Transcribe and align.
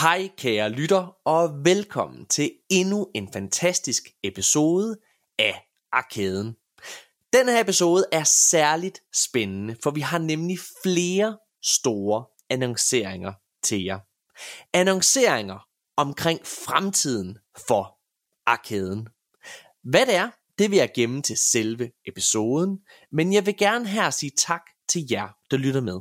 Hej 0.00 0.30
kære 0.36 0.70
lytter, 0.70 1.16
og 1.24 1.64
velkommen 1.64 2.26
til 2.26 2.52
endnu 2.70 3.10
en 3.14 3.32
fantastisk 3.32 4.02
episode 4.22 4.96
af 5.38 5.68
Arkaden. 5.92 6.56
Den 7.32 7.48
her 7.48 7.60
episode 7.60 8.04
er 8.12 8.24
særligt 8.24 9.02
spændende, 9.14 9.76
for 9.82 9.90
vi 9.90 10.00
har 10.00 10.18
nemlig 10.18 10.58
flere 10.82 11.38
store 11.62 12.24
annonceringer 12.50 13.32
til 13.64 13.84
jer. 13.84 13.98
Annonceringer 14.72 15.66
omkring 15.96 16.40
fremtiden 16.46 17.38
for 17.66 17.98
Arkaden. 18.46 19.08
Hvad 19.84 20.06
det 20.06 20.14
er, 20.14 20.30
det 20.58 20.70
vil 20.70 20.76
jeg 20.78 20.90
gemme 20.94 21.22
til 21.22 21.36
selve 21.36 21.90
episoden, 22.06 22.78
men 23.12 23.32
jeg 23.32 23.46
vil 23.46 23.56
gerne 23.56 23.86
her 23.86 24.10
sige 24.10 24.32
tak 24.36 24.62
til 24.88 25.06
jer, 25.10 25.28
der 25.50 25.56
lytter 25.56 25.80
med. 25.80 26.00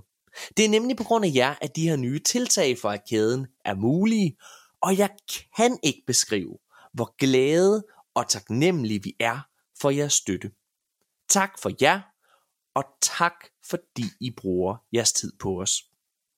Det 0.58 0.66
er 0.66 0.70
nemlig 0.70 0.98
på 0.98 1.04
grund 1.04 1.26
af 1.26 1.32
jer, 1.36 1.56
at 1.62 1.76
de 1.76 1.90
her 1.90 1.96
nye 1.96 2.20
tiltag 2.20 2.78
for 2.78 2.90
arkaden 2.90 3.48
er 3.66 3.74
mulige, 3.74 4.38
og 4.82 4.98
jeg 4.98 5.10
kan 5.56 5.80
ikke 5.84 6.04
beskrive, 6.08 6.58
hvor 6.94 7.16
glade 7.18 7.84
og 8.16 8.28
taknemmelige 8.28 9.04
vi 9.04 9.16
er 9.20 9.40
for 9.82 9.90
jeres 9.90 10.14
støtte. 10.14 10.52
Tak 11.30 11.60
for 11.62 11.72
jer, 11.82 12.02
og 12.76 12.84
tak 13.02 13.34
fordi 13.70 14.06
I 14.22 14.32
bruger 14.32 14.76
jeres 14.94 15.14
tid 15.14 15.32
på 15.40 15.62
os. 15.62 15.84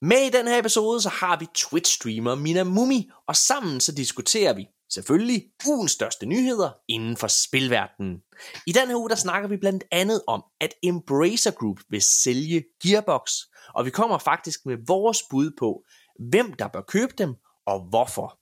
Med 0.02 0.18
i 0.18 0.30
den 0.30 0.48
her 0.48 0.58
episode, 0.58 1.00
så 1.00 1.08
har 1.08 1.38
vi 1.38 1.46
Twitch-streamer 1.58 2.34
Mina 2.34 2.64
Mumi, 2.64 3.10
og 3.28 3.36
sammen 3.36 3.80
så 3.80 3.92
diskuterer 3.92 4.52
vi 4.52 4.66
selvfølgelig 4.94 5.44
ugens 5.66 5.92
største 5.92 6.26
nyheder 6.26 6.70
inden 6.88 7.16
for 7.16 7.26
spilverdenen. 7.26 8.22
I 8.66 8.72
den 8.72 8.88
her 8.88 8.96
uge, 8.96 9.10
der 9.10 9.16
snakker 9.16 9.48
vi 9.48 9.56
blandt 9.56 9.84
andet 9.90 10.22
om, 10.26 10.44
at 10.60 10.74
Embracer 10.82 11.50
Group 11.50 11.80
vil 11.88 12.02
sælge 12.02 12.64
Gearbox, 12.82 13.32
og 13.74 13.84
vi 13.84 13.90
kommer 13.90 14.18
faktisk 14.18 14.66
med 14.66 14.76
vores 14.86 15.22
bud 15.30 15.50
på, 15.58 15.84
hvem 16.30 16.52
der 16.52 16.68
bør 16.68 16.80
købe 16.80 17.12
dem 17.18 17.34
og 17.66 17.88
hvorfor. 17.88 18.38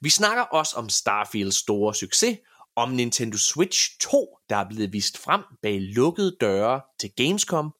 Vi 0.00 0.10
snakker 0.10 0.42
også 0.42 0.76
om 0.76 0.88
Starfields 0.88 1.56
store 1.56 1.94
succes, 1.94 2.38
om 2.76 2.90
Nintendo 2.90 3.38
Switch 3.38 3.98
2, 4.00 4.38
der 4.48 4.56
er 4.56 4.68
blevet 4.68 4.92
vist 4.92 5.18
frem 5.18 5.42
bag 5.62 5.80
lukkede 5.80 6.36
døre 6.40 6.80
til 7.00 7.12
Gamescom, 7.16 7.74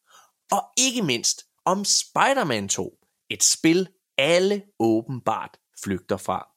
og 0.52 0.62
ikke 0.78 1.02
mindst 1.02 1.44
om 1.64 1.84
Spider-Man 1.84 2.68
2, 2.68 2.98
et 3.30 3.42
spil 3.42 3.88
alle 4.18 4.62
åbenbart 4.78 5.56
flygter 5.84 6.16
fra. 6.16 6.48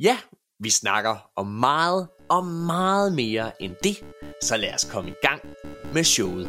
Ja, 0.00 0.18
vi 0.62 0.70
snakker 0.70 1.16
om 1.36 1.46
meget 1.46 2.08
og 2.30 2.44
meget 2.44 3.12
mere 3.12 3.62
end 3.62 3.74
det, 3.84 4.04
så 4.42 4.56
lad 4.56 4.74
os 4.74 4.84
komme 4.92 5.10
i 5.10 5.14
gang 5.22 5.40
med 5.94 6.04
showet. 6.04 6.48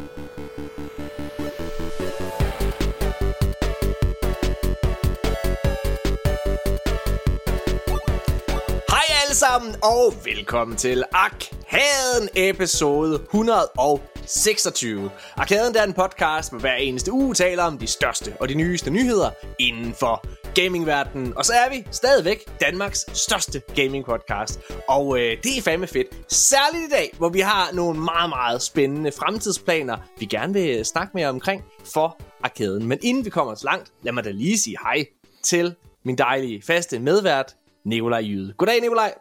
Hej 8.88 9.04
alle 9.22 9.34
sammen, 9.34 9.74
og 9.82 10.14
velkommen 10.24 10.76
til 10.76 11.04
Arkaden 11.12 12.28
episode 12.34 13.14
126. 13.14 15.10
Arkaden 15.36 15.76
er 15.76 15.84
en 15.84 15.92
podcast, 15.92 16.50
hvor 16.50 16.58
hver 16.58 16.74
eneste 16.74 17.12
uge 17.12 17.34
taler 17.34 17.62
om 17.62 17.78
de 17.78 17.86
største 17.86 18.32
og 18.40 18.48
de 18.48 18.54
nyeste 18.54 18.90
nyheder 18.90 19.30
inden 19.58 19.94
for 19.94 20.24
gamingverdenen. 20.54 21.36
Og 21.36 21.44
så 21.44 21.52
er 21.52 21.70
vi 21.70 21.86
stadigvæk 21.90 22.60
Danmarks 22.60 23.06
største 23.12 23.62
gaming 23.76 24.04
podcast. 24.04 24.60
Og 24.88 25.18
øh, 25.18 25.36
det 25.42 25.58
er 25.58 25.62
fandme 25.62 25.86
fedt. 25.86 26.32
Særligt 26.32 26.84
i 26.84 26.90
dag, 26.90 27.14
hvor 27.18 27.28
vi 27.28 27.40
har 27.40 27.72
nogle 27.72 28.00
meget, 28.00 28.28
meget 28.28 28.62
spændende 28.62 29.12
fremtidsplaner, 29.12 29.96
vi 30.18 30.26
gerne 30.26 30.52
vil 30.52 30.84
snakke 30.84 31.10
mere 31.14 31.28
omkring 31.28 31.64
for 31.94 32.20
arkaden. 32.42 32.86
Men 32.86 32.98
inden 33.02 33.24
vi 33.24 33.30
kommer 33.30 33.54
så 33.54 33.64
langt, 33.64 33.92
lad 34.02 34.12
mig 34.12 34.24
da 34.24 34.30
lige 34.30 34.58
sige 34.58 34.76
hej 34.82 35.06
til 35.42 35.74
min 36.04 36.18
dejlige 36.18 36.62
faste 36.62 36.98
medvært, 36.98 37.54
Nikolaj 37.84 38.20
Jyde. 38.20 38.54
Goddag, 38.58 38.80
Nikolaj. 38.80 39.14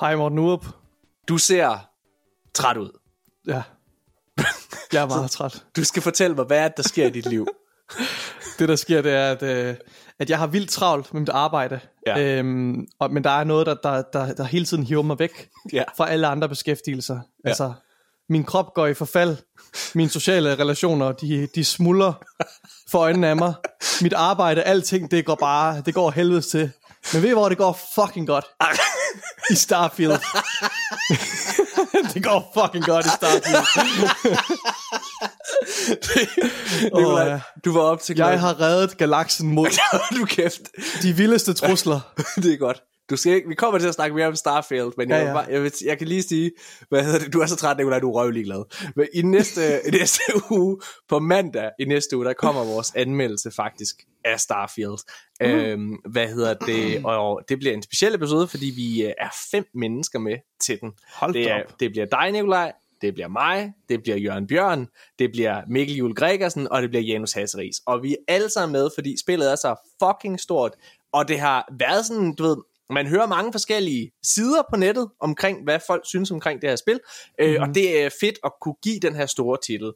Hej 0.00 0.16
Morten 0.16 0.38
Urup. 0.38 0.66
Du 1.28 1.38
ser 1.38 1.78
træt 2.54 2.76
ud. 2.76 2.98
Ja, 3.46 3.62
jeg 4.92 5.02
er 5.02 5.06
meget 5.06 5.30
træt. 5.30 5.64
Du 5.76 5.84
skal 5.84 6.02
fortælle 6.02 6.36
mig, 6.36 6.44
hvad 6.44 6.58
er 6.58 6.68
det, 6.68 6.76
der 6.76 6.82
sker 6.82 7.06
i 7.06 7.10
dit 7.10 7.26
liv? 7.26 7.46
Det 8.58 8.68
der 8.68 8.76
sker, 8.76 9.02
det 9.02 9.12
er, 9.12 9.30
at, 9.32 9.42
øh, 9.42 9.74
at 10.20 10.30
jeg 10.30 10.38
har 10.38 10.46
vildt 10.46 10.70
travlt 10.70 11.12
med 11.14 11.20
mit 11.20 11.28
arbejde. 11.28 11.80
Ja. 12.06 12.18
Øhm, 12.38 12.86
og, 12.98 13.12
men 13.12 13.24
der 13.24 13.30
er 13.30 13.44
noget, 13.44 13.66
der, 13.66 13.74
der, 13.74 14.02
der, 14.12 14.34
der 14.34 14.44
hele 14.44 14.64
tiden 14.64 14.84
hiver 14.84 15.02
mig 15.02 15.18
væk 15.18 15.48
Ja. 15.72 15.82
fra 15.96 16.10
alle 16.10 16.26
andre 16.26 16.48
beskæftigelser. 16.48 17.20
Altså, 17.44 17.72
min 18.28 18.44
krop 18.44 18.74
går 18.74 18.86
i 18.86 18.94
forfald. 18.94 19.36
Mine 19.94 20.10
sociale 20.10 20.54
relationer, 20.54 21.12
de, 21.12 21.48
de 21.54 21.64
smuldrer 21.64 22.12
for 22.90 22.98
øjnene 22.98 23.28
af 23.28 23.36
mig. 23.36 23.54
Mit 24.02 24.12
arbejde, 24.12 24.62
alting, 24.62 25.10
det 25.10 25.24
går 25.24 25.34
bare, 25.34 25.82
det 25.86 25.94
går 25.94 26.10
helvedes 26.10 26.46
til. 26.46 26.70
Men 27.12 27.22
ved 27.22 27.30
I 27.30 27.32
hvor 27.32 27.48
det 27.48 27.58
går 27.58 27.78
fucking 27.94 28.26
godt? 28.26 28.44
I 29.50 29.54
Starfield. 29.54 30.12
det 32.14 32.24
går 32.24 32.50
fucking 32.54 32.84
godt 32.84 33.06
i 33.06 33.08
Starfield. 33.08 33.66
Nikolaj, 36.82 37.28
ja. 37.28 37.40
du 37.64 37.72
var 37.72 37.80
op 37.80 38.00
til 38.00 38.16
Jeg 38.16 38.40
har 38.40 38.60
reddet 38.60 38.96
galaksen 38.96 39.54
mod 39.54 39.68
du 40.16 40.24
kæft. 40.24 40.60
de 41.02 41.12
vildeste 41.12 41.54
trusler. 41.54 42.00
det 42.36 42.52
er 42.52 42.56
godt. 42.56 42.82
Du 43.10 43.16
skal 43.16 43.32
ikke, 43.32 43.48
vi 43.48 43.54
kommer 43.54 43.78
til 43.78 43.88
at 43.88 43.94
snakke 43.94 44.16
mere 44.16 44.26
om 44.26 44.34
Starfield, 44.34 44.92
men 44.96 45.10
jeg, 45.10 45.16
Ja, 45.16 45.22
ja, 45.22 45.28
ja. 45.28 45.34
Bare, 45.34 45.46
jeg, 45.50 45.62
vil, 45.62 45.72
jeg 45.84 45.98
kan 45.98 46.08
lige 46.08 46.22
sige, 46.22 46.50
hvad 46.88 47.04
hedder 47.04 47.18
det, 47.18 47.32
du 47.32 47.40
er 47.40 47.46
så 47.46 47.56
træt, 47.56 47.76
Nikolaj, 47.76 47.98
du 47.98 48.10
er 48.10 48.22
røvlig 48.22 48.44
glad. 48.44 48.92
Men 48.96 49.06
i 49.14 49.22
næste, 49.22 49.60
i 49.88 49.90
næste 49.90 50.22
uge, 50.50 50.80
på 51.08 51.18
mandag 51.18 51.70
i 51.78 51.84
næste 51.84 52.16
uge, 52.16 52.26
der 52.26 52.32
kommer 52.32 52.64
vores 52.64 52.92
anmeldelse 52.94 53.50
faktisk 53.50 54.04
af 54.24 54.40
Starfield. 54.40 54.98
Mm. 55.40 55.46
Øhm, 55.46 55.96
hvad 56.10 56.28
hedder 56.28 56.54
det, 56.54 57.04
og 57.04 57.42
det 57.48 57.58
bliver 57.58 57.74
en 57.74 57.82
speciel 57.82 58.14
episode, 58.14 58.48
fordi 58.48 58.72
vi 58.76 59.02
øh, 59.02 59.12
er 59.18 59.28
fem 59.50 59.64
mennesker 59.74 60.18
med 60.18 60.36
til 60.60 60.80
den. 60.80 60.92
Hold 61.12 61.32
det, 61.32 61.50
er, 61.50 61.62
op. 61.64 61.80
det 61.80 61.90
bliver 61.90 62.06
dig, 62.06 62.32
Nikolaj, 62.32 62.72
det 63.00 63.14
bliver 63.14 63.28
mig, 63.28 63.72
det 63.88 64.02
bliver 64.02 64.16
Jørgen 64.16 64.46
Bjørn, 64.46 64.86
det 65.18 65.30
bliver 65.32 65.62
Mikkel 65.68 65.96
Jule 65.96 66.14
Gregersen, 66.14 66.68
og 66.70 66.82
det 66.82 66.90
bliver 66.90 67.02
Janus 67.02 67.32
Hasseris. 67.32 67.76
Og 67.86 68.02
vi 68.02 68.12
er 68.12 68.34
alle 68.34 68.50
sammen 68.50 68.72
med, 68.72 68.88
fordi 68.94 69.16
spillet 69.20 69.52
er 69.52 69.56
så 69.56 69.74
fucking 70.02 70.40
stort, 70.40 70.72
og 71.12 71.28
det 71.28 71.40
har 71.40 71.68
været 71.78 72.06
sådan, 72.06 72.34
du 72.34 72.42
ved, 72.42 72.56
man 72.90 73.06
hører 73.06 73.26
mange 73.26 73.52
forskellige 73.52 74.10
sider 74.22 74.62
på 74.70 74.76
nettet 74.76 75.10
omkring, 75.20 75.64
hvad 75.64 75.80
folk 75.86 76.06
synes 76.06 76.30
omkring 76.30 76.62
det 76.62 76.68
her 76.68 76.76
spil, 76.76 77.00
mm-hmm. 77.38 77.54
øh, 77.54 77.60
og 77.62 77.74
det 77.74 78.02
er 78.02 78.10
fedt 78.20 78.38
at 78.44 78.52
kunne 78.60 78.74
give 78.82 79.00
den 79.00 79.14
her 79.14 79.26
store 79.26 79.58
titel 79.66 79.92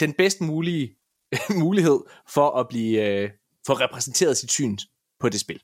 den 0.00 0.12
bedst 0.12 0.40
mulige 0.40 0.96
mulighed 1.64 2.00
for 2.28 2.50
at 2.50 2.68
blive 2.68 3.06
øh, 3.08 3.30
få 3.66 3.72
repræsenteret 3.72 4.36
sit 4.36 4.52
syn 4.52 4.78
på 5.20 5.28
det 5.28 5.40
spil. 5.40 5.60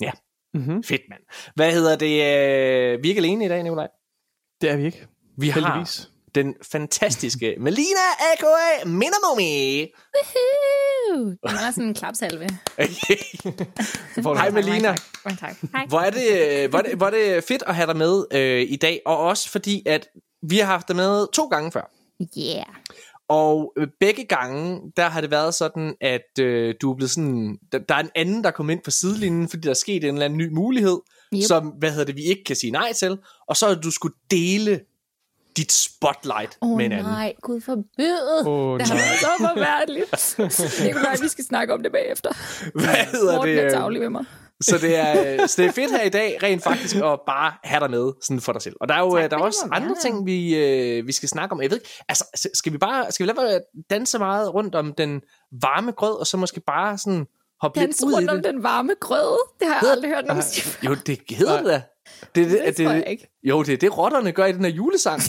Ja, 0.00 0.10
Mm-hmm. 0.54 0.82
fedt 0.82 1.02
mand. 1.08 1.22
Hvad 1.54 1.72
hedder 1.72 1.96
det? 1.96 2.06
Øh, 2.06 3.02
vi 3.02 3.08
er 3.08 3.10
ikke 3.10 3.18
alene 3.18 3.44
i 3.44 3.48
dag, 3.48 3.62
Nikolaj. 3.62 3.88
Det 4.60 4.70
er 4.70 4.76
vi 4.76 4.84
ikke. 4.84 5.06
Vi 5.36 5.48
har 5.48 5.60
Heldigvis. 5.60 6.10
Den 6.42 6.54
fantastiske 6.72 7.54
Melina 7.64 8.06
a.k.a. 8.32 8.84
Minamumi. 8.84 9.86
Woohoo! 10.14 11.30
Det 11.30 11.38
er 11.42 11.70
sådan 11.70 11.84
en 11.84 11.94
klapsalve. 11.94 12.48
Hej 14.38 14.50
Melina. 14.50 14.94
Mange 15.24 15.38
tak. 15.40 15.56
Hej. 15.72 15.86
Hvor 15.88 16.00
er, 16.00 16.10
det, 16.10 16.62
øh, 16.64 16.70
hvor, 16.70 16.78
er 16.78 16.82
det, 16.82 16.94
hvor 16.96 17.06
er 17.06 17.10
det 17.10 17.44
fedt 17.44 17.62
at 17.66 17.74
have 17.74 17.86
dig 17.86 17.96
med 17.96 18.24
øh, 18.32 18.66
i 18.68 18.76
dag, 18.76 19.00
og 19.06 19.18
også 19.18 19.50
fordi, 19.50 19.82
at 19.86 20.08
vi 20.42 20.58
har 20.58 20.66
haft 20.66 20.88
dig 20.88 20.96
med 20.96 21.26
to 21.32 21.46
gange 21.46 21.72
før. 21.72 21.90
Yeah. 22.38 22.64
Og 23.28 23.72
øh, 23.76 23.88
begge 24.00 24.24
gange, 24.24 24.80
der 24.96 25.08
har 25.08 25.20
det 25.20 25.30
været 25.30 25.54
sådan, 25.54 25.94
at 26.00 26.38
øh, 26.40 26.74
du 26.80 26.90
er 26.92 26.96
blevet 26.96 27.10
sådan, 27.10 27.58
der, 27.72 27.78
der 27.78 27.94
er 27.94 28.00
en 28.00 28.10
anden, 28.14 28.44
der 28.44 28.50
kommer 28.50 28.72
ind 28.72 28.82
på 28.84 28.90
sidelinjen, 28.90 29.48
fordi 29.48 29.62
der 29.62 29.70
er 29.70 29.74
sket 29.74 30.04
en 30.04 30.14
eller 30.14 30.24
anden 30.24 30.38
ny 30.38 30.48
mulighed, 30.52 31.00
yep. 31.34 31.38
Yep. 31.38 31.46
som, 31.46 31.66
hvad 31.66 31.90
hedder 31.90 32.04
det, 32.04 32.16
vi 32.16 32.22
ikke 32.22 32.44
kan 32.44 32.56
sige 32.56 32.70
nej 32.70 32.92
til, 32.92 33.18
og 33.48 33.56
så 33.56 33.68
har 33.68 33.74
du 33.74 33.90
skulle 33.90 34.14
dele 34.30 34.80
dit 35.58 35.72
spotlight 35.72 36.58
Åh 36.62 36.68
med 36.68 36.76
oh, 36.76 36.84
en 36.84 36.92
anden. 36.92 37.12
nej, 37.12 37.34
gud 37.42 37.60
forbyde. 37.60 38.46
Åh, 38.46 38.78
det 38.78 38.86
har 38.88 38.94
nej. 38.94 39.02
været 39.04 39.18
så 39.20 39.28
forfærdeligt. 39.54 40.38
Nikolaj, 40.86 41.16
vi 41.22 41.28
skal 41.28 41.44
snakke 41.44 41.74
om 41.74 41.82
det 41.82 41.92
bagefter. 41.92 42.30
Hvad 42.80 43.06
hedder 43.12 43.36
Morten 43.36 43.54
det? 43.54 43.60
er 43.60 43.64
øh, 43.64 43.70
tavlig 43.70 44.00
ved 44.00 44.10
mig. 44.10 44.24
Så 44.60 44.78
det, 44.78 44.96
er, 44.96 45.46
så 45.46 45.62
det 45.62 45.68
er 45.68 45.72
fedt 45.72 45.90
her 45.90 46.02
i 46.02 46.08
dag, 46.08 46.38
rent 46.42 46.62
faktisk, 46.62 46.96
at 46.96 47.20
bare 47.26 47.52
have 47.64 47.80
dig 47.80 47.90
med 47.90 48.12
sådan 48.22 48.40
for 48.40 48.52
dig 48.52 48.62
selv. 48.62 48.74
Og 48.80 48.88
der 48.88 48.94
er 48.94 49.00
jo 49.00 49.10
Tak, 49.16 49.24
øh, 49.24 49.30
der 49.30 49.36
er 49.36 49.38
det 49.38 49.46
også 49.46 49.68
andre 49.72 49.88
være. 49.88 49.96
ting, 50.02 50.26
vi, 50.26 50.56
øh, 50.56 51.06
vi 51.06 51.12
skal 51.12 51.28
snakke 51.28 51.52
om. 51.52 51.62
Jeg 51.62 51.70
ved 51.70 51.76
ikke, 51.78 51.88
altså, 52.08 52.48
skal 52.54 52.72
vi 52.72 52.78
bare 52.78 53.12
skal 53.12 53.24
vi 53.26 53.28
lade 53.32 53.38
være 53.42 53.60
danse 53.90 54.18
meget 54.18 54.54
rundt 54.54 54.74
om 54.74 54.94
den 54.98 55.20
varme 55.62 55.92
grød, 55.92 56.20
og 56.20 56.26
så 56.26 56.36
måske 56.36 56.60
bare 56.66 56.98
sådan 56.98 57.26
hoppe 57.62 57.80
Dans 57.80 58.00
lidt 58.00 58.06
ud 58.06 58.12
i 58.12 58.16
rundt 58.16 58.30
om 58.30 58.36
det? 58.36 58.44
den 58.44 58.62
varme 58.62 58.92
grøde. 59.00 59.38
Det 59.58 59.66
har 59.66 59.74
jeg 59.74 59.80
Hedder- 59.80 59.94
aldrig 59.94 60.10
hørt 60.10 60.26
nogen 60.26 60.42
sige. 60.42 60.76
Jo, 60.86 60.94
det 61.06 61.18
hedder 61.30 61.56
det 61.56 61.66
da. 61.66 61.82
Det, 62.34 62.50
det, 62.50 62.60
Det 62.66 62.76
tror 62.76 62.92
jeg 62.92 63.04
ikke. 63.06 63.38
Jo, 63.44 63.62
det 63.62 63.72
er 63.72 63.76
det, 63.76 63.98
rotterne 63.98 64.32
gør 64.32 64.44
i 64.44 64.52
den 64.52 64.64
her 64.64 64.72
julesang. 64.72 65.22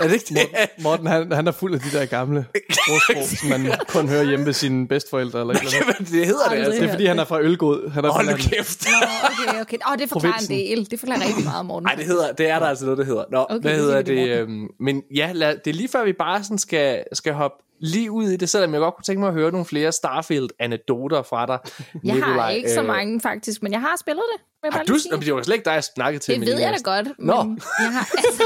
Er 0.00 0.04
det 0.04 0.12
ikke 0.12 0.26
det? 0.28 0.46
Morten, 0.82 1.06
han, 1.06 1.32
han 1.32 1.46
er 1.46 1.52
fuld 1.52 1.74
af 1.74 1.80
de 1.80 1.98
der 1.98 2.06
gamle 2.06 2.46
ordsprog, 2.92 3.24
som 3.38 3.48
man 3.48 3.72
kun 3.88 4.08
hører 4.08 4.24
hjemme 4.24 4.46
ved 4.46 4.52
sine 4.52 4.88
bedsteforældre. 4.88 5.40
Eller 5.40 5.54
et 5.54 5.60
eller 5.62 5.92
det 5.98 6.26
hedder 6.26 6.48
det 6.48 6.56
altså. 6.56 6.70
Det 6.80 6.82
er 6.82 6.90
fordi, 6.90 7.06
han 7.06 7.18
er 7.18 7.24
fra 7.24 7.40
Ølgod. 7.40 7.90
Han 7.90 8.04
er 8.04 8.10
Hold 8.10 8.26
fra 8.28 8.36
kæft. 8.36 8.86
Nå, 8.86 9.06
okay, 9.48 9.60
okay. 9.60 9.76
Åh, 9.92 9.98
det 9.98 10.08
forklarer 10.08 10.32
Provinsen. 10.32 10.54
en 10.54 10.76
del. 10.78 10.90
Det 10.90 11.00
forklarer 11.00 11.26
rigtig 11.26 11.44
meget, 11.44 11.66
Morten. 11.66 11.84
Nej, 11.86 11.94
det 11.94 12.04
hedder, 12.06 12.32
det 12.32 12.48
er 12.48 12.58
der 12.58 12.66
altså 12.66 12.84
noget, 12.84 12.98
der 12.98 13.04
hedder. 13.04 13.24
Nå, 13.30 13.46
okay, 13.50 13.60
hvad 13.60 13.74
så 13.78 13.82
hedder 13.82 13.96
det? 14.02 14.06
det, 14.06 14.28
Øhm, 14.28 14.68
men 14.80 15.02
ja, 15.14 15.30
lad, 15.34 15.56
det 15.64 15.70
er 15.70 15.74
lige 15.74 15.88
før 15.88 16.04
vi 16.04 16.12
bare 16.12 16.44
sådan 16.44 16.58
skal, 16.58 17.04
skal 17.12 17.32
hoppe 17.32 17.56
lige 17.80 18.10
ud 18.10 18.28
i 18.28 18.36
det, 18.36 18.48
selvom 18.48 18.72
jeg 18.72 18.80
godt 18.80 18.94
kunne 18.94 19.04
tænke 19.04 19.20
mig 19.20 19.28
at 19.28 19.34
høre 19.34 19.50
nogle 19.50 19.66
flere 19.66 19.92
Starfield-anekdoter 19.92 21.22
fra 21.22 21.46
dig, 21.46 21.58
Jeg 22.04 22.22
har 22.22 22.50
ikke 22.50 22.70
så 22.70 22.80
Øh, 22.80 22.86
mange, 22.86 23.20
faktisk, 23.20 23.62
men 23.62 23.72
jeg 23.72 23.80
har 23.80 23.96
spillet 24.00 24.22
det. 24.36 24.44
Jeg 24.64 24.72
Har 24.72 24.82
du, 24.82 24.98
sige. 24.98 25.16
Det 25.20 25.34
var 25.34 25.42
slet 25.42 25.54
ikke 25.54 25.64
dig, 25.64 25.72
jeg 25.72 25.84
snakkede 25.84 26.22
til. 26.24 26.40
Det 26.40 26.46
ved 26.46 26.58
jeg 26.60 26.72
da 26.72 26.90
godt, 26.90 27.06
men 27.18 27.26
Nå. 27.26 27.56
jeg 27.80 27.92
har 27.92 28.08
altså... 28.18 28.42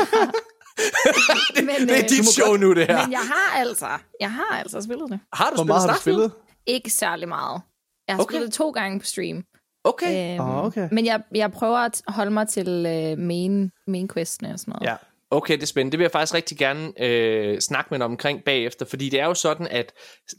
men, 1.55 1.89
Det 1.89 1.91
er 1.99 2.03
øh, 2.05 2.09
dit 2.09 2.27
show 2.29 2.57
nu, 2.57 2.75
det 2.75 2.87
her. 2.87 3.03
Men 3.03 3.13
jeg 3.13 3.21
har 3.21 3.59
altså, 3.61 3.89
jeg 4.21 4.33
har 4.33 4.59
altså 4.59 4.81
spillet 4.81 5.11
det. 5.11 5.21
Har 5.33 5.51
du 5.51 5.55
Hvor 5.55 5.57
spillet 5.57 5.67
meget 5.67 5.89
har 5.91 5.95
du 5.97 6.01
spillet? 6.01 6.33
Ikke 6.67 6.91
særlig 6.91 7.29
meget. 7.29 7.61
Jeg 8.09 8.17
har 8.17 8.23
Okay. 8.23 8.33
spillet 8.35 8.53
to 8.53 8.71
gange 8.71 9.01
på 9.01 9.07
stream. 9.07 9.45
Okay. 9.85 10.35
Øhm, 10.35 10.41
Ah, 10.49 10.65
okay. 10.65 10.89
Men 10.93 11.07
jeg, 11.07 11.23
jeg 11.35 11.53
prøver 11.53 11.79
at 11.79 12.03
holde 12.09 12.31
mig 12.31 12.49
til 12.49 12.69
øh, 12.69 13.19
main, 13.19 13.71
main 13.87 14.09
questene 14.09 14.53
og 14.53 14.59
sådan 14.59 14.73
noget. 14.73 14.91
Ja. 14.91 14.97
Okay, 15.31 15.55
det 15.55 15.63
er 15.63 15.67
spændende. 15.67 15.93
Det 15.93 15.99
vil 15.99 16.05
jeg 16.05 16.11
faktisk 16.13 16.35
rigtig 16.35 16.59
gerne 16.59 17.03
øh, 17.03 17.61
snakke 17.61 17.89
med 17.91 17.99
dig 17.99 18.05
omkring 18.05 18.45
bagefter, 18.45 18.87
fordi 18.87 19.09
det 19.09 19.21
er 19.21 19.25
jo 19.25 19.35
sådan, 19.35 19.69
at 19.71 19.93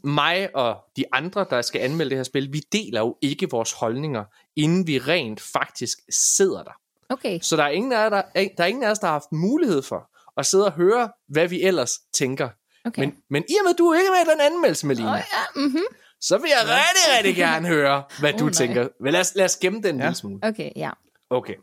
mig 0.04 0.48
og 0.56 0.76
de 0.96 1.04
andre, 1.12 1.46
der 1.50 1.62
skal 1.62 1.80
anmelde 1.80 2.10
det 2.10 2.18
her 2.18 2.22
spil, 2.24 2.52
vi 2.52 2.60
deler 2.72 3.00
jo 3.00 3.16
ikke 3.22 3.50
vores 3.50 3.72
holdninger, 3.72 4.24
inden 4.56 4.86
vi 4.86 4.98
rent 4.98 5.40
faktisk 5.40 5.98
sidder 6.10 6.62
der. 6.62 6.72
Okay. 7.08 7.40
Så 7.42 7.56
der 7.56 7.62
er 7.64 7.68
ingen 7.68 7.92
af, 7.92 7.96
jer, 7.96 8.08
der, 8.08 8.22
der, 8.34 8.64
er 8.64 8.66
ingen 8.66 8.84
af 8.84 8.90
os, 8.90 8.98
der 8.98 9.06
har 9.06 9.12
haft 9.12 9.32
mulighed 9.32 9.82
for 9.82 10.10
at 10.36 10.46
sidde 10.46 10.64
og 10.66 10.72
høre, 10.72 11.12
hvad 11.28 11.48
vi 11.48 11.62
ellers 11.62 11.98
tænker. 12.14 12.48
okay. 12.84 13.00
Men, 13.04 13.16
men 13.30 13.42
i 13.48 13.54
og 13.60 13.64
med, 13.64 13.70
at 13.70 13.78
du 13.78 13.92
ikke 13.92 14.06
er 14.06 14.10
med 14.10 14.32
i 14.32 14.34
den 14.34 14.40
anmeldelse, 14.40 14.86
Melina, 14.86 15.10
Åh, 15.10 15.16
ja, 15.16 15.60
mm-hmm. 15.60 15.84
så 16.20 16.38
vil 16.38 16.48
jeg 16.50 16.58
rigtig, 16.62 17.16
rigtig 17.18 17.36
gerne 17.36 17.68
høre, 17.68 18.04
hvad 18.20 18.32
du 18.32 18.44
nej. 18.44 18.52
tænker. 18.52 18.88
Men 19.00 19.12
lad 19.12 19.20
os, 19.20 19.34
lad 19.34 19.44
os 19.44 19.56
gemme 19.56 19.82
den 19.82 19.94
en 19.94 20.00
Ja. 20.00 20.06
lille 20.06 20.16
smule. 20.16 20.38
Okay, 20.42 20.70
ja. 20.76 20.90
Okay. 21.30 21.54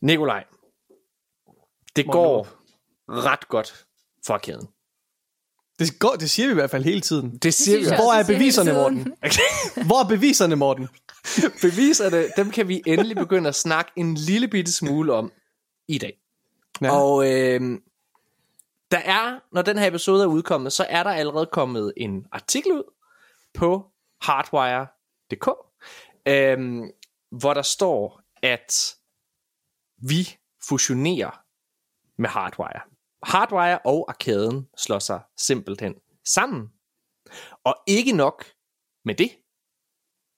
Nikolaj, 0.00 0.44
det 1.96 2.06
Morten 2.06 2.12
går 2.22 2.48
Lup. 3.08 3.24
ret 3.24 3.48
godt 3.48 3.86
for 4.26 4.38
kæden. 4.38 4.68
Det, 5.78 5.98
går, 5.98 6.16
det 6.20 6.30
siger 6.30 6.46
vi 6.46 6.50
i 6.50 6.54
hvert 6.54 6.70
fald 6.70 6.84
hele 6.84 7.00
tiden. 7.00 7.36
Det 7.36 7.54
siger 7.54 7.78
vi 7.78 7.84
jeg 7.84 7.92
også. 7.92 8.02
Hvor 8.02 8.12
er 8.12 8.18
det 8.18 8.26
beviserne, 8.26 8.72
Morten? 8.72 9.14
Hvor 9.86 10.04
er 10.04 10.08
beviserne, 10.08 10.56
Morten? 10.56 10.88
Beviserne, 11.62 12.24
dem 12.36 12.50
kan 12.50 12.68
vi 12.68 12.82
endelig 12.86 13.16
begynde 13.16 13.48
at 13.48 13.54
snakke 13.54 13.92
en 13.96 14.14
lille 14.14 14.48
bitte 14.48 14.72
smule 14.72 15.12
om 15.12 15.32
i 15.88 15.98
dag. 15.98 16.18
Ja. 16.80 16.96
Og 16.96 17.32
øh, 17.32 17.78
der 18.90 18.98
er, 18.98 19.38
når 19.52 19.62
den 19.62 19.78
her 19.78 19.86
episode 19.86 20.22
er 20.22 20.26
udkommet, 20.26 20.72
så 20.72 20.86
er 20.88 21.02
der 21.02 21.10
allerede 21.10 21.46
kommet 21.46 21.92
en 21.96 22.26
artikel 22.32 22.72
ud 22.72 22.92
på 23.54 23.86
hardwire.dk, 24.22 25.48
øh, 26.26 26.82
hvor 27.30 27.54
der 27.54 27.62
står, 27.62 28.20
at 28.42 28.94
vi 29.96 30.36
fusionerer 30.68 31.42
med 32.18 32.28
Hardwire. 32.28 32.80
Hardwire 33.22 33.78
og 33.78 34.04
arkaden 34.08 34.68
slår 34.76 34.98
sig 34.98 35.20
simpelthen 35.36 35.94
sammen. 36.24 36.68
Og 37.64 37.76
ikke 37.86 38.12
nok 38.12 38.44
med 39.04 39.14
det, 39.14 39.30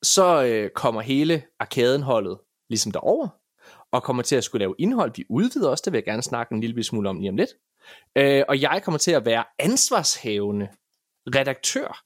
så 0.03 0.45
øh, 0.45 0.71
kommer 0.71 1.01
hele 1.01 1.43
arkadenholdet 1.59 2.39
ligesom 2.69 2.93
derover 2.93 3.29
og 3.91 4.03
kommer 4.03 4.23
til 4.23 4.37
at 4.37 4.45
skulle 4.45 4.61
lave 4.61 4.75
indhold. 4.79 5.13
Vi 5.17 5.25
udvider 5.29 5.71
også, 5.71 5.83
det 5.85 5.93
vil 5.93 5.99
jeg 5.99 6.05
gerne 6.05 6.23
snakke 6.23 6.55
en 6.55 6.61
lille 6.61 6.85
smule 6.85 7.09
om 7.09 7.19
lige 7.19 7.29
om 7.31 7.37
lidt. 7.37 7.51
Øh, 8.17 8.45
og 8.49 8.61
jeg 8.61 8.83
kommer 8.85 8.99
til 8.99 9.11
at 9.11 9.25
være 9.25 9.45
ansvarshævende 9.59 10.69
redaktør 11.27 12.05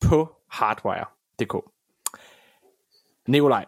på 0.00 0.36
hardwire.dk. 0.50 1.70
Nikolaj, 3.28 3.64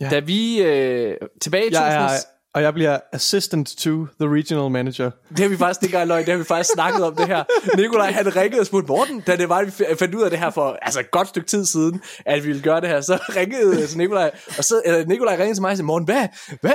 Ja. 0.00 0.08
da 0.10 0.18
vi 0.18 0.62
øh, 0.62 1.18
tilbage 1.40 1.66
i 1.70 1.72
Jeg 1.72 1.94
er, 1.94 2.08
2000... 2.08 2.35
og 2.56 2.62
jeg 2.62 2.74
bliver 2.74 2.98
assistant 3.12 3.68
to 3.68 3.90
the 4.20 4.28
regional 4.36 4.70
manager. 4.70 5.10
Det 5.28 5.38
har 5.38 5.48
vi 5.48 5.56
faktisk 5.56 5.82
ikke 5.82 5.94
engang 5.94 6.08
løgn, 6.08 6.24
det 6.24 6.32
har 6.32 6.38
vi 6.38 6.44
faktisk 6.44 6.72
snakket 6.72 7.04
om 7.04 7.16
det 7.16 7.26
her. 7.26 7.44
Nikolaj 7.76 8.10
han 8.10 8.36
ringede 8.36 8.60
og 8.60 8.66
spurgte 8.66 8.88
Morten, 8.88 9.20
da 9.20 9.36
det 9.36 9.48
var, 9.48 9.56
at 9.58 9.66
vi 9.66 9.84
fandt 9.98 10.14
ud 10.14 10.22
af 10.22 10.30
det 10.30 10.38
her 10.38 10.50
for 10.50 10.78
altså 10.82 11.00
et 11.00 11.10
godt 11.10 11.28
stykke 11.28 11.48
tid 11.48 11.66
siden, 11.66 12.00
at 12.26 12.42
vi 12.42 12.46
ville 12.46 12.62
gøre 12.62 12.80
det 12.80 12.88
her. 12.88 13.00
Så 13.00 13.18
ringede 13.36 13.80
altså 13.80 13.98
Nikolaj, 13.98 14.30
og 14.58 14.64
så 14.64 14.82
eller 14.84 15.06
Nikolaj 15.06 15.34
ringede 15.34 15.54
til 15.54 15.62
mig 15.62 15.70
og 15.70 15.76
sagde, 15.76 15.86
Morten, 15.86 16.04
hvad, 16.04 16.28
hvad, 16.60 16.72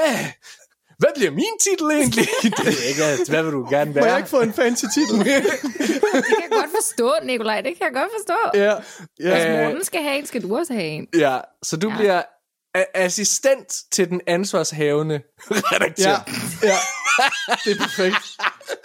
hvad 0.98 1.10
bliver 1.16 1.32
min 1.32 1.56
titel 1.62 1.88
egentlig? 1.92 2.26
det 2.44 2.82
jeg 2.82 2.90
ikke, 2.90 3.04
altså, 3.04 3.32
hvad 3.32 3.44
vil 3.44 3.52
du 3.52 3.68
gerne 3.70 3.92
Må 3.92 3.94
være? 3.94 4.06
jeg 4.06 4.18
ikke 4.18 4.30
få 4.30 4.42
en 4.42 4.54
fancy 4.54 4.86
titel? 4.94 5.18
Det 5.26 5.26
kan 5.26 6.42
jeg 6.46 6.52
godt 6.52 6.72
forstå, 6.80 7.14
Nikolaj. 7.24 7.62
Det 7.62 7.78
kan 7.78 7.86
jeg 7.86 7.94
godt 7.94 8.12
forstå. 8.18 8.60
ja, 8.64 8.74
ja. 9.20 9.60
Øh, 9.60 9.66
Morten 9.66 9.84
skal 9.84 10.02
have 10.02 10.18
en, 10.20 10.26
skal 10.26 10.42
du 10.42 10.58
også 10.58 10.74
have 10.74 10.86
en. 10.86 11.08
Ja, 11.18 11.38
så 11.64 11.78
du 11.78 11.90
ja. 11.90 11.96
Bliver 11.98 12.22
assistent 12.94 13.68
til 13.92 14.10
den 14.10 14.22
ansvarshavende 14.28 15.22
redaktør. 15.52 16.10
ja, 16.10 16.68
ja. 16.68 16.78
Det 17.66 17.72
er 17.72 17.78
perfekt. 17.80 18.16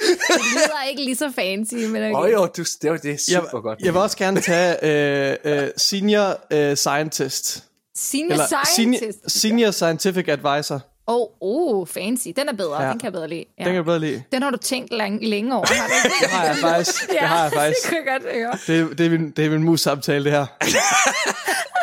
Det 0.01 0.41
lyder 0.55 0.83
ikke 0.91 1.05
lige 1.05 1.17
så 1.17 1.33
fancy, 1.35 1.75
men 1.75 1.97
okay. 1.97 2.13
Åh 2.13 2.21
oh, 2.21 2.31
jo, 2.33 2.47
du, 2.57 2.65
det, 2.83 2.91
var, 2.91 2.97
det 2.97 3.11
er 3.11 3.25
Jeg, 3.33 3.43
super 3.43 3.61
godt. 3.61 3.79
jeg 3.81 3.95
vil 3.95 4.01
også 4.01 4.17
gerne 4.17 4.41
tage 4.41 4.85
øh, 4.85 5.37
øh, 5.63 5.69
senior 5.77 6.39
øh, 6.51 6.77
scientist. 6.77 7.65
Senior 7.97 8.33
Eller 8.33 8.47
scientist. 8.47 9.03
senior, 9.03 9.29
senior 9.29 9.71
scientific 9.71 10.29
advisor. 10.29 10.81
Åh, 11.09 11.21
oh, 11.21 11.29
oh, 11.41 11.87
fancy. 11.87 12.29
Den 12.37 12.49
er 12.49 12.53
bedre. 12.53 12.83
Ja. 12.83 12.91
Den 12.91 12.99
kan 12.99 13.05
jeg 13.05 13.13
bedre 13.13 13.29
lide. 13.29 13.45
Ja. 13.59 13.65
Den 13.65 13.67
kan 13.67 13.75
jeg 13.75 13.85
bedre 13.85 14.01
lide. 14.01 14.23
Den 14.33 14.43
har 14.43 14.51
du 14.51 14.57
tænkt 14.57 14.93
lang, 14.93 15.25
længe 15.25 15.57
over, 15.57 15.67
har 15.67 15.87
du? 15.87 15.93
Det 16.21 16.31
har 16.31 16.45
jeg 16.47 16.57
faktisk. 16.57 17.11
Det 17.11 17.19
har 17.19 17.43
jeg 17.43 17.53
faktisk. 17.53 17.83
Det 17.83 17.89
kan 17.91 17.99
jeg 18.07 18.21
godt 18.21 18.35
høre. 18.35 18.53
Det, 18.89 18.99
det, 18.99 19.07
er 19.07 19.11
min, 19.11 19.31
det 19.31 19.47
er 19.47 19.51
min 19.51 19.63
mus-samtale, 19.65 20.25
det 20.25 20.33
her. 20.33 20.47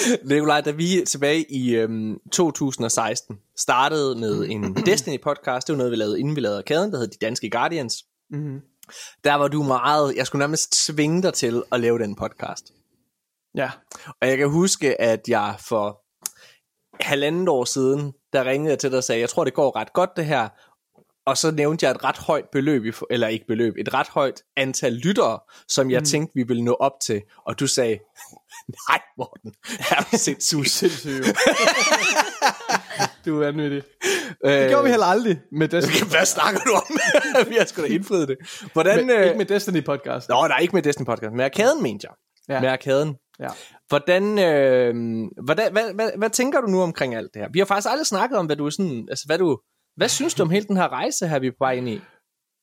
Nikolaj, 0.30 0.60
da 0.60 0.70
vi 0.70 1.04
tilbage 1.06 1.52
i 1.52 1.74
øhm, 1.74 2.18
2016 2.32 3.38
startede 3.58 4.20
med 4.20 4.46
en 4.48 4.76
Destiny-podcast, 4.88 5.66
det 5.66 5.68
var 5.68 5.76
noget, 5.76 5.90
vi 5.90 5.96
lavede, 5.96 6.20
inden 6.20 6.36
vi 6.36 6.40
lavede 6.40 6.58
Arkaden, 6.58 6.92
der 6.92 6.98
hed 6.98 7.08
De 7.08 7.26
Danske 7.26 7.50
Guardians. 7.50 8.04
Mm-hmm. 8.30 8.60
Der 9.24 9.34
var 9.34 9.48
du 9.48 9.62
meget, 9.62 10.16
jeg 10.16 10.26
skulle 10.26 10.40
nærmest 10.40 10.86
tvinge 10.86 11.22
dig 11.22 11.34
til 11.34 11.62
at 11.72 11.80
lave 11.80 11.98
den 11.98 12.16
podcast. 12.16 12.72
Ja. 13.54 13.70
Og 14.20 14.28
jeg 14.28 14.38
kan 14.38 14.50
huske, 14.50 15.00
at 15.00 15.20
jeg 15.28 15.56
for 15.68 16.02
halvandet 17.00 17.48
år 17.48 17.64
siden, 17.64 18.12
der 18.32 18.44
ringede 18.44 18.70
jeg 18.70 18.78
til 18.78 18.90
dig 18.90 18.98
og 18.98 19.04
sagde, 19.04 19.20
jeg 19.20 19.28
tror, 19.28 19.44
det 19.44 19.54
går 19.54 19.76
ret 19.76 19.92
godt 19.92 20.10
det 20.16 20.26
her. 20.26 20.48
Og 21.26 21.36
så 21.36 21.50
nævnte 21.50 21.86
jeg 21.86 21.90
et 21.90 22.04
ret 22.04 22.18
højt 22.18 22.44
beløb, 22.52 22.94
eller 23.10 23.28
ikke 23.28 23.46
beløb, 23.46 23.74
et 23.78 23.94
ret 23.94 24.08
højt 24.08 24.42
antal 24.56 24.92
lyttere, 24.92 25.38
som 25.68 25.90
jeg 25.90 26.00
mm. 26.00 26.04
tænkte, 26.04 26.32
vi 26.34 26.42
ville 26.42 26.64
nå 26.64 26.72
op 26.72 26.92
til. 27.02 27.22
Og 27.46 27.60
du 27.60 27.66
sagde, 27.66 27.98
nej 28.88 29.00
Morten, 29.18 29.52
er 29.90 30.06
du 30.12 30.16
sindssyg. 30.18 30.66
Sindssygt. 30.66 31.26
jo. 31.28 31.34
du 33.24 33.40
er 33.40 33.44
vanvittig. 33.46 33.82
Øh, 34.46 34.52
Det 34.52 34.68
gjorde 34.68 34.84
vi 34.84 34.90
heller 34.90 35.06
aldrig 35.06 35.40
med 35.52 35.68
Destiny. 35.72 36.10
Hvad 36.10 36.26
snakker 36.26 36.60
du 36.60 36.72
om? 36.72 36.98
vi 37.48 37.54
har 37.58 37.64
sgu 37.64 37.82
da 37.82 37.86
indfriet 37.86 38.28
det. 38.28 38.36
Hvordan, 38.72 39.06
Men, 39.06 39.10
øh, 39.10 39.24
ikke 39.24 39.38
med 39.38 39.46
Destiny 39.46 39.84
podcast. 39.84 40.28
Nå, 40.28 40.46
nej, 40.48 40.58
ikke 40.58 40.74
med 40.76 40.82
Destiny 40.82 41.06
podcast. 41.06 41.32
Med 41.34 41.44
arkaden, 41.44 41.82
mente 41.82 42.06
jeg. 42.08 42.14
Ja. 42.54 42.60
Med 42.60 42.68
arkaden. 42.68 43.16
Ja. 43.40 43.48
Hvordan, 43.88 44.38
øh, 44.38 44.94
hvordan 45.44 45.72
hvad, 45.72 45.94
hvad, 45.94 46.10
hvad, 46.18 46.30
tænker 46.30 46.60
du 46.60 46.66
nu 46.66 46.82
omkring 46.82 47.14
alt 47.14 47.30
det 47.34 47.42
her? 47.42 47.48
Vi 47.52 47.58
har 47.58 47.66
faktisk 47.66 47.88
aldrig 47.90 48.06
snakket 48.06 48.38
om, 48.38 48.46
hvad 48.46 48.56
du 48.56 48.66
er 48.66 48.70
sådan, 48.70 49.06
altså 49.10 49.24
hvad 49.26 49.38
du, 49.38 49.58
hvad 49.96 50.08
synes 50.08 50.34
du 50.34 50.42
om 50.42 50.50
hele 50.50 50.66
den 50.66 50.76
her 50.76 50.88
rejse 50.88 51.28
her, 51.28 51.38
vi 51.38 51.46
er 51.46 51.50
på 51.50 51.56
vej 51.60 51.72
ind 51.72 51.88
i? 51.88 52.00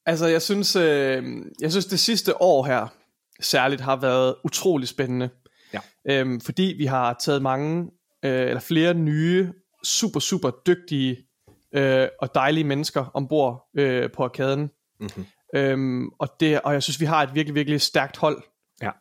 Altså, 0.06 0.27
jeg 0.27 0.41
synes, 0.41 0.75
øh, 0.75 1.24
jeg 1.62 1.72
synes, 1.72 1.86
det 1.86 2.00
sidste 2.00 2.41
år 2.41 2.63
her 2.65 2.88
særligt 3.41 3.82
har 3.82 3.96
været 3.96 4.36
utrolig 4.44 4.88
spændende. 4.88 5.29
Ja. 5.74 5.80
Øhm, 6.10 6.42
fordi 6.42 6.76
vi 6.78 6.86
har 6.86 7.14
taget 7.14 7.42
mange, 7.42 7.92
øh, 8.26 8.48
eller 8.48 8.60
flere 8.60 8.94
nye, 8.94 9.54
super, 9.84 10.20
super 10.20 10.52
dygtige 10.68 11.18
øh, 11.76 12.08
og 12.22 12.36
dejlige 12.36 12.64
mennesker 12.64 13.06
ombord 13.14 13.70
øh, 13.78 14.12
på 14.12 14.24
arkaden. 14.24 14.70
Mm-hmm. 15.00 15.26
Øhm, 15.56 16.10
og, 16.20 16.30
det, 16.40 16.62
og 16.62 16.74
jeg 16.74 16.84
synes, 16.84 17.00
vi 17.00 17.06
har 17.06 17.24
et 17.24 17.36
virkelig, 17.36 17.56
virkelig 17.56 17.82
stærkt 17.82 18.18
hold. 18.18 18.44
Ja. 18.82 18.92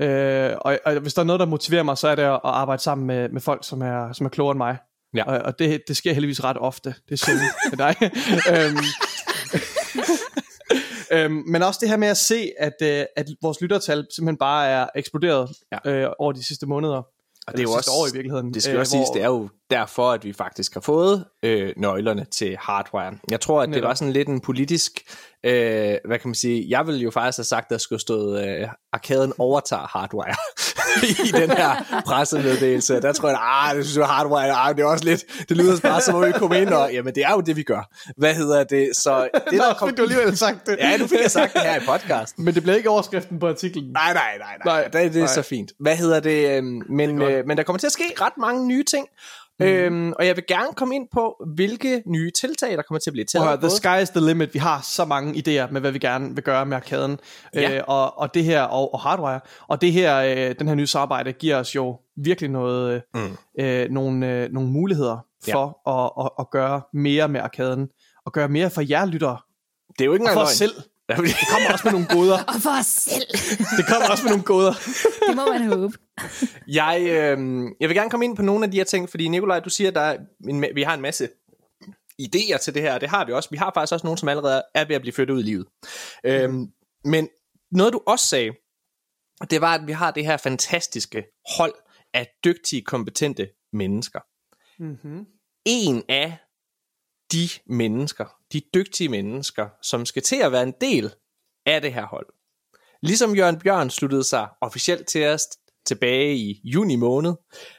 Øh, 0.00 0.56
og, 0.60 0.78
og 0.84 1.00
hvis 1.00 1.14
der 1.14 1.22
er 1.22 1.26
noget, 1.26 1.40
der 1.40 1.46
motiverer 1.46 1.82
mig, 1.82 1.98
så 1.98 2.08
er 2.08 2.14
det 2.14 2.22
at 2.22 2.40
arbejde 2.44 2.82
sammen 2.82 3.06
med, 3.06 3.28
med 3.28 3.40
folk, 3.40 3.66
som 3.66 3.82
er, 3.82 4.12
som 4.12 4.26
er 4.26 4.30
klogere 4.30 4.52
end 4.52 4.58
mig. 4.58 4.78
Ja. 5.14 5.24
Og, 5.24 5.38
og 5.38 5.58
det, 5.58 5.82
det 5.88 5.96
sker 5.96 6.12
heldigvis 6.12 6.44
ret 6.44 6.58
ofte. 6.58 6.94
Det 7.08 7.12
er 7.12 7.16
sjældent 7.16 7.52
med 7.70 7.78
dig. 7.78 7.94
øhm, 8.52 8.76
øhm, 11.12 11.32
men 11.46 11.62
også 11.62 11.78
det 11.82 11.88
her 11.88 11.96
med 11.96 12.08
at 12.08 12.16
se, 12.16 12.50
at, 12.58 12.72
øh, 12.82 13.04
at 13.16 13.26
vores 13.42 13.60
lyttertal 13.60 14.06
simpelthen 14.16 14.38
bare 14.38 14.66
er 14.68 14.86
eksploderet 14.96 15.50
Ja. 15.72 15.90
øh, 15.90 16.10
over 16.18 16.32
de 16.32 16.46
sidste 16.46 16.66
måneder. 16.66 16.96
Og 17.46 17.52
det 17.52 17.58
er 17.58 17.62
jo 17.62 17.72
også, 17.72 17.90
år 17.90 18.06
i 18.06 18.10
virkeligheden. 18.12 18.54
det 18.54 18.62
skal 18.62 18.74
jo 18.74 18.80
også 18.80 18.90
siges, 18.90 19.08
det 19.14 19.22
er 19.22 19.26
jo 19.26 19.48
derfor, 19.70 20.12
at 20.12 20.24
vi 20.24 20.32
faktisk 20.32 20.74
har 20.74 20.80
fået 20.80 21.24
øh, 21.42 21.72
nøglerne 21.76 22.24
til 22.24 22.56
hardware. 22.60 23.18
Jeg 23.30 23.40
tror, 23.40 23.62
at 23.62 23.68
det 23.68 23.82
var 23.82 23.94
sådan 23.94 24.12
lidt 24.12 24.28
en 24.28 24.40
politisk, 24.40 24.92
øh, 25.44 25.96
hvad 26.04 26.18
kan 26.18 26.28
man 26.28 26.34
sige, 26.34 26.66
jeg 26.68 26.86
ville 26.86 27.00
jo 27.00 27.10
faktisk 27.10 27.38
have 27.38 27.44
sagt, 27.44 27.64
at 27.64 27.70
der 27.70 27.78
skulle 27.78 28.00
stå, 28.00 28.36
øh, 28.38 28.68
arkaden 28.92 29.32
overtager 29.38 29.98
hardware. 29.98 30.34
i 31.26 31.30
den 31.32 31.50
her 31.50 32.02
pressemeddelelse. 32.06 33.00
Der 33.00 33.12
tror 33.12 33.28
jeg, 33.28 33.38
ah, 33.42 33.76
det 33.76 33.84
synes 33.84 33.96
jeg 33.96 34.06
hardwire, 34.06 34.52
ah, 34.52 34.76
det 34.76 34.82
er 34.82 34.86
også 34.86 35.04
lidt, 35.04 35.24
det 35.48 35.56
lyder 35.56 35.80
bare 35.80 36.00
som 36.00 36.14
om 36.14 36.24
vi 36.26 36.32
kommer 36.32 36.56
ind 36.56 36.68
og, 36.68 36.90
jamen 36.94 37.14
det 37.14 37.22
er 37.24 37.32
jo 37.32 37.40
det, 37.40 37.56
vi 37.56 37.62
gør. 37.62 37.90
Hvad 38.16 38.34
hedder 38.34 38.64
det? 38.64 38.96
Så 38.96 39.28
det, 39.50 39.58
Nå, 39.58 39.64
der 39.64 39.74
kom... 39.74 39.94
du 39.94 40.02
alligevel 40.02 40.36
sagt 40.36 40.66
det. 40.66 40.76
Ja, 40.78 40.96
nu 40.96 41.06
fik 41.06 41.20
jeg 41.22 41.30
sagt 41.30 41.52
det 41.52 41.62
her 41.62 41.76
i 41.76 41.84
podcasten. 41.86 42.44
Men 42.44 42.54
det 42.54 42.62
bliver 42.62 42.76
ikke 42.76 42.90
overskriften 42.90 43.38
på 43.38 43.48
artiklen. 43.48 43.84
Nej, 43.84 44.12
nej, 44.12 44.38
nej, 44.38 44.56
nej. 44.64 44.80
nej 44.80 45.02
det, 45.02 45.12
det 45.12 45.20
er 45.20 45.24
nej. 45.24 45.34
så 45.34 45.42
fint. 45.42 45.72
Hvad 45.80 45.96
hedder 45.96 46.20
det? 46.20 46.56
øhm, 46.56 46.82
Men, 46.88 47.20
det 47.20 47.32
øh, 47.32 47.46
men 47.46 47.56
der 47.56 47.62
kommer 47.62 47.78
til 47.78 47.86
at 47.86 47.92
ske 47.92 48.04
ret 48.20 48.36
mange 48.38 48.66
nye 48.66 48.84
ting. 48.84 49.06
Mm. 49.60 49.66
Øhm, 49.66 50.12
og 50.12 50.26
jeg 50.26 50.36
vil 50.36 50.44
gerne 50.48 50.72
komme 50.76 50.94
ind 50.94 51.08
på, 51.12 51.44
hvilke 51.54 52.02
nye 52.06 52.30
tiltag, 52.30 52.76
der 52.76 52.82
kommer 52.82 52.98
til 52.98 53.10
at 53.10 53.12
blive 53.12 53.24
taget. 53.24 53.46
Høre, 53.46 53.56
the 53.56 53.70
sky 53.70 54.02
is 54.02 54.10
the 54.10 54.26
limit. 54.26 54.54
Vi 54.54 54.58
har 54.58 54.80
så 54.80 55.04
mange 55.04 55.32
idéer 55.32 55.72
med, 55.72 55.80
hvad 55.80 55.92
vi 55.92 55.98
gerne 55.98 56.34
vil 56.34 56.44
gøre 56.44 56.66
med 56.66 56.76
arkaden. 56.76 57.18
Ja. 57.54 57.76
Øh, 57.76 57.82
og, 57.86 58.18
og 58.18 58.34
det 58.34 58.44
her, 58.44 58.62
og, 58.62 58.94
og 58.94 59.00
hardwire. 59.00 59.40
Og 59.68 59.80
det 59.80 59.92
her, 59.92 60.16
øh, 60.16 60.54
den 60.58 60.68
her 60.68 60.74
nye 60.74 60.86
samarbejde 60.86 61.32
giver 61.32 61.56
os 61.56 61.74
jo 61.74 61.98
virkelig 62.16 62.50
noget, 62.50 63.02
mm. 63.14 63.36
øh, 63.60 63.90
nogle, 63.90 64.32
øh, 64.32 64.52
nogle 64.52 64.70
muligheder 64.70 65.18
for 65.50 65.80
ja. 65.86 66.04
at, 66.04 66.26
at, 66.26 66.30
at 66.38 66.50
gøre 66.50 66.82
mere 66.94 67.28
med 67.28 67.40
arkaden. 67.40 67.88
Og 68.26 68.32
gøre 68.32 68.48
mere 68.48 68.70
for 68.70 68.82
jer 68.90 69.06
lyttere. 69.06 69.38
Det 69.88 70.00
er 70.00 70.04
jo 70.04 70.12
ikke 70.12 70.22
engang 70.22 70.36
for 70.36 70.42
os 70.42 70.50
selv. 70.50 70.72
Det 71.16 71.48
kommer 71.52 71.72
også 71.72 71.84
med 71.84 71.92
nogle 71.92 72.06
goder. 72.06 72.44
Og 72.44 72.54
for 72.62 72.78
os 72.80 72.86
selv. 72.86 73.26
Det 73.76 73.86
kommer 73.88 74.08
også 74.10 74.24
med 74.24 74.30
nogle 74.30 74.44
goder. 74.44 74.72
Det 75.28 75.36
må 75.36 75.46
man 75.46 75.66
håbe. 75.66 75.98
Jeg, 76.66 77.00
øh, 77.00 77.38
jeg 77.80 77.88
vil 77.88 77.96
gerne 77.96 78.10
komme 78.10 78.24
ind 78.24 78.36
på 78.36 78.42
nogle 78.42 78.64
af 78.64 78.70
de 78.70 78.76
her 78.76 78.84
ting, 78.84 79.10
fordi 79.10 79.28
Nikolaj, 79.28 79.60
du 79.60 79.70
siger, 79.70 79.88
at 79.88 79.94
der 79.94 80.00
er 80.00 80.18
en, 80.48 80.64
ma- 80.64 80.72
vi 80.74 80.82
har 80.82 80.94
en 80.94 81.00
masse 81.00 81.28
idéer 82.22 82.58
til 82.58 82.74
det 82.74 82.82
her, 82.82 82.94
og 82.94 83.00
det 83.00 83.08
har 83.08 83.24
vi 83.24 83.32
også. 83.32 83.50
Vi 83.50 83.56
har 83.56 83.70
faktisk 83.74 83.92
også 83.92 84.06
nogle, 84.06 84.18
som 84.18 84.28
allerede 84.28 84.62
er 84.74 84.84
ved 84.84 84.94
at 84.94 85.00
blive 85.00 85.12
flyttet 85.12 85.34
ud 85.34 85.40
i 85.40 85.42
livet. 85.42 85.66
Mm. 86.24 86.30
Øhm, 86.30 86.68
men 87.04 87.28
noget 87.70 87.92
du 87.92 88.00
også 88.06 88.26
sagde, 88.26 88.52
det 89.50 89.60
var, 89.60 89.74
at 89.74 89.86
vi 89.86 89.92
har 89.92 90.10
det 90.10 90.26
her 90.26 90.36
fantastiske 90.36 91.24
hold 91.56 91.74
af 92.14 92.28
dygtige, 92.44 92.82
kompetente 92.82 93.48
mennesker. 93.72 94.20
Mm-hmm. 94.78 95.26
En 95.64 96.02
af 96.08 96.38
de 97.32 97.48
mennesker, 97.66 98.26
de 98.52 98.62
dygtige 98.74 99.08
mennesker, 99.08 99.68
som 99.82 100.06
skal 100.06 100.22
til 100.22 100.36
at 100.36 100.52
være 100.52 100.62
en 100.62 100.74
del 100.80 101.14
af 101.66 101.82
det 101.82 101.92
her 101.92 102.06
hold. 102.06 102.26
Ligesom 103.02 103.36
Jørgen 103.36 103.58
Bjørn 103.58 103.90
sluttede 103.90 104.24
sig 104.24 104.48
officielt 104.60 105.06
til 105.08 105.26
os 105.26 105.42
tilbage 105.86 106.36
i 106.36 106.60
juni 106.64 106.96
måned, 106.96 107.34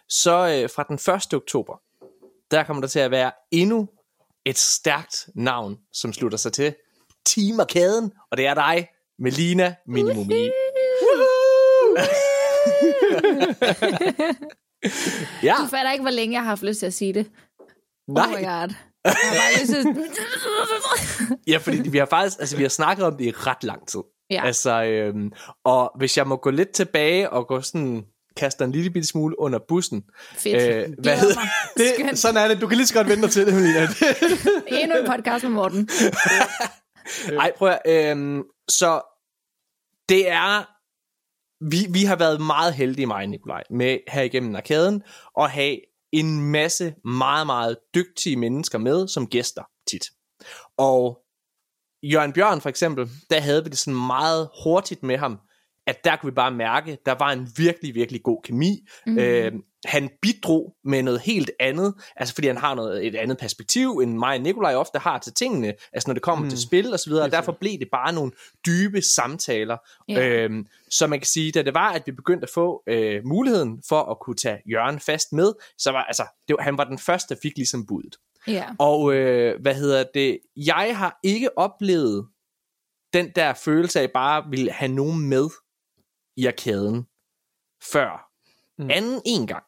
så 0.09 0.31
øh, 0.31 0.69
fra 0.69 0.83
den 0.83 0.95
1. 1.15 1.33
oktober, 1.33 1.81
der 2.51 2.63
kommer 2.63 2.81
der 2.81 2.87
til 2.87 2.99
at 2.99 3.11
være 3.11 3.31
endnu 3.51 3.89
et 4.45 4.57
stærkt 4.57 5.29
navn, 5.35 5.77
som 5.93 6.13
slutter 6.13 6.37
sig 6.37 6.53
til 6.53 6.75
Team 7.25 7.59
Arkaden, 7.59 8.11
og 8.31 8.37
det 8.37 8.47
er 8.47 8.53
dig, 8.53 8.87
Melina 9.19 9.75
Minimumi. 9.87 10.49
ja, 15.43 15.55
Du 15.61 15.65
fatter 15.67 15.91
ikke, 15.91 16.01
hvor 16.01 16.11
længe 16.11 16.33
jeg 16.33 16.41
har 16.41 16.49
haft 16.49 16.63
lyst 16.63 16.79
til 16.79 16.85
at 16.85 16.93
sige 16.93 17.13
det. 17.13 17.31
nej. 18.07 18.25
Oh 18.25 18.39
my 18.39 18.45
god. 18.45 18.73
Ja, 21.47 21.57
fordi 21.57 21.89
vi 21.89 21.97
har 21.97 22.05
faktisk, 22.05 22.39
altså 22.39 22.57
vi 22.57 22.63
har 22.63 22.69
snakket 22.69 23.05
om 23.05 23.17
det 23.17 23.25
i 23.25 23.31
ret 23.31 23.63
lang 23.63 23.87
tid. 23.87 23.99
Ja. 24.29 24.45
Altså, 24.45 24.83
øhm, 24.83 25.31
og 25.65 25.91
hvis 25.97 26.17
jeg 26.17 26.27
må 26.27 26.35
gå 26.35 26.49
lidt 26.49 26.69
tilbage 26.69 27.29
og 27.29 27.47
gå 27.47 27.61
sådan, 27.61 28.03
kaste 28.37 28.63
en 28.63 28.71
lille 28.71 28.89
bitte 28.89 29.07
smule 29.07 29.39
under 29.39 29.59
bussen. 29.67 30.03
Fedt. 30.33 30.61
Øh, 30.61 30.93
hvad 31.03 31.17
hedder. 31.17 31.41
Det, 31.77 31.93
Skønt. 31.99 32.19
sådan 32.19 32.43
er 32.43 32.47
det. 32.47 32.61
Du 32.61 32.67
kan 32.67 32.77
lige 32.77 32.87
så 32.87 32.93
godt 32.93 33.09
vente 33.09 33.23
dig 33.23 33.31
til 33.31 33.45
det, 33.45 33.53
Melina. 33.53 33.81
Endnu 34.81 34.97
en 34.97 35.05
podcast 35.05 35.43
med 35.43 35.51
Morten. 35.51 35.89
Ej, 37.41 37.51
prøv 37.57 37.73
at, 37.85 38.11
øhm, 38.11 38.43
så 38.69 39.01
det 40.09 40.29
er, 40.29 40.63
vi, 41.69 41.77
vi 41.89 42.03
har 42.03 42.15
været 42.15 42.41
meget 42.41 42.73
heldige, 42.73 43.05
mig 43.05 43.23
og 43.23 43.29
Nikolaj, 43.29 43.63
med 43.69 43.97
her 44.07 44.21
igennem 44.21 44.55
arkaden, 44.55 45.03
at 45.39 45.51
have 45.51 45.77
en 46.11 46.51
masse 46.51 46.95
meget, 47.05 47.45
meget 47.47 47.77
dygtige 47.95 48.35
mennesker 48.35 48.77
med 48.77 49.07
som 49.07 49.27
gæster 49.27 49.63
tit. 49.89 50.03
Og 50.77 51.19
Jørgen 52.03 52.33
Bjørn 52.33 52.61
for 52.61 52.69
eksempel, 52.69 53.09
der 53.29 53.39
havde 53.39 53.63
vi 53.63 53.69
det 53.69 53.77
sådan 53.77 54.07
meget 54.07 54.49
hurtigt 54.63 55.03
med 55.03 55.17
ham, 55.17 55.39
at 55.87 56.03
der 56.03 56.15
kunne 56.15 56.31
vi 56.31 56.35
bare 56.35 56.51
mærke, 56.51 56.97
der 57.05 57.15
var 57.19 57.31
en 57.31 57.47
virkelig, 57.57 57.95
virkelig 57.95 58.23
god 58.23 58.41
kemi. 58.43 58.87
Mm. 59.05 59.19
Øh, 59.19 59.51
han 59.87 60.09
bidrog 60.21 60.75
med 60.83 61.03
noget 61.03 61.19
helt 61.19 61.51
andet, 61.59 61.93
altså 62.15 62.33
fordi 62.33 62.47
han 62.47 62.57
har 62.57 62.75
noget, 62.75 63.07
et 63.07 63.15
andet 63.15 63.37
perspektiv, 63.37 63.89
end 63.91 64.17
mig 64.17 64.35
og 64.35 64.41
Nikolaj 64.41 64.75
ofte 64.75 64.99
har 64.99 65.19
til 65.19 65.33
tingene, 65.33 65.73
altså 65.93 66.09
når 66.09 66.13
det 66.13 66.23
kommer 66.23 66.43
mm. 66.43 66.49
til 66.49 66.61
spil 66.61 66.93
og 66.93 66.99
så 66.99 67.09
videre, 67.09 67.25
og 67.25 67.31
derfor 67.31 67.51
blev 67.51 67.79
det 67.79 67.87
bare 67.91 68.13
nogle 68.13 68.31
dybe 68.65 69.01
samtaler. 69.01 69.77
Ja. 70.09 70.27
Øhm, 70.27 70.67
så 70.89 71.07
man 71.07 71.19
kan 71.19 71.27
sige, 71.27 71.51
da 71.51 71.61
det 71.61 71.73
var, 71.73 71.91
at 71.91 72.03
vi 72.05 72.11
begyndte 72.11 72.43
at 72.43 72.49
få 72.53 72.83
øh, 72.87 73.25
muligheden 73.25 73.83
for 73.89 74.01
at 74.01 74.19
kunne 74.19 74.35
tage 74.35 74.61
Jørgen 74.71 74.99
fast 74.99 75.33
med, 75.33 75.53
så 75.77 75.91
var 75.91 76.03
altså, 76.03 76.25
det 76.47 76.55
var, 76.57 76.63
han 76.63 76.77
var 76.77 76.83
den 76.83 76.99
første, 76.99 77.35
der 77.35 77.39
fik 77.43 77.53
ligesom 77.55 77.85
budet. 77.85 78.15
Ja. 78.47 78.65
Og 78.79 79.13
øh, 79.13 79.61
hvad 79.61 79.75
hedder 79.75 80.03
det? 80.13 80.39
Jeg 80.55 80.97
har 80.97 81.19
ikke 81.23 81.57
oplevet 81.57 82.27
den 83.13 83.31
der 83.35 83.53
følelse 83.53 83.99
af 83.99 84.11
bare 84.11 84.43
ville 84.49 84.71
have 84.71 84.91
nogen 84.91 85.29
med 85.29 85.49
i 86.37 86.45
arkaden 86.45 87.07
før. 87.91 88.27
Mm. 88.77 88.89
Anden 88.89 89.21
en 89.25 89.47
gang. 89.47 89.63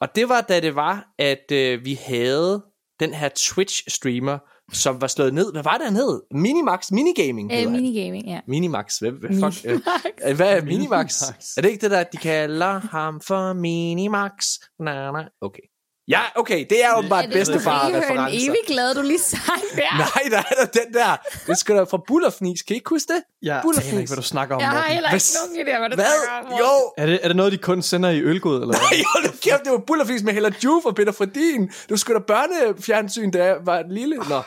Og 0.00 0.08
det 0.14 0.28
var 0.28 0.40
da 0.40 0.60
det 0.60 0.74
var, 0.74 1.06
at 1.18 1.52
øh, 1.52 1.84
vi 1.84 1.94
havde 1.94 2.64
den 3.00 3.14
her 3.14 3.28
Twitch-streamer, 3.38 4.64
som 4.72 5.00
var 5.00 5.06
slået 5.06 5.34
ned. 5.34 5.52
Hvad 5.52 5.62
var 5.62 5.76
det, 5.76 5.86
han 5.86 5.96
hed? 5.96 6.20
Minimax 6.34 6.90
Minigaming 6.90 7.50
hedder 7.52 7.66
Øh, 7.66 7.72
han. 7.72 7.82
minigaming, 7.82 8.26
ja. 8.26 8.40
Minimax. 8.48 8.98
Hvad, 8.98 9.10
hvad, 9.10 9.52
fuck, 9.52 9.66
øh, 9.66 9.80
øh, 10.28 10.36
hvad 10.36 10.56
er 10.56 10.62
Minimax? 10.62 11.22
Minimax. 11.22 11.56
Er 11.56 11.60
det 11.62 11.68
ikke 11.70 11.80
det 11.80 11.90
der, 11.90 12.02
de 12.04 12.16
kalder 12.16 12.80
ham 12.80 13.20
for 13.20 13.52
Minimax? 13.52 14.32
Na, 14.80 15.10
na. 15.12 15.24
Okay. 15.40 15.62
Ja, 16.08 16.20
okay, 16.34 16.66
det 16.70 16.84
er 16.84 16.94
åbenbart 16.98 17.24
Er 17.24 17.28
det 17.28 17.36
en 17.36 17.38
bedstefar-referencer. 17.40 18.48
evig 18.48 18.58
glad, 18.66 18.94
du 18.94 19.02
lige 19.02 19.18
sang 19.18 19.62
der? 19.74 19.96
Nej, 20.04 20.22
der 20.30 20.38
er 20.38 20.64
der 20.64 20.80
den 20.82 20.94
der. 20.94 21.16
Det 21.46 21.58
skal 21.58 21.76
da 21.76 21.82
fra 21.82 21.98
Bullerfnis. 22.06 22.62
Kan 22.62 22.74
I 22.74 22.76
ikke 22.76 22.88
huske 22.90 23.12
det? 23.12 23.22
Jeg 23.42 23.58
Bullerfnis. 23.62 23.92
aner 23.92 24.00
ikke, 24.00 24.08
hvad 24.10 24.16
du 24.16 24.22
snakker 24.22 24.54
om, 24.54 24.60
Jeg 24.60 24.70
har 24.70 24.82
heller 24.92 25.10
ikke 25.10 25.24
nogen 25.54 25.66
idé, 25.68 25.78
hvad 25.78 25.88
du 25.90 25.94
Hvad? 25.94 26.04
snakker 26.28 26.50
om. 26.54 26.58
Jo. 26.58 26.92
Er 26.98 27.06
det, 27.06 27.20
er 27.22 27.28
det 27.28 27.36
noget, 27.36 27.52
de 27.52 27.58
kun 27.58 27.82
sender 27.82 28.10
i 28.10 28.20
ølgod, 28.20 28.54
eller 28.54 28.66
hvad? 28.66 28.98
Ej, 28.98 29.02
hold 29.14 29.24
nu 29.24 29.30
kæft, 29.42 29.64
det 29.64 29.72
var 29.72 29.82
Bullerfnis 29.86 30.22
med 30.22 30.32
Hella 30.32 30.50
Juf 30.64 30.84
og 30.84 30.94
Peter 30.94 31.12
Fredin. 31.12 31.70
Du 31.90 31.96
skulle 31.96 32.18
da 32.18 32.24
børnefjernsyn, 32.24 33.30
da 33.30 33.44
jeg 33.44 33.56
var 33.64 33.84
lille. 33.90 34.16
Nå, 34.16 34.42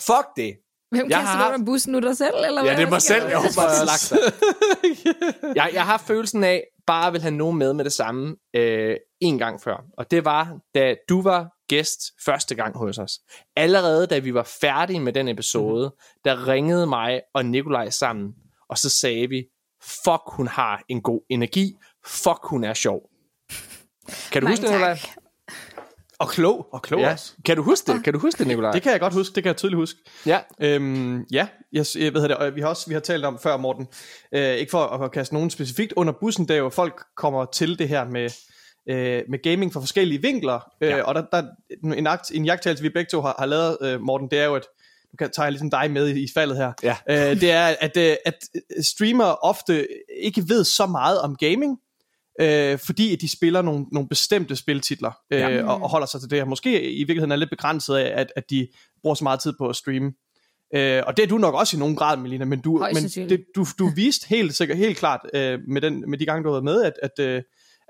fuck 0.00 0.26
det. 0.36 0.52
Hvem 0.92 1.10
Jeg 1.10 1.18
kaster 1.18 1.36
har 1.36 1.52
under 1.54 1.66
bussen 1.66 1.92
nu 1.92 1.98
dig 1.98 2.16
selv? 2.16 2.34
Eller 2.46 2.64
Ja, 2.64 2.68
hvad? 2.68 2.76
det 2.76 2.86
er 2.86 2.90
mig 2.90 3.02
selv, 3.02 3.24
jeg 3.28 3.38
har 3.38 3.52
bare 3.56 3.86
slagt 3.86 4.10
dig. 4.10 4.18
jeg, 5.58 5.70
jeg 5.72 5.84
har 5.84 5.98
følelsen 6.06 6.44
af, 6.44 6.64
bare 6.86 7.06
at 7.06 7.12
vil 7.12 7.22
have 7.22 7.34
nogen 7.34 7.58
med 7.58 7.72
med 7.72 7.84
det 7.84 7.92
samme 7.92 8.36
øh, 8.56 8.96
en 9.20 9.38
gang 9.38 9.62
før. 9.62 9.76
Og 9.98 10.10
det 10.10 10.24
var, 10.24 10.58
da 10.74 10.94
du 11.08 11.22
var 11.22 11.46
gæst 11.68 12.00
første 12.24 12.54
gang 12.54 12.76
hos 12.76 12.98
os. 12.98 13.18
Allerede 13.56 14.06
da 14.06 14.18
vi 14.18 14.34
var 14.34 14.48
færdige 14.60 15.00
med 15.00 15.12
den 15.12 15.28
episode, 15.28 15.84
mm-hmm. 15.84 16.20
der 16.24 16.48
ringede 16.48 16.86
mig 16.86 17.20
og 17.34 17.44
Nikolaj 17.44 17.90
sammen, 17.90 18.32
og 18.68 18.78
så 18.78 18.90
sagde 18.90 19.28
vi, 19.28 19.44
fuck, 19.82 20.22
hun 20.26 20.48
har 20.48 20.82
en 20.88 21.02
god 21.02 21.20
energi. 21.30 21.72
Fuck, 22.06 22.40
hun 22.44 22.64
er 22.64 22.74
sjov. 22.74 23.00
Kan 24.32 24.42
du 24.42 24.46
Mange 24.46 24.50
huske 24.50 24.62
det, 24.62 24.70
Nikolaj? 24.70 24.98
Og 26.22 26.28
klog. 26.28 26.66
Og 26.72 26.82
klog 26.82 27.00
Ja. 27.00 27.12
også. 27.12 27.32
Kan 27.44 27.56
du 27.56 27.62
huske 27.62 27.92
det? 27.92 28.04
Kan 28.04 28.12
du 28.12 28.18
huske 28.18 28.38
det, 28.38 28.46
Nikolaj? 28.46 28.72
Det 28.72 28.82
kan 28.82 28.92
jeg 28.92 29.00
godt 29.00 29.14
huske, 29.14 29.34
det 29.34 29.42
kan 29.42 29.48
jeg 29.48 29.56
tydeligt 29.56 29.78
huske. 29.78 29.98
Ja. 30.26 30.38
Øhm, 30.60 31.22
ja, 31.32 31.46
jeg, 31.72 31.86
jeg 31.98 32.14
ved 32.14 32.22
det, 32.22 32.36
og 32.36 32.54
vi 32.54 32.60
har 32.60 32.68
også 32.68 32.84
vi 32.88 32.94
har 32.94 33.00
talt 33.00 33.24
om 33.24 33.38
før, 33.42 33.56
Morten, 33.56 33.86
øh, 34.34 34.54
ikke 34.54 34.70
for 34.70 34.84
at, 34.84 35.04
at 35.04 35.12
kaste 35.12 35.34
nogen 35.34 35.50
specifikt 35.50 35.92
under 35.96 36.12
bussen, 36.20 36.48
der 36.48 36.54
jo 36.54 36.68
folk 36.68 37.02
kommer 37.16 37.44
til 37.44 37.78
det 37.78 37.88
her 37.88 38.04
med, 38.04 38.30
øh, 38.88 39.22
med 39.30 39.42
gaming 39.42 39.72
fra 39.72 39.80
forskellige 39.80 40.22
vinkler, 40.22 40.60
øh, 40.80 40.88
Ja. 40.90 41.02
og 41.02 41.14
der, 41.14 41.22
der 41.32 41.42
en, 41.96 42.06
akt, 42.06 42.30
en 42.34 42.44
jagttagelse, 42.44 42.82
vi 42.82 42.88
begge 42.88 43.08
to 43.10 43.20
har, 43.20 43.34
har 43.38 43.46
lavet, 43.46 43.76
øh, 43.82 44.00
Morten, 44.00 44.28
det 44.30 44.38
er 44.38 44.44
jo, 44.44 44.54
at 44.54 44.66
nu 45.12 45.16
kan 45.16 45.30
tager 45.30 45.44
jeg 45.46 45.52
ligesom 45.52 45.70
dig 45.70 45.90
med 45.90 46.08
i, 46.08 46.22
i 46.24 46.26
faldet 46.34 46.56
her, 46.56 46.72
Ja. 46.82 46.96
øh, 47.10 47.40
det 47.40 47.50
er, 47.50 47.74
at, 47.80 47.96
øh, 47.96 48.16
at 48.26 48.34
streamere 48.84 49.34
ofte 49.36 49.86
ikke 50.22 50.44
ved 50.48 50.64
så 50.64 50.86
meget 50.86 51.20
om 51.20 51.36
gaming, 51.36 51.78
øh, 52.40 52.78
fordi 52.78 53.16
de 53.16 53.32
spiller 53.32 53.62
nogle, 53.62 53.86
nogle 53.92 54.08
bestemte 54.08 54.56
spiltitler 54.56 55.12
øh, 55.32 55.40
Ja. 55.40 55.64
og, 55.64 55.82
og 55.82 55.88
holder 55.88 56.06
sig 56.06 56.20
til 56.20 56.30
det 56.30 56.38
her. 56.38 56.44
Måske 56.44 56.92
i 56.92 56.98
virkeligheden 56.98 57.32
er 57.32 57.36
lidt 57.36 57.50
begrænset 57.50 57.94
af, 57.94 58.20
at, 58.20 58.32
at 58.36 58.44
de 58.50 58.68
bruger 59.02 59.14
så 59.14 59.24
meget 59.24 59.40
tid 59.40 59.52
på 59.58 59.68
at 59.68 59.76
streame. 59.76 60.12
Øh, 60.74 61.02
og 61.06 61.16
det 61.16 61.22
er 61.22 61.26
du 61.26 61.38
nok 61.38 61.54
også 61.54 61.76
i 61.76 61.80
nogen 61.80 61.96
grad, 61.96 62.16
Melina, 62.16 62.44
men 62.44 62.60
du, 62.60 62.78
men 62.94 63.28
det, 63.28 63.44
du, 63.56 63.66
du 63.78 63.90
viste 63.96 64.28
helt 64.28 64.54
sikkert, 64.54 64.78
helt 64.78 64.96
klart 64.98 65.20
øh, 65.34 65.58
med, 65.68 65.80
den, 65.80 66.10
med 66.10 66.18
de 66.18 66.26
gange, 66.26 66.42
du 66.44 66.48
har 66.48 66.54
været 66.54 66.64
med, 66.64 66.82
at, 66.82 66.92
at, 67.02 67.24
øh, 67.26 67.42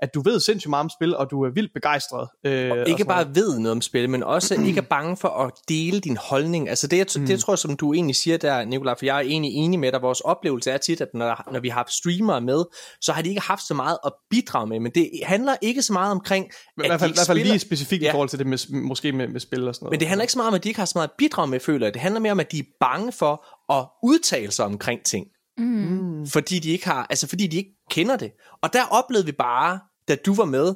at 0.03 0.09
du 0.13 0.21
ved 0.21 0.39
sindssygt 0.39 0.69
meget 0.69 0.83
om 0.83 0.89
spil, 0.89 1.15
og 1.15 1.31
du 1.31 1.43
er 1.43 1.49
vildt 1.49 1.73
begejstret. 1.73 2.27
Øh, 2.45 2.71
og 2.71 2.77
ikke 2.77 2.91
sådan 2.91 3.05
bare 3.05 3.35
ved 3.35 3.59
noget 3.59 3.71
om 3.71 3.81
spil, 3.81 4.09
men 4.09 4.23
også 4.23 4.55
ikke 4.65 4.77
er 4.77 4.85
bange 4.89 5.17
for 5.17 5.27
at 5.29 5.51
dele 5.69 5.99
din 5.99 6.17
holdning. 6.17 6.69
Altså 6.69 6.87
det, 6.87 6.97
jeg, 6.97 7.05
mm. 7.17 7.25
det 7.25 7.39
tror 7.39 7.53
jeg, 7.53 7.59
som 7.59 7.77
du 7.77 7.93
egentlig 7.93 8.15
siger 8.15 8.37
der, 8.37 8.65
Nicolaj, 8.65 8.95
for 8.99 9.05
jeg 9.05 9.15
er 9.15 9.19
egentlig 9.19 9.51
enig 9.51 9.79
med 9.79 9.91
dig. 9.91 10.01
Vores 10.01 10.21
oplevelse 10.21 10.71
er 10.71 10.77
tit, 10.77 11.01
at 11.01 11.07
når, 11.13 11.51
når 11.51 11.59
vi 11.59 11.69
har 11.69 11.75
haft 11.75 11.93
streamere 11.93 12.41
med, 12.41 12.63
så 13.01 13.11
har 13.13 13.21
de 13.21 13.29
ikke 13.29 13.41
haft 13.41 13.67
så 13.67 13.73
meget 13.73 13.97
at 14.05 14.11
bidrage 14.29 14.67
med. 14.67 14.79
Men 14.79 14.91
det 14.95 15.09
handler 15.23 15.55
ikke 15.61 15.81
så 15.81 15.93
meget 15.93 16.11
omkring, 16.11 16.45
I 16.45 16.49
at 16.49 16.87
hvert 16.87 16.99
fald, 16.99 17.09
de 17.09 17.13
i 17.13 17.15
hvert 17.15 17.27
fald 17.27 17.37
spiller. 17.37 17.53
lige 17.53 17.59
specifikt 17.59 18.03
Ja. 18.03 18.09
i 18.09 18.11
forhold 18.11 18.29
til 18.29 18.39
det 18.39 18.47
med, 18.47 18.81
måske 18.81 19.11
med, 19.11 19.27
med 19.27 19.39
spil 19.39 19.67
og 19.67 19.75
sådan 19.75 19.85
noget. 19.85 19.91
Men 19.93 19.99
det 19.99 20.07
handler 20.07 20.23
ikke 20.23 20.33
så 20.33 20.39
meget 20.39 20.47
om, 20.47 20.53
at 20.53 20.63
de 20.63 20.69
ikke 20.69 20.79
har 20.79 20.85
så 20.85 20.93
meget 20.95 21.07
at 21.07 21.13
bidrage 21.17 21.47
med, 21.47 21.59
føler 21.59 21.85
jeg. 21.85 21.93
Det 21.93 22.01
handler 22.01 22.19
mere 22.21 22.31
om, 22.31 22.39
at 22.39 22.51
de 22.51 22.59
er 22.59 22.63
bange 22.79 23.11
for 23.11 23.45
at 23.73 23.87
udtale 24.03 24.51
sig 24.51 24.65
omkring 24.65 25.03
ting. 25.03 25.25
Mm. 25.57 26.27
Fordi 26.27 26.59
de 26.59 26.69
ikke 26.69 26.85
har, 26.87 27.07
altså 27.09 27.27
fordi 27.27 27.47
de 27.47 27.57
ikke 27.57 27.71
kender 27.89 28.17
det. 28.17 28.31
Og 28.63 28.73
der 28.73 28.83
oplevede 28.91 29.25
vi 29.25 29.31
bare, 29.31 29.79
da 30.07 30.15
du 30.15 30.33
var 30.33 30.45
med, 30.45 30.73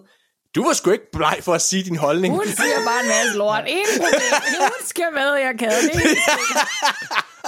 du 0.56 0.66
var 0.66 0.74
sgu 0.74 0.92
ikke 0.92 1.12
bleg 1.12 1.38
for 1.42 1.54
at 1.54 1.62
sige 1.62 1.84
din 1.84 1.96
holdning. 1.96 2.34
Hun 2.36 2.46
siger 2.46 2.86
bare 2.86 3.02
en 3.02 3.08
masse 3.08 3.38
lort. 3.38 3.64
Ingen 3.78 3.86
problem. 3.98 4.60
Hun 4.60 4.88
skal 4.88 5.06
med, 5.14 5.34
jeg 5.34 5.56
kan 5.60 5.70
det. 5.70 6.18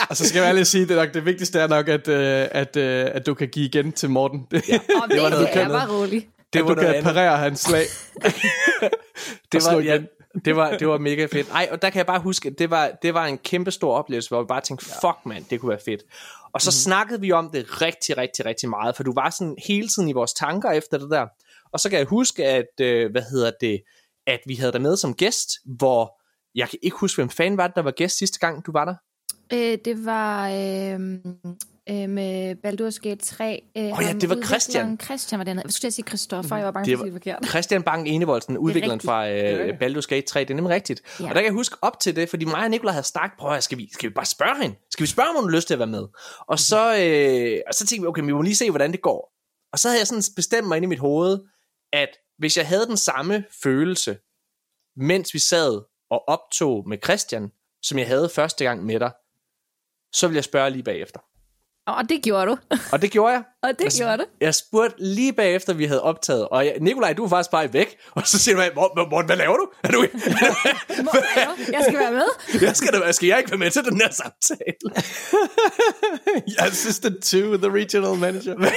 Og 0.10 0.18
så 0.18 0.28
skal 0.28 0.40
jeg 0.40 0.48
ærligt 0.50 0.68
sige, 0.68 0.86
det, 0.86 0.96
nok, 0.96 1.14
det 1.14 1.26
vigtigste 1.26 1.60
er 1.60 1.68
nok, 1.68 1.88
at, 1.88 2.08
øh, 2.08 2.48
at, 2.52 2.76
øh, 2.78 3.08
at 3.14 3.26
du 3.26 3.34
kan 3.34 3.48
give 3.48 3.66
igen 3.66 3.92
til 3.92 4.10
Morten. 4.10 4.48
Det, 4.52 4.70
ja. 4.70 4.80
Og 5.04 5.10
det, 5.10 5.22
var 5.22 5.30
noget 5.30 5.50
det 5.54 5.62
er 5.62 5.70
bare 5.70 6.00
roligt. 6.00 6.28
Det 6.54 6.60
at 6.60 6.68
du 6.68 6.76
kan 6.76 7.04
parere 7.04 7.38
hans 7.38 7.60
slag. 7.60 7.86
det 9.52 9.66
var, 9.66 9.80
ja, 9.80 10.00
det 10.46 10.56
var, 10.56 10.78
det 10.78 10.88
var 10.88 10.98
mega 10.98 11.26
fedt. 11.26 11.50
Ej, 11.52 11.70
og 11.72 11.82
der 11.82 11.90
kan 11.90 11.98
jeg 11.98 12.06
bare 12.06 12.20
huske, 12.20 12.50
at 12.50 12.60
det 12.60 12.70
var, 12.70 12.92
det 13.02 13.14
var 13.14 13.26
en 13.26 13.38
kæmpe 13.38 13.72
stor 13.72 13.96
oplevelse, 13.96 14.30
hvor 14.30 14.42
vi 14.42 14.46
bare 14.48 14.62
tænkte, 14.62 14.86
fuck 14.86 15.18
mand, 15.26 15.46
det 15.50 15.60
kunne 15.60 15.70
være 15.70 15.80
fedt. 15.86 16.02
Og 16.54 16.62
så 16.62 16.70
mm-hmm. 16.70 16.92
snakkede 16.92 17.22
vi 17.22 17.32
om 17.32 17.50
det 17.54 17.82
rigtig, 17.82 18.18
rigtig, 18.18 18.46
rigtig 18.46 18.70
meget, 18.70 18.96
for 18.96 19.04
du 19.04 19.14
var 19.14 19.30
sådan 19.30 19.56
hele 19.68 19.88
tiden 19.88 20.10
i 20.10 20.14
vores 20.14 20.34
tanker 20.34 20.72
efter 20.72 20.98
det 20.98 21.10
der. 21.12 21.28
Og 21.74 21.80
så 21.80 21.90
kan 21.90 22.00
jeg 22.00 22.08
huske, 22.08 22.46
at, 22.46 22.80
øh, 22.82 23.12
hvad 23.12 23.22
hedder 23.22 23.52
det, 23.62 23.82
at 24.28 24.40
vi 24.46 24.56
havde 24.56 24.72
dig 24.72 24.82
med 24.82 24.98
som 24.98 25.14
gæst, 25.14 25.50
hvor, 25.66 26.22
jeg 26.56 26.70
kan 26.70 26.80
ikke 26.82 26.98
huske, 26.98 27.18
hvem 27.18 27.30
fanden 27.30 27.58
var 27.58 27.68
det, 27.68 27.76
der 27.76 27.82
var 27.82 27.92
gæst 27.92 28.18
sidste 28.18 28.40
gang, 28.40 28.66
du 28.66 28.72
var 28.72 28.86
der? 28.86 28.96
Øh, 29.54 29.78
det 29.86 30.06
var 30.06 30.50
øh, 30.50 31.00
øh, 31.90 32.10
med 32.10 32.56
Baldur's 32.66 33.00
Gate 33.10 33.26
3. 33.26 33.64
Øh, 33.78 33.84
Åh 33.84 33.90
ja, 34.02 34.14
det 34.14 34.30
var 34.30 34.38
Christian. 34.46 35.00
Christian 35.00 35.40
var 35.40 35.46
den. 35.46 35.58
Jeg 35.58 35.72
skulle 35.72 35.92
sige 35.92 36.06
Christoffer, 36.08 36.56
jeg 36.56 36.66
var 36.66 36.72
bange 36.72 36.98
for 36.98 37.04
at 37.04 37.06
sige 37.06 37.12
forkert. 37.12 37.50
Christian 37.50 37.84
Bang 37.84 38.08
Enevoldsen, 38.08 38.58
udvikleren 38.68 39.00
fra 39.00 39.30
øh, 39.30 39.78
Baldur's 39.82 40.08
Gate 40.08 40.22
3, 40.22 40.40
det 40.40 40.50
er 40.50 40.56
nemlig 40.56 40.74
rigtigt. 40.74 41.02
Ja. 41.20 41.24
Og 41.24 41.30
der 41.30 41.36
kan 41.36 41.46
jeg 41.46 41.54
huske 41.54 41.76
op 41.82 42.00
til 42.00 42.16
det, 42.16 42.30
fordi 42.30 42.46
mig 42.46 42.64
og 42.64 42.70
Nicolaj 42.70 42.94
havde 42.94 43.06
snakket, 43.06 43.40
prøv 43.40 43.62
skal 43.62 43.78
vi, 43.78 43.90
skal 43.94 44.10
vi 44.10 44.14
bare 44.14 44.26
spørge 44.26 44.62
hende? 44.62 44.76
Skal 44.92 45.04
vi 45.04 45.08
spørge, 45.08 45.30
om 45.30 45.36
hun 45.36 45.50
har 45.50 45.56
lyst 45.56 45.68
til 45.68 45.74
at 45.74 45.80
være 45.80 45.88
med? 45.88 46.08
Og 46.48 46.60
så, 46.60 46.96
øh, 46.96 47.60
og 47.68 47.74
så 47.74 47.86
tænkte 47.88 48.02
vi, 48.02 48.08
okay, 48.08 48.24
vi 48.24 48.32
må 48.32 48.42
lige 48.42 48.56
se, 48.56 48.70
hvordan 48.70 48.92
det 48.92 49.02
går. 49.02 49.34
Og 49.74 49.80
så 49.80 49.88
havde 49.88 50.00
jeg 50.00 50.08
sådan 50.08 50.24
bestemt 50.36 50.68
mig 50.68 50.76
ind 50.76 50.84
i 50.86 50.88
mit 50.88 51.00
hoved, 51.00 51.40
at 51.94 52.18
hvis 52.38 52.58
jeg 52.58 52.68
havde 52.68 52.88
den 52.88 52.98
samme 52.98 53.46
følelse, 53.64 54.20
mens 54.96 55.34
vi 55.34 55.40
sad 55.40 55.82
og 56.10 56.28
optog 56.28 56.88
med 56.90 56.98
Christian, 57.04 57.52
som 57.82 57.98
jeg 57.98 58.08
havde 58.08 58.30
første 58.30 58.64
gang 58.64 58.86
med 58.86 59.00
dig, 59.00 59.12
så 60.14 60.28
vil 60.28 60.36
jeg 60.36 60.44
spørge 60.44 60.70
lige 60.70 60.84
bagefter. 60.84 61.20
Og 61.88 62.10
det 62.10 62.24
gjorde 62.24 62.46
du. 62.46 62.58
Og 62.92 63.02
det 63.02 63.12
gjorde 63.12 63.34
jeg. 63.34 63.44
Og 63.64 63.70
det 63.80 63.94
gjorde 63.98 64.18
du. 64.18 64.24
Jeg 64.42 64.56
spurgte 64.56 64.96
lige 65.00 65.34
bagefter, 65.34 65.74
vi 65.74 65.86
havde 65.86 66.02
optaget, 66.04 66.48
og 66.48 66.66
jeg, 66.66 66.78
Nikolaj, 66.82 67.14
du 67.14 67.26
er 67.26 67.30
faktisk 67.30 67.52
bare 67.52 67.74
væk, 67.74 67.98
og 68.12 68.28
så 68.28 68.40
siger 68.40 68.56
du, 68.56 68.64
Morten, 68.76 69.10
Morten, 69.10 69.26
hvad 69.26 69.38
laver 69.38 69.58
du? 69.58 69.68
Er 69.84 69.92
du 69.92 70.02
Jeg 71.74 71.84
skal 71.84 72.00
være 72.00 72.12
med. 72.12 72.62
jeg 72.68 72.76
skal, 72.76 72.94
da, 72.94 73.12
skal 73.12 73.28
jeg 73.28 73.38
ikke 73.38 73.52
være 73.52 73.58
med 73.58 73.72
til 73.72 73.84
den 73.84 74.02
her 74.02 74.10
samtale? 74.12 75.06
Assistant 76.68 77.24
to 77.24 77.58
the 77.58 77.72
regional 77.74 78.18
manager. 78.20 78.56
Nej, 78.56 78.76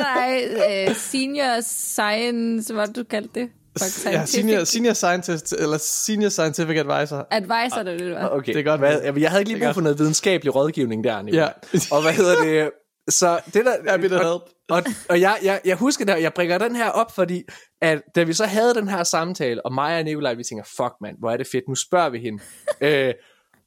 nej, 0.00 0.88
øh, 0.88 0.96
senior 0.96 1.60
science, 1.60 2.74
hvad 2.74 2.86
du 2.88 3.04
kaldte 3.04 3.40
det? 3.40 3.50
Fuck, 3.78 4.04
ja, 4.04 4.24
scientific 4.24 4.28
senior, 4.28 4.64
senior 4.64 4.92
scientist, 4.92 5.52
eller 5.52 5.78
senior 5.78 6.28
scientific 6.28 6.76
advisor. 6.78 7.26
Advisor, 7.30 7.82
det 7.82 7.92
er 7.94 7.98
det, 7.98 8.00
du 8.00 8.14
var. 8.14 8.28
Okay, 8.28 8.52
Det 8.52 8.60
er 8.60 8.64
godt. 8.64 8.80
Hvad, 8.80 9.02
jeg, 9.02 9.20
jeg 9.20 9.30
havde 9.30 9.40
ikke 9.40 9.52
lige 9.52 9.64
brug 9.64 9.74
for 9.74 9.80
noget 9.80 9.98
videnskabelig 9.98 10.54
rådgivning 10.54 11.04
der, 11.04 11.22
Nikolaj. 11.22 11.52
Ja. 11.72 11.78
og 11.90 12.02
hvad 12.02 12.12
hedder 12.12 12.42
det? 12.44 12.70
Så 13.08 13.40
det 13.54 13.64
der... 13.64 13.98
Bit 13.98 14.12
of 14.12 14.20
og, 14.20 14.32
help. 14.32 14.42
og, 14.70 14.92
og 15.08 15.20
jeg, 15.20 15.38
jeg, 15.42 15.60
jeg 15.64 15.76
husker 15.76 16.04
det, 16.04 16.22
jeg 16.22 16.34
bringer 16.34 16.58
den 16.58 16.76
her 16.76 16.88
op, 16.90 17.14
fordi 17.14 17.42
at 17.82 18.02
da 18.14 18.22
vi 18.22 18.32
så 18.32 18.46
havde 18.46 18.74
den 18.74 18.88
her 18.88 19.04
samtale, 19.04 19.66
og 19.66 19.74
mig 19.74 19.98
og 19.98 20.04
Nikolaj, 20.04 20.34
vi 20.34 20.44
tænker, 20.44 20.64
fuck 20.64 20.92
mand, 21.00 21.16
hvor 21.18 21.30
er 21.30 21.36
det 21.36 21.46
fedt, 21.52 21.64
nu 21.68 21.74
spørger 21.74 22.10
vi 22.10 22.18
hende. 22.18 22.42
øh, 23.08 23.14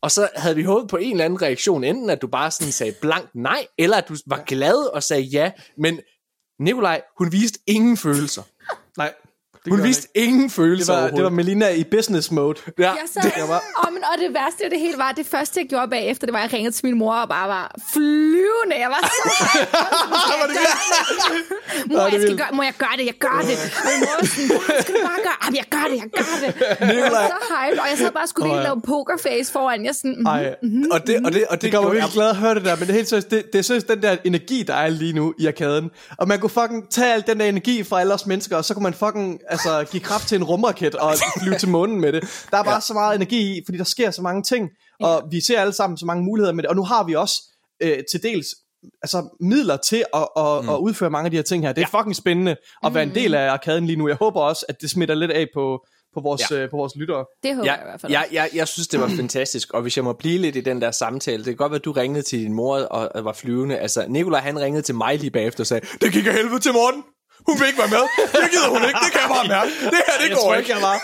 og 0.02 0.12
så 0.12 0.30
havde 0.36 0.56
vi 0.56 0.64
håbet 0.64 0.90
på 0.90 0.98
en 0.98 1.12
eller 1.12 1.26
anden 1.26 1.42
reaktion, 1.42 1.84
enten 1.84 2.10
at 2.10 2.22
du 2.22 2.28
bare 2.28 2.52
sådan 2.52 2.72
sagde 2.72 2.94
blankt 3.02 3.36
nej, 3.36 3.68
eller 3.78 3.98
at 3.98 4.10
du 4.10 4.16
var 4.28 4.44
glad 4.48 4.94
og 4.94 5.04
sagde 5.04 5.24
ja, 5.24 5.52
men 5.78 6.00
Nikolaj, 6.60 7.02
hun 7.18 7.32
viste 7.32 7.60
ingen 7.68 7.98
følelser. 7.98 8.42
Nej, 8.98 9.14
det 9.66 9.74
Hun 9.74 9.84
viste 9.84 10.08
ingen 10.16 10.44
det 10.44 10.52
følelser 10.52 10.94
var, 10.94 11.10
det 11.10 11.24
var. 11.24 11.30
Melina 11.30 11.70
i 11.70 11.84
business 11.84 12.32
mode. 12.32 12.60
ja, 12.80 12.84
Jeg 12.84 12.98
sad, 13.14 13.22
det 13.22 13.32
var- 13.50 13.64
oh, 13.88 13.94
men, 13.94 14.04
og 14.04 14.20
det 14.20 14.34
værste 14.34 14.64
af 14.64 14.70
det 14.70 14.80
hele 14.80 14.98
var, 14.98 15.12
det 15.12 15.26
første 15.26 15.60
jeg 15.60 15.70
gjorde 15.70 15.88
bagefter, 15.90 16.28
det 16.28 16.34
var, 16.34 16.40
at 16.40 16.52
jeg 16.52 16.58
ringede 16.58 16.76
til 16.76 16.86
min 16.86 16.98
mor 16.98 17.14
og 17.14 17.30
bare 17.30 17.48
var 17.50 17.76
flyvende. 17.94 18.76
Jeg 18.80 18.90
var 18.90 19.10
så 19.10 19.30
Mor, 21.88 22.02
jeg 22.14 22.22
skal 22.22 22.38
gøre, 22.38 22.48
må 22.54 22.64
jeg 22.64 22.74
gøre 22.78 22.90
det? 22.98 23.06
Jeg 23.06 23.14
gør 23.20 23.42
det. 23.50 23.58
Og 23.84 23.90
min 23.92 24.00
mor 24.00 24.16
var 24.20 24.26
sådan, 24.28 24.48
"Mor, 24.48 24.82
skal 24.82 24.96
du 24.96 25.00
bare 25.08 25.22
gøre? 25.28 25.38
Jamen, 25.46 25.56
jeg 25.62 25.66
gør 25.76 25.86
det, 25.92 25.98
jeg 26.04 26.10
gør 26.18 26.36
det. 26.44 26.52
Jeg 26.96 27.12
var 27.12 27.28
så 27.28 27.38
hyped, 27.56 27.80
og 27.80 27.86
jeg 27.90 27.98
sad 27.98 28.12
bare 28.12 28.24
og 28.24 28.30
skulle 28.30 28.48
lige 28.50 28.58
Åh, 28.58 28.64
ja. 28.64 28.70
lave 28.70 28.82
pokerface 28.82 29.52
foran. 29.52 29.86
Jeg 29.86 29.96
sådan, 29.96 30.16
mm, 30.20 30.26
Ej, 30.26 30.56
og 30.92 31.08
det, 31.08 31.16
og 31.26 31.34
det, 31.34 31.46
og 31.50 31.56
det 31.56 31.62
det, 31.62 31.72
gør 31.72 31.82
mig 31.82 31.92
virkelig 31.92 32.14
glad 32.14 32.30
at 32.30 32.36
høre 32.36 32.56
det 32.56 32.66
der, 32.66 32.76
men 32.76 32.82
det 32.82 32.90
er 32.90 32.94
helt 32.94 33.10
seriøst, 33.10 33.32
det, 33.32 33.46
det 33.54 33.60
er 33.60 33.64
seriøst 33.64 33.88
den 33.88 34.02
der 34.02 34.18
energi, 34.24 34.64
der 34.64 34.74
er 34.76 34.90
lige 34.90 35.14
nu 35.14 35.34
i 35.40 35.48
arkaden. 35.48 35.92
Og 36.18 36.28
man 36.28 36.40
kunne 36.40 36.50
fucking 36.50 36.90
tage 36.90 37.14
al 37.14 37.24
den 37.28 37.40
der 37.40 37.46
energi 37.46 37.84
fra 37.84 38.00
alle 38.02 38.14
os 38.14 38.26
mennesker, 38.26 38.58
og 38.58 38.66
så 38.66 38.74
kunne 38.74 38.84
man 38.84 38.94
fucking 38.94 39.40
altså, 39.50 39.86
give 39.92 40.04
kraft 40.04 40.28
til 40.28 40.36
en 40.36 40.44
rumraket 40.44 40.96
og 40.96 41.14
flyve 41.42 41.58
til 41.58 41.70
månen 41.70 42.02
med 42.02 42.14
det. 42.14 42.48
Der 42.52 42.58
er 42.58 42.64
bare 42.64 42.74
ja. 42.74 42.80
så 42.80 42.94
meget 42.94 43.16
energi 43.16 43.58
i, 43.58 43.62
fordi 43.66 43.78
der 43.78 43.84
sker 43.84 44.12
så 44.12 44.22
mange 44.22 44.44
ting, 44.44 44.70
og 45.02 45.24
vi 45.32 45.42
ser 45.42 45.62
alle 45.62 45.74
sammen 45.74 45.98
så 45.98 46.06
mange 46.06 46.24
muligheder 46.24 46.54
med 46.54 46.64
det. 46.64 46.70
Og 46.70 46.76
nu 46.76 46.84
har 46.84 47.04
vi 47.04 47.16
også 47.16 47.36
øh, 47.82 47.98
til 48.12 48.24
dels 48.24 48.48
altså, 49.02 49.38
midler 49.42 49.78
til 49.78 50.04
at, 50.14 50.28
at, 50.38 50.64
mm. 50.64 50.70
at 50.70 50.76
udføre 50.78 51.10
mange 51.10 51.26
af 51.26 51.32
de 51.32 51.38
her 51.38 51.42
ting 51.44 51.64
her. 51.66 51.74
Det 51.74 51.82
er 51.84 51.88
fucking 51.88 52.16
spændende 52.16 52.56
at 52.84 52.94
være 52.94 53.04
en 53.04 53.16
del 53.16 53.34
af 53.36 53.50
arkaden 53.52 53.86
lige 53.86 53.98
nu. 53.98 54.08
Jeg 54.08 54.18
håber 54.18 54.42
også, 54.42 54.66
at 54.70 54.82
det 54.82 54.90
smitter 54.90 55.16
lidt 55.16 55.32
af 55.32 55.48
på, 55.54 55.86
på, 56.14 56.22
vores, 56.22 56.52
Ja. 56.52 56.56
ja. 56.56 56.64
øh, 56.64 56.70
på 56.70 56.78
vores 56.78 56.96
lyttere. 56.96 57.26
det 57.44 57.56
håber 57.56 57.66
Ja, 57.66 57.72
jeg 57.74 57.82
i 57.82 57.88
hvert 57.90 58.02
fald. 58.02 58.12
jeg, 58.12 58.26
jeg, 58.32 58.50
jeg 58.54 58.68
synes, 58.68 58.88
det 58.88 59.00
var 59.00 59.08
fantastisk, 59.08 59.74
og 59.74 59.82
hvis 59.82 59.98
jeg 59.98 60.04
må 60.04 60.14
blive 60.14 60.38
lidt 60.38 60.56
i 60.56 60.62
den 60.62 60.82
der 60.82 60.92
samtale, 60.92 61.38
det 61.38 61.46
kan 61.46 61.56
godt 61.56 61.72
være, 61.72 61.80
at 61.80 61.86
du 61.86 61.92
ringede 61.92 62.22
til 62.22 62.40
din 62.40 62.54
mor 62.54 62.78
og, 62.78 63.10
og 63.16 63.26
var 63.26 63.34
flyvende. 63.34 63.78
Altså, 63.78 64.06
Nikolaj, 64.08 64.42
han 64.42 64.60
ringede 64.60 64.82
til 64.82 64.96
mig 64.96 65.18
lige 65.20 65.32
bagefter 65.32 65.64
og 65.64 65.68
sagde, 65.68 65.88
det 66.02 66.14
gik 66.14 66.28
af 66.28 66.34
helvede 66.34 66.60
til 66.60 66.74
Morten. 66.74 67.04
Hun 67.48 67.60
vil 67.60 67.68
ikke 67.68 67.80
være 67.80 67.90
med. 67.98 68.06
Det 68.42 68.50
gider 68.52 68.70
hun 68.70 68.82
ikke. 68.88 69.00
Det 69.06 69.12
kan 69.12 69.22
jeg 69.22 69.30
bare 69.30 69.48
mærke. 69.48 69.72
Det 69.94 70.00
her, 70.08 70.14
det 70.22 70.30
jeg 70.30 70.36
går 70.36 70.42
tror 70.42 70.56
ikke. 70.56 70.72
jeg 70.74 70.82
var, 70.82 70.96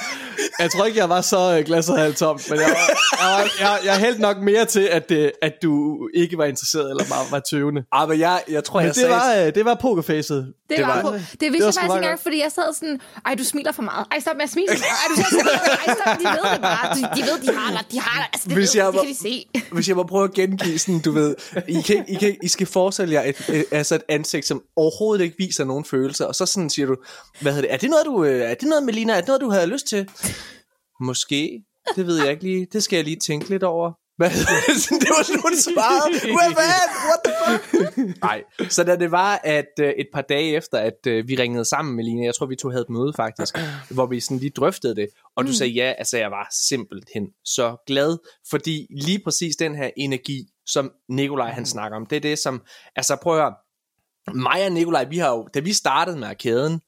jeg 0.60 0.72
tror 0.72 0.86
ikke, 0.86 1.00
jeg 1.00 1.10
var 1.10 1.22
så 1.22 1.56
øh, 1.58 1.66
glasset 1.66 1.98
halvt 2.00 2.18
tomt, 2.18 2.50
men 2.50 2.60
jeg, 2.60 2.68
var, 2.70 2.88
jeg, 3.22 3.30
var, 3.32 3.50
jeg, 3.60 3.80
jeg 3.86 3.98
hældte 3.98 4.22
nok 4.22 4.38
mere 4.38 4.66
til, 4.66 4.80
at, 4.92 5.12
øh, 5.12 5.32
at 5.42 5.54
du 5.64 5.98
ikke 6.14 6.38
var 6.38 6.46
interesseret, 6.46 6.90
eller 6.90 7.04
bare 7.04 7.26
var 7.32 7.40
tøvende. 7.52 7.82
Ah, 7.92 8.10
men 8.10 8.20
jeg, 8.20 8.44
jeg 8.50 8.64
tror, 8.64 8.80
Men 8.80 8.86
jeg 8.88 8.96
det 8.96 9.02
sagde... 9.02 9.16
var, 9.16 9.46
øh, 9.48 9.56
det 9.56 9.66
var 9.66 9.76
pokerfacet. 9.82 10.54
Det, 10.70 10.78
Det 10.78 10.88
var, 10.88 11.02
var-. 11.02 11.12
Det 11.12 11.22
vidste 11.42 11.60
var 11.60 11.66
jeg 11.66 11.74
faktisk 11.74 11.84
ikke 11.84 11.94
engang, 11.96 12.20
fordi 12.20 12.38
jeg 12.40 12.52
sad 12.52 12.74
sådan, 12.74 13.00
ej, 13.26 13.36
du 13.36 13.44
smiler 13.44 13.72
for 13.72 13.82
meget. 13.82 14.06
Ej, 14.12 14.20
stop 14.20 14.36
med 14.36 14.44
at 14.44 14.50
smile 14.50 14.68
så 14.78 14.84
meget. 14.84 15.00
Ej, 15.02 15.08
du 15.10 15.16
ser 15.16 15.30
så 15.30 15.36
meget. 15.50 15.88
Ej, 15.88 15.96
stop, 16.00 16.14
de 16.22 16.26
ved 16.38 16.52
det 16.54 16.62
bare. 16.62 16.86
De, 16.96 17.02
de 17.18 17.22
ved, 17.30 17.38
de 17.46 17.58
har 17.60 17.72
dig. 17.72 17.84
De 17.92 18.00
har 18.00 18.18
dig. 18.22 18.30
Altså, 18.34 18.48
det, 18.50 18.58
Hvis 18.58 18.76
ved, 18.76 18.82
jeg 18.84 18.88
det 18.94 18.96
var- 18.98 19.04
kan 19.04 19.12
de 19.14 19.18
se. 19.18 19.46
Hvis 19.72 19.88
jeg 19.88 19.96
må 19.96 20.04
prøve 20.04 20.24
at 20.24 20.34
gengive 20.34 20.80
sådan, 20.80 21.00
du 21.02 21.12
ved, 21.12 21.36
I, 21.68 21.82
kan, 21.82 22.06
I, 22.08 22.14
kan, 22.16 22.36
I 22.44 22.48
skal 22.48 22.68
forestille 22.68 23.14
jer 23.14 23.22
et, 23.22 23.50
et, 23.50 23.66
altså 23.72 23.96
et 23.96 24.04
ansigt, 24.10 24.46
som 24.48 24.62
overhovedet 24.76 25.24
ikke 25.24 25.36
viser 25.38 25.64
nogen 25.64 25.86
følelser, 25.86 26.26
og 26.26 26.36
så 26.36 26.46
sådan 26.46 26.70
siger 26.70 26.86
du, 26.86 26.96
hvad 27.42 27.54
hedder 27.54 27.68
det, 27.68 27.74
er 27.74 27.78
det 27.78 27.90
noget, 27.90 28.06
du, 28.06 28.24
øh, 28.24 28.52
er 28.52 28.54
det 28.54 28.68
noget, 28.68 28.84
Melina, 28.84 29.14
er 29.14 29.18
det 29.18 29.28
noget, 29.28 29.42
du 29.42 29.50
havde 29.50 29.68
lyst 29.68 29.88
til? 29.88 30.08
Måske, 31.02 31.62
det 31.96 32.08
ved 32.08 32.18
jeg 32.22 32.32
ikke 32.32 32.44
lige, 32.44 32.68
det 32.74 32.84
skal 32.84 32.96
jeg 32.98 33.04
lige 33.06 33.16
tænke 33.20 33.50
lidt 33.50 33.64
over. 33.64 33.92
Hvad 34.18 34.30
det? 35.02 35.10
Var 35.10 35.24
sådan, 35.24 35.42
hun 35.42 35.56
svarede. 35.58 36.20
Hvad 36.20 36.52
fanden? 36.60 36.92
What 37.08 37.20
the 37.26 37.34
fuck? 37.42 38.22
Nej, 38.22 38.44
så 38.70 38.84
da 38.84 38.96
det 38.96 39.12
var, 39.12 39.42
at 39.44 39.72
øh, 39.80 39.90
et 39.90 40.08
par 40.14 40.22
dage 40.22 40.56
efter, 40.56 40.78
at 40.78 41.08
øh, 41.08 41.28
vi 41.28 41.36
ringede 41.36 41.66
sammen, 41.66 41.96
Melina, 41.96 42.26
jeg 42.26 42.36
tror, 42.36 42.46
vi 42.46 42.56
to 42.56 42.70
havde 42.70 42.82
et 42.82 42.90
møde 42.90 43.14
faktisk, 43.16 43.58
hvor 43.96 44.06
vi 44.06 44.20
sådan 44.20 44.38
lige 44.38 44.50
drøftede 44.50 44.96
det, 44.96 45.08
og 45.36 45.46
du 45.46 45.54
sagde 45.54 45.74
ja, 45.74 45.94
altså 45.98 46.18
jeg 46.18 46.32
var 46.32 46.48
simpelthen 46.52 47.28
så 47.46 47.84
glad, 47.88 48.18
fordi 48.50 48.88
lige 48.90 49.20
præcis 49.24 49.56
den 49.56 49.76
her 49.76 49.90
energi, 49.98 50.48
som 50.66 50.92
Nikolaj 51.10 51.52
han 51.52 51.66
snakker 51.66 51.98
om, 51.98 52.06
det 52.06 52.16
er 52.16 52.20
det, 52.20 52.40
som, 52.40 52.62
altså 52.96 53.16
prøv 53.16 53.38
at 53.38 53.42
høre, 53.42 53.54
mig 54.34 54.66
og 54.66 54.72
Nikolaj, 54.72 55.04
vi 55.04 55.18
har 55.18 55.30
jo, 55.30 55.48
da 55.54 55.60
vi 55.60 55.74
startede 55.74 56.18
med 56.18 56.28
arkaden, 56.28 56.82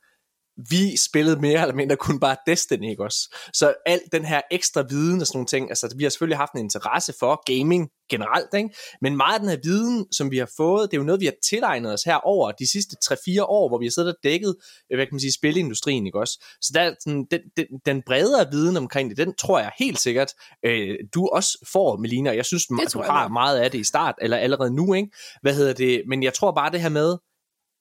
vi 0.70 0.98
spillede 0.98 1.42
mere 1.42 1.62
eller 1.62 1.76
mindre 1.76 1.96
kun 1.96 2.20
bare 2.20 2.36
Destiny, 2.48 2.90
ikke 2.90 3.04
også? 3.04 3.36
Så 3.54 3.74
al 3.86 4.00
den 4.12 4.26
her 4.26 4.42
ekstra 4.52 4.84
viden 4.90 5.22
og 5.22 5.28
sådan 5.28 5.38
nogle 5.38 5.48
ting, 5.48 5.70
altså 5.70 5.94
vi 5.98 6.04
har 6.04 6.10
selvfølgelig 6.10 6.38
haft 6.38 6.54
en 6.54 6.60
interesse 6.60 7.14
for 7.20 7.42
gaming 7.46 7.90
generelt, 8.10 8.54
ikke? 8.54 8.70
men 9.02 9.18
meget 9.18 9.34
af 9.34 9.40
den 9.40 9.50
her 9.50 9.58
viden, 9.64 10.06
som 10.12 10.32
vi 10.32 10.38
har 10.38 10.50
fået, 10.58 10.92
det 10.92 10.98
er 10.98 11.02
jo 11.02 11.06
noget, 11.06 11.22
vi 11.22 11.26
har 11.26 11.34
tilegnet 11.50 11.94
os 11.94 12.04
her 12.04 12.16
over 12.16 12.52
de 12.52 12.72
sidste 12.72 12.96
3-4 13.06 13.44
år, 13.44 13.68
hvor 13.68 13.80
vi 13.80 13.86
har 13.86 13.92
siddet 13.92 14.14
og 14.14 14.20
dækket, 14.24 14.56
øh, 14.92 14.98
hvad 14.98 15.06
kan 15.06 15.14
man 15.14 15.20
sige, 15.20 15.34
spilindustrien, 15.34 16.06
ikke 16.06 16.20
også? 16.20 16.46
Så 16.62 16.72
der, 16.74 16.82
er 16.82 16.94
sådan, 17.04 17.26
den, 17.32 17.42
den, 17.58 17.66
den 17.86 18.02
bredere 18.06 18.52
viden 18.52 18.78
omkring 18.78 19.10
det, 19.10 19.18
den 19.18 19.34
tror 19.36 19.60
jeg 19.60 19.72
helt 19.80 20.00
sikkert, 20.00 20.34
øh, 20.66 20.96
du 21.14 21.28
også 21.28 21.68
får, 21.74 21.98
Melina, 21.98 22.30
og 22.30 22.36
jeg 22.36 22.46
synes, 22.46 22.66
det 22.66 22.94
du 22.94 23.02
har 23.02 23.28
meget 23.28 23.60
af 23.60 23.72
det 23.72 23.80
i 23.80 23.84
start, 23.84 24.16
eller 24.22 24.38
allerede 24.38 24.76
nu, 24.76 24.94
ikke? 24.94 25.10
Hvad 25.42 25.56
hedder 25.56 25.74
det? 25.74 26.04
Men 26.08 26.24
jeg 26.24 26.34
tror 26.34 26.52
bare 26.52 26.72
det 26.72 26.82
her 26.82 26.90
med, 26.90 27.18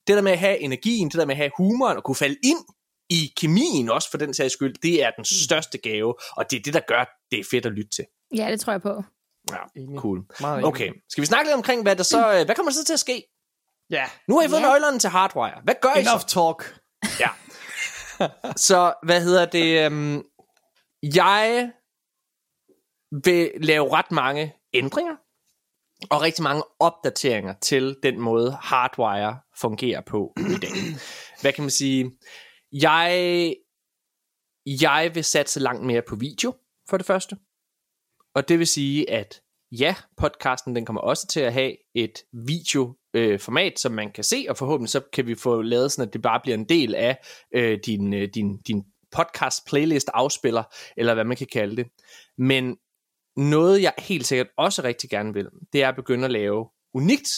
det 0.06 0.16
der 0.16 0.22
med 0.22 0.32
at 0.32 0.38
have 0.38 0.58
energien, 0.58 1.08
det 1.08 1.18
der 1.18 1.24
med 1.26 1.34
at 1.34 1.38
have 1.38 1.50
humoren 1.56 1.96
og 1.96 2.04
kunne 2.04 2.14
falde 2.14 2.36
ind 2.44 2.58
i 3.10 3.32
kemien 3.36 3.88
også 3.90 4.10
for 4.10 4.18
den 4.18 4.34
sags 4.34 4.52
skyld, 4.52 4.74
det 4.82 5.02
er 5.04 5.10
den 5.10 5.24
største 5.24 5.78
gave, 5.78 6.14
og 6.36 6.50
det 6.50 6.58
er 6.58 6.62
det, 6.62 6.74
der 6.74 6.80
gør, 6.88 7.18
det 7.30 7.40
er 7.40 7.44
fedt 7.50 7.66
at 7.66 7.72
lytte 7.72 7.90
til. 7.90 8.04
Ja, 8.36 8.50
det 8.50 8.60
tror 8.60 8.72
jeg 8.72 8.82
på. 8.82 9.02
Ja, 9.50 9.56
Enig. 9.80 9.98
cool. 9.98 10.24
Okay, 10.42 10.92
skal 11.08 11.20
vi 11.22 11.26
snakke 11.26 11.46
lidt 11.48 11.54
omkring, 11.56 11.82
hvad 11.82 11.96
der 11.96 12.02
så, 12.02 12.38
øh, 12.38 12.44
hvad 12.44 12.54
kommer 12.54 12.70
der 12.72 12.76
så 12.76 12.84
til 12.84 12.92
at 12.92 13.00
ske? 13.00 13.22
Ja. 13.90 14.04
Nu 14.28 14.36
har 14.38 14.42
I 14.46 14.48
fået 14.48 14.60
Ja. 14.60 14.66
nøglerne 14.66 14.98
til 14.98 15.10
Hardwire. 15.10 15.60
Hvad 15.64 15.74
gør 15.82 15.94
I 15.96 16.00
Enough 16.00 16.20
så? 16.20 16.26
talk. 16.26 16.80
Ja. 17.20 17.28
Så, 18.56 18.94
hvad 19.02 19.22
hedder 19.22 19.46
det? 19.46 19.86
Um, 19.86 20.24
jeg 21.14 21.70
vil 23.24 23.50
lave 23.60 23.92
ret 23.92 24.10
mange 24.12 24.54
ændringer 24.74 25.16
og 26.10 26.22
rigtig 26.22 26.42
mange 26.42 26.62
opdateringer 26.80 27.54
til 27.62 27.96
den 28.02 28.20
måde 28.20 28.52
Hardwire 28.60 29.38
fungerer 29.60 30.00
på 30.00 30.32
i 30.36 30.58
dag. 30.62 30.70
Hvad 31.40 31.52
kan 31.52 31.64
man 31.64 31.70
sige? 31.70 32.10
Jeg, 32.72 33.54
jeg 34.66 35.10
vil 35.14 35.24
satse 35.24 35.60
langt 35.60 35.86
mere 35.86 36.02
på 36.08 36.16
video, 36.16 36.54
for 36.88 36.96
det 36.96 37.06
første. 37.06 37.36
Og 38.34 38.48
det 38.48 38.58
vil 38.58 38.66
sige, 38.66 39.10
at 39.10 39.40
ja, 39.72 39.94
podcasten 40.16 40.76
den 40.76 40.86
kommer 40.86 41.00
også 41.00 41.26
til 41.26 41.40
at 41.40 41.52
have 41.52 41.76
et 41.94 42.18
videoformat, 42.32 43.72
øh, 43.72 43.76
som 43.76 43.92
man 43.92 44.12
kan 44.12 44.24
se, 44.24 44.46
og 44.48 44.56
forhåbentlig 44.56 44.90
så 44.90 45.00
kan 45.12 45.26
vi 45.26 45.34
få 45.34 45.62
lavet 45.62 45.92
sådan, 45.92 46.08
at 46.08 46.12
det 46.12 46.22
bare 46.22 46.40
bliver 46.42 46.58
en 46.58 46.68
del 46.68 46.94
af 46.94 47.18
øh, 47.54 47.78
din, 47.86 48.14
øh, 48.14 48.28
din, 48.34 48.58
din 48.58 48.84
podcast 49.12 49.66
playlist 49.66 50.10
afspiller, 50.14 50.62
eller 50.96 51.14
hvad 51.14 51.24
man 51.24 51.36
kan 51.36 51.46
kalde 51.52 51.76
det. 51.76 51.86
Men 52.38 52.76
noget 53.36 53.82
jeg 53.82 53.92
helt 53.98 54.26
sikkert 54.26 54.48
også 54.58 54.82
rigtig 54.82 55.10
gerne 55.10 55.34
vil, 55.34 55.48
det 55.72 55.82
er 55.82 55.88
at 55.88 55.96
begynde 55.96 56.24
at 56.24 56.30
lave 56.30 56.68
unikt 56.94 57.28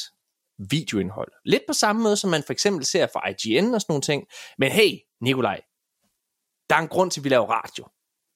videoindhold. 0.70 1.32
Lidt 1.44 1.62
på 1.68 1.72
samme 1.72 2.02
måde, 2.02 2.16
som 2.16 2.30
man 2.30 2.42
for 2.46 2.52
eksempel 2.52 2.84
ser 2.84 3.06
fra 3.06 3.28
IGN 3.28 3.74
og 3.74 3.80
sådan 3.80 3.92
nogle 3.92 4.02
ting. 4.02 4.24
Men 4.58 4.72
hey, 4.72 4.98
Nikolaj, 5.20 5.61
der 6.70 6.76
er 6.76 6.80
en 6.80 6.88
grund 6.88 7.11
til, 7.11 7.20
at 7.20 7.24
vi 7.24 7.28
laver 7.28 7.46
radio. 7.46 7.88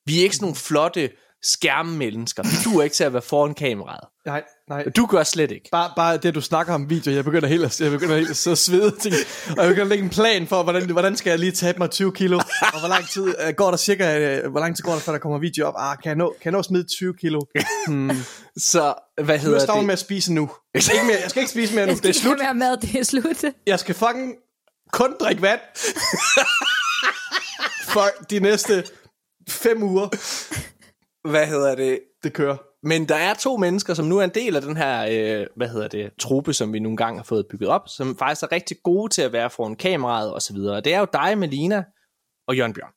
Vi 0.07 0.19
er 0.19 0.23
ikke 0.23 0.37
sådan 0.37 0.45
nogle 0.45 0.57
flotte 0.57 1.11
skærmmennesker. 1.43 2.43
Du 2.65 2.79
er 2.79 2.83
ikke 2.83 2.97
til 2.97 3.05
at 3.05 3.13
være 3.13 3.23
foran 3.23 3.55
kameraet. 3.55 4.01
Nej, 4.27 4.43
nej. 4.69 4.85
Du 4.97 5.07
gør 5.07 5.23
slet 5.23 5.51
ikke. 5.51 5.69
Bare, 5.73 5.91
bare 5.97 6.17
det, 6.17 6.35
du 6.35 6.41
snakker 6.41 6.75
om 6.75 6.91
video, 6.91 7.13
jeg 7.13 7.25
begynder 7.25 7.49
helt 7.49 7.65
at, 7.65 7.81
jeg 7.81 7.91
begynder 7.91 8.17
helt 8.17 8.31
at 8.31 8.37
sidde 8.37 8.55
og 8.55 8.59
svede 8.59 8.91
ting. 9.01 9.15
Og 9.51 9.57
jeg 9.65 9.69
begynder 9.69 9.83
at 9.83 9.89
lægge 9.89 10.05
en 10.05 10.11
plan 10.11 10.47
for, 10.47 10.63
hvordan, 10.63 10.91
hvordan 10.91 11.17
skal 11.17 11.31
jeg 11.31 11.39
lige 11.39 11.53
tabe 11.53 11.79
mig 11.79 11.91
20 11.91 12.13
kilo, 12.13 12.37
og 12.75 12.81
hvor 12.81 12.89
lang 12.89 13.09
tid 13.09 13.23
uh, 13.23 13.51
går 13.57 13.71
der 13.71 13.77
cirka, 13.77 14.39
uh, 14.45 14.51
hvor 14.51 14.61
lang 14.61 14.77
tid 14.77 14.83
går 14.85 14.93
der, 14.93 14.99
før 14.99 15.13
der 15.13 15.19
kommer 15.19 15.39
video 15.39 15.67
op? 15.67 15.75
Ah, 15.79 15.97
kan 16.03 16.09
jeg 16.09 16.17
nå, 16.17 16.29
kan 16.29 16.45
jeg 16.45 16.53
nå 16.53 16.59
at 16.59 16.65
smide 16.65 16.85
20 16.99 17.15
kilo? 17.15 17.41
Hmm. 17.87 18.11
Så, 18.57 18.95
hvad 19.25 19.39
Nu 19.39 19.43
hedder 19.43 19.59
er 19.61 19.65
jeg 19.73 19.77
det? 19.77 19.85
med 19.87 19.93
at 19.93 19.99
spise 19.99 20.33
nu. 20.33 20.51
Jeg 20.75 20.83
skal 20.83 20.95
ikke, 20.97 21.07
mere, 21.07 21.19
jeg 21.23 21.31
skal 21.31 21.41
ikke 21.41 21.53
spise 21.53 21.75
mere 21.75 21.87
nu. 21.87 21.93
Jeg 21.93 22.03
Det 22.03 22.09
er 22.09 22.13
skal 22.13 22.23
slut. 22.23 22.39
være 22.41 22.55
med, 22.55 22.77
det 22.77 23.01
er 23.01 23.05
slut. 23.05 23.45
Jeg 23.67 23.79
skal 23.81 23.95
fucking 23.95 24.33
kun 24.93 25.15
drikke 25.21 25.43
vand. 25.43 25.61
For 27.93 28.09
de 28.31 28.41
næste 28.41 28.85
fem 29.49 29.83
uger, 29.83 30.09
Hvad 31.25 31.47
hedder 31.47 31.75
det? 31.75 32.01
det 32.23 32.33
kører. 32.33 32.57
Men 32.83 33.09
der 33.09 33.15
er 33.15 33.35
to 33.35 33.57
mennesker, 33.57 33.95
som 33.95 34.07
nu 34.07 34.19
er 34.19 34.25
en 34.25 34.31
del 34.35 34.57
af 34.57 34.63
den 34.63 34.77
her, 34.77 35.07
øh, 35.11 35.47
hvad 35.57 35.69
hedder 35.69 35.89
det, 35.89 36.11
truppe, 36.19 36.53
som 36.53 36.73
vi 36.73 36.79
nogle 36.79 36.97
gange 36.97 37.19
har 37.19 37.25
fået 37.25 37.47
bygget 37.51 37.69
op, 37.69 37.89
som 37.89 38.17
faktisk 38.19 38.43
er 38.43 38.53
rigtig 38.53 38.77
gode 38.83 39.13
til 39.13 39.23
at 39.23 39.33
være 39.33 39.51
foran 39.51 39.77
kameraet 39.77 40.35
og 40.35 40.43
så 40.43 40.53
videre. 40.53 40.77
Og 40.77 40.85
det 40.85 40.95
er 40.95 40.99
jo 40.99 41.07
dig, 41.13 41.39
Melina 41.39 41.85
og 42.49 42.57
Jørgen 42.57 42.73
Bjørn. 42.73 42.93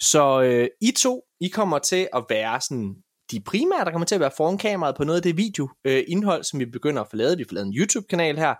Så 0.00 0.42
øh, 0.42 0.68
I 0.80 0.90
to, 0.90 1.22
I 1.40 1.48
kommer 1.48 1.78
til 1.78 2.08
at 2.12 2.24
være 2.28 2.60
sådan 2.60 2.94
de 3.30 3.40
primære, 3.40 3.84
der 3.84 3.90
kommer 3.90 4.06
til 4.06 4.14
at 4.14 4.20
være 4.20 4.30
foran 4.36 4.58
kameraet 4.58 4.96
på 4.96 5.04
noget 5.04 5.16
af 5.16 5.22
det 5.22 5.36
videoindhold, 5.36 5.76
øh, 5.84 6.04
indhold, 6.08 6.44
som 6.44 6.60
vi 6.60 6.66
begynder 6.66 7.02
at 7.02 7.08
få 7.10 7.16
lavet. 7.16 7.38
Vi 7.38 7.44
får 7.48 7.54
lavet 7.54 7.66
en 7.66 7.74
YouTube-kanal 7.74 8.38
her. 8.38 8.54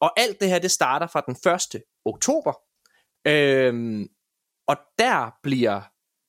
Og 0.00 0.20
alt 0.20 0.40
det 0.40 0.48
her, 0.48 0.58
det 0.58 0.70
starter 0.70 1.06
fra 1.06 1.20
den 1.26 1.36
1. 1.76 1.82
oktober. 2.04 2.52
Øhm, 3.26 4.08
og 4.68 4.76
der 4.98 5.30
bliver 5.42 5.80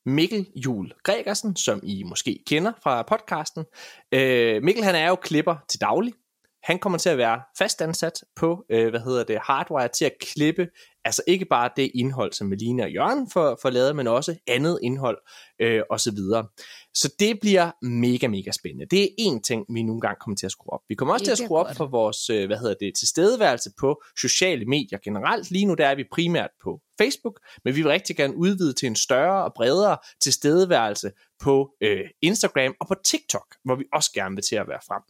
Mikkel 0.06 0.48
Jul 0.56 0.92
Gregersen, 1.04 1.56
som 1.56 1.80
I 1.84 2.04
måske 2.04 2.44
kender 2.48 2.72
fra 2.84 3.02
podcasten. 3.02 3.66
Øh, 4.12 4.64
Mikkel 4.64 4.84
han 4.84 4.96
er 4.96 5.08
jo 5.08 5.16
klipper 5.16 5.56
til 5.70 5.82
daglig. 5.82 6.14
Han 6.63 6.80
kommer 6.80 6.97
til 6.97 7.10
at 7.10 7.17
være 7.17 7.41
fastansat 7.58 8.13
på, 8.36 8.65
øh, 8.69 8.89
hvad 8.89 9.00
hedder 9.00 9.24
det, 9.24 9.39
hardware 9.43 9.88
til 9.88 10.06
at 10.06 10.13
klippe, 10.21 10.67
altså 11.06 11.21
ikke 11.28 11.45
bare 11.45 11.69
det 11.76 11.91
indhold, 11.95 12.34
som 12.34 12.47
Melina 12.47 12.84
og 12.84 12.91
Jørgen 12.91 13.30
får, 13.34 13.60
får 13.62 13.69
lavet, 13.69 13.95
men 13.95 14.08
også 14.08 14.36
andet 14.47 14.80
indhold 14.84 15.17
øh, 15.62 15.82
og 15.89 16.00
så 16.00 16.12
videre. 16.12 16.47
Så 16.93 17.13
det 17.19 17.39
bliver 17.41 17.71
mega, 17.86 18.28
mega 18.28 18.52
spændende. 18.52 18.86
Det 18.86 19.04
er 19.04 19.08
en 19.17 19.43
ting, 19.43 19.65
vi 19.69 19.84
nogle 19.84 20.02
gange 20.02 20.17
kommer 20.21 20.38
til 20.38 20.45
at 20.45 20.52
skrue 20.52 20.74
op. 20.74 20.82
Vi 20.89 20.95
kommer 20.95 21.13
også 21.13 21.26
til 21.26 21.32
at 21.32 21.38
skrue 21.38 21.58
op 21.58 21.65
godt. 21.65 21.78
for 21.78 21.86
vores, 21.86 22.30
øh, 22.30 22.47
hvad 22.47 22.58
hedder 22.58 22.76
det, 22.80 22.95
tilstedeværelse 22.95 23.69
på 23.80 24.04
sociale 24.21 24.65
medier 24.65 25.00
generelt. 25.04 25.52
Lige 25.52 25.65
nu 25.65 25.74
der 25.74 25.88
er 25.88 25.95
vi 25.95 26.04
primært 26.12 26.50
på 26.63 26.82
Facebook, 27.02 27.39
men 27.63 27.76
vi 27.76 27.82
vil 27.82 27.91
rigtig 27.91 28.15
gerne 28.15 28.36
udvide 28.36 28.74
til 28.74 28.88
en 28.88 28.95
større 28.95 29.43
og 29.43 29.54
bredere 29.56 29.97
tilstedeværelse 30.21 31.12
på 31.41 31.69
øh, 31.82 32.06
Instagram 32.21 32.75
og 32.80 32.88
på 32.88 32.95
TikTok, 33.06 33.56
hvor 33.63 33.75
vi 33.75 33.84
også 33.93 34.12
gerne 34.13 34.36
vil 34.36 34.43
til 34.43 34.56
at 34.56 34.67
være 34.67 34.80
frem. 34.88 35.01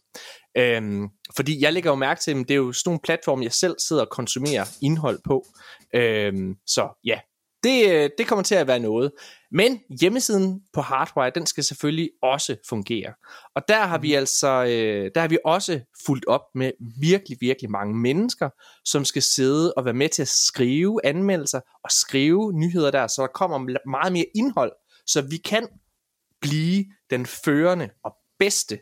Øhm, 0.56 1.08
fordi 1.36 1.62
jeg 1.62 1.72
lægger 1.72 1.90
jo 1.90 1.94
mærke 1.94 2.20
til, 2.20 2.30
at 2.30 2.36
det 2.36 2.50
er 2.50 2.54
jo 2.54 2.72
sådan 2.72 2.88
nogle 2.88 3.00
platforme, 3.04 3.44
jeg 3.44 3.52
selv 3.52 3.76
sidder 3.78 4.02
og 4.02 4.10
konsumerer 4.10 4.64
indhold 4.82 5.18
på. 5.24 5.46
Øhm, 5.94 6.56
så 6.66 6.88
ja, 7.04 7.18
det, 7.62 7.90
øh, 7.92 8.10
det 8.18 8.26
kommer 8.26 8.42
til 8.42 8.54
at 8.54 8.66
være 8.66 8.78
noget. 8.78 9.12
Men 9.52 9.80
hjemmesiden 10.00 10.60
på 10.72 10.80
Hardwire, 10.80 11.30
den 11.34 11.46
skal 11.46 11.64
selvfølgelig 11.64 12.10
også 12.22 12.56
fungere. 12.68 13.12
Og 13.54 13.62
der 13.68 13.86
har 13.86 13.98
vi 13.98 14.14
altså, 14.14 14.64
øh, 14.64 15.10
der 15.14 15.20
har 15.20 15.28
vi 15.28 15.38
også 15.44 15.80
fulgt 16.06 16.26
op 16.26 16.40
med 16.54 16.72
virkelig, 17.00 17.38
virkelig 17.40 17.70
mange 17.70 17.94
mennesker, 17.96 18.50
som 18.84 19.04
skal 19.04 19.22
sidde 19.22 19.72
og 19.76 19.84
være 19.84 19.94
med 19.94 20.08
til 20.08 20.22
at 20.22 20.28
skrive 20.28 21.06
anmeldelser 21.06 21.60
og 21.84 21.90
skrive 21.90 22.52
nyheder 22.52 22.90
der, 22.90 23.06
så 23.06 23.22
der 23.22 23.28
kommer 23.28 23.76
meget 23.90 24.12
mere 24.12 24.26
indhold, 24.34 24.72
så 25.06 25.22
vi 25.30 25.36
kan 25.36 25.68
blive 26.42 26.84
den 27.10 27.26
førende 27.26 27.90
og 28.04 28.14
bedste 28.38 28.78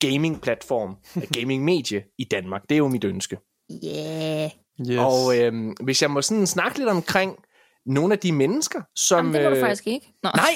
gaming-platform, 0.00 0.96
gaming-medie 1.40 2.04
i 2.18 2.24
Danmark. 2.24 2.62
Det 2.62 2.74
er 2.74 2.78
jo 2.78 2.88
mit 2.88 3.04
ønske. 3.04 3.38
Yeah. 3.84 4.50
Yes. 4.80 4.98
Og 4.98 5.38
øhm, 5.38 5.70
hvis 5.70 6.02
jeg 6.02 6.10
må 6.10 6.22
sådan 6.22 6.46
snakke 6.46 6.78
lidt 6.78 6.88
omkring 6.88 7.36
nogle 7.86 8.14
af 8.14 8.18
de 8.18 8.32
mennesker, 8.32 8.82
som... 8.96 9.18
Jamen, 9.18 9.34
det 9.34 9.42
må 9.42 9.50
du 9.50 9.56
øh, 9.56 9.62
faktisk 9.62 9.86
ikke. 9.86 10.14
Nå. 10.22 10.30
Nej! 10.36 10.50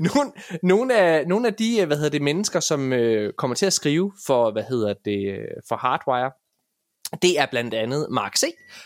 nogle, 0.14 0.32
nogle, 0.62 0.96
af, 0.96 1.26
nogle 1.26 1.46
af 1.46 1.54
de, 1.54 1.86
hvad 1.86 1.96
hedder 1.96 2.10
det, 2.10 2.22
mennesker, 2.22 2.60
som 2.60 2.92
øh, 2.92 3.32
kommer 3.32 3.54
til 3.54 3.66
at 3.66 3.72
skrive 3.72 4.12
for, 4.26 4.52
hvad 4.52 4.62
hedder 4.62 4.94
det, 5.04 5.32
øh, 5.32 5.48
for 5.68 5.76
Hardwire, 5.76 6.30
det 7.22 7.38
er 7.38 7.46
blandt 7.50 7.74
andet 7.74 8.06
Mark 8.10 8.36
C., 8.36 8.44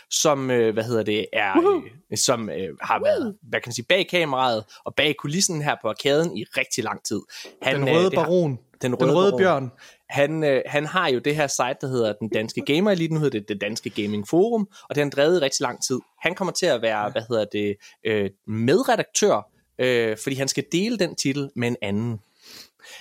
som, 0.09 0.51
øh, 0.51 0.73
hvad 0.73 0.83
hedder 0.83 1.03
det, 1.03 1.25
er, 1.33 1.81
øh, 2.11 2.17
som 2.17 2.49
øh, 2.49 2.69
har 2.81 2.99
været, 3.03 3.35
hvad 3.41 3.59
kan 3.61 3.67
man 3.69 3.73
sige, 3.73 3.85
bag 3.89 4.07
kameraet 4.09 4.63
og 4.85 4.95
bag 4.95 5.15
kulissen 5.19 5.61
her 5.61 5.75
på 5.81 5.89
arkaden 5.89 6.37
i 6.37 6.43
rigtig 6.57 6.83
lang 6.83 7.03
tid. 7.03 7.21
Han, 7.61 7.75
Den 7.79 7.87
øh, 7.87 7.93
røde 7.95 8.09
det 8.09 8.17
har- 8.19 8.25
baron. 8.25 8.59
Den 8.81 8.95
røde, 8.95 9.07
Den 9.09 9.17
røde 9.17 9.31
baron. 9.31 9.39
bjørn. 9.39 9.71
Han, 10.09 10.43
øh, 10.43 10.61
han 10.65 10.85
har 10.85 11.07
jo 11.09 11.19
det 11.19 11.35
her 11.35 11.47
site, 11.47 11.75
der 11.81 11.87
hedder 11.87 12.13
Den 12.13 12.29
Danske 12.29 12.61
Gamer 12.65 12.91
Elite, 12.91 13.13
nu 13.13 13.19
hedder 13.19 13.39
det 13.39 13.49
Det 13.49 13.61
Danske 13.61 13.89
Gaming 13.89 14.27
Forum, 14.27 14.61
og 14.61 14.95
det 14.95 14.97
har 14.97 15.03
han 15.03 15.09
drevet 15.15 15.37
i 15.41 15.43
rigtig 15.43 15.61
lang 15.61 15.83
tid. 15.83 15.99
Han 16.21 16.35
kommer 16.35 16.51
til 16.51 16.65
at 16.65 16.81
være, 16.81 17.09
hvad 17.09 17.21
hedder 17.29 17.45
det, 17.45 17.75
øh, 18.05 18.29
medredaktør, 18.47 19.49
øh, 19.79 20.17
fordi 20.23 20.35
han 20.35 20.47
skal 20.47 20.63
dele 20.71 20.97
den 20.97 21.15
titel 21.15 21.49
med 21.55 21.67
en 21.67 21.75
anden. 21.81 22.19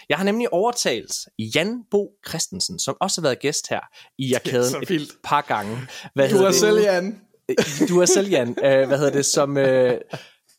Jeg 0.09 0.17
har 0.17 0.25
nemlig 0.25 0.53
overtalt 0.53 1.13
Jan 1.39 1.83
Bo 1.91 2.11
Christensen, 2.29 2.79
som 2.79 2.97
også 3.01 3.21
har 3.21 3.23
været 3.29 3.39
gæst 3.41 3.69
her 3.71 3.81
i 4.19 4.35
arkaden 4.35 4.83
et 4.91 5.09
par 5.25 5.41
gange. 5.41 5.79
Hvad 6.15 6.29
Du 6.29 6.37
er 6.37 6.47
det? 6.47 6.55
selv, 6.55 6.81
Jan. 6.83 7.21
du 7.89 8.01
er 8.01 8.07
selv, 8.07 8.29
Jan, 8.29 8.49
øh, 8.65 8.87
hvad 8.89 8.99
hedder 8.99 9.13
det, 9.13 9.27
som, 9.27 9.57
øh, 9.57 9.99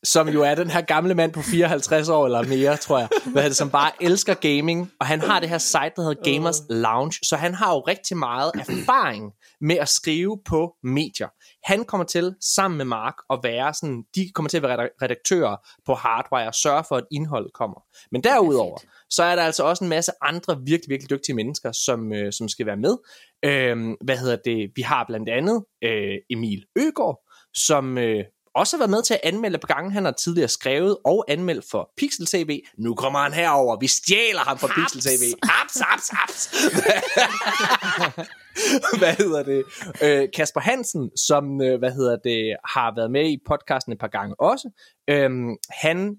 som 0.04 0.30
jo 0.30 0.42
er 0.42 0.56
den 0.56 0.70
her 0.70 0.82
gamle 0.82 1.14
mand 1.14 1.32
på 1.34 1.42
54 1.42 2.10
år 2.10 2.26
eller 2.26 2.44
mere, 2.44 2.78
tror 2.78 3.00
jeg, 3.00 3.08
hvad 3.24 3.32
hedder 3.34 3.48
det, 3.48 3.58
som 3.58 3.70
bare 3.70 3.92
elsker 4.02 4.34
gaming, 4.34 4.92
og 5.00 5.08
han 5.08 5.22
har 5.22 5.40
det 5.40 5.50
her 5.50 5.58
site, 5.58 5.92
der 5.96 6.02
hedder 6.02 6.32
Gamers 6.34 6.62
Lounge, 6.70 7.20
så 7.24 7.36
han 7.36 7.54
har 7.54 7.74
jo 7.74 7.80
rigtig 7.80 8.18
meget 8.18 8.52
erfaring 8.56 9.32
med 9.62 9.76
at 9.78 9.90
skrive 9.90 10.40
på 10.46 10.74
medier. 10.84 11.28
Han 11.64 11.86
kommer 11.86 12.06
til, 12.06 12.36
sammen 12.42 12.78
med 12.78 12.86
Mark, 12.86 13.16
at 13.30 13.40
være 13.44 13.74
sådan, 13.74 14.04
de 14.16 14.30
kommer 14.36 14.50
til 14.50 14.58
at 14.58 14.64
være 14.64 14.78
redak- 14.78 14.98
redaktører 15.02 15.56
på 15.86 15.94
Hardwire 15.94 16.48
og 16.48 16.56
sørge 16.56 16.84
for, 16.88 16.96
at 16.96 17.06
indholdet 17.12 17.54
kommer. 17.54 17.84
Men 18.12 18.24
derudover, 18.24 18.78
så 19.10 19.24
er 19.24 19.36
der 19.36 19.44
altså 19.44 19.64
også 19.64 19.84
en 19.84 19.90
masse 19.90 20.12
andre 20.22 20.58
virkelig, 20.66 20.90
virkelig 20.90 21.10
dygtige 21.10 21.36
mennesker, 21.36 21.72
som, 21.72 22.14
øh, 22.14 22.34
som 22.34 22.48
skal 22.50 22.66
være 22.66 22.78
med. 22.78 22.98
Øhm, 23.46 23.96
hvad 24.02 24.18
hedder 24.18 24.38
det? 24.46 24.72
Vi 24.76 24.82
har 24.82 25.06
blandt 25.08 25.30
andet 25.30 25.66
øh, 25.84 26.18
Emil 26.30 26.64
Øgård, 26.76 27.20
som 27.54 27.98
øh, 27.98 28.24
også 28.56 28.76
har 28.76 28.80
været 28.80 28.90
med 28.90 29.04
til 29.04 29.14
at 29.14 29.20
anmelde 29.24 29.58
på 29.58 29.68
gange. 29.68 29.92
Han 29.92 30.06
har 30.06 30.12
tidligere 30.12 30.48
skrevet 30.48 30.98
og 31.06 31.26
anmeldt 31.28 31.66
for 31.72 31.92
Pixel 31.98 32.26
TV. 32.26 32.62
Nu 32.78 32.96
kommer 32.96 33.20
han 33.20 33.34
herover. 33.34 33.78
Vi 33.80 33.88
stjæler 33.88 34.40
ham 34.40 34.58
fra 34.58 34.68
Pixel 34.68 35.02
TV. 35.02 35.24
Haps, 35.44 35.80
haps, 35.80 36.10
haps. 36.10 36.52
hvad 39.00 39.14
hedder 39.16 39.44
det? 39.44 39.64
Øh, 40.04 40.28
Kasper 40.36 40.60
Hansen, 40.60 41.12
som 41.18 41.62
øh, 41.62 41.80
hvad 41.80 41.92
hedder 41.92 42.18
det, 42.24 42.56
har 42.66 42.96
været 42.96 43.12
med 43.12 43.30
i 43.30 43.38
podcasten 43.48 43.94
et 43.94 44.00
par 44.00 44.08
gange 44.08 44.36
også. 44.40 44.70
Øhm, 45.10 45.56
han 45.70 46.16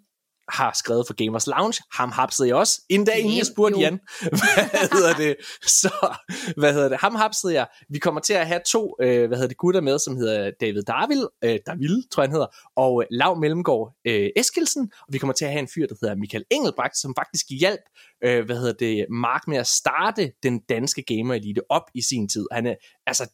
har 0.48 0.72
skrevet 0.78 1.07
for 1.07 1.14
Gamers 1.14 1.46
Lounge. 1.46 1.83
Ham 1.92 2.11
hapsede 2.12 2.48
jeg 2.48 2.57
også. 2.57 2.83
En 2.88 3.04
dag 3.04 3.18
inden 3.18 3.37
jeg 3.38 3.46
spurgte. 3.46 3.80
Jan, 3.80 4.00
hvad 4.40 4.88
hedder 4.92 5.14
det? 5.14 5.37
Så, 5.66 6.16
hvad 6.57 6.72
hedder 6.72 6.88
det? 6.88 6.98
Ham 7.00 7.14
hapsede 7.14 7.54
jeg. 7.54 7.66
Vi 7.88 7.98
kommer 7.98 8.20
til 8.20 8.33
at 8.33 8.46
have 8.46 8.61
to, 8.66 8.96
øh, 9.00 9.28
hvad 9.28 9.38
hedder 9.38 9.48
det, 9.48 9.57
gutter 9.57 9.80
med, 9.80 9.98
som 9.98 10.16
hedder 10.16 10.50
David 10.61 10.83
Darvil, 10.83 11.28
øh, 11.44 11.59
Darvil, 11.66 12.04
tror 12.12 12.22
jeg 12.22 12.28
han 12.28 12.33
hedder, 12.33 12.46
og 12.76 13.02
øh, 13.02 13.07
Lav 13.11 13.38
Mellemgaard 13.38 13.94
øh, 14.04 14.30
Eskilsen. 14.37 14.92
Og 15.00 15.12
vi 15.12 15.18
kommer 15.18 15.35
til 15.35 15.44
at 15.44 15.50
have 15.50 15.61
en 15.61 15.68
fyr, 15.74 15.87
der 15.87 15.94
hedder 16.00 16.14
Michael 16.14 16.44
Engelbrecht, 16.50 16.96
som 16.96 17.14
faktisk 17.18 17.46
hjalp, 17.61 17.85
øh, 18.24 18.44
hvad 18.44 18.57
hedder 18.57 18.72
det, 18.72 19.07
Mark 19.11 19.42
med 19.48 19.57
at 19.57 19.66
starte 19.66 20.33
den 20.42 20.59
danske 20.68 21.02
gamer 21.02 21.35
elite 21.35 21.61
op 21.68 21.90
i 21.94 22.02
sin 22.02 22.28
tid. 22.28 22.46
Han 22.52 22.66
er, 22.66 22.74
altså, 23.07 23.26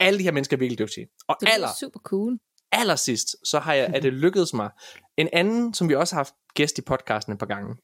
alle 0.00 0.18
de 0.18 0.24
her 0.24 0.32
mennesker 0.32 0.56
er 0.56 0.58
virkelig 0.58 0.78
dygtige. 0.78 1.06
Og 1.28 1.36
Det 1.40 1.48
aller, 1.52 1.68
er 1.68 1.72
super 1.80 2.00
cool 2.00 2.38
allersidst, 2.76 3.36
så 3.44 3.58
har 3.58 3.74
jeg, 3.74 3.90
er 3.94 4.00
det 4.00 4.12
lykkedes 4.12 4.54
mig. 4.54 4.70
En 5.16 5.28
anden, 5.32 5.74
som 5.74 5.88
vi 5.88 5.94
også 5.94 6.14
har 6.14 6.18
haft 6.18 6.34
gæst 6.54 6.78
i 6.78 6.82
podcasten 6.82 7.32
et 7.32 7.38
par 7.38 7.46
gange, 7.46 7.76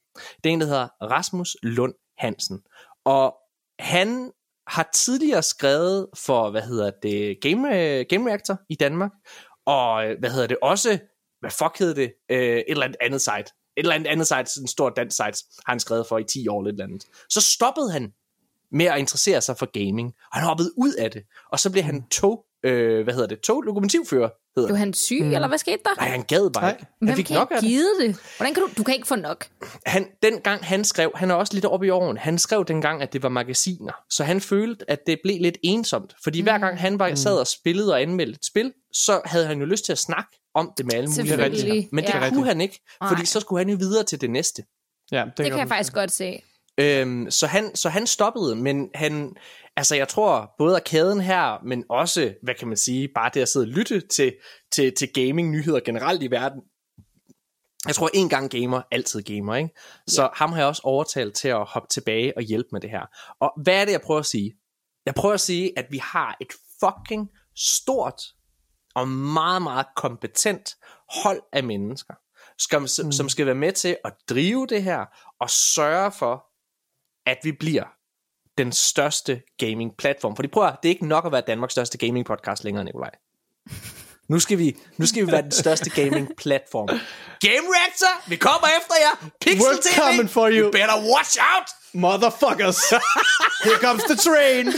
det 0.45 0.51
er 0.51 0.53
en, 0.53 0.61
der 0.61 0.67
hedder 0.67 0.89
Rasmus 1.03 1.57
Lund 1.63 1.95
Hansen. 2.19 2.61
Og 3.05 3.35
han 3.79 4.33
har 4.67 4.91
tidligere 4.95 5.43
skrevet 5.43 6.07
for, 6.17 6.51
hvad 6.51 6.63
hedder 6.63 6.91
det, 7.03 7.41
Game, 7.41 7.79
øh, 7.79 8.07
Game 8.09 8.31
Reactor 8.31 8.59
i 8.69 8.75
Danmark, 8.75 9.11
og 9.67 10.07
øh, 10.07 10.19
hvad 10.19 10.31
hedder 10.31 10.47
det, 10.47 10.57
også, 10.63 10.99
hvad 11.41 11.51
fuck 11.51 11.79
hedder 11.79 11.95
det, 11.95 12.13
øh, 12.31 12.39
et 12.39 12.65
eller 12.69 12.85
andet 12.85 12.97
andet 13.01 13.21
site. 13.21 13.53
Et 13.77 13.83
eller 13.83 13.95
andet 13.95 14.11
andet 14.11 14.27
site, 14.27 14.61
en 14.61 14.67
stor 14.67 14.91
dansk 14.91 15.17
site, 15.17 15.45
har 15.67 15.73
han 15.73 15.81
skrevet 15.81 16.07
for 16.07 16.19
i 16.19 16.25
10 16.25 16.49
år 16.49 16.61
eller 16.61 16.69
et 16.69 16.73
eller 16.73 16.85
andet. 16.85 17.05
Så 17.29 17.41
stoppede 17.41 17.93
han 17.93 18.13
med 18.73 18.87
at 18.87 18.99
interessere 18.99 19.41
sig 19.41 19.57
for 19.57 19.67
gaming, 19.67 20.15
og 20.33 20.39
han 20.39 20.47
hoppede 20.47 20.71
ud 20.77 20.93
af 20.93 21.11
det, 21.11 21.23
og 21.53 21.61
så 21.61 21.73
blev 21.73 21.85
han 21.85 22.09
tog, 22.09 22.45
øh, 22.65 23.05
hvad 23.05 23.15
hedder 23.15 23.29
det, 23.29 23.41
tog 23.41 23.63
lokomotivfører, 23.63 24.29
hedder 24.57 24.69
Blev 24.69 24.69
det. 24.69 24.79
han 24.79 24.95
syg, 24.95 25.21
mm. 25.23 25.35
eller 25.35 25.49
hvad 25.49 25.59
skete 25.59 25.79
der? 25.85 25.91
Nej, 26.01 26.09
han 26.09 26.23
gad 26.23 26.51
bare 26.51 26.71
ikke. 26.71 26.87
Han 26.99 27.09
Hvem 27.09 27.17
fik 27.17 27.25
kan 27.25 27.35
nok 27.37 27.51
ikke 27.51 27.61
det. 27.61 27.69
give 27.69 27.87
det? 28.01 28.17
Hvordan 28.37 28.55
kan 28.55 28.63
du? 28.63 28.69
Du 28.79 28.83
kan 28.83 28.95
ikke 28.95 29.07
få 29.07 29.17
nok. 29.17 29.47
han, 29.87 30.07
dengang 30.23 30.65
han 30.65 30.85
skrev, 30.85 31.13
han 31.15 31.31
er 31.31 31.35
også 31.35 31.55
lidt 31.55 31.65
oppe 31.65 31.87
i 31.87 31.91
åren, 31.91 32.17
han 32.17 32.39
skrev 32.39 32.65
dengang, 32.65 33.03
at 33.03 33.13
det 33.13 33.23
var 33.23 33.29
magasiner, 33.29 33.93
så 34.11 34.25
han 34.25 34.41
følte, 34.41 34.91
at 34.91 34.99
det 35.07 35.19
blev 35.23 35.41
lidt 35.41 35.59
ensomt, 35.63 36.15
fordi 36.25 36.41
mm. 36.41 36.45
hver 36.45 36.59
gang 36.59 36.79
han 36.81 36.99
var 36.99 37.15
sad 37.15 37.39
og 37.39 37.47
spillede 37.47 37.93
og 37.93 38.03
anmeldte 38.03 38.39
et 38.39 38.47
spil, 38.47 38.73
så 38.93 39.21
havde 39.25 39.47
han 39.47 39.59
jo 39.59 39.65
lyst 39.65 39.85
til 39.85 39.93
at 39.93 39.99
snakke 39.99 40.31
om 40.55 40.73
det 40.77 40.87
med 40.87 40.95
alle 40.95 41.09
mulige 41.09 41.37
mennesker. 41.37 41.83
Men 41.93 42.05
det 42.05 42.15
ja. 42.15 42.31
kunne 42.31 42.47
han 42.47 42.61
ikke, 42.61 42.81
fordi 43.09 43.21
Nej. 43.21 43.25
så 43.25 43.41
skulle 43.41 43.61
han 43.61 43.69
jo 43.69 43.77
videre 43.77 44.05
til 44.05 44.21
det 44.21 44.31
næste. 44.31 44.65
Ja, 45.13 45.25
Det 45.37 45.47
kan 45.47 45.59
jeg 45.59 45.69
faktisk 45.69 45.93
godt 45.93 46.13
se. 46.13 46.43
Øhm, 46.83 47.31
så, 47.31 47.47
han, 47.47 47.77
så 47.77 47.89
han 47.89 48.07
stoppede, 48.07 48.57
men 48.57 48.91
han, 48.95 49.37
altså 49.77 49.95
jeg 49.97 50.09
tror, 50.09 50.55
både 50.59 50.77
arkaden 50.77 51.21
her, 51.21 51.65
men 51.65 51.85
også, 51.91 52.35
hvad 52.43 52.55
kan 52.55 52.69
man 52.69 52.77
sige, 52.77 53.09
bare 53.15 53.31
det 53.35 53.41
at 53.41 53.49
sidde 53.49 53.65
og 53.65 53.69
lytte 53.69 54.01
til, 54.01 54.35
til, 54.73 54.93
til 54.99 55.13
gaming-nyheder 55.13 55.81
generelt 55.81 56.23
i 56.23 56.31
verden. 56.31 56.61
Jeg 57.87 57.95
tror, 57.95 58.11
en 58.15 58.29
gang 58.29 58.51
gamer, 58.51 58.83
altid 58.91 59.23
gamer, 59.23 59.57
ikke? 59.57 59.71
Så 60.07 60.31
ham 60.35 60.53
har 60.53 60.59
jeg 60.59 60.67
også 60.67 60.83
overtalt 60.85 61.35
til 61.35 61.49
at 61.49 61.65
hoppe 61.65 61.89
tilbage 61.91 62.33
og 62.37 62.43
hjælpe 62.43 62.69
med 62.73 62.81
det 62.81 62.91
her. 62.91 63.07
Og 63.41 63.53
hvad 63.63 63.81
er 63.81 63.85
det, 63.85 63.93
jeg 63.93 64.01
prøver 64.01 64.21
at 64.21 64.27
sige? 64.27 64.53
Jeg 65.07 65.15
prøver 65.15 65.35
at 65.35 65.41
sige, 65.41 65.79
at 65.79 65.87
vi 65.91 65.99
har 65.99 66.37
et 66.41 66.53
fucking 66.81 67.29
stort 67.57 68.23
og 68.95 69.09
meget, 69.09 69.63
meget 69.63 69.87
kompetent 69.97 70.77
hold 71.23 71.41
af 71.53 71.65
mennesker, 71.65 72.15
som, 72.59 72.83
mm. 72.83 73.13
som 73.13 73.29
skal 73.29 73.47
være 73.47 73.55
med 73.55 73.73
til 73.73 73.97
at 74.05 74.13
drive 74.29 74.67
det 74.67 74.83
her 74.83 75.05
og 75.41 75.51
sørge 75.51 76.13
for, 76.13 76.52
at 77.27 77.39
vi 77.43 77.53
bliver 77.53 77.85
den 78.59 78.73
største 78.73 79.43
gaming-platform. 79.59 80.37
Fordi 80.37 80.49
prøv 80.49 80.67
at, 80.67 80.75
det 80.83 80.89
er 80.89 80.93
ikke 80.95 81.07
nok 81.07 81.27
at 81.27 81.33
være 81.33 81.43
Danmarks 81.47 81.73
største 81.73 81.99
gaming-podcast 82.05 82.65
længere, 82.65 82.85
Nikolaj. 82.85 83.11
Nu 84.29 84.39
skal 84.41 84.59
vi, 84.59 84.77
nu 84.99 85.07
skal 85.07 85.27
vi 85.27 85.33
være 85.33 85.43
den 85.43 85.51
største 85.51 85.91
gaming-platform. 85.91 86.89
Game 87.41 87.67
Reactor, 87.77 88.29
vi 88.31 88.37
kommer 88.37 88.69
efter 88.81 88.95
jer. 89.05 89.29
Pixel 89.41 89.61
We're 89.67 89.83
TV, 89.83 90.01
coming 90.01 90.31
for 90.31 90.49
you. 90.49 90.57
you 90.65 90.71
better 90.73 90.97
watch 91.15 91.39
out. 91.55 91.69
Motherfuckers! 91.95 92.79
Here 93.65 93.79
comes 93.81 94.03
the 94.05 94.17
train! 94.17 94.67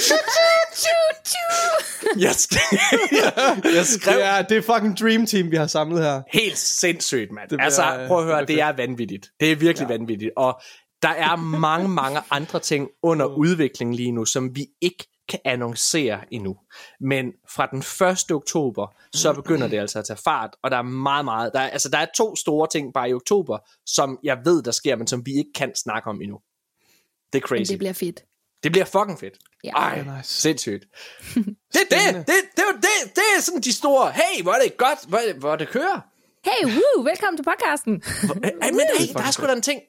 Jeg, 2.19 2.31
sk- 2.31 3.75
jeg 3.77 3.87
skrev 3.87 4.15
Det 4.17 4.25
er, 4.25 4.43
det 4.43 4.57
er 4.57 4.63
fucking 4.63 4.99
dream 5.01 5.27
team, 5.27 5.51
vi 5.51 5.57
har 5.57 5.67
samlet 5.67 6.03
her. 6.05 6.23
helt 6.33 6.59
sindssygt, 6.59 7.33
mand. 7.33 7.61
Altså, 7.61 8.05
prøv 8.09 8.19
at 8.19 8.25
høre, 8.25 8.45
det 8.47 8.61
er 8.61 8.73
vanvittigt. 8.73 9.27
Det 9.41 9.53
er 9.53 9.57
virkelig 9.57 9.89
ja. 9.89 9.95
vanvittigt. 9.95 10.31
Og 10.37 10.61
der 11.05 11.11
er 11.11 11.37
mange, 11.37 11.89
mange 11.89 12.21
andre 12.31 12.59
ting 12.61 12.89
under 13.03 13.27
udvikling 13.27 13.95
lige 13.97 14.13
nu, 14.13 14.25
som 14.25 14.57
vi 14.57 14.67
ikke 14.81 15.07
kan 15.29 15.39
annoncere 15.45 16.21
endnu. 16.31 16.57
Men 17.01 17.33
fra 17.51 17.67
den 17.67 17.79
1. 18.11 18.31
oktober, 18.33 18.87
så 19.13 19.33
begynder 19.33 19.69
det 19.69 19.79
altså 19.79 19.99
at 19.99 20.05
tage 20.05 20.17
fart, 20.25 20.51
og 20.63 20.71
der 20.71 20.77
er 20.77 20.83
meget, 20.83 21.25
meget, 21.25 21.51
der 21.55 21.61
er, 21.61 21.71
altså 21.71 21.89
der 21.89 21.99
er 21.99 22.07
to 22.17 22.37
store 22.37 22.69
ting 22.73 22.93
bare 22.95 23.11
i 23.11 23.15
oktober, 23.15 23.59
som 23.87 24.19
jeg 24.23 24.39
ved, 24.45 24.63
der 24.63 24.71
sker, 24.71 24.97
men 24.97 25.07
som 25.07 25.27
vi 25.27 25.33
ikke 25.33 25.51
kan 25.55 25.75
snakke 25.75 26.11
om 26.11 26.21
endnu. 26.23 26.39
Det 27.33 27.39
er 27.39 27.43
Men 27.51 27.59
crazy. 27.59 27.71
det 27.71 27.79
bliver 27.79 27.93
fedt. 27.93 28.21
Det 28.63 28.73
bliver 28.73 28.85
fucking 28.85 29.19
fedt. 29.21 29.35
Ja. 29.65 29.71
Ej, 29.71 30.03
nice. 30.17 30.31
sindssygt. 30.41 30.85
Det 31.75 31.81
er 31.91 32.13
det, 32.13 32.15
det, 32.27 32.35
det, 32.57 32.63
er 32.69 32.73
det, 32.77 33.15
det 33.17 33.23
er 33.37 33.41
sådan 33.41 33.61
de 33.61 33.73
store, 33.73 34.13
hey, 34.13 34.43
hvor 34.43 34.53
er 34.53 34.61
det 34.63 34.77
godt, 34.77 34.99
hvor, 35.09 35.19
er 35.19 35.27
det- 35.27 35.37
hvor 35.37 35.57
det 35.57 35.69
kører. 35.69 36.01
Hey, 36.45 36.65
woo, 36.67 37.03
velkommen 37.05 37.39
til 37.39 37.45
podcasten. 37.45 38.03
Ej, 38.63 38.71
men 38.71 38.81
hey, 38.99 39.13
der 39.13 39.19
er 39.23 39.31
sgu 39.31 39.47
da 39.47 39.53
en 39.53 39.63
ting. 39.63 39.81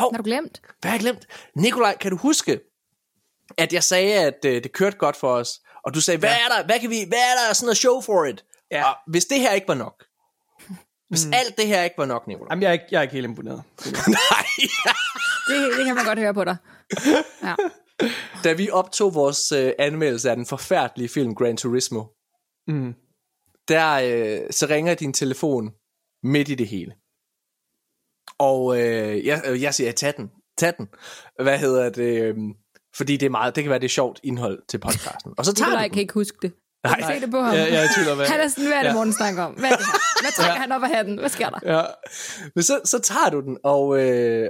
Hov, 0.00 0.12
Har 0.12 0.18
du 0.18 0.24
glemt? 0.24 0.60
hvad 0.80 0.90
har 0.90 0.96
jeg 0.96 1.00
glemt? 1.00 1.26
Nikolaj, 1.56 1.96
kan 1.96 2.10
du 2.10 2.16
huske, 2.16 2.60
at 3.58 3.72
jeg 3.72 3.84
sagde, 3.84 4.14
at 4.14 4.44
øh, 4.46 4.62
det 4.62 4.72
kørte 4.72 4.96
godt 4.96 5.16
for 5.16 5.32
os, 5.32 5.60
og 5.84 5.94
du 5.94 6.00
sagde, 6.00 6.18
hvad 6.18 6.30
er 6.30 6.48
der, 6.56 6.64
hvad 6.66 6.80
kan 6.80 6.90
vi, 6.90 7.04
hvad 7.08 7.18
er 7.18 7.46
der 7.48 7.54
sådan 7.54 7.70
at 7.70 7.76
show 7.76 8.00
for 8.00 8.24
it? 8.24 8.44
Ja. 8.70 8.84
Og 8.90 8.96
hvis 9.06 9.24
det 9.24 9.40
her 9.40 9.52
ikke 9.52 9.68
var 9.68 9.74
nok, 9.74 10.04
hvis 11.08 11.26
mm. 11.26 11.32
alt 11.32 11.56
det 11.58 11.66
her 11.66 11.82
ikke 11.82 11.98
var 11.98 12.06
nok, 12.06 12.26
Nikolaj. 12.26 12.48
Jamen, 12.50 12.62
jeg 12.62 12.68
er 12.68 12.72
ikke, 12.72 12.84
jeg 12.90 12.98
er 12.98 13.02
ikke 13.02 13.14
helt 13.14 13.24
imponeret. 13.24 13.62
Nej, 14.18 14.44
Det, 15.48 15.76
det 15.78 15.86
kan 15.86 15.94
man 15.94 16.04
godt 16.04 16.18
høre 16.18 16.34
på 16.34 16.44
dig. 16.44 16.56
Ja. 17.42 17.54
da 18.44 18.52
vi 18.52 18.70
optog 18.70 19.14
vores 19.14 19.52
øh, 19.52 19.72
anmeldelse 19.78 20.30
af 20.30 20.36
den 20.36 20.46
forfærdelige 20.46 21.08
film 21.08 21.34
Gran 21.34 21.56
Turismo, 21.56 22.04
Mm. 22.68 22.94
der 23.68 23.92
øh, 23.94 24.40
så 24.50 24.66
ringer 24.66 24.94
din 24.94 25.12
telefon 25.12 25.70
midt 26.22 26.48
i 26.48 26.54
det 26.54 26.68
hele. 26.68 26.92
Og 28.38 28.80
øh, 28.80 29.26
jeg, 29.26 29.42
øh, 29.46 29.62
jeg 29.62 29.74
siger, 29.74 29.92
tag 29.92 30.14
den, 30.16 30.30
tag 30.58 30.72
den. 30.78 30.88
Hvad 31.42 31.58
hedder 31.58 31.90
det? 31.90 32.22
Øh, 32.22 32.34
fordi 32.96 33.16
det 33.16 33.26
er 33.26 33.30
meget, 33.30 33.56
det 33.56 33.64
kan 33.64 33.70
være 33.70 33.78
det 33.78 33.90
sjovt 33.90 34.20
indhold 34.24 34.58
til 34.68 34.78
podcasten. 34.78 35.32
Og 35.38 35.44
så 35.44 35.54
tager 35.54 35.68
Nikolaj 35.68 35.88
du 35.88 35.92
kan 35.92 36.00
ikke 36.02 36.14
huske 36.14 36.38
det. 36.42 36.52
Nej. 36.84 37.14
Se 37.14 37.20
det 37.20 37.30
på 37.30 37.40
ham. 37.40 37.54
Jeg, 37.54 37.72
jeg 37.72 37.84
er 37.84 37.88
tvivl 37.96 38.10
om, 38.10 38.16
hvad... 38.16 38.26
Han 38.26 38.40
er 38.40 38.48
sådan, 38.48 38.64
hvad 38.66 38.76
er 38.76 38.82
det, 38.82 38.88
Ja. 38.88 38.94
morgen 38.94 39.12
snakker 39.12 39.42
om? 39.42 39.52
Hvad 39.52 39.70
er 39.70 39.76
det 39.76 39.86
her? 39.86 40.22
Hvad 40.22 40.32
trækker 40.32 40.60
han 40.60 40.72
op 40.72 40.82
af 40.82 40.88
hatten? 40.88 41.18
Hvad 41.18 41.28
sker 41.28 41.50
der? 41.50 41.76
Ja. 41.76 41.82
Men 42.54 42.62
så, 42.62 42.80
så 42.84 42.98
tager 42.98 43.30
du 43.30 43.40
den, 43.40 43.58
og, 43.64 43.98
øh, 44.00 44.48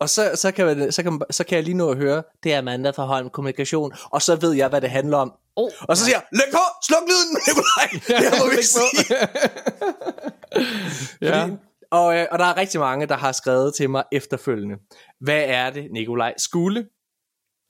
og 0.00 0.08
så, 0.08 0.30
så, 0.34 0.50
kan 0.52 0.66
man, 0.66 0.92
så, 0.92 1.02
kan, 1.02 1.20
så 1.30 1.44
kan 1.44 1.56
jeg 1.56 1.64
lige 1.64 1.76
nå 1.76 1.90
at 1.90 1.96
høre, 1.96 2.22
det 2.42 2.54
er 2.54 2.58
Amanda 2.58 2.90
fra 2.90 3.04
Holm 3.04 3.30
Kommunikation, 3.30 3.92
og 4.04 4.22
så 4.22 4.36
ved 4.36 4.52
jeg, 4.52 4.68
hvad 4.68 4.80
det 4.80 4.90
handler 4.90 5.16
om. 5.16 5.32
Oh. 5.56 5.70
Og 5.80 5.96
så 5.96 6.04
siger 6.04 6.16
jeg, 6.16 6.22
læg 6.32 6.52
på, 6.52 6.58
sluk 6.86 7.02
lyden, 7.08 7.38
Nikolaj. 7.46 8.20
Det 8.30 8.38
må 8.38 8.50
vi 8.50 8.56
ikke 8.56 8.66
sige. 8.66 9.16
ja. 11.28 11.42
Fordi, 11.42 11.52
og, 11.90 12.16
øh, 12.16 12.26
og 12.30 12.38
der 12.38 12.44
er 12.44 12.56
rigtig 12.56 12.80
mange, 12.80 13.06
der 13.06 13.16
har 13.16 13.32
skrevet 13.32 13.74
til 13.74 13.90
mig 13.90 14.04
efterfølgende, 14.12 14.76
hvad 15.20 15.42
er 15.46 15.70
det, 15.70 15.92
Nikolaj 15.92 16.34
skulle? 16.38 16.88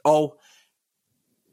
Og 0.05 0.41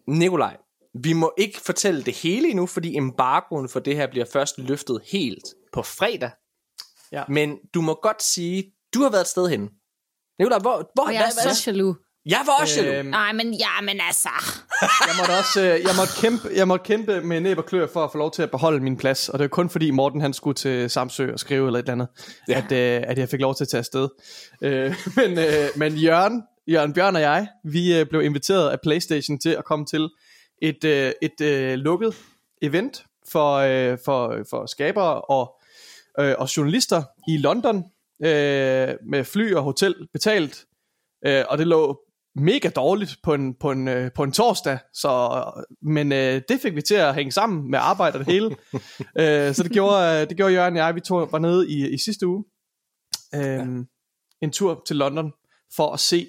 Nikolaj, 0.07 0.57
vi 0.93 1.13
må 1.13 1.33
ikke 1.37 1.61
fortælle 1.61 2.03
det 2.03 2.13
hele 2.13 2.49
endnu, 2.49 2.65
fordi 2.65 2.95
embargoen 2.97 3.69
for 3.69 3.79
det 3.79 3.95
her 3.95 4.07
bliver 4.07 4.25
først 4.33 4.57
løftet 4.57 5.01
helt 5.11 5.43
på 5.73 5.81
fredag. 5.81 6.31
Ja. 7.11 7.23
Men 7.29 7.57
du 7.73 7.81
må 7.81 7.99
godt 8.01 8.23
sige, 8.23 8.73
du 8.93 9.01
har 9.01 9.09
været 9.09 9.21
et 9.21 9.27
sted 9.27 9.49
henne. 9.49 9.69
Nikolaj, 10.39 10.59
hvor, 10.59 10.91
hvor 10.93 11.03
Og 11.05 11.13
jeg 11.13 11.25
er 11.25 11.53
så 11.53 11.71
jaloux. 11.71 11.95
Jeg 12.25 12.41
var 12.45 12.53
også 12.61 12.81
jaloux. 12.81 12.99
Øhm, 12.99 13.09
Nej, 13.09 13.33
men 13.33 13.53
ja, 13.53 13.81
men 13.81 13.99
altså. 14.07 14.29
jeg 14.81 15.15
måtte 15.19 15.31
også 15.39 15.61
øh, 15.61 15.67
jeg 15.67 15.95
måtte 15.97 16.13
kæmpe, 16.21 16.49
jeg 16.55 16.67
måtte 16.67 16.85
kæmpe 16.85 17.21
med 17.21 17.41
næb 17.41 17.57
og 17.57 17.65
klør 17.65 17.87
for 17.93 18.03
at 18.03 18.11
få 18.11 18.17
lov 18.17 18.31
til 18.31 18.43
at 18.43 18.51
beholde 18.51 18.79
min 18.79 18.97
plads. 18.97 19.29
Og 19.29 19.39
det 19.39 19.45
er 19.45 19.49
kun 19.49 19.69
fordi 19.69 19.91
Morten 19.91 20.21
han 20.21 20.33
skulle 20.33 20.55
til 20.55 20.89
Samsø 20.89 21.33
og 21.33 21.39
skrive 21.39 21.67
eller 21.67 21.79
et 21.79 21.83
eller 21.83 21.93
andet, 21.93 22.07
ja. 22.47 22.57
at, 22.57 22.71
øh, 22.71 23.03
at 23.07 23.17
jeg 23.17 23.29
fik 23.29 23.39
lov 23.39 23.55
til 23.55 23.63
at 23.63 23.67
tage 23.67 23.79
afsted. 23.79 24.09
Øh, 24.61 24.95
men, 25.17 25.39
øh, 25.39 25.69
men 25.75 25.93
Jørgen, 25.93 26.43
Jørgen 26.67 26.93
Bjørn 26.93 27.15
og 27.15 27.21
jeg, 27.21 27.47
vi 27.63 27.99
øh, 27.99 28.05
blev 28.05 28.21
inviteret 28.21 28.69
af 28.69 28.81
Playstation 28.83 29.39
til 29.39 29.49
at 29.49 29.65
komme 29.65 29.85
til 29.85 30.09
et, 30.61 30.83
øh, 30.83 31.11
et 31.21 31.41
øh, 31.41 31.73
lukket 31.73 32.15
event 32.61 33.05
for, 33.31 33.55
øh, 33.55 33.97
for, 34.05 34.37
for 34.49 34.65
skabere 34.65 35.21
og, 35.21 35.55
øh, 36.19 36.35
og 36.37 36.57
journalister 36.57 37.03
i 37.27 37.37
London 37.37 37.77
øh, 38.23 38.95
med 39.09 39.23
fly 39.23 39.53
og 39.53 39.63
hotel 39.63 39.95
betalt. 40.13 40.65
Øh, 41.25 41.43
og 41.49 41.57
det 41.57 41.67
lå 41.67 42.04
mega 42.35 42.69
dårligt 42.69 43.15
på 43.23 43.33
en, 43.33 43.53
på 43.53 43.71
en, 43.71 43.87
øh, 43.87 44.11
på 44.15 44.23
en 44.23 44.31
torsdag, 44.31 44.77
så, 44.93 45.43
men 45.81 46.11
øh, 46.11 46.41
det 46.49 46.61
fik 46.61 46.75
vi 46.75 46.81
til 46.81 46.95
at 46.95 47.15
hænge 47.15 47.31
sammen 47.31 47.71
med 47.71 47.79
arbejde 47.81 48.15
og 48.19 48.25
det 48.25 48.33
hele. 48.33 48.55
øh, 49.19 49.55
så 49.55 49.63
det 49.63 49.71
gjorde, 49.71 50.21
øh, 50.21 50.29
det 50.29 50.37
gjorde 50.37 50.53
Jørgen 50.53 50.73
og 50.73 50.79
jeg, 50.79 50.95
vi 50.95 50.99
tog, 51.01 51.31
var 51.31 51.39
nede 51.39 51.69
i, 51.69 51.89
i 51.93 51.97
sidste 51.97 52.27
uge, 52.27 52.43
øh, 53.35 53.41
ja. 53.41 53.63
en 54.41 54.51
tur 54.51 54.83
til 54.87 54.95
London 54.95 55.31
for 55.75 55.93
at 55.93 55.99
se 55.99 56.27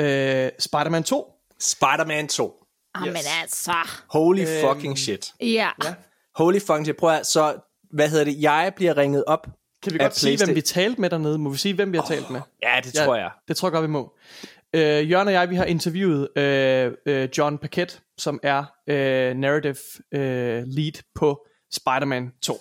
øh, 0.00 0.50
Spider-Man 0.58 1.02
2. 1.02 1.32
Spider-Man 1.60 2.28
2. 2.28 2.60
Ah, 2.94 3.02
men 3.02 3.12
Yes. 3.16 3.26
altså. 3.42 3.72
Holy 4.10 4.40
Øhm, 4.40 4.68
fucking 4.68 4.98
shit. 4.98 5.32
Ja. 5.40 5.46
Ja. 5.84 5.94
Holy 6.36 6.58
fucking 6.60 6.86
shit. 6.86 6.96
Prøv 6.96 7.10
at, 7.10 7.26
så, 7.26 7.56
hvad 7.90 8.08
hedder 8.08 8.24
det? 8.24 8.42
Jeg 8.42 8.72
bliver 8.76 8.96
ringet 8.96 9.24
op. 9.26 9.46
Kan 9.82 9.92
vi 9.92 9.98
godt 9.98 10.16
sige, 10.16 10.44
hvem 10.44 10.54
vi 10.54 10.60
talte 10.60 11.00
med 11.00 11.10
dernede? 11.10 11.38
Må 11.38 11.50
vi 11.50 11.56
sige, 11.56 11.74
hvem 11.74 11.92
vi 11.92 11.96
har 11.96 12.04
talt 12.04 12.30
med? 12.30 12.40
Ja, 12.62 12.80
det 12.84 12.94
tror 12.94 13.16
jeg. 13.16 13.30
Det 13.48 13.56
tror 13.56 13.68
jeg 13.68 13.72
godt, 13.72 13.82
vi 13.82 13.88
må. 13.88 14.16
Øh, 14.74 15.10
Jørgen 15.10 15.28
og 15.28 15.34
jeg, 15.34 15.50
vi 15.50 15.54
har 15.54 15.64
interviewet 15.64 16.28
øh, 16.38 16.92
øh, 17.06 17.28
John 17.38 17.58
Paquette, 17.58 18.00
som 18.18 18.40
er 18.42 18.64
øh, 18.86 19.34
narrative 19.36 19.76
øh, 20.14 20.62
lead 20.66 21.02
på 21.14 21.46
Spider-Man 21.72 22.32
2. 22.42 22.58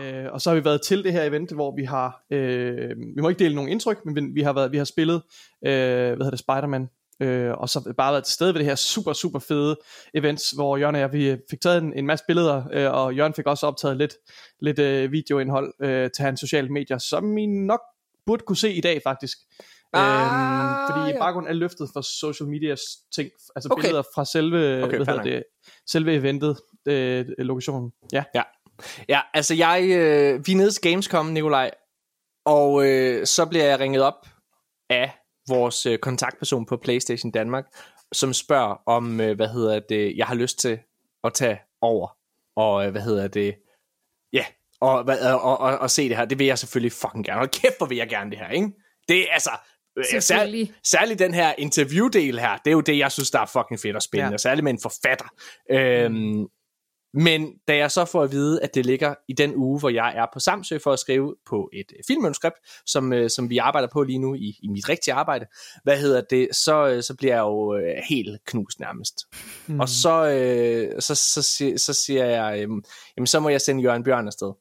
Øh, 0.00 0.32
og 0.32 0.40
så 0.40 0.50
har 0.50 0.54
vi 0.54 0.64
været 0.64 0.82
til 0.82 1.04
det 1.04 1.12
her 1.12 1.22
event, 1.22 1.52
hvor 1.52 1.76
vi 1.76 1.84
har, 1.84 2.24
øh, 2.30 2.90
vi 3.16 3.20
må 3.20 3.28
ikke 3.28 3.38
dele 3.38 3.54
nogen 3.54 3.70
indtryk, 3.70 4.04
men 4.04 4.16
vi, 4.16 4.20
vi 4.20 4.42
har 4.42 4.52
været, 4.52 4.72
vi 4.72 4.78
har 4.78 4.84
spillet, 4.84 5.22
øh, 5.66 5.72
hvad 5.72 6.16
hedder 6.16 6.30
det, 6.30 6.38
Spider-Man, 6.38 6.88
øh, 7.22 7.52
og 7.52 7.68
så 7.68 7.92
bare 7.96 8.12
været 8.12 8.24
til 8.24 8.34
stede 8.34 8.54
ved 8.54 8.58
det 8.58 8.68
her 8.68 8.74
super, 8.74 9.12
super 9.12 9.38
fede 9.38 9.76
events, 10.14 10.50
hvor 10.50 10.76
Jørgen 10.76 10.94
og 10.94 11.00
jeg, 11.00 11.12
vi 11.12 11.36
fik 11.50 11.60
taget 11.60 11.82
en, 11.82 11.92
en 11.92 12.06
masse 12.06 12.24
billeder, 12.26 12.62
øh, 12.72 12.92
og 12.92 13.14
Jørgen 13.14 13.34
fik 13.34 13.46
også 13.46 13.66
optaget 13.66 13.96
lidt, 13.96 14.14
lidt 14.60 14.78
øh, 14.78 15.12
videoindhold 15.12 15.74
øh, 15.82 16.10
til 16.10 16.24
hans 16.24 16.40
sociale 16.40 16.68
medier, 16.68 16.98
som 16.98 17.38
I 17.38 17.46
nok 17.46 17.80
burde 18.26 18.42
kunne 18.46 18.56
se 18.56 18.72
i 18.72 18.80
dag 18.80 19.00
faktisk 19.02 19.38
øhm, 19.96 20.90
fordi 20.90 21.12
ja. 21.12 21.18
baggrunden 21.18 21.50
er 21.50 21.54
løftet 21.54 21.88
for 21.92 22.00
social 22.00 22.48
medias 22.48 22.80
ting, 23.14 23.30
altså 23.56 23.68
Okay. 23.72 23.82
billeder 23.82 24.02
fra 24.14 24.24
selve, 24.24 24.84
Okay, 24.84 25.04
hvad 25.04 25.18
det, 25.24 25.44
selve 25.86 26.14
eventet, 26.14 26.60
øh, 26.88 27.26
lokationen. 27.38 27.92
Ja. 28.12 28.24
Ja, 29.08 29.20
altså 29.34 29.54
jeg, 29.54 29.82
øh, 29.82 30.46
vi 30.46 30.52
er 30.52 30.56
nede 30.56 30.70
til 30.70 30.82
Gamescom, 30.82 31.26
Nikolaj, 31.26 31.70
og 32.44 32.86
øh, 32.86 33.26
så 33.26 33.46
bliver 33.46 33.64
jeg 33.64 33.78
ringet 33.80 34.02
op 34.02 34.26
af 34.90 35.10
vores 35.48 35.86
øh, 35.86 35.98
kontaktperson 35.98 36.66
på 36.66 36.76
PlayStation 36.76 37.30
Danmark, 37.32 37.64
som 38.12 38.32
spørger 38.32 38.76
om, 38.86 39.20
øh, 39.20 39.36
hvad 39.36 39.48
hedder 39.48 39.80
det, 39.88 40.16
jeg 40.16 40.26
har 40.26 40.34
lyst 40.34 40.58
til 40.58 40.78
at 41.24 41.32
tage 41.34 41.60
over, 41.80 42.08
og 42.56 42.86
øh, 42.86 42.90
hvad 42.92 43.02
hedder 43.02 43.28
det, 43.28 43.54
ja, 44.32 44.44
og, 44.80 45.04
hvad- 45.04 45.32
og, 45.32 45.40
og, 45.42 45.58
og, 45.58 45.78
og 45.78 45.90
se 45.90 46.08
det 46.08 46.16
her. 46.16 46.24
Det 46.24 46.38
vil 46.38 46.46
jeg 46.46 46.58
selvfølgelig 46.58 46.92
fucking 46.92 47.24
gerne. 47.24 47.38
Hold 47.38 47.48
kæft, 47.48 47.78
hvor 47.78 47.86
vil 47.86 47.96
jeg 47.98 48.08
gerne 48.08 48.30
det 48.30 48.38
her, 48.38 48.48
ikke? 48.48 48.70
Det 49.08 49.20
er 49.20 49.32
altså... 49.32 49.50
Selvfølgelig. 50.10 50.72
særligt 50.84 51.18
den 51.18 51.34
her 51.34 51.54
interviewdel 51.58 52.38
her, 52.38 52.56
det 52.56 52.70
er 52.70 52.72
jo 52.72 52.80
det, 52.80 52.98
jeg 52.98 53.12
synes, 53.12 53.30
der 53.30 53.40
er 53.40 53.46
fucking 53.46 53.80
fedt 53.80 53.96
og 53.96 54.02
spændende, 54.02 54.32
Ja. 54.32 54.36
særligt 54.38 54.64
med 54.64 54.72
en 54.72 54.80
forfatter. 54.82 55.26
Øhm, 55.70 56.46
men 57.14 57.52
da 57.68 57.76
jeg 57.76 57.90
så 57.90 58.04
får 58.04 58.22
at 58.22 58.32
vide, 58.32 58.62
at 58.62 58.74
det 58.74 58.86
ligger 58.86 59.14
i 59.28 59.32
den 59.32 59.54
uge, 59.54 59.78
hvor 59.80 59.88
jeg 59.88 60.12
er 60.16 60.26
på 60.32 60.40
Samsø 60.40 60.78
for 60.78 60.92
at 60.92 60.98
skrive 60.98 61.36
på 61.46 61.70
et 61.72 61.92
øh, 61.92 62.02
filmmanuskript, 62.06 62.56
som, 62.86 63.12
øh, 63.12 63.30
som 63.30 63.50
vi 63.50 63.58
arbejder 63.58 63.88
på 63.92 64.02
lige 64.02 64.18
nu 64.18 64.34
i, 64.34 64.58
i 64.62 64.68
mit 64.68 64.88
rigtige 64.88 65.14
arbejde, 65.14 65.46
hvad 65.82 65.98
hedder 65.98 66.20
det, 66.30 66.48
så, 66.52 66.86
øh, 66.88 67.02
så 67.02 67.14
bliver 67.16 67.34
jeg 67.34 67.40
jo 67.40 67.76
øh, 67.76 67.94
helt 68.08 68.44
knust 68.46 68.80
nærmest. 68.80 69.14
Mm. 69.66 69.80
Og 69.80 69.88
så, 69.88 70.26
øh, 70.30 71.00
så, 71.02 71.14
så, 71.14 71.42
så, 71.42 71.72
så 71.76 71.92
siger 71.92 72.24
jeg, 72.24 72.54
øh, 72.54 72.68
jamen 73.16 73.26
så 73.26 73.40
må 73.40 73.48
jeg 73.48 73.60
sende 73.60 73.82
Jørgen 73.82 74.04
Bjørn 74.04 74.26
afsted. 74.26 74.52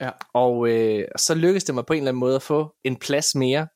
Ja. 0.00 0.10
Og 0.34 0.68
øh, 0.68 1.04
så 1.16 1.34
lykkedes 1.34 1.64
det 1.64 1.74
mig 1.74 1.86
på 1.86 1.92
en 1.92 1.98
eller 1.98 2.10
anden 2.10 2.20
måde 2.20 2.34
at 2.36 2.42
få 2.42 2.74
en 2.84 2.96
plads 2.96 3.34
mere, 3.34 3.66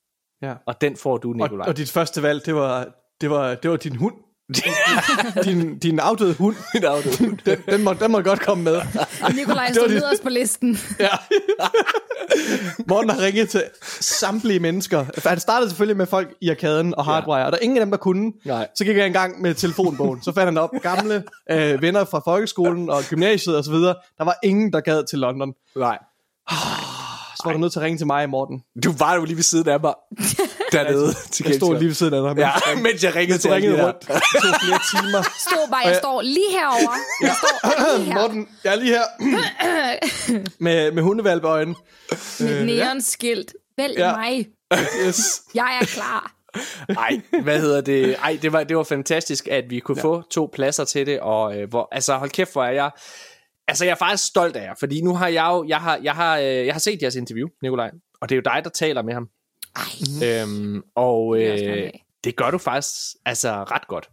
ja. 0.42 0.54
og 0.66 0.80
den 0.80 0.96
får 0.96 1.16
du, 1.16 1.28
Og, 1.30 1.36
Nikolaj. 1.36 1.68
og 1.68 1.76
dit 1.76 1.90
første 1.90 2.22
valg, 2.22 2.46
det 2.46 2.54
var, 2.54 2.86
det 3.20 3.30
var, 3.30 3.54
det 3.54 3.70
var 3.70 3.76
din 3.76 3.96
hund. 3.96 4.14
din, 5.44 5.78
din 5.78 5.98
afdøde 6.00 6.34
hund. 6.34 6.56
Din 6.74 6.84
afdøde 6.84 7.18
hund. 7.18 7.38
Den, 7.46 7.58
den, 7.70 7.84
må, 7.84 7.92
den 7.92 8.10
må 8.12 8.20
godt 8.20 8.40
komme 8.40 8.64
med. 8.64 8.80
Nikolaj 9.36 9.72
står 9.72 9.88
nederst 9.88 10.22
på 10.22 10.28
listen. 10.28 10.78
Ja. 11.00 11.08
Morten 12.88 13.10
har 13.10 13.20
ringet 13.22 13.48
til 13.48 13.64
samtlige 14.00 14.60
mennesker. 14.60 15.04
For 15.18 15.28
Han 15.28 15.40
startede 15.40 15.70
selvfølgelig 15.70 15.96
med 15.96 16.06
folk 16.06 16.28
i 16.40 16.50
arkaden 16.50 16.94
og 16.94 17.04
hardwire, 17.04 17.46
og 17.46 17.52
der 17.52 17.58
er 17.58 17.62
ingen 17.62 17.78
af 17.78 17.84
dem, 17.86 17.90
der 17.90 17.98
kunne. 17.98 18.32
Nej. 18.44 18.68
Så 18.74 18.84
gik 18.84 18.96
jeg 18.96 19.06
i 19.06 19.12
gang 19.12 19.40
med 19.42 19.54
telefonbogen. 19.54 20.22
Så 20.22 20.32
fandt 20.32 20.46
han 20.46 20.58
op 20.58 20.70
gamle 20.82 21.24
øh, 21.50 21.82
venner 21.82 22.04
fra 22.04 22.20
folkeskolen 22.24 22.90
og 22.90 23.02
gymnasiet 23.10 23.56
og 23.56 23.64
så 23.64 23.70
videre. 23.70 23.94
Der 24.18 24.24
var 24.24 24.36
ingen, 24.42 24.72
der 24.72 24.80
gad 24.80 25.04
til 25.10 25.18
London. 25.18 25.52
Nej. 25.76 25.98
Så 27.40 27.42
var 27.44 27.52
du 27.52 27.58
nødt 27.58 27.72
til 27.72 27.78
at 27.78 27.84
ringe 27.84 27.98
til 27.98 28.06
mig, 28.06 28.30
Morten. 28.30 28.62
Du 28.84 28.92
var 28.98 29.14
jo 29.14 29.24
lige 29.24 29.36
ved 29.36 29.42
siden 29.42 29.68
af 29.68 29.80
mig. 29.80 29.94
Dernede 30.72 31.14
til 31.30 31.46
Jeg 31.46 31.54
stod 31.54 31.74
lige 31.78 31.88
ved 31.88 31.94
siden 31.94 32.14
af 32.14 32.34
dig. 32.34 32.42
Ja, 32.42 32.52
mens 32.86 33.04
jeg 33.04 33.14
ringede 33.14 33.38
til 33.38 33.50
ringede 33.50 33.86
rundt. 33.86 34.00
Det 34.00 34.08
tog 34.42 34.54
flere 34.64 34.80
timer. 34.90 35.22
Stod 35.48 35.70
bare, 35.70 35.80
jeg 35.84 35.96
står 35.96 36.22
lige 36.22 36.50
herovre. 36.50 36.96
Jeg 37.22 37.34
står 37.38 37.96
lige 37.98 38.06
her. 38.06 38.20
Morten, 38.20 38.48
jeg 38.64 38.72
er 38.72 38.76
lige 38.76 38.92
her. 38.92 39.04
med, 40.64 40.92
med 40.92 41.02
hundevalpeøjne. 41.02 41.74
Med 42.40 42.60
et 42.60 42.66
neonskilt. 42.66 43.54
Vælg 43.78 43.94
Ja. 43.98 44.08
ja. 44.08 44.16
mig. 44.16 44.46
Yes. 45.06 45.42
Jeg 45.54 45.78
er 45.82 45.84
klar. 45.84 46.32
Ej, 46.88 47.20
hvad 47.42 47.60
hedder 47.60 47.80
det? 47.80 48.16
Ej, 48.22 48.38
det 48.42 48.52
var, 48.52 48.64
det 48.64 48.76
var 48.76 48.82
fantastisk, 48.82 49.48
at 49.48 49.64
vi 49.68 49.80
kunne 49.80 49.96
ja. 49.98 50.02
få 50.04 50.22
to 50.30 50.50
pladser 50.52 50.84
til 50.84 51.06
det, 51.06 51.20
og 51.20 51.58
øh, 51.58 51.68
hvor, 51.68 51.88
altså 51.92 52.14
hold 52.14 52.30
kæft, 52.30 52.52
hvor 52.52 52.64
er 52.64 52.70
jeg... 52.70 52.90
Altså, 53.70 53.84
jeg 53.84 53.90
er 53.90 53.96
faktisk 53.96 54.24
stolt 54.28 54.56
af 54.56 54.62
jer, 54.64 54.74
fordi 54.80 55.00
nu 55.00 55.14
har 55.14 55.28
jeg 55.28 55.46
jo, 55.50 55.64
jeg 55.68 55.78
har, 55.80 56.00
jeg 56.02 56.14
har, 56.14 56.38
øh, 56.38 56.44
jeg 56.66 56.74
har 56.74 56.78
set 56.80 57.02
jeres 57.02 57.14
interview, 57.14 57.48
Nikolaj, 57.62 57.90
og 58.20 58.28
det 58.28 58.34
er 58.34 58.36
jo 58.36 58.54
dig, 58.54 58.64
der 58.64 58.70
taler 58.70 59.02
med 59.02 59.14
ham. 59.14 59.28
Ej, 59.76 60.42
Øhm, 60.42 60.82
og 60.94 61.38
øh, 61.40 61.90
det 62.24 62.36
gør 62.36 62.50
du 62.50 62.58
faktisk, 62.58 62.94
altså, 63.26 63.50
ret 63.52 63.86
godt. 63.88 64.10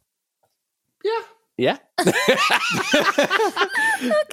Ja. 1.05 1.09
Ja, 1.59 1.75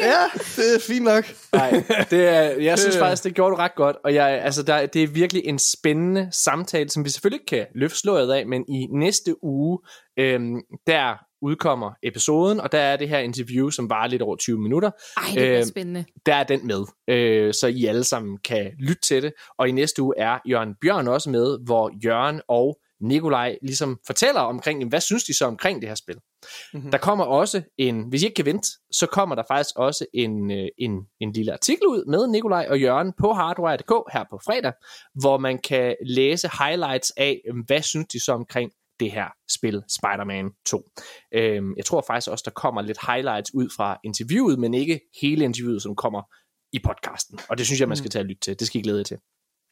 Ja, 0.00 0.24
det 0.56 0.74
er 0.74 0.80
fint 0.87 1.04
nok. 1.04 1.24
Nej, 1.52 1.70
det 2.10 2.28
er, 2.28 2.42
jeg 2.42 2.78
synes 2.82 2.98
faktisk, 2.98 3.24
det 3.24 3.34
gjorde 3.34 3.50
du 3.50 3.56
ret 3.56 3.74
godt, 3.74 3.96
og 4.04 4.14
jeg, 4.14 4.28
altså, 4.28 4.62
der, 4.62 4.87
det 4.87 5.02
er 5.02 5.06
virkelig 5.06 5.42
en 5.46 5.58
spændende 5.58 6.28
samtale, 6.32 6.90
som 6.90 7.04
vi 7.04 7.10
selvfølgelig 7.10 7.40
ikke 7.40 7.64
kan 7.64 7.66
løfte 7.74 7.98
sløret 7.98 8.32
af, 8.32 8.46
men 8.46 8.64
i 8.68 8.87
næste 8.87 9.44
uge, 9.44 9.78
øhm, 10.16 10.60
der 10.87 11.14
udkommer 11.44 11.90
episoden, 12.02 12.61
og 12.61 12.72
der 12.72 12.78
er 12.78 12.96
det 12.96 13.09
her 13.09 13.18
interview, 13.18 13.70
som 13.70 13.90
var 13.90 14.07
lidt 14.07 14.22
over 14.22 14.37
20 14.37 14.59
minutter, 14.61 14.90
Ej, 15.16 15.22
det 15.26 15.35
bliver 15.35 15.59
Øh, 15.59 15.64
spændende. 15.64 16.04
der 16.26 16.35
er 16.35 16.44
den 16.44 16.66
med, 16.66 16.85
øh, 17.09 17.54
så 17.54 17.66
I 17.66 17.85
alle 17.87 18.04
sammen 18.04 18.38
kan 18.38 18.70
lytte 18.78 19.02
til 19.02 19.22
det, 19.22 19.33
og 19.59 19.68
i 19.68 19.72
næste 19.72 20.02
uge 20.02 20.14
er 20.18 20.38
Jørgen 20.48 20.74
Bjørn 20.83 21.09
også 21.09 21.30
med, 21.30 21.59
hvor 21.64 21.90
Jørgen 22.04 22.40
og 22.48 22.78
Nikolaj 23.00 23.59
ligesom 23.62 23.98
fortæller 24.07 24.40
omkring, 24.40 24.88
hvad 24.88 25.00
synes 25.00 25.24
de 25.24 25.37
så 25.37 25.44
omkring 25.46 25.80
det 25.80 25.88
her 25.88 25.94
spil. 25.94 26.16
Mm-hmm. 26.74 26.90
Der 26.90 26.98
kommer 26.98 27.24
også 27.24 27.62
en, 27.78 28.04
hvis 28.09 28.22
I 28.22 28.24
ikke 28.24 28.35
kan 28.35 28.44
vente, 28.44 28.68
så 28.92 29.07
kommer 29.07 29.35
der 29.35 29.42
faktisk 29.48 29.76
også 29.76 30.07
en, 30.14 30.50
øh, 30.50 30.68
en, 30.78 30.98
en 31.20 31.33
lille 31.33 31.52
artikel 31.52 31.87
ud 31.87 32.04
med 32.11 32.26
Nikolaj 32.26 32.66
og 32.70 32.80
Jørgen 32.80 33.12
på 33.20 33.33
hardwire.dk 33.33 33.92
her 34.12 34.24
på 34.30 34.38
fredag, 34.44 34.72
hvor 35.20 35.38
man 35.38 35.59
kan 35.59 35.96
læse 36.07 36.48
highlights 36.59 37.12
af, 37.16 37.40
hvad 37.66 37.83
synes 37.83 38.07
de 38.12 38.24
så 38.24 38.33
omkring 38.33 38.70
det 39.00 39.11
her 39.12 39.26
spil, 39.59 39.83
Spider-Man 39.88 40.50
2. 40.66 40.83
Øhm, 41.35 41.74
jeg 41.76 41.85
tror 41.85 42.04
faktisk 42.07 42.30
også, 42.30 42.42
der 42.44 42.50
kommer 42.50 42.83
lidt 42.83 42.98
highlights 43.07 43.50
ud 43.54 43.68
fra 43.76 43.98
interviewet, 44.04 44.59
men 44.59 44.74
ikke 44.74 45.00
hele 45.22 45.44
interviewet, 45.44 45.83
som 45.83 45.96
kommer 45.96 46.22
i 46.72 46.78
podcasten. 46.85 47.38
Og 47.48 47.59
det 47.59 47.66
synes 47.66 47.80
jeg, 47.80 47.88
man 47.88 47.96
skal 47.96 48.11
tage 48.11 48.22
og 48.22 48.26
lytte 48.26 48.40
til. 48.40 48.59
Det 48.59 48.66
skal 48.66 48.78
I 48.80 48.83
glæde 48.83 48.98
jer 48.98 49.04
til. 49.04 49.16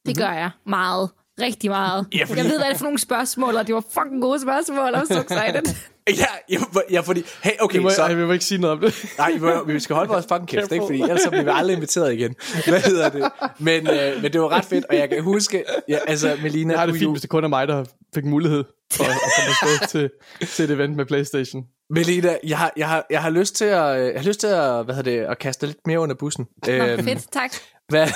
Det 0.06 0.16
gør 0.18 0.32
jeg 0.32 0.50
meget. 0.66 1.10
Rigtig 1.40 1.70
meget. 1.70 2.06
Ja, 2.14 2.24
fordi- 2.24 2.38
Jeg 2.40 2.44
ved, 2.50 2.58
hvad 2.58 2.66
det 2.68 2.74
er 2.74 2.78
for 2.82 2.84
nogle 2.84 2.98
spørgsmål, 2.98 3.56
og 3.56 3.66
det 3.66 3.74
var 3.74 3.80
fucking 3.90 4.22
gode 4.22 4.40
spørgsmål. 4.40 4.94
I'm 4.94 5.06
so 5.14 5.20
excited. 5.20 5.62
Ja, 6.08 6.26
ja, 6.50 6.58
ja 6.90 7.00
fordi... 7.00 7.22
Hey, 7.42 7.50
okay, 7.60 7.78
Vi 7.78 7.82
må, 7.82 7.90
så... 7.90 8.02
ej, 8.02 8.14
vi 8.14 8.26
må 8.26 8.32
ikke 8.32 8.44
sige 8.44 8.60
noget 8.60 8.72
om 8.76 8.80
det. 8.80 8.94
Nej, 9.18 9.32
vi, 9.32 9.38
må, 9.38 9.64
vi 9.64 9.80
skal 9.80 9.96
holde 9.96 10.08
vores 10.12 10.26
fucking 10.28 10.48
kæft, 10.48 10.72
ikke? 10.72 10.84
Fordi 10.84 11.02
ellers 11.02 11.20
så 11.20 11.30
bliver 11.30 11.44
vi 11.44 11.50
aldrig 11.52 11.74
inviteret 11.76 12.12
igen. 12.12 12.34
Hvad 12.68 12.80
hedder 12.80 13.08
det? 13.08 13.30
Men, 13.58 13.86
øh, 13.90 14.22
men 14.22 14.32
det 14.32 14.40
var 14.40 14.48
ret 14.48 14.64
fedt, 14.64 14.84
og 14.84 14.96
jeg 14.96 15.08
kan 15.08 15.22
huske... 15.22 15.64
Ja, 15.88 15.98
altså, 16.06 16.38
Melina... 16.42 16.72
Jeg 16.72 16.80
har 16.80 16.86
det 16.86 16.92
du 16.92 16.98
fint, 16.98 17.02
jo- 17.04 17.10
hvis 17.10 17.20
det 17.20 17.30
kun 17.30 17.44
er 17.44 17.48
mig, 17.48 17.68
der 17.68 17.84
fik 18.14 18.24
mulighed 18.24 18.64
for 18.92 19.04
at 19.04 19.10
komme 19.36 19.50
afsted 19.52 19.88
til, 19.88 20.10
til 20.46 20.64
et 20.64 20.70
event 20.70 20.96
med 20.96 21.06
Playstation. 21.06 21.64
Melina, 21.90 22.36
jeg 22.46 22.58
har, 22.58 22.72
jeg, 22.76 22.88
har, 22.88 23.06
jeg 23.10 23.22
har 23.22 23.30
lyst 23.30 23.56
til 23.56 23.64
at, 23.64 23.98
øh, 23.98 24.06
jeg 24.12 24.20
har 24.20 24.28
lyst 24.28 24.40
til 24.40 24.46
at, 24.46 24.84
hvad 24.84 24.94
hedder 24.94 25.10
det, 25.10 25.18
at 25.26 25.38
kaste 25.38 25.66
lidt 25.66 25.86
mere 25.86 26.00
under 26.00 26.14
bussen. 26.14 26.46
Nå, 26.66 26.72
Øhm, 26.72 27.04
fedt, 27.04 27.32
tak. 27.32 27.50
Hvad, 27.88 28.08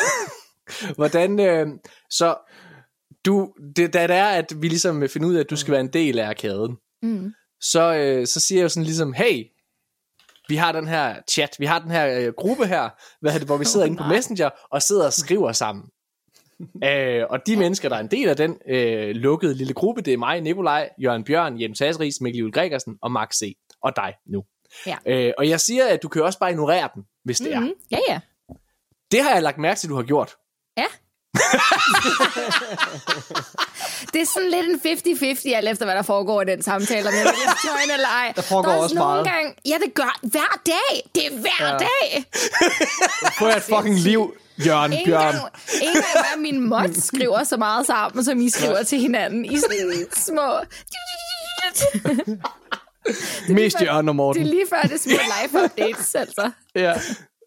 hvordan, 0.96 1.40
øh, 1.40 1.66
så 2.10 2.36
du, 3.24 3.52
det, 3.76 3.92
da 3.94 4.02
det 4.06 4.16
er, 4.16 4.26
at 4.28 4.52
vi 4.62 4.68
ligesom 4.68 5.08
finder 5.08 5.28
ud 5.28 5.34
af, 5.34 5.40
at 5.40 5.50
du 5.50 5.56
skal 5.56 5.72
være 5.72 5.80
en 5.80 5.92
del 5.92 6.18
af 6.18 6.28
arkaden, 6.28 6.76
Mm. 7.02 7.32
så, 7.60 7.94
øh, 7.94 8.26
så 8.26 8.40
siger 8.40 8.58
jeg 8.58 8.64
jo 8.64 8.68
sådan 8.68 8.84
ligesom, 8.84 9.12
hey, 9.12 9.44
vi 10.48 10.56
har 10.56 10.72
den 10.72 10.88
her 10.88 11.14
chat, 11.30 11.56
vi 11.58 11.66
har 11.66 11.78
den 11.78 11.90
her 11.90 12.18
øh, 12.20 12.32
gruppe 12.36 12.66
her, 12.66 12.88
hvad 13.20 13.32
det, 13.34 13.42
hvor 13.42 13.56
vi 13.56 13.64
sidder 13.64 13.86
oh, 13.86 13.90
inde 13.90 14.02
på. 14.02 14.08
Messenger 14.08 14.50
og 14.70 14.82
sidder 14.82 15.06
og 15.06 15.12
skriver 15.12 15.52
sammen. 15.52 15.84
øh, 16.88 17.24
og 17.30 17.46
de 17.46 17.56
mennesker, 17.56 17.88
der 17.88 17.96
er 17.96 18.00
en 18.00 18.10
del 18.10 18.28
af 18.28 18.36
den 18.36 18.58
øh, 18.68 19.10
lukkede 19.16 19.54
lille 19.54 19.74
gruppe, 19.74 20.02
det 20.02 20.12
er 20.12 20.18
mig, 20.18 20.40
Nikolaj, 20.40 20.90
Jørgen 21.02 21.24
Bjørn, 21.24 21.60
Jens 21.60 21.78
Hasris, 21.78 22.20
Mikkel 22.20 22.38
Juhl 22.38 22.52
Gregersen 22.52 22.98
og 23.02 23.12
Max 23.12 23.34
C. 23.34 23.56
Og 23.82 23.96
dig 23.96 24.14
nu. 24.26 24.44
Ja. 24.86 24.96
Øh, 25.06 25.32
og 25.38 25.48
jeg 25.48 25.60
siger, 25.60 25.86
at 25.88 26.02
du 26.02 26.08
kan 26.08 26.22
også 26.22 26.38
bare 26.38 26.50
ignorere 26.50 26.88
den, 26.94 27.02
hvis 27.24 27.38
det 27.38 27.54
er. 27.54 27.60
Mm-hmm. 27.60 27.74
Ja, 27.90 27.98
ja. 28.08 28.20
Det 29.10 29.22
har 29.22 29.30
jeg 29.34 29.42
lagt 29.42 29.58
mærke 29.58 29.78
til, 29.78 29.88
du 29.88 29.94
har 29.94 30.02
gjort. 30.02 30.36
Ja. 30.78 30.86
Det 34.12 34.20
er 34.20 34.26
sådan 34.34 34.50
lidt 34.50 34.66
en 34.86 35.46
50-50, 35.52 35.54
alt 35.56 35.68
efter 35.68 35.84
hvad 35.84 35.94
der 35.94 36.02
foregår 36.02 36.42
i 36.42 36.44
den 36.44 36.62
samtale, 36.62 37.08
om 37.08 37.14
jeg 37.14 37.24
vil 37.24 37.32
join 37.64 37.90
eller 37.94 38.08
ej. 38.08 38.32
Der 38.36 38.42
foregår 38.42 38.70
er 38.70 38.76
også 38.76 38.94
nogle 38.94 39.12
meget. 39.12 39.26
Gange, 39.26 39.54
ja, 39.66 39.74
det 39.84 39.94
gør 39.94 40.18
hver 40.22 40.60
dag. 40.66 41.02
Det 41.14 41.26
er 41.26 41.30
hver 41.30 41.50
Ja. 41.60 41.66
ja. 41.72 41.78
dag. 41.78 42.24
Jer 43.40 43.56
et 43.56 43.62
fucking 43.62 43.98
liv, 43.98 44.34
Jørgen 44.66 44.92
Ingen 44.92 45.06
Bjørn. 45.06 45.22
gang, 45.34 45.52
ingen 45.82 45.94
gang 45.94 46.26
hvad 46.28 46.38
min 46.42 46.60
mods 46.60 47.04
skriver 47.04 47.44
så 47.44 47.56
meget 47.56 47.86
sammen, 47.86 48.24
som 48.24 48.40
I 48.40 48.50
skriver 48.50 48.82
til 48.82 48.98
hinanden 48.98 49.44
i 49.44 49.58
sådan 49.58 50.06
små... 50.12 50.58
Mest 53.48 53.82
Jørgen 53.82 53.96
og 53.98 54.02
Det 54.04 54.08
er 54.08 54.12
Morten. 54.12 54.42
lige 54.46 54.64
før, 54.70 54.82
det 54.82 54.92
er 54.92 54.98
små 54.98 55.12
live 55.12 55.64
updates, 55.64 56.14
altså. 56.14 56.50
Ja. 56.74 56.92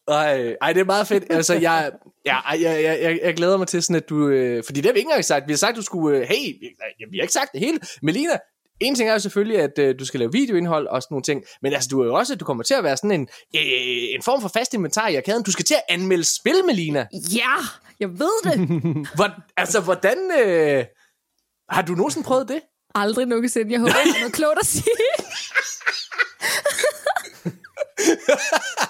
Ej, 0.09 0.55
ej, 0.61 0.73
det 0.73 0.79
er 0.79 0.85
meget 0.85 1.07
fedt. 1.07 1.23
Altså, 1.29 1.53
jeg, 1.53 1.91
ja, 2.25 2.49
jeg, 2.49 2.83
jeg, 2.83 2.99
jeg, 3.01 3.19
jeg 3.23 3.35
glæder 3.35 3.57
mig 3.57 3.67
til 3.67 3.83
sådan, 3.83 3.95
at 3.95 4.09
du... 4.09 4.27
Øh, 4.27 4.63
fordi 4.65 4.81
det 4.81 4.85
har 4.85 4.93
vi 4.93 4.99
ikke 4.99 5.07
engang 5.07 5.25
sagt. 5.25 5.47
Vi 5.47 5.53
har 5.53 5.57
sagt, 5.57 5.69
at 5.69 5.75
du 5.75 5.81
skulle... 5.81 6.17
Øh, 6.17 6.23
hey, 6.23 6.59
vi, 6.59 6.67
nej, 6.79 7.09
vi 7.11 7.17
har 7.17 7.21
ikke 7.21 7.33
sagt 7.33 7.51
det 7.51 7.59
hele. 7.59 7.79
Melina, 8.01 8.37
en 8.79 8.95
ting 8.95 9.09
er 9.09 9.13
jo 9.13 9.19
selvfølgelig, 9.19 9.59
at 9.59 9.79
øh, 9.79 9.99
du 9.99 10.05
skal 10.05 10.19
lave 10.19 10.31
videoindhold 10.31 10.87
og 10.87 11.01
sådan 11.01 11.13
nogle 11.13 11.23
ting. 11.23 11.43
Men 11.61 11.73
altså, 11.73 11.87
du 11.91 12.01
er 12.01 12.05
jo 12.05 12.13
også... 12.13 12.35
Du 12.35 12.45
kommer 12.45 12.63
til 12.63 12.73
at 12.73 12.83
være 12.83 12.97
sådan 12.97 13.11
en, 13.11 13.27
øh, 13.55 13.61
en 14.15 14.23
form 14.23 14.41
for 14.41 14.49
fast 14.49 14.73
inventar 14.73 15.07
i 15.07 15.15
arkaden. 15.15 15.43
Du 15.43 15.51
skal 15.51 15.65
til 15.65 15.73
at 15.75 15.83
anmelde 15.89 16.23
spil, 16.39 16.65
Melina. 16.65 17.07
Ja, 17.35 17.55
jeg 17.99 18.09
ved 18.09 18.43
det. 18.43 18.59
Hvor, 19.15 19.29
altså, 19.57 19.81
hvordan... 19.81 20.17
Øh, 20.45 20.85
har 21.69 21.81
du 21.81 21.93
nogensinde 21.93 22.27
prøvet 22.27 22.47
det? 22.47 22.61
Aldrig 22.95 23.25
nogensinde. 23.25 23.71
Jeg 23.71 23.79
håber, 23.79 23.93
jeg 24.05 24.13
har 24.13 24.19
noget 24.19 24.33
klogt 24.33 24.59
at 24.59 24.65
sige. 24.65 24.83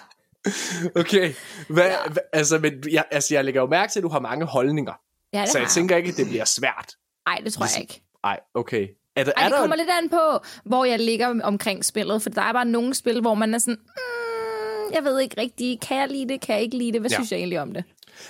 Okay. 0.95 1.33
Hvad, 1.69 1.85
ja. 1.85 1.95
hva, 2.11 2.19
altså, 2.33 2.59
men 2.59 2.73
jeg, 2.91 3.03
altså, 3.11 3.33
jeg 3.33 3.45
lægger 3.45 3.61
jo 3.61 3.67
mærke 3.67 3.91
til, 3.91 3.99
at 3.99 4.03
du 4.03 4.09
har 4.09 4.19
mange 4.19 4.45
holdninger. 4.45 4.93
Ja, 5.33 5.41
det 5.41 5.49
Så 5.49 5.57
har 5.57 5.65
jeg 5.65 5.71
tænker 5.71 5.97
ikke, 5.97 6.09
at 6.09 6.17
det 6.17 6.27
bliver 6.27 6.45
svært. 6.45 6.93
Nej, 7.27 7.41
det 7.43 7.53
tror 7.53 7.65
jeg 7.75 7.81
ikke. 7.81 8.01
Nej, 8.23 8.39
okay. 8.55 8.87
Er 9.15 9.23
der, 9.23 9.31
Ej, 9.37 9.43
er 9.43 9.47
det 9.47 9.53
der, 9.55 9.59
kommer 9.61 9.75
lidt 9.75 9.89
an 10.03 10.09
på, 10.09 10.39
hvor 10.65 10.85
jeg 10.85 10.99
ligger 10.99 11.41
omkring 11.43 11.85
spillet, 11.85 12.21
for 12.21 12.29
der 12.29 12.41
er 12.41 12.53
bare 12.53 12.65
nogle 12.65 12.93
spil, 12.93 13.21
hvor 13.21 13.33
man 13.33 13.53
er 13.53 13.57
sådan, 13.57 13.77
mm, 13.81 14.93
jeg 14.93 15.03
ved 15.03 15.19
ikke 15.19 15.41
rigtigt, 15.41 15.81
kan 15.81 15.97
jeg 15.97 16.07
lide 16.09 16.27
det, 16.33 16.41
kan 16.41 16.55
jeg 16.55 16.63
ikke 16.63 16.77
lide 16.77 16.91
det, 16.91 17.01
hvad 17.01 17.09
Ja. 17.09 17.15
synes 17.15 17.31
jeg 17.31 17.37
egentlig 17.37 17.59
om 17.59 17.73
det? 17.73 17.83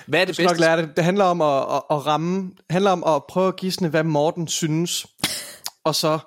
hvad 0.06 0.22
er 0.22 0.26
det 0.26 0.40
nok 0.40 0.48
bedste? 0.50 0.62
lære 0.62 0.78
det. 0.82 0.90
Det 0.96 1.04
handler 1.04 1.26
om 1.26 1.42
at, 1.42 1.58
at, 1.76 1.82
at 1.92 2.06
ramme, 2.06 2.52
handler 2.70 2.92
om 2.92 3.04
at 3.04 3.24
prøve 3.30 3.48
at 3.48 3.56
gisne, 3.56 3.88
hvad 3.90 4.04
Morten 4.04 4.48
synes, 4.48 5.08
og 5.84 5.96
så, 5.96 6.20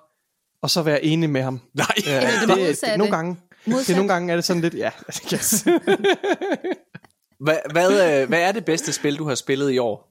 og 0.63 0.71
så 0.71 0.83
være 0.83 1.05
enig 1.05 1.31
med 1.31 1.43
ham. 1.43 1.61
Nej. 1.75 1.87
Ja, 2.07 2.21
det 2.41 2.49
det, 2.49 2.59
modsatte. 2.59 2.97
nogle 2.99 3.17
gange, 3.17 3.37
det, 3.65 3.73
Modsat. 3.73 3.97
nogle 3.97 4.13
gange 4.13 4.33
er 4.33 4.37
det 4.37 4.45
sådan 4.45 4.63
lidt, 4.63 4.75
ja, 4.75 4.91
yes. 5.35 5.65
Hvad, 7.45 7.59
hvad, 7.73 8.23
øh, 8.23 8.29
hvad 8.29 8.41
er 8.41 8.53
det 8.53 8.65
bedste 8.65 8.93
spil, 8.93 9.19
du 9.19 9.29
har 9.29 9.35
spillet 9.35 9.71
i 9.71 9.79
år? 9.79 10.09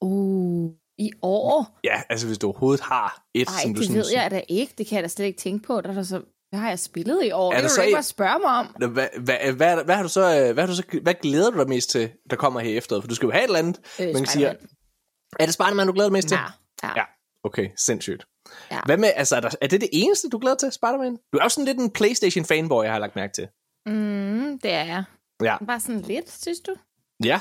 Uh, 0.00 0.70
i 0.98 1.10
år? 1.22 1.78
Ja, 1.84 2.02
altså 2.10 2.26
hvis 2.26 2.38
du 2.38 2.46
overhovedet 2.46 2.80
har 2.80 3.22
et, 3.34 3.48
Nej, 3.48 3.62
som 3.62 3.74
du 3.74 3.80
det 3.80 3.86
sådan... 3.86 4.02
ved 4.02 4.10
jeg 4.14 4.30
da 4.30 4.42
ikke. 4.48 4.74
Det 4.78 4.86
kan 4.86 4.96
jeg 4.96 5.02
da 5.02 5.08
slet 5.08 5.26
ikke 5.26 5.38
tænke 5.38 5.66
på. 5.66 5.80
Der 5.80 5.88
er 5.88 5.92
der 5.94 6.02
så, 6.02 6.22
hvad 6.50 6.60
har 6.60 6.68
jeg 6.68 6.78
spillet 6.78 7.24
i 7.24 7.30
år? 7.30 7.52
Er 7.52 7.60
det 7.60 7.62
der 7.62 7.68
kan 7.68 7.76
du 7.76 7.86
ikke 7.86 7.94
bare 7.96 8.02
spørge 8.02 8.38
mig 8.38 8.50
om. 8.50 8.66
Hvad, 8.66 8.88
hvad, 9.20 9.52
hvad, 9.52 9.84
hvad, 9.84 9.94
har 9.94 10.02
du 10.02 10.08
så, 10.08 10.20
øh, 10.20 10.52
hvad, 10.54 10.62
har 10.62 10.66
du 10.66 10.76
så, 10.76 10.82
hvad 11.02 11.14
glæder 11.14 11.50
du 11.50 11.58
dig 11.58 11.68
mest 11.68 11.90
til, 11.90 12.10
der 12.30 12.36
kommer 12.36 12.60
her 12.60 12.76
efter? 12.78 13.00
For 13.00 13.08
du 13.08 13.14
skal 13.14 13.26
jo 13.26 13.32
have 13.32 13.44
et 13.44 13.48
eller 13.48 13.58
andet, 13.58 13.80
Øh, 14.00 14.06
man 14.06 14.14
kan 14.14 14.26
sige. 14.26 14.46
Er 15.40 15.44
det 15.46 15.54
Spider-Man, 15.54 15.86
du 15.86 15.92
glæder 15.92 16.08
dig 16.08 16.12
mest 16.12 16.28
til? 16.28 16.38
Ja, 16.82 16.88
ja. 16.88 16.92
Ja, 16.96 17.04
okay, 17.44 17.68
sindssygt. 17.76 18.24
Ja. 18.70 18.80
Hvad 18.86 18.96
med, 18.96 19.12
altså, 19.16 19.36
er, 19.36 19.40
der, 19.40 19.50
er 19.60 19.66
det 19.66 19.80
det 19.80 19.88
eneste, 19.92 20.28
du 20.28 20.38
glæder 20.38 20.56
til, 20.56 20.72
Spider-Man? 20.72 21.16
Du 21.32 21.38
er 21.38 21.42
jo 21.42 21.48
sådan 21.48 21.64
lidt 21.64 21.78
en 21.78 21.90
Playstation-fanboy, 21.90 22.82
jeg 22.84 22.92
har 22.92 22.98
lagt 22.98 23.16
mærke 23.16 23.32
til. 23.32 23.48
Mm, 23.86 24.58
det 24.58 24.70
er 24.70 24.84
jeg. 24.84 25.04
Ja. 25.42 25.64
Bare 25.64 25.80
sådan 25.80 26.00
lidt, 26.00 26.30
synes 26.30 26.60
du? 26.60 26.74
Ja. 27.24 27.40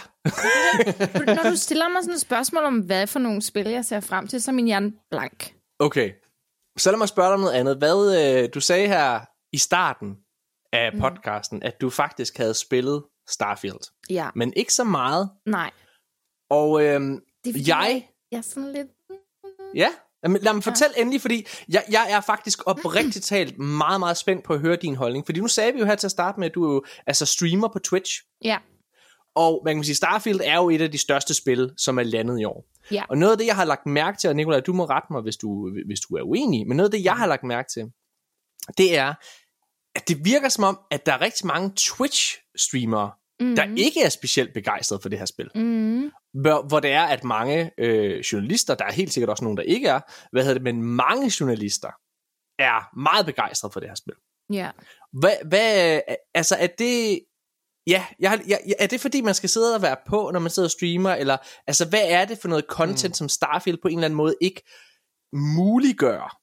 Når 1.35 1.49
du 1.49 1.55
stiller 1.55 1.89
mig 1.89 2.03
sådan 2.03 2.13
et 2.15 2.21
spørgsmål 2.21 2.63
om, 2.63 2.79
hvad 2.79 3.07
for 3.07 3.19
nogle 3.19 3.41
spil, 3.41 3.67
jeg 3.67 3.85
ser 3.85 3.99
frem 3.99 4.27
til, 4.27 4.41
så 4.41 4.51
er 4.51 4.55
min 4.55 4.65
hjerne 4.65 4.91
blank. 5.11 5.55
Okay. 5.79 6.11
Så 6.77 6.91
lad 6.91 6.97
mig 6.97 7.09
spørge 7.09 7.27
dig 7.27 7.33
om 7.33 7.39
noget 7.39 7.53
andet. 7.53 7.77
Hvad, 7.77 8.43
øh, 8.43 8.49
du 8.53 8.59
sagde 8.59 8.87
her 8.87 9.19
i 9.53 9.57
starten 9.57 10.17
af 10.73 10.91
podcasten, 10.99 11.63
at 11.63 11.81
du 11.81 11.89
faktisk 11.89 12.37
havde 12.37 12.53
spillet 12.53 13.03
Starfield. 13.29 13.91
Ja, 14.09 14.29
Men 14.35 14.53
ikke 14.55 14.73
så 14.73 14.83
meget. 14.83 15.29
nej. 15.45 15.71
Og 16.49 16.83
øhm, 16.83 17.21
Det 17.43 17.55
er 17.55 17.59
jeg... 17.67 18.09
Jeg 18.31 18.37
er 18.37 18.41
sådan 18.41 18.71
lidt... 18.71 18.87
Ja, 19.75 19.89
Jamen, 20.23 20.41
lad 20.41 20.53
mig 20.53 20.63
fortælle 20.63 20.93
ja. 20.97 21.01
endelig, 21.01 21.21
fordi 21.21 21.47
jeg, 21.69 21.83
jeg 21.91 22.11
er 22.11 22.21
faktisk 22.21 22.59
oprigtigt 22.65 23.25
talt 23.25 23.59
meget, 23.59 23.99
meget 23.99 24.17
spændt 24.17 24.43
på 24.43 24.53
at 24.53 24.59
høre 24.59 24.75
din 24.75 24.95
holdning. 24.95 25.25
Fordi 25.25 25.39
nu 25.39 25.47
sagde 25.47 25.73
vi 25.73 25.79
jo 25.79 25.85
her 25.85 25.95
til 25.95 26.07
at 26.07 26.11
starte 26.11 26.39
med, 26.39 26.47
at 26.47 26.55
du 26.55 26.69
er 26.69 26.73
jo 26.73 26.83
altså 27.07 27.25
streamer 27.25 27.67
på 27.67 27.79
Twitch. 27.79 28.23
Ja, 28.43 28.57
Og 29.35 29.61
man 29.65 29.75
kan 29.75 29.83
sige, 29.83 29.95
Starfield 29.95 30.41
er 30.43 30.55
jo 30.55 30.69
et 30.69 30.81
af 30.81 30.91
de 30.91 30.97
største 30.97 31.33
spil, 31.33 31.71
som 31.77 31.99
er 31.99 32.03
landet 32.03 32.39
i 32.39 32.43
år. 32.43 32.65
ja. 32.91 33.03
Og 33.09 33.17
noget 33.17 33.31
af 33.31 33.37
det, 33.37 33.45
jeg 33.45 33.55
har 33.55 33.65
lagt 33.65 33.85
mærke 33.85 34.17
til, 34.17 34.29
og 34.29 34.35
Nicolaj, 34.35 34.59
du 34.59 34.73
må 34.73 34.85
rette 34.85 35.07
mig, 35.11 35.21
hvis 35.21 35.37
du, 35.37 35.71
hvis 35.85 35.99
du 35.99 36.15
er 36.15 36.21
uenig, 36.21 36.67
men 36.67 36.77
noget 36.77 36.87
af 36.87 36.91
det, 36.97 37.03
jeg 37.05 37.15
har 37.15 37.27
lagt 37.27 37.43
mærke 37.43 37.69
til, 37.73 37.91
det 38.77 38.97
er, 38.97 39.13
at 39.95 40.07
det 40.07 40.25
virker 40.25 40.49
som 40.49 40.63
om, 40.63 40.79
at 40.91 41.05
der 41.05 41.13
er 41.13 41.21
rigtig 41.21 41.47
mange 41.47 41.71
Twitch-streamere, 41.79 43.09
mm. 43.39 43.55
der 43.55 43.75
ikke 43.77 44.01
er 44.01 44.09
specielt 44.09 44.53
begejstrede 44.53 45.01
for 45.01 45.09
det 45.09 45.19
her 45.19 45.25
spil. 45.25 45.49
Mm, 45.55 46.11
Hvor, 46.33 46.67
hvor 46.67 46.79
det 46.79 46.91
er, 46.91 47.03
at 47.03 47.23
mange 47.23 47.71
øh, 47.77 48.19
journalister, 48.19 48.75
der 48.75 48.85
er 48.85 48.91
helt 48.91 49.13
sikkert 49.13 49.29
også 49.29 49.43
nogen, 49.43 49.57
der 49.57 49.63
ikke 49.63 49.87
er, 49.87 49.99
hvad 50.31 50.43
hedder 50.43 50.53
det, 50.53 50.63
men 50.63 50.83
mange 50.83 51.31
journalister 51.39 51.91
er 52.59 52.99
meget 52.99 53.25
begejstrede 53.25 53.73
for 53.73 53.79
det 53.79 53.89
her 53.89 53.95
spil. 53.95 54.15
ja. 54.53 54.71
Hvad, 55.13 55.35
hvad 55.45 56.01
altså 56.33 56.55
er 56.55 56.67
det, 56.67 57.19
ja, 57.87 58.05
jeg, 58.19 58.41
jeg, 58.47 58.59
er 58.79 58.87
det 58.87 59.01
fordi, 59.01 59.21
man 59.21 59.35
skal 59.35 59.49
sidde 59.49 59.75
og 59.75 59.81
være 59.81 59.97
på, 60.07 60.29
når 60.33 60.39
man 60.39 60.51
sidder 60.51 60.67
og 60.67 60.71
streamer, 60.71 61.13
eller 61.13 61.37
altså 61.67 61.89
hvad 61.89 62.03
er 62.03 62.25
det 62.25 62.37
for 62.37 62.47
noget 62.47 62.65
content, 62.69 63.11
mm. 63.11 63.13
som 63.13 63.29
Starfield 63.29 63.77
på 63.81 63.87
en 63.87 63.97
eller 63.97 64.05
anden 64.05 64.17
måde 64.17 64.35
ikke 64.41 64.61
muliggør? 65.33 66.39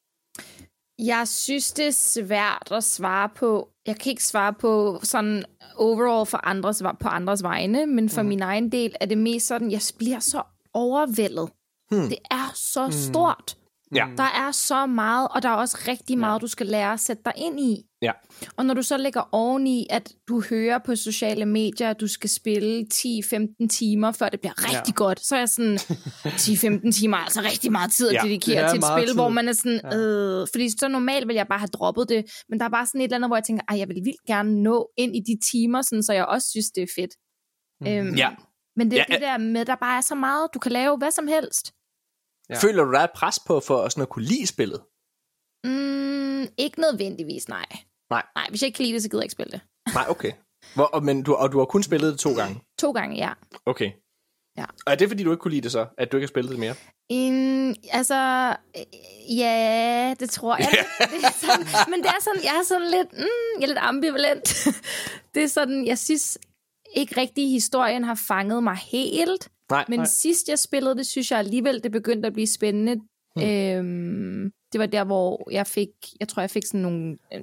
Jeg 0.98 1.28
synes, 1.28 1.72
det 1.72 1.86
er 1.86 1.90
svært 1.90 2.68
at 2.70 2.84
svare 2.84 3.28
på. 3.28 3.68
Jeg 3.86 3.96
kan 3.96 4.10
ikke 4.10 4.24
svare 4.24 4.54
på 4.54 5.00
sådan 5.02 5.44
overall 5.76 6.26
for 6.26 6.46
andres, 6.46 6.82
på 7.00 7.08
andres 7.08 7.42
vegne, 7.42 7.86
men 7.86 8.08
for 8.08 8.22
mm. 8.22 8.28
min 8.28 8.42
egen 8.42 8.72
del 8.72 8.96
er 9.00 9.06
det 9.06 9.18
mest 9.18 9.46
sådan, 9.46 9.70
jeg 9.70 9.80
bliver 9.98 10.18
så 10.18 10.42
overvældet. 10.74 11.50
Hmm. 11.90 12.08
Det 12.08 12.18
er 12.30 12.52
så 12.54 12.88
stort. 12.90 13.56
Ja. 13.94 14.06
Der 14.16 14.22
er 14.22 14.50
så 14.50 14.86
meget, 14.86 15.28
og 15.30 15.42
der 15.42 15.48
er 15.48 15.52
også 15.54 15.78
rigtig 15.88 16.18
meget, 16.18 16.42
du 16.42 16.46
skal 16.46 16.66
lære 16.66 16.92
at 16.92 17.00
sætte 17.00 17.22
dig 17.24 17.32
ind 17.36 17.60
i. 17.60 17.82
Ja. 18.02 18.12
Og 18.56 18.66
når 18.66 18.74
du 18.74 18.82
så 18.82 18.96
lægger 18.96 19.28
oveni, 19.32 19.86
at 19.90 20.12
du 20.28 20.42
hører 20.50 20.78
på 20.78 20.96
sociale 20.96 21.46
medier, 21.46 21.90
at 21.90 22.00
du 22.00 22.06
skal 22.08 22.30
spille 22.30 22.86
10-15 22.94 23.68
timer, 23.70 24.12
før 24.12 24.28
det 24.28 24.40
bliver 24.40 24.64
rigtig 24.72 24.92
ja. 24.92 24.92
godt, 24.96 25.20
så 25.26 25.34
er 25.34 25.38
jeg 25.38 25.48
sådan, 25.48 25.76
10-15 26.86 26.92
timer 26.92 27.16
er 27.16 27.20
altså 27.20 27.40
rigtig 27.40 27.72
meget 27.72 27.92
tid 27.92 28.08
at 28.08 28.14
Ja, 28.14 28.18
ja, 28.22 28.28
dedikere 28.28 28.56
er 28.56 28.68
til 28.68 28.78
et 28.78 28.84
spil, 28.84 29.06
tid. 29.06 29.14
hvor 29.14 29.28
man 29.28 29.48
er 29.48 29.52
sådan, 29.52 29.94
øh, 29.94 30.46
fordi 30.54 30.70
så 30.78 30.88
normalt 30.88 31.28
vil 31.28 31.36
jeg 31.36 31.46
bare 31.48 31.58
have 31.58 31.68
droppet 31.68 32.08
det, 32.08 32.24
men 32.48 32.58
der 32.58 32.64
er 32.64 32.70
bare 32.70 32.86
sådan 32.86 33.00
et 33.00 33.04
eller 33.04 33.16
andet, 33.16 33.28
hvor 33.28 33.36
jeg 33.36 33.44
tænker, 33.44 33.64
ej, 33.68 33.78
jeg 33.78 33.88
vil 33.88 33.96
vildt 34.04 34.26
gerne 34.26 34.62
nå 34.62 34.90
ind 34.96 35.16
i 35.16 35.20
de 35.20 35.38
timer, 35.52 35.82
sådan, 35.82 36.02
så 36.02 36.12
jeg 36.12 36.24
også 36.26 36.48
synes, 36.50 36.66
det 36.70 36.82
er 36.82 36.86
fedt. 37.00 37.10
Mm. 37.80 37.86
Øhm, 38.08 38.14
Ja. 38.16 38.30
Men 38.76 38.90
det 38.90 38.98
er 39.00 39.04
Ja, 39.08 39.14
det 39.14 39.22
der 39.22 39.38
med, 39.38 39.64
der 39.64 39.74
bare 39.76 39.96
er 39.96 40.00
så 40.00 40.14
meget, 40.14 40.48
du 40.54 40.58
kan 40.58 40.72
lave 40.72 40.96
hvad 40.98 41.10
som 41.10 41.26
helst. 41.28 41.72
Ja. 42.50 42.58
Føler 42.58 42.84
du, 42.84 42.92
der 42.92 42.98
er 42.98 43.04
et 43.04 43.10
pres 43.14 43.38
på 43.46 43.60
for 43.60 43.82
at, 43.82 43.92
sådan 43.92 44.02
at 44.02 44.08
kunne 44.08 44.24
lide 44.24 44.46
spillet? 44.46 44.80
Mm, 45.64 46.42
ikke 46.58 46.80
nødvendigvis, 46.80 47.48
nej. 47.48 47.66
Nej. 48.10 48.22
Nej, 48.36 48.46
hvis 48.48 48.62
jeg 48.62 48.66
ikke 48.66 48.76
kan 48.76 48.84
lide 48.84 48.94
det, 48.94 49.02
så 49.02 49.08
gider 49.08 49.22
jeg 49.22 49.24
ikke 49.24 49.32
spille 49.32 49.52
det. 49.52 49.60
Nej, 49.98 50.06
okay. 50.08 50.32
Hvor, 50.74 50.84
og, 50.84 51.02
men 51.02 51.22
du, 51.22 51.34
og 51.34 51.52
du 51.52 51.58
har 51.58 51.64
kun 51.64 51.82
spillet 51.82 52.12
det 52.12 52.20
to 52.20 52.34
gange? 52.34 52.60
To 52.78 52.92
gange, 52.92 53.16
ja. 53.16 53.32
Okay. 53.66 53.90
Ja. 54.58 54.64
Og 54.86 54.92
er 54.92 54.94
det 54.94 55.08
fordi, 55.08 55.22
du 55.22 55.30
ikke 55.30 55.40
kunne 55.40 55.50
lide 55.50 55.60
det 55.60 55.72
så, 55.72 55.86
at 55.98 56.12
du 56.12 56.16
ikke 56.16 56.26
har 56.26 56.28
spillet 56.28 56.50
det 56.50 56.58
mere? 56.58 56.74
En, 57.08 57.76
altså, 57.92 58.48
øh, 58.76 59.38
ja, 59.38 60.14
det 60.20 60.30
tror 60.30 60.56
jeg. 60.56 60.68
det 61.12 61.24
er 61.24 61.32
sådan, 61.46 61.66
men 61.90 62.02
det 62.02 62.08
er 62.08 62.20
sådan, 62.20 62.44
jeg 62.44 62.56
er 62.56 62.64
sådan 62.64 62.90
lidt, 62.90 63.12
mm, 63.12 63.60
jeg 63.60 63.62
er 63.62 63.66
lidt 63.66 63.78
ambivalent. 63.78 64.66
det 65.34 65.42
er 65.42 65.48
sådan, 65.48 65.86
jeg 65.86 65.98
synes 65.98 66.38
ikke 66.96 67.20
rigtig, 67.20 67.50
historien 67.50 68.04
har 68.04 68.14
fanget 68.28 68.62
mig 68.62 68.76
helt. 68.76 69.48
Nej. 69.70 69.84
Men 69.88 69.98
nej. 69.98 70.06
sidst 70.06 70.48
jeg 70.48 70.58
spillede 70.58 70.96
det, 70.96 71.06
synes 71.06 71.30
jeg 71.30 71.38
alligevel, 71.38 71.82
det 71.82 71.92
begyndte 71.92 72.26
at 72.26 72.32
blive 72.32 72.46
spændende. 72.46 73.00
Hmm. 73.36 73.44
Øhm, 73.44 74.52
det 74.72 74.78
var 74.78 74.86
der, 74.86 75.04
hvor 75.04 75.50
jeg 75.50 75.66
fik, 75.66 75.88
jeg 76.20 76.28
tror, 76.28 76.40
jeg 76.42 76.50
fik 76.50 76.66
sådan 76.66 76.80
nogle 76.80 77.18
øh, 77.34 77.40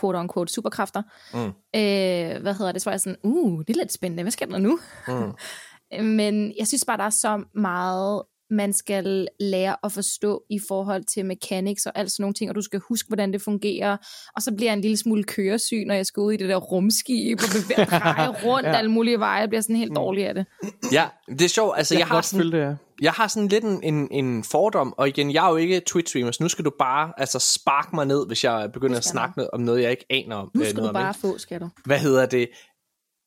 quote-unquote 0.00 0.52
superkræfter. 0.52 1.02
Mm. 1.34 1.46
Øh, 1.80 2.42
hvad 2.42 2.54
hedder 2.54 2.72
det? 2.72 2.82
Så 2.82 2.90
var 2.90 2.92
jeg 2.92 3.00
sådan, 3.00 3.18
uh, 3.22 3.60
det 3.60 3.76
er 3.76 3.80
lidt 3.80 3.92
spændende. 3.92 4.22
Hvad 4.22 4.32
sker 4.32 4.46
der 4.46 4.58
nu? 4.58 4.78
Mm. 5.08 5.32
Men 6.16 6.54
jeg 6.58 6.66
synes 6.66 6.84
bare, 6.84 6.96
der 6.96 7.04
er 7.04 7.10
så 7.10 7.44
meget, 7.54 8.22
man 8.52 8.72
skal 8.72 9.28
lære 9.40 9.76
at 9.84 9.92
forstå 9.92 10.42
i 10.50 10.60
forhold 10.68 11.04
til 11.04 11.26
mechanics 11.26 11.86
og 11.86 11.92
alt 11.94 12.12
sådan 12.12 12.22
nogle 12.22 12.34
ting, 12.34 12.50
og 12.50 12.54
du 12.54 12.62
skal 12.62 12.80
huske, 12.88 13.06
hvordan 13.08 13.32
det 13.32 13.42
fungerer. 13.42 13.96
Og 14.36 14.42
så 14.42 14.52
bliver 14.56 14.70
jeg 14.70 14.76
en 14.76 14.80
lille 14.80 14.96
smule 14.96 15.24
køresyg, 15.24 15.84
når 15.86 15.94
jeg 15.94 16.06
skal 16.06 16.20
ud 16.20 16.32
i 16.32 16.36
det 16.36 16.48
der 16.48 16.56
rumskib 16.56 17.38
og 17.42 17.48
bevæge 17.52 17.86
rundt 18.48 18.68
ja. 18.68 18.76
alle 18.76 18.90
mulige 18.90 19.18
veje. 19.18 19.40
Jeg 19.40 19.48
bliver 19.48 19.62
sådan 19.62 19.76
helt 19.76 19.96
dårlig 19.96 20.26
af 20.26 20.34
det. 20.34 20.46
Ja, 20.92 21.08
det 21.28 21.42
er 21.42 21.48
sjovt. 21.48 21.78
Altså, 21.78 21.94
jeg, 21.94 21.98
Jeg 21.98 22.06
har 22.06 22.20
sådan, 22.20 22.40
følge 22.40 22.58
det, 22.58 22.64
ja. 22.64 22.74
jeg 23.00 23.12
har 23.12 23.28
sådan 23.28 23.48
lidt 23.48 23.64
en, 23.64 23.82
en, 23.82 24.08
en 24.10 24.44
fordom, 24.44 24.94
og 24.96 25.08
igen, 25.08 25.32
jeg 25.32 25.46
er 25.46 25.50
jo 25.50 25.56
ikke 25.56 25.82
Twitch-streamer, 25.90 26.32
så 26.32 26.38
nu 26.40 26.48
skal 26.48 26.64
du 26.64 26.72
bare 26.78 27.12
altså, 27.16 27.38
sparke 27.38 27.88
mig 27.94 28.06
ned, 28.06 28.26
hvis 28.26 28.44
jeg 28.44 28.70
begynder 28.72 28.96
at 28.96 29.04
snakke 29.04 29.32
noget, 29.36 29.50
om 29.52 29.60
noget, 29.60 29.82
jeg 29.82 29.90
ikke 29.90 30.06
aner 30.10 30.36
om. 30.36 30.50
Nu 30.54 30.60
øh, 30.60 30.66
skal 30.66 30.76
noget 30.76 30.88
du 30.88 30.92
bare 30.92 31.14
få, 31.14 31.38
skal 31.38 31.60
du. 31.60 31.68
Hvad 31.84 31.98
hedder 31.98 32.26
det? 32.26 32.48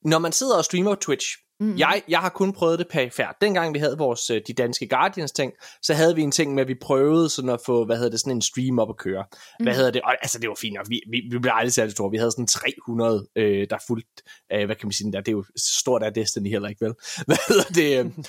Når 0.05 0.19
man 0.19 0.31
sidder 0.31 0.57
og 0.57 0.65
streamer 0.65 0.95
på 0.95 1.01
Twitch, 1.01 1.37
mm. 1.59 1.77
jeg, 1.77 2.01
jeg 2.09 2.19
har 2.19 2.29
kun 2.29 2.53
prøvet 2.53 2.79
det 2.79 2.87
perifært. 2.87 3.35
Dengang 3.41 3.73
vi 3.73 3.79
havde 3.79 3.97
vores 3.97 4.29
øh, 4.29 4.41
De 4.47 4.53
Danske 4.53 4.87
Guardians 4.87 5.31
ting, 5.31 5.53
så 5.81 5.93
havde 5.93 6.15
vi 6.15 6.21
en 6.21 6.31
ting 6.31 6.53
med, 6.53 6.61
at 6.61 6.67
vi 6.67 6.75
prøvede 6.81 7.29
sådan 7.29 7.49
at 7.49 7.59
få, 7.65 7.85
hvad 7.85 7.95
hedder 7.95 8.11
det, 8.11 8.19
sådan 8.19 8.37
en 8.37 8.41
stream 8.41 8.79
op 8.79 8.89
at 8.89 8.97
køre. 8.97 9.25
Hvad 9.63 9.75
hedder 9.75 9.91
det? 9.91 10.01
Og, 10.01 10.15
altså, 10.21 10.39
det 10.39 10.49
var 10.49 10.55
fint 10.61 10.73
nok. 10.73 10.85
Vi, 10.89 11.01
vi, 11.11 11.21
vi 11.31 11.39
blev 11.39 11.51
aldrig 11.55 11.73
særlig 11.73 11.91
store. 11.91 12.11
Vi 12.11 12.17
havde 12.17 12.31
sådan 12.31 12.47
300, 12.47 13.27
øh, 13.35 13.67
der 13.69 13.77
fuldt, 13.87 14.07
øh, 14.53 14.65
hvad 14.65 14.75
kan 14.75 14.87
man 14.87 14.93
sige, 14.93 15.11
der, 15.11 15.19
det 15.19 15.27
er 15.27 15.31
jo 15.31 15.45
stort 15.57 16.03
af 16.03 16.13
Destiny 16.13 16.49
heller 16.49 16.69
ikke, 16.69 16.85
vel? 16.85 16.93
Hvad 17.27 17.37
hedder 17.47 17.69
det? 17.75 18.05
øh, 18.05 18.23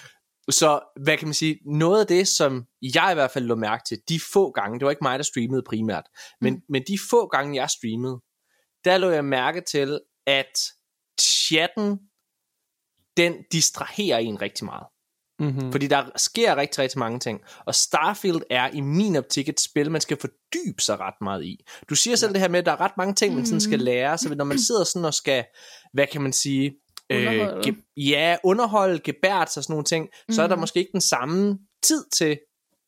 Så 0.50 0.80
hvad 1.04 1.16
kan 1.16 1.28
man 1.28 1.34
sige, 1.34 1.58
noget 1.66 2.00
af 2.00 2.06
det, 2.06 2.28
som 2.28 2.64
jeg 2.94 3.08
i 3.12 3.14
hvert 3.14 3.30
fald 3.30 3.44
lå 3.44 3.54
mærke 3.54 3.82
til, 3.88 3.98
de 4.08 4.20
få 4.32 4.50
gange, 4.50 4.78
det 4.78 4.84
var 4.84 4.90
ikke 4.90 5.04
mig, 5.04 5.18
der 5.18 5.22
streamede 5.22 5.62
primært, 5.66 6.04
men, 6.40 6.54
mm. 6.54 6.60
men 6.68 6.82
de 6.88 6.98
få 7.10 7.26
gange, 7.26 7.56
jeg 7.56 7.70
streamede, 7.70 8.20
der 8.84 8.98
lå 8.98 9.10
jeg 9.10 9.24
mærke 9.24 9.60
til, 9.60 10.00
at 10.26 10.58
chatten, 11.20 11.98
den 13.16 13.34
distraherer 13.52 14.18
en 14.18 14.42
rigtig 14.42 14.64
meget. 14.64 14.86
Mm-hmm. 15.38 15.72
Fordi 15.72 15.86
der 15.86 16.04
sker 16.16 16.56
rigtig, 16.56 16.78
rigtig 16.82 16.98
mange 16.98 17.18
ting. 17.18 17.40
Og 17.66 17.74
Starfield 17.74 18.40
er 18.50 18.70
i 18.72 18.80
min 18.80 19.16
optik 19.16 19.48
et 19.48 19.60
spil, 19.60 19.90
man 19.90 20.00
skal 20.00 20.16
fordybe 20.20 20.82
sig 20.82 21.00
ret 21.00 21.14
meget 21.20 21.44
i. 21.44 21.64
Du 21.90 21.94
siger 21.94 22.16
selv 22.16 22.32
det 22.32 22.40
her 22.40 22.48
med, 22.48 22.58
at 22.58 22.66
der 22.66 22.72
er 22.72 22.80
ret 22.80 22.96
mange 22.96 23.14
ting, 23.14 23.34
man 23.34 23.46
sådan 23.46 23.60
skal 23.60 23.78
lære. 23.78 24.18
Så 24.18 24.34
når 24.34 24.44
man 24.44 24.58
sidder 24.58 24.84
sådan 24.84 25.04
og 25.04 25.14
skal, 25.14 25.44
hvad 25.92 26.06
kan 26.12 26.22
man 26.22 26.32
sige, 26.32 26.72
Underholde. 27.10 27.68
Øh, 27.68 27.74
ge- 27.74 27.92
ja, 27.96 28.36
underholde, 28.44 28.98
gebært 28.98 29.56
og 29.56 29.64
sådan 29.64 29.72
nogle 29.72 29.84
ting, 29.84 30.08
mm. 30.28 30.34
så 30.34 30.42
er 30.42 30.46
der 30.46 30.54
Mhm. 30.56 30.60
måske 30.60 30.78
ikke 30.78 30.92
den 30.92 31.00
samme 31.00 31.58
tid 31.82 32.04
til 32.12 32.38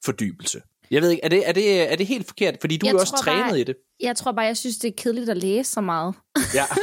fordybelse. 0.05 0.61
Jeg 0.91 1.03
ved 1.03 1.11
ikke, 1.11 1.24
er 1.24 1.28
det, 1.28 1.49
er 1.49 1.53
det, 1.53 1.93
er 1.93 1.97
det 1.97 2.07
helt 2.07 2.26
forkert? 2.26 2.57
Fordi 2.61 2.76
du 2.76 2.86
Jeg 2.86 2.91
er 2.91 2.95
jo 2.95 2.99
også 3.01 3.16
trænet 3.24 3.45
bare- 3.51 3.61
i 3.61 3.64
det. 3.64 3.76
Jeg 4.01 4.16
tror 4.16 4.32
bare, 4.32 4.45
jeg 4.47 4.57
synes, 4.57 4.76
det 4.78 4.89
er 4.89 4.93
kedeligt 4.97 5.28
at 5.30 5.36
læse 5.36 5.70
så 5.72 5.80
meget. 5.80 6.14
Ja. 6.55 6.64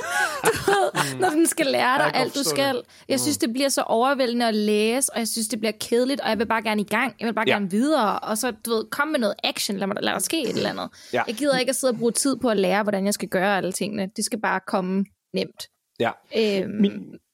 Mm. 1.14 1.20
Når 1.22 1.30
den 1.30 1.48
skal 1.48 1.66
lære 1.66 1.98
dig 1.98 2.12
alt, 2.14 2.36
du 2.36 2.44
skal. 2.44 2.82
Jeg 3.10 3.20
synes, 3.20 3.38
det 3.38 3.54
bliver 3.54 3.70
så 3.70 3.82
overvældende 3.82 4.48
at 4.48 4.56
læse, 4.56 5.14
og 5.14 5.20
jeg 5.20 5.28
synes, 5.28 5.48
det 5.48 5.60
bliver 5.60 5.72
kedeligt, 5.80 6.22
og 6.22 6.30
jeg 6.30 6.38
vil 6.40 6.46
bare 6.46 6.62
gerne 6.64 6.82
i 6.82 6.86
gang. 6.86 7.16
Jeg 7.20 7.26
vil 7.26 7.34
bare 7.34 7.46
Ja. 7.48 7.54
gerne 7.54 7.70
videre, 7.72 8.20
og 8.20 8.38
så, 8.38 8.52
du 8.66 8.72
ved, 8.74 8.86
kom 8.92 9.08
med 9.08 9.20
noget 9.20 9.36
action. 9.44 9.78
Lad, 9.78 9.88
mig, 9.88 9.98
lad 10.02 10.14
der 10.14 10.20
ske 10.20 10.42
et 10.44 10.50
eller 10.50 10.70
andet. 10.70 10.90
Ja. 11.14 11.24
Jeg 11.28 11.36
gider 11.36 11.58
ikke 11.58 11.70
at 11.70 11.76
sidde 11.76 11.92
og 11.92 11.98
bruge 11.98 12.12
tid 12.12 12.38
på 12.38 12.50
at 12.50 12.58
lære, 12.58 12.84
hvordan 12.84 13.06
jeg 13.06 13.14
skal 13.14 13.30
gøre 13.30 13.58
alle 13.58 13.72
tingene. 13.72 14.10
Det 14.16 14.26
skal 14.26 14.40
bare 14.42 14.60
komme 14.68 15.06
nemt. 15.34 15.68
ja. 16.00 16.12
Øhm, 16.38 16.70
Min, 16.82 16.92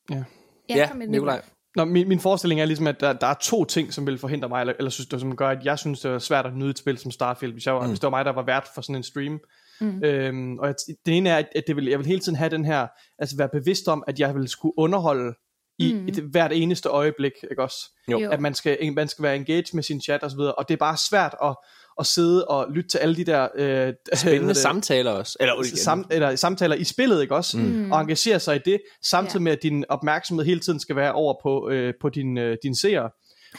ja. 0.09 0.23
ja, 0.69 0.75
Ja, 0.77 0.89
Nikolaj. 1.07 1.41
Nå, 1.75 1.85
min, 1.85 2.07
min 2.07 2.19
forestilling 2.19 2.61
er 2.61 2.65
ligesom, 2.65 2.87
at 2.87 3.01
der, 3.01 3.13
der 3.13 3.27
er 3.27 3.33
to 3.33 3.65
ting, 3.65 3.93
som 3.93 4.07
vil 4.07 4.17
forhindre 4.17 4.49
mig, 4.49 4.59
eller, 4.61 4.73
eller 4.77 4.89
synes, 4.89 5.07
det, 5.07 5.19
som 5.19 5.35
gør, 5.35 5.49
at 5.49 5.65
jeg 5.65 5.79
synes, 5.79 5.99
det 5.99 6.11
er 6.11 6.19
svært 6.19 6.45
at 6.45 6.55
nyde 6.55 6.69
et 6.69 6.79
spil 6.79 6.97
som 6.97 7.11
Starfield, 7.11 7.53
hvis, 7.53 7.65
jeg 7.65 7.73
var, 7.75 7.81
mm. 7.81 7.87
hvis 7.87 7.99
det 7.99 8.03
var 8.03 8.09
mig, 8.09 8.25
der 8.25 8.31
var 8.31 8.45
vært 8.45 8.67
for 8.75 8.81
sådan 8.81 8.95
en 8.95 9.03
stream. 9.03 9.39
Mm. 9.81 10.03
Øhm, 10.03 10.59
og 10.59 10.67
jeg, 10.67 10.75
den 11.05 11.13
ene 11.13 11.29
er, 11.29 11.43
at 11.55 11.63
det 11.67 11.75
vil, 11.75 11.85
jeg 11.85 11.99
vil 11.99 12.07
hele 12.07 12.19
tiden 12.19 12.35
have 12.35 12.49
den 12.49 12.65
her, 12.65 12.87
altså 13.19 13.37
være 13.37 13.49
bevidst 13.53 13.87
om, 13.87 14.03
at 14.07 14.19
jeg 14.19 14.35
vil 14.35 14.47
skulle 14.47 14.73
underholde 14.77 15.33
i 15.79 15.93
mm. 15.93 16.07
et, 16.07 16.15
hvert 16.15 16.51
eneste 16.51 16.89
øjeblik, 16.89 17.31
ikke 17.51 17.63
også? 17.63 17.77
Jo. 18.11 18.19
Jo. 18.19 18.31
At 18.31 18.41
man 18.41 18.53
skal, 18.53 18.93
man 18.93 19.07
skal 19.07 19.23
være 19.23 19.35
engaged 19.35 19.73
med 19.73 19.83
sin 19.83 20.01
chat 20.01 20.23
og 20.23 20.31
så 20.31 20.37
videre, 20.37 20.55
og 20.55 20.67
det 20.67 20.73
er 20.73 20.77
bare 20.77 20.97
svært 20.97 21.35
at, 21.43 21.55
at 21.99 22.05
sidde 22.05 22.45
og 22.47 22.67
lytte 22.73 22.89
til 22.89 22.97
alle 22.97 23.15
de 23.15 23.23
der 23.25 23.47
øh, 23.55 23.93
Spændende 24.13 24.47
det? 24.47 24.57
samtaler 24.57 25.11
også. 25.11 25.37
Eller, 25.39 25.53
sam, 25.75 26.05
eller 26.11 26.35
samtaler 26.35 26.75
i 26.75 26.83
spillet, 26.83 27.21
ikke 27.21 27.35
også? 27.35 27.57
Mm. 27.57 27.91
Og 27.91 28.01
engagere 28.01 28.39
sig 28.39 28.55
i 28.55 28.59
det, 28.65 28.81
samtidig 29.03 29.39
Ja. 29.39 29.43
med, 29.43 29.51
at 29.51 29.63
din 29.63 29.85
opmærksomhed 29.89 30.45
hele 30.45 30.59
tiden 30.59 30.79
skal 30.79 30.95
være 30.95 31.13
over 31.13 31.35
på, 31.43 31.69
øh, 31.69 31.93
på 32.01 32.09
din, 32.09 32.37
øh, 32.37 32.57
din 32.63 32.75
seere. 32.75 33.09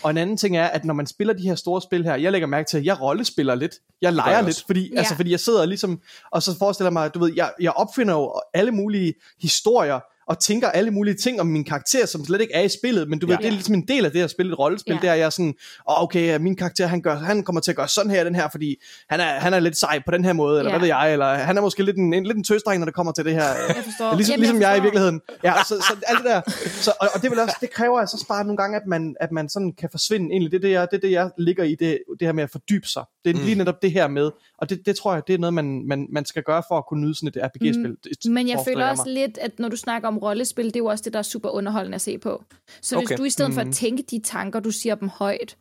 Og 0.03 0.11
en 0.11 0.17
anden 0.17 0.37
ting 0.37 0.57
er, 0.57 0.67
at 0.67 0.85
når 0.85 0.95
man 0.95 1.07
spiller 1.07 1.35
de 1.35 1.43
her 1.43 1.55
store 1.55 1.83
spil 1.83 2.05
her, 2.05 2.15
jeg 2.17 2.33
lægger 2.33 2.49
mærke 2.49 2.69
til, 2.69 2.79
at 2.79 2.85
jeg 2.85 3.01
rollespiller 3.01 3.55
lidt. 3.55 3.73
Jeg 4.03 4.13
leger 4.13 4.43
lidt, 4.43 4.63
fordi, 4.67 4.91
Ja. 4.93 4.99
altså, 4.99 5.17
fordi 5.17 5.31
jeg 5.31 5.41
sidder 5.41 5.67
ligesom, 5.67 6.01
og 6.31 6.43
så 6.43 6.59
forestiller 6.59 6.91
mig, 6.91 7.15
du 7.15 7.19
ved, 7.19 7.33
jeg, 7.37 7.53
jeg 7.61 7.73
opfinder 7.73 8.15
jo 8.15 8.41
alle 8.55 8.71
mulige 8.73 9.15
historier, 9.43 10.01
og 10.33 10.39
tænker 10.39 10.69
alle 10.69 10.91
mulige 10.91 11.15
ting 11.15 11.41
om 11.41 11.47
min 11.47 11.65
karakter, 11.65 12.07
som 12.07 12.25
slet 12.25 12.41
ikke 12.41 12.55
er 12.55 12.61
i 12.63 12.69
spillet, 12.69 13.09
men 13.11 13.19
du 13.19 13.27
ved, 13.27 13.35
Ja. 13.37 13.39
det 13.43 13.47
er 13.47 13.51
ligesom 13.51 13.75
en 13.75 13.85
del 13.89 14.05
af 14.05 14.13
det 14.13 14.23
at 14.23 14.31
spille 14.31 14.53
et 14.53 14.59
rollespil, 14.59 14.95
Ja. 14.95 14.99
det 15.01 15.11
er 15.11 15.15
jeg 15.15 15.33
sådan, 15.33 15.55
oh, 15.87 16.03
okay, 16.03 16.37
min 16.39 16.57
karakter, 16.57 16.87
han, 16.87 17.01
gør, 17.03 17.15
han 17.17 17.43
kommer 17.43 17.61
til 17.61 17.71
at 17.73 17.77
gøre 17.77 17.89
sådan 17.89 18.11
her, 18.11 18.25
den 18.25 18.35
her, 18.35 18.49
fordi 18.51 18.77
han 19.09 19.21
er, 19.21 19.25
han 19.25 19.55
er 19.55 19.61
lidt 19.61 19.77
sej 19.77 20.03
på 20.07 20.11
den 20.11 20.25
her 20.25 20.33
måde, 20.33 20.59
eller 20.59 20.71
Ja. 20.73 20.79
hvad 20.79 20.81
ved 20.81 20.89
jeg, 20.97 21.13
eller 21.13 21.35
han 21.35 21.57
er 21.57 21.61
måske 21.61 21.83
lidt 21.85 21.97
en, 21.97 22.15
en, 22.15 22.25
lidt 22.27 22.37
en 22.37 22.45
tøsdreng, 22.45 22.79
når 22.81 22.85
det 22.85 22.95
kommer 22.95 23.13
til 23.13 23.25
det 23.25 23.33
her. 23.33 23.43
Jeg 23.77 23.85
forstår. 23.85 24.15
Ligesom, 24.17 24.33
Jamen, 24.33 24.41
ligesom 24.41 24.61
jeg, 24.61 24.71
i 24.71 24.71
forstår. 24.71 24.83
virkeligheden. 24.83 25.21
Ja, 25.45 25.53
så, 25.69 25.75
så 25.89 25.97
alt 26.07 26.19
det 26.19 26.27
der. 26.27 26.41
Så, 26.69 26.93
og, 27.01 27.09
og 27.15 27.23
det, 27.23 27.31
vil 27.31 27.39
også, 27.41 27.57
det 27.61 27.71
kræver 27.71 27.99
altså 28.01 28.25
bare 28.29 28.45
nogle 28.45 28.57
gange, 28.57 28.77
at 28.77 28.83
man, 28.87 29.15
at 29.21 29.33
man 29.33 29.49
sådan 29.49 29.73
kan 29.79 29.89
forsvinde 29.93 30.27
egentlig. 30.31 30.53
Det 30.53 30.57
er 30.59 30.61
det, 30.61 30.71
jeg, 30.71 30.89
det, 30.93 31.03
det, 31.03 31.11
jeg 31.11 31.31
ligger 31.39 31.65
i, 31.65 31.75
det, 31.75 31.99
det 32.21 32.29
her 32.29 32.33
med 32.33 32.43
at 32.45 32.51
fordybe 32.51 32.87
sig. 32.89 33.05
Det 33.25 33.31
er 33.31 33.35
mm. 33.39 33.45
lige 33.45 33.55
netop 33.55 33.83
det 33.83 33.93
her 33.93 34.09
med. 34.09 34.31
Og 34.63 34.71
det, 34.71 34.87
det 34.87 34.97
tror 34.97 35.13
jeg, 35.15 35.23
det 35.27 35.35
er 35.35 35.39
noget, 35.39 35.55
man, 35.55 35.85
man, 35.89 36.07
man 36.13 36.25
skal 36.25 36.43
gøre 36.43 36.63
for 36.71 36.79
at 36.79 36.87
kunne 36.87 37.01
nyde 37.01 37.15
sådan 37.15 37.29
et 37.29 37.37
RPG-spil. 37.47 37.97
Det 38.05 38.31
Men 38.33 38.49
jeg 38.49 38.59
føler 38.69 38.87
også 38.91 39.03
mig. 39.07 39.15
lidt, 39.15 39.39
at 39.39 39.59
når 39.59 39.69
du 39.69 39.77
snakker 39.77 40.09
om 40.09 40.19
rollespil, 40.19 40.65
det 40.67 40.77
er 40.77 40.81
jo 40.81 40.87
også 40.87 41.03
det, 41.05 41.13
der 41.13 41.19
er 41.19 41.23
super 41.23 41.49
underholdende 41.49 41.95
at 41.95 42.01
se 42.01 42.19
på. 42.19 42.43
Så 42.83 42.97
hvis 42.99 43.07
Okay. 43.07 43.17
du 43.19 43.25
i 43.25 43.31
stedet 43.31 43.55
for 43.55 43.63
Mm. 43.63 43.69
at 43.69 43.75
tænke 43.75 44.03
de 44.11 44.21
tanker, 44.25 44.61
du 44.61 44.71
siger 44.71 44.95
dem 44.95 45.09
højt, 45.09 45.57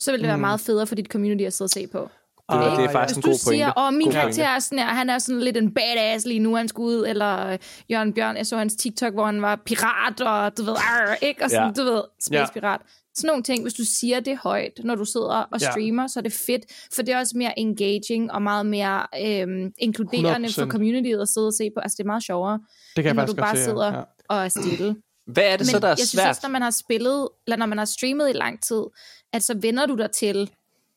så 0.00 0.10
vil 0.10 0.20
det 0.20 0.28
være 0.28 0.38
meget 0.38 0.60
federe 0.60 0.86
for 0.86 0.94
dit 0.94 1.06
community 1.06 1.44
at 1.44 1.52
sidde 1.52 1.66
og 1.66 1.70
se 1.70 1.86
på. 1.86 1.98
Det, 2.52 2.60
det 2.60 2.66
er 2.66 2.88
Ah, 2.88 2.92
faktisk 2.92 3.16
Hvis 3.16 3.16
en 3.16 3.22
du 3.22 3.28
god 3.28 3.38
pointe. 3.46 3.56
siger, 3.56 3.72
åh, 3.78 3.92
min 3.94 4.06
God 4.06 4.12
karakter 4.12 4.44
er 4.48 4.58
sådan 4.58 4.78
her, 4.78 4.86
han 4.86 5.10
er 5.10 5.18
sådan 5.18 5.40
lidt 5.40 5.56
en 5.56 5.74
badass 5.74 6.26
lige 6.26 6.40
nu, 6.40 6.54
han 6.56 6.68
skal 6.68 6.82
ud, 6.82 7.06
eller 7.08 7.46
øh, 7.46 7.58
Jørgen 7.90 8.12
Bjørn, 8.12 8.36
jeg 8.36 8.46
så 8.46 8.56
hans 8.56 8.76
TikTok, 8.76 9.12
hvor 9.14 9.26
han 9.26 9.42
var 9.42 9.56
pirat, 9.66 10.20
og 10.20 10.58
du 10.58 10.62
ved, 10.62 10.72
arr, 10.76 11.14
ikke? 11.22 11.44
Og 11.44 11.50
sådan, 11.50 11.66
Ja. 11.76 11.82
du 11.82 11.90
ved, 11.92 12.02
space 12.20 12.52
pirat. 12.52 12.80
Sådan 13.14 13.28
nogle 13.28 13.42
ting, 13.42 13.62
hvis 13.62 13.74
du 13.74 13.84
siger 13.84 14.20
det 14.20 14.38
højt, 14.38 14.72
når 14.84 14.94
du 14.94 15.04
sidder 15.04 15.26
og 15.52 15.60
Ja. 15.60 15.70
streamer, 15.70 16.06
så 16.06 16.20
er 16.20 16.22
det 16.22 16.32
fedt, 16.32 16.62
for 16.94 17.02
det 17.02 17.14
er 17.14 17.18
også 17.18 17.38
mere 17.38 17.58
engaging 17.58 18.32
og 18.32 18.42
meget 18.42 18.66
mere 18.66 19.06
øhm, 19.26 19.72
inkluderende 19.78 20.48
for 20.52 20.62
100%. 20.62 20.68
communityet 20.70 21.20
at 21.22 21.28
sidde 21.28 21.46
og 21.46 21.52
se 21.54 21.70
på. 21.76 21.80
Altså, 21.80 21.96
det 21.96 22.02
er 22.02 22.06
meget 22.06 22.24
sjovere, 22.24 22.52
Det 22.96 23.04
kan 23.04 23.04
jeg 23.04 23.10
end 23.10 23.16
når 23.16 23.22
faktisk 23.22 23.36
du 23.36 23.42
bare 23.42 23.56
se, 23.56 23.64
sidder 23.64 23.94
ja. 23.96 24.02
og 24.28 24.44
er 24.44 24.48
stille. 24.48 24.96
Hvad 25.26 25.44
er 25.44 25.56
det 25.56 25.66
så, 25.66 25.78
der 25.78 25.86
er 25.86 25.90
jeg 25.90 25.98
synes 25.98 26.10
svært? 26.10 26.28
også, 26.28 26.40
når 26.44 26.50
man 26.50 26.62
har 26.62 26.70
spillet, 26.70 27.28
eller 27.46 27.56
når 27.56 27.66
man 27.66 27.78
har 27.78 27.84
streamet 27.84 28.30
i 28.30 28.32
lang 28.32 28.62
tid, 28.62 28.82
at 29.32 29.42
så 29.42 29.54
vender 29.60 29.86
du 29.86 29.94
dig 29.94 30.10
til, 30.10 30.50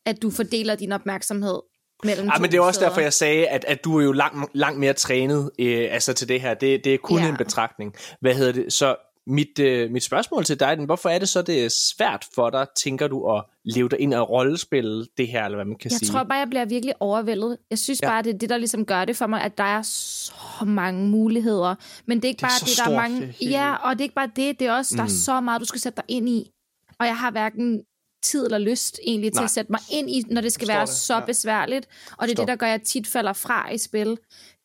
at 0.06 0.22
du 0.22 0.30
fordeler 0.30 0.74
din 0.74 0.92
opmærksomhed 0.92 1.58
mellem 2.04 2.26
Ja, 2.26 2.38
men 2.40 2.50
det 2.52 2.56
er 2.58 2.62
også 2.62 2.78
steder. 2.78 2.88
derfor, 2.90 3.00
jeg 3.00 3.12
sagde, 3.12 3.48
at, 3.48 3.64
at 3.64 3.84
du 3.84 3.98
er 3.98 4.04
jo 4.04 4.12
langt, 4.12 4.50
langt 4.54 4.78
mere 4.80 4.92
trænet 4.92 5.50
øh, 5.58 5.88
altså 5.90 6.12
til 6.12 6.28
det 6.28 6.40
her. 6.40 6.54
Det, 6.54 6.84
det 6.84 6.94
er 6.94 6.98
kun 6.98 7.18
Ja. 7.20 7.28
en 7.28 7.36
betragtning. 7.36 7.94
Hvad 8.20 8.34
hedder 8.34 8.52
det? 8.52 8.72
Så 8.72 8.96
mit, 9.26 9.58
øh, 9.58 9.90
mit 9.90 10.02
spørgsmål 10.02 10.44
til 10.44 10.60
dig, 10.60 10.76
hvorfor 10.76 11.08
er 11.08 11.18
det 11.18 11.28
så, 11.28 11.42
det 11.42 11.64
er 11.64 11.68
svært 11.68 12.26
for 12.34 12.50
dig, 12.50 12.66
tænker 12.76 13.08
du, 13.08 13.32
at 13.36 13.44
leve 13.64 13.88
dig 13.88 14.00
ind 14.00 14.14
og 14.14 14.30
rollespille 14.30 15.06
det 15.16 15.28
her, 15.28 15.44
eller 15.44 15.56
hvad 15.56 15.64
man 15.64 15.76
kan 15.78 15.90
Jeg 15.90 15.98
sige? 15.98 16.08
tror 16.08 16.22
bare, 16.22 16.38
jeg 16.38 16.48
bliver 16.48 16.64
virkelig 16.64 16.94
overvældet. 17.00 17.56
Jeg 17.70 17.78
synes 17.78 18.02
Ja. 18.02 18.08
bare, 18.08 18.22
det 18.22 18.34
er 18.34 18.38
det, 18.38 18.48
der 18.48 18.56
ligesom 18.56 18.84
gør 18.86 19.04
det 19.04 19.16
for 19.16 19.26
mig, 19.26 19.42
at 19.42 19.58
der 19.58 19.64
er 19.64 19.82
så 19.82 20.64
mange 20.66 21.08
muligheder. 21.08 21.74
Men 22.06 22.16
det 22.18 22.24
er 22.24 22.28
ikke 22.28 22.38
Det 22.38 22.44
er 22.44 22.48
bare 22.48 22.60
det, 22.68 22.78
der 22.86 22.90
er 22.92 22.96
mange... 22.96 23.34
det 23.40 23.50
ja, 23.50 23.74
og 23.74 23.92
det 23.92 24.00
er 24.00 24.04
ikke 24.04 24.14
bare 24.14 24.30
det. 24.36 24.58
Det 24.60 24.66
er 24.66 24.72
også, 24.72 24.96
der 24.96 25.02
er 25.02 25.06
så 25.08 25.40
meget, 25.40 25.60
du 25.60 25.66
skal 25.66 25.80
sætte 25.80 25.96
dig 25.96 26.04
ind 26.08 26.28
i. 26.28 26.50
Og 27.00 27.06
jeg 27.06 27.16
har 27.16 27.30
hverken 27.30 27.82
tid 28.22 28.44
eller 28.44 28.58
lyst 28.58 28.98
egentlig 29.06 29.32
til 29.32 29.38
Nej. 29.40 29.44
at 29.44 29.50
sætte 29.50 29.72
mig 29.72 29.80
ind 29.92 30.10
i, 30.10 30.22
når 30.30 30.40
det 30.40 30.52
skal 30.52 30.66
Forstår 30.66 30.74
være 30.76 30.86
det, 30.86 30.94
så 30.94 31.14
ja. 31.14 31.24
besværligt. 31.24 31.86
Og 31.86 31.92
det 32.10 32.12
er 32.12 32.18
Forstår. 32.36 32.42
det, 32.42 32.48
der 32.48 32.56
gør, 32.56 32.66
at 32.66 32.70
jeg 32.72 32.82
tit 32.82 33.06
falder 33.06 33.32
fra 33.32 33.70
i 33.72 33.78
spil. 33.78 34.18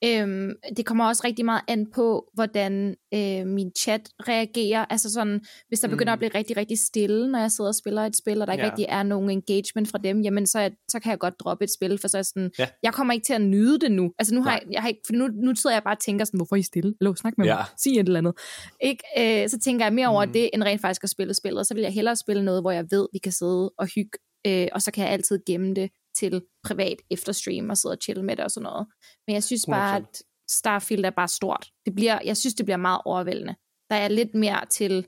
Øhm, 0.06 0.52
det 0.78 0.86
kommer 0.86 1.06
også 1.08 1.22
rigtig 1.26 1.46
meget 1.46 1.62
an 1.68 1.88
på, 1.96 2.30
hvordan 2.34 2.96
øh, 3.14 3.48
min 3.48 3.72
chat 3.78 4.10
reagerer. 4.28 4.86
Altså 4.90 5.10
sådan, 5.14 5.42
hvis 5.68 5.80
der 5.80 5.88
begynder 5.88 6.14
at 6.14 6.20
blive 6.20 6.32
rigtig, 6.36 6.58
rigtig 6.58 6.80
stille, 6.80 7.32
når 7.32 7.40
jeg 7.40 7.52
sidder 7.52 7.68
og 7.70 7.76
spiller 7.76 8.02
et 8.02 8.16
spil, 8.18 8.42
og 8.42 8.48
der 8.48 8.54
ikke 8.54 8.66
Ja. 8.66 8.70
rigtig 8.72 8.86
er 8.90 9.04
nogen 9.04 9.30
engagement 9.30 9.88
fra 9.92 9.98
dem, 9.98 10.22
jamen 10.22 10.48
så, 10.48 10.70
så 10.92 11.00
kan 11.00 11.10
jeg 11.10 11.20
godt 11.20 11.40
droppe 11.40 11.64
et 11.64 11.74
spil, 11.74 11.98
for 11.98 12.08
så 12.08 12.18
er 12.18 12.20
jeg 12.20 12.26
sådan, 12.26 12.52
Ja. 12.60 12.68
jeg 12.84 12.94
kommer 12.94 13.14
ikke 13.14 13.26
til 13.26 13.34
at 13.34 13.42
nyde 13.42 13.80
det 13.80 13.92
nu. 13.92 14.12
Altså 14.20 14.36
nu 14.36 14.42
har 14.44 14.50
Nej. 14.50 14.60
jeg, 14.66 14.74
jeg 14.74 14.82
har 14.82 14.90
ikke, 14.90 15.02
for 15.06 15.14
nu, 15.14 15.28
nu 15.28 15.56
sidder 15.56 15.76
jeg 15.76 15.84
bare 15.84 15.96
og 15.96 16.00
tænker 16.00 16.26
sådan, 16.26 16.38
hvorfor 16.38 16.56
er 16.56 16.60
I 16.60 16.64
stille? 16.64 16.94
Hallo, 17.02 17.16
snak 17.16 17.34
med 17.38 17.46
Ja. 17.46 17.56
mig. 17.56 17.66
Sig 17.78 17.92
et 17.92 18.00
eller 18.08 18.18
andet. 18.20 18.34
Ikke? 18.82 19.04
Øh, 19.44 19.50
så 19.50 19.60
tænker 19.60 19.86
jeg 19.86 19.94
mere 19.94 20.08
over 20.08 20.26
det, 20.26 20.50
end 20.54 20.64
rent 20.64 20.82
faktisk 20.82 21.04
at 21.04 21.10
spille 21.10 21.34
spillet. 21.34 21.60
Og 21.60 21.66
så 21.66 21.74
vil 21.74 21.82
jeg 21.84 21.94
hellere 21.94 22.16
spille 22.16 22.44
noget, 22.46 22.64
hvor 22.64 22.72
jeg 22.72 22.86
ved, 22.92 23.08
vi 23.14 23.18
kan 23.20 23.32
sidde 23.32 23.70
og 23.78 23.88
hygge, 23.96 24.12
øh, 24.48 24.68
og 24.72 24.82
så 24.82 24.92
kan 24.92 25.04
jeg 25.04 25.14
altid 25.14 25.40
gemme 25.46 25.74
det 25.74 25.90
til 26.18 26.42
privat 26.64 26.98
efter 27.12 27.32
stream 27.32 27.70
og 27.70 27.78
sidde 27.78 27.94
og 27.94 27.98
chille 28.04 28.24
med 28.24 28.36
det 28.36 28.46
og 28.46 28.52
sådan 28.52 28.64
noget. 28.64 28.88
Men 29.28 29.34
jeg 29.34 29.44
synes 29.44 29.66
bare, 29.70 29.98
100%. 29.98 30.02
at 30.02 30.24
Starfield 30.52 31.06
er 31.06 31.10
bare 31.10 31.28
stort. 31.28 31.68
Det 31.86 31.96
bliver, 31.96 32.20
jeg 32.26 32.38
synes, 32.38 32.54
det 32.54 32.66
bliver 32.66 32.78
meget 32.78 33.02
overvældende. 33.06 33.56
Der 33.90 33.96
er 33.96 34.08
lidt 34.08 34.36
mere 34.36 34.66
til 34.66 35.06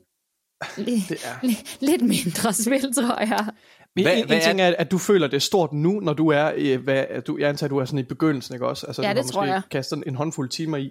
lidt, 0.76 1.08
Det 1.08 1.18
er. 1.24 1.46
lidt, 1.90 2.02
mindre 2.02 2.52
spil, 2.52 2.94
tror 2.94 3.20
jeg. 3.20 3.48
Men 3.96 4.04
Hvad- 4.04 4.18
en, 4.18 4.26
hvad 4.26 4.36
en 4.36 4.42
ting 4.42 4.60
er, 4.60 4.74
at 4.78 4.90
du 4.90 4.98
føler, 4.98 5.26
det 5.26 5.36
er 5.36 5.40
stort 5.40 5.72
nu, 5.72 6.00
når 6.00 6.12
du 6.12 6.28
er, 6.28 6.78
hvad, 6.78 7.22
du, 7.22 7.38
jeg 7.38 7.48
antager, 7.48 7.66
at 7.66 7.70
du 7.70 7.78
er 7.78 7.84
sådan 7.84 7.98
i 7.98 8.02
begyndelsen, 8.02 8.54
ikke 8.54 8.66
også? 8.66 8.86
Altså, 8.86 9.02
Ja, 9.02 9.08
du 9.08 9.16
det 9.16 9.24
har 9.24 9.30
tror 9.32 9.40
måske 9.42 9.52
jeg. 9.52 9.62
kastet 9.70 10.02
en 10.06 10.14
håndfuld 10.14 10.48
timer 10.50 10.76
i. 10.76 10.82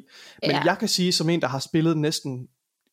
Men 0.42 0.52
Ja. 0.52 0.62
jeg 0.66 0.78
kan 0.80 0.88
sige, 0.88 1.12
som 1.12 1.30
en, 1.30 1.42
der 1.42 1.48
har 1.48 1.60
spillet 1.60 1.98
næsten, 1.98 2.48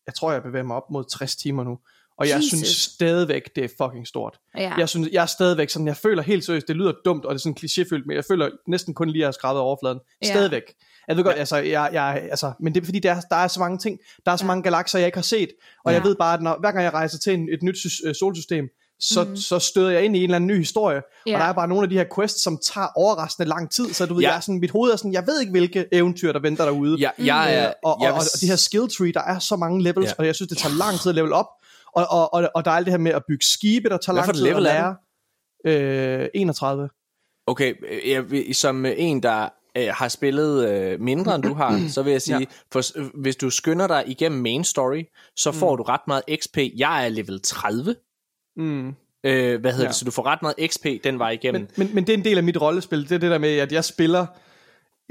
jeg 0.06 0.14
tror, 0.14 0.32
jeg 0.32 0.42
bevæger 0.42 0.64
mig 0.64 0.76
op 0.76 0.90
mod 0.90 1.04
60 1.10 1.36
timer 1.36 1.64
nu, 1.64 1.78
og 2.20 2.28
jeg 2.28 2.36
Jesus. 2.36 2.48
synes 2.48 2.68
stadigvæk, 2.68 3.42
det 3.56 3.64
er 3.64 3.68
fucking 3.84 4.06
stort. 4.06 4.38
Ja. 4.58 4.72
Jeg 4.78 4.88
synes, 4.88 5.08
jeg 5.12 5.22
er 5.22 5.26
stadigvæk 5.26 5.70
sådan, 5.70 5.86
jeg 5.86 5.96
føler 5.96 6.22
helt 6.22 6.44
seriøst, 6.44 6.68
det 6.68 6.76
lyder 6.76 6.92
dumt, 7.04 7.24
og 7.24 7.34
det 7.34 7.38
er 7.38 7.42
sådan 7.42 7.56
klichéfyldt, 7.60 8.02
men 8.06 8.16
jeg 8.16 8.24
føler 8.28 8.50
næsten 8.68 8.94
kun 8.94 9.08
lige, 9.10 9.16
at 9.16 9.20
jeg 9.20 9.26
har 9.26 9.32
skrabet 9.32 9.60
overfladen. 9.60 9.98
Ja. 10.24 10.26
Stadigvæk. 10.30 10.62
Jeg 11.08 11.16
ved 11.16 11.24
godt, 11.24 11.36
altså, 11.38 11.56
jeg, 11.56 11.90
jeg, 11.92 12.22
altså, 12.30 12.52
men 12.60 12.74
det 12.74 12.80
er 12.80 12.84
fordi, 12.84 12.98
der 12.98 13.12
er, 13.14 13.20
der 13.20 13.36
er 13.36 13.48
så 13.48 13.60
mange 13.60 13.78
ting, 13.78 13.98
der 14.26 14.32
er 14.32 14.36
så 14.36 14.44
Ja. 14.44 14.46
mange 14.46 14.62
galakser, 14.62 14.98
jeg 14.98 15.06
ikke 15.08 15.18
har 15.18 15.22
set, 15.22 15.48
og 15.84 15.92
Ja. 15.92 15.96
jeg 15.98 16.04
ved 16.04 16.14
bare, 16.16 16.34
at 16.34 16.42
når, 16.42 16.56
hver 16.60 16.70
gang 16.72 16.84
jeg 16.84 16.92
rejser 16.94 17.18
til 17.18 17.34
en, 17.34 17.48
et 17.52 17.62
nyt 17.62 17.76
sys- 17.78 18.00
øh, 18.08 18.14
solsystem, 18.14 18.64
så, 19.02 19.24
mm. 19.24 19.36
så 19.36 19.58
støder 19.58 19.90
jeg 19.90 20.04
ind 20.04 20.16
i 20.16 20.18
en 20.18 20.24
eller 20.24 20.36
anden 20.36 20.48
ny 20.48 20.58
historie. 20.58 21.02
Ja. 21.26 21.34
og 21.34 21.40
der 21.40 21.46
er 21.46 21.52
bare 21.52 21.68
nogle 21.68 21.82
af 21.82 21.88
de 21.88 21.94
her 21.96 22.04
quests, 22.14 22.42
som 22.42 22.58
tager 22.72 22.86
overraskende 22.96 23.48
lang 23.48 23.70
tid, 23.70 23.92
så 23.92 24.06
du 24.06 24.14
ved, 24.14 24.22
Ja. 24.22 24.28
jeg 24.28 24.36
er 24.36 24.40
sådan, 24.40 24.60
mit 24.60 24.70
hoved 24.70 24.92
er 24.92 24.96
sådan, 24.96 25.12
jeg 25.12 25.26
ved 25.26 25.40
ikke, 25.40 25.50
hvilke 25.50 25.86
eventyr, 25.92 26.32
der 26.32 26.40
venter 26.40 26.64
derude. 26.64 26.96
Ja, 27.00 27.10
jeg, 27.18 27.54
er, 27.54 27.66
Øh, 27.68 27.72
og, 27.84 27.94
og, 27.94 28.04
jeg 28.04 28.12
og, 28.12 28.16
og 28.16 28.40
de 28.40 28.46
her 28.46 28.56
skill 28.56 28.88
tree, 28.98 29.12
der 29.12 29.20
er 29.22 29.38
så 29.38 29.56
mange 29.56 29.82
levels, 29.82 30.04
Ja. 30.06 30.10
ja. 30.10 30.14
og 30.18 30.26
jeg 30.26 30.34
synes, 30.34 30.48
det 30.48 30.58
tager 30.58 30.74
lang 30.74 31.00
tid 31.00 31.08
at 31.08 31.14
level 31.14 31.32
op. 31.32 31.46
Og, 31.96 32.06
og, 32.10 32.34
og, 32.34 32.50
og 32.54 32.64
der 32.64 32.70
er 32.70 32.74
alt 32.74 32.86
det 32.86 32.92
her 32.92 32.98
med 32.98 33.12
at 33.12 33.22
bygge 33.28 33.44
skibe, 33.44 33.88
der 33.88 33.96
tager 33.96 34.14
lang 34.14 34.34
tid 34.34 34.46
at 34.46 34.52
level 34.52 34.66
er 34.66 34.96
lære. 35.64 36.22
Øh, 36.22 36.28
31. 36.34 36.88
Okay, 37.46 37.74
øh, 37.88 38.10
jeg, 38.10 38.54
som 38.54 38.86
øh, 38.86 38.92
en, 38.96 39.22
der 39.22 39.48
øh, 39.76 39.88
har 39.90 40.08
spillet 40.08 40.68
øh, 40.68 41.00
mindre 41.00 41.34
end 41.34 41.42
du 41.42 41.54
har, 41.54 41.80
så 41.94 42.02
vil 42.02 42.10
jeg 42.10 42.22
sige, 42.22 42.38
ja. 42.38 42.44
For, 42.72 42.98
øh, 42.98 43.06
hvis 43.14 43.36
du 43.36 43.50
skynder 43.50 43.86
dig 43.86 44.04
igennem 44.06 44.42
main 44.42 44.64
story, 44.64 45.02
så 45.36 45.52
får 45.52 45.76
du 45.76 45.82
ret 45.82 46.00
meget 46.06 46.22
XP. 46.42 46.58
Jeg 46.76 47.04
er 47.04 47.08
level 47.08 47.40
30. 47.40 47.96
Mm. 48.56 48.88
Øh, 49.24 49.60
hvad 49.60 49.72
hedder. 49.72 49.84
Ja. 49.84 49.88
det? 49.88 49.94
Så 49.94 50.04
du 50.04 50.10
får 50.10 50.26
ret 50.26 50.42
meget 50.42 50.54
XP 50.66 50.86
den 51.04 51.18
vej 51.18 51.30
igennem. 51.30 51.60
Men, 51.60 51.70
men, 51.76 51.94
men 51.94 52.06
det 52.06 52.12
er 52.12 52.18
en 52.18 52.24
del 52.24 52.38
af 52.38 52.44
mit 52.44 52.60
rollespil. 52.60 53.02
Det 53.02 53.12
er 53.12 53.18
det 53.18 53.30
der 53.30 53.38
med, 53.38 53.58
at 53.58 53.72
jeg 53.72 53.84
spiller 53.84 54.26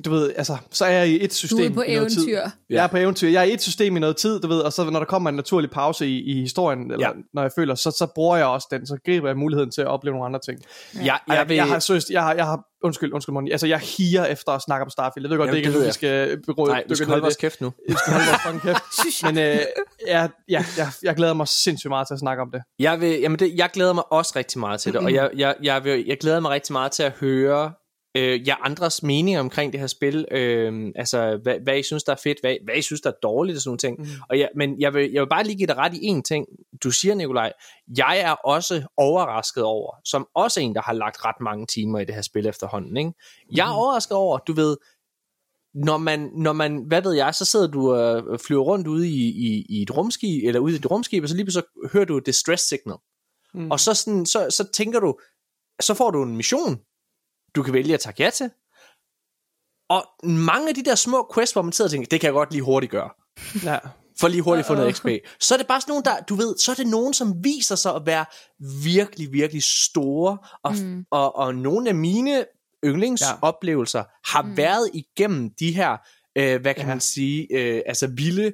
du 0.05 0.09
ved, 0.11 0.33
altså, 0.35 0.57
så 0.71 0.85
er 0.85 0.89
jeg 0.89 1.07
i 1.07 1.23
et 1.23 1.29
Du 1.29 1.35
system 1.35 1.71
er 1.71 1.75
på 1.75 1.81
i 1.81 1.95
noget 1.95 2.11
tid. 2.11 2.17
eventyr. 2.27 2.41
Jeg 2.69 2.83
er 2.83 2.87
på 2.87 2.97
eventyr. 2.97 3.27
Jeg 3.29 3.39
er 3.39 3.43
i 3.43 3.53
et 3.53 3.61
system 3.61 3.97
i 3.97 3.99
noget 3.99 4.17
tid, 4.17 4.39
du 4.39 4.47
ved, 4.47 4.59
og 4.59 4.73
så 4.73 4.89
når 4.89 4.99
der 4.99 5.05
kommer 5.05 5.29
en 5.29 5.35
naturlig 5.35 5.69
pause 5.71 6.07
i, 6.07 6.19
i 6.31 6.41
historien, 6.41 6.79
eller 6.91 6.97
Ja. 6.99 7.07
ja. 7.07 7.13
når 7.33 7.41
jeg 7.41 7.51
føler, 7.55 7.75
så, 7.75 7.91
så 7.91 8.07
bruger 8.15 8.37
jeg 8.37 8.45
også 8.45 8.67
den, 8.71 8.87
så 8.87 8.97
griber 9.05 9.27
jeg 9.27 9.37
muligheden 9.37 9.71
til 9.71 9.81
at 9.81 9.87
opleve 9.87 10.13
nogle 10.13 10.25
andre 10.25 10.39
ting. 10.45 10.59
Jeg, 10.95 11.03
jeg, 11.03 11.19
Jeg, 11.35 11.49
vil, 11.49 11.55
jeg, 11.55 11.67
har 11.67 11.79
seriøst, 11.79 12.09
jeg 12.09 12.21
har, 12.23 12.33
jeg 12.33 12.45
har, 12.45 12.59
undskyld, 12.83 13.13
undskyld, 13.13 13.33
Moni, 13.33 13.51
altså 13.51 13.67
jeg 13.67 13.79
higer 13.79 14.25
efter 14.25 14.51
at 14.51 14.61
snakke 14.61 14.83
om 14.83 14.89
Starfield. 14.89 15.25
Jeg 15.25 15.29
ved 15.29 15.37
godt, 15.37 15.47
Jamen, 15.47 15.63
det 15.63 15.67
ikke 15.69 15.79
er 15.79 15.85
vi 15.85 15.91
skal 15.91 16.41
beråde. 16.45 16.71
nej, 16.71 16.83
vi 16.89 16.95
skal 16.95 17.07
holde 17.07 17.21
vores 17.21 17.35
kæft 17.35 17.61
nu. 17.61 17.73
Vi 17.89 17.95
skal 17.97 18.13
holde 18.13 18.25
vores 18.27 18.41
fucking 18.45 18.61
kæft. 18.61 19.23
Men 19.35 19.37
øh, 19.37 19.59
jeg, 20.07 20.29
ja, 20.49 20.65
jeg, 20.77 20.87
jeg 21.03 21.15
glæder 21.15 21.33
mig 21.33 21.47
sindssygt 21.47 21.89
meget 21.89 22.07
til 22.07 22.13
at 22.13 22.19
snakke 22.19 22.41
om 22.41 22.51
det. 22.51 22.61
Jeg, 22.79 23.01
vil, 23.01 23.19
jamen 23.19 23.39
det, 23.39 23.53
jeg 23.55 23.69
glæder 23.73 23.93
mig 23.93 24.11
også 24.11 24.33
rigtig 24.35 24.59
meget 24.59 24.79
til 24.79 24.93
det, 24.93 25.01
og 25.01 25.13
jeg, 25.13 25.29
jeg, 25.37 25.55
jeg, 25.63 25.83
vil, 25.83 26.03
jeg 26.07 26.17
glæder 26.17 26.39
mig 26.39 26.51
rigtig 26.51 26.73
meget 26.73 26.91
til 26.91 27.03
at 27.03 27.11
høre 27.11 27.71
øh, 28.19 28.47
jer 28.47 28.55
andres 28.55 29.03
meninger 29.03 29.39
omkring 29.39 29.71
det 29.71 29.79
her 29.79 29.87
spil. 29.87 30.25
Øh, 30.31 30.91
altså, 30.95 31.39
hvad, 31.43 31.55
hvad 31.63 31.77
I 31.77 31.83
synes, 31.83 32.03
der 32.03 32.11
er 32.11 32.19
fedt, 32.23 32.37
hvad, 32.41 32.55
hvad 32.63 32.75
I 32.75 32.81
synes, 32.81 33.01
der 33.01 33.09
er 33.09 33.15
dårligt 33.23 33.55
og 33.55 33.61
sådan 33.61 33.69
nogle 33.69 33.77
ting. 33.77 33.99
Mm. 33.99 34.21
Og 34.29 34.39
jeg, 34.39 34.49
men 34.55 34.81
jeg 34.81 34.93
vil, 34.93 35.11
jeg 35.11 35.21
vil 35.21 35.29
bare 35.29 35.43
lige 35.43 35.57
give 35.57 35.67
dig 35.67 35.77
ret 35.77 35.93
i 35.93 36.09
én 36.09 36.21
ting. 36.21 36.45
Du 36.83 36.91
siger, 36.91 37.15
Nikolaj, 37.15 37.53
jeg 37.97 38.19
er 38.19 38.31
også 38.31 38.83
overrasket 38.97 39.63
over, 39.63 39.95
som 40.05 40.27
også 40.35 40.59
en, 40.59 40.75
der 40.75 40.81
har 40.81 40.93
lagt 40.93 41.25
ret 41.25 41.41
mange 41.41 41.65
timer 41.65 41.99
i 41.99 42.05
det 42.05 42.15
her 42.15 42.21
spil 42.21 42.47
efterhånden. 42.47 42.97
Ikke? 42.97 43.11
Jeg 43.55 43.69
er 43.69 43.73
overrasket 43.73 44.17
over, 44.17 44.37
du 44.37 44.53
ved, 44.53 44.77
når 45.73 45.97
man, 45.97 46.31
når 46.35 46.53
man, 46.53 46.83
hvad 46.87 47.01
ved 47.01 47.13
jeg, 47.13 47.35
så 47.35 47.45
sidder 47.45 47.67
du 47.67 47.93
og 47.93 48.39
flyver 48.39 48.63
rundt 48.63 48.87
ude 48.87 49.09
i, 49.09 49.23
i, 49.29 49.65
i 49.69 49.81
et 49.81 49.97
rumskib, 49.97 50.47
eller 50.47 50.59
ude 50.59 50.73
i 50.73 50.77
et 50.77 50.91
rumskib, 50.91 51.23
og 51.23 51.29
så 51.29 51.35
lige 51.35 51.51
så 51.51 51.61
hører 51.93 52.05
du 52.05 52.17
et 52.17 52.25
distress 52.25 52.63
signal. 52.69 52.97
Mm. 53.53 53.71
Og 53.71 53.79
så, 53.79 53.93
sådan, 53.93 54.25
så, 54.25 54.47
så 54.49 54.71
tænker 54.73 54.99
du, 54.99 55.19
så 55.81 55.93
får 55.93 56.11
du 56.11 56.23
en 56.23 56.37
mission, 56.37 56.79
du 57.55 57.63
kan 57.63 57.73
vælge 57.73 57.93
at 57.93 57.99
takke 57.99 58.23
ja 58.23 58.29
til. 58.29 58.49
Og 59.89 60.05
mange 60.23 60.69
af 60.69 60.75
de 60.75 60.83
der 60.83 60.95
små 60.95 61.31
quests, 61.35 61.53
hvor 61.53 61.61
man 61.61 61.71
sidder 61.71 61.87
og 61.87 61.91
tænker, 61.91 62.07
det 62.11 62.19
kan 62.21 62.27
jeg 62.27 62.33
godt 62.33 62.51
lige 62.51 62.61
hurtigt 62.63 62.91
gøre. 62.91 63.09
Ja. 63.63 63.77
For 64.19 64.27
lige 64.27 64.41
hurtigt 64.41 64.67
få 64.67 64.75
noget 64.75 64.95
XP. 64.97 65.05
Så 65.39 65.53
er 65.53 65.57
det 65.57 65.67
bare 65.67 65.81
sådan 65.81 65.91
nogle, 65.91 66.03
der, 66.03 66.19
du 66.29 66.35
ved, 66.35 66.57
så 66.57 66.71
er 66.71 66.75
det 66.75 66.87
nogen, 66.87 67.13
som 67.13 67.43
viser 67.43 67.75
sig 67.75 67.95
at 67.95 68.01
være 68.05 68.25
virkelig, 68.83 69.33
virkelig 69.33 69.63
store. 69.63 70.37
Og, 70.63 70.75
mm. 70.75 71.05
og, 71.11 71.35
og 71.35 71.55
nogle 71.55 71.89
af 71.89 71.95
mine 71.95 72.45
yndlingsoplevelser 72.85 74.03
har 74.31 74.41
mm. 74.41 74.57
været 74.57 74.89
igennem 74.93 75.49
de 75.59 75.71
her, 75.71 75.97
øh, 76.37 76.61
hvad 76.61 76.73
kan 76.73 76.83
Ja. 76.83 76.87
man 76.87 76.99
sige, 76.99 77.47
øh, 77.51 77.81
altså 77.85 78.07
vilde, 78.07 78.51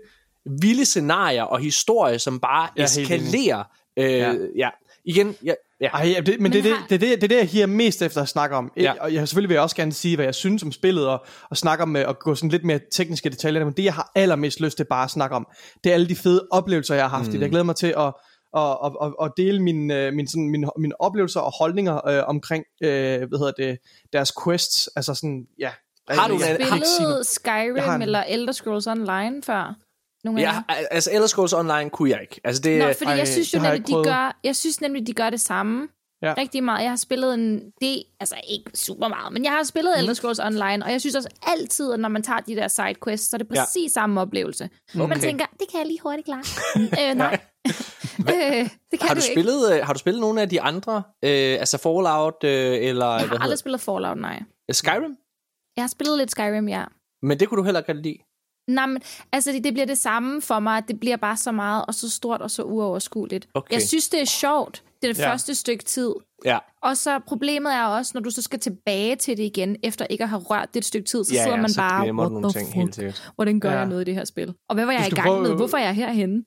vilde 0.61 0.85
scenarier 0.85 1.43
og 1.43 1.59
historier, 1.59 2.17
som 2.17 2.39
bare 2.39 2.69
Jeg 2.75 2.89
enig. 2.97 3.03
eskalerer. 3.03 3.63
Øh, 3.97 4.05
ja. 4.11 4.31
Ja. 4.31 4.35
ja. 4.57 4.69
Igen, 5.05 5.35
ja, 5.43 5.53
ja. 5.81 5.87
Ej, 5.93 6.15
det, 6.25 6.27
men, 6.27 6.43
Men 6.43 6.51
det, 6.51 6.57
er 6.59 6.63
det, 6.63 6.71
har- 6.71 6.85
det, 6.89 6.95
er 6.95 6.99
det, 6.99 7.09
det 7.21 7.23
er 7.23 7.27
det, 7.27 7.35
jeg 7.35 7.45
higer 7.47 7.65
mest 7.65 8.01
efter 8.01 8.21
at 8.21 8.29
snakke 8.29 8.55
om. 8.55 8.71
Ja. 8.77 8.93
Og 8.99 9.13
jeg, 9.13 9.27
selvfølgelig 9.27 9.49
vil 9.49 9.55
jeg 9.55 9.63
også 9.63 9.75
gerne 9.75 9.93
sige, 9.93 10.15
hvad 10.15 10.25
jeg 10.25 10.35
synes 10.35 10.63
om 10.63 10.71
spillet, 10.71 11.07
og, 11.07 11.25
og 11.49 11.57
snakke 11.57 11.81
om 11.83 11.95
øh, 11.95 12.09
at 12.09 12.19
gå 12.19 12.35
sådan 12.35 12.49
lidt 12.49 12.63
mere 12.63 12.79
tekniske 12.91 13.29
detaljer. 13.29 13.65
Men 13.65 13.73
det, 13.73 13.83
jeg 13.83 13.93
har 13.93 14.11
allermest 14.15 14.59
lyst 14.61 14.77
til 14.77 14.85
bare 14.89 15.03
at 15.03 15.09
snakke 15.11 15.35
om, 15.35 15.47
det 15.83 15.89
er 15.89 15.93
alle 15.93 16.07
de 16.09 16.15
fede 16.15 16.47
oplevelser, 16.51 16.95
jeg 16.95 17.09
har 17.09 17.17
haft. 17.17 17.33
Mm. 17.33 17.41
Jeg 17.41 17.49
glæder 17.49 17.63
mig 17.65 17.75
til 17.75 17.87
at, 17.97 18.13
at, 18.57 18.77
at, 18.85 18.91
at, 19.03 19.13
at 19.21 19.31
dele 19.37 19.63
mine, 19.63 19.95
øh, 20.05 20.13
mine, 20.13 20.27
sådan, 20.27 20.49
mine, 20.49 20.69
mine 20.79 21.01
oplevelser 21.01 21.39
og 21.39 21.51
holdninger 21.59 22.07
øh, 22.07 22.23
omkring 22.27 22.63
øh, 22.83 22.89
hvad 23.19 23.39
hedder 23.39 23.51
det, 23.57 23.77
deres 24.13 24.31
quests. 24.45 24.89
Altså 24.95 25.13
sådan, 25.13 25.45
ja. 25.59 25.69
Har 26.09 26.27
du. 26.27 26.39
Spillet 26.39 27.25
Skyrim 27.27 27.75
Jeg 27.75 27.83
har 27.83 27.95
en- 27.95 28.01
eller 28.01 28.23
Elder 28.23 28.53
Scrolls 28.53 28.87
Online 28.87 29.43
før? 29.43 29.75
Nogle 30.25 30.39
af 30.39 30.43
Ja, 30.43 30.51
jer? 30.69 30.85
altså 30.91 31.09
Elder 31.13 31.27
Scrolls 31.27 31.53
Online 31.53 31.89
kunne 31.89 32.09
jeg 32.09 32.21
ikke. 32.21 32.41
Altså 32.43 32.61
det, 32.61 32.79
Nå, 32.79 32.85
fordi 32.93 33.05
Ej, 33.11 33.17
jeg 33.17 33.27
synes 33.27 33.53
jo 33.53 33.59
nemlig, 33.59 33.87
de 33.87 33.91
prøvet. 33.91 34.05
gør, 34.05 34.39
jeg 34.43 34.55
synes 34.55 34.81
nemlig, 34.81 35.07
de 35.07 35.13
gør 35.13 35.29
det 35.29 35.41
samme. 35.41 35.87
Ja. 36.21 36.33
Rigtig 36.37 36.63
meget. 36.63 36.81
Jeg 36.83 36.91
har 36.91 36.95
spillet 36.95 37.33
en 37.33 37.59
det, 37.81 38.03
altså 38.19 38.35
ikke 38.49 38.71
super 38.73 39.07
meget, 39.07 39.33
men 39.33 39.43
jeg 39.43 39.51
har 39.51 39.63
spillet 39.63 39.93
Mm. 39.95 39.99
Elder 39.99 40.13
Scrolls 40.13 40.39
Online, 40.39 40.85
og 40.85 40.91
jeg 40.91 41.01
synes 41.01 41.15
også 41.15 41.29
altid, 41.47 41.93
at 41.93 41.99
når 41.99 42.09
man 42.09 42.23
tager 42.23 42.39
de 42.39 42.55
der 42.55 42.67
sidequests, 42.67 43.29
så 43.29 43.35
er 43.35 43.37
det 43.37 43.47
Ja. 43.55 43.61
præcis 43.61 43.91
samme 43.91 44.21
oplevelse. 44.21 44.69
Okay. 44.95 45.07
Man 45.07 45.19
tænker, 45.19 45.45
det 45.59 45.67
kan 45.71 45.79
jeg 45.79 45.87
lige 45.87 45.99
hurtigt 46.03 46.25
klare. 46.25 46.43
øh, 47.11 47.15
nej. 47.17 47.39
øh, 48.19 48.69
det 48.91 48.99
kan 48.99 49.07
har, 49.07 49.13
du 49.15 49.17
ikke. 49.19 49.21
spillet, 49.33 49.73
øh, 49.73 49.85
har 49.85 49.93
du 49.93 49.99
spillet 49.99 50.21
nogle 50.21 50.41
af 50.41 50.49
de 50.49 50.61
andre? 50.61 51.03
Øh, 51.25 51.31
altså 51.59 51.77
Fallout 51.77 52.43
øh, 52.43 52.49
eller 52.89 53.11
Jeg 53.11 53.27
hvad 53.27 53.37
har 53.37 53.43
aldrig 53.43 53.59
spillet 53.59 53.81
Fallout, 53.81 54.17
nej. 54.17 54.43
Skyrim? 54.71 55.15
Jeg 55.77 55.83
har 55.83 55.87
spillet 55.89 56.17
lidt 56.17 56.31
Skyrim, 56.31 56.67
ja. 56.69 56.83
Men 57.21 57.39
det 57.39 57.49
kunne 57.49 57.57
du 57.57 57.63
heller 57.63 57.81
ikke 57.81 57.93
lide. 57.93 58.17
Nej, 58.67 58.85
men 58.85 59.01
altså 59.31 59.51
det, 59.51 59.63
det 59.63 59.73
bliver 59.73 59.85
det 59.85 59.97
samme 59.97 60.41
for 60.41 60.59
mig. 60.59 60.87
Det 60.87 60.99
bliver 60.99 61.17
bare 61.17 61.37
så 61.37 61.51
meget 61.51 61.85
og 61.87 61.93
så 61.93 62.09
stort 62.09 62.41
og 62.41 62.51
så 62.51 62.63
uoverskueligt. 62.63 63.47
Okay. 63.53 63.73
Jeg 63.73 63.81
synes, 63.81 64.09
det 64.09 64.21
er 64.21 64.25
sjovt. 64.25 64.83
Det 65.01 65.09
er 65.09 65.13
det 65.13 65.21
Ja. 65.21 65.31
første 65.31 65.55
stykke 65.55 65.83
tid. 65.83 66.11
Ja. 66.45 66.57
Og 66.81 66.97
så 66.97 67.19
problemet 67.27 67.73
er 67.73 67.83
også, 67.85 68.11
når 68.15 68.21
du 68.21 68.29
så 68.29 68.41
skal 68.41 68.59
tilbage 68.59 69.15
til 69.15 69.37
det 69.37 69.43
igen, 69.43 69.75
efter 69.83 70.05
ikke 70.09 70.23
at 70.23 70.29
have 70.29 70.41
rørt 70.41 70.73
det 70.73 70.79
et 70.79 70.85
stykke 70.85 71.07
tid, 71.07 71.23
så 71.23 71.33
ja, 71.33 71.43
sidder 71.43 71.55
ja, 71.55 71.61
man 71.61 71.69
så 71.69 71.79
bare, 71.81 72.13
what 72.13 72.31
nogle 72.31 72.51
ting 72.53 72.73
helt 72.73 72.95
sikkert. 72.95 73.31
Hvordan 73.35 73.59
gør 73.59 73.71
Ja. 73.71 73.77
jeg 73.77 73.87
noget 73.87 74.01
i 74.01 74.03
det 74.05 74.13
her 74.15 74.25
spil? 74.25 74.53
Og 74.69 74.75
hvad 74.75 74.85
var 74.85 74.91
jeg 74.91 75.07
i 75.07 75.15
gang 75.15 75.27
prøve- 75.27 75.41
med? 75.41 75.55
Hvorfor 75.55 75.77
er 75.77 75.83
jeg 75.85 75.93
herhenne? 75.95 76.43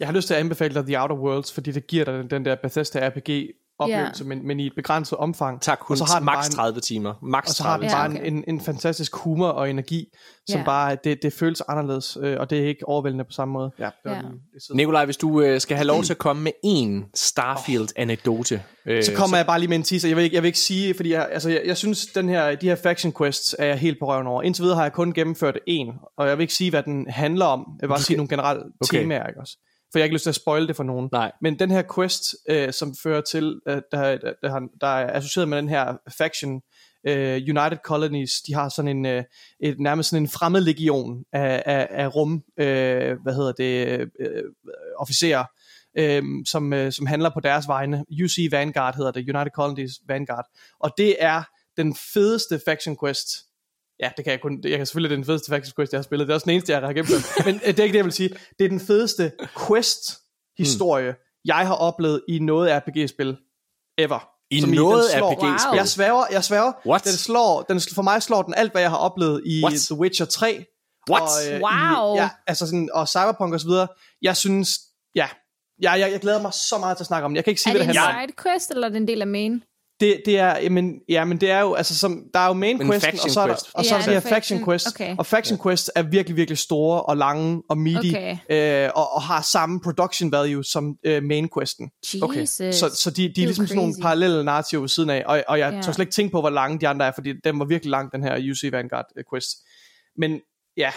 Jeg 0.00 0.08
har 0.08 0.12
lyst 0.14 0.26
til 0.26 0.34
at 0.34 0.40
anbefale 0.40 0.74
dig 0.74 0.86
The 0.86 1.00
Outer 1.02 1.16
Worlds, 1.16 1.52
fordi 1.52 1.72
det 1.72 1.86
giver 1.86 2.04
dig 2.04 2.14
den, 2.14 2.30
den 2.30 2.44
der 2.44 2.56
Bethesda 2.62 3.08
RPG 3.08 3.50
oplevelse, 3.80 4.24
Ja. 4.24 4.28
men, 4.28 4.46
men 4.46 4.60
i 4.60 4.66
et 4.66 4.72
begrænset 4.76 5.18
omfang. 5.18 5.60
Tak 5.62 5.78
kun 5.78 5.94
Og 5.94 5.98
så 5.98 6.04
har 6.04 6.18
den 6.18 6.28
en- 6.28 6.50
30 6.56 6.80
timer. 6.80 7.14
Max 7.22 7.48
Og 7.48 7.54
så 7.54 7.62
har 7.62 7.70
30 7.70 7.82
den 7.82 7.90
Ja, 7.90 7.96
bare 7.96 8.08
okay. 8.10 8.26
en, 8.26 8.34
en, 8.36 8.44
en 8.48 8.60
fantastisk 8.60 9.16
humor 9.16 9.48
og 9.48 9.70
energi, 9.70 10.06
som 10.48 10.58
Ja. 10.60 10.64
bare, 10.64 10.96
det, 11.04 11.22
det 11.22 11.32
føles 11.32 11.60
anderledes, 11.68 12.18
øh, 12.22 12.36
og 12.40 12.50
det 12.50 12.58
er 12.60 12.66
ikke 12.66 12.88
overvældende 12.88 13.24
på 13.24 13.30
samme 13.32 13.52
måde. 13.52 13.70
Ja, 13.78 13.84
det 13.84 14.10
Ja. 14.10 14.14
det 14.14 14.76
Nikolaj, 14.76 15.04
hvis 15.04 15.16
du 15.16 15.40
øh, 15.40 15.60
skal 15.60 15.76
have 15.76 15.86
lov 15.86 16.02
til 16.02 16.12
at 16.12 16.18
komme 16.18 16.42
med 16.42 16.52
en 16.64 17.04
Starfield-anekdote. 17.14 18.62
Øh, 18.86 19.02
så 19.04 19.12
kommer 19.14 19.36
jeg 19.36 19.46
bare 19.46 19.58
lige 19.58 19.68
med 19.68 19.76
en 19.76 19.82
teaser. 19.82 20.08
Jeg 20.08 20.16
vil 20.16 20.24
ikke, 20.24 20.34
jeg 20.34 20.42
vil 20.42 20.46
ikke 20.48 20.58
sige, 20.58 20.94
fordi 20.94 21.12
jeg, 21.12 21.28
altså, 21.32 21.50
jeg, 21.50 21.62
jeg 21.66 21.76
synes, 21.76 22.06
den 22.06 22.28
her, 22.28 22.54
de 22.54 22.66
her 22.68 22.74
faction 22.76 23.12
quests 23.18 23.56
er 23.58 23.64
jeg 23.66 23.78
helt 23.78 23.96
på 24.00 24.06
røven 24.08 24.26
over. 24.26 24.42
Indtil 24.42 24.62
videre 24.62 24.76
har 24.76 24.82
jeg 24.84 24.92
kun 24.92 25.12
gennemført 25.12 25.58
en, 25.66 25.88
og 26.18 26.28
jeg 26.28 26.38
vil 26.38 26.42
ikke 26.42 26.54
sige, 26.54 26.70
hvad 26.70 26.82
den 26.82 27.06
handler 27.10 27.44
om. 27.44 27.64
Jeg 27.80 27.88
vil 27.88 27.92
bare 27.92 28.00
sige 28.02 28.16
nogle 28.16 28.28
generelle 28.28 28.62
Okay. 28.80 28.98
temaer, 29.00 29.26
ikke 29.26 29.40
også? 29.40 29.56
For 29.92 29.98
jeg 29.98 30.02
har 30.02 30.04
ikke 30.04 30.14
lyst 30.14 30.22
til 30.22 30.30
at 30.30 30.34
spoil 30.34 30.68
det 30.68 30.76
for 30.76 30.82
nogen. 30.82 31.08
Nej. 31.12 31.32
Men 31.40 31.58
den 31.58 31.70
her 31.70 31.82
quest, 31.94 32.22
øh, 32.48 32.72
som 32.72 32.94
fører 33.02 33.20
til, 33.20 33.60
øh, 33.68 33.82
der, 33.92 34.16
der, 34.16 34.32
der, 34.42 34.60
der 34.80 34.86
er 34.86 35.16
associeret 35.16 35.48
med 35.48 35.58
den 35.58 35.68
her 35.68 35.96
faction, 36.18 36.62
øh, 37.06 37.34
United 37.34 37.78
Colonies, 37.84 38.42
de 38.46 38.54
har 38.54 38.68
sådan 38.68 38.96
en, 38.96 39.06
øh, 39.06 39.24
et, 39.60 39.80
nærmest 39.80 40.10
sådan 40.10 40.22
en 40.22 40.28
fremmed 40.28 40.60
legion 40.60 41.24
af, 41.32 41.62
af, 41.66 41.88
af 41.90 42.14
rum, 42.14 42.42
øh, 42.58 43.16
hvad 43.22 43.34
hedder 43.34 43.52
det, 43.52 44.00
øh, 44.20 44.42
officerer, 44.98 45.44
øh, 45.98 46.22
som, 46.46 46.72
øh, 46.72 46.92
som 46.92 47.06
handler 47.06 47.30
på 47.30 47.40
deres 47.40 47.68
vegne. 47.68 48.04
UC 48.24 48.48
Vanguard 48.50 48.96
hedder 48.96 49.10
det, 49.10 49.34
United 49.34 49.52
Colonies 49.54 49.92
Vanguard. 50.08 50.46
Og 50.80 50.90
det 50.98 51.16
er 51.18 51.42
den 51.76 51.96
fedeste 52.14 52.60
faction 52.66 52.96
quest, 53.04 53.28
Ja, 54.02 54.10
det 54.16 54.24
kan 54.24 54.30
jeg 54.30 54.40
kun. 54.40 54.60
Jeg 54.64 54.76
kan 54.76 54.86
selvfølgelig 54.86 55.10
det 55.10 55.14
er 55.14 55.18
den 55.18 55.26
fedeste 55.26 55.50
faction 55.50 55.72
quest, 55.76 55.92
jeg 55.92 55.98
har 55.98 56.02
spillet. 56.02 56.28
Det 56.28 56.32
er 56.32 56.34
også 56.34 56.44
den 56.44 56.52
eneste, 56.52 56.72
jeg 56.72 56.80
har 56.80 56.92
gennemført. 56.92 57.46
Men 57.46 57.54
øh, 57.54 57.66
det 57.66 57.78
er 57.78 57.82
ikke 57.84 57.92
det, 57.92 57.96
jeg 57.98 58.04
vil 58.04 58.12
sige. 58.12 58.28
Det 58.58 58.64
er 58.64 58.68
den 58.68 58.80
fedeste 58.80 59.32
quest-historie, 59.66 61.14
jeg 61.44 61.66
har 61.66 61.74
oplevet 61.74 62.22
i 62.28 62.38
noget 62.38 62.72
RPG-spil 62.86 63.36
ever. 63.98 64.28
I 64.50 64.60
Som 64.60 64.70
noget 64.70 65.10
slår- 65.10 65.30
RPG-spil? 65.32 65.68
Wow. 65.68 65.76
Jeg 65.76 65.88
sværger, 65.88 66.24
jeg 66.30 66.44
sværger. 66.44 66.72
What? 66.86 67.04
Den 67.04 67.12
slår, 67.12 67.62
den, 67.62 67.80
for 67.94 68.02
mig 68.02 68.22
slår 68.22 68.42
den 68.42 68.54
alt, 68.54 68.72
hvad 68.72 68.82
jeg 68.82 68.90
har 68.90 68.96
oplevet 68.98 69.42
i 69.46 69.62
What? 69.64 69.74
The 69.90 69.94
Witcher 69.94 70.26
3. 70.26 70.64
What? 71.10 71.22
Og, 71.22 71.28
øh, 71.54 71.60
Wow. 71.60 72.14
I, 72.14 72.18
ja, 72.18 72.30
altså 72.46 72.66
sådan, 72.66 72.90
og 72.92 73.08
Cyberpunk 73.08 73.54
og 73.54 73.60
så 73.60 73.66
videre. 73.66 73.88
Jeg 74.22 74.36
synes, 74.36 74.70
ja, 75.14 75.28
jeg, 75.82 76.00
jeg, 76.00 76.12
jeg 76.12 76.20
glæder 76.20 76.42
mig 76.42 76.52
så 76.52 76.78
meget 76.80 76.96
til 76.96 77.02
at 77.02 77.06
snakke 77.06 77.24
om 77.24 77.30
det. 77.32 77.36
Jeg 77.36 77.44
kan 77.44 77.50
ikke 77.50 77.60
sige, 77.62 77.70
Er 77.70 77.76
hvad 77.76 77.80
det 77.86 77.88
det 77.94 78.00
en 78.00 78.02
handler 78.06 78.22
om. 78.22 78.28
sidequest, 78.28 78.70
eller 78.70 78.86
er 78.86 78.90
det 78.90 78.96
en 78.96 79.08
del 79.08 79.20
af 79.20 79.26
main? 79.26 79.62
Det, 80.00 80.22
det 80.26 80.38
er, 80.38 80.58
jamen, 80.58 80.94
ja, 81.08 81.24
men 81.24 81.40
det 81.40 81.50
er 81.50 81.60
jo, 81.60 81.74
altså 81.74 81.98
som, 81.98 82.22
der 82.34 82.40
er 82.40 82.46
jo 82.46 82.52
main 82.52 82.78
Men 82.78 82.86
questen, 82.90 83.18
og 83.24 83.30
så 83.30 83.40
er 83.40 83.46
der, 83.46 83.54
quest. 83.54 83.66
og 83.74 83.84
så 83.84 83.94
Ja, 83.94 83.94
er 83.94 83.98
der 84.02 84.06
de 84.06 84.12
her 84.12 84.20
det 84.20 84.26
er 84.26 84.34
faction 84.34 84.58
faction. 84.58 84.72
quests, 84.72 84.86
Okay. 84.94 85.16
og 85.18 85.26
faction 85.26 85.58
quests 85.62 85.90
er 85.94 86.02
virkelig, 86.02 86.36
virkelig 86.36 86.58
store 86.58 87.02
og 87.02 87.16
lange 87.16 87.62
og 87.68 87.78
meaty, 87.78 88.08
Okay. 88.08 88.36
øh, 88.84 88.90
og, 88.94 89.12
og 89.14 89.22
har 89.22 89.42
samme 89.52 89.80
production 89.80 90.32
value 90.32 90.64
som 90.64 90.94
øh, 91.04 91.22
main 91.22 91.48
questen. 91.58 91.90
Jesus. 92.36 92.74
Så, 92.76 92.88
så 92.94 93.10
de, 93.10 93.22
de 93.22 93.26
er 93.26 93.28
er 93.44 93.46
ligesom 93.46 93.66
sådan 93.66 93.76
nogle 93.76 93.92
crazy. 93.92 94.02
parallelle 94.02 94.44
narrativer 94.44 94.80
ved 94.80 94.88
siden 94.88 95.10
af, 95.10 95.22
og, 95.26 95.42
og 95.48 95.58
jeg 95.58 95.72
Ja. 95.74 95.80
tør 95.82 95.92
slet 95.92 96.02
ikke 96.04 96.12
tænke 96.12 96.32
på, 96.32 96.40
hvor 96.40 96.50
lange 96.50 96.78
de 96.80 96.88
andre 96.88 97.06
er, 97.06 97.12
fordi 97.14 97.32
den 97.44 97.58
var 97.58 97.64
virkelig 97.64 97.90
lang, 97.90 98.12
den 98.12 98.22
her 98.22 98.50
UC 98.50 98.68
Vanguard 98.72 99.06
øh, 99.16 99.24
quest. 99.32 99.48
Men 100.16 100.40
ja, 100.76 100.90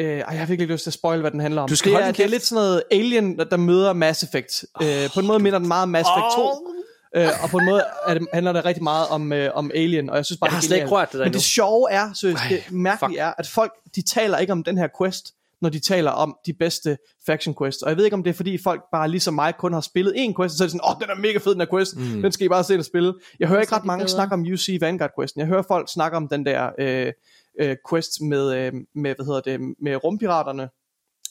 øh, 0.00 0.06
ej, 0.06 0.14
jeg 0.16 0.26
har 0.26 0.36
virkelig 0.46 0.60
ikke 0.60 0.74
lyst 0.74 0.82
til 0.82 0.90
at 0.90 0.94
spoil, 0.94 1.20
hvad 1.20 1.30
den 1.30 1.40
handler 1.40 1.62
om. 1.62 1.68
Du 1.68 1.76
skal 1.76 1.88
det, 1.90 1.94
holde 1.96 2.08
er, 2.08 2.12
det 2.12 2.24
er 2.24 2.28
lidt 2.28 2.44
sådan 2.46 2.62
noget 2.64 2.82
Alien, 2.90 3.38
der, 3.38 3.44
der 3.44 3.56
møder 3.56 3.92
Mass 3.92 4.22
Effect. 4.22 4.64
Øh, 4.82 5.10
på 5.14 5.20
en 5.20 5.26
måde 5.26 5.38
minder 5.38 5.58
den 5.58 5.68
meget 5.68 5.82
om 5.82 5.88
Mass 5.88 6.08
Effect 6.08 6.34
2. 6.36 6.74
Øh, 7.18 7.28
og 7.42 7.48
på 7.50 7.58
en 7.58 7.64
måde 7.64 7.82
er 8.06 8.14
det, 8.14 8.26
handler 8.32 8.52
det 8.52 8.64
rigtig 8.64 8.82
meget 8.82 9.08
om, 9.08 9.32
øh, 9.32 9.50
om 9.54 9.70
Alien, 9.74 10.10
og 10.10 10.16
jeg 10.16 10.24
synes 10.26 10.38
bare, 10.40 10.48
Jeg 10.48 10.52
har 10.56 10.60
det 10.60 10.64
er 10.64 10.68
slet 10.68 10.76
ikke 10.76 10.88
rørt 10.88 11.08
det 11.08 11.12
der 11.12 11.18
Men 11.18 11.26
endnu. 11.26 11.36
det 11.36 11.42
sjove 11.42 11.90
er, 11.90 12.12
seriøst, 12.12 12.42
Ej, 12.42 12.48
det 12.48 12.72
mærkelige 12.72 13.18
er, 13.20 13.32
at 13.38 13.46
folk, 13.46 13.72
de 13.96 14.02
taler 14.02 14.38
ikke 14.38 14.52
om 14.52 14.64
den 14.64 14.78
her 14.78 14.88
quest, 14.98 15.32
når 15.62 15.68
de 15.68 15.78
taler 15.80 16.10
om 16.10 16.36
de 16.46 16.52
bedste 16.52 16.98
faction 17.26 17.54
quests. 17.62 17.82
Og 17.82 17.88
jeg 17.90 17.96
ved 17.96 18.04
ikke, 18.04 18.14
om 18.14 18.22
det 18.22 18.30
er, 18.30 18.34
fordi 18.34 18.58
folk 18.62 18.82
bare 18.92 19.08
ligesom 19.08 19.34
mig 19.34 19.54
kun 19.58 19.72
har 19.72 19.80
spillet 19.80 20.12
én 20.12 20.32
quest, 20.36 20.52
og 20.54 20.58
så 20.58 20.64
er 20.64 20.66
det 20.66 20.70
sådan, 20.72 20.80
åh, 20.84 20.96
oh, 20.96 21.00
den 21.02 21.10
er 21.10 21.14
mega 21.14 21.38
fed, 21.38 21.52
den 21.52 21.60
her 21.60 21.68
quest, 21.70 21.96
mm. 21.96 22.22
den 22.22 22.32
skal 22.32 22.44
I 22.44 22.48
bare 22.48 22.64
se 22.64 22.78
og 22.78 22.84
spille. 22.84 23.14
Jeg 23.40 23.48
hører 23.48 23.60
ikke 23.60 23.70
Så 23.70 23.76
ret 23.76 23.84
mange 23.84 24.02
bedre. 24.02 24.08
snakke 24.14 24.34
om 24.34 24.40
UC 24.52 24.76
Vanguard 24.80 25.10
questen. 25.18 25.38
Jeg 25.40 25.48
hører 25.48 25.62
folk 25.68 25.92
snakke 25.92 26.16
om 26.16 26.28
den 26.28 26.46
der 26.46 26.70
øh, 26.78 27.12
øh, 27.60 27.76
quest 27.90 28.20
med, 28.20 28.54
øh, 28.54 28.72
med, 28.94 29.14
hvad 29.14 29.26
hedder 29.26 29.40
det, 29.40 29.60
med 29.82 30.04
rumpiraterne, 30.04 30.68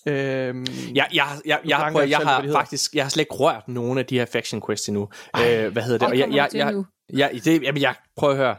Øhm, 0.05 0.65
Jeg, 0.95 1.07
jeg, 1.13 1.27
jeg, 1.45 1.59
jeg, 1.65 1.77
kan 1.77 1.93
prøv, 1.93 2.03
ikke 2.03 2.11
jeg 2.11 2.23
hvad 2.23 2.27
har 2.27 2.51
faktisk, 2.51 2.95
jeg 2.95 3.03
har 3.03 3.09
slet 3.09 3.21
ikke 3.21 3.33
rørt 3.33 3.67
nogen 3.67 3.97
af 3.97 4.05
de 4.05 4.19
her 4.19 4.25
faction 4.25 4.61
quests 4.67 4.87
endnu. 4.87 5.09
Øh, 5.35 5.71
hvad 5.71 5.83
hedder 5.83 5.97
det? 5.97 6.07
Og 6.07 6.17
jeg, 6.17 6.29
jeg, 6.31 6.49
jeg, 6.53 6.83
jeg, 7.13 7.31
det, 7.45 7.63
jamen, 7.63 7.81
jeg 7.81 7.95
prøver 8.17 8.33
at 8.33 8.37
høre. 8.37 8.55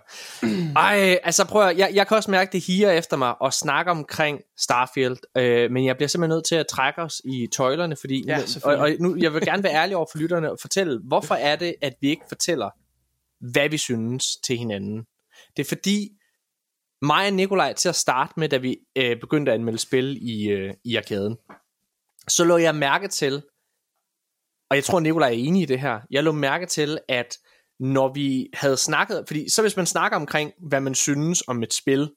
Ej, 0.77 1.19
altså 1.23 1.45
prøv 1.45 1.69
at, 1.69 1.79
jeg, 1.79 1.91
jeg 1.95 2.07
kan 2.07 2.17
også 2.17 2.31
mærke 2.31 2.53
det 2.53 2.65
higer 2.67 2.91
efter 2.91 3.17
mig 3.17 3.43
og 3.43 3.53
snakke 3.53 3.91
omkring 3.91 4.41
Starfield, 4.59 5.17
øh, 5.37 5.71
men 5.71 5.85
jeg 5.85 5.97
bliver 5.97 6.09
simpelthen 6.09 6.37
nødt 6.37 6.45
til 6.45 6.55
at 6.55 6.67
trække 6.67 7.03
os 7.03 7.23
i 7.25 7.47
tøjlerne, 7.53 7.97
fordi 8.01 8.25
Ja, 8.27 8.39
og, 8.65 8.77
og 8.77 8.91
nu, 9.01 9.17
jeg 9.19 9.35
vil 9.35 9.43
gerne 9.43 9.63
være 9.63 9.73
ærlig 9.75 9.97
over 9.97 10.07
for 10.13 10.19
lytterne 10.19 10.53
og 10.53 10.59
fortælle, 10.61 11.01
hvorfor 11.05 11.35
er 11.35 11.57
det, 11.57 11.75
at 11.83 11.93
vi 12.01 12.09
ikke 12.09 12.25
fortæller, 12.29 12.71
hvad 13.53 13.69
vi 13.69 13.79
synes 13.79 14.27
til 14.37 14.59
hinanden. 14.59 15.05
Det 15.57 15.65
er 15.65 15.69
fordi, 15.69 16.09
mig 17.03 17.27
og 17.27 17.33
Nikolaj 17.33 17.73
til 17.73 17.89
at 17.89 17.97
starte 17.97 18.33
med, 18.37 18.49
da 18.49 18.57
vi 18.57 18.79
øh, 18.97 19.21
begyndte 19.21 19.53
at 19.53 19.59
anmelde 19.59 19.79
spil 19.79 20.19
i, 20.21 20.49
øh, 20.49 20.75
i 20.85 20.97
arkaden, 20.97 21.37
så 22.29 22.45
lå 22.45 22.57
jeg 22.57 22.75
mærke 22.75 23.09
til, 23.09 23.43
og 24.71 24.77
jeg 24.77 24.85
tror 24.85 25.01
Nikolaj 25.01 25.29
er 25.29 25.33
enig 25.33 25.63
i 25.63 25.67
det 25.67 25.81
her, 25.81 26.01
jeg 26.11 26.25
lå 26.25 26.33
mærke 26.33 26.67
til, 26.67 26.99
at 27.09 27.39
når 27.81 28.13
vi 28.15 28.51
havde 28.55 28.77
snakket, 28.77 29.25
fordi 29.27 29.49
så 29.49 29.63
hvis 29.63 29.77
man 29.77 29.87
snakker 29.87 30.17
omkring, 30.17 30.53
hvad 30.69 30.81
man 30.81 30.95
synes 30.95 31.43
om 31.49 31.63
et 31.63 31.75
spil, 31.75 32.11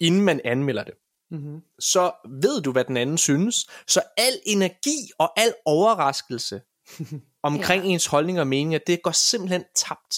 inden 0.00 0.20
man 0.20 0.40
anmelder 0.44 0.84
det, 0.84 0.94
mm-hmm. 1.30 1.60
så 1.78 2.12
ved 2.40 2.62
du, 2.62 2.72
hvad 2.72 2.84
den 2.84 2.96
anden 2.96 3.18
synes. 3.18 3.56
Så 3.86 4.02
al 4.16 4.32
energi 4.46 4.96
og 5.18 5.40
al 5.40 5.54
overraskelse 5.64 6.60
omkring 7.42 7.84
ja. 7.84 7.90
ens 7.90 8.06
holdninger 8.06 8.42
og 8.42 8.48
meninger, 8.48 8.78
det 8.86 9.02
går 9.02 9.10
simpelthen 9.10 9.64
tabt. 9.76 10.16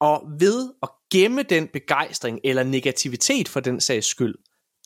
Og 0.00 0.22
ved 0.38 0.72
at 0.82 0.88
gemme 1.12 1.42
den 1.42 1.68
begejstring 1.68 2.40
eller 2.44 2.62
negativitet 2.62 3.48
for 3.48 3.60
den 3.60 3.80
sags 3.80 4.06
skyld, 4.06 4.34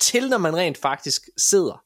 til 0.01 0.29
når 0.29 0.39
man 0.39 0.57
rent 0.57 0.79
faktisk 0.79 1.23
sidder, 1.37 1.83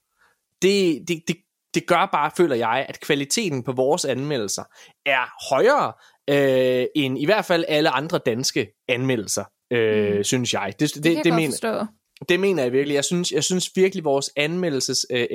det, 0.62 1.08
det, 1.08 1.22
det, 1.28 1.36
det 1.74 1.86
gør 1.86 2.08
bare, 2.12 2.30
føler 2.36 2.56
jeg, 2.56 2.86
at 2.88 3.00
kvaliteten 3.00 3.62
på 3.62 3.72
vores 3.72 4.04
anmeldelser 4.04 4.62
er 5.06 5.54
højere 5.54 5.92
øh, 6.30 6.86
end 6.96 7.18
i 7.18 7.24
hvert 7.24 7.44
fald 7.44 7.64
alle 7.68 7.90
andre 7.90 8.20
danske 8.26 8.68
anmeldelser, 8.88 9.44
øh, 9.70 10.16
mm. 10.16 10.24
synes 10.24 10.54
jeg. 10.54 10.74
Det, 10.80 10.94
det, 10.94 11.04
Det, 11.04 11.24
det, 11.24 11.34
mener, 11.34 11.52
forstå. 11.52 11.86
Det 12.28 12.40
mener 12.40 12.62
jeg 12.62 12.72
virkelig. 12.72 12.94
Jeg 12.94 13.04
synes, 13.04 13.32
jeg 13.32 13.44
synes 13.44 13.70
virkelig, 13.76 14.04
vores 14.04 14.30
anmeldelses 14.36 15.06
øh, 15.10 15.26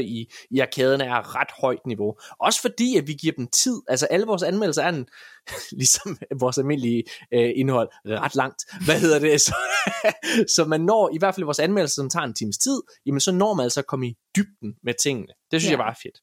i, 0.00 0.32
i 0.50 0.58
arkaden 0.58 1.00
er 1.00 1.36
ret 1.40 1.48
højt 1.60 1.86
niveau. 1.86 2.14
Også 2.40 2.60
fordi, 2.60 2.96
at 2.96 3.06
vi 3.06 3.12
giver 3.12 3.32
dem 3.36 3.46
tid. 3.46 3.80
Altså 3.88 4.06
alle 4.06 4.26
vores 4.26 4.42
anmeldelser 4.42 4.82
er 4.82 4.88
en, 4.88 5.06
ligesom 5.80 6.18
vores 6.40 6.58
almindelige 6.58 7.04
øh, 7.34 7.50
indhold, 7.56 7.88
ret 8.06 8.34
langt. 8.34 8.64
Hvad 8.84 9.00
hedder 9.00 9.18
det? 9.18 9.40
Så, 9.40 9.54
så 10.56 10.64
man 10.64 10.80
når, 10.80 11.10
i 11.14 11.18
hvert 11.18 11.34
fald 11.34 11.44
vores 11.44 11.58
anmeldelser, 11.58 11.94
som 11.94 12.10
tager 12.10 12.24
en 12.24 12.34
times 12.34 12.58
tid, 12.58 12.80
jamen 13.06 13.20
så 13.20 13.32
når 13.32 13.54
man 13.54 13.64
altså 13.64 13.80
at 13.80 13.86
komme 13.86 14.06
i 14.08 14.14
dybden 14.36 14.74
med 14.82 14.94
tingene. 15.02 15.26
Det 15.50 15.60
synes 15.60 15.64
Ja. 15.64 15.70
jeg 15.70 15.78
bare 15.78 15.90
er 15.90 16.00
fedt. 16.02 16.18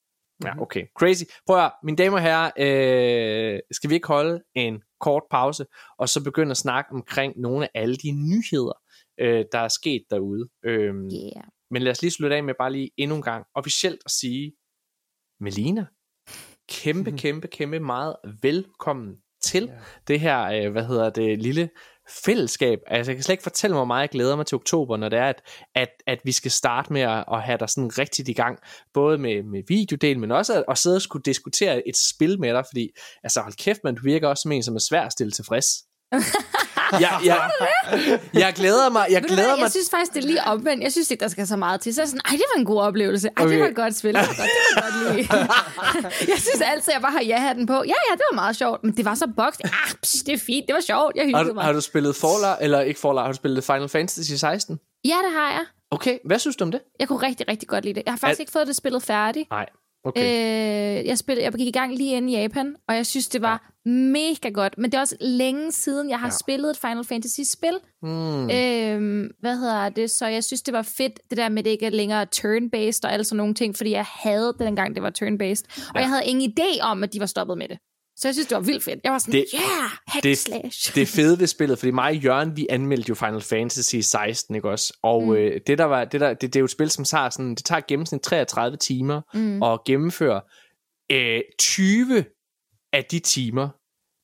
Ja, 0.46 0.62
okay. 0.62 0.84
Crazy. 1.00 1.24
Prøv 1.48 1.66
at, 1.66 1.72
mine 1.84 1.98
damer 1.98 2.18
og 2.18 2.24
herrer, 2.24 2.52
øh, 2.58 3.60
skal 3.72 3.90
vi 3.90 3.96
ikke 3.96 4.08
holde 4.08 4.42
en 4.56 4.82
kort 5.02 5.24
pause, 5.32 5.66
og 6.00 6.10
så 6.10 6.24
begynde 6.24 6.52
at 6.52 6.58
snakke 6.58 6.92
omkring 6.94 7.34
nogle 7.38 7.66
af 7.66 7.82
alle 7.82 7.96
de 7.96 8.12
nyheder, 8.12 8.78
øh, 9.20 9.46
der 9.52 9.60
er 9.60 9.68
sket 9.68 10.04
derude. 10.10 10.50
Øhm, 10.66 11.10
Yeah. 11.14 11.44
Men 11.72 11.82
lad 11.82 11.92
os 11.92 12.02
lige 12.02 12.12
slutte 12.12 12.36
af 12.36 12.44
med 12.44 12.54
bare 12.60 12.72
lige 12.72 12.90
endnu 12.98 13.16
en 13.16 13.22
gang 13.22 13.46
officielt 13.56 14.02
at 14.06 14.12
sige, 14.12 14.54
Melina, 15.40 15.86
kæmpe, 16.70 17.12
kæmpe, 17.24 17.48
kæmpe 17.48 17.80
meget 17.80 18.16
velkommen 18.42 19.16
til 19.44 19.64
Ja. 19.64 19.74
det 20.08 20.20
her, 20.20 20.44
øh, 20.44 20.72
hvad 20.72 20.86
hedder 20.86 21.10
det, 21.10 21.42
lille 21.42 21.70
fællesskab. 22.26 22.80
Altså, 22.88 23.12
jeg 23.12 23.18
kan 23.18 23.24
slet 23.24 23.34
ikke 23.34 23.44
fortælle 23.44 23.74
mig, 23.74 23.80
hvor 23.80 23.86
meget 23.86 24.02
jeg 24.02 24.10
glæder 24.10 24.36
mig 24.36 24.46
til 24.46 24.56
oktober, 24.56 24.98
når 24.98 25.10
det 25.10 25.20
er, 25.20 25.30
at, 25.30 25.42
at, 25.76 25.90
at 26.08 26.20
vi 26.24 26.32
skal 26.32 26.52
starte 26.52 26.94
med 26.94 27.02
at, 27.02 27.24
at 27.32 27.42
have 27.44 27.58
dig 27.58 27.70
sådan 27.70 27.98
rigtigt 27.98 28.30
i 28.30 28.34
gang, 28.34 28.60
både 28.94 29.18
med, 29.18 29.44
med 29.44 29.64
videodelen, 29.68 30.22
men 30.22 30.32
også 30.32 30.54
at, 30.58 30.64
at 30.70 30.78
sidde 30.78 30.96
og 30.96 31.02
skulle 31.02 31.24
diskutere 31.24 31.88
et 31.88 31.98
spil 31.98 32.40
med 32.40 32.54
dig, 32.54 32.64
fordi, 32.72 32.90
altså 33.24 33.42
hold 33.42 33.54
kæft, 33.54 33.80
man, 33.84 33.96
du 33.96 34.02
virker 34.04 34.28
også 34.28 34.42
som 34.42 34.52
en, 34.52 34.64
som 34.64 34.76
er 34.76 34.80
svær 34.80 35.02
at 35.02 35.12
stille 35.12 35.32
tilfreds. 35.32 35.68
jeg, 36.92 37.20
jeg, 37.26 37.50
jeg 38.34 38.54
glæder 38.54 38.90
mig, 38.90 39.06
jeg 39.10 39.22
glæder 39.24 39.56
mig 39.56 39.62
jeg 39.64 39.72
synes 39.72 39.90
faktisk, 39.90 40.14
det 40.14 40.24
er 40.24 40.28
lige 40.28 40.44
omvendt. 40.44 40.84
Jeg 40.84 40.92
synes 40.92 41.12
ikke, 41.12 41.22
der 41.22 41.28
skal 41.28 41.48
så 41.48 41.56
meget 41.56 41.82
til. 41.82 41.94
Så 41.96 42.02
er 42.02 42.06
sådan, 42.06 42.22
ej, 42.26 42.32
det 42.32 42.44
var 42.56 42.60
en 42.60 42.66
god 42.66 42.82
oplevelse. 42.82 43.28
Ej, 43.38 43.44
okay. 43.46 43.54
det 43.54 43.62
var 43.62 43.68
et 43.68 43.76
godt 43.76 43.96
spil. 43.96 44.14
Det 44.14 44.20
var 44.22 44.28
godt, 44.28 44.38
det 44.38 44.76
var 44.76 44.82
godt 44.82 45.16
lide. 45.18 46.30
jeg 46.32 46.38
synes 46.40 46.62
altid, 46.62 46.94
jeg 46.94 47.02
bare 47.02 47.12
har 47.12 47.22
ja-hatten 47.22 47.66
på. 47.66 47.74
Ja, 47.74 47.80
ja, 48.10 48.14
det 48.14 48.24
var 48.32 48.36
meget 48.36 48.56
sjovt. 48.56 48.84
Men 48.84 48.98
det 48.98 49.06
var 49.06 49.16
så 49.16 49.28
bokst. 49.38 49.62
Ah, 49.64 49.70
psh, 50.04 50.26
det 50.26 50.34
er 50.34 50.38
fint. 50.38 50.68
Det 50.68 50.74
var 50.76 50.82
sjovt. 50.82 51.16
Jeg 51.16 51.22
Har 51.24 51.28
hyggede 51.28 51.50
du, 51.50 51.54
mig. 51.54 51.64
har 51.64 51.74
du 51.74 51.82
spillet 51.82 52.16
Fallout, 52.16 52.58
eller 52.62 52.82
ikke 52.82 53.00
Fallout, 53.00 53.22
har 53.26 53.32
du 53.32 53.36
spillet 53.36 53.64
Final 53.64 53.90
Fantasy 53.90 54.32
16? 54.32 54.80
Ja, 55.06 55.10
det 55.26 55.34
har 55.34 55.50
jeg. 55.52 55.66
Okay, 55.92 56.18
hvad 56.26 56.40
synes 56.40 56.56
du 56.56 56.64
om 56.64 56.72
det? 56.72 56.82
Jeg 57.00 57.08
kunne 57.08 57.28
rigtig, 57.28 57.48
rigtig 57.48 57.68
godt 57.70 57.84
lide 57.86 57.96
det. 57.96 58.04
Jeg 58.06 58.14
har 58.14 58.18
faktisk 58.18 58.40
Al- 58.40 58.42
ikke 58.44 58.52
fået 58.52 58.68
det 58.68 58.76
spillet 58.76 59.04
færdigt. 59.04 59.50
Nej, 59.50 59.66
okay. 60.04 61.00
Øh, 61.00 61.06
jeg, 61.06 61.18
spillede, 61.18 61.44
jeg 61.46 61.54
gik 61.54 61.68
i 61.68 61.72
gang 61.72 61.96
lige 61.96 62.18
inde 62.18 62.34
i 62.34 62.36
Japan, 62.36 62.76
og 62.88 62.96
jeg 62.96 63.06
synes, 63.06 63.28
det 63.28 63.42
var 63.42 63.72
ja. 63.86 63.92
mega 63.92 64.50
godt. 64.50 64.78
Men 64.78 64.92
det 64.92 64.98
er 64.98 65.02
også 65.02 65.16
længe 65.22 65.72
siden, 65.72 66.10
jeg 66.10 66.20
har 66.20 66.28
Ja. 66.28 66.34
spillet 66.42 66.70
et 66.70 66.78
Final 66.78 67.04
Fantasy-spil. 67.04 67.78
Hmm. 68.02 68.50
Øhm, 68.52 69.30
hvad 69.40 69.58
hedder 69.58 69.90
det? 69.90 70.12
Så 70.12 70.28
jeg 70.28 70.44
synes, 70.44 70.62
det 70.62 70.74
var 70.74 70.82
fedt, 70.82 71.20
det 71.30 71.38
der 71.38 71.50
med, 71.50 71.60
at 71.60 71.66
det 71.66 71.72
ikke 71.72 71.86
er 71.86 71.90
længere 71.90 72.26
turn-based 72.36 73.00
og 73.04 73.14
alle 73.14 73.24
sådan 73.24 73.38
nogle 73.38 73.54
ting, 73.54 73.76
fordi 73.78 73.92
jeg 73.92 74.06
havde 74.08 74.48
det 74.48 74.60
dengang, 74.60 74.96
det 74.96 75.04
var 75.04 75.10
turn-based. 75.10 75.64
Og 75.90 75.96
Ja. 75.96 76.00
jeg 76.00 76.10
havde 76.10 76.26
ingen 76.26 76.54
idé 76.60 76.82
om, 76.82 77.04
at 77.04 77.14
de 77.14 77.20
var 77.20 77.26
stoppet 77.26 77.58
med 77.58 77.68
det. 77.68 77.78
Så 78.20 78.28
jeg 78.28 78.36
synes, 78.36 78.48
det 78.48 78.56
var 78.56 78.62
vildt 78.62 78.84
fedt. 78.84 79.00
Jeg 79.04 79.12
var 79.12 79.18
sådan, 79.20 79.32
Det- 79.34 79.46
yeah, 79.54 79.90
hack 80.08 80.24
det- 80.24 80.24
det, 80.24 80.38
slash. 80.38 80.96
det 80.96 81.08
fede 81.08 81.40
ved 81.40 81.48
spillet, 81.48 81.80
fordi 81.80 81.92
mig 81.92 82.10
og 82.10 82.16
Jørgen, 82.16 82.58
vi 82.58 82.68
anmeldte 82.70 83.10
jo 83.10 83.16
Final 83.16 83.42
Fantasy 83.42 83.96
16, 83.96 84.56
ikke 84.56 84.70
også? 84.70 84.98
Og 85.04 85.24
mm. 85.24 85.34
Øh, 85.34 85.62
det 85.68 85.78
der 85.78 85.84
var, 85.86 86.06
det, 86.06 86.22
der, 86.22 86.30
det, 86.34 86.42
det 86.42 86.56
er 86.56 86.60
jo 86.60 86.66
et 86.66 86.72
spil, 86.72 86.90
som 86.90 87.06
tager 87.06 87.30
sådan, 87.30 87.56
det 87.56 87.66
tager 87.66 87.82
gennemsnit 87.88 88.22
33 88.22 88.78
timer 88.78 89.22
mm. 89.34 89.64
at 89.64 89.80
gennemføre. 89.86 90.42
Øh, 91.12 91.42
20 91.60 92.26
af 92.94 93.06
de 93.06 93.20
timer, 93.20 93.70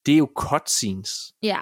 det 0.06 0.14
er 0.14 0.18
jo 0.18 0.30
cutscenes. 0.40 1.12
Ja, 1.44 1.60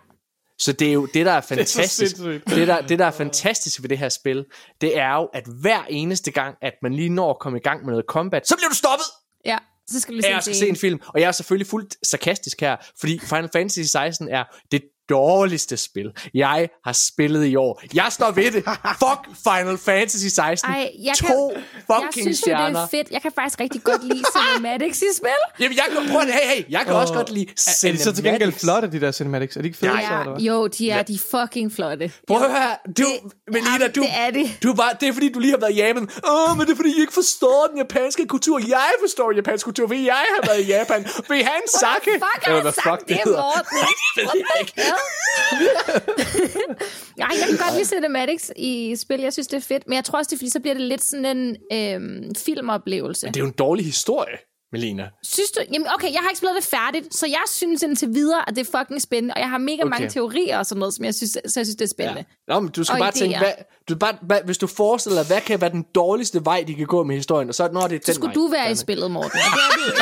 Så 0.59 0.73
det 0.73 0.87
er 0.89 0.93
jo 0.93 1.05
det, 1.13 1.25
der 1.25 1.31
er 1.31 1.41
Det 1.41 1.51
er 1.51 1.55
fantastisk. 1.55 2.17
det, 2.17 2.67
der, 2.67 2.81
det, 2.81 2.99
der 2.99 3.05
er 3.05 3.11
fantastisk 3.11 3.81
ved 3.81 3.89
det 3.89 3.97
her 3.97 4.09
spil, 4.09 4.45
det 4.81 4.97
er 4.97 5.15
jo, 5.15 5.25
at 5.33 5.43
hver 5.61 5.83
eneste 5.89 6.31
gang, 6.31 6.55
at 6.61 6.73
man 6.81 6.93
lige 6.93 7.09
når 7.09 7.29
at 7.29 7.39
komme 7.39 7.59
i 7.59 7.61
gang 7.61 7.79
med 7.85 7.91
noget 7.91 8.05
combat, 8.07 8.47
så 8.47 8.55
bliver 8.55 8.69
du 8.69 8.75
stoppet! 8.75 9.05
ja. 9.45 9.57
Så 9.89 9.99
skal 9.99 10.15
vi 10.15 10.19
at 10.19 10.31
jeg 10.31 10.41
skal 10.43 10.55
se 10.55 10.67
en 10.67 10.75
film, 10.75 10.99
og 11.07 11.21
jeg 11.21 11.27
er 11.27 11.31
selvfølgelig 11.31 11.67
fuldt 11.67 11.95
sarkastisk 12.07 12.61
her, 12.61 12.75
fordi 12.99 13.19
Final 13.19 13.49
Fantasy 13.53 13.79
16 13.79 14.29
er 14.29 14.43
det 14.71 14.81
dårligste 15.11 15.77
spil, 15.77 16.11
jeg 16.33 16.69
har 16.85 16.93
spillet 16.93 17.45
i 17.45 17.55
år. 17.55 17.81
Jeg 17.93 18.07
står 18.09 18.31
ved 18.31 18.51
det. 18.51 18.63
Fuck 19.03 19.21
Final 19.49 19.77
Fantasy 19.77 20.25
16. 20.27 20.71
Ej, 20.71 20.91
jeg 21.03 21.15
to 21.17 21.25
kan- 21.27 21.35
Jeg 21.55 21.63
fucking 21.95 22.13
synes 22.13 22.25
jo, 22.25 22.29
det 22.31 22.35
stjerner. 22.57 22.79
er 22.83 22.87
fedt. 22.87 23.07
Jeg 23.11 23.21
kan 23.21 23.31
faktisk 23.35 23.59
rigtig 23.59 23.83
godt 23.83 24.03
lide 24.03 24.23
cinematics 24.37 25.01
i 25.01 25.05
spil. 25.17 25.29
Jamen, 25.59 25.77
jeg 25.77 25.85
kan, 25.91 26.09
prøv 26.11 26.21
hey, 26.21 26.55
hey, 26.55 26.63
jeg 26.69 26.81
kan 26.85 26.93
også 26.95 27.13
godt 27.13 27.29
lide 27.29 27.45
Er, 27.49 27.87
er 27.87 27.91
de 27.91 27.97
så 27.97 28.11
til 28.13 28.23
gengæld 28.23 28.39
cinematics. 28.39 28.63
flotte, 28.63 28.91
de 28.91 29.01
der 29.01 29.11
cinematics? 29.11 29.55
Er 29.57 29.61
de 29.61 29.67
ikke 29.67 29.77
fede, 29.77 29.91
Ja, 29.91 30.07
så, 30.07 30.19
eller 30.19 30.31
hvad? 30.31 30.41
jo, 30.41 30.67
de 30.67 30.89
er 30.89 31.03
de 31.03 31.13
er 31.13 31.23
fucking 31.31 31.71
flotte. 31.73 32.11
Prøv 32.27 32.37
at 32.37 32.43
høre 32.51 32.61
her. 32.61 32.75
Du, 32.97 33.07
Melina, 33.53 33.71
Jamen, 33.73 33.91
du, 33.91 34.01
det 34.01 34.09
er 34.25 34.31
det. 34.31 34.47
du 34.63 34.73
bare, 34.73 34.93
det 34.99 35.07
er 35.09 35.13
fordi, 35.13 35.29
du 35.31 35.39
lige 35.39 35.51
har 35.51 35.59
været 35.65 35.71
i 35.73 35.79
Japan. 35.83 36.03
Åh, 36.29 36.57
men 36.57 36.65
det 36.67 36.71
er 36.73 36.75
fordi, 36.75 36.91
I 36.97 37.01
ikke 37.01 37.13
forstår 37.13 37.67
den 37.69 37.77
japanske 37.77 38.27
kultur. 38.27 38.59
Jeg 38.67 38.89
forstår 39.03 39.27
den 39.31 39.35
japanske 39.35 39.65
kultur, 39.69 39.87
fordi 39.87 40.05
jeg 40.05 40.23
har 40.35 40.41
været 40.47 40.61
i 40.65 40.67
Japan. 40.75 40.99
Vil 41.29 41.39
en 41.41 41.67
sake? 41.81 42.11
Fuck, 42.25 42.41
har 42.45 42.61
hvad 42.61 42.71
sagt 42.85 43.01
det 43.09 43.17
det. 43.25 43.31
Morten? 43.31 43.77
Det 44.15 44.23
ved 44.33 44.41
jeg 44.59 44.67
hell? 44.75 45.00
Nej, 47.17 47.27
jeg 47.39 47.47
kan 47.49 47.57
godt 47.57 47.73
lide 47.73 47.85
cinematics 47.85 48.51
i 48.55 48.95
spil. 48.95 49.19
Jeg 49.19 49.33
synes, 49.33 49.47
det 49.47 49.57
er 49.57 49.61
fedt. 49.61 49.87
Men 49.87 49.95
jeg 49.95 50.03
tror 50.03 50.19
også, 50.19 50.29
det 50.29 50.35
er 50.35 50.37
fordi, 50.37 50.49
så 50.49 50.59
bliver 50.59 50.73
det 50.73 50.83
lidt 50.83 51.03
sådan 51.03 51.37
en 51.37 51.55
øhm, 51.73 52.35
filmoplevelse. 52.35 53.27
Det 53.27 53.35
er 53.35 53.39
jo 53.39 53.45
en 53.45 53.51
dårlig 53.51 53.85
historie, 53.85 54.37
Melina. 54.71 55.09
Synes 55.23 55.51
du? 55.51 55.61
Jamen, 55.73 55.87
okay, 55.95 56.11
jeg 56.13 56.19
har 56.21 56.29
ikke 56.29 56.37
spillet 56.37 56.55
det 56.55 56.63
færdigt, 56.63 57.15
så 57.15 57.27
jeg 57.27 57.43
synes 57.47 57.83
indtil 57.83 58.09
videre, 58.13 58.49
at 58.49 58.55
det 58.55 58.67
er 58.73 58.79
fucking 58.79 59.01
spændende. 59.01 59.33
Og 59.33 59.39
jeg 59.39 59.49
har 59.49 59.57
mega 59.57 59.81
Okay. 59.81 59.89
mange 59.89 60.09
teorier 60.09 60.57
og 60.57 60.65
sådan 60.65 60.79
noget, 60.79 60.93
som 60.93 61.05
jeg 61.05 61.15
synes, 61.15 61.31
så 61.31 61.39
jeg 61.59 61.65
synes, 61.65 61.75
det 61.75 61.81
er 61.81 61.89
spændende. 61.89 62.25
Nå, 62.47 62.59
men 62.59 62.69
du 62.71 62.83
skal 62.83 62.93
Og 62.93 62.99
bare 62.99 63.09
idéer. 63.09 63.19
tænke, 63.19 63.37
hvad, 63.37 63.53
du 63.89 63.95
bare, 63.95 64.15
hvad, 64.21 64.39
hvis 64.45 64.57
du 64.57 64.67
forestiller 64.67 65.19
dig, 65.19 65.27
hvad 65.27 65.41
kan 65.41 65.61
være 65.61 65.69
den 65.69 65.85
dårligste 65.95 66.45
vej, 66.45 66.63
de 66.67 66.75
kan 66.75 66.85
gå 66.87 67.03
med 67.03 67.15
historien, 67.15 67.49
og 67.49 67.55
så 67.55 67.69
når 67.73 67.87
det 67.87 67.95
er 67.95 67.99
Så 67.99 68.05
den 68.05 68.15
skulle 68.15 68.27
vej. 68.27 68.33
du 68.33 68.47
være 68.47 68.71
i 68.71 68.75
spillet, 68.75 69.11
Morten. 69.11 69.31
Og 69.39 69.75
det 69.77 69.85
ikke. 69.87 69.97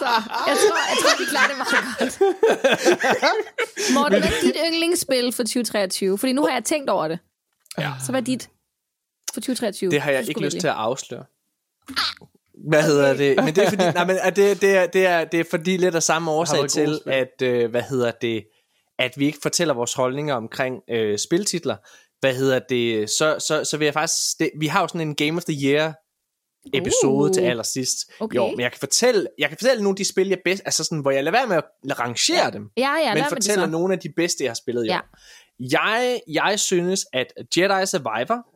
så 0.00 0.06
jeg 0.50 0.56
tror, 0.62 0.76
jeg 0.90 0.96
tror, 1.02 1.18
vi 1.18 1.24
klarer 1.30 1.48
det 1.48 1.56
meget 1.56 1.98
godt. 1.98 2.20
Morten, 3.94 4.18
hvad 4.20 4.28
er 4.32 4.40
dit 4.42 4.56
yndlingsspil 4.66 5.32
for 5.32 5.42
2023? 5.42 6.18
Fordi 6.18 6.32
nu 6.32 6.42
har 6.46 6.52
jeg 6.52 6.64
tænkt 6.64 6.90
over 6.90 7.08
det. 7.08 7.18
Ja. 7.78 7.92
Så 8.06 8.12
hvad 8.12 8.20
er 8.20 8.24
dit 8.24 8.50
for 9.34 9.40
2023? 9.40 9.90
Det 9.90 10.00
har 10.00 10.10
jeg 10.10 10.28
ikke 10.28 10.40
lyst 10.40 10.54
vælge. 10.54 10.60
til 10.60 10.68
at 10.68 10.74
afsløre. 10.74 11.24
Hvad 12.68 12.82
hedder 12.82 13.14
det? 13.16 13.36
Men 13.44 13.54
det 13.54 13.64
er 13.64 13.68
fordi, 13.68 13.84
nej, 13.98 14.04
men 14.06 14.16
er 14.22 14.30
det, 14.30 14.60
det, 14.60 14.76
er, 14.76 14.86
det, 14.86 15.06
er, 15.06 15.24
det 15.24 15.40
er 15.40 15.44
fordi 15.50 15.76
lidt 15.76 15.94
af 15.94 16.02
samme 16.02 16.30
årsag 16.30 16.68
til, 16.68 17.00
at, 17.06 17.42
øh, 17.42 17.70
hvad 17.70 17.82
hedder 17.82 18.10
det, 18.10 18.44
at 18.98 19.12
vi 19.16 19.26
ikke 19.26 19.38
fortæller 19.42 19.74
vores 19.74 19.94
holdninger 19.94 20.34
omkring 20.34 20.74
øh, 20.90 21.18
spiltitler. 21.18 21.76
Hvad 22.20 22.34
hedder 22.34 22.58
det? 22.68 23.10
Så, 23.10 23.36
så, 23.38 23.64
så 23.64 23.76
vil 23.76 23.84
jeg 23.84 23.94
faktisk, 23.94 24.38
det, 24.38 24.50
vi 24.60 24.66
har 24.66 24.80
jo 24.80 24.88
sådan 24.88 25.00
en 25.00 25.14
Game 25.14 25.36
of 25.36 25.44
the 25.44 25.68
Year 25.68 25.94
episode 26.74 27.30
Uh. 27.30 27.34
til 27.34 27.40
allersidst. 27.40 27.98
Okay. 28.20 28.36
Jo, 28.36 28.46
men 28.50 28.60
jeg 28.60 28.72
kan 28.72 28.78
fortælle, 28.78 29.26
jeg 29.38 29.48
kan 29.48 29.58
fortælle 29.58 29.82
nogle 29.82 29.94
af 29.94 29.96
de 29.96 30.08
spil, 30.08 30.28
jeg 30.28 30.38
bedst, 30.44 30.62
altså 30.64 30.84
sådan, 30.84 30.98
hvor 30.98 31.10
jeg 31.10 31.24
lader 31.24 31.38
være 31.38 31.46
med 31.46 31.56
at 31.56 32.00
rangere 32.00 32.44
ja. 32.44 32.50
dem, 32.50 32.70
Ja, 32.76 32.94
ja, 33.04 33.14
men 33.14 33.24
fortæller 33.28 33.66
nogle 33.66 33.94
af 33.94 34.00
de 34.00 34.08
bedste, 34.16 34.44
jeg 34.44 34.50
har 34.50 34.54
spillet 34.54 34.84
i 34.84 34.88
Ja. 34.88 34.98
år. 34.98 35.18
Jeg, 35.70 36.20
jeg 36.28 36.60
synes, 36.60 37.06
at 37.12 37.26
Jedi 37.56 37.86
Survivor 37.86 38.46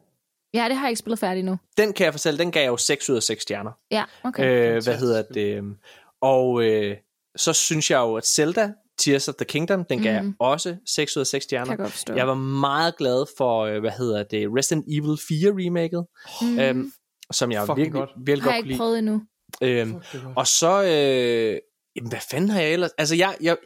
Ja, 0.55 0.65
det 0.69 0.77
har 0.77 0.85
jeg 0.87 0.91
ikke 0.91 0.99
spillet 0.99 1.19
færdigt 1.19 1.47
nu. 1.47 1.57
Den 1.77 1.93
kan 1.93 2.05
jeg 2.05 2.15
fortælle, 2.15 2.39
den 2.39 2.51
gav 2.53 2.61
jeg 2.63 2.69
jo 2.69 2.77
6 2.77 3.11
ud 3.11 3.17
af 3.17 3.23
6 3.23 3.43
stjerner. 3.43 3.73
Ja, 3.91 4.05
okay. 4.25 4.75
Øh, 4.77 4.83
hvad 4.85 4.99
hedder 4.99 5.23
det? 5.23 5.77
Og 6.23 6.63
øh, 6.65 6.97
så 7.37 7.53
synes 7.53 7.91
jeg 7.91 7.99
jo, 7.99 8.15
at 8.17 8.27
Zelda, 8.27 8.73
Tears 8.99 9.29
of 9.29 9.35
the 9.35 9.45
Kingdom, 9.45 9.85
den 9.85 10.03
gav 10.03 10.23
mm. 10.23 10.27
jeg 10.29 10.35
også 10.41 10.77
6 10.89 11.17
ud 11.17 11.21
af 11.21 11.27
6 11.27 11.45
stjerner. 11.45 11.77
Kan 11.77 11.91
jeg. 12.09 12.17
Jeg 12.17 12.27
var 12.29 12.35
meget 12.35 12.97
glad 12.97 13.27
for, 13.37 13.61
øh, 13.65 13.81
hvad 13.81 13.91
hedder 13.91 14.23
det, 14.23 14.49
Resident 14.57 14.85
Evil 14.89 15.19
4 15.29 15.51
remaket, 15.67 16.07
Mm. 16.43 16.59
øhm, 16.61 16.93
som 17.33 17.53
jeg 17.53 17.61
Fucking 17.67 17.77
virkelig, 17.77 17.93
godt. 18.01 18.11
virkelig 18.27 18.43
har 18.43 18.51
godt 18.51 18.55
jeg 18.55 18.55
kunne 18.55 18.59
ikke 18.59 18.69
lide. 18.69 18.79
prøvet 18.79 18.99
endnu. 18.99 19.23
Øhm, 19.63 20.33
og 20.37 20.47
så, 20.47 20.83
øh, 20.83 21.59
jamen, 21.97 22.09
hvad 22.11 22.21
fanden 22.31 22.51
har 22.51 22.61
jeg 22.61 22.73
ellers? 22.73 22.91
Altså, 22.99 23.15
jeg, 23.17 23.37
jeg, 23.41 23.57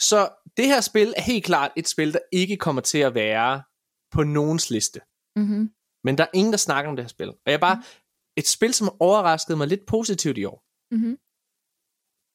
så 0.00 0.28
det 0.56 0.66
her 0.66 0.80
spil 0.80 1.14
er 1.16 1.22
helt 1.22 1.44
klart 1.44 1.70
et 1.76 1.88
spil, 1.88 2.12
der 2.12 2.18
ikke 2.32 2.56
kommer 2.56 2.82
til 2.82 2.98
at 2.98 3.14
være 3.14 3.62
på 4.12 4.22
nogens 4.22 4.70
liste. 4.70 5.00
Mm-hmm. 5.36 5.68
Men 6.04 6.18
der 6.18 6.24
er 6.24 6.28
ingen, 6.34 6.52
der 6.52 6.58
snakker 6.58 6.88
om 6.90 6.96
det 6.96 7.04
her 7.04 7.08
spil. 7.08 7.28
Og 7.28 7.46
jeg 7.46 7.54
er 7.54 7.58
bare, 7.58 7.82
et 8.36 8.48
spil, 8.48 8.74
som 8.74 8.96
overraskede 9.00 9.56
mig 9.56 9.68
lidt 9.68 9.86
positivt 9.86 10.38
i 10.38 10.44
år. 10.44 10.64
Mm-hmm. 10.94 11.16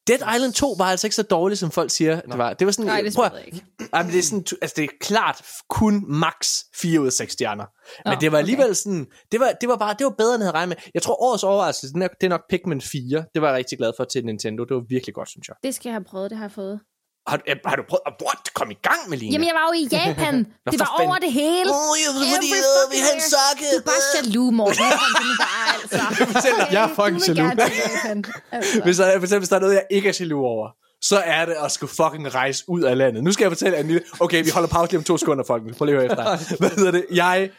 Dead 0.08 0.36
Island 0.36 0.54
2 0.54 0.76
var 0.78 0.86
altså 0.86 1.08
ikke 1.08 1.16
så 1.16 1.24
dårligt, 1.24 1.60
som 1.60 1.72
folk 1.72 1.92
siger, 1.92 2.22
det 2.22 2.38
var. 2.38 2.54
Det 2.54 2.66
var 2.66 2.72
sådan, 2.72 2.86
Nej, 2.86 3.02
det 3.02 3.14
prøv 3.16 3.30
ikke. 3.46 3.66
Jamen, 3.96 4.12
det 4.12 4.20
er 4.20 4.24
sådan, 4.24 4.46
altså 4.62 4.74
det 4.78 4.84
er 4.84 4.88
klart 5.02 5.46
kun 5.70 6.04
max 6.08 6.58
4 6.82 7.02
ud 7.02 7.06
af 7.06 7.14
6 7.14 7.34
stjerner. 7.34 7.66
Men 8.06 8.14
Nå, 8.14 8.20
det 8.22 8.32
var 8.32 8.38
okay. 8.38 8.44
alligevel 8.44 8.76
sådan, 8.76 9.06
det 9.32 9.40
var, 9.40 9.52
det 9.62 9.70
var 9.70 9.76
bare, 9.76 9.96
det 10.00 10.06
var 10.06 10.16
bedre 10.18 10.36
end 10.36 10.44
jeg 10.44 10.48
havde 10.48 10.58
regnet 10.58 10.70
med. 10.70 10.92
Jeg 10.94 11.02
tror 11.02 11.24
årets 11.24 11.44
overraskelse, 11.44 11.94
den 11.94 12.02
er, 12.02 12.08
det 12.08 12.24
er 12.28 12.30
nok 12.30 12.42
Pikmin 12.50 12.82
4. 12.82 13.26
Det 13.34 13.42
var 13.42 13.48
jeg 13.48 13.58
rigtig 13.58 13.78
glad 13.78 13.92
for 13.98 14.04
til 14.04 14.26
Nintendo. 14.26 14.64
Det 14.64 14.76
var 14.76 14.84
virkelig 14.90 15.16
godt, 15.16 15.30
synes 15.30 15.48
jeg. 15.48 15.56
Det 15.64 15.76
skal 15.76 15.90
jeg 15.90 15.94
have 15.94 16.04
prøvet, 16.04 16.30
det 16.30 16.38
har 16.38 16.46
jeg 16.46 16.52
fået. 16.52 16.80
Har, 17.28 17.38
du- 17.38 17.44
har 17.66 17.76
du 17.76 17.84
prøvet, 17.90 18.04
what? 18.26 18.44
Kom 18.54 18.72
i 18.72 18.80
gang 18.88 19.02
med 19.10 19.18
Line. 19.18 19.32
Jamen, 19.34 19.48
jeg 19.48 19.56
var 19.60 19.66
jo 19.70 19.74
i 19.84 19.86
Japan. 19.98 20.36
Nå, 20.66 20.72
det 20.72 20.80
var 20.80 20.92
over 21.04 21.16
det 21.16 21.32
hele. 21.34 21.70
Åh, 21.78 21.96
jeg 22.06 22.12
ved, 22.16 22.24
fordi 22.36 22.50
Every 22.50 22.60
øh, 22.60 22.92
vi 22.92 22.98
fucking 22.98 23.04
havde 23.06 23.16
en 23.16 23.28
sokke. 23.36 23.66
Du 23.74 23.78
er 23.82 23.86
bare 23.92 24.04
jaloux, 24.16 24.50
Morten. 24.60 24.86
Bare, 25.46 25.68
altså. 25.82 26.66
Jeg 26.76 26.82
er 26.84 26.92
fucking 27.00 27.20
Du 27.28 27.34
vil 27.34 27.38
jaloux. 27.38 28.30
Altså. 28.52 28.82
Hvis 28.84 28.98
der, 28.98 29.06
for 29.20 29.26
eksempel, 29.28 29.40
hvis 29.40 29.50
der 29.50 29.56
er 29.56 29.60
noget, 29.66 29.74
jeg 29.80 29.86
ikke 29.92 30.10
er 30.10 30.18
jaloux 30.20 30.44
over, 30.56 30.68
så 31.02 31.18
er 31.36 31.46
det 31.46 31.56
at 31.66 31.72
skulle 31.72 31.94
fucking 32.02 32.36
rejse 32.36 32.64
ud 32.68 32.82
af 32.82 32.98
landet. 32.98 33.24
Nu 33.24 33.32
skal 33.32 33.44
jeg 33.44 33.52
fortælle 33.52 33.80
en 33.80 33.88
lille... 33.88 34.02
Okay, 34.20 34.44
vi 34.44 34.50
holder 34.50 34.70
pause 34.70 34.92
lige 34.92 34.98
om 34.98 35.04
to 35.04 35.18
sekunder, 35.18 35.44
folkens. 35.48 35.78
Prøv 35.78 35.86
lige 35.86 35.96
at 35.96 36.02
høre 36.02 36.12
efter. 36.12 36.56
Hvad 36.62 36.70
hedder 36.70 36.92
det? 36.92 37.06
Jeg, 37.14 37.50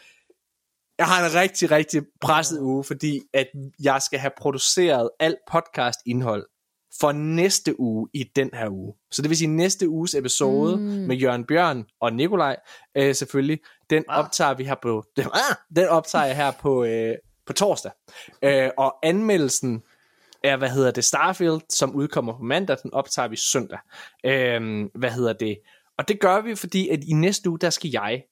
jeg 0.97 1.05
har 1.07 1.25
en 1.25 1.33
rigtig, 1.35 1.71
rigtig 1.71 2.01
presset 2.21 2.59
uge, 2.59 2.83
fordi 2.83 3.19
at 3.33 3.47
jeg 3.83 4.01
skal 4.01 4.19
have 4.19 4.31
produceret 4.41 5.09
alt 5.19 5.37
podcast-indhold 5.51 6.45
for 6.99 7.11
næste 7.11 7.79
uge 7.79 8.09
i 8.13 8.23
den 8.35 8.49
her 8.53 8.69
uge. 8.69 8.93
Så 9.11 9.21
det 9.21 9.29
vil 9.29 9.37
sige 9.37 9.47
næste 9.47 9.89
uges 9.89 10.15
episode 10.15 10.77
mm. 10.77 10.83
med 10.83 11.15
Jørgen 11.15 11.45
Bjørn 11.45 11.85
og 11.99 12.13
Nikolaj 12.13 12.57
øh, 12.97 13.15
selvfølgelig. 13.15 13.59
Den 13.89 14.03
optager 14.07 14.53
vi 14.53 14.63
her 14.63 14.75
på 14.81 15.03
den, 15.17 15.25
ah, 15.25 15.55
den 15.75 15.87
optager 15.87 16.25
jeg 16.25 16.35
her 16.35 16.51
på 16.51 16.83
øh, 16.83 17.15
på 17.45 17.53
torsdag. 17.53 17.91
Øh, 18.41 18.69
og 18.77 18.95
anmeldelsen 19.03 19.83
er, 20.43 20.57
hvad 20.57 20.69
hedder 20.69 20.91
det, 20.91 21.05
Starfield, 21.05 21.61
som 21.69 21.95
udkommer 21.95 22.37
på 22.37 22.43
mandag, 22.43 22.77
den 22.83 22.93
optager 22.93 23.27
vi 23.27 23.35
søndag. 23.35 23.79
Øh, 24.25 24.89
hvad 24.95 25.11
hedder 25.11 25.33
det? 25.33 25.57
Og 25.97 26.07
det 26.07 26.19
gør 26.19 26.41
vi, 26.41 26.55
fordi 26.55 26.89
at 26.89 27.03
i 27.03 27.13
næste 27.13 27.49
uge, 27.49 27.59
der 27.59 27.69
skal 27.69 27.89
jeg 27.89 28.23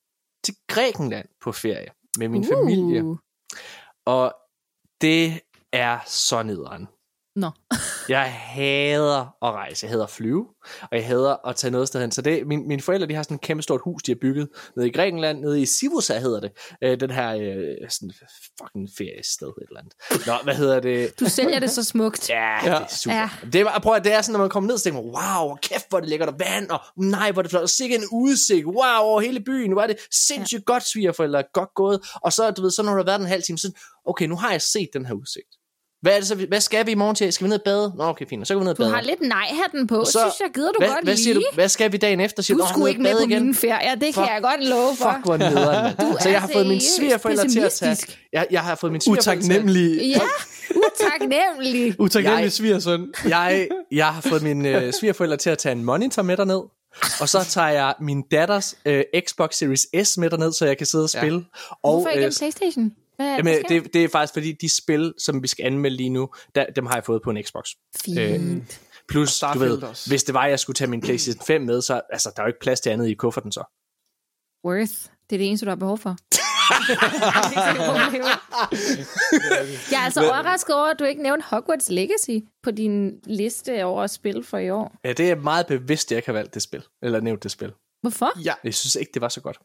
til 0.44 0.56
Grækenland 0.68 1.28
på 1.42 1.52
ferie 1.52 1.88
med 2.18 2.28
min 2.28 2.42
uh. 2.42 2.48
familie. 2.48 3.04
Og 4.06 4.34
det 5.02 5.42
er 5.74 6.00
så 6.08 6.44
nederen. 6.44 6.88
Nå. 7.36 7.52
Jeg 8.10 8.34
hader 8.34 9.20
at 9.20 9.52
rejse. 9.54 9.86
Jeg 9.86 9.92
hader 9.92 10.04
at 10.04 10.10
flyve, 10.10 10.46
og 10.82 10.98
jeg 10.98 11.06
hader 11.06 11.48
at 11.48 11.56
tage 11.56 11.72
noget 11.72 11.88
sted 11.88 12.02
hen. 12.02 12.12
Så 12.12 12.22
det, 12.22 12.48
min, 12.48 12.68
mine 12.68 12.82
forældre 12.82 13.08
de 13.08 13.16
har 13.16 13.24
sådan 13.24 13.36
et 13.36 13.42
kæmpe 13.42 13.64
stort 13.64 13.82
hus, 13.84 14.04
de 14.04 14.12
har 14.12 14.18
bygget 14.22 14.50
nede 14.76 14.88
i 14.88 14.92
Grækenland, 14.92 15.40
nede 15.40 15.62
i 15.62 15.66
Sivusa 15.66 16.20
hedder 16.20 16.40
det. 16.40 16.52
Øh, 16.84 17.00
den 17.00 17.12
her 17.12 17.36
øh, 17.36 17.90
sådan 17.90 18.12
fucking 18.62 18.90
feriested 18.98 19.48
et 19.48 19.54
eller 19.68 19.80
andet. 19.80 20.28
Nå, 20.28 20.34
hvad 20.44 20.56
hedder 20.56 20.80
det? 20.80 21.20
Du 21.20 21.26
sælger 21.26 21.60
det 21.60 21.72
så 21.72 21.84
smukt. 21.84 22.30
Ja, 22.30 22.66
ja. 22.66 22.76
det 22.76 22.84
er 22.84 22.88
super. 22.88 23.16
Ja. 23.16 23.30
Det, 23.54 23.62
er, 23.62 23.80
prøv 23.80 23.96
at, 23.96 24.04
det 24.04 24.14
er 24.14 24.22
sådan, 24.22 24.34
når 24.34 24.40
man 24.40 24.50
kommer 24.50 24.68
ned, 24.68 24.78
så 24.78 24.84
tænker 24.84 25.02
man, 25.02 25.12
wow, 25.12 25.56
kæft, 25.56 25.90
hvor 25.90 26.00
det 26.00 26.10
lækkert, 26.10 26.30
og 26.30 26.40
vand, 26.40 26.70
og 26.70 26.80
nej, 26.98 27.32
hvor 27.32 27.42
det 27.42 27.52
flot, 27.52 27.64
og 27.64 27.70
sikke 27.70 27.96
en 27.96 28.04
udsigt, 28.12 28.66
wow, 28.66 29.00
over 29.02 29.22
hele 29.22 29.40
byen, 29.40 29.72
hvor 29.72 29.82
er 29.82 29.88
det 29.88 29.98
sindssygt 30.28 30.60
ja. 30.60 30.74
godt, 30.74 30.84
svigerforældre, 30.84 31.44
godt 31.54 31.70
gået, 31.76 32.00
og 32.16 32.34
så, 32.34 32.52
du 32.52 32.62
ved, 32.62 32.72
så 32.72 32.84
når 32.84 32.92
du 32.92 32.98
har 32.98 33.06
været 33.06 33.22
en 33.22 33.28
halv 33.28 33.44
time, 33.44 33.58
så, 33.58 33.72
okay, 34.06 34.26
nu 34.26 34.36
har 34.36 34.52
jeg 34.52 34.62
set 34.62 34.90
den 34.94 35.06
her 35.06 35.14
udsigt. 35.14 35.59
Hvad, 36.02 36.14
er 36.14 36.18
det 36.18 36.28
så, 36.28 36.36
vi- 36.36 36.46
hvad 36.48 36.62
skal 36.62 36.86
vi 36.86 36.92
i 36.92 36.96
morgen 36.96 37.16
til? 37.16 37.34
Skal 37.34 37.46
vi 37.46 37.50
ned 37.50 37.58
og 37.58 37.64
bade? 37.66 37.94
Nå, 37.98 38.04
okay, 38.04 38.26
fint, 38.30 38.48
så 38.48 38.54
går 38.54 38.60
vi 38.60 38.64
ned 38.64 38.72
og 38.72 38.78
Du 38.78 38.84
bade. 38.84 38.92
har 38.94 39.02
lidt 39.02 39.22
nej-hatten 39.22 39.88
på, 39.88 40.06
Så- 40.06 40.12
synes 40.12 40.34
jeg, 40.40 40.50
gider 40.54 40.72
du 40.72 40.76
hvad, 40.80 40.88
godt 40.88 41.04
hvad 41.04 41.16
siger 41.18 41.34
lige. 41.34 41.46
du? 41.52 41.56
Hvad 41.56 41.70
skal 41.70 41.92
vi 41.92 41.98
dagen 41.98 42.20
efter? 42.20 42.44
Siger 42.44 42.58
Du 42.58 42.64
"Nå, 42.64 42.68
skulle 42.70 42.84
ned 42.84 42.90
ikke 42.90 43.00
og 43.00 43.04
med 43.04 43.12
bade 43.12 43.24
på 43.26 43.30
igen? 43.30 43.42
mine 43.44 43.56
ferier, 43.56 43.96
det 43.96 44.02
kan 44.04 44.14
Fuck. 44.14 44.28
jeg 44.28 44.40
godt 44.42 44.68
love 44.70 44.96
for. 44.96 45.12
Fuck, 45.14 45.26
hvor 45.26 45.38
nederen, 45.38 45.84
mand. 45.84 45.98
Du 45.98 46.18
Så 46.22 46.30
jeg 46.30 46.36
er 46.36 46.40
har 46.40 46.50
fået 46.54 46.68
min 46.68 46.80
seriøst 46.80 46.96
svigerforældre 46.96 47.48
til 47.48 47.60
at 47.60 47.72
tage... 47.72 47.92
pessimistisk. 47.92 48.20
Jeg, 48.34 48.48
jeg 48.52 48.62
har 48.64 48.76
fået 48.76 48.92
min 48.92 49.02
svigerforældre 49.02 49.42
til 49.44 49.52
at- 49.52 49.58
Utaknemmelig, 49.60 50.02
Ja, 50.16 50.20
utaknemmelig. 50.76 51.96
utaknemmelig 52.06 52.44
Jeg- 52.44 52.52
svigersøn. 52.52 53.14
jeg, 53.36 53.68
jeg 53.92 54.08
har 54.08 54.22
fået 54.22 54.42
mine 54.44 54.70
øh, 54.82 54.94
svigerforældre 54.94 55.38
til 55.38 55.50
at 55.50 55.58
tage 55.58 55.74
en 55.74 55.84
monitor 55.84 56.22
med 56.22 56.38
derned. 56.38 56.62
Og 57.22 57.30
så 57.30 57.44
tager 57.50 57.68
jeg 57.70 57.94
min 58.02 58.22
datters 58.32 58.76
øh, 58.86 59.04
Xbox 59.28 59.56
Series 59.56 60.08
S 60.08 60.18
med 60.18 60.30
derned, 60.30 60.52
så 60.54 60.66
jeg 60.66 60.78
kan 60.78 60.88
sidde 60.88 61.04
og 61.04 61.10
spille. 61.10 61.38
Ja. 61.38 61.76
Og, 61.84 61.94
Hvorfor 61.94 62.10
ikke 62.10 62.22
øh, 62.26 62.28
en 62.28 62.34
Playstation? 62.40 62.92
Hvad, 63.20 63.28
Jamen, 63.28 63.46
hvad 63.46 63.62
sker? 63.68 63.82
det, 63.82 63.94
det 63.94 64.04
er 64.04 64.08
faktisk 64.10 64.34
fordi, 64.34 64.52
de 64.52 64.70
spil, 64.76 65.14
som 65.18 65.44
vi 65.44 65.48
skal 65.48 65.66
anmelde 65.66 65.98
lige 65.98 66.10
nu, 66.10 66.30
der, 66.56 66.66
dem 66.76 66.86
har 66.86 66.94
jeg 66.94 67.04
fået 67.04 67.22
på 67.22 67.30
en 67.30 67.44
Xbox. 67.44 67.70
Fint. 68.06 68.20
Øh, 68.20 68.62
plus, 69.10 69.40
du 69.54 69.60
ved, 69.60 69.84
også. 69.84 70.10
hvis 70.10 70.24
det 70.24 70.34
var, 70.34 70.42
at 70.42 70.50
jeg 70.50 70.60
skulle 70.60 70.76
tage 70.76 70.90
min 70.90 71.02
PlayStation 71.02 71.46
5 71.46 71.62
med, 71.62 71.82
så 71.82 72.02
altså, 72.10 72.32
der 72.36 72.42
er 72.42 72.46
jo 72.46 72.48
ikke 72.48 72.60
plads 72.60 72.82
til 72.82 72.90
andet 72.90 73.08
i 73.08 73.14
kufferten 73.14 73.52
så. 73.52 73.64
Worth. 74.66 74.94
Det 75.30 75.36
er 75.36 75.38
det 75.38 75.48
eneste, 75.48 75.66
du 75.66 75.70
har 75.70 75.76
behov 75.76 75.98
for. 75.98 76.10
jeg 79.92 80.00
er 80.00 80.06
altså 80.06 80.22
overrasket 80.22 80.76
over, 80.76 80.88
at 80.88 81.00
du 81.00 81.04
ikke 81.04 81.24
nævnte 81.24 81.46
Hogwarts 81.50 81.90
Legacy 81.90 82.46
på 82.64 82.72
din 82.72 83.20
liste 83.24 83.84
over 83.84 84.08
spil 84.08 84.44
for 84.44 84.58
i 84.58 84.70
år. 84.70 84.96
Ja, 85.04 85.14
det 85.14 85.32
er 85.32 85.36
meget 85.36 85.68
bevidst, 85.68 86.08
at 86.08 86.12
jeg 86.12 86.18
ikke 86.18 86.28
har 86.28 86.34
valgt 86.34 86.54
det 86.54 86.62
spil, 86.62 86.84
eller 87.04 87.20
nævnt 87.22 87.44
det 87.44 87.52
spil. 87.52 87.74
Hvorfor? 88.02 88.42
Ja. 88.44 88.54
Jeg 88.64 88.74
synes 88.74 88.96
ikke, 88.96 89.12
det 89.14 89.22
var 89.22 89.30
så 89.30 89.42
godt. 89.42 89.60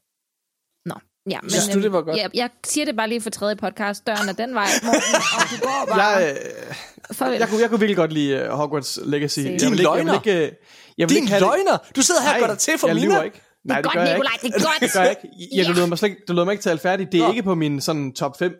Ja, 1.30 1.38
men, 1.42 1.50
Synes 1.50 1.68
du, 1.74 1.82
det 1.82 1.92
var 1.92 2.02
godt? 2.02 2.16
Ja, 2.16 2.26
jeg 2.34 2.50
siger 2.66 2.84
det 2.84 2.96
bare 2.96 3.08
lige 3.08 3.20
for 3.20 3.30
tredje 3.30 3.56
podcast. 3.56 4.06
Døren 4.06 4.28
er 4.28 4.32
den 4.32 4.54
vej, 4.54 4.66
Morten, 4.84 5.00
og 5.38 5.50
du 5.50 5.56
går 5.66 5.86
bare. 5.94 6.02
Jeg, 6.06 6.36
øh, 6.70 6.74
Farvel. 7.16 7.38
jeg, 7.38 7.48
kunne, 7.48 7.60
jeg 7.60 7.68
kunne 7.70 7.80
virkelig 7.80 7.96
godt 7.96 8.12
lide 8.12 8.42
uh, 8.42 8.48
Hogwarts 8.58 8.98
Legacy. 9.04 9.38
Din 9.40 9.46
Jeg 9.46 9.52
vil 9.52 9.62
ikke- 9.80 9.90
jeg 9.90 9.96
vil 9.98 10.04
løgner. 10.04 10.14
ikke, 10.20 10.46
øh, 10.46 10.52
jeg 10.98 11.08
vil 11.08 11.16
Din 11.16 11.24
ikke 11.24 11.34
det- 11.34 11.40
løgner! 11.40 11.78
Du 11.96 12.02
sidder 12.02 12.20
her 12.20 12.28
og 12.28 12.32
Nej, 12.34 12.40
gør 12.40 12.46
dig 12.46 12.58
til 12.58 12.78
for 12.78 12.86
jeg 12.86 12.94
mine. 12.96 13.24
ikke. 13.24 13.40
Nej, 13.64 13.76
det 13.76 13.84
det 13.84 13.92
gør 13.92 13.98
godt, 14.00 14.08
jeg 14.08 14.14
Nikolaj, 14.14 14.32
ikke. 14.44 14.56
det 14.56 14.62
er 14.62 14.66
godt. 14.68 14.80
Det 14.80 14.92
gør 14.92 15.00
jeg 15.00 15.10
ikke. 15.10 15.46
Ja, 15.56 15.62
du 15.62 15.72
Ja. 15.72 15.78
lød 15.78 15.86
mig 15.86 15.98
slet 15.98 16.08
ikke, 16.08 16.22
du 16.28 16.32
lød 16.32 16.44
mig 16.44 16.52
ikke 16.52 16.62
tale 16.62 16.78
færdigt. 16.78 17.12
Det 17.12 17.20
er 17.20 17.24
Nå. 17.24 17.30
ikke 17.30 17.42
på 17.42 17.54
min 17.54 17.80
sådan 17.80 18.12
top 18.12 18.38
5 18.38 18.54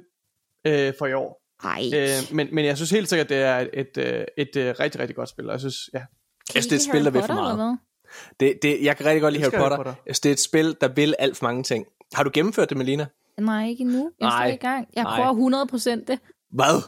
øh, 0.66 0.92
for 0.98 1.06
i 1.06 1.12
år. 1.12 1.40
Ej, 1.64 1.82
Øh, 1.94 2.08
men, 2.36 2.48
men 2.52 2.64
jeg 2.64 2.76
synes 2.76 2.90
helt 2.90 3.08
sikkert, 3.08 3.28
det 3.28 3.36
er 3.36 3.56
et, 3.58 3.70
et, 3.72 3.96
øh, 3.98 4.24
et, 4.38 4.56
et 4.56 4.80
rigtig, 4.80 5.00
rigtig 5.00 5.16
godt 5.16 5.28
spil. 5.28 5.46
Og 5.46 5.52
Jeg 5.52 5.60
synes, 5.60 5.76
ja. 5.94 5.98
kan 5.98 6.06
jeg 6.54 6.62
synes, 6.62 6.66
det 6.66 6.72
er 6.72 6.76
et 6.76 6.82
spil, 6.94 7.04
der 7.04 7.10
vil 7.10 7.22
for 7.26 7.34
meget. 7.34 7.78
Det, 8.40 8.58
det, 8.62 8.78
jeg 8.82 8.96
kan 8.96 9.06
rigtig 9.06 9.22
godt 9.22 9.32
lide 9.34 9.42
Harry 9.44 9.58
Potter. 9.58 9.76
Potter. 9.76 9.92
Jeg 10.06 10.14
synes, 10.14 10.20
det 10.20 10.28
er 10.28 10.32
et 10.32 10.40
spil, 10.40 10.76
der 10.80 10.88
vil 10.88 11.14
alt 11.18 11.36
for 11.36 11.44
mange 11.46 11.62
ting. 11.62 11.84
Har 12.14 12.22
du 12.22 12.30
gennemført 12.34 12.68
det, 12.68 12.76
Melina? 12.76 13.06
Nej, 13.38 13.66
ikke 13.68 13.80
endnu. 13.80 14.10
Jeg 14.20 14.48
er 14.48 14.52
i 14.52 14.56
gang. 14.56 14.88
Jeg 14.96 15.04
prøver 15.04 15.30
100 15.30 15.66
procent 15.66 16.08
det. 16.08 16.18
Hvad? 16.50 16.82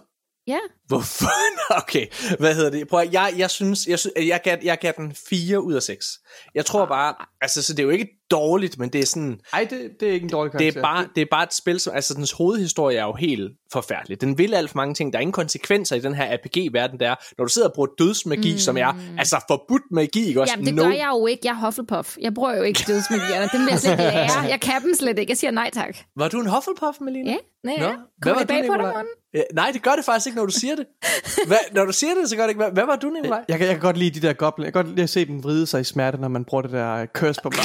Ja. 0.47 0.59
Hvorfor? 0.87 1.31
Okay, 1.83 2.07
hvad 2.39 2.55
hedder 2.55 2.71
det? 2.71 2.89
Prøv 2.89 3.01
at, 3.01 3.13
jeg, 3.13 3.35
jeg 3.37 3.51
synes, 3.51 3.87
jeg, 3.87 3.99
synes 3.99 4.15
jeg, 4.17 4.41
gav, 4.45 4.59
jeg 4.63 4.79
gav 4.79 4.93
den 4.97 5.15
4 5.29 5.63
ud 5.63 5.75
af 5.75 5.83
6. 5.83 6.19
Jeg 6.55 6.67
tror 6.67 6.87
bare, 6.87 7.15
altså 7.41 7.63
så 7.63 7.73
det 7.73 7.79
er 7.79 7.85
jo 7.85 7.91
ikke 7.91 8.09
dårligt, 8.31 8.79
men 8.79 8.89
det 8.89 9.01
er 9.01 9.07
sådan, 9.07 9.41
Ej, 9.53 9.67
det, 9.71 9.91
det 10.01 10.09
er 10.09 10.13
ikke 10.13 10.25
en 10.25 10.31
dårlig 10.31 10.53
det 10.53 10.61
karakter. 10.61 10.81
er 10.81 10.85
bare, 10.85 11.09
det 11.15 11.21
er 11.21 11.27
bare 11.31 11.43
et 11.43 11.55
spil, 11.55 11.81
som, 11.81 11.95
altså 11.95 12.15
dens 12.15 12.33
hovedhistorie 12.33 12.99
er 12.99 13.05
jo 13.05 13.13
helt 13.13 13.53
forfærdelig. 13.73 14.21
Den 14.21 14.39
vil 14.39 14.55
alt 14.55 14.71
for 14.71 14.77
mange 14.77 14.95
ting. 14.95 15.13
Der 15.13 15.19
er 15.19 15.21
ingen 15.21 15.33
konsekvenser 15.33 15.97
i 15.97 16.01
den 16.01 16.15
her 16.15 16.37
RPG-verden, 16.37 17.01
der 17.01 17.11
er, 17.11 17.15
når 17.39 17.45
du 17.45 17.53
sidder 17.53 17.69
og 17.69 17.75
bruger 17.75 17.89
dødsmagi, 17.99 18.53
mm. 18.53 18.59
som 18.59 18.77
er, 18.77 18.95
altså 19.19 19.45
forbudt 19.51 19.83
magi, 19.91 20.27
ikke 20.27 20.41
også? 20.41 20.53
Jamen, 20.53 20.67
det 20.67 20.75
no. 20.75 20.83
gør 20.83 20.91
jeg 20.91 21.09
jo 21.13 21.27
ikke. 21.27 21.41
Jeg 21.45 21.51
er 21.51 21.65
Hufflepuff. 21.65 22.17
Jeg 22.21 22.35
bruger 22.35 22.57
jo 22.57 22.63
ikke 22.63 22.85
dødsmagierne. 22.87 23.49
Dem 23.53 23.61
vil 23.61 23.69
jeg 23.71 23.81
slet 23.81 23.93
ikke 23.93 24.03
lære. 24.03 24.41
Jeg 24.49 24.61
kan 24.61 24.83
dem 24.83 24.95
slet 24.95 25.19
ikke. 25.19 25.31
Jeg 25.31 25.37
siger 25.37 25.51
nej 25.51 25.71
tak. 25.71 25.97
Var 26.17 26.29
du 26.29 26.41
en 26.41 26.47
Hufflepuff, 26.47 27.01
Melina? 27.01 27.31
Ja, 27.31 27.37
nej, 27.65 27.75
ja. 27.79 27.95
Kommer 28.23 28.41
det 28.41 28.49
du, 28.49 28.55
bag 28.55 28.67
på 28.67 28.75
dig? 28.83 29.05
Ja, 29.35 29.43
nej, 29.55 29.71
det 29.73 29.83
gør 29.83 29.97
det 29.97 30.05
faktisk 30.05 30.27
ikke, 30.27 30.37
når 30.37 30.47
du 30.47 30.53
siger 30.53 30.76
det. 30.77 30.87
Hvad, 31.47 31.59
når 31.73 31.85
du 31.85 31.93
siger 31.93 32.15
det, 32.15 32.29
så 32.29 32.37
gør 32.37 32.43
det 32.43 32.49
ikke. 32.51 32.59
Hvad, 32.59 32.73
hvad 32.73 32.87
var 32.87 32.97
du, 32.97 33.09
Nikolaj? 33.11 33.45
Jeg 33.49 33.59
kan, 33.59 33.67
jeg 33.67 33.75
kan 33.75 33.83
godt 33.83 33.97
lide 33.97 34.21
de 34.21 34.27
der 34.27 34.33
goblin. 34.33 34.65
Jeg 34.65 34.73
kan 34.73 34.85
godt 34.85 34.95
lide 34.95 35.03
at 35.03 35.11
se 35.11 35.27
dem 35.27 35.45
vride 35.45 35.67
sig 35.67 35.81
i 35.81 35.85
smerte, 35.85 36.19
når 36.19 36.29
man 36.29 36.45
bruger 36.45 36.63
det 36.63 36.71
der 36.73 36.95
øh, 36.95 37.07
curse 37.07 37.41
på 37.43 37.49
dem. 37.51 37.59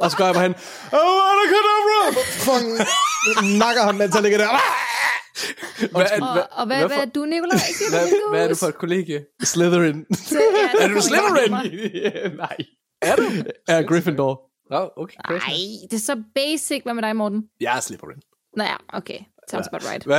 og 0.00 0.10
så 0.10 0.16
går 0.16 0.24
jeg 0.24 0.34
bare 0.34 0.42
hen. 0.42 0.54
Oh, 0.92 1.32
Abracadabra! 1.32 1.98
Fucking 2.46 3.58
nakker 3.58 3.82
ham, 3.82 3.94
mens 3.94 4.14
han 4.14 4.22
ligger 4.22 4.38
der. 4.38 4.48
Hvad, 5.90 6.06
Og, 6.22 6.48
og 6.52 6.66
hvad, 6.66 6.86
hvad 6.86 6.96
er 6.98 7.04
du, 7.04 7.24
Nicolaj? 7.24 7.58
Siger 7.58 7.90
hvad, 7.90 8.30
hvad 8.30 8.44
er 8.44 8.48
du 8.48 8.54
for 8.54 8.66
et 8.66 8.78
kollegie? 8.78 9.24
Slytherin. 9.42 10.04
Er 10.82 10.88
du 10.88 11.00
Slytherin? 11.00 11.50
Nej. 12.44 12.56
Er 13.02 13.16
du? 13.16 13.22
Ja, 13.68 13.82
Gryffindor. 13.82 14.40
Nå, 14.70 14.90
okay. 14.96 15.16
Nej, 15.30 15.40
det 15.90 15.96
er 15.96 16.00
så 16.00 16.22
basic. 16.34 16.82
Hvad 16.82 16.94
med 16.94 17.02
dig, 17.02 17.16
Morten? 17.16 17.42
Jeg 17.60 17.76
er 17.76 17.80
Slytherin. 17.80 18.20
Nå 18.56 18.64
ja, 18.64 18.76
okay. 18.92 19.18
Sounds 19.50 19.68
about 19.68 19.82
right. 19.92 20.06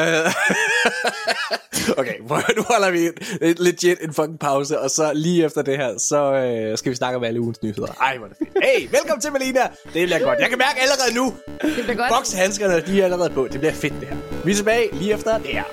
Okay, 1.98 2.14
nu 2.58 2.64
holder 2.70 2.92
vi 2.92 3.06
en, 3.42 3.56
legit 3.60 3.98
en 4.02 4.14
fucking 4.14 4.40
pause, 4.40 4.80
og 4.80 4.90
så 4.90 5.12
lige 5.14 5.46
efter 5.46 5.62
det 5.62 5.78
her, 5.78 5.98
så 5.98 6.34
øh, 6.34 6.78
skal 6.78 6.90
vi 6.90 6.96
snakke 6.96 7.18
om 7.18 7.24
alle 7.24 7.42
ugens 7.42 7.64
nyheder. 7.64 7.88
Ej, 8.02 8.18
hvor 8.18 8.26
er 8.26 8.30
det 8.30 8.38
fedt. 8.38 8.50
Hey, 8.64 8.88
velkommen 8.92 9.22
til 9.22 9.32
Melina. 9.32 9.60
Det 9.94 10.08
bliver 10.08 10.20
godt. 10.20 10.40
Jeg 10.40 10.50
kan 10.50 10.58
mærke 10.58 10.80
allerede 10.82 11.16
nu, 11.16 11.34
Det 11.62 11.84
bliver 11.84 11.96
godt. 11.98 12.12
bokshandskerne, 12.18 12.82
de 12.82 13.02
er 13.02 13.06
allerede 13.06 13.30
på. 13.30 13.48
Det 13.52 13.60
bliver 13.60 13.74
fedt 13.74 13.94
det 14.00 14.08
her. 14.08 14.16
Vi 14.46 14.52
er 14.52 14.56
tilbage 14.56 14.90
lige 14.96 15.14
efter 15.14 15.38
det 15.38 15.48
her. 15.48 15.64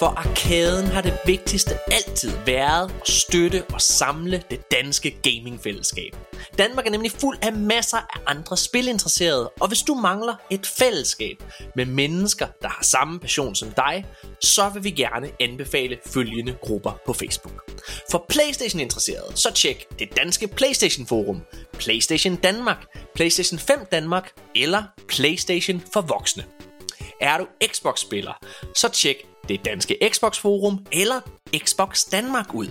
For 0.00 0.06
arkaden 0.06 0.86
har 0.86 1.00
det 1.00 1.18
vigtigste 1.26 1.74
altid 1.92 2.32
været 2.46 2.94
at 3.00 3.08
støtte 3.08 3.64
og 3.72 3.80
samle 3.80 4.42
det 4.50 4.60
danske 4.70 5.10
gamingfællesskab. 5.10 6.16
Danmark 6.58 6.86
er 6.86 6.90
nemlig 6.90 7.10
fuld 7.10 7.38
af 7.42 7.52
masser 7.52 7.96
af 7.96 8.20
andre 8.26 8.56
spilinteresserede, 8.56 9.48
og 9.60 9.68
hvis 9.68 9.82
du 9.82 9.94
mangler 9.94 10.34
et 10.50 10.66
fællesskab 10.66 11.42
med 11.76 11.86
mennesker, 11.86 12.46
der 12.62 12.68
har 12.68 12.82
samme 12.82 13.20
passion 13.20 13.54
som 13.54 13.70
dig, 13.70 14.06
så 14.40 14.68
vil 14.68 14.84
vi 14.84 14.90
gerne 14.90 15.28
anbefale 15.40 15.98
følgende 16.06 16.56
grupper 16.62 17.00
på 17.06 17.12
Facebook. 17.12 17.70
For 18.10 18.26
Playstation-interesserede, 18.28 19.32
så 19.34 19.52
tjek 19.52 19.86
det 19.98 20.16
danske 20.16 20.48
Playstation 20.48 21.06
Forum, 21.06 21.40
Playstation 21.78 22.36
Danmark, 22.36 22.86
Playstation 23.14 23.58
5 23.58 23.78
Danmark 23.92 24.32
eller 24.54 24.82
Playstation 25.08 25.82
for 25.92 26.00
voksne. 26.00 26.44
Er 27.20 27.38
du 27.38 27.46
Xbox-spiller, 27.66 28.32
så 28.76 28.88
tjek 28.88 29.16
det 29.48 29.64
danske 29.64 29.98
Xbox 30.12 30.38
Forum 30.38 30.86
eller 30.92 31.20
Xbox 31.56 32.04
Danmark 32.04 32.54
ud. 32.54 32.66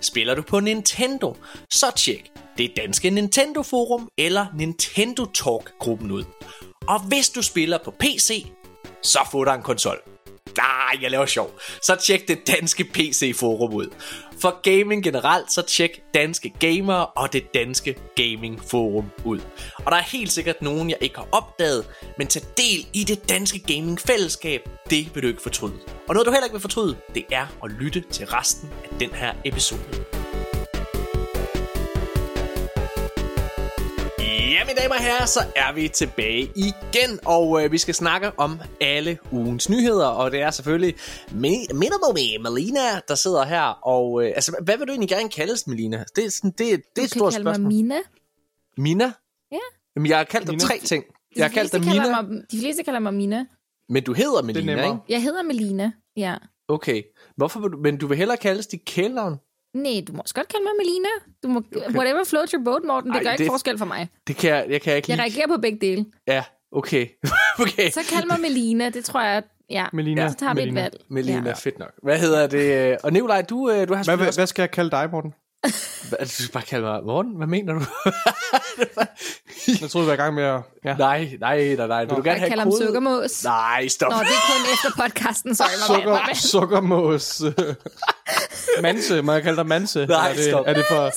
Spiller 0.00 0.34
du 0.34 0.42
på 0.42 0.60
Nintendo, 0.60 1.36
så 1.70 1.92
tjek 1.96 2.30
det 2.58 2.72
danske 2.76 3.10
Nintendo 3.10 3.62
Forum 3.62 4.08
eller 4.18 4.46
Nintendo 4.56 5.24
Talk-gruppen 5.24 6.10
ud. 6.10 6.24
Og 6.88 7.08
hvis 7.08 7.30
du 7.30 7.42
spiller 7.42 7.78
på 7.84 7.90
PC, 7.90 8.46
så 9.02 9.18
få 9.32 9.44
dig 9.44 9.54
en 9.54 9.62
konsol. 9.62 10.13
Nej, 10.56 11.02
jeg 11.02 11.10
laver 11.10 11.26
sjov. 11.26 11.50
Så 11.82 11.96
tjek 11.96 12.28
det 12.28 12.38
danske 12.46 12.84
PC-forum 12.84 13.74
ud. 13.74 13.86
For 14.40 14.60
gaming 14.62 15.04
generelt, 15.04 15.52
så 15.52 15.62
tjek 15.62 16.00
danske 16.14 16.52
gamere 16.60 17.06
og 17.06 17.32
det 17.32 17.54
danske 17.54 17.94
gaming 18.16 18.60
forum 18.70 19.10
ud. 19.24 19.40
Og 19.76 19.92
der 19.92 19.98
er 19.98 20.02
helt 20.02 20.32
sikkert 20.32 20.62
nogen, 20.62 20.90
jeg 20.90 20.98
ikke 21.00 21.16
har 21.16 21.28
opdaget, 21.32 21.86
men 22.18 22.26
tag 22.26 22.42
del 22.56 22.86
i 22.92 23.04
det 23.04 23.28
danske 23.28 23.58
gaming 23.58 24.00
fællesskab, 24.00 24.68
det 24.90 25.14
vil 25.14 25.22
du 25.22 25.28
ikke 25.28 25.42
fortryde. 25.42 25.78
Og 26.08 26.14
noget 26.14 26.26
du 26.26 26.30
heller 26.30 26.44
ikke 26.44 26.54
vil 26.54 26.60
fortryde, 26.60 26.96
det 27.14 27.24
er 27.32 27.46
at 27.64 27.70
lytte 27.70 28.04
til 28.10 28.26
resten 28.26 28.70
af 28.84 28.98
den 28.98 29.10
her 29.10 29.34
episode. 29.44 30.23
Ja, 34.54 34.64
mine 34.64 34.76
damer 34.80 34.94
og 34.94 35.00
herrer, 35.02 35.26
så 35.26 35.40
er 35.56 35.72
vi 35.74 35.88
tilbage 35.88 36.50
igen, 36.56 37.18
og 37.24 37.64
øh, 37.64 37.72
vi 37.72 37.78
skal 37.78 37.94
snakke 37.94 38.38
om 38.38 38.60
alle 38.80 39.18
ugens 39.32 39.68
nyheder, 39.70 40.06
og 40.06 40.30
det 40.30 40.40
er 40.40 40.50
selvfølgelig 40.50 40.94
Mi- 41.30 41.72
Minimum 41.72 42.14
Melina, 42.42 42.80
der 43.08 43.14
sidder 43.14 43.44
her, 43.44 43.62
og 43.86 44.22
øh, 44.24 44.32
altså, 44.34 44.56
hvad 44.62 44.78
vil 44.78 44.86
du 44.86 44.92
egentlig 44.92 45.08
gerne 45.08 45.28
kaldes, 45.28 45.66
Melina? 45.66 46.04
Det 46.16 46.24
er, 46.24 46.30
sådan, 46.30 46.50
det, 46.50 46.58
det 46.58 46.72
er 46.72 46.76
Du 46.76 46.80
et 46.80 46.94
kan 46.96 47.08
stort 47.08 47.32
kalde 47.32 47.44
mig 47.44 47.54
spørgsmål. 47.54 47.72
Mina. 47.72 47.94
Mina? 48.76 49.12
Ja. 49.52 49.58
Jamen, 49.96 50.08
jeg 50.10 50.16
har 50.16 50.24
kaldt 50.24 50.50
dig 50.50 50.60
tre 50.60 50.78
ting. 50.78 51.04
De 51.04 51.10
Jeg 51.36 51.44
har 51.44 51.50
kaldt 51.52 51.72
dig 51.72 51.80
fleste 51.82 51.98
kalder 52.00 52.22
Mina, 52.22 52.22
Mig, 52.22 52.42
de 52.50 52.58
fleste 52.58 52.82
kalder 52.82 53.00
mig 53.00 53.14
Mina. 53.14 53.46
men 53.88 54.02
du 54.02 54.12
hedder 54.12 54.42
Melina, 54.42 54.84
ikke? 54.84 54.96
Jeg 55.08 55.22
hedder 55.22 55.42
Melina, 55.42 55.92
ja. 56.16 56.34
Okay. 56.68 57.02
Hvorfor 57.36 57.60
vil 57.60 57.70
du, 57.70 57.78
men 57.78 57.96
du 57.98 58.06
vil 58.06 58.16
hellere 58.18 58.36
kaldes 58.36 58.66
dit 58.66 58.84
kælenavn? 58.84 59.36
Nej, 59.74 60.04
du 60.08 60.12
må 60.12 60.18
også 60.22 60.34
godt 60.34 60.48
kalde 60.48 60.64
mig 60.64 60.72
Melina. 60.78 61.08
Du 61.42 61.48
må, 61.48 61.62
okay. 61.76 61.96
Whatever 61.98 62.24
floats 62.24 62.52
your 62.52 62.64
boat, 62.64 62.82
Morten. 62.86 63.10
Det 63.10 63.16
Ej, 63.16 63.22
gør 63.22 63.30
ikke 63.30 63.44
det- 63.44 63.50
forskel 63.50 63.78
for 63.78 63.84
mig. 63.84 64.08
Det 64.26 64.36
kan 64.36 64.50
jeg, 64.50 64.66
jeg 64.68 64.80
kan 64.82 64.96
ikke 64.96 65.10
Jeg 65.12 65.18
reagerer 65.18 65.46
på 65.46 65.56
begge 65.56 65.78
dele. 65.80 66.04
Ja, 66.26 66.44
okay. 66.72 67.06
okay. 67.62 67.90
Så 67.90 68.00
kald 68.12 68.26
mig 68.26 68.40
Melina. 68.40 68.88
Det 68.90 69.04
tror 69.04 69.22
jeg, 69.22 69.42
ja. 69.70 69.86
Melina. 69.92 70.28
Så 70.28 70.34
tager 70.34 70.54
vi 70.54 70.60
et 70.60 70.64
Melina. 70.66 70.80
valg. 70.82 70.94
Melina, 71.10 71.42
Ja. 71.48 71.52
fedt 71.54 71.78
nok. 71.78 71.92
Hvad 72.02 72.18
hedder 72.18 72.46
det? 72.46 72.98
Og 73.02 73.12
Nikolaj, 73.12 73.42
du, 73.42 73.70
øh, 73.70 73.88
du 73.88 73.94
har 73.94 74.04
Hvad, 74.04 74.16
hvad, 74.16 74.34
hvad 74.36 74.46
skal 74.46 74.62
jeg 74.62 74.70
kalde 74.70 74.90
dig, 74.90 75.08
Morten? 75.12 75.34
Hvad- 76.08 76.18
Du 76.18 76.28
skal 76.28 76.52
bare 76.52 76.62
kalde 76.62 76.84
mig 76.84 77.04
Morten. 77.04 77.36
Hvad 77.36 77.46
mener 77.46 77.72
du? 77.72 77.80
Jeg 79.80 79.90
troede, 79.90 80.06
vi 80.06 80.08
var 80.08 80.12
i 80.14 80.16
gang 80.16 80.34
med 80.34 80.42
at... 80.44 80.60
Ja. 80.84 80.96
nej, 80.96 81.36
nej, 81.40 81.74
nej, 81.76 81.86
nej. 81.86 82.00
Vil 82.04 82.10
du 82.10 82.14
gerne 82.16 82.28
Jeg 82.30 82.38
have 82.40 82.48
kalder 82.48 82.64
ham 82.64 82.72
kode? 82.72 82.86
sukkermås. 82.86 83.44
Nej, 83.44 83.88
stop. 83.88 84.10
Nå, 84.10 84.16
det 84.18 84.26
er 84.26 84.52
kun 84.52 84.72
efter 84.72 85.02
podcasten. 85.02 85.54
Sorry, 85.54 85.68
my 85.68 86.04
Sukker, 86.04 86.34
sukkermås. 86.50 87.42
Manse. 88.82 89.22
Må 89.22 89.32
jeg 89.32 89.42
kalde 89.42 89.56
dig 89.56 89.66
Manse? 89.66 90.06
Nej, 90.06 90.30
er 90.30 90.34
det, 90.34 90.44
stop. 90.44 90.64
Er 90.68 90.74
det 90.74 90.84
for... 90.88 91.10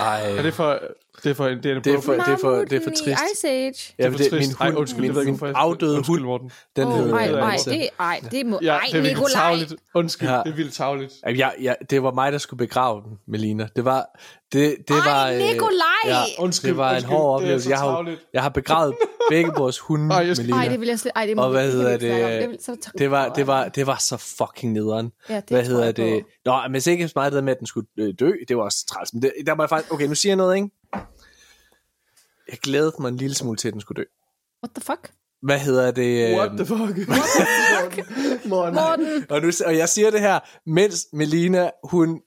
Ej, 0.00 0.36
Er 0.38 0.42
det 0.42 0.54
for... 0.54 0.78
Det 1.24 1.30
er 1.30 1.34
for... 1.34 1.48
Det 1.48 1.66
er, 1.66 1.80
det 1.80 1.94
er 1.94 2.00
for, 2.00 2.12
det 2.12 2.20
er 2.28 2.36
for, 2.36 2.54
det 2.56 2.72
er 2.72 2.80
for 2.82 2.90
trist. 2.90 3.20
Ice 3.34 3.48
Age. 3.48 3.94
Ja, 3.98 4.04
det 4.06 4.12
er 4.14 4.16
det, 4.16 4.30
trist. 4.30 4.48
min 4.60 4.68
Ej, 4.68 4.74
undskyld, 4.76 5.00
min, 5.00 5.06
jeg 5.08 5.14
ved 5.14 5.22
ikke, 5.22 5.32
min 5.32 5.46
jeg- 5.48 5.52
afdøde 5.56 5.96
Undskyld, 5.96 6.24
hund, 6.24 6.50
den 6.76 6.88
Åh, 6.88 6.94
hedder 6.98 7.16
ej, 7.16 7.26
ej, 7.26 7.56
det, 7.64 7.88
ej, 8.00 8.20
det 8.30 8.46
må... 8.46 8.58
Ja, 8.62 8.72
ej, 8.72 8.80
det 8.86 8.94
er 8.98 9.00
vildt 9.00 9.08
Nikolaj. 9.16 9.42
tavligt. 9.42 9.74
Undskyld, 9.94 10.28
Ja. 10.28 10.40
det 10.44 10.52
er 10.52 10.56
vildt 10.56 10.74
tavligt. 10.74 11.12
Jamen, 11.26 11.38
Jeg, 11.38 11.54
jeg, 11.60 11.76
det 11.90 12.02
var 12.02 12.12
mig, 12.12 12.32
der 12.32 12.38
skulle 12.38 12.58
begrave 12.58 13.02
den, 13.02 13.18
Melina. 13.28 13.68
Det 13.76 13.84
var, 13.84 14.06
det, 14.52 14.76
det 14.88 14.96
Ej, 14.96 15.10
var, 15.12 15.28
øh, 15.30 15.38
Nikolaj! 15.38 15.86
ja, 16.06 16.18
Undskyld, 16.38 16.68
det 16.70 16.76
var 16.76 16.88
en 16.90 16.94
undskyld, 16.94 17.10
hård 17.16 17.40
det 17.40 17.48
er 17.48 17.54
oplevelse. 17.54 17.70
Jeg 17.70 17.78
har, 17.78 18.16
jeg 18.32 18.42
har 18.42 18.48
begravet 18.48 18.94
begge 19.30 19.50
vores 19.56 19.78
hunde, 19.78 20.14
Ej, 20.14 20.24
Melina. 20.24 20.56
Ej, 20.56 20.68
det 20.68 20.80
vil 20.80 20.88
jeg 20.88 20.98
slet... 20.98 21.12
Ej, 21.16 21.26
det 21.26 21.36
må 21.36 21.42
Og 21.42 21.50
hvad 21.50 21.72
hedder 21.72 21.90
det? 21.90 22.00
Det 22.98 23.10
var, 23.10 23.28
det 23.28 23.46
var, 23.46 23.68
det 23.68 23.86
var 23.86 23.96
så 24.00 24.16
fucking 24.16 24.72
nederen. 24.72 25.12
Ja, 25.28 25.36
det 25.36 25.44
Hvad 25.48 25.62
hedder 25.64 25.92
det? 25.92 26.22
Nå, 26.44 26.58
men 26.70 26.80
ikke 26.88 27.08
så 27.08 27.12
meget 27.16 27.32
det 27.32 27.36
der 27.36 27.42
med, 27.42 27.52
at 27.52 27.58
den 27.58 27.66
skulle 27.66 27.86
øh, 27.98 28.14
dø. 28.20 28.32
Det 28.48 28.56
var 28.56 28.62
også 28.62 28.86
træls. 28.86 29.12
Men 29.12 29.22
det, 29.22 29.32
der 29.46 29.52
var 29.54 29.64
jeg 29.64 29.68
faktisk... 29.68 29.92
Okay, 29.92 30.06
nu 30.06 30.14
siger 30.14 30.30
jeg 30.30 30.36
noget, 30.36 30.56
ikke? 30.56 30.68
Jeg 32.52 32.58
glædede 32.58 32.92
mig 33.00 33.08
en 33.08 33.16
lille 33.16 33.34
smule 33.36 33.56
til, 33.56 33.68
at 33.68 33.72
den 33.74 33.80
skulle 33.80 34.02
dø. 34.02 34.04
What 34.64 34.74
the 34.74 34.82
fuck? 34.84 35.12
Hvad 35.42 35.58
hedder 35.58 35.90
det? 35.90 36.28
øh, 36.30 36.36
What 36.36 36.50
the 36.50 36.66
fuck? 36.66 36.98
Morten. 38.48 38.74
Morten, 38.74 39.24
Og, 39.30 39.42
nu, 39.42 39.50
og 39.66 39.76
jeg 39.76 39.88
siger 39.88 40.10
det 40.10 40.20
her, 40.20 40.40
mens 40.70 41.06
Melina, 41.12 41.70
hun 41.84 42.20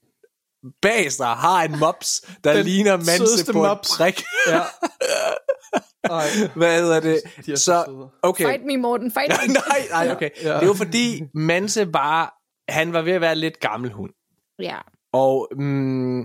bag 0.82 1.12
sig 1.12 1.26
har 1.26 1.62
en 1.62 1.78
mops, 1.78 2.20
der 2.44 2.52
Den 2.52 2.64
ligner 2.64 2.96
Manse 2.96 3.52
på 3.52 3.58
mops. 3.58 3.90
en 3.90 3.96
prik. 3.96 4.22
Ja. 4.48 4.60
Ej. 6.10 6.26
Hvad 6.56 6.80
hedder 6.80 7.00
det? 7.00 7.20
De 7.46 7.56
så 7.56 8.08
okay. 8.22 8.44
fight 8.44 8.64
me, 8.64 8.76
Morten, 8.76 9.12
fight 9.12 9.32
me. 9.48 9.52
nej, 9.68 10.04
nej, 10.04 10.14
okay. 10.14 10.30
Ja. 10.42 10.60
Det 10.60 10.68
var 10.68 10.74
fordi 10.74 11.22
Manse 11.34 11.86
bare, 11.86 12.30
han 12.68 12.92
var 12.92 13.02
ved 13.02 13.12
at 13.12 13.20
være 13.20 13.34
lidt 13.36 13.60
gammel 13.60 13.92
hund. 13.92 14.10
Ja, 14.58 14.76
Og 15.12 15.48
mm, 15.58 16.24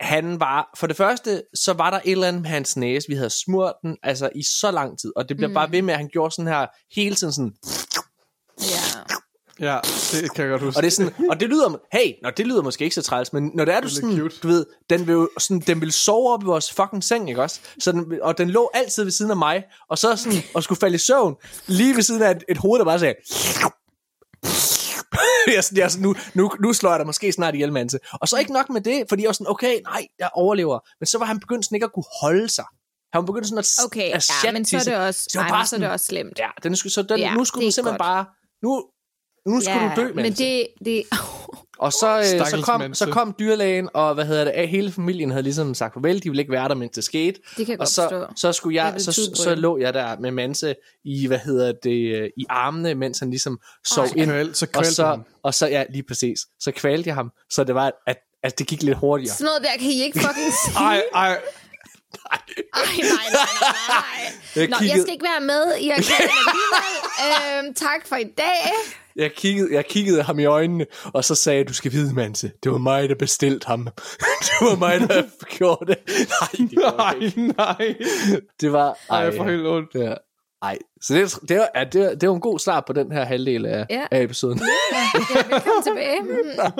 han 0.00 0.40
var, 0.40 0.70
for 0.76 0.86
det 0.86 0.96
første, 0.96 1.42
så 1.54 1.72
var 1.72 1.90
der 1.90 2.00
et 2.04 2.12
eller 2.12 2.28
andet 2.28 2.42
med 2.42 2.50
hans 2.50 2.76
næse, 2.76 3.08
vi 3.08 3.14
havde 3.14 3.30
smurt 3.30 3.72
den, 3.82 3.96
altså 4.02 4.30
i 4.34 4.42
så 4.42 4.70
lang 4.70 4.98
tid, 4.98 5.12
og 5.16 5.28
det 5.28 5.36
bliver 5.36 5.48
mm. 5.48 5.54
bare 5.54 5.72
ved 5.72 5.82
med, 5.82 5.94
at 5.94 5.98
han 6.00 6.08
gjorde 6.12 6.34
sådan 6.34 6.52
her, 6.52 6.66
hele 6.94 7.14
tiden 7.14 7.32
sådan, 7.32 7.52
ja. 8.58 9.00
Ja, 9.60 9.78
det 10.12 10.34
kan 10.34 10.44
jeg 10.44 10.50
godt 10.50 10.62
huske. 10.62 10.78
og 10.78 10.82
det 10.82 10.86
er 10.86 10.90
sådan, 10.92 11.12
og 11.30 11.40
det 11.40 11.48
lyder, 11.48 11.76
hey, 11.92 12.12
nå, 12.22 12.30
det 12.30 12.46
lyder 12.46 12.62
måske 12.62 12.84
ikke 12.84 12.94
så 12.94 13.02
træls, 13.02 13.32
men 13.32 13.50
når 13.54 13.64
det 13.64 13.74
er 13.74 13.80
du 13.80 13.86
Det 13.86 13.92
er 13.92 14.00
sådan, 14.00 14.16
cute. 14.16 14.36
du 14.42 14.48
ved, 14.48 14.66
den 14.90 15.06
vil, 15.06 15.28
sådan, 15.38 15.60
den 15.60 15.80
vil 15.80 15.92
sove 15.92 16.32
op 16.32 16.42
i 16.42 16.46
vores 16.46 16.72
fucking 16.72 17.04
seng, 17.04 17.28
ikke 17.28 17.42
også? 17.42 17.60
Så 17.80 17.92
den, 17.92 18.18
og 18.22 18.38
den 18.38 18.50
lå 18.50 18.70
altid 18.74 19.04
ved 19.04 19.12
siden 19.12 19.30
af 19.30 19.36
mig, 19.36 19.64
og 19.88 19.98
så 19.98 20.16
sådan, 20.16 20.38
og 20.54 20.62
skulle 20.62 20.78
falde 20.78 20.94
i 20.94 20.98
søvn, 20.98 21.34
lige 21.66 21.96
ved 21.96 22.02
siden 22.02 22.22
af 22.22 22.30
et, 22.30 22.44
et 22.48 22.58
hoved, 22.58 22.78
der 22.78 22.84
bare 22.84 22.98
sagde, 22.98 23.14
jeg, 25.56 25.64
sådan- 25.64 25.78
jeg, 25.78 25.90
sådan, 25.90 26.02
nu, 26.02 26.14
nu, 26.34 26.50
nu 26.60 26.72
slår 26.72 26.90
jeg 26.90 26.98
dig 26.98 27.06
måske 27.06 27.32
snart 27.32 27.54
ihjel, 27.54 27.72
Manse. 27.72 27.98
Og 28.12 28.28
så 28.28 28.36
ikke 28.36 28.52
nok 28.52 28.70
med 28.70 28.80
det, 28.80 29.04
fordi 29.08 29.22
jeg 29.22 29.28
var 29.28 29.32
sådan, 29.32 29.50
okay, 29.50 29.80
nej, 29.84 30.06
jeg 30.18 30.30
overlever. 30.34 30.78
Men 31.00 31.06
så 31.06 31.18
var 31.18 31.26
han 31.26 31.40
begyndt 31.40 31.64
sådan 31.64 31.76
ikke 31.76 31.84
at 31.84 31.92
kunne 31.92 32.04
holde 32.22 32.48
sig. 32.48 32.64
Han 33.12 33.18
var 33.20 33.26
begyndt 33.26 33.46
sådan 33.48 33.58
at, 33.58 33.68
Okay, 33.86 34.10
at 34.12 34.30
ja, 34.44 34.52
men 34.52 34.64
så 34.64 34.76
er 34.76 34.80
det 34.80 34.96
også, 34.96 35.30
var 35.34 35.42
ej, 35.42 35.48
bare 35.48 35.58
men 35.60 35.66
så 35.66 35.76
er 35.76 35.78
det 35.78 35.82
sådan- 35.84 35.92
også 35.92 36.06
slemt. 36.06 36.38
Ja, 36.38 36.48
den 36.62 36.76
skulle, 36.76 36.92
så 36.92 37.02
den, 37.02 37.18
Ja, 37.18 37.34
nu 37.34 37.44
skulle 37.44 37.66
er 37.66 37.70
simpelthen 37.70 37.98
godt. 37.98 38.08
bare, 38.08 38.24
nu, 38.62 38.84
nu 39.54 39.60
skulle 39.60 39.82
ja, 39.82 39.94
du 39.96 40.00
dø, 40.00 40.06
men 40.06 40.16
Manse. 40.16 40.44
det, 40.44 40.66
det, 40.84 41.04
Og 41.80 41.92
så, 41.92 42.18
øh, 42.18 42.46
så, 42.46 42.60
kom, 42.64 42.94
så 42.94 43.06
kom 43.06 43.34
dyrlægen, 43.38 43.88
og 43.94 44.14
hvad 44.14 44.24
hedder 44.24 44.44
det, 44.44 44.68
hele 44.68 44.92
familien 44.92 45.30
havde 45.30 45.42
ligesom 45.42 45.74
sagt 45.74 45.94
farvel, 45.94 46.22
de 46.22 46.30
ville 46.30 46.42
ikke 46.42 46.52
være 46.52 46.68
der, 46.68 46.74
mens 46.74 46.94
det 46.94 47.04
skete. 47.04 47.40
det 47.56 47.56
kan 47.56 47.68
jeg 47.68 47.74
Og 47.74 47.78
godt 47.78 47.88
så, 47.88 48.02
forstå. 48.02 48.26
så, 48.36 48.52
skulle 48.52 48.84
jeg, 48.84 48.94
så, 48.98 49.12
så 49.34 49.50
det. 49.50 49.58
lå 49.58 49.78
jeg 49.78 49.94
der 49.94 50.18
med 50.20 50.30
Manse 50.30 50.74
i, 51.04 51.26
hvad 51.26 51.38
hedder 51.38 51.72
det, 51.82 52.16
øh, 52.16 52.30
i 52.36 52.44
armene, 52.48 52.94
mens 52.94 53.18
han 53.18 53.30
ligesom 53.30 53.60
sov 53.86 54.04
Ej. 54.04 54.10
ind. 54.16 54.30
Kvæl, 54.30 54.54
så 54.54 54.66
Og 54.66 54.72
kvælte 54.72 54.94
så, 54.94 55.06
ham. 55.06 55.24
og 55.42 55.54
så, 55.54 55.66
ja, 55.68 55.84
lige 55.90 56.02
præcis, 56.02 56.38
så 56.60 56.70
kvalte 56.72 57.08
jeg 57.08 57.14
ham, 57.14 57.32
så 57.50 57.64
det 57.64 57.74
var, 57.74 57.92
at, 58.06 58.16
at 58.42 58.58
det 58.58 58.66
gik 58.66 58.82
lidt 58.82 58.98
hurtigere. 58.98 59.34
Sådan 59.34 59.44
noget 59.44 59.62
der 59.62 59.68
kan 59.82 59.90
I 59.90 60.02
ikke 60.02 60.18
fucking 60.20 60.52
sige. 60.64 60.76
Ej, 60.78 61.02
ej. 61.14 61.38
Ej, 62.32 62.38
nej, 62.74 62.84
nej, 63.02 63.26
nej, 63.32 63.72
nej. 63.88 64.32
Jeg 64.56 64.68
Nå, 64.68 64.76
jeg 64.76 64.78
kiggede- 64.80 65.02
skal 65.02 65.12
ikke 65.12 65.24
være 65.24 65.40
med 65.40 65.76
i 65.80 65.90
øhm, 67.58 67.74
tak 67.74 68.06
for 68.06 68.16
i 68.16 68.24
dag. 68.38 68.72
Jeg 69.16 69.32
kiggede, 69.34 69.74
jeg 69.74 69.86
kiggede 69.86 70.22
ham 70.22 70.38
i 70.38 70.44
øjnene, 70.44 70.86
og 71.04 71.24
så 71.24 71.34
sagde 71.34 71.58
jeg, 71.58 71.68
du 71.68 71.74
skal 71.74 71.92
vide, 71.92 72.14
Manse, 72.14 72.50
det 72.64 72.72
var 72.72 72.78
mig, 72.78 73.08
der 73.08 73.14
bestilte 73.14 73.66
ham. 73.66 73.84
det 74.46 74.52
var 74.60 74.76
mig, 74.76 75.00
der 75.00 75.22
gjorde 75.58 75.86
det. 75.86 75.98
Nej, 76.08 76.68
det 76.70 76.78
var, 76.82 76.96
Nej, 76.96 77.14
ikke. 77.20 77.46
nej. 77.46 77.94
det 78.60 78.72
var 78.72 78.96
Ej, 79.10 79.18
jeg 79.18 79.34
får 79.36 79.44
helt 79.44 79.66
ondt. 79.66 79.90
Ja. 79.94 80.14
Ej, 80.62 80.78
så 81.02 81.14
det, 81.14 81.48
det, 81.48 81.68
ja, 81.74 81.84
det, 81.84 82.00
var, 82.00 82.14
det 82.14 82.28
var 82.28 82.34
en 82.34 82.40
god 82.40 82.58
start 82.58 82.84
på 82.84 82.92
den 82.92 83.12
her 83.12 83.24
halvdel 83.24 83.66
af, 83.66 83.86
Ja. 83.90 84.06
af 84.10 84.22
episoden. 84.22 84.58
Ja, 84.58 85.18
velkommen 85.54 85.82
tilbage. 85.82 86.22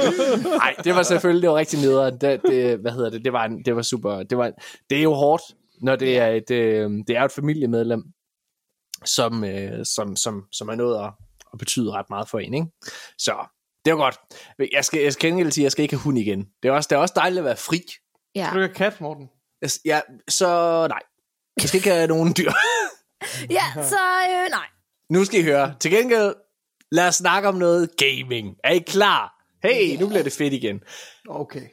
Nej, 0.59 0.75
det 0.85 0.95
var 0.95 1.03
selvfølgelig, 1.03 1.43
det 1.43 1.51
var 1.51 1.57
rigtig 1.57 1.81
nederen. 1.81 2.19
Det, 2.21 2.41
det, 2.43 2.79
hvad 2.79 2.93
hedder 2.93 3.11
det, 3.11 3.25
det 3.25 3.33
var, 3.33 3.45
en, 3.45 3.63
det 3.65 3.77
var 3.77 3.83
super, 3.83 4.23
det 4.23 4.39
var, 4.39 4.53
det 4.91 4.99
er 4.99 5.03
jo 5.03 5.13
hårdt, 5.15 5.43
når 5.83 5.97
det 5.97 6.19
er 6.19 6.27
et, 6.27 6.51
øh, 6.51 6.91
det 7.07 7.17
er 7.17 7.25
et 7.25 7.33
familiemedlem. 7.33 8.03
som, 9.05 9.45
øh, 9.45 9.85
som, 9.87 10.17
som, 10.17 10.45
som 10.53 10.69
er 10.69 10.75
noget 10.75 11.05
at, 11.05 11.11
at 11.53 11.59
betyde 11.59 11.91
ret 11.93 12.11
meget 12.11 12.29
for 12.29 12.39
en. 12.39 12.55
Ikke? 12.55 12.67
Så 13.19 13.35
det 13.85 13.93
var 13.93 13.99
godt. 13.99 14.17
Jeg 14.73 14.85
skal, 14.85 15.01
jeg 15.03 15.13
skal 15.13 15.53
sige, 15.53 15.63
at 15.63 15.65
jeg 15.65 15.73
skal 15.73 15.83
ikke 15.83 15.95
have 15.95 16.03
hund 16.03 16.19
igen. 16.19 16.47
Det 16.63 16.69
er 16.69 16.73
også, 16.73 16.87
det 16.91 16.97
er 16.97 17.01
også 17.01 17.15
dejligt 17.17 17.39
at 17.39 17.45
være 17.45 17.57
fri. 17.57 17.83
Ja. 18.35 18.47
Skal 18.47 18.59
du 18.59 18.63
ikke 18.65 18.79
have 18.79 18.91
kat, 18.91 19.01
Morten? 19.01 19.29
Jeg, 19.63 19.71
ja, 19.85 20.01
så 20.29 20.47
nej. 20.89 21.01
Jeg 21.61 21.69
skal 21.69 21.79
ikke 21.79 21.91
have 21.91 22.07
nogen 22.07 22.35
dyr. 22.39 22.51
ja, 23.59 23.65
så 23.75 23.99
øh, 24.31 24.51
nej. 24.51 24.67
nu 25.11 25.25
skal 25.25 25.41
I 25.41 25.43
høre. 25.43 25.75
Til 25.81 25.91
gengæld, 25.91 26.35
lad 26.93 27.09
os 27.09 27.15
snakke 27.15 27.49
om 27.49 27.55
noget 27.55 27.91
gaming. 27.97 28.57
Er 28.65 28.73
I 28.73 28.79
klar? 28.79 29.45
Hey, 29.63 30.01
nu 30.01 30.09
bliver 30.09 30.23
det 30.23 30.33
fedt 30.33 30.53
igen. 30.53 30.81
Okay. 31.29 31.67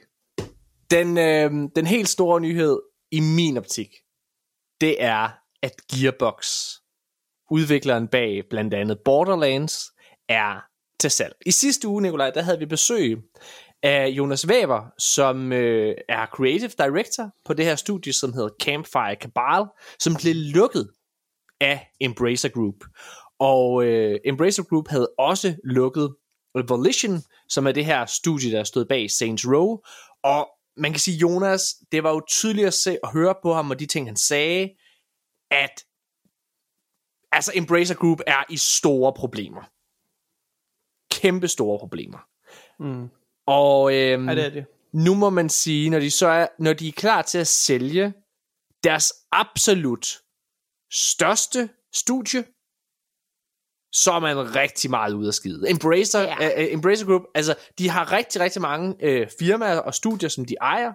Den, 0.90 1.18
øh, 1.18 1.50
den 1.76 1.86
helt 1.86 2.08
store 2.08 2.40
nyhed 2.40 2.80
i 3.10 3.20
min 3.20 3.56
optik, 3.56 3.88
det 4.80 5.02
er, 5.02 5.28
at 5.62 5.72
Gearbox, 5.92 6.48
udvikleren 7.50 8.08
bag 8.08 8.42
blandt 8.50 8.74
andet 8.74 8.98
Borderlands, 9.04 9.84
er 10.28 10.60
til 11.00 11.10
salg. 11.10 11.34
I 11.46 11.50
sidste 11.50 11.88
uge, 11.88 12.02
Nikolaj, 12.02 12.30
der 12.30 12.42
havde 12.42 12.58
vi 12.58 12.66
besøg 12.66 13.18
af 13.82 14.08
Jonas 14.08 14.48
Weber, 14.48 14.92
som 14.98 15.52
øh, 15.52 15.94
er 16.08 16.26
creative 16.26 16.70
director 16.78 17.30
på 17.44 17.54
det 17.54 17.64
her 17.64 17.76
studie, 17.76 18.12
som 18.12 18.32
hedder 18.32 18.50
Campfire 18.62 19.16
Cabal, 19.20 19.64
som 19.98 20.14
blev 20.14 20.34
lukket 20.34 20.90
af 21.60 21.90
Embracer 22.00 22.48
Group. 22.48 22.74
Og 23.38 23.84
øh, 23.84 24.20
Embracer 24.24 24.62
Group 24.62 24.88
havde 24.88 25.10
også 25.18 25.56
lukket 25.64 26.14
Volition, 26.68 27.22
som 27.48 27.66
er 27.66 27.72
det 27.72 27.84
her 27.84 28.06
studie, 28.06 28.52
der 28.52 28.64
stod 28.64 28.84
bag 28.84 29.10
Saints 29.10 29.46
Row. 29.46 29.78
Og 30.22 30.48
man 30.76 30.92
kan 30.92 31.00
sige, 31.00 31.16
Jonas, 31.16 31.74
det 31.92 32.02
var 32.02 32.10
jo 32.10 32.22
tydeligt 32.28 32.66
at 32.66 32.74
se 32.74 32.98
og 33.02 33.12
høre 33.12 33.34
på 33.42 33.54
ham, 33.54 33.70
og 33.70 33.80
de 33.80 33.86
ting, 33.86 34.06
han 34.08 34.16
sagde, 34.16 34.70
at 35.50 35.84
altså 37.32 37.52
Embracer 37.54 37.94
Group 37.94 38.20
er 38.26 38.44
i 38.50 38.56
store 38.56 39.12
problemer. 39.12 39.62
Kæmpe 41.10 41.48
store 41.48 41.78
problemer. 41.78 42.18
Mm. 42.78 43.08
Og 43.46 43.94
øhm, 43.94 44.28
Ja, 44.28 44.34
det 44.34 44.44
er 44.44 44.50
det. 44.50 44.66
nu 44.92 45.14
må 45.14 45.30
man 45.30 45.48
sige, 45.48 45.90
når 45.90 45.98
de 46.00 46.10
så 46.10 46.26
er, 46.26 46.46
når 46.58 46.72
de 46.72 46.88
er 46.88 46.92
klar 46.92 47.22
til 47.22 47.38
at 47.38 47.46
sælge 47.46 48.12
deres 48.84 49.12
absolut 49.32 50.18
største 50.90 51.68
studie, 51.94 52.44
så 53.92 54.12
er 54.12 54.20
man 54.20 54.54
rigtig 54.56 54.90
meget 54.90 55.12
ude 55.12 55.28
af 55.28 55.34
skide. 55.34 55.70
Embracer, 55.70 56.20
Ja. 56.20 56.64
uh, 56.66 56.72
Embracer 56.72 57.06
Group, 57.06 57.22
altså, 57.34 57.54
de 57.78 57.88
har 57.90 58.12
rigtig, 58.12 58.40
rigtig 58.40 58.62
mange 58.62 58.88
uh, 59.22 59.28
firmaer 59.38 59.78
og 59.78 59.94
studier, 59.94 60.28
som 60.28 60.44
de 60.44 60.54
ejer, 60.60 60.92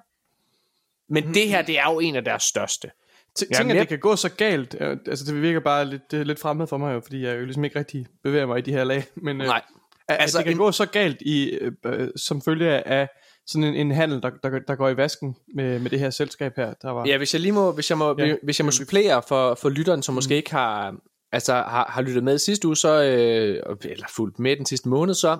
men 1.13 1.27
mm. 1.27 1.33
det 1.33 1.47
her, 1.49 1.61
det 1.61 1.79
er 1.79 1.91
jo 1.93 1.99
en 1.99 2.15
af 2.15 2.23
deres 2.23 2.43
største. 2.43 2.91
T- 3.39 3.43
Ja, 3.51 3.59
at 3.59 3.67
jeg- 3.67 3.75
det 3.75 3.87
kan 3.87 3.99
gå 3.99 4.15
så 4.15 4.29
galt. 4.29 4.75
øh, 4.79 4.97
Altså, 5.07 5.25
det 5.25 5.41
virker 5.41 5.59
bare 5.59 5.85
lidt, 5.85 6.11
det 6.11 6.19
er 6.19 6.23
lidt 6.23 6.39
fremmed 6.39 6.67
for 6.67 6.77
mig, 6.77 6.93
jo, 6.93 6.99
fordi 6.99 7.21
jeg 7.25 7.35
jo 7.39 7.43
ligesom 7.45 7.63
ikke 7.63 7.79
rigtig 7.79 8.07
bevæger 8.23 8.45
mig 8.45 8.57
i 8.57 8.61
de 8.61 8.71
her 8.71 8.83
lag. 8.83 9.03
Men 9.15 9.41
øh, 9.41 9.47
Nej. 9.47 9.61
at, 10.07 10.17
Altså, 10.19 10.37
at 10.37 10.39
det 10.39 10.45
kan 10.45 10.53
en- 10.53 10.57
gå 10.57 10.71
så 10.71 10.85
galt 10.85 11.21
i, 11.21 11.49
øh, 11.49 11.71
øh, 11.85 12.09
som 12.15 12.41
følge 12.41 12.87
af 12.87 13.09
sådan 13.47 13.63
en, 13.63 13.75
en 13.75 13.91
handel, 13.91 14.21
der, 14.21 14.29
der, 14.43 14.59
der 14.67 14.75
går 14.75 14.89
i 14.89 14.97
vasken 14.97 15.35
med, 15.55 15.79
med 15.79 15.89
det 15.89 15.99
her 15.99 16.09
selskab 16.09 16.55
her. 16.55 16.73
Der 16.81 16.89
var, 16.91 17.07
Ja, 17.07 17.17
hvis 17.17 17.33
jeg 17.33 17.41
lige 17.41 17.51
må, 17.51 17.71
hvis 17.71 17.89
jeg 17.89 17.97
må, 17.97 18.15
Ja. 18.17 18.35
hvis 18.43 18.59
jeg 18.59 18.65
må 18.65 18.71
supplere 18.71 19.21
for, 19.27 19.55
for 19.55 19.69
lytteren, 19.69 20.03
som 20.03 20.15
måske 20.15 20.35
ikke 20.35 20.51
har, 20.51 20.95
altså, 21.31 21.53
har, 21.53 21.85
har 21.89 22.01
lyttet 22.01 22.23
med 22.23 22.37
sidste 22.37 22.67
uge, 22.67 22.77
så, 22.77 23.03
øh, 23.03 23.77
eller 23.83 24.07
fulgt 24.15 24.39
med 24.39 24.57
den 24.57 24.65
sidste 24.65 24.89
måned, 24.89 25.13
så 25.13 25.37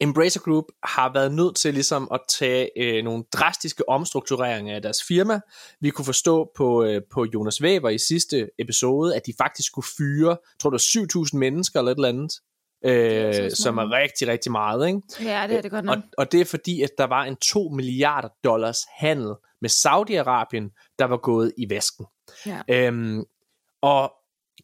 Embracer 0.00 0.40
Group 0.40 0.64
har 0.82 1.12
været 1.12 1.34
nødt 1.34 1.56
til 1.56 1.74
ligesom 1.74 2.08
at 2.12 2.20
tage 2.28 2.70
øh, 2.78 3.04
nogle 3.04 3.24
drastiske 3.32 3.88
omstruktureringer 3.88 4.74
af 4.74 4.82
deres 4.82 4.98
firma. 5.08 5.40
Vi 5.80 5.90
kunne 5.90 6.04
forstå 6.04 6.50
på, 6.56 6.84
øh, 6.84 7.02
på 7.12 7.26
Jonas 7.34 7.62
Weber 7.62 7.88
i 7.88 7.98
sidste 7.98 8.48
episode, 8.58 9.16
at 9.16 9.22
de 9.26 9.32
faktisk 9.38 9.66
skulle 9.66 9.86
fyre, 9.98 10.36
tror 10.60 10.70
var 10.70 10.78
7.000 11.32 11.38
mennesker 11.38 11.78
eller 11.78 11.92
et 11.92 11.96
eller 11.96 12.08
andet, 12.08 12.32
er 12.82 13.32
så 13.32 13.42
øh, 13.42 13.50
som 13.50 13.74
meget. 13.74 13.86
er 13.86 13.98
rigtig, 14.02 14.28
rigtig 14.28 14.52
meget. 14.52 14.86
Ikke? 14.86 15.00
Ja, 15.20 15.46
det 15.48 15.56
er 15.56 15.62
det 15.62 15.70
godt 15.70 15.84
nok. 15.84 15.96
Og, 15.96 16.02
og 16.18 16.32
det 16.32 16.40
er 16.40 16.44
fordi, 16.44 16.82
at 16.82 16.90
der 16.98 17.04
var 17.04 17.24
en 17.24 17.36
2 17.36 17.68
milliarder 17.68 18.28
dollars 18.44 18.78
handel 18.96 19.34
med 19.60 19.70
Saudi-Arabien, 19.70 20.94
der 20.98 21.04
var 21.04 21.16
gået 21.16 21.52
i 21.58 21.70
vasken. 21.70 22.06
Ja. 22.46 22.60
Øhm, 22.68 23.24
og 23.82 24.12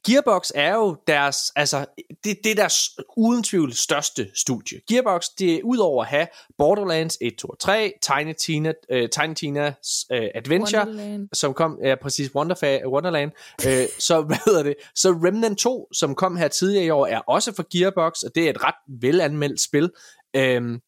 Gearbox 0.06 0.50
er 0.54 0.74
jo 0.74 0.96
deres, 1.06 1.52
altså, 1.56 1.86
det, 2.24 2.38
det 2.44 2.50
er 2.50 2.54
deres 2.54 2.90
uden 3.16 3.42
tvivl 3.42 3.72
største 3.72 4.30
studie. 4.34 4.80
Gearbox, 4.88 5.24
det 5.38 5.54
er 5.54 5.60
udover 5.64 6.02
at 6.02 6.08
have 6.08 6.26
Borderlands 6.58 7.18
1, 7.20 7.34
2 7.38 7.48
og 7.48 7.58
3, 7.58 7.92
Tiny 8.02 8.32
Tina, 8.38 8.72
uh, 8.92 8.98
Tiny 8.98 9.34
Tina's 9.40 10.06
uh, 10.10 10.28
Adventure, 10.34 10.86
Wonderland. 10.86 11.28
som 11.32 11.54
kom, 11.54 11.78
ja 11.84 11.94
præcis, 12.02 12.30
Wonderfa- 12.36 12.86
Wonderland, 12.88 13.30
øh, 13.66 13.86
så 14.08 14.22
hvad 14.22 14.36
hedder 14.44 14.62
det, 14.62 14.74
så 14.94 15.08
Remnant 15.08 15.58
2, 15.58 15.88
som 15.92 16.14
kom 16.14 16.36
her 16.36 16.48
tidligere 16.48 16.84
i 16.84 16.90
år, 16.90 17.06
er 17.06 17.18
også 17.18 17.52
for 17.54 17.78
Gearbox, 17.78 18.22
og 18.22 18.34
det 18.34 18.46
er 18.46 18.50
et 18.50 18.64
ret 18.64 19.00
velanmeldt 19.00 19.60
spil. 19.60 19.90
Øhm, 20.36 20.80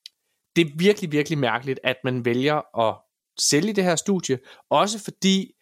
det 0.57 0.67
er 0.67 0.71
virkelig, 0.77 1.12
virkelig 1.12 1.39
mærkeligt, 1.39 1.81
at 1.85 1.97
man 2.05 2.25
vælger 2.25 2.79
at 2.89 2.97
sælge 3.39 3.73
det 3.73 3.85
her 3.85 3.97
studie, 3.97 4.39
også 4.71 4.99
fordi, 4.99 5.53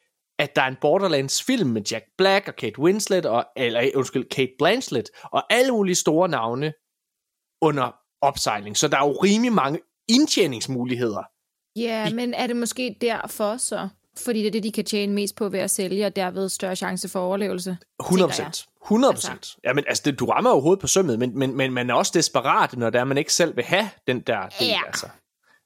at 0.42 0.56
der 0.56 0.62
er 0.62 0.66
en 0.68 0.76
Borderlands 0.80 1.42
film 1.42 1.70
med 1.70 1.82
Jack 1.82 2.04
Black 2.18 2.48
og 2.48 2.56
Kate 2.56 2.78
Winslet, 2.80 3.26
og, 3.26 3.44
eller 3.56 3.90
undskyld, 3.94 4.28
Kate 4.28 4.52
Blanchett, 4.58 5.10
og 5.24 5.52
alle 5.52 5.72
mulige 5.72 5.94
store 5.94 6.28
navne 6.28 6.72
under 7.62 7.94
opsejling. 8.20 8.76
Så 8.76 8.88
der 8.88 8.96
er 8.96 9.06
jo 9.06 9.12
rimelig 9.12 9.52
mange 9.52 9.78
indtjeningsmuligheder 10.08 11.22
Ja, 11.76 12.10
men 12.14 12.34
er 12.34 12.46
det 12.46 12.56
måske 12.56 12.96
derfor 13.00 13.56
så? 13.56 13.88
Fordi 14.24 14.38
det 14.40 14.46
er 14.46 14.50
det, 14.50 14.62
de 14.62 14.72
kan 14.72 14.84
tjene 14.84 15.12
mest 15.12 15.36
på 15.36 15.48
ved 15.48 15.58
at 15.58 15.70
sælge, 15.70 16.06
og 16.06 16.16
derved 16.16 16.48
større 16.48 16.76
chance 16.76 17.08
for 17.08 17.20
overlevelse. 17.20 17.76
100 18.00 18.32
tænker 18.32 18.42
jeg. 18.44 18.46
procent. 18.50 18.68
100 18.84 19.12
procent. 19.14 19.32
Altså. 19.34 19.56
Ja, 19.64 19.72
men 19.72 19.84
altså, 19.88 20.02
det, 20.06 20.18
du 20.18 20.24
rammer 20.24 20.50
jo 20.50 20.60
hovedet 20.60 20.80
på 20.80 20.86
sømmet, 20.86 21.18
men, 21.18 21.38
men, 21.38 21.56
men 21.56 21.72
man 21.72 21.90
er 21.90 21.94
også 21.94 22.12
desperat, 22.14 22.76
når 22.76 22.90
det 22.90 22.98
er, 22.98 23.04
man 23.04 23.18
ikke 23.18 23.32
selv 23.32 23.56
vil 23.56 23.64
have 23.64 23.90
den 24.06 24.20
der 24.20 24.48
del, 24.48 24.68
Ja. 24.68 24.80
altså. 24.86 25.06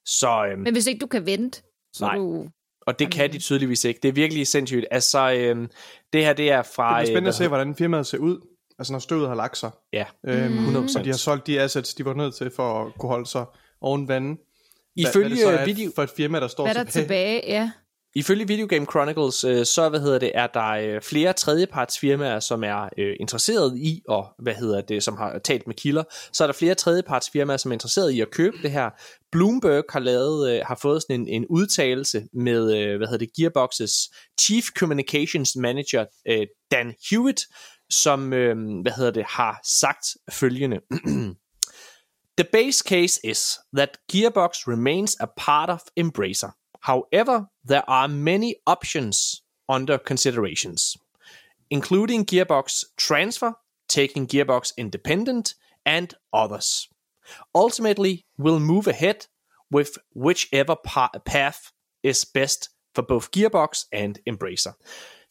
Så, 0.04 0.46
øhm, 0.46 0.60
Men 0.60 0.72
hvis 0.72 0.86
ikke 0.86 0.98
du 1.00 1.06
kan 1.06 1.26
vente, 1.26 1.62
så 1.92 2.04
Nej. 2.04 2.16
du... 2.16 2.48
og 2.86 2.98
det 2.98 3.12
kan 3.12 3.32
de 3.32 3.38
tydeligvis 3.38 3.84
ikke. 3.84 4.00
Det 4.02 4.08
er 4.08 4.12
virkelig 4.12 4.46
sindssygt. 4.46 4.84
Altså, 4.90 5.32
øhm, 5.32 5.70
det 6.12 6.24
her, 6.24 6.32
det 6.32 6.50
er 6.50 6.62
fra... 6.62 6.88
det 6.88 6.96
bliver 6.96 7.06
spændende 7.06 7.26
øh, 7.26 7.28
at 7.28 7.34
se, 7.34 7.48
hvordan 7.48 7.74
firmaet 7.74 8.06
ser 8.06 8.18
ud, 8.18 8.40
altså 8.78 8.92
når 8.92 8.98
støvet 8.98 9.28
har 9.28 9.34
lagt 9.34 9.58
sig. 9.58 9.70
Ja, 9.92 10.04
Øhm, 10.26 10.76
100%. 10.76 10.98
Og 10.98 11.04
de 11.04 11.10
har 11.10 11.16
solgt 11.16 11.46
de 11.46 11.60
assets, 11.60 11.94
de 11.94 12.04
var 12.04 12.14
nødt 12.14 12.34
til 12.34 12.50
for 12.56 12.82
at 12.84 12.92
kunne 12.98 13.08
holde 13.08 13.26
sig 13.26 13.44
oven 13.80 14.08
vandet. 14.08 14.38
ifølge, 14.96 15.12
hvad, 15.12 15.22
hvad 15.22 15.30
det 15.30 15.38
så 15.38 15.60
er 15.60 15.64
video, 15.64 15.90
for 15.94 16.02
et 16.02 16.10
firma, 16.10 16.40
der 16.40 16.48
står 16.48 16.64
Hvad 16.64 16.76
er 16.76 16.82
der 16.84 16.90
tilbage? 16.90 17.42
Ja 17.46 17.70
ifølge 18.16 18.48
Video 18.48 18.66
Game 18.66 18.86
Chronicles, 18.86 19.44
øh, 19.44 19.66
så 19.66 19.88
hvad 19.88 20.00
hedder 20.00 20.18
det, 20.18 20.30
er 20.34 20.46
der 20.46 20.68
øh, 20.68 21.02
flere 21.02 21.32
tredjepartsfirmaer, 21.32 22.40
som 22.40 22.64
er 22.64 22.88
øh, 22.98 23.16
interesseret 23.20 23.78
i, 23.78 24.02
og 24.08 24.26
hvad 24.38 24.54
hedder 24.54 24.80
det, 24.80 25.02
som 25.02 25.16
har 25.16 25.38
talt 25.38 25.66
med 25.66 25.74
kilder, 25.74 26.04
så 26.32 26.44
er 26.44 26.46
der 26.46 26.52
flere 26.52 26.74
tredjepartsfirmaer, 26.74 27.56
som 27.56 27.70
er 27.70 27.72
interesseret 27.72 28.10
i 28.10 28.20
at 28.20 28.30
købe 28.30 28.56
det 28.62 28.70
her. 28.70 28.90
Bloomberg 29.32 29.84
har 29.90 30.00
lavet, 30.00 30.50
øh, 30.50 30.60
har 30.66 30.78
fået 30.82 31.02
sådan 31.02 31.20
en, 31.20 31.28
en 31.28 31.46
udtalelse 31.46 32.26
med, 32.32 32.76
øh, 32.76 32.96
hvad 32.96 33.06
hedder 33.06 33.26
det, 33.26 33.34
Gearboxes 33.36 33.92
Chief 34.40 34.64
Communications 34.78 35.56
Manager, 35.56 36.04
øh, 36.28 36.46
Dan 36.70 36.94
Hewitt, 37.10 37.40
som, 37.90 38.32
øh, 38.32 38.56
hvad 38.82 38.92
hedder 38.92 39.10
det, 39.10 39.24
har 39.28 39.60
sagt 39.80 40.06
følgende. 40.32 40.80
The 42.38 42.48
base 42.52 42.84
case 42.88 43.20
is 43.24 43.58
that 43.76 43.98
Gearbox 44.12 44.68
remains 44.68 45.16
a 45.20 45.26
part 45.36 45.70
of 45.70 45.80
Embracer. 45.96 46.50
However, 46.86 47.48
there 47.64 47.82
are 47.88 48.08
many 48.08 48.56
options 48.64 49.42
under 49.68 49.98
considerations, 49.98 50.96
including 51.68 52.24
Gearbox 52.24 52.84
transfer, 52.96 53.52
taking 53.88 54.28
Gearbox 54.28 54.72
independent, 54.76 55.54
and 55.84 56.14
others. 56.32 56.88
Ultimately, 57.54 58.24
we'll 58.38 58.60
move 58.60 58.86
ahead 58.86 59.26
with 59.74 59.98
whichever 60.14 60.76
pa- 60.76 61.18
path 61.24 61.72
is 62.02 62.24
best 62.24 62.70
for 62.94 63.02
both 63.02 63.30
Gearbox 63.32 63.86
and 63.92 64.18
Embracer. 64.26 64.72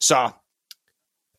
Så, 0.00 0.30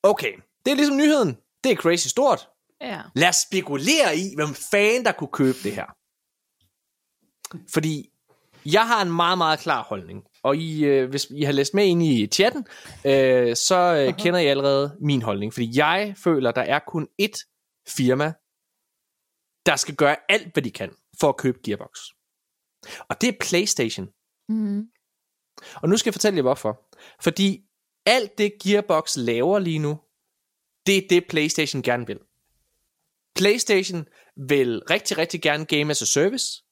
okay, 0.04 0.34
det 0.66 0.72
er 0.72 0.76
ligesom 0.76 0.98
nyheden. 0.98 1.38
Det 1.64 1.72
er 1.72 1.76
crazy 1.76 2.08
stort. 2.08 2.50
ja. 2.82 3.02
Lad 3.16 3.30
os 3.30 3.36
spekulere 3.36 4.18
i, 4.18 4.36
hvem 4.36 4.56
fanden 4.72 5.06
der 5.06 5.12
kunne 5.12 5.32
købe 5.34 5.58
det 5.64 5.76
her. 5.76 5.86
Fordi 7.74 8.10
jeg 8.74 8.88
har 8.88 9.02
en 9.02 9.12
meget, 9.12 9.38
meget 9.38 9.60
klar 9.60 9.84
holdning. 9.84 10.24
Og 10.44 10.58
I, 10.58 10.86
øh, 10.86 11.10
hvis 11.10 11.28
I 11.30 11.44
har 11.44 11.52
læst 11.52 11.74
med 11.74 11.86
ind 11.86 12.04
i 12.04 12.28
chatten, 12.28 12.68
øh, 13.06 13.56
så 13.56 14.06
øh, 14.08 14.18
kender 14.18 14.40
I 14.40 14.46
allerede 14.46 14.98
min 15.02 15.22
holdning. 15.22 15.54
Fordi 15.54 15.78
jeg 15.78 16.14
føler, 16.18 16.52
der 16.52 16.62
er 16.62 16.80
kun 16.88 17.08
ét 17.22 17.84
firma, 17.88 18.34
der 19.66 19.76
skal 19.76 19.96
gøre 19.96 20.16
alt, 20.30 20.54
hvad 20.54 20.64
de 20.64 20.72
kan 20.72 20.92
for 21.20 21.30
at 21.30 21.38
købe 21.38 21.60
Gearbox. 21.66 22.00
Og 23.10 23.22
det 23.22 23.30
er 23.30 23.38
PlayStation. 23.40 24.08
Mm. 24.50 24.84
Og 25.76 25.90
nu 25.90 25.98
skal 25.98 26.10
jeg 26.10 26.14
fortælle 26.14 26.38
jer 26.38 26.42
hvorfor. 26.42 26.82
Fordi 27.22 27.62
alt 28.06 28.38
det 28.38 28.54
Gearbox 28.64 29.18
laver 29.18 29.60
lige 29.60 29.80
nu, 29.80 30.00
det 30.86 30.98
er 30.98 31.08
det 31.10 31.28
PlayStation 31.30 31.82
gerne 31.82 32.08
vil. 32.08 32.20
PlayStation 33.36 34.06
vil 34.48 34.82
rigtig, 34.90 35.18
rigtig 35.18 35.42
gerne 35.42 35.66
Game 35.66 35.92
as 35.92 36.02
a 36.02 36.06
Service. 36.06 36.64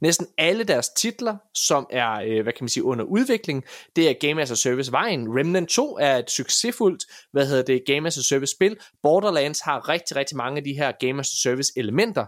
Næsten 0.00 0.26
alle 0.38 0.64
deres 0.64 0.88
titler, 0.88 1.36
som 1.54 1.86
er, 1.90 2.10
øh, 2.10 2.42
hvad 2.42 2.52
kan 2.52 2.64
man 2.64 2.68
sige, 2.68 2.84
under 2.84 3.04
udvikling, 3.04 3.64
det 3.96 4.10
er 4.10 4.28
Game 4.28 4.42
as 4.42 4.50
a 4.50 4.54
Service 4.54 4.92
vejen. 4.92 5.38
Remnant 5.38 5.68
2 5.68 5.98
er 5.98 6.16
et 6.16 6.30
succesfuldt, 6.30 7.04
hvad 7.32 7.46
hedder 7.46 7.62
det, 7.62 7.82
Game 7.86 8.06
as 8.06 8.18
a 8.18 8.22
Service 8.22 8.54
spil. 8.56 8.76
Borderlands 9.02 9.60
har 9.60 9.88
rigtig, 9.88 10.16
rigtig 10.16 10.36
mange 10.36 10.58
af 10.58 10.64
de 10.64 10.72
her 10.72 10.92
Game 11.00 11.20
as 11.20 11.30
a 11.32 11.48
Service 11.48 11.72
elementer. 11.76 12.26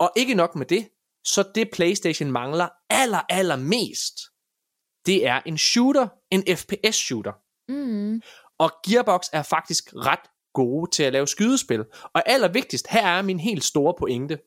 Og 0.00 0.12
ikke 0.16 0.34
nok 0.34 0.56
med 0.56 0.66
det, 0.66 0.88
så 1.24 1.44
det 1.54 1.70
PlayStation 1.72 2.32
mangler 2.32 2.68
aller, 2.90 3.20
aller 3.28 3.56
mest, 3.56 4.14
det 5.06 5.26
er 5.26 5.40
en 5.46 5.58
shooter, 5.58 6.08
en 6.30 6.56
FPS 6.56 6.96
shooter. 6.96 7.32
Mm. 7.68 8.20
Og 8.58 8.70
Gearbox 8.86 9.26
er 9.32 9.42
faktisk 9.42 9.84
ret 9.94 10.30
gode 10.54 10.90
til 10.90 11.02
at 11.02 11.12
lave 11.12 11.26
skydespil. 11.26 11.84
Og 12.14 12.22
allervigtigst, 12.26 12.86
her 12.90 13.06
er 13.06 13.22
min 13.22 13.40
helt 13.40 13.64
store 13.64 13.94
pointe. 13.98 14.38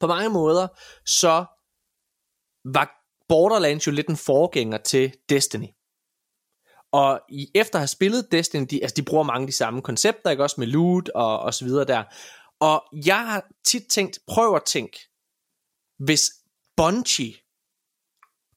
På 0.00 0.06
mange 0.06 0.30
måder, 0.30 0.68
så 1.06 1.44
var 2.64 3.00
Borderlands 3.28 3.86
jo 3.86 3.92
lidt 3.92 4.08
en 4.08 4.16
forgænger 4.16 4.78
til 4.78 5.14
Destiny. 5.28 5.68
Og 6.92 7.20
i, 7.28 7.50
efter 7.54 7.74
at 7.78 7.80
have 7.80 7.88
spillet 7.88 8.32
Destiny, 8.32 8.66
de, 8.70 8.82
altså 8.82 8.94
de 8.96 9.02
bruger 9.02 9.24
mange 9.24 9.42
af 9.42 9.46
de 9.46 9.56
samme 9.56 9.82
koncepter, 9.82 10.30
ikke 10.30 10.42
også 10.42 10.56
med 10.58 10.66
loot 10.66 11.08
og, 11.08 11.38
og 11.40 11.54
så 11.54 11.64
videre 11.64 11.84
der. 11.84 12.04
Og 12.60 12.84
jeg 13.06 13.26
har 13.26 13.46
tit 13.64 13.82
tænkt, 13.90 14.18
prøv 14.26 14.54
at 14.54 14.64
tænke, 14.64 14.98
hvis 15.98 16.30
Bungie 16.76 17.34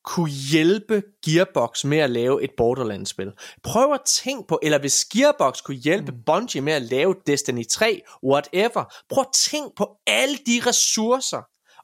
kunne 0.04 0.32
hjælpe 0.32 1.04
Gearbox 1.26 1.84
med 1.84 1.98
at 1.98 2.10
lave 2.10 2.44
et 2.44 2.52
Borderlands-spil. 2.58 3.32
Prøv 3.64 3.94
at 3.94 4.02
tænke 4.06 4.48
på, 4.48 4.60
eller 4.64 4.80
hvis 4.80 5.06
Gearbox 5.06 5.62
kunne 5.64 5.78
hjælpe 5.78 6.12
mm. 6.12 6.24
Bungie 6.26 6.62
med 6.62 6.74
at 6.74 6.82
lave 6.82 7.16
Destiny 7.28 7.66
3, 7.68 8.02
whatever. 8.24 8.94
Prøv 9.10 9.22
at 9.22 9.34
tænke 9.34 9.76
på 9.76 9.98
alle 10.08 10.38
de 10.38 10.62
ressourcer, 10.70 11.42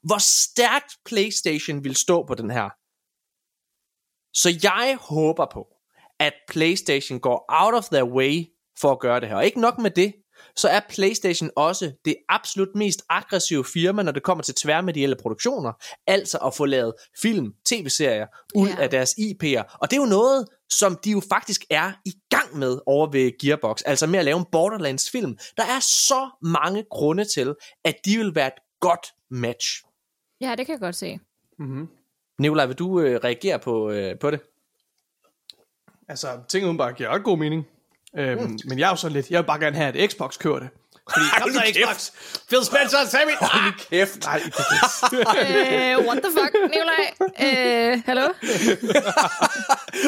hvor 0.07 0.17
stærkt 0.17 0.97
PlayStation 1.05 1.83
vil 1.83 1.95
stå 1.95 2.25
på 2.25 2.35
den 2.35 2.51
her. 2.51 2.69
Så 4.33 4.59
jeg 4.63 4.97
håber 5.01 5.45
på, 5.53 5.67
at 6.19 6.33
PlayStation 6.47 7.19
går 7.19 7.45
out 7.49 7.73
of 7.73 7.85
their 7.85 8.03
way 8.03 8.45
for 8.79 8.91
at 8.91 8.99
gøre 8.99 9.19
det 9.19 9.29
her. 9.29 9.35
Og 9.35 9.45
ikke 9.45 9.61
nok 9.61 9.77
med 9.77 9.91
det, 9.91 10.13
så 10.55 10.69
er 10.69 10.79
PlayStation 10.89 11.49
også 11.55 11.91
det 12.05 12.15
absolut 12.29 12.75
mest 12.75 13.01
aggressive 13.09 13.65
firma, 13.65 14.03
når 14.03 14.11
det 14.11 14.23
kommer 14.23 14.43
til 14.43 14.55
tværmedielle 14.55 15.15
produktioner. 15.21 15.71
Altså 16.07 16.37
at 16.37 16.53
få 16.55 16.65
lavet 16.65 16.93
film, 17.21 17.53
tv-serier 17.65 18.27
ud 18.55 18.67
Ja. 18.67 18.75
af 18.81 18.89
deres 18.89 19.13
IP'er. 19.13 19.77
Og 19.81 19.91
det 19.91 19.97
er 19.97 20.01
jo 20.01 20.05
noget, 20.09 20.47
som 20.69 20.95
de 21.03 21.11
jo 21.11 21.21
faktisk 21.29 21.65
er 21.69 21.91
i 22.05 22.13
gang 22.29 22.57
med 22.57 22.79
over 22.85 23.11
ved 23.11 23.31
Gearbox. 23.41 23.81
Altså 23.85 24.07
med 24.07 24.19
at 24.19 24.25
lave 24.25 24.37
en 24.39 24.45
Borderlands 24.51 25.09
film. 25.09 25.37
Der 25.57 25.63
er 25.63 25.79
så 25.79 26.29
mange 26.41 26.85
grunde 26.91 27.25
til, 27.25 27.55
at 27.83 27.95
de 28.05 28.17
vil 28.17 28.35
være 28.35 28.47
et 28.47 28.53
godt 28.79 29.07
match. 29.29 29.83
Ja, 30.41 30.55
det 30.57 30.65
kan 30.65 30.73
jeg 30.73 30.79
godt 30.79 30.95
se. 30.95 31.19
Mm-hmm. 31.59 31.87
Nikolaj, 32.39 32.65
vil 32.65 32.75
du 32.75 32.99
øh, 32.99 33.19
reagere 33.23 33.59
på, 33.59 33.89
øh, 33.91 34.19
på 34.19 34.31
det? 34.31 34.39
Altså, 36.07 36.27
ting 36.49 36.65
udenbart 36.65 36.95
giver 36.95 37.09
også 37.09 37.21
god 37.23 37.37
mening. 37.37 37.67
Øhm, 38.17 38.41
mm. 38.41 38.59
Men 38.65 38.79
jeg 38.79 38.85
er 38.85 38.89
jo 38.89 38.95
sådan 38.95 39.13
lidt, 39.13 39.29
jeg 39.29 39.39
vil 39.41 39.47
bare 39.47 39.59
gerne 39.59 39.75
have, 39.75 39.97
at 39.97 40.11
Xbox 40.11 40.37
kører 40.39 40.59
det. 40.59 40.69
Fordi, 41.13 41.25
kom 41.41 41.51
så 41.51 41.61
Xbox! 41.73 42.11
Phil 42.47 42.65
Spencer, 42.65 42.97
Sammy! 43.07 43.31
Hold 43.41 43.73
Kæft. 43.89 44.19
Nej, 44.25 44.41
det 45.11 45.23
er 45.27 45.97
Øh, 45.99 46.05
what 46.05 46.23
the 46.23 46.31
fuck, 46.31 46.55
Nikolaj? 46.63 47.93
Øh, 47.93 48.01
hallo? 48.05 48.27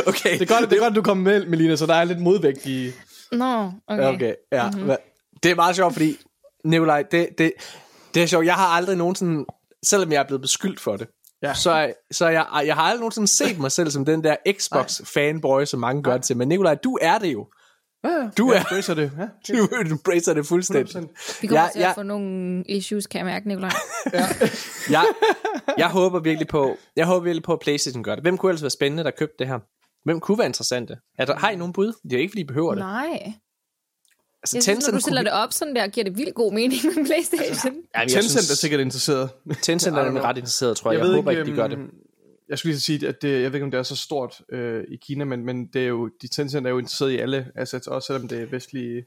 Okay. 0.07 0.39
det 0.39 0.51
er 0.51 0.59
godt, 0.59 0.69
det 0.69 0.75
er 0.75 0.79
godt, 0.81 0.91
at 0.91 0.95
du 0.95 1.01
kommer 1.01 1.23
med, 1.23 1.45
Melina, 1.45 1.75
så 1.75 1.85
der 1.85 1.93
er 1.95 2.03
lidt 2.03 2.19
modvægt 2.21 2.65
i... 2.65 2.91
Nå, 3.31 3.71
okay. 3.87 4.13
Okay, 4.13 4.33
ja. 4.51 4.69
Mm-hmm. 4.71 4.91
Det 5.43 5.51
er 5.51 5.55
meget 5.55 5.75
sjovt, 5.75 5.93
fordi, 5.93 6.17
Nikolaj, 6.65 7.03
det, 7.11 7.29
det, 7.37 7.51
det 8.13 8.23
er 8.23 8.27
sjovt. 8.27 8.45
Jeg 8.45 8.55
har 8.55 8.67
aldrig 8.67 8.97
nogensinde, 8.97 9.45
selvom 9.85 10.11
jeg 10.11 10.19
er 10.19 10.23
blevet 10.27 10.41
beskyldt 10.41 10.79
for 10.79 10.97
det, 10.97 11.07
Ja. 11.43 11.53
så, 11.53 11.93
så 12.11 12.27
jeg, 12.27 12.45
jeg 12.65 12.75
har 12.75 12.81
aldrig 12.83 12.99
nogensinde 12.99 13.27
set 13.27 13.59
mig 13.59 13.71
selv 13.71 13.91
som 13.91 14.05
den 14.05 14.23
der 14.23 14.35
Xbox-fanboy, 14.49 15.65
som 15.65 15.79
mange 15.79 16.03
gør 16.03 16.13
det 16.13 16.23
til. 16.23 16.37
Men 16.37 16.47
Nikolaj, 16.47 16.75
du 16.75 16.97
er 17.01 17.17
det 17.17 17.33
jo. 17.33 17.47
Ja, 18.03 18.29
Du 18.37 18.51
jeg 18.51 18.57
er- 18.57 18.61
embracer 18.61 18.93
det. 18.93 19.11
Ja, 19.17 19.53
Du 19.55 19.67
embracer 19.93 20.33
det 20.33 20.45
fuldstændig. 20.45 20.95
100%. 20.95 21.37
Vi 21.41 21.47
kommer 21.47 21.61
Ja, 21.63 21.69
til 21.73 21.79
ja. 21.81 21.89
at 21.89 21.95
få 21.95 22.03
nogle 22.03 22.63
issues, 22.69 23.07
kan 23.07 23.17
jeg 23.17 23.25
mærke, 23.25 23.47
Nikolaj. 23.47 23.71
Jeg, 24.89 25.05
jeg 25.77 25.89
håber 25.89 26.19
virkelig 26.19 26.47
på, 26.47 26.77
jeg 26.95 27.05
håber 27.05 27.23
virkelig 27.23 27.43
på, 27.43 27.53
at 27.53 27.59
PlayStation 27.59 28.03
gør 28.03 28.15
det. 28.15 28.23
Hvem 28.23 28.37
kunne 28.37 28.49
ellers 28.49 28.61
være 28.63 28.69
spændende, 28.69 29.03
der 29.03 29.11
købte 29.11 29.35
det 29.39 29.47
her? 29.47 29.59
Hvem 30.05 30.19
kunne 30.19 30.37
være 30.37 30.47
interessante? 30.47 30.97
Er 31.17 31.25
der, 31.25 31.35
har 31.35 31.49
I 31.49 31.55
nogen 31.55 31.73
bud? 31.73 31.93
Det 32.03 32.13
er 32.13 32.17
ikke, 32.19 32.31
fordi 32.31 32.41
I 32.41 32.45
behøver 32.45 32.71
det. 32.75 32.79
Nej. 32.79 33.33
Altså, 34.43 34.57
Jeg 34.57 34.63
synes, 34.63 34.65
når 34.65 34.73
du 34.73 34.81
Tencent, 34.81 35.01
stiller 35.03 35.21
kunne, 35.21 35.25
det 35.25 35.33
op 35.33 35.53
sådan 35.53 35.75
der, 35.75 35.87
giver 35.87 36.03
det 36.03 36.17
vildt 36.17 36.35
god 36.35 36.53
mening 36.53 36.81
med 36.85 37.05
Playstation. 37.05 37.73
Jamen, 37.73 37.83
jeg 37.93 38.01
Tencent 38.09 38.35
er 38.39 38.43
synes, 38.43 38.59
sikkert 38.59 38.79
interesseret. 38.81 39.29
Tencent 39.61 39.97
er 39.97 40.03
nemlig 40.03 40.23
ret 40.23 40.37
interesseret, 40.37 40.77
tror 40.77 40.91
jeg. 40.91 40.99
Jeg, 40.99 41.07
jeg 41.07 41.15
håber 41.15 41.31
ikke, 41.31 41.45
de 41.45 41.51
gør 41.55 41.67
det. 41.67 41.77
Øhm, 42.51 42.53
Jeg 42.53 42.59
skulle 42.59 42.71
lige 42.71 42.79
sige, 42.81 43.07
at 43.07 43.21
det, 43.21 43.29
jeg 43.41 43.51
ved 43.51 43.53
ikke, 43.53 43.63
om 43.65 43.71
det 43.71 43.77
er 43.77 43.83
så 43.83 43.95
stort 43.95 44.41
øh, 44.49 44.83
i 44.87 44.95
Kina, 44.95 45.25
men, 45.25 45.45
men 45.45 45.67
det 45.67 45.81
er 45.81 45.87
jo, 45.87 46.09
de 46.21 46.27
Tencent 46.27 46.65
er 46.65 46.69
jo 46.69 46.77
interesseret 46.77 47.11
i 47.11 47.17
alle 47.17 47.51
assets, 47.55 47.87
også 47.87 48.05
selvom 48.07 48.27
det 48.27 48.41
er 48.41 48.45
vestlige, 48.45 49.05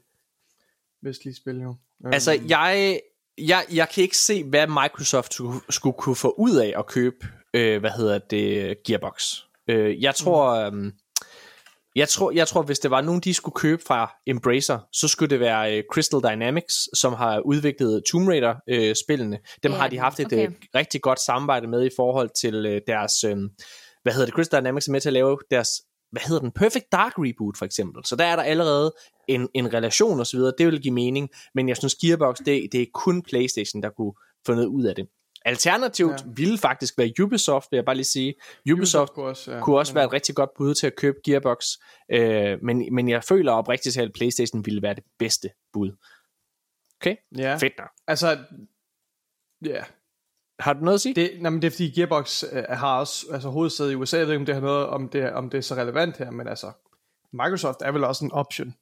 vestlige 1.01 1.35
spil 1.35 1.61
jo. 1.61 1.75
Øhm, 2.05 2.13
Altså, 2.13 2.31
jeg, 2.49 2.99
jeg, 3.37 3.65
jeg 3.73 3.89
kan 3.89 4.03
ikke 4.03 4.17
se, 4.17 4.43
hvad 4.43 4.67
Microsoft 4.67 5.33
skulle, 5.33 5.59
skulle 5.69 5.95
kunne 5.97 6.15
få 6.15 6.35
ud 6.37 6.55
af 6.55 6.73
at 6.77 6.85
købe, 6.87 7.27
øh, 7.53 7.79
hvad 7.79 7.91
hedder 7.91 8.17
det, 8.17 8.83
Gearbox. 8.83 9.35
Øh, 9.67 10.01
jeg 10.01 10.15
tror, 10.15 10.69
Mm. 10.69 10.85
øh, 10.85 10.91
jeg 11.95 12.09
tror, 12.09 12.31
jeg 12.31 12.47
tror, 12.47 12.61
hvis 12.61 12.79
det 12.79 12.91
var 12.91 13.01
nogen, 13.01 13.21
de 13.21 13.33
skulle 13.33 13.55
købe 13.55 13.81
fra 13.87 14.11
Embracer, 14.27 14.79
så 14.93 15.07
skulle 15.07 15.29
det 15.29 15.39
være 15.39 15.77
øh, 15.77 15.83
Crystal 15.91 16.19
Dynamics, 16.19 16.75
som 16.99 17.13
har 17.13 17.39
udviklet 17.39 18.03
Tomb 18.11 18.27
Raider-spillene. 18.27 19.39
Dem 19.63 19.71
Ja, 19.71 19.77
har 19.77 19.87
de 19.87 19.97
haft 19.97 20.19
et 20.19 20.25
okay. 20.25 20.47
øh, 20.47 20.53
rigtig 20.75 21.01
godt 21.01 21.19
samarbejde 21.19 21.67
med 21.67 21.85
i 21.85 21.89
forhold 21.95 22.29
til 22.41 22.65
øh, 22.65 22.81
deres, 22.87 23.23
øh, 23.23 23.37
hvad 24.03 24.13
hedder 24.13 24.25
det, 24.25 24.35
Crystal 24.35 24.61
Dynamics 24.61 24.87
er 24.87 24.91
med 24.91 25.01
til 25.01 25.09
at 25.09 25.13
lave 25.13 25.37
deres, 25.51 25.69
hvad 26.11 26.21
hedder 26.21 26.41
den, 26.41 26.51
Perfect 26.51 26.85
Dark 26.91 27.13
reboot 27.17 27.57
for 27.57 27.65
eksempel. 27.65 28.05
Så 28.05 28.15
der 28.15 28.25
er 28.25 28.35
der 28.35 28.43
allerede 28.43 28.93
en, 29.27 29.49
en 29.53 29.73
relation 29.73 30.19
osv., 30.19 30.39
det 30.39 30.67
vil 30.67 30.81
give 30.81 30.93
mening, 30.93 31.29
men 31.55 31.69
jeg 31.69 31.77
synes 31.77 31.95
Gearbox, 31.95 32.37
det, 32.37 32.69
det 32.71 32.81
er 32.81 32.85
kun 32.93 33.21
Playstation, 33.21 33.83
der 33.83 33.89
kunne 33.89 34.13
få 34.45 34.53
noget 34.53 34.67
ud 34.67 34.83
af 34.83 34.95
det. 34.95 35.07
Alternativt 35.45 36.11
ja. 36.11 36.25
Ja. 36.25 36.31
ville 36.35 36.57
faktisk 36.57 36.97
være 36.97 37.11
Ubisoft, 37.23 37.71
vil 37.71 37.77
jeg 37.77 37.85
bare 37.85 37.95
lige 37.95 38.05
sige. 38.05 38.33
Ubisoft 38.73 39.13
kunne 39.13 39.25
også, 39.25 39.51
ja. 39.51 39.61
kunne 39.61 39.77
også 39.77 39.93
være 39.93 40.05
et 40.05 40.13
rigtig 40.13 40.35
godt 40.35 40.49
bud 40.57 40.73
til 40.73 40.87
at 40.87 40.95
købe 40.95 41.17
Gearbox, 41.25 41.65
øh, 42.11 42.63
men, 42.63 42.95
men 42.95 43.09
jeg 43.09 43.23
føler 43.23 43.51
oprigtigt 43.51 43.95
talt, 43.95 44.09
at 44.09 44.13
Playstation 44.13 44.65
ville 44.65 44.81
være 44.81 44.93
det 44.93 45.03
bedste 45.19 45.49
bud. 45.73 45.91
Okay, 47.01 47.15
Ja, 47.37 47.55
fedt 47.55 47.73
nok. 47.77 47.89
altså, 48.07 48.37
ja, 49.65 49.83
Har 50.59 50.73
du 50.73 50.79
noget 50.79 50.93
at 50.95 51.01
sige? 51.01 51.15
det, 51.15 51.31
nej, 51.41 51.49
men 51.49 51.61
det 51.61 51.67
er 51.67 51.71
fordi 51.71 51.89
Gearbox 51.89 52.43
øh, 52.51 52.63
har 52.69 52.99
også 52.99 53.25
altså, 53.31 53.49
hovedsæde 53.49 53.91
i 53.91 53.95
USA, 53.95 54.17
jeg 54.17 54.27
ved 54.27 54.33
ikke, 54.33 54.39
om 54.39 54.45
det 54.45 54.55
har 54.55 54.61
noget, 54.61 54.87
om 54.87 55.09
det, 55.09 55.31
om 55.31 55.49
det 55.49 55.57
er 55.57 55.61
så 55.61 55.75
relevant 55.75 56.17
her, 56.17 56.31
men 56.31 56.47
altså, 56.47 56.71
Microsoft 57.33 57.81
er 57.81 57.91
vel 57.91 58.03
også 58.03 58.25
en 58.25 58.31
option. 58.31 58.75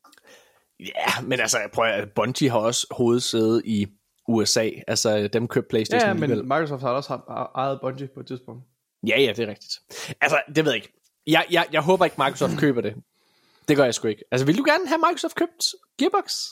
Ja, 0.79 1.21
men 1.23 1.39
altså, 1.39 1.59
jeg 1.59 1.71
prøver, 1.71 1.89
at 1.89 2.11
Bungie 2.11 2.49
har 2.49 2.59
også 2.59 2.87
hovedsæde 2.91 3.61
i 3.65 3.87
USA. 4.27 4.69
Altså, 4.87 5.27
dem 5.27 5.47
købte 5.47 5.69
Playstation 5.69 6.07
Ja, 6.07 6.13
men 6.13 6.23
alligevel. 6.23 6.45
Microsoft 6.45 6.81
har 6.81 6.89
også 6.89 7.09
haft 7.09 7.23
ejet 7.55 7.79
Bungie 7.81 8.07
på 8.13 8.19
et 8.19 8.27
tidspunkt. 8.27 8.63
Ja, 9.07 9.21
ja, 9.21 9.33
det 9.33 9.39
er 9.39 9.47
rigtigt. 9.47 9.79
Altså, 10.21 10.41
det 10.55 10.65
ved 10.65 10.71
jeg 10.71 10.75
ikke. 10.75 10.93
Jeg, 11.27 11.45
jeg, 11.51 11.65
jeg 11.71 11.81
håber 11.81 12.05
ikke, 12.05 12.15
Microsoft 12.17 12.57
køber 12.59 12.81
det. 12.81 12.95
Det 13.67 13.77
gør 13.77 13.83
jeg 13.83 13.93
sgu 13.93 14.07
ikke. 14.07 14.23
Altså, 14.31 14.45
vil 14.45 14.57
du 14.57 14.63
gerne 14.63 14.87
have 14.87 14.97
Microsoft 14.97 15.35
købt 15.35 15.65
Gearbox? 15.99 16.45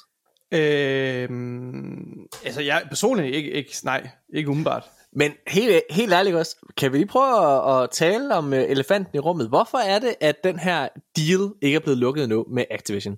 Øhm, 0.51 2.27
altså, 2.45 2.61
jeg 2.61 2.85
personligt 2.89 3.35
ikke, 3.35 3.51
ikke, 3.51 3.71
nej, 3.83 4.09
ikke 4.33 4.49
umiddelbart. 4.49 4.89
Men 5.13 5.31
helt, 5.47 5.83
helt 5.89 6.13
ærligt 6.13 6.35
også, 6.35 6.55
kan 6.77 6.91
vi 6.91 6.97
lige 6.97 7.07
prøve 7.07 7.45
at, 7.45 7.83
at 7.83 7.89
tale 7.91 8.35
om 8.35 8.53
øh, 8.53 8.63
elefanten 8.69 9.15
i 9.15 9.19
rummet? 9.19 9.47
Hvorfor 9.47 9.77
er 9.77 9.99
det, 9.99 10.15
at 10.21 10.43
den 10.43 10.59
her 10.59 10.87
deal 11.15 11.53
ikke 11.61 11.75
er 11.75 11.79
blevet 11.79 11.97
lukket 11.97 12.23
endnu 12.23 12.45
med 12.49 12.65
Activision? 12.71 13.17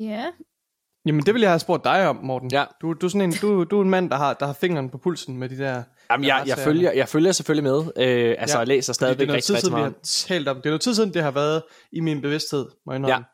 Ja. 0.00 0.26
Jamen, 1.06 1.22
det 1.26 1.34
vil 1.34 1.40
jeg 1.40 1.50
have 1.50 1.58
spurgt 1.58 1.84
dig 1.84 2.08
om, 2.08 2.16
Morten. 2.16 2.50
Ja. 2.52 2.64
Du, 2.82 2.92
du, 2.92 3.06
er 3.06 3.10
sådan 3.10 3.20
en, 3.20 3.32
du, 3.32 3.64
du 3.64 3.78
er 3.78 3.82
en 3.82 3.90
mand, 3.90 4.10
der 4.10 4.16
har, 4.16 4.34
der 4.34 4.46
har 4.46 4.52
fingeren 4.52 4.90
på 4.90 4.98
pulsen 4.98 5.38
med 5.38 5.48
de 5.48 5.58
der... 5.58 5.82
Jamen, 6.10 6.26
jeg, 6.26 6.44
jeg, 6.46 6.58
følger, 6.58 6.92
jeg 6.92 7.08
følger 7.08 7.32
selvfølgelig 7.32 7.64
med. 7.64 7.78
Øh, 7.78 8.34
altså, 8.38 8.56
Ja, 8.56 8.58
jeg 8.58 8.68
læser 8.68 8.92
stadigvæk 8.92 9.18
det 9.18 9.24
er 9.24 9.26
noget 9.26 9.44
tid 9.44 9.56
siden, 9.56 9.76
vi 9.76 9.80
har 9.80 9.92
talt 10.02 10.48
om. 10.48 10.56
Det 10.56 10.66
er 10.66 10.70
noget 10.70 10.80
tid 10.80 10.94
siden, 10.94 11.14
det 11.14 11.22
har 11.22 11.30
været 11.30 11.62
i 11.92 12.00
min 12.00 12.20
bevidsthed, 12.20 12.66
må 12.86 12.92
jeg 12.92 12.98
indrømme. 12.98 13.24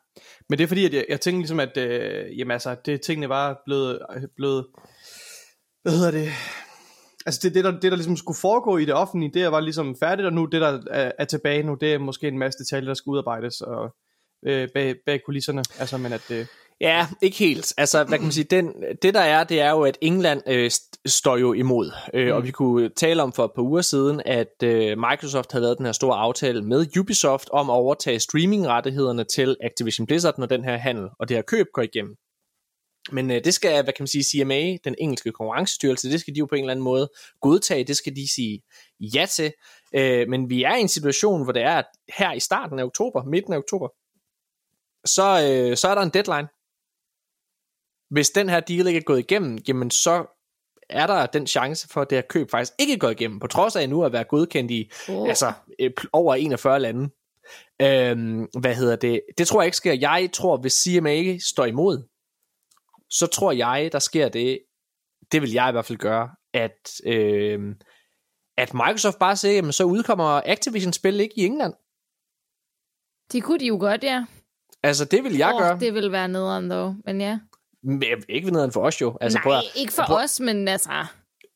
Men 0.49 0.57
det 0.57 0.63
er 0.63 0.67
fordi, 0.67 0.85
at 0.85 0.93
jeg, 0.93 1.05
jeg 1.09 1.21
tænker 1.21 1.39
ligesom, 1.39 1.59
at 1.59 1.77
øh, 1.77 2.39
jamen, 2.39 2.51
altså, 2.51 2.75
det 2.85 3.01
tingene 3.01 3.27
bare 3.27 3.55
blevet, 3.65 3.99
blevet... 4.35 4.65
Hvad 5.83 5.93
hedder 5.93 6.11
det? 6.11 6.29
Altså 7.25 7.39
det, 7.43 7.55
det, 7.55 7.63
der, 7.63 7.71
det, 7.71 7.83
der 7.83 7.95
ligesom 7.95 8.17
skulle 8.17 8.37
foregå 8.41 8.77
i 8.77 8.85
det 8.85 8.93
offentlige, 8.93 9.31
det 9.33 9.51
var 9.51 9.59
ligesom 9.59 9.95
færdigt, 9.99 10.25
og 10.25 10.33
nu 10.33 10.45
det, 10.45 10.61
der 10.61 10.81
er, 10.91 11.11
er 11.19 11.25
tilbage 11.25 11.63
nu, 11.63 11.75
det 11.81 11.93
er 11.93 11.99
måske 11.99 12.27
en 12.27 12.37
masse 12.37 12.59
detaljer, 12.59 12.87
der 12.87 12.93
skal 12.93 13.09
udarbejdes 13.09 13.61
og, 13.61 13.95
øh, 14.45 14.69
bag, 14.73 14.95
bag 15.05 15.21
kulisserne. 15.25 15.63
Altså, 15.79 15.97
men 15.97 16.13
at 16.13 16.21
det... 16.29 16.47
Ja, 16.81 17.07
ikke 17.21 17.37
helt. 17.37 17.73
Altså, 17.77 18.03
hvad 18.03 18.17
kan 18.17 18.25
man 18.25 18.31
sige, 18.31 18.43
den, 18.43 18.73
det 19.01 19.13
der 19.13 19.19
er, 19.19 19.43
det 19.43 19.61
er 19.61 19.71
jo, 19.71 19.81
at 19.83 19.97
England 20.01 20.41
øh, 20.47 20.71
st- 20.73 21.01
står 21.05 21.37
jo 21.37 21.53
imod. 21.53 21.91
Øh, 22.13 22.27
mm. 22.27 22.33
Og 22.33 22.43
vi 22.43 22.51
kunne 22.51 22.89
tale 22.89 23.23
om 23.23 23.33
for 23.33 23.45
et 23.45 23.51
par 23.55 23.61
uger 23.61 23.81
siden, 23.81 24.21
at 24.25 24.63
øh, 24.63 24.97
Microsoft 24.97 25.51
havde 25.51 25.63
lavet 25.63 25.77
den 25.77 25.85
her 25.85 25.93
store 25.93 26.17
aftale 26.17 26.61
med 26.61 26.97
Ubisoft 26.99 27.49
om 27.49 27.69
at 27.69 27.73
overtage 27.73 28.19
streamingrettighederne 28.19 29.23
til 29.23 29.57
Activision 29.61 30.07
Blizzard, 30.07 30.37
når 30.37 30.45
den 30.45 30.63
her 30.63 30.77
handel 30.77 31.07
og 31.19 31.29
det 31.29 31.37
her 31.37 31.41
køb 31.41 31.67
går 31.73 31.81
igennem. 31.81 32.15
Men 33.11 33.31
øh, 33.31 33.43
det 33.43 33.53
skal, 33.53 33.83
hvad 33.83 33.93
kan 33.93 34.03
man 34.03 34.07
sige, 34.07 34.23
CMA, 34.23 34.77
den 34.83 34.95
engelske 34.97 35.31
konkurrencestyrelse, 35.31 36.11
det 36.11 36.19
skal 36.19 36.35
de 36.35 36.39
jo 36.39 36.45
på 36.45 36.55
en 36.55 36.61
eller 36.61 36.71
anden 36.71 36.83
måde 36.83 37.09
godtage, 37.41 37.83
det 37.83 37.97
skal 37.97 38.15
de 38.15 38.33
sige 38.35 38.61
ja 38.99 39.25
til. 39.25 39.51
Øh, 39.95 40.27
men 40.29 40.49
vi 40.49 40.63
er 40.63 40.75
i 40.75 40.81
en 40.81 40.87
situation, 40.87 41.43
hvor 41.43 41.53
det 41.53 41.61
er, 41.61 41.75
at 41.75 41.85
her 42.17 42.33
i 42.33 42.39
starten 42.39 42.79
af 42.79 42.83
oktober, 42.83 43.23
midten 43.23 43.53
af 43.53 43.57
oktober, 43.57 43.87
så, 45.05 45.27
øh, 45.49 45.77
så 45.77 45.87
er 45.87 45.95
der 45.95 46.01
en 46.01 46.09
deadline. 46.09 46.47
Hvis 48.09 48.29
den 48.29 48.49
her 48.49 48.59
deal 48.59 48.87
ikke 48.87 48.97
er 48.97 49.03
gået 49.03 49.19
igennem, 49.19 49.57
jamen 49.67 49.91
så 49.91 50.25
er 50.89 51.07
der 51.07 51.25
den 51.25 51.47
chance 51.47 51.87
for, 51.87 52.01
at 52.01 52.09
det 52.09 52.17
her 52.17 52.23
køb 52.29 52.51
faktisk 52.51 52.73
ikke 52.79 52.93
er 52.93 52.97
gået 52.97 53.11
igennem, 53.11 53.39
på 53.39 53.47
trods 53.47 53.75
af 53.75 53.89
nu 53.89 54.03
at 54.03 54.13
være 54.13 54.23
godkendt 54.23 54.71
i 54.71 54.91
Oh. 55.09 55.29
altså, 55.29 55.53
over 56.13 56.35
41 56.35 56.79
lande. 56.79 57.09
Øhm, 57.81 58.47
hvad 58.59 58.75
hedder 58.75 58.95
det? 58.95 59.21
Det 59.37 59.47
tror 59.47 59.61
jeg 59.61 59.65
ikke 59.67 59.77
sker. 59.77 59.93
Jeg 59.93 60.29
tror, 60.33 60.57
hvis 60.57 60.73
CMA 60.73 61.11
ikke 61.11 61.39
står 61.39 61.65
imod, 61.65 62.03
så 63.09 63.27
tror 63.27 63.51
jeg, 63.51 63.89
der 63.91 63.99
sker 63.99 64.29
det, 64.29 64.59
det 65.31 65.41
vil 65.41 65.51
jeg 65.51 65.69
i 65.69 65.71
hvert 65.71 65.85
fald 65.85 65.97
gøre, 65.97 66.29
at, 66.53 67.01
øh, 67.05 67.75
at 68.57 68.73
Microsoft 68.73 69.19
bare 69.19 69.35
siger, 69.35 69.53
jamen 69.53 69.71
så 69.71 69.83
udkommer 69.83 70.41
Activision-spil 70.45 71.19
ikke 71.19 71.33
i 71.37 71.45
England. 71.45 71.73
Det 73.31 73.43
kunne 73.43 73.59
de 73.59 73.67
jo 73.67 73.77
godt, 73.79 74.03
ja. 74.03 74.25
Altså, 74.83 75.05
det 75.05 75.23
vil 75.23 75.37
jeg 75.37 75.53
Åh, 75.53 75.59
gøre. 75.59 75.79
Det 75.79 75.93
vil 75.93 76.11
være 76.11 76.27
nederen, 76.27 76.71
dog. 76.71 76.95
Men 77.05 77.21
ja. 77.21 77.39
Men 77.83 78.03
ikke 78.29 78.45
ved 78.45 78.51
nederen 78.51 78.71
for 78.71 78.81
os 78.85 79.01
jo. 79.01 79.17
Altså, 79.21 79.37
Nej, 79.37 79.43
prøv 79.43 79.53
at- 79.53 79.63
ikke 79.75 79.93
for 79.93 80.03
prøv- 80.03 80.23
os, 80.23 80.39
men 80.39 80.67
altså... 80.67 81.05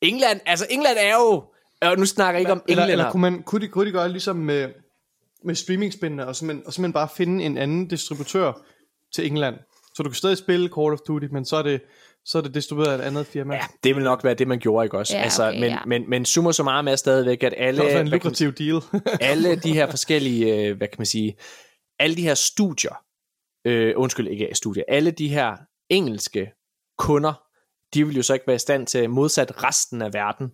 England, 0.02 0.40
altså 0.46 0.66
England 0.70 0.96
er 1.00 1.14
jo, 1.14 1.44
og 1.82 1.98
nu 1.98 2.06
snakker 2.06 2.32
jeg 2.32 2.40
ikke 2.40 2.52
om 2.52 2.62
Eller, 2.68 2.82
englænder. 2.82 3.04
eller 3.04 3.12
kunne, 3.12 3.20
man, 3.30 3.42
kunne, 3.42 3.60
de, 3.60 3.68
kunne 3.68 3.86
de 3.86 3.92
gøre 3.92 4.08
ligesom 4.08 4.36
med, 4.36 4.68
med 5.44 5.54
streamingspændene, 5.54 6.26
og 6.26 6.36
simpelthen, 6.36 6.66
og 6.66 6.72
simpelthen 6.72 6.92
bare 6.92 7.08
finde 7.16 7.44
en 7.44 7.58
anden 7.58 7.88
distributør 7.88 8.52
til 9.14 9.26
England? 9.26 9.56
Så 9.94 10.02
du 10.02 10.08
kan 10.08 10.14
stadig 10.14 10.38
spille 10.38 10.70
Call 10.78 10.92
of 10.92 10.98
Duty, 11.06 11.26
men 11.32 11.44
så 11.44 11.56
er 11.56 11.62
det, 11.62 11.80
så 12.24 12.38
er 12.38 12.42
det 12.42 12.54
distribueret 12.54 12.90
af 12.92 12.94
et 12.98 13.00
andet 13.00 13.26
firma. 13.26 13.54
Ja, 13.54 13.60
det 13.84 13.96
vil 13.96 14.04
nok 14.04 14.24
være 14.24 14.34
det, 14.34 14.48
man 14.48 14.58
gjorde, 14.58 14.84
ikke 14.86 14.98
også? 14.98 15.16
Ja, 15.16 15.22
altså, 15.22 15.48
okay, 15.48 15.60
men, 15.60 15.70
ja. 15.70 15.78
men, 15.86 16.10
men 16.10 16.24
summer 16.24 16.52
så 16.52 16.62
meget 16.62 16.84
med 16.84 16.96
stadigvæk, 16.96 17.42
at 17.42 17.54
alle, 17.56 17.82
Det 17.82 17.92
er 17.94 18.00
en 18.00 18.08
lukrativ 18.08 18.52
deal. 18.52 18.80
alle 19.20 19.56
de 19.56 19.72
her 19.72 19.90
forskellige, 19.90 20.54
øh, 20.68 20.76
hvad 20.76 20.88
kan 20.88 20.96
man 20.98 21.06
sige, 21.06 21.36
alle 21.98 22.16
de 22.16 22.22
her 22.22 22.34
studier, 22.34 22.94
øh, 23.64 23.92
undskyld 23.96 24.28
ikke 24.28 24.48
studier, 24.52 24.84
alle 24.88 25.10
de 25.10 25.28
her 25.28 25.56
engelske 25.88 26.52
kunder, 26.98 27.42
de 27.94 28.06
vil 28.06 28.16
jo 28.16 28.22
så 28.22 28.34
ikke 28.34 28.46
være 28.46 28.56
i 28.56 28.58
stand 28.58 28.86
til, 28.86 29.10
modsat 29.10 29.62
resten 29.64 30.02
af 30.02 30.12
verden, 30.12 30.50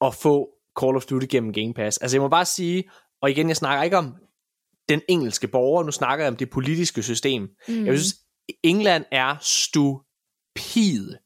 at 0.00 0.14
få 0.14 0.48
Call 0.80 0.96
of 0.96 1.04
Duty 1.04 1.26
gennem 1.30 1.52
Game 1.52 1.74
Pass. 1.74 1.98
Altså 1.98 2.16
jeg 2.16 2.22
må 2.22 2.28
bare 2.28 2.44
sige, 2.44 2.84
og 3.22 3.30
igen, 3.30 3.48
jeg 3.48 3.56
snakker 3.56 3.82
ikke 3.82 3.96
om 3.96 4.16
den 4.88 5.02
engelske 5.08 5.48
borger, 5.48 5.84
nu 5.84 5.90
snakker 5.90 6.24
jeg 6.24 6.30
om 6.30 6.36
det 6.36 6.50
politiske 6.50 7.02
system. 7.02 7.48
Mm. 7.68 7.86
Jeg 7.86 7.98
synes, 7.98 8.14
England 8.62 9.04
er 9.10 9.36
stupid 9.40 11.16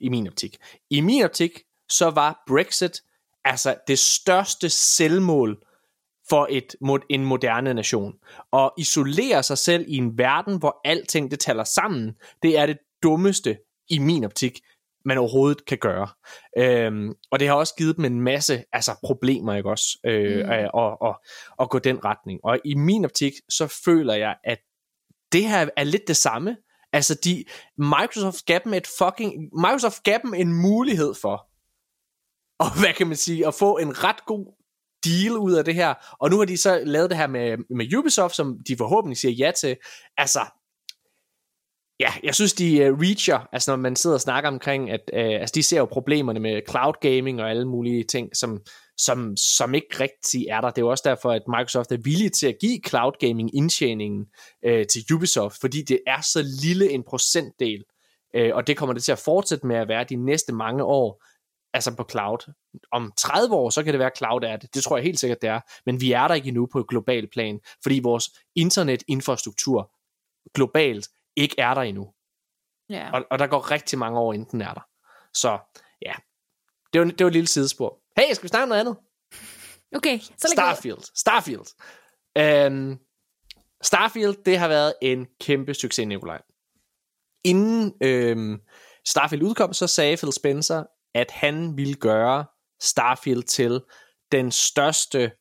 i 0.00 0.08
min 0.08 0.26
optik. 0.26 0.56
I 0.90 1.00
min 1.00 1.24
optik, 1.24 1.60
så 1.88 2.10
var 2.10 2.42
Brexit 2.46 3.02
altså 3.44 3.76
det 3.88 3.98
største 3.98 4.68
selvmål 4.68 5.62
for 6.30 6.46
et, 6.50 6.76
mod- 6.80 7.06
en 7.10 7.24
moderne 7.24 7.74
nation. 7.74 8.14
Og 8.52 8.72
isolere 8.78 9.42
sig 9.42 9.58
selv 9.58 9.84
i 9.88 9.96
en 9.96 10.18
verden, 10.18 10.58
hvor 10.58 10.80
alting 10.84 11.30
det 11.30 11.40
taler 11.40 11.64
sammen, 11.64 12.12
det 12.42 12.58
er 12.58 12.66
det 12.66 12.78
dummeste 13.02 13.58
i 13.88 13.98
min 13.98 14.24
optik, 14.24 14.60
man 15.04 15.18
overhovedet 15.18 15.64
kan 15.64 15.78
gøre. 15.78 16.08
Øhm, 16.58 17.14
og 17.30 17.40
det 17.40 17.48
har 17.48 17.54
også 17.54 17.74
givet 17.74 17.96
dem 17.96 18.04
en 18.04 18.20
masse 18.20 18.64
altså, 18.72 18.94
problemer, 19.04 19.54
ikke 19.54 19.70
også? 19.70 19.98
Øh, 20.06 20.36
Mm. 20.44 20.46
mm. 20.46 20.68
og, 20.74 21.02
og, 21.02 21.20
og 21.58 21.70
gå 21.70 21.78
den 21.78 22.04
retning. 22.04 22.40
Og 22.44 22.58
i 22.64 22.74
min 22.74 23.04
optik, 23.04 23.32
så 23.48 23.80
føler 23.84 24.14
jeg, 24.14 24.36
at 24.44 24.58
det 25.32 25.44
her 25.44 25.68
er 25.76 25.84
lidt 25.84 26.08
det 26.08 26.16
samme. 26.16 26.56
Altså, 26.92 27.14
de, 27.24 27.44
Microsoft 27.78 28.46
gav 28.46 28.60
dem 28.64 28.74
et 28.74 28.86
fucking, 28.98 29.32
Microsoft 29.52 30.02
gav 30.02 30.18
dem 30.22 30.34
en 30.34 30.52
mulighed 30.52 31.14
for, 31.22 31.46
og 32.58 32.80
hvad 32.80 32.92
kan 32.94 33.06
man 33.06 33.16
sige, 33.16 33.46
at 33.46 33.54
få 33.54 33.78
en 33.78 34.04
ret 34.04 34.26
god 34.26 34.56
deal 35.04 35.36
ud 35.38 35.52
af 35.52 35.64
det 35.64 35.74
her. 35.74 35.94
Og 36.20 36.30
nu 36.30 36.38
har 36.38 36.44
de 36.44 36.56
så 36.56 36.82
lavet 36.84 37.10
det 37.10 37.18
her 37.18 37.26
med, 37.26 37.56
med 37.76 37.94
Ubisoft, 37.94 38.36
som 38.36 38.58
de 38.68 38.76
forhåbentlig 38.76 39.18
siger 39.18 39.32
ja 39.32 39.52
til. 39.60 39.76
Altså, 40.16 40.40
ja, 42.00 42.12
jeg 42.22 42.34
synes, 42.34 42.52
de 42.52 42.92
uh, 42.92 43.00
reacher, 43.00 43.48
altså 43.52 43.70
når 43.70 43.76
man 43.76 43.96
sidder 43.96 44.14
og 44.14 44.20
snakker 44.20 44.50
omkring, 44.50 44.90
at 44.90 45.00
uh, 45.12 45.40
altså, 45.40 45.52
de 45.54 45.62
ser 45.62 45.78
jo 45.78 45.84
problemerne 45.84 46.40
med 46.40 46.60
cloud 46.70 46.94
gaming 47.00 47.40
og 47.40 47.50
alle 47.50 47.68
mulige 47.68 48.04
ting, 48.04 48.36
som, 48.36 48.60
som, 48.96 49.36
som 49.36 49.74
ikke 49.74 50.00
rigtig 50.00 50.46
er 50.50 50.60
der. 50.60 50.70
Det 50.70 50.78
er 50.78 50.82
jo 50.82 50.90
også 50.90 51.04
derfor, 51.06 51.30
at 51.30 51.42
Microsoft 51.48 51.92
er 51.92 51.98
villig 52.04 52.32
til 52.32 52.46
at 52.46 52.56
give 52.60 52.80
cloud 52.86 53.12
gaming 53.20 53.56
indtjeningen 53.56 54.26
uh, 54.66 54.82
til 54.92 55.14
Ubisoft, 55.14 55.60
fordi 55.60 55.82
det 55.82 56.00
er 56.06 56.20
så 56.20 56.44
lille 56.62 56.90
en 56.90 57.02
procentdel, 57.08 57.82
uh, 58.38 58.56
og 58.56 58.66
det 58.66 58.76
kommer 58.76 58.92
det 58.92 59.02
til 59.02 59.12
at 59.12 59.18
fortsætte 59.18 59.66
med 59.66 59.76
at 59.76 59.88
være 59.88 60.04
de 60.04 60.16
næste 60.16 60.52
mange 60.52 60.84
år, 60.84 61.24
altså 61.74 61.96
på 61.96 62.06
cloud. 62.10 62.52
Om 62.92 63.12
30 63.16 63.54
år, 63.54 63.70
så 63.70 63.82
kan 63.82 63.92
det 63.92 63.98
være, 63.98 64.10
at 64.10 64.18
cloud 64.18 64.42
er 64.42 64.56
det. 64.56 64.74
Det 64.74 64.84
tror 64.84 64.96
jeg 64.96 65.04
helt 65.04 65.20
sikkert, 65.20 65.42
det 65.42 65.50
er. 65.50 65.60
Men 65.86 66.00
vi 66.00 66.12
er 66.12 66.28
der 66.28 66.34
ikke 66.34 66.48
endnu 66.48 66.66
på 66.66 66.78
et 66.78 66.88
globalt 66.88 67.30
plan, 67.32 67.60
fordi 67.82 68.00
vores 68.02 68.30
internetinfrastruktur 68.54 69.92
globalt 70.54 71.08
ikke 71.36 71.54
er 71.58 71.74
der 71.74 71.82
endnu. 71.82 72.12
Ja. 72.88 73.10
Og, 73.12 73.24
og 73.30 73.38
der 73.38 73.46
går 73.46 73.70
rigtig 73.70 73.98
mange 73.98 74.18
år, 74.18 74.32
inden 74.32 74.48
den 74.50 74.60
er 74.60 74.74
der. 74.74 74.86
Så 75.34 75.58
ja, 76.02 76.12
det 76.92 77.00
var, 77.00 77.06
det 77.06 77.20
var 77.20 77.26
et 77.26 77.32
lille 77.32 77.46
sidespor. 77.46 77.98
Hey, 78.16 78.34
skal 78.34 78.42
vi 78.42 78.48
snakke 78.48 78.62
om 78.62 78.68
noget 78.68 78.80
andet? 78.80 78.96
Okay, 79.96 80.18
så. 80.18 80.48
Starfield. 80.52 81.02
Starfield. 81.14 81.66
Øhm, 82.38 82.98
Starfield, 83.82 84.44
det 84.44 84.58
har 84.58 84.68
været 84.68 84.94
en 85.02 85.26
kæmpe 85.40 85.74
succes, 85.74 86.06
Nikolaj. 86.06 86.42
Inden 87.44 87.94
øhm, 88.02 88.60
Starfield 89.06 89.42
udkom, 89.42 89.72
så 89.72 89.86
sagde 89.86 90.16
Phil 90.16 90.32
Spencer, 90.32 90.84
at 91.14 91.30
han 91.30 91.76
ville 91.76 91.94
gøre 91.94 92.44
Starfield 92.80 93.42
til 93.42 93.80
den 94.32 94.52
største 94.52 95.32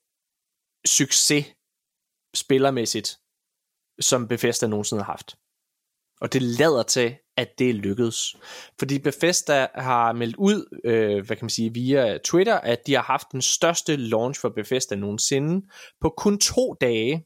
succes 0.86 1.46
spillermæssigt, 2.36 3.18
som 4.00 4.28
Bethesda 4.28 4.68
nogensinde 4.68 5.04
har 5.04 5.12
haft. 5.12 5.36
Og 6.22 6.34
det 6.34 6.41
lader 6.41 6.84
til, 6.84 7.16
at 7.38 7.60
det 7.60 7.76
lykkedes. 7.76 8.36
Fordi 8.80 9.00
Bethesda 9.00 9.68
har 9.76 10.14
meldt 10.14 10.36
ud, 10.36 10.80
øh, 10.86 11.26
hvad 11.26 11.36
kan 11.36 11.46
man 11.46 11.50
sige, 11.50 11.74
via 11.74 12.18
Twitter, 12.18 12.56
at 12.56 12.88
de 12.88 12.94
har 12.94 13.02
haft 13.02 13.28
den 13.32 13.41
største 13.41 13.96
launch 13.96 14.41
for 14.41 14.50
Bethesda 14.50 14.96
nogensinde 14.96 15.68
på 16.02 16.14
kun 16.18 16.40
to 16.40 16.74
dage. 16.82 17.26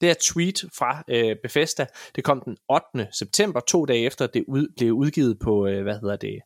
Det 0.00 0.10
er 0.10 0.14
tweet 0.20 0.64
fra 0.78 1.04
øh, 1.08 1.36
Bethesda. 1.42 1.86
Det 2.16 2.24
kom 2.24 2.42
den 2.44 2.56
8. 2.68 3.08
september, 3.18 3.60
to 3.60 3.84
dage 3.84 4.06
efter 4.06 4.26
det 4.26 4.44
ud, 4.48 4.74
blev 4.76 4.92
udgivet 4.92 5.38
på, 5.38 5.66
øh, 5.66 5.82
hvad 5.82 5.94
hedder 6.00 6.16
det, 6.16 6.38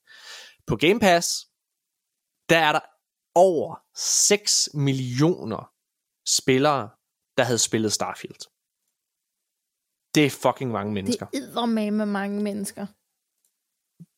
på 0.69 0.77
Game 0.77 1.01
Pass. 1.01 1.27
Der 2.49 2.59
er 2.59 2.73
der 2.73 2.81
over 3.35 3.77
6 3.97 4.69
millioner 4.75 5.73
spillere, 6.39 6.91
der 7.37 7.45
havde 7.45 7.59
spillet 7.59 7.93
Starfield. 7.93 8.41
Det 10.15 10.27
er 10.27 10.31
fucking 10.31 10.71
mange 10.73 10.93
mennesker. 10.93 11.27
Det 11.27 11.43
er 11.57 11.91
med 11.91 12.07
mange 12.07 12.43
mennesker. 12.43 12.87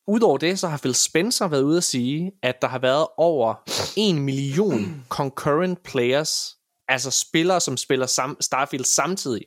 Udover 0.07 0.37
det, 0.37 0.59
så 0.59 0.67
har 0.67 0.77
Phil 0.77 0.95
Spencer 0.95 1.47
været 1.47 1.63
ude 1.63 1.77
at 1.77 1.83
sige, 1.83 2.31
at 2.43 2.61
der 2.61 2.67
har 2.67 2.79
været 2.79 3.07
over 3.17 3.55
1 3.97 4.15
million 4.15 5.05
concurrent 5.09 5.83
players, 5.83 6.59
altså 6.87 7.11
spillere, 7.11 7.59
som 7.61 7.77
spiller 7.77 8.07
sam- 8.07 8.41
Starfield 8.41 8.85
samtidig. 8.85 9.45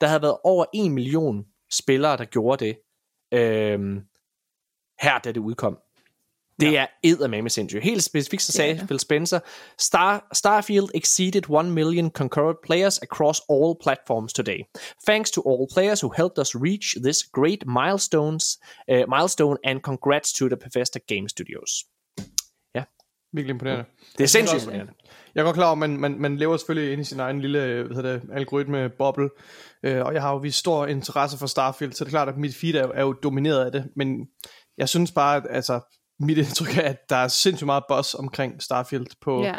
Der 0.00 0.06
har 0.06 0.18
været 0.18 0.38
over 0.44 0.64
1 0.74 0.92
million 0.92 1.44
spillere, 1.72 2.16
der 2.16 2.24
gjorde 2.24 2.64
det 2.64 2.74
øhm, 3.32 3.96
her, 5.00 5.18
da 5.24 5.32
det 5.32 5.40
udkom. 5.40 5.78
Det 6.60 6.72
ja. 6.72 6.82
er 6.82 6.86
eddermame 7.02 7.50
sindssygt. 7.50 7.84
Helt 7.84 8.04
specifikt 8.04 8.42
så 8.42 8.52
sagde. 8.52 8.82
Phil 8.86 8.98
Spencer, 8.98 9.40
Star, 9.78 10.28
Starfield 10.32 10.88
exceeded 10.94 11.50
1 11.60 11.70
million 11.70 12.10
concurrent 12.10 12.58
players 12.66 12.98
across 12.98 13.40
all 13.50 13.74
platforms 13.82 14.32
today. 14.32 14.58
Thanks 15.06 15.30
to 15.30 15.40
all 15.40 15.66
players 15.74 16.00
who 16.00 16.12
helped 16.16 16.38
us 16.38 16.54
reach 16.54 16.86
this 17.02 17.18
great 17.32 17.66
milestones, 17.66 18.58
uh, 18.92 19.02
milestone 19.08 19.56
and 19.64 19.80
congrats 19.80 20.32
to 20.32 20.48
the 20.48 20.56
Bethesda 20.56 20.98
Game 21.08 21.28
Studios. 21.28 21.84
Virkelig 23.34 23.54
imponerende. 23.54 23.84
Det 24.18 24.24
er 24.24 24.28
sindssygt 24.28 24.62
imponerende. 24.62 24.92
Jeg 25.34 25.40
er 25.40 25.44
godt 25.44 25.56
klar 25.56 25.66
over, 25.66 25.72
at 25.72 25.78
man, 25.78 26.00
man, 26.00 26.20
man 26.20 26.36
lever 26.36 26.56
selvfølgelig 26.56 26.92
inde 26.92 27.00
i 27.00 27.04
sin 27.04 27.20
egen 27.20 27.40
lille 27.40 27.82
hvad 27.82 27.96
hedder 27.96 28.12
det, 28.12 28.22
algoritme-boble, 28.32 29.30
øh, 29.82 30.04
og 30.04 30.14
jeg 30.14 30.22
har 30.22 30.30
jo 30.30 30.36
vist 30.36 30.58
stor 30.58 30.86
interesse 30.86 31.38
for 31.38 31.46
Starfield, 31.46 31.92
så 31.92 32.04
det 32.04 32.08
er 32.08 32.12
klart, 32.12 32.28
at 32.28 32.36
mit 32.36 32.54
feed 32.54 32.74
er, 32.74 32.88
er 32.88 33.02
jo 33.02 33.12
domineret 33.12 33.64
af 33.64 33.72
det, 33.72 33.84
men 33.96 34.28
jeg 34.78 34.88
synes 34.88 35.12
bare, 35.12 35.36
at 35.36 35.42
altså, 35.50 35.80
mit 36.20 36.38
indtryk 36.38 36.76
er, 36.76 36.82
at 36.82 36.96
der 37.08 37.16
er 37.16 37.28
sindssygt 37.28 37.66
meget 37.66 37.84
buzz 37.88 38.14
omkring 38.14 38.62
Starfield 38.62 39.06
på, 39.20 39.42
Ja. 39.42 39.54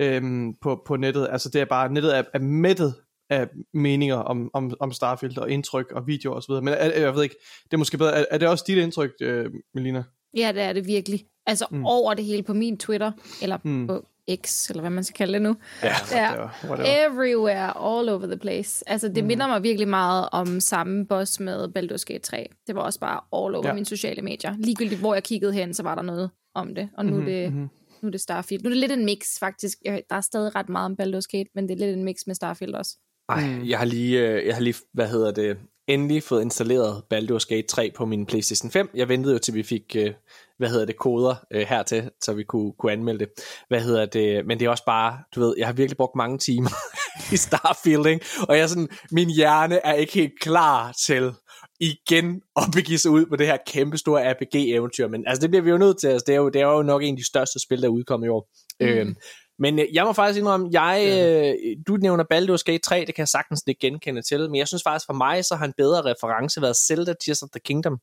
øhm, 0.00 0.54
på, 0.60 0.82
på 0.86 0.96
nettet. 0.96 1.28
Altså 1.30 1.48
det 1.48 1.60
er 1.60 1.64
bare, 1.64 1.92
nettet 1.92 2.16
er, 2.18 2.22
er 2.34 2.38
mættet 2.38 2.94
af 3.30 3.48
meninger 3.74 4.16
om, 4.16 4.50
om, 4.54 4.72
om 4.80 4.92
Starfield 4.92 5.38
og 5.38 5.50
indtryk 5.50 5.92
og 5.92 6.06
videoer 6.06 6.36
osv. 6.36 6.52
Men 6.52 6.68
er, 6.68 7.00
jeg 7.00 7.14
ved 7.14 7.22
ikke, 7.22 7.36
det 7.64 7.72
er 7.72 7.76
måske 7.76 7.98
bedre. 7.98 8.12
Er, 8.12 8.24
er 8.30 8.38
det 8.38 8.48
også 8.48 8.64
dit 8.66 8.78
indtryk, 8.78 9.10
øh, 9.20 9.50
Melina? 9.74 10.04
ja, 10.36 10.52
det 10.54 10.62
er 10.62 10.72
det 10.72 10.86
virkelig. 10.86 11.24
Altså 11.46 11.66
Mm. 11.70 11.86
over 11.86 12.14
det 12.14 12.24
hele 12.24 12.42
på 12.42 12.54
min 12.54 12.78
Twitter, 12.78 13.12
eller 13.42 13.58
mm. 13.64 13.86
på 13.86 14.04
X, 14.44 14.70
eller 14.70 14.80
hvad 14.80 14.90
man 14.90 15.04
skal 15.04 15.14
kalde 15.16 15.32
det 15.32 15.42
nu. 15.42 15.56
Ja, 15.82 15.94
Ja, 16.12 16.28
whatever, 16.30 16.48
whatever. 16.64 17.06
everywhere, 17.06 17.66
all 17.76 18.08
over 18.08 18.26
the 18.26 18.36
place. 18.36 18.84
Altså, 18.86 19.08
det 19.08 19.24
mm. 19.24 19.26
minder 19.28 19.46
mig 19.46 19.62
virkelig 19.62 19.88
meget 19.88 20.28
om 20.32 20.60
samme 20.60 21.06
boss 21.06 21.40
med 21.40 21.64
Baldur's 21.78 22.04
Gate 22.06 22.18
3. 22.18 22.48
Det 22.66 22.74
var 22.74 22.82
også 22.82 23.00
bare 23.00 23.44
all 23.44 23.54
over 23.54 23.66
Ja. 23.66 23.72
mine 23.72 23.86
sociale 23.86 24.22
medier. 24.22 24.54
Ligegyldigt, 24.58 25.00
hvor 25.00 25.14
jeg 25.14 25.22
kiggede 25.22 25.52
hen, 25.52 25.74
så 25.74 25.82
var 25.82 25.94
der 25.94 26.02
noget 26.02 26.30
om 26.54 26.74
det. 26.74 26.88
Og 26.96 27.04
nu, 27.06 27.10
mm-hmm, 27.10 27.26
det, 27.26 27.52
mhm. 27.52 27.68
nu 28.02 28.06
er 28.06 28.10
det 28.10 28.20
Starfield. 28.20 28.62
Nu 28.62 28.68
er 28.68 28.70
det 28.70 28.78
lidt 28.80 28.92
en 28.92 29.04
mix, 29.04 29.38
faktisk. 29.40 29.78
Der 29.86 30.16
er 30.16 30.20
stadig 30.20 30.54
ret 30.54 30.68
meget 30.68 30.84
om 30.84 30.96
Baldur's 31.02 31.26
Gate, 31.30 31.50
men 31.54 31.68
det 31.68 31.74
er 31.74 31.86
lidt 31.86 31.96
en 31.96 32.04
mix 32.04 32.16
med 32.26 32.34
Starfield 32.34 32.74
også. 32.74 32.96
Ej, 33.28 33.68
jeg 33.68 33.78
har 33.78 33.84
lige, 33.84 34.28
øh, 34.28 34.46
jeg 34.46 34.54
har 34.54 34.62
lige, 34.62 34.74
hvad 34.92 35.08
hedder 35.08 35.30
det, 35.30 35.56
endelig 35.88 36.22
fået 36.22 36.42
installeret 36.42 37.02
Baldur's 37.14 37.46
Gate 37.48 37.66
3 37.68 37.90
på 37.96 38.04
min 38.06 38.26
PlayStation 38.26 38.70
5. 38.70 38.90
Jeg 38.94 39.08
ventede 39.08 39.32
jo 39.32 39.38
til 39.38 39.54
vi 39.54 39.62
fik, 39.62 39.96
øh, 39.98 40.12
hvad 40.58 40.68
hedder 40.68 40.84
det, 40.84 40.96
koder 40.96 41.34
øh, 41.50 41.66
hertil, 41.68 42.10
så 42.22 42.32
vi 42.32 42.44
kunne, 42.44 42.72
kunne 42.78 42.92
anmelde 42.92 43.18
det. 43.18 43.28
Hvad 43.68 43.80
hedder 43.80 44.06
det, 44.06 44.46
men 44.46 44.58
det 44.58 44.66
er 44.66 44.70
også 44.70 44.84
bare, 44.86 45.18
du 45.34 45.40
ved, 45.40 45.54
jeg 45.58 45.66
har 45.66 45.72
virkelig 45.72 45.96
brugt 45.96 46.16
mange 46.16 46.38
timer 46.38 46.70
i 47.34 47.36
Starfield, 47.36 48.06
ikke? 48.06 48.26
og 48.48 48.56
jeg 48.56 48.62
er 48.62 48.66
sådan, 48.66 48.88
min 49.12 49.30
hjerne 49.30 49.86
er 49.86 49.92
ikke 49.92 50.12
helt 50.12 50.40
klar 50.40 50.92
til 51.06 51.32
igen 51.80 52.42
at 52.56 52.62
begive 52.74 52.98
sig 52.98 53.10
ud 53.10 53.26
på 53.26 53.36
det 53.36 53.46
her 53.46 53.56
kæmpe 53.66 53.98
store 53.98 54.32
RPG-eventyr, 54.32 55.08
men 55.08 55.24
altså 55.26 55.40
det 55.40 55.50
bliver 55.50 55.62
vi 55.62 55.70
jo 55.70 55.78
nødt 55.78 56.00
til, 56.00 56.08
altså 56.08 56.24
det 56.26 56.32
er 56.32 56.38
jo, 56.38 56.48
det 56.48 56.60
er 56.60 56.66
jo 56.66 56.82
nok 56.82 57.02
en 57.02 57.14
af 57.14 57.18
de 57.18 57.26
største 57.26 57.58
spil, 57.66 57.82
der 57.82 57.88
er 57.88 57.92
udkommet 57.92 58.26
i 58.26 58.30
år. 58.30 58.48
Mm. 58.80 58.86
Øhm, 58.86 59.16
men 59.58 59.78
øh, 59.78 59.86
jeg 59.92 60.04
må 60.04 60.12
faktisk 60.12 60.38
indrømme, 60.38 60.68
jeg, 60.72 61.04
øh, 61.08 61.76
du 61.86 61.96
nævner 61.96 62.24
Baldur's 62.24 62.62
Gate 62.64 62.78
3, 62.78 63.04
det 63.04 63.14
kan 63.14 63.22
jeg 63.22 63.28
sagtens 63.28 63.62
ikke 63.66 63.80
genkende 63.80 64.22
til, 64.22 64.40
men 64.40 64.56
jeg 64.56 64.68
synes 64.68 64.82
faktisk 64.82 65.06
for 65.06 65.12
mig, 65.12 65.44
så 65.44 65.56
har 65.56 65.64
en 65.64 65.74
bedre 65.76 66.02
reference 66.02 66.62
været 66.62 66.76
Zelda 66.76 67.14
Tears 67.24 67.42
of 67.42 67.48
the 67.48 67.60
Kingdom. 67.60 68.00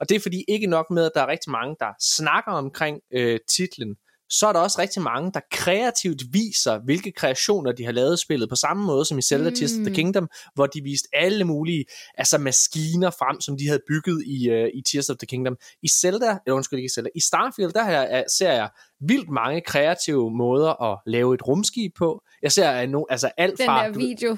Og 0.00 0.08
det 0.08 0.14
er 0.14 0.20
fordi 0.20 0.44
ikke 0.48 0.66
nok 0.66 0.90
med, 0.90 1.04
at 1.04 1.10
der 1.14 1.20
er 1.22 1.26
rigtig 1.26 1.50
mange, 1.50 1.76
der 1.80 1.92
snakker 2.00 2.52
omkring 2.52 3.00
øh, 3.12 3.38
titlen, 3.48 3.96
så 4.28 4.46
er 4.46 4.52
der 4.52 4.60
også 4.60 4.78
rigtig 4.78 5.02
mange, 5.02 5.32
der 5.34 5.40
kreativt 5.50 6.22
viser, 6.32 6.78
hvilke 6.84 7.12
kreationer 7.12 7.72
de 7.72 7.84
har 7.84 7.92
lavet 7.92 8.18
spillet, 8.18 8.48
på 8.48 8.56
samme 8.56 8.86
måde 8.86 9.04
som 9.04 9.18
i 9.18 9.22
Zelda 9.22 9.50
mm. 9.50 9.56
Tears 9.56 9.72
of 9.72 9.86
the 9.86 9.94
Kingdom, 9.94 10.28
hvor 10.54 10.66
de 10.66 10.82
viste 10.82 11.08
alle 11.12 11.44
mulige 11.44 11.84
altså 12.14 12.38
maskiner 12.38 13.10
frem, 13.10 13.40
som 13.40 13.56
de 13.56 13.66
havde 13.66 13.80
bygget 13.88 14.22
i, 14.26 14.50
uh, 14.50 14.68
i 14.78 14.82
Tears 14.92 15.10
of 15.10 15.16
the 15.16 15.26
Kingdom. 15.26 15.56
I 15.82 15.88
Zelda, 15.88 16.38
eller 16.46 16.56
undskyld 16.56 16.78
ikke 16.78 16.92
Zelda, 16.94 17.10
i 17.14 17.20
Starfield, 17.20 17.72
der 17.72 17.84
her, 17.84 18.24
ser 18.38 18.52
jeg 18.52 18.68
vildt 19.00 19.30
mange 19.30 19.60
kreative 19.60 20.30
måder 20.30 20.82
at 20.82 20.98
lave 21.06 21.34
et 21.34 21.48
rumskib 21.48 21.92
på. 21.98 22.22
Jeg 22.42 22.52
ser 22.52 22.86
no, 22.86 23.04
altså 23.10 23.30
alt 23.36 23.58
Den 23.58 23.66
fra... 23.66 23.86
der 23.86 23.92
video, 23.92 24.36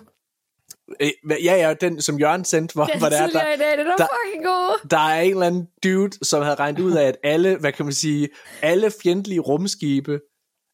ja, 1.30 1.56
ja, 1.56 1.74
den 1.74 2.00
som 2.02 2.18
Jørgen 2.18 2.44
sendte, 2.44 2.74
hvor, 2.74 2.84
den 2.84 2.98
hvor 2.98 3.08
der, 3.08 3.16
er, 3.16 3.26
der, 3.26 3.40
dag, 3.40 3.52
den 3.78 3.86
er 3.86 3.96
der- 3.96 4.06
fucking 4.24 4.44
god. 4.44 4.88
der 4.90 4.98
er 4.98 5.20
en 5.20 5.30
eller 5.30 5.46
anden 5.46 5.66
dude, 5.84 6.10
som 6.22 6.42
havde 6.42 6.54
regnet 6.56 6.80
ud 6.80 6.92
af, 6.92 7.04
at 7.06 7.16
alle, 7.24 7.56
hvad 7.56 7.72
kan 7.72 7.84
man 7.84 7.92
sige, 7.94 8.28
alle 8.62 8.92
fjendtlige 9.02 9.40
rumskibe, 9.40 10.20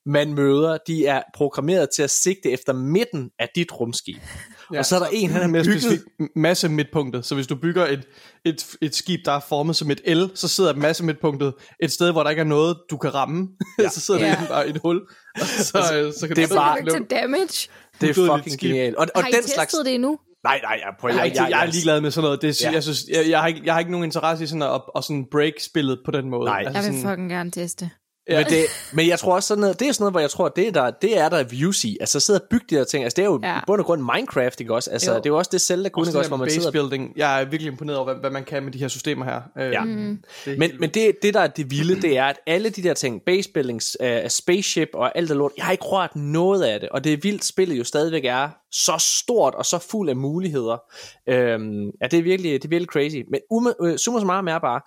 man 0.07 0.35
møder, 0.35 0.79
de 0.87 1.07
er 1.07 1.23
programmeret 1.35 1.89
til 1.97 2.03
at 2.03 2.11
sigte 2.11 2.51
efter 2.51 2.73
midten 2.73 3.31
af 3.39 3.49
dit 3.55 3.73
rumskib. 3.81 4.17
Ja, 4.73 4.79
og 4.79 4.87
så 4.87 4.95
er 4.97 5.01
der 5.01 5.07
en, 5.13 5.31
han 5.31 5.51
mere 5.51 5.65
bygget... 5.65 5.83
specifikt 5.83 6.05
masse 6.37 6.69
midtpunktet. 6.69 7.25
Så 7.27 7.35
hvis 7.35 7.47
du 7.47 7.55
bygger 7.57 7.87
et, 7.87 8.05
et, 8.45 8.67
et 8.83 8.95
skib, 8.95 9.21
der 9.25 9.33
er 9.33 9.41
formet 9.49 9.77
som 9.77 9.91
et 9.91 10.01
L, 10.17 10.23
så 10.35 10.49
sidder 10.49 10.75
masse 10.75 11.05
midtpunktet 11.05 11.55
et 11.83 11.93
sted, 11.93 12.13
hvor 12.13 12.23
der 12.23 12.31
ikke 12.31 12.41
er 12.41 12.45
noget, 12.47 12.77
du 12.91 12.97
kan 12.97 13.15
ramme. 13.15 13.49
Ja. 13.83 13.89
så 13.89 14.01
sidder 14.01 14.21
Ja. 14.27 14.27
der 14.41 14.49
bare 14.49 14.69
et 14.69 14.79
hul. 14.83 15.01
Og 15.35 15.41
så, 15.71 15.79
øh, 15.95 16.13
så 16.21 16.27
kan 16.27 16.37
det 16.37 16.51
er 16.51 16.55
bare- 16.55 16.85
tage 16.91 17.05
damage. 17.05 17.69
Det 18.01 18.11
er 18.11 18.15
fucking 18.15 18.53
skib. 18.53 18.61
genialt. 18.71 18.97
Og, 18.97 19.07
og 19.15 19.23
Har 19.23 19.29
I 19.29 19.33
den 19.33 19.37
testet 19.41 19.55
slags... 19.55 19.73
det 19.85 19.95
endnu? 19.95 20.19
Nej, 20.45 20.61
nej, 20.63 20.73
jeg 20.85 20.93
prøver... 21.01 21.15
jeg, 21.15 21.25
jeg, 21.25 21.37
jeg, 21.43 21.51
jeg 21.51 21.63
er 21.67 21.67
ligeglad 21.73 22.01
med 22.01 22.11
sådan 22.11 22.25
noget. 22.25 22.43
Det, 22.43 22.63
Ja. 22.63 22.71
jeg, 22.73 22.83
synes, 22.83 22.99
jeg, 23.11 23.31
jeg, 23.31 23.41
har 23.41 23.47
ikke, 23.49 23.61
jeg 23.65 23.75
har 23.75 23.79
ikke 23.79 23.91
nogen 23.91 24.05
interesse 24.05 24.45
i 24.45 24.47
sådan 24.47 24.63
at, 24.63 24.81
at 24.97 25.05
sådan 25.05 25.25
break 25.31 25.53
spillet 25.61 25.99
på 26.05 26.11
den 26.11 26.31
måde. 26.31 26.45
Nej. 26.45 26.57
Jeg 26.65 26.75
vil 26.75 26.83
sådan, 26.83 27.03
fucking 27.11 27.31
gerne 27.31 27.51
teste. 27.51 27.91
Ja. 28.29 28.39
Men, 28.39 28.47
det, 28.47 28.65
men 28.93 29.09
jeg 29.09 29.19
tror 29.19 29.35
også 29.35 29.47
sådan 29.47 29.61
noget, 29.61 29.81
det 29.81 29.89
er 29.89 29.93
sådan 29.93 30.03
noget, 30.03 30.13
hvor 30.13 30.21
jeg 30.21 30.31
tror, 30.31 30.49
det 30.49 30.69
er 30.69 30.73
der, 30.73 30.91
det 30.91 31.19
er 31.19 31.29
der 31.29 31.45
views 31.45 31.85
i. 31.85 31.97
Altså 32.01 32.21
sidde 32.21 32.41
og 32.41 32.47
bygge 32.51 32.67
de 32.71 32.75
her 32.75 32.85
ting. 32.85 33.05
Altså 33.05 33.17
det 33.17 33.23
er 33.23 33.27
jo 33.27 33.41
ja. 33.43 33.59
I 33.59 33.61
bund 33.67 33.81
og 33.81 33.87
grund 33.87 34.03
Minecraft, 34.15 34.61
ikke 34.61 34.75
også? 34.75 34.91
Altså 34.91 35.11
Jo. 35.11 35.17
det 35.17 35.27
er 35.27 35.31
jo 35.31 35.39
også 35.39 35.49
det 35.53 35.61
Zelda 35.61 35.89
kunne, 35.89 36.03
også 36.03 36.11
ikke 36.11 36.19
også, 36.19 36.31
hvor 36.31 36.37
det 36.37 36.41
man 36.41 36.49
der 36.49 36.55
sidder 36.55 36.71
base 36.71 36.89
building. 36.89 37.13
Jeg 37.17 37.41
er 37.41 37.45
virkelig 37.45 37.71
imponeret 37.71 37.99
over, 37.99 38.05
hvad, 38.13 38.21
hvad 38.21 38.31
man 38.31 38.45
kan 38.45 38.63
med 38.63 38.73
de 38.73 38.79
her 38.79 38.89
systemer 38.89 39.25
her. 39.25 39.41
Øh, 39.59 39.73
Ja. 39.73 39.85
Mm. 39.85 40.19
det 40.45 40.59
Men, 40.59 40.71
men 40.81 40.91
det, 40.91 41.13
det, 41.23 41.35
der 41.35 41.41
er 41.41 41.47
det 41.47 41.71
vilde, 41.71 42.03
det 42.03 42.19
er, 42.19 42.25
at 42.25 42.37
alle 42.47 42.71
de 42.71 42.83
der 42.83 42.95
ting, 42.95 43.23
base 43.27 43.51
buildings, 43.55 43.97
uh, 44.03 44.09
spaceship 44.29 44.89
og 44.95 45.19
alt 45.19 45.29
det 45.29 45.37
lort, 45.37 45.53
jeg 45.57 45.65
har 45.65 45.73
ikke 45.73 45.85
rørt 45.85 46.17
noget 46.17 46.63
af 46.63 46.81
det, 46.81 46.89
og 46.89 47.05
det 47.05 47.13
er 47.13 47.17
vildt, 47.23 47.45
spillet 47.45 47.79
jo 47.79 47.85
stadigvæk 47.85 48.25
er 48.25 48.49
så 48.73 49.21
stort 49.23 49.55
og 49.55 49.67
så 49.67 49.79
fuld 49.91 50.09
af 50.09 50.17
muligheder. 50.17 50.83
Øhm, 51.29 51.85
ja, 52.03 52.07
det 52.11 52.19
er 52.19 52.23
virkelig, 52.23 52.53
det 52.53 52.65
er 52.65 52.69
virkelig 52.69 52.89
crazy. 52.89 53.17
Men 53.31 53.41
um, 53.51 53.67
uh, 53.81 53.97
summa 53.97 54.21
summarum 54.21 54.49
er 54.49 54.59
bare, 54.59 54.81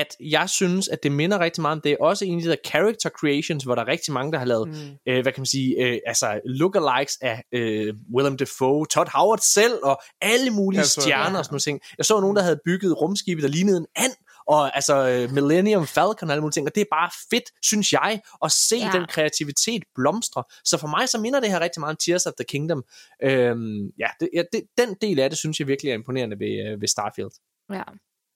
at 0.00 0.16
jeg 0.20 0.48
synes, 0.48 0.88
at 0.88 1.02
det 1.02 1.12
minder 1.12 1.38
rigtig 1.38 1.62
meget 1.62 1.76
om 1.76 1.80
det. 1.80 1.96
Også 2.00 2.24
en 2.24 2.36
af 2.38 2.42
de 2.42 2.48
der 2.48 2.56
character 2.66 3.10
creations, 3.10 3.64
hvor 3.64 3.74
der 3.74 3.82
er 3.82 3.88
rigtig 3.88 4.12
mange, 4.12 4.32
der 4.32 4.38
har 4.38 4.44
lavet, 4.46 4.68
mm. 4.68 4.74
øh, 5.12 5.22
hvad 5.22 5.32
kan 5.32 5.40
man 5.40 5.46
sige, 5.46 5.84
øh, 5.84 5.98
altså 6.06 6.40
lookalikes 6.44 7.18
af 7.22 7.42
øh, 7.52 7.94
Willem 8.16 8.36
Dafoe, 8.36 8.86
Todd 8.86 9.08
Howard 9.14 9.38
selv, 9.38 9.74
og 9.82 10.02
alle 10.20 10.50
mulige 10.50 10.78
Jeg 10.78 10.86
så- 10.86 11.00
stjerner 11.00 11.38
og 11.38 11.44
sådan 11.44 11.52
noget 11.54 11.62
ting. 11.62 11.80
Jeg 11.98 12.06
så 12.06 12.20
nogen, 12.20 12.36
der 12.36 12.42
havde 12.42 12.60
bygget 12.64 13.00
rumskibet, 13.00 13.42
der 13.42 13.48
lignede 13.48 13.76
en 13.76 13.86
and, 13.96 14.12
og 14.48 14.76
altså 14.76 15.08
øh, 15.08 15.32
Millennium 15.32 15.86
Falcon 15.86 16.28
og 16.28 16.32
alle 16.32 16.40
mulige 16.40 16.52
ting, 16.52 16.66
og 16.66 16.74
det 16.74 16.80
er 16.80 16.84
bare 16.92 17.10
fedt, 17.30 17.44
synes 17.62 17.92
jeg, 17.92 18.20
at 18.44 18.52
se 18.52 18.76
ja. 18.76 18.86
Ja. 18.86 18.98
den 18.98 19.06
kreativitet 19.06 19.82
blomstre. 19.94 20.44
Så 20.64 20.78
for 20.78 20.86
mig 20.88 21.08
så 21.08 21.18
minder 21.18 21.40
det 21.40 21.50
her 21.50 21.60
rigtig 21.60 21.80
meget 21.80 21.90
om 21.92 21.96
Tears 22.06 22.26
of 22.26 22.32
the 22.38 22.44
Kingdom. 22.48 22.84
Øhm, 23.22 23.86
ja, 23.98 24.06
det, 24.20 24.28
ja 24.34 24.42
det, 24.52 24.62
den 24.78 24.94
del 25.00 25.18
af 25.20 25.30
det, 25.30 25.38
synes 25.38 25.58
jeg 25.60 25.66
virkelig 25.68 25.90
er 25.90 25.94
imponerende 25.94 26.36
ved, 26.38 26.72
øh, 26.72 26.80
ved 26.80 26.88
Starfield. 26.88 27.30
Ja. 27.72 27.82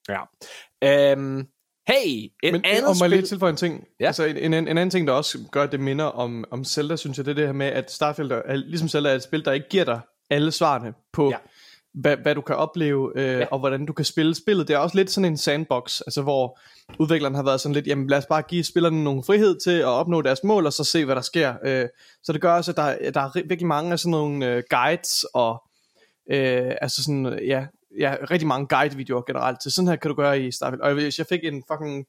Ja. 0.09 0.23
Øhm, 1.13 1.47
hey, 1.89 2.31
et 2.43 2.53
Men 2.53 2.63
andet 2.65 2.87
og 2.87 2.95
jeg 3.01 3.09
lige 3.09 3.21
spil... 3.21 3.29
tilføje 3.29 3.51
en 3.51 3.57
ting? 3.57 3.85
Ja. 4.01 4.07
Altså 4.07 4.25
en, 4.25 4.37
en, 4.37 4.55
en 4.55 4.69
anden 4.69 4.91
ting, 4.91 5.07
der 5.07 5.13
også 5.13 5.39
gør, 5.53 5.63
at 5.63 5.73
det 5.73 5.81
minder 5.81 6.05
om, 6.05 6.45
om 6.51 6.65
Zelda, 6.65 6.97
synes 6.97 7.19
jeg, 7.19 7.25
det 7.25 7.31
er 7.31 7.35
det 7.35 7.47
her 7.47 7.53
med, 7.53 7.67
at 7.67 7.91
Starfield, 7.91 8.31
er, 8.33 8.55
ligesom 8.55 8.89
Zelda, 8.89 9.11
er 9.11 9.15
et 9.15 9.23
spil, 9.23 9.45
der 9.45 9.53
ikke 9.53 9.69
giver 9.69 9.85
dig 9.85 10.01
alle 10.31 10.53
svarene 10.53 10.93
på, 11.13 11.31
Ja. 11.31 11.37
hvad, 11.95 12.17
hvad 12.17 12.35
du 12.35 12.41
kan 12.41 12.57
opleve, 12.57 13.13
øh, 13.17 13.39
Ja. 13.39 13.47
og 13.51 13.59
hvordan 13.59 13.87
du 13.87 13.93
kan 13.93 14.05
spille 14.05 14.35
spillet. 14.35 14.69
Det 14.69 14.75
er 14.75 14.79
også 14.79 14.97
lidt 14.97 15.11
sådan 15.11 15.31
en 15.31 15.37
sandbox, 15.37 16.01
altså 16.01 16.23
hvor 16.23 16.59
udvikleren 16.99 17.35
har 17.35 17.43
været 17.43 17.61
sådan 17.61 17.75
lidt, 17.75 17.87
jamen 17.87 18.07
lad 18.09 18.19
os 18.19 18.27
bare 18.27 18.43
give 18.43 18.65
spillerne 18.65 19.05
nogle 19.05 19.23
frihed 19.23 19.61
til 19.61 19.79
at 19.79 19.85
opnå 19.85 20.23
deres 20.23 20.45
mål, 20.45 20.67
og 20.67 20.73
så 20.73 20.85
se, 20.85 21.05
hvad 21.05 21.17
der 21.17 21.23
sker. 21.23 21.55
Øh, 21.65 21.89
så 22.23 22.33
det 22.33 22.41
gør 22.41 22.53
også, 22.53 22.71
at 22.71 22.77
der, 22.77 23.11
der 23.11 23.21
er 23.21 23.31
virkelig 23.35 23.67
mange 23.67 23.93
af 23.93 23.99
sådan 23.99 24.11
nogle 24.11 24.47
øh, 24.47 24.63
guides, 24.71 25.25
og 25.35 25.63
øh, 26.31 26.73
altså 26.81 27.03
sådan, 27.05 27.39
ja, 27.47 27.67
ja, 27.99 28.15
rigtig 28.31 28.49
mange 28.49 28.67
guide-videoer 28.77 29.23
generelt 29.27 29.61
til. 29.63 29.73
Sådan 29.73 29.89
her 29.89 29.97
kan 29.97 30.09
du 30.09 30.15
gøre 30.15 30.41
i 30.41 30.51
Starfield. 30.53 30.81
Og 30.83 30.95
hvis 30.95 31.19
jeg 31.19 31.27
fik 31.27 31.41
en 31.45 31.63
fucking 31.73 32.07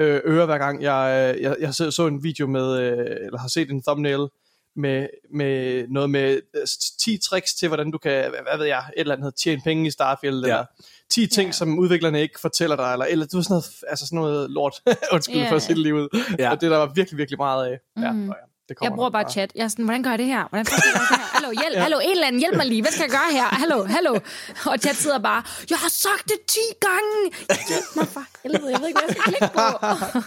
øh, 0.00 0.20
øre 0.24 0.46
hver 0.46 0.58
gang, 0.58 0.82
jeg, 0.82 1.34
øh, 1.36 1.42
jeg, 1.42 1.56
jeg 1.60 1.74
så, 1.74 1.90
så 1.90 2.06
en 2.06 2.22
video 2.22 2.46
med, 2.46 2.78
øh, 2.80 3.16
eller 3.26 3.38
har 3.38 3.48
set 3.48 3.70
en 3.70 3.82
thumbnail 3.82 4.28
med, 4.76 5.06
med 5.34 5.84
noget 5.88 6.10
med 6.10 6.40
øh, 6.54 6.66
10 7.00 7.18
tricks 7.18 7.54
til, 7.54 7.68
hvordan 7.68 7.90
du 7.90 7.98
kan, 7.98 8.12
hvad, 8.30 8.40
hvad 8.48 8.58
ved 8.58 8.66
jeg, 8.66 8.78
et 8.96 9.00
eller 9.00 9.16
andet, 9.16 9.34
tjene 9.34 9.62
penge 9.64 9.86
i 9.86 9.90
Starfield, 9.90 10.44
Ja. 10.44 10.46
eller 10.46 10.64
10 11.10 11.26
ting, 11.26 11.48
Ja. 11.48 11.52
som 11.52 11.78
udviklerne 11.78 12.22
ikke 12.22 12.40
fortæller 12.40 12.76
dig, 12.76 12.92
eller, 12.92 13.06
eller 13.06 13.26
du 13.26 13.36
ved 13.36 13.44
sådan 13.44 13.52
noget, 13.52 13.64
altså 13.88 14.06
sådan 14.06 14.16
noget 14.18 14.50
lort, 14.50 14.74
undskyld 15.14 15.36
Ja. 15.36 15.50
for 15.50 15.56
at 15.56 15.62
sige 15.62 15.74
det 15.74 15.82
lige 15.82 15.94
ud. 15.94 16.08
Ja. 16.38 16.44
Ja. 16.44 16.50
Og 16.50 16.60
det 16.60 16.70
der 16.70 16.76
var 16.76 16.92
virkelig, 16.94 17.18
virkelig 17.18 17.38
meget 17.38 17.66
af. 17.66 17.78
Ja, 18.02 18.12
Mhm. 18.12 18.28
og 18.30 18.36
ja, 18.40 18.46
det 18.68 18.76
Jeg 18.82 18.92
bruger 18.92 19.10
bare 19.10 19.30
chat. 19.30 19.52
Jeg 19.54 19.64
er 19.64 19.68
sådan, 19.68 19.84
hvordan 19.84 20.02
gør 20.02 20.10
jeg 20.10 20.18
det 20.18 20.26
her? 20.26 20.48
Hvordan 20.48 20.64
skal 20.64 20.82
jeg 20.84 21.00
det 21.00 21.08
her? 21.10 21.24
Hallo, 21.36 21.50
hjælp, 21.60 21.76
ja. 21.76 21.82
hallo, 21.82 21.98
en 21.98 22.10
eller 22.10 22.26
anden, 22.26 22.40
hjælp 22.40 22.56
mig 22.56 22.66
lige. 22.66 22.82
Hvad 22.82 22.92
skal 22.92 23.02
jeg 23.02 23.10
gøre 23.10 23.30
her? 23.32 23.48
Hallo, 23.62 23.84
hallo. 23.84 24.14
Og 24.70 24.78
chat 24.78 24.96
sidder 24.96 25.18
bare, 25.18 25.42
jeg 25.70 25.78
har 25.78 25.88
sagt 25.88 26.24
det 26.24 26.38
10 26.46 26.58
gange. 26.80 27.18
Hjælp 27.68 27.90
mig 27.96 28.08
for 28.08 28.24
helvede, 28.42 28.70
jeg 28.72 28.80
ved 28.80 28.88
ikke, 28.88 29.00
hvad 29.00 29.08
jeg 29.08 29.16
skal 29.16 29.32
klikke 29.32 29.54
på. 29.54 29.66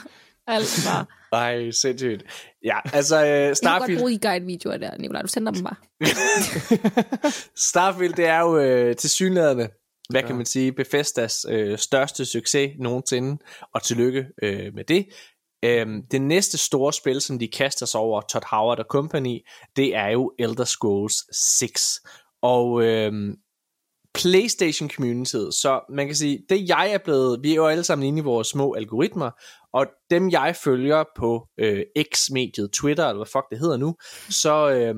Alt 0.56 0.74
bare. 0.88 1.06
Ej, 1.32 1.72
sindssygt. 1.72 2.24
Ja, 2.64 2.78
altså 2.94 3.16
uh, 3.16 3.28
Jeg 3.28 3.38
kan 3.38 3.48
godt 3.48 3.58
Starfield, 3.58 4.00
bruge 4.00 4.12
de 4.12 4.20
guide-videoer 4.20 4.78
der, 4.78 4.98
Nicolaj. 4.98 5.22
Du 5.22 5.28
sender 5.28 5.52
dem 5.52 5.64
bare. 5.64 5.76
Starfield, 7.70 8.14
det 8.14 8.26
er 8.26 8.40
jo 8.40 8.58
øh, 8.58 8.96
til 8.96 9.10
hvad 10.12 10.24
kan 10.24 10.36
man 10.36 10.46
sige, 10.46 10.72
Bethesdas 10.72 11.46
øh, 11.50 11.78
største 11.78 12.26
succes 12.26 12.72
nogensinde, 12.80 13.38
og 13.74 13.84
tillykke 13.84 14.26
øh, 14.44 14.74
med 14.74 14.84
det. 14.84 15.06
Øhm, 15.64 16.04
det 16.12 16.22
næste 16.22 16.58
store 16.58 16.94
spil, 16.94 17.22
som 17.22 17.40
de 17.40 17.48
kaster 17.48 17.86
sig 17.86 18.00
over, 18.00 18.22
Todd 18.22 18.44
Howard 18.50 18.80
og 18.80 18.86
Company, 18.90 19.40
det 19.76 19.96
er 19.96 20.08
jo 20.08 20.34
Elder 20.40 20.66
Scrolls 20.66 21.16
6. 21.60 22.00
Og 22.42 22.84
øhm, 22.84 23.36
PlayStation 24.14 24.90
community, 24.90 25.36
så 25.36 25.82
man 25.90 26.06
kan 26.06 26.16
sige, 26.16 26.40
det 26.50 26.70
jeg 26.70 26.92
er 26.92 26.98
blevet, 26.98 27.40
vi 27.44 27.52
er 27.52 27.56
jo 27.56 27.68
alle 27.68 27.84
sammen 27.84 28.08
inde 28.08 28.20
i 28.20 28.24
vores 28.24 28.48
små 28.48 28.74
algoritmer, 28.74 29.32
og 29.74 29.86
dem 30.10 30.30
jeg 30.30 30.56
følger 30.64 31.04
på 31.18 31.48
øh, 31.60 31.84
X-mediet, 32.14 32.72
Twitter, 32.74 33.08
eller 33.08 33.18
hvad 33.18 33.32
fuck 33.32 33.50
det 33.50 33.60
hedder 33.60 33.78
nu, 33.78 33.96
så, 34.30 34.70
øh, 34.70 34.96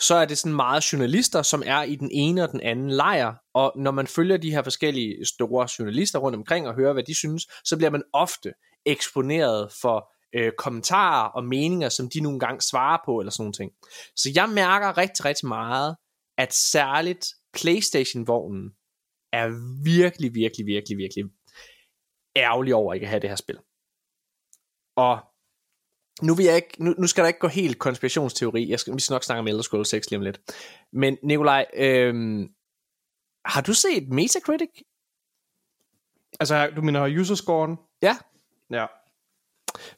så 0.00 0.14
er 0.14 0.24
det 0.24 0.38
sådan 0.38 0.56
meget 0.56 0.92
journalister, 0.92 1.42
som 1.42 1.62
er 1.66 1.82
i 1.82 1.96
den 1.96 2.10
ene 2.12 2.42
og 2.42 2.52
den 2.52 2.60
anden 2.60 2.90
lejr, 2.90 3.34
og 3.54 3.72
når 3.76 3.90
man 3.90 4.06
følger 4.06 4.36
de 4.36 4.50
her 4.50 4.62
forskellige 4.62 5.26
store 5.26 5.68
journalister 5.78 6.18
rundt 6.18 6.36
omkring 6.36 6.68
og 6.68 6.74
hører, 6.74 6.92
hvad 6.92 7.02
de 7.02 7.14
synes, 7.14 7.46
så 7.64 7.76
bliver 7.76 7.90
man 7.90 8.02
ofte 8.12 8.52
eksponeret 8.86 9.72
for 9.80 10.12
øh, 10.34 10.52
kommentarer 10.58 11.28
og 11.28 11.44
meninger, 11.44 11.88
som 11.88 12.08
de 12.14 12.20
nogle 12.20 12.40
gange 12.40 12.60
svarer 12.60 12.98
på, 13.04 13.18
eller 13.20 13.30
sådan 13.30 13.52
ting. 13.52 13.72
Så 14.16 14.32
jeg 14.34 14.48
mærker 14.48 14.98
rigtig, 14.98 15.24
rigtig 15.24 15.48
meget, 15.48 15.96
at 16.38 16.54
særligt 16.54 17.26
Playstation-vognen 17.52 18.70
er 19.32 19.48
virkelig, 19.84 20.34
virkelig, 20.34 20.66
virkelig, 20.66 20.98
virkelig 20.98 21.24
ærgerlig 22.36 22.74
over 22.74 22.94
ikke 22.94 23.04
at 23.04 23.10
have 23.10 23.20
det 23.20 23.30
her 23.30 23.36
spil. 23.36 23.58
Og 24.96 25.20
nu, 26.22 26.34
vil 26.34 26.44
jeg 26.44 26.56
ikke, 26.56 26.84
nu, 26.84 26.94
nu 26.98 27.06
skal 27.06 27.22
der 27.22 27.28
ikke 27.28 27.40
gå 27.40 27.48
helt 27.48 27.78
konspirationsteori. 27.78 28.70
Jeg 28.70 28.80
skal, 28.80 28.94
vi 28.94 29.00
skal 29.00 29.14
nok 29.14 29.24
snakke 29.24 29.40
om 29.40 29.48
Elder 29.48 29.62
Scrolls 29.62 29.88
6 29.88 30.10
lige 30.10 30.18
om 30.18 30.22
lidt. 30.22 30.40
Men 30.92 31.18
Nikolaj, 31.22 31.66
øhm, 31.74 32.54
har 33.44 33.60
du 33.60 33.74
set 33.74 34.08
Metacritic? 34.08 34.70
Altså, 36.40 36.70
du 36.76 36.82
mener 36.82 37.20
user-scoren? 37.20 37.76
Ja. 38.02 38.16
Ja. 38.72 38.86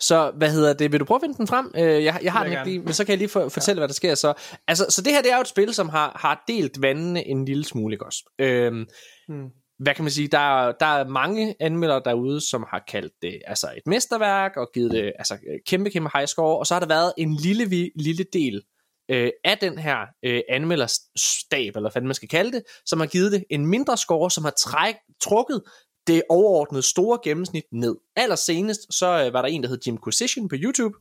Så 0.01 0.33
hvad 0.37 0.51
hedder 0.51 0.73
det? 0.73 0.93
Vil 0.93 1.01
du 1.01 1.05
prøve 1.05 1.17
at 1.17 1.23
finde 1.23 1.37
den 1.37 1.47
frem? 1.47 1.73
Øh, 1.77 2.05
jeg, 2.05 2.21
jeg 2.23 2.33
har 2.33 2.45
vil 2.45 2.51
den 2.51 2.59
jeg 2.59 2.67
ikke 2.67 2.71
lige, 2.71 2.85
men 2.85 2.93
så 2.93 3.05
kan 3.05 3.11
jeg 3.11 3.19
lige 3.19 3.29
for, 3.29 3.49
fortælle, 3.49 3.79
ja. 3.79 3.81
hvad 3.81 3.89
der 3.89 3.95
sker. 3.95 4.15
Så, 4.15 4.35
altså, 4.69 4.87
så 4.89 5.03
det 5.03 5.13
her 5.13 5.23
det 5.23 5.33
er 5.33 5.37
jo 5.37 5.41
et 5.41 5.49
spil, 5.49 5.75
som 5.75 5.89
har, 5.89 6.19
har 6.21 6.45
delt 6.49 6.83
vandene 6.83 7.27
en 7.27 7.45
lille 7.45 7.65
smule, 7.65 7.95
ikke 7.95 8.07
også? 8.07 8.33
Øhm, 8.39 8.87
Hmm. 9.29 9.49
hvad 9.79 9.95
kan 9.95 10.05
man 10.05 10.11
sige, 10.11 10.29
der 10.29 10.39
er, 10.39 10.73
der 10.81 10.87
er 10.87 11.09
mange 11.09 11.55
anmeldere 11.61 12.03
derude, 12.05 12.41
som 12.41 12.65
har 12.71 12.85
kaldt 12.89 13.13
det 13.23 13.43
altså 13.47 13.67
et 13.77 13.87
mesterværk, 13.87 14.57
og 14.57 14.71
givet 14.75 14.91
det 14.91 15.13
altså, 15.19 15.39
kæmpe, 15.67 15.91
kæmpe 15.91 16.11
high 16.15 16.27
score, 16.27 16.59
og 16.59 16.67
så 16.67 16.75
har 16.75 16.81
der 16.81 16.87
været 16.87 17.13
en 17.19 17.37
lille, 17.37 17.91
lille 17.97 18.25
del 18.33 18.63
øh, 19.11 19.31
af 19.45 19.59
den 19.59 19.79
her 19.79 19.99
øh, 20.25 20.41
anmelderstab, 20.49 21.77
eller 21.77 21.91
hvad 21.91 22.03
man 22.03 22.15
skal 22.15 22.29
kalde 22.29 22.53
det, 22.53 22.63
som 22.87 23.01
har 23.01 23.07
givet 23.07 23.33
det 23.33 23.45
en 23.51 23.67
mindre 23.67 23.97
score, 23.97 24.31
som 24.31 24.45
har 24.45 24.55
træk, 24.59 24.95
trukket 25.23 25.63
det 26.07 26.23
overordnede 26.29 26.83
store 26.83 27.19
gennemsnit 27.25 27.65
ned. 27.73 27.97
Allersenest, 28.17 28.95
så 28.95 29.07
øh, 29.27 29.33
var 29.33 29.43
der 29.43 29.49
en, 29.49 29.63
der 29.63 29.69
hed 29.69 29.79
Jim 29.87 29.99
Quisition 30.05 30.49
på 30.49 30.57
YouTube, 30.59 30.99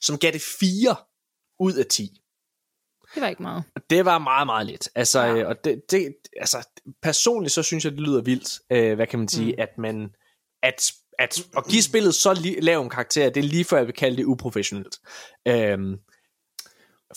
som 0.00 0.18
gav 0.18 0.32
det 0.32 0.42
4 0.60 0.96
ud 1.60 1.72
af 1.74 1.86
10. 1.86 2.10
Det 3.14 3.22
var 3.22 3.28
ikke 3.28 3.42
meget. 3.42 3.64
Det 3.90 4.04
var 4.04 4.18
meget, 4.18 4.46
meget 4.46 4.66
lidt. 4.66 4.88
Altså, 4.94 5.20
Ja. 5.20 5.34
ja. 5.34 5.44
og 5.46 5.64
det, 5.64 5.82
det, 5.90 6.14
altså, 6.36 6.68
personligt 7.02 7.52
så 7.52 7.62
synes 7.62 7.84
jeg, 7.84 7.92
det 7.92 8.00
lyder 8.00 8.22
vildt, 8.22 8.60
øh, 8.70 8.94
hvad 8.94 9.06
kan 9.06 9.18
man 9.18 9.28
sige, 9.28 9.52
mm. 9.52 9.58
at 9.62 9.68
man, 9.78 10.10
at, 10.62 10.92
at, 11.18 11.46
at 11.56 11.64
give 11.66 11.82
spillet 11.82 12.14
så 12.14 12.32
li- 12.32 12.60
lav 12.60 12.82
en 12.82 12.90
karakter, 12.90 13.30
det 13.30 13.44
er 13.44 13.48
lige 13.48 13.64
før 13.64 13.76
jeg 13.76 13.86
vil 13.86 13.94
kalde 13.94 14.16
det 14.16 14.24
uprofessionelt. 14.24 14.98
Øhm, 15.48 15.96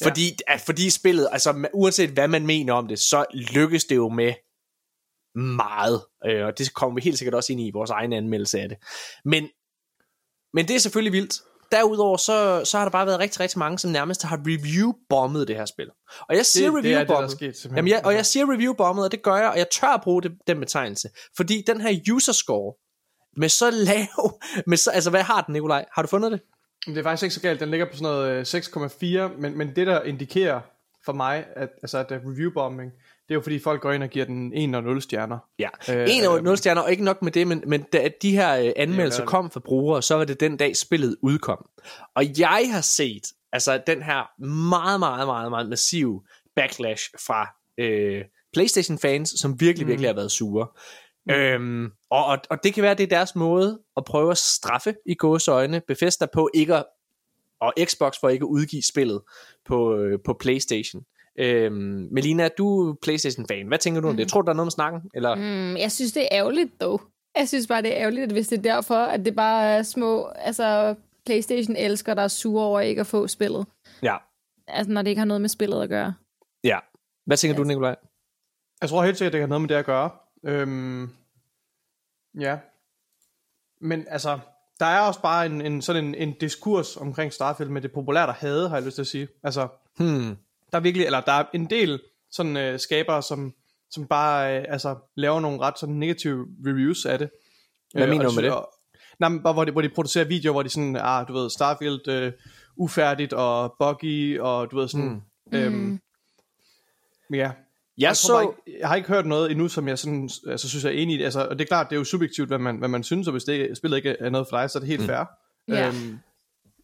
fordi, 0.04 0.26
ja. 0.26 0.54
at, 0.54 0.62
fordi 0.62 0.90
spillet, 0.90 1.28
altså 1.32 1.68
uanset 1.74 2.10
hvad 2.10 2.28
man 2.28 2.46
mener 2.46 2.74
om 2.74 2.88
det, 2.88 3.00
så 3.00 3.26
lykkes 3.34 3.86
det 3.86 3.96
jo 3.96 4.10
med 4.10 4.34
meget, 5.36 6.02
øh, 6.26 6.45
og 6.45 6.57
det 6.57 6.74
kommer 6.74 6.95
vi 6.95 7.02
helt 7.02 7.18
sikkert 7.18 7.36
også 7.36 7.52
ind 7.52 7.62
i 7.62 7.68
i 7.68 7.72
vores 7.72 7.90
egen 7.90 8.14
anmeldelse 8.14 8.60
af 8.60 8.70
det. 8.70 8.78
Men, 9.26 9.49
men 10.53 10.68
det 10.68 10.76
er 10.76 10.80
selvfølgelig 10.80 11.14
vildt. 11.14 11.41
Derudover 11.72 12.18
så, 12.18 12.62
så 12.66 12.78
har 12.78 12.86
der 12.86 12.91
bare 12.91 13.06
været 13.06 13.20
rigtig, 13.20 13.40
rigtig 13.40 13.60
mange, 13.60 13.80
som 13.80 13.91
nærmest 13.91 14.24
har 14.24 14.38
review-bommet 14.38 15.48
det 15.48 15.56
her 15.56 15.66
spil. 15.66 15.90
Og 16.30 16.36
jeg 16.36 16.45
siger 16.45 16.72
er 16.72 16.72
er 16.72 16.80
review-bommet. 16.80 17.66
Jamen, 17.76 17.88
jeg, 17.88 18.02
og 18.06 18.14
jeg 18.14 18.26
siger 18.26 18.45
review-bommet, 18.45 19.06
og 19.06 19.12
det 19.12 19.24
gør 19.24 19.36
jeg, 19.36 19.49
og 19.49 19.57
jeg 19.57 19.70
tør 19.70 19.88
at 19.88 20.02
bruge 20.03 20.22
det, 20.22 20.32
den 20.48 20.60
betegnelse. 20.60 21.10
Fordi 21.38 21.64
den 21.68 21.82
her 21.82 22.14
user 22.14 22.34
score, 22.34 22.74
med 23.38 23.49
så 23.49 23.70
lav, 23.90 24.40
med 24.68 24.78
så, 24.78 24.91
altså 24.91 25.10
hvad 25.10 25.24
har 25.24 25.41
den, 25.41 25.53
Nikolaj? 25.53 25.86
Har 25.94 26.02
du 26.02 26.07
fundet 26.07 26.32
det? 26.32 26.41
Det 26.86 26.98
er 26.98 27.03
faktisk 27.03 27.24
ikke 27.24 27.36
så 27.36 27.41
galt. 27.41 27.60
Den 27.60 27.70
ligger 27.70 27.86
på 27.86 27.98
sådan 27.98 28.03
noget 28.03 28.56
øh, 28.56 29.28
6,4, 29.32 29.41
men, 29.41 29.57
men 29.57 29.76
det 29.76 29.88
der 29.88 30.02
indikerer 30.02 30.62
for 31.06 31.14
mig, 31.14 31.45
at, 31.56 31.70
altså, 31.82 31.98
at 31.98 32.10
der 32.10 32.16
er 32.16 32.20
review-bombing, 32.20 32.91
det 33.28 33.32
er 33.32 33.36
jo 33.36 33.42
fordi 33.42 33.60
folk 33.60 33.82
går 33.82 33.92
ind 33.92 34.04
og 34.04 34.10
giver 34.10 34.26
den 34.26 34.54
1 34.54 34.76
og 34.76 34.84
0 34.84 35.02
stjerner. 35.02 35.38
Ja, 35.60 35.70
Øh, 35.90 36.08
en 36.10 36.24
af 36.24 36.38
øh, 36.38 36.44
0 36.44 36.58
stjerner, 36.58 36.82
og 36.82 36.92
ikke 36.92 37.04
nok 37.04 37.22
med 37.22 37.32
det, 37.32 37.48
men, 37.48 37.64
men 37.68 37.82
da 37.94 38.10
de 38.22 38.32
her 38.32 38.58
øh, 38.60 38.72
anmeldelser 38.76 39.22
det. 39.22 39.30
kom 39.30 39.52
fra 39.52 39.60
brugere, 39.60 40.02
så 40.02 40.16
var 40.16 40.24
det 40.24 40.40
den 40.40 40.58
dag 40.58 40.76
spillet 40.78 41.16
udkom. 41.22 41.66
Og 42.16 42.40
jeg 42.40 42.70
har 42.72 42.82
set, 42.82 43.24
altså 43.54 43.82
den 43.88 44.02
her 44.04 44.42
meget, 44.70 45.00
meget, 45.00 45.28
meget, 45.28 45.50
meget 45.50 45.70
massive 45.70 46.22
backlash 46.56 47.10
fra 47.28 47.56
øh, 47.78 48.24
Playstation-fans, 48.54 49.30
som 49.40 49.60
virkelig, 49.62 49.86
Mm. 49.86 49.90
virkelig 49.90 50.10
har 50.10 50.16
været 50.16 50.32
sure. 50.32 50.68
Øhm, 51.32 51.92
og, 52.10 52.26
og, 52.26 52.38
og 52.50 52.64
det 52.64 52.74
kan 52.74 52.84
være, 52.84 52.94
det 52.94 53.04
er 53.04 53.08
deres 53.08 53.36
måde 53.36 53.80
at 53.98 54.06
prøve 54.06 54.32
at 54.32 54.38
straffe 54.38 54.96
i 55.06 55.16
gåseøjne 55.16 55.82
Bethesda 55.88 56.26
på 56.34 56.50
ikke 56.54 56.76
at, 56.76 56.86
og 57.62 57.74
Xbox 57.86 58.14
for 58.20 58.30
ikke 58.30 58.44
at 58.44 58.48
udgive 58.48 58.82
spillet 58.84 59.22
på, 59.66 59.96
øh, 59.98 60.20
på 60.26 60.34
Playstation. 60.40 61.02
Øhm, 61.40 62.07
Melina, 62.12 62.48
du 62.48 62.90
er 62.90 62.94
Playstation-fan. 63.02 63.68
Hvad 63.68 63.78
tænker 63.78 64.02
du 64.02 64.07
om 64.10 64.18
det? 64.18 64.28
Tror 64.28 64.41
du, 64.41 64.45
der 64.45 64.52
er 64.52 64.56
noget 64.56 64.68
om 64.68 64.72
snakken? 64.72 65.02
Eller? 65.14 65.36
Mm, 65.36 65.78
jeg 65.78 65.91
synes, 65.91 66.12
det 66.12 66.24
er 66.24 66.28
ærgerligt, 66.32 66.82
dog. 66.82 67.02
Jeg 67.38 67.48
synes 67.48 67.68
bare, 67.68 67.82
det 67.82 67.94
er 67.94 68.02
ærgerligt, 68.02 68.24
at 68.24 68.32
hvis 68.32 68.48
det 68.48 68.57
er 68.57 68.62
derfor, 68.62 68.95
at 68.95 69.26
det 69.26 69.36
bare 69.36 69.66
er 69.66 69.84
små... 69.84 70.26
Altså, 70.36 70.95
Playstation 71.26 71.76
elsker, 71.76 72.14
der 72.14 72.22
er 72.22 72.28
sure 72.28 72.66
over 72.66 72.80
ikke 72.80 72.99
at 73.02 73.07
få 73.07 73.28
spillet. 73.28 73.66
Ja. 74.03 74.16
Altså, 74.68 74.91
når 74.94 75.02
det 75.02 75.10
ikke 75.10 75.20
har 75.20 75.26
noget 75.26 75.41
med 75.41 75.49
spillet 75.49 75.82
at 75.82 75.90
gøre. 75.90 76.14
Ja. 76.64 76.80
Hvad 77.26 77.38
tænker 77.38 77.57
du, 77.57 77.64
Nikolaj? 77.64 77.95
Jeg 78.82 78.90
tror 78.90 79.03
helt 79.03 79.18
sikkert, 79.18 79.34
det 79.34 79.41
har 79.41 79.48
noget 79.48 79.62
med 79.62 79.70
det 79.70 79.76
at 79.76 79.86
gøre. 79.86 80.10
Øhm, 80.45 81.10
ja. 82.40 82.57
Men 83.82 84.06
altså, 84.10 84.40
der 84.80 84.86
er 84.86 84.99
også 84.99 85.22
bare 85.22 85.45
en, 85.45 85.62
en 85.62 85.82
sådan 85.82 86.06
en, 86.06 86.16
en 86.16 86.34
diskurs 86.34 86.98
omkring 86.98 87.34
Starfield 87.34 87.72
med 87.72 87.82
det 87.82 87.91
populære, 87.91 88.28
der 88.28 88.34
havde, 88.34 88.70
har 88.70 88.76
jeg 88.76 88.86
lyst 88.86 88.95
til 88.95 89.02
at 89.02 89.07
sige. 89.07 89.28
Altså, 89.44 89.68
Hmm. 89.98 90.38
Der 90.76 90.80
er 90.80 90.84
virkelig, 90.84 91.06
eller 91.06 91.22
der 91.22 91.32
er 91.32 91.44
en 91.54 91.70
del 91.70 92.00
sådan 92.32 92.58
øh, 92.58 92.80
skabere, 92.80 93.22
som, 93.24 93.54
som 93.92 94.08
bare 94.08 94.58
øh, 94.60 94.66
altså, 94.70 94.96
laver 95.16 95.40
nogle 95.40 95.60
ret 95.60 95.80
sådan 95.80 95.96
negative 95.96 96.46
reviews 96.66 97.06
af 97.06 97.20
det. 97.20 97.30
Hvad 97.94 98.04
Øh, 98.04 98.10
mener 98.10 98.26
du 98.26 98.32
med 98.36 98.44
det? 98.44 98.52
Og, 98.52 98.70
nej, 99.20 99.30
men 99.30 99.44
bare 99.44 99.54
hvor 99.54 99.66
de, 99.66 99.72
hvor 99.72 99.82
de 99.82 99.90
producerer 99.90 100.26
videoer, 100.26 100.52
hvor 100.54 100.64
de 100.64 100.70
sådan, 100.70 100.96
ah, 101.02 101.28
du 101.28 101.34
ved, 101.34 101.50
Starfield 101.50 102.08
øh, 102.08 102.32
ufærdigt 102.78 103.34
og 103.34 103.76
buggy, 103.80 104.40
og 104.40 104.72
du 104.72 104.76
ved 104.78 104.88
sådan, 104.88 105.22
mm. 105.52 105.58
øhm, 105.58 105.74
Mm. 105.76 107.36
ja. 107.36 107.38
Jeg 107.38 107.52
jeg, 107.98 108.16
så... 108.16 108.42
ikke, 108.42 108.80
jeg 108.80 108.88
har 108.88 108.96
ikke 108.96 109.08
hørt 109.08 109.26
noget 109.26 109.52
endnu, 109.52 109.68
som 109.68 109.88
jeg 109.88 110.00
sådan, 110.00 110.30
altså, 110.48 110.70
synes 110.70 110.84
jeg 110.86 110.94
er 110.94 110.98
enig 110.98 111.20
i. 111.20 111.24
Altså, 111.24 111.48
og 111.48 111.60
det 111.60 111.66
er 111.66 111.68
klart, 111.68 111.90
det 111.90 111.96
er 111.96 112.00
jo 112.00 112.04
subjektivt, 112.04 112.48
hvad 112.50 112.60
man, 112.60 112.78
hvad 112.78 112.88
man 112.90 113.04
synes, 113.04 113.28
og 113.28 113.32
hvis 113.32 113.44
det 113.44 113.78
spillet 113.78 113.98
ikke 113.98 114.10
er 114.20 114.30
noget 114.30 114.48
for 114.50 114.58
dig, 114.58 114.70
så 114.70 114.78
er 114.78 114.80
det 114.80 114.90
helt 114.90 115.02
Mm. 115.02 115.08
fair. 115.08 115.24
Ja. 115.68 115.88
Øhm, 115.88 116.20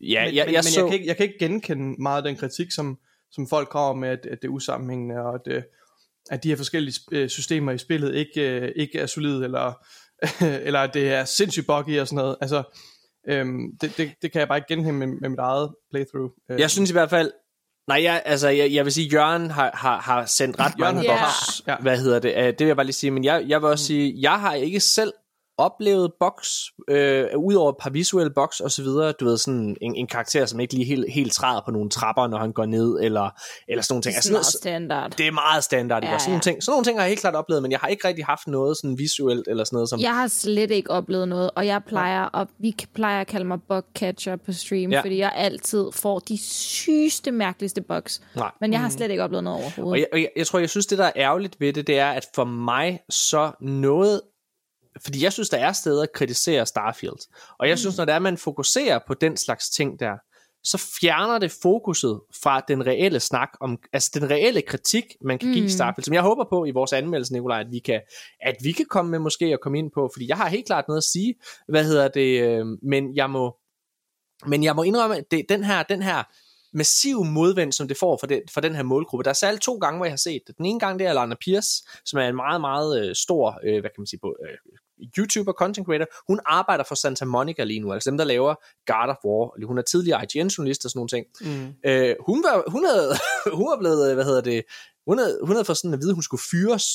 Ja, 0.03 0.25
men, 0.25 0.35
jeg, 0.35 0.45
men, 0.45 0.53
jeg 0.53 0.57
men 0.57 0.63
så... 0.63 0.79
jeg, 0.81 0.89
kan 0.89 0.93
ikke, 0.93 1.07
jeg 1.07 1.17
kan 1.17 1.25
ikke 1.25 1.39
genkende 1.39 2.01
meget 2.01 2.17
af 2.17 2.23
den 2.23 2.35
kritik, 2.35 2.71
som, 2.71 2.97
som 3.31 3.47
folk 3.47 3.69
kommer 3.69 3.93
med, 3.93 4.09
at, 4.09 4.25
at 4.25 4.37
det 4.41 4.47
er 4.47 4.51
usammenhængende, 4.51 5.15
og 5.15 5.35
at, 5.35 5.53
øh, 5.53 5.63
at 6.31 6.43
de 6.43 6.49
her 6.49 6.55
forskellige 6.55 6.99
øh, 7.11 7.29
systemer 7.29 7.71
i 7.71 7.77
spillet 7.77 8.15
ikke, 8.15 8.49
øh, 8.61 8.71
ikke 8.75 8.99
er 8.99 9.05
solide, 9.05 9.43
eller, 9.43 9.73
eller 10.67 10.79
at 10.79 10.93
det 10.93 11.13
er 11.13 11.25
sindssygt 11.25 11.67
buggy 11.67 11.99
og 11.99 12.07
sådan 12.07 12.15
noget. 12.23 12.35
Altså, 12.41 12.63
øhm, 13.27 13.77
det, 13.81 13.97
det, 13.97 14.11
det 14.21 14.31
kan 14.31 14.39
jeg 14.39 14.47
bare 14.47 14.57
ikke 14.57 14.67
genkende 14.67 14.93
med, 14.93 15.07
med 15.07 15.29
mit 15.29 15.39
eget 15.39 15.73
playthrough. 15.91 16.31
Jeg 16.59 16.71
synes 16.71 16.89
i 16.89 16.93
hvert 16.93 17.09
fald... 17.09 17.31
Nej, 17.87 18.03
jeg, 18.03 18.21
altså, 18.25 18.49
jeg, 18.49 18.73
jeg 18.73 18.85
vil 18.85 18.93
sige, 18.93 19.07
Jørgen 19.07 19.51
har, 19.51 19.71
har, 19.73 19.99
har 19.99 20.25
sendt 20.25 20.59
ret 20.59 20.77
mange 20.79 21.09
har- 21.09 21.25
boks. 21.25 21.61
Hvad 21.81 21.97
hedder 21.97 22.19
det? 22.19 22.33
Det 22.35 22.59
vil 22.59 22.67
jeg 22.67 22.75
bare 22.75 22.85
lige 22.85 22.93
sige. 22.93 23.11
Men 23.11 23.23
jeg, 23.23 23.43
jeg 23.47 23.61
vil 23.61 23.69
også 23.69 23.85
sige, 23.85 24.15
jeg 24.21 24.39
har 24.39 24.53
ikke 24.53 24.79
selv 24.79 25.13
oplevet 25.61 26.11
boks, 26.19 26.49
øh, 26.89 27.25
udover 27.37 27.69
et 27.69 27.75
par 27.81 27.89
visuelle 27.89 28.33
boks 28.33 28.59
og 28.59 28.71
så 28.71 28.83
videre, 28.83 29.11
du 29.11 29.25
ved, 29.25 29.37
sådan 29.37 29.77
en, 29.81 29.95
en 29.95 30.07
karakter, 30.07 30.45
som 30.45 30.59
ikke 30.59 30.73
lige 30.73 30.85
helt, 30.85 31.05
helt 31.13 31.33
træder 31.33 31.61
på 31.65 31.71
nogle 31.71 31.89
trapper, 31.89 32.27
når 32.27 32.37
han 32.37 32.51
går 32.51 32.65
ned, 32.65 32.99
eller, 33.01 33.29
eller 33.67 33.81
sådan 33.83 33.93
nogle 33.93 34.01
ting. 34.03 34.15
Det 34.15 34.31
er 34.31 34.37
Altså, 34.37 34.59
sådan 34.61 34.87
meget 34.87 34.99
standard. 34.99 35.11
det 35.17 35.27
er 35.27 35.31
meget 35.31 35.63
standard, 35.63 36.03
ja, 36.03 36.11
Ja. 36.11 36.17
Sådan, 36.17 36.31
nogle 36.31 36.41
ting, 36.41 36.63
sådan 36.63 36.71
nogle 36.73 36.85
ting 36.85 36.97
har 36.97 37.03
jeg 37.03 37.09
helt 37.09 37.21
klart 37.21 37.35
oplevet, 37.35 37.61
men 37.63 37.71
jeg 37.71 37.79
har 37.79 37.87
ikke 37.87 38.07
rigtig 38.07 38.25
haft 38.25 38.47
noget 38.47 38.77
sådan 38.77 38.97
visuelt, 38.97 39.47
eller 39.47 39.63
sådan 39.63 39.75
noget 39.75 39.89
som... 39.89 39.99
Jeg 39.99 40.15
har 40.15 40.27
slet 40.27 40.71
ikke 40.71 40.91
oplevet 40.91 41.27
noget, 41.27 41.49
og 41.55 41.65
jeg 41.65 41.81
plejer 41.87 42.35
at, 42.35 42.47
vi 42.59 42.75
plejer 42.95 43.21
at 43.21 43.27
kalde 43.27 43.45
mig 43.45 43.57
bugcatcher 43.67 44.35
på 44.35 44.51
stream, 44.53 44.91
Ja. 44.91 44.97
ja. 44.97 45.01
fordi 45.01 45.17
jeg 45.17 45.31
altid 45.35 45.85
får 45.93 46.19
de 46.19 46.37
sygeste, 46.43 47.31
mærkeligste 47.31 47.81
bugs. 47.81 48.21
Nej. 48.35 48.51
Men 48.61 48.73
jeg 48.73 48.81
har 48.81 48.89
slet 48.89 49.11
ikke 49.11 49.23
oplevet 49.23 49.43
noget 49.43 49.59
overhovedet. 49.59 49.91
Og 49.91 49.99
jeg, 49.99 50.07
og 50.13 50.19
jeg, 50.21 50.29
jeg 50.37 50.47
tror, 50.47 50.59
jeg 50.59 50.69
synes, 50.69 50.85
det 50.85 50.97
der 50.97 51.05
er 51.05 51.11
ærgerligt 51.15 51.59
ved 51.59 51.73
det, 51.73 51.87
det 51.87 51.99
er, 51.99 52.09
at 52.11 52.25
for 52.35 52.43
mig 52.43 52.99
så 53.09 53.51
noget... 53.61 54.21
Fordi 55.03 55.23
jeg 55.23 55.33
synes, 55.33 55.49
der 55.49 55.57
er 55.57 55.71
steder 55.71 56.03
at 56.03 56.11
kritisere 56.11 56.65
Starfield. 56.65 57.27
Og 57.59 57.69
jeg 57.69 57.79
synes, 57.79 57.97
når 57.97 58.05
det 58.05 58.15
er, 58.15 58.19
man 58.19 58.37
fokuserer 58.37 58.99
på 59.07 59.13
den 59.13 59.37
slags 59.37 59.69
ting 59.69 59.99
der, 59.99 60.17
så 60.63 60.77
fjerner 61.01 61.37
det 61.37 61.51
fokuset 61.61 62.21
fra 62.43 62.61
den 62.67 62.87
reelle 62.87 63.19
snak 63.19 63.49
om, 63.61 63.79
altså 63.93 64.11
den 64.13 64.29
reelle 64.29 64.61
kritik, 64.61 65.05
man 65.21 65.39
kan 65.39 65.51
give 65.53 65.63
Mm. 65.63 65.69
Starfield, 65.69 66.05
som 66.05 66.13
jeg 66.13 66.21
håber 66.21 66.45
på 66.49 66.65
i 66.65 66.71
vores 66.71 66.93
anmeldelse, 66.93 67.33
Nikolaj, 67.33 67.59
at 67.59 67.71
vi 67.71 67.79
kan, 67.79 68.01
at 68.41 68.55
vi 68.63 68.71
kan 68.71 68.85
komme 68.89 69.11
med 69.11 69.19
måske 69.19 69.45
at 69.45 69.61
komme 69.61 69.79
ind 69.79 69.91
på, 69.91 70.09
fordi 70.13 70.27
jeg 70.27 70.37
har 70.37 70.49
helt 70.49 70.65
klart 70.65 70.87
noget 70.87 70.97
at 70.97 71.03
sige, 71.03 71.35
hvad 71.67 71.85
hedder 71.85 72.07
det, 72.07 72.41
øh, 72.41 72.65
men 72.83 73.15
jeg 73.15 73.29
må, 73.29 73.57
men 74.47 74.63
jeg 74.63 74.75
må 74.75 74.83
indrømme, 74.83 75.17
at 75.17 75.31
det, 75.31 75.45
den 75.49 75.63
her, 75.63 75.83
den 75.83 76.01
her 76.01 76.23
massiv 76.73 77.23
modvind, 77.23 77.71
som 77.71 77.87
det 77.87 77.97
får 77.97 78.17
for, 78.17 78.27
det, 78.27 78.41
for 78.53 78.61
den 78.61 78.75
her 78.75 78.83
målgruppe. 78.83 79.23
Der 79.23 79.29
er 79.29 79.33
særligt 79.33 79.63
to 79.63 79.77
gange, 79.77 79.97
hvor 79.97 80.05
jeg 80.05 80.11
har 80.11 80.17
set 80.17 80.41
det. 80.47 80.57
Den 80.57 80.65
ene 80.65 80.79
gang, 80.79 80.99
det 80.99 81.07
er 81.07 81.13
Lana 81.13 81.35
Pierce, 81.41 81.83
som 82.05 82.19
er 82.19 82.27
en 82.27 82.35
meget, 82.35 82.61
meget 82.61 83.09
øh, 83.09 83.15
stor, 83.15 83.59
øh, 83.63 83.79
hvad 83.79 83.89
kan 83.89 84.01
man 84.01 84.07
sige, 84.07 84.19
på, 84.19 84.35
øh, 84.43 84.57
YouTuber, 85.17 85.53
content 85.53 85.87
creator. 85.87 86.05
Hun 86.27 86.39
arbejder 86.45 86.83
for 86.83 86.95
Santa 86.95 87.25
Monica 87.25 87.63
lige 87.63 87.79
nu, 87.79 87.93
altså 87.93 88.09
dem, 88.09 88.17
der 88.17 88.25
laver 88.25 88.55
God 88.85 89.09
of 89.09 89.15
War. 89.25 89.65
Hun 89.67 89.77
er 89.77 89.81
tidligere 89.81 90.23
IGN-journalist 90.23 90.85
og 90.85 90.91
sådan 90.91 90.99
nogle 90.99 91.09
ting. 91.09 91.25
Mm. 91.41 91.89
Øh, 91.89 92.15
hun, 92.25 92.43
var, 92.43 92.63
hun, 92.67 92.85
havde, 92.85 93.13
hun 93.59 93.65
var 93.69 93.77
blevet, 93.79 94.09
øh, 94.09 94.15
hvad 94.15 94.25
hedder 94.25 94.41
det, 94.41 94.63
hun 95.07 95.17
havde, 95.17 95.39
hun 95.43 95.51
havde 95.55 95.65
fået 95.65 95.77
sådan 95.77 95.93
at 95.93 95.99
vide, 95.99 96.09
at 96.09 96.15
hun 96.15 96.23
skulle 96.23 96.41
fyres, 96.51 96.85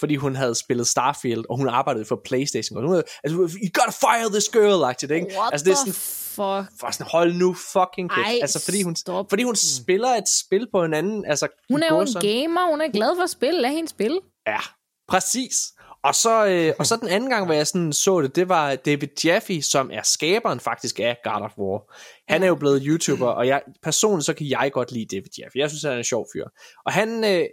fordi 0.00 0.16
hun 0.16 0.36
havde 0.36 0.54
spillet 0.54 0.86
Starfield, 0.86 1.44
og 1.50 1.56
hun 1.56 1.68
arbejdede 1.68 2.04
for 2.04 2.20
Playstation. 2.24 2.76
Og 2.76 2.82
hun 2.82 2.90
havde, 2.90 3.04
altså, 3.24 3.36
you 3.38 3.68
gotta 3.74 3.90
fire 3.90 4.30
this 4.30 4.48
girl, 4.48 4.84
agtigt, 4.84 5.12
ikke? 5.12 5.26
What 5.38 5.52
altså, 5.52 5.64
det 5.64 5.72
er 5.72 5.76
sådan, 5.76 5.92
fuck? 5.92 6.80
for 6.80 6.92
sådan, 6.92 7.06
hold 7.10 7.34
nu 7.34 7.54
fucking 7.54 8.10
kæft. 8.10 8.26
Ej, 8.26 8.38
altså, 8.42 8.64
fordi 8.64 8.82
hun, 8.82 8.96
stop. 8.96 9.26
fordi 9.30 9.42
hun 9.42 9.56
spiller 9.56 10.08
et 10.08 10.28
spil 10.28 10.68
på 10.72 10.84
en 10.84 10.94
anden, 10.94 11.24
altså, 11.24 11.48
Hun 11.70 11.82
er 11.82 11.94
jo 11.94 12.00
en 12.00 12.14
gamer, 12.20 12.70
hun 12.70 12.80
er 12.80 12.88
glad 12.92 13.16
for 13.16 13.22
at 13.22 13.30
spille. 13.30 13.60
Lad 13.60 13.70
hende 13.70 13.88
spille. 13.88 14.20
Ja, 14.46 14.60
præcis. 15.08 15.56
Og 16.04 16.14
så, 16.14 16.46
øh, 16.46 16.74
og 16.78 16.86
så 16.86 16.96
den 16.96 17.08
anden 17.08 17.30
gang, 17.30 17.44
hvor 17.44 17.54
jeg 17.54 17.66
sådan 17.66 17.92
så 17.92 18.20
det, 18.20 18.36
det 18.36 18.48
var 18.48 18.74
David 18.74 19.08
Jaffe, 19.24 19.62
som 19.62 19.90
er 19.92 20.02
skaberen 20.02 20.60
faktisk 20.60 21.00
af 21.00 21.18
God 21.24 21.42
of 21.42 21.58
War. 21.58 21.94
Han 22.32 22.42
er 22.42 22.46
jo 22.46 22.54
blevet 22.54 22.82
YouTuber, 22.86 23.26
og 23.26 23.46
jeg, 23.46 23.62
personligt 23.82 24.26
så 24.26 24.34
kan 24.34 24.48
jeg 24.48 24.70
godt 24.72 24.92
lide 24.92 25.16
David 25.16 25.30
Jaffe. 25.38 25.58
Jeg 25.58 25.70
synes, 25.70 25.82
han 25.82 25.92
er 25.92 25.96
en 25.96 26.04
sjov 26.04 26.26
fyr. 26.32 26.44
Og 26.86 26.92
han, 26.92 27.24
øh, 27.24 27.44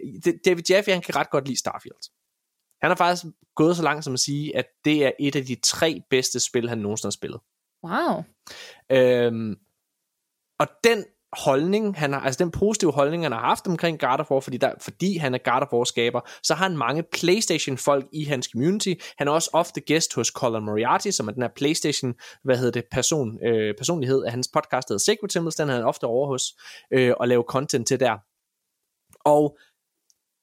David 0.44 0.62
Jaffe, 0.70 0.92
han 0.92 1.02
kan 1.02 1.16
ret 1.16 1.30
godt 1.30 1.46
lide 1.46 1.58
Starfield. 1.58 2.10
Han 2.82 2.90
har 2.90 2.96
faktisk 2.96 3.24
gået 3.56 3.76
så 3.76 3.82
langt 3.82 4.04
som 4.04 4.12
at 4.12 4.20
sige, 4.20 4.56
at 4.56 4.66
det 4.84 5.06
er 5.06 5.12
et 5.20 5.36
af 5.36 5.44
de 5.44 5.54
tre 5.54 6.02
bedste 6.10 6.40
spil, 6.40 6.68
han 6.68 6.78
nogensinde 6.78 7.06
har 7.06 7.18
spillet. 7.20 7.40
Wow. 7.84 8.24
Øhm, 8.90 9.56
og 10.58 10.66
den 10.84 11.04
holdning, 11.32 11.98
han 11.98 12.12
har, 12.12 12.20
altså 12.20 12.44
den 12.44 12.50
positive 12.50 12.92
holdning, 12.92 13.24
han 13.24 13.32
har 13.32 13.40
haft 13.40 13.66
omkring 13.66 14.00
God 14.00 14.20
of 14.20 14.30
War, 14.30 14.40
fordi, 14.40 14.56
der, 14.56 14.72
fordi 14.80 15.16
han 15.16 15.34
er 15.34 15.38
God 15.38 15.62
of 15.62 15.72
War 15.72 15.84
skaber, 15.84 16.20
så 16.42 16.54
har 16.54 16.68
han 16.68 16.76
mange 16.76 17.02
Playstation 17.12 17.78
folk 17.78 18.06
i 18.12 18.24
hans 18.24 18.48
community. 18.52 18.94
Han 19.18 19.28
er 19.28 19.32
også 19.32 19.50
ofte 19.52 19.80
gæst 19.80 20.14
hos 20.14 20.28
Colin 20.28 20.64
Moriarty, 20.64 21.10
som 21.10 21.28
er 21.28 21.32
den 21.32 21.42
her 21.42 21.50
Playstation, 21.56 22.14
hvad 22.44 22.56
hedder 22.56 22.72
det, 22.72 22.84
person, 22.92 23.46
øh, 23.46 23.74
personlighed 23.78 24.24
af 24.24 24.30
hans 24.30 24.48
podcast, 24.54 24.88
der 24.88 24.94
hedder 24.94 25.04
Sacred 25.04 25.28
Temples, 25.28 25.54
den 25.54 25.68
er 25.68 25.74
han 25.74 25.84
ofte 25.84 26.04
over 26.04 26.26
hos, 26.26 26.42
øh, 26.92 27.14
og 27.20 27.28
lave 27.28 27.44
content 27.48 27.86
til 27.88 28.00
der. 28.00 28.16
Og 29.24 29.58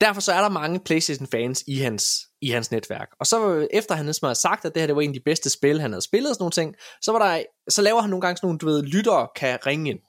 derfor 0.02 0.22
så 0.22 0.32
er 0.32 0.41
der 0.41 0.49
mange 0.49 0.80
Playstation 0.80 1.28
fans 1.28 1.64
i 1.68 1.76
hans, 1.76 2.28
i 2.41 2.49
hans 2.49 2.72
netværk. 2.72 3.07
Og 3.20 3.26
så 3.26 3.68
efter 3.72 3.95
han 3.95 4.06
ligesom 4.06 4.26
havde 4.26 4.40
sagt, 4.40 4.66
at 4.66 4.74
det 4.74 4.82
her 4.82 4.88
det 4.88 4.95
var 4.95 5.02
en 5.02 5.10
af 5.10 5.14
de 5.14 5.24
bedste 5.26 5.49
spil, 5.49 5.82
han 5.82 5.91
havde 5.91 6.02
spillet 6.02 6.30
og 6.30 6.36
sådan 6.36 6.44
nogle 6.44 6.52
ting, 6.52 6.76
så, 7.02 7.11
var 7.11 7.20
der, 7.20 7.44
så 7.70 7.82
laver 7.82 8.02
han 8.02 8.10
nogle 8.10 8.22
gange 8.22 8.38
sådan 8.38 8.48
nogle, 8.48 8.60
du 8.60 8.66
ved, 8.66 8.84
lyttere 8.84 9.28
kan 9.36 9.60
ringe 9.66 9.90
ind. 9.90 9.99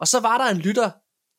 Og 0.00 0.08
så 0.08 0.20
var 0.20 0.38
der 0.38 0.44
en 0.44 0.58
lytter, 0.58 0.90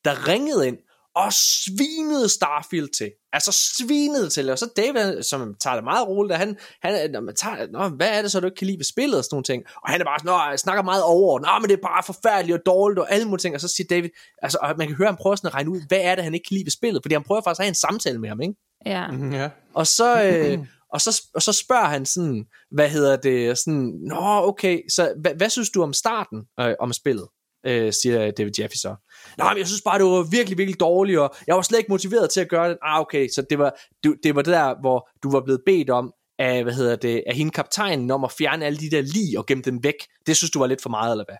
der 0.05 0.27
ringede 0.27 0.67
ind 0.67 0.77
og 1.15 1.33
svinede 1.33 2.29
Starfield 2.29 2.89
til. 2.97 3.11
Altså 3.33 3.51
svinede 3.51 4.29
til. 4.29 4.49
Og 4.49 4.57
så 4.59 4.69
David, 4.77 5.23
som 5.23 5.55
tager 5.59 5.75
det 5.75 5.83
meget 5.83 6.07
roligt, 6.07 6.37
han, 6.37 6.57
han 6.81 7.11
når 7.11 7.21
man 7.21 7.35
tager, 7.35 7.67
Nå, 7.71 7.87
hvad 7.89 8.17
er 8.17 8.21
det 8.21 8.31
så, 8.31 8.39
du 8.39 8.47
ikke 8.47 8.55
kan 8.55 8.67
lide 8.67 8.77
ved 8.77 8.85
spillet 8.85 9.17
og 9.17 9.23
sådan 9.23 9.35
nogle 9.35 9.43
ting. 9.43 9.63
Og 9.83 9.89
han 9.91 10.01
er 10.01 10.05
bare 10.05 10.19
sådan, 10.19 10.29
Nå, 10.29 10.49
jeg 10.49 10.59
snakker 10.59 10.83
meget 10.83 11.03
over, 11.03 11.39
Nå, 11.39 11.59
men 11.61 11.69
det 11.69 11.77
er 11.77 11.87
bare 11.87 12.03
forfærdeligt 12.03 12.57
og 12.57 12.65
dårligt 12.65 12.99
og 12.99 13.11
alle 13.11 13.25
mulige 13.25 13.41
ting. 13.41 13.55
Og 13.55 13.61
så 13.61 13.67
siger 13.67 13.87
David, 13.87 14.09
altså, 14.41 14.57
og 14.61 14.73
man 14.77 14.87
kan 14.87 14.95
høre 14.95 15.07
ham 15.07 15.17
prøve 15.21 15.37
sådan 15.37 15.47
at 15.47 15.53
regne 15.53 15.69
ud, 15.71 15.81
hvad 15.87 15.99
er 16.01 16.15
det, 16.15 16.23
han 16.23 16.33
ikke 16.33 16.47
kan 16.47 16.55
lide 16.55 16.65
ved 16.65 16.71
spillet. 16.71 17.03
Fordi 17.03 17.15
han 17.15 17.23
prøver 17.23 17.41
faktisk 17.41 17.59
at 17.59 17.65
have 17.65 17.71
en 17.71 17.75
samtale 17.85 18.19
med 18.19 18.29
ham, 18.29 18.41
ikke? 18.41 18.55
Ja. 18.85 19.11
Mm, 19.11 19.33
ja. 19.33 19.49
Og 19.73 19.87
så, 19.87 20.23
øh, 20.23 20.59
og 20.93 21.01
så, 21.01 21.21
og 21.35 21.41
så 21.41 21.53
spørger 21.53 21.85
han 21.85 22.05
sådan, 22.05 22.45
hvad 22.71 22.89
hedder 22.89 23.15
det, 23.15 23.57
sådan, 23.57 23.99
nå 24.01 24.47
okay, 24.49 24.81
så 24.89 25.13
hvad, 25.21 25.35
hvad 25.35 25.49
synes 25.49 25.69
du 25.69 25.83
om 25.83 25.93
starten 25.93 26.39
øh, 26.59 26.75
om 26.79 26.93
spillet? 26.93 27.27
Øh, 27.65 27.93
siger 27.93 28.31
David 28.31 28.51
Jaffe 28.59 28.77
så. 28.77 28.95
Nej, 29.37 29.53
men 29.53 29.59
jeg 29.59 29.67
synes 29.67 29.81
bare, 29.81 29.97
det 29.97 30.05
var 30.05 30.29
virkelig, 30.31 30.57
virkelig 30.57 30.79
dårligt, 30.79 31.19
og 31.19 31.35
jeg 31.47 31.55
var 31.55 31.61
slet 31.61 31.79
ikke 31.79 31.91
motiveret 31.91 32.29
til 32.29 32.41
at 32.41 32.49
gøre 32.49 32.69
det. 32.69 32.77
Ah, 32.81 32.99
okay, 32.99 33.27
så 33.35 33.45
det 33.49 33.59
var 33.59 33.75
det, 34.03 34.15
det, 34.23 34.35
var 34.35 34.41
det 34.41 34.53
der, 34.53 34.81
hvor 34.81 35.09
du 35.23 35.31
var 35.31 35.41
blevet 35.41 35.61
bedt 35.65 35.89
om, 35.89 36.13
af, 36.39 36.63
hvad 36.63 36.73
hedder 36.73 36.95
det, 36.95 37.23
af 37.27 37.35
hende 37.35 37.51
kaptajnen, 37.51 38.11
om 38.11 38.23
at 38.23 38.31
fjerne 38.31 38.65
alle 38.65 38.79
de 38.79 38.91
der 38.91 39.01
lig 39.01 39.37
og 39.37 39.45
gemme 39.45 39.61
dem 39.61 39.83
væk. 39.83 39.95
Det 40.27 40.37
synes 40.37 40.51
du 40.51 40.59
var 40.59 40.67
lidt 40.67 40.81
for 40.81 40.89
meget, 40.89 41.11
eller 41.11 41.25
hvad? 41.27 41.37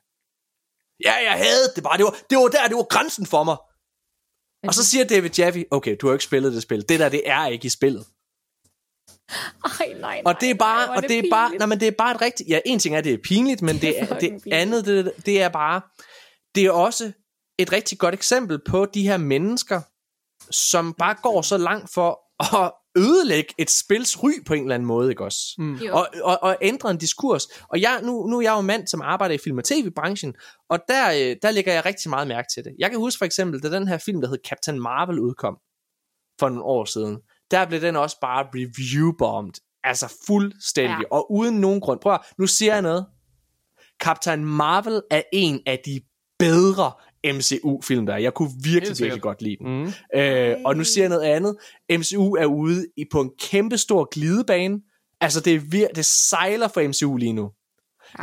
Ja, 1.05 1.13
jeg 1.29 1.37
havde 1.37 1.73
det 1.75 1.83
bare. 1.83 1.97
Det 1.97 2.05
var, 2.05 2.15
det 2.29 2.37
var 2.37 2.47
der, 2.47 2.67
det 2.67 2.75
var 2.75 2.83
grænsen 2.83 3.25
for 3.25 3.43
mig. 3.43 3.57
Og 4.67 4.73
så 4.73 4.85
siger 4.85 5.05
David 5.05 5.29
Jaffe, 5.37 5.65
okay, 5.71 5.95
du 6.01 6.07
har 6.07 6.13
ikke 6.13 6.23
spillet 6.23 6.53
det 6.53 6.61
spil. 6.61 6.89
Det 6.89 6.99
der, 6.99 7.09
det 7.09 7.21
er 7.25 7.47
ikke 7.47 7.65
i 7.65 7.69
spillet. 7.69 8.05
Ej, 9.29 9.87
nej, 9.87 9.99
nej, 9.99 10.21
Og 10.25 10.41
det 10.41 10.49
er 10.49 10.55
bare, 10.55 10.87
nej, 10.87 10.95
og 10.95 11.01
det, 11.01 11.09
det 11.09 11.19
er 11.19 11.29
bare, 11.31 11.55
nej, 11.57 11.65
men 11.67 11.79
det 11.79 11.87
er 11.87 11.91
bare 11.91 12.15
et 12.15 12.21
rigtigt, 12.21 12.49
ja, 12.49 12.59
en 12.65 12.79
ting 12.79 12.95
er, 12.95 13.01
det 13.01 13.13
er 13.13 13.17
pinligt, 13.23 13.61
men 13.61 13.77
det, 13.81 14.01
er, 14.01 14.19
det 14.19 14.41
andet, 14.51 14.85
det, 14.85 15.11
det 15.25 15.41
er 15.41 15.49
bare, 15.49 15.81
det 16.55 16.65
er 16.65 16.71
også 16.71 17.11
et 17.59 17.71
rigtig 17.71 17.99
godt 17.99 18.13
eksempel 18.13 18.59
på 18.67 18.85
de 18.85 19.07
her 19.07 19.17
mennesker, 19.17 19.81
som 20.51 20.93
bare 20.93 21.15
går 21.23 21.41
så 21.41 21.57
langt 21.57 21.93
for 21.93 22.19
at 22.63 22.71
ødelægge 22.97 23.53
et 23.57 23.69
spils 23.69 24.23
ry 24.23 24.31
på 24.45 24.53
en 24.53 24.61
eller 24.61 24.75
anden 24.75 24.87
måde, 24.87 25.09
ikke 25.09 25.23
også? 25.23 25.39
Mm. 25.57 25.79
Og, 25.91 26.07
og, 26.23 26.43
og 26.43 26.57
ændre 26.61 26.91
en 26.91 26.97
diskurs. 26.97 27.47
Og 27.69 27.81
jeg, 27.81 27.99
nu, 28.03 28.27
nu 28.27 28.37
er 28.37 28.41
jeg 28.41 28.51
jo 28.51 28.61
mand, 28.61 28.87
som 28.87 29.01
arbejder 29.01 29.35
i 29.35 29.37
film- 29.37 29.57
og 29.57 29.63
tv-branchen, 29.63 30.35
og 30.69 30.79
der, 30.87 31.11
øh, 31.11 31.35
der 31.41 31.51
lægger 31.51 31.73
jeg 31.73 31.85
rigtig 31.85 32.09
meget 32.09 32.27
mærke 32.27 32.47
til 32.53 32.63
det. 32.63 32.75
Jeg 32.79 32.89
kan 32.89 32.99
huske 32.99 33.17
for 33.17 33.25
eksempel, 33.25 33.63
da 33.63 33.71
den 33.71 33.87
her 33.87 33.97
film, 33.97 34.21
der 34.21 34.27
hed 34.27 34.37
Captain 34.49 34.79
Marvel 34.79 35.19
udkom 35.19 35.57
for 36.39 36.49
nogle 36.49 36.63
år 36.63 36.85
siden, 36.85 37.17
der 37.51 37.65
blev 37.65 37.81
den 37.81 37.95
også 37.95 38.17
bare 38.21 38.47
review-bombed. 38.55 39.79
Altså 39.83 40.13
fuldstændig. 40.27 41.05
Ja. 41.11 41.15
Og 41.15 41.31
uden 41.31 41.61
nogen 41.61 41.81
grund. 41.81 41.99
Prøv 41.99 42.13
at, 42.13 42.21
nu 42.37 42.47
siger 42.47 42.73
jeg 42.73 42.81
noget. 42.81 43.05
Captain 43.99 44.45
Marvel 44.45 45.01
er 45.11 45.21
en 45.33 45.61
af 45.65 45.79
de 45.85 46.01
bedre 46.39 46.91
MCU-film, 47.33 48.05
der 48.05 48.13
er. 48.13 48.17
Jeg 48.17 48.33
kunne 48.33 48.49
virkelig, 48.63 48.99
virkelig 48.99 49.21
godt 49.21 49.41
lide 49.41 49.57
den. 49.59 49.83
Mm. 49.83 50.19
Øh, 50.19 50.55
og 50.65 50.77
nu 50.77 50.83
siger 50.83 51.03
jeg 51.03 51.09
noget 51.09 51.23
andet. 51.23 51.55
MCU 51.91 52.35
er 52.35 52.45
ude 52.45 52.85
i, 52.97 53.05
på 53.11 53.21
en 53.21 53.31
kæmpe 53.39 53.77
stor 53.77 54.07
glidebane. 54.11 54.79
Altså, 55.21 55.39
det, 55.41 55.53
er 55.55 55.59
vir- 55.59 55.91
det 55.95 56.05
sejler 56.05 56.67
for 56.67 56.87
MCU 56.87 57.17
lige 57.17 57.33
nu. 57.33 57.49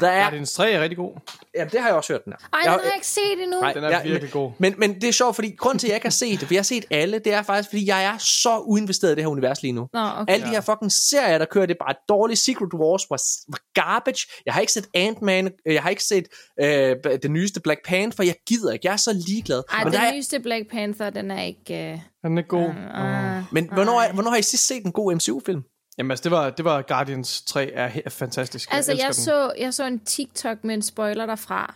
Der 0.00 0.08
er... 0.08 0.22
Guardians 0.22 0.52
3 0.52 0.72
er 0.72 0.80
rigtig 0.80 0.96
god. 0.96 1.12
Ja, 1.54 1.64
det 1.64 1.80
har 1.80 1.88
jeg 1.88 1.96
også 1.96 2.12
hørt 2.12 2.24
den 2.24 2.32
her. 2.32 2.48
Ej, 2.52 2.60
den 2.62 2.70
har 2.70 2.80
jeg 2.84 2.92
ikke 2.94 3.06
set 3.06 3.42
endnu. 3.42 3.60
Nej, 3.60 3.72
den 3.72 3.84
er 3.84 3.88
ja, 3.88 4.02
virkelig 4.02 4.22
men, 4.22 4.30
god. 4.30 4.52
Men, 4.58 4.74
men 4.78 4.94
det 4.94 5.04
er 5.04 5.12
sjovt, 5.12 5.34
fordi 5.34 5.54
grund 5.58 5.78
til, 5.78 5.86
at 5.86 5.88
jeg 5.88 5.96
ikke 5.96 6.06
har 6.06 6.10
set 6.10 6.40
det, 6.40 6.48
for 6.48 6.54
jeg 6.54 6.58
har 6.58 6.64
set 6.64 6.84
alle, 6.90 7.18
det 7.18 7.32
er 7.32 7.42
faktisk, 7.42 7.68
fordi 7.68 7.86
jeg 7.88 8.04
er 8.04 8.18
så 8.18 8.58
uinvesteret 8.58 9.12
i 9.12 9.14
det 9.14 9.22
her 9.22 9.28
univers 9.28 9.62
lige 9.62 9.72
nu. 9.72 9.88
Nå, 9.92 10.00
okay. 10.00 10.32
Alle 10.32 10.46
de 10.46 10.50
her 10.50 10.60
fucking 10.60 10.92
serier, 10.92 11.38
der 11.38 11.44
kører, 11.44 11.66
det 11.66 11.74
er 11.80 11.84
bare 11.84 11.94
dårligt. 12.08 12.40
Secret 12.40 12.74
Wars 12.74 13.06
var, 13.10 13.22
var 13.48 13.60
garbage. 13.74 14.26
Jeg 14.46 14.54
har 14.54 14.60
ikke 14.60 14.72
set 14.72 14.86
Ant-Man, 14.94 15.50
jeg 15.66 15.82
har 15.82 15.90
ikke 15.90 16.04
set 16.04 16.28
øh, 16.60 16.96
det 17.22 17.30
nyeste 17.30 17.60
Black 17.60 17.80
Panther, 17.86 18.24
jeg 18.24 18.34
gider 18.48 18.72
ikke. 18.72 18.86
Jeg 18.86 18.92
er 18.92 18.96
så 18.96 19.22
ligeglad. 19.26 19.62
Ej, 19.72 19.84
men 19.84 19.92
den 19.92 20.00
der 20.00 20.06
er, 20.06 20.14
nyeste 20.14 20.40
Black 20.40 20.70
Panther, 20.70 21.10
den 21.10 21.30
er 21.30 21.42
ikke... 21.42 21.92
Uh... 21.94 22.00
Den 22.24 22.38
er 22.38 22.42
god. 22.42 22.60
Uh, 22.60 22.68
uh, 22.68 23.54
men 23.54 23.68
hvornår, 23.72 24.00
er, 24.00 24.12
hvornår 24.12 24.30
har 24.30 24.38
I 24.38 24.42
sidst 24.42 24.66
set 24.66 24.84
en 24.84 24.92
god 24.92 25.14
MCU-film? 25.14 25.62
Jamen 25.98 26.10
altså, 26.10 26.22
det 26.22 26.30
var, 26.30 26.50
det 26.50 26.64
var 26.64 26.82
Guardians 26.82 27.42
3 27.42 27.70
er, 27.72 27.90
er 28.04 28.10
fantastisk. 28.10 28.68
Altså, 28.72 28.92
jeg, 28.92 29.00
jeg, 29.00 29.14
så, 29.14 29.52
jeg 29.58 29.74
så 29.74 29.84
en 29.84 29.98
TikTok 29.98 30.64
med 30.64 30.74
en 30.74 30.82
spoiler 30.82 31.26
derfra, 31.26 31.74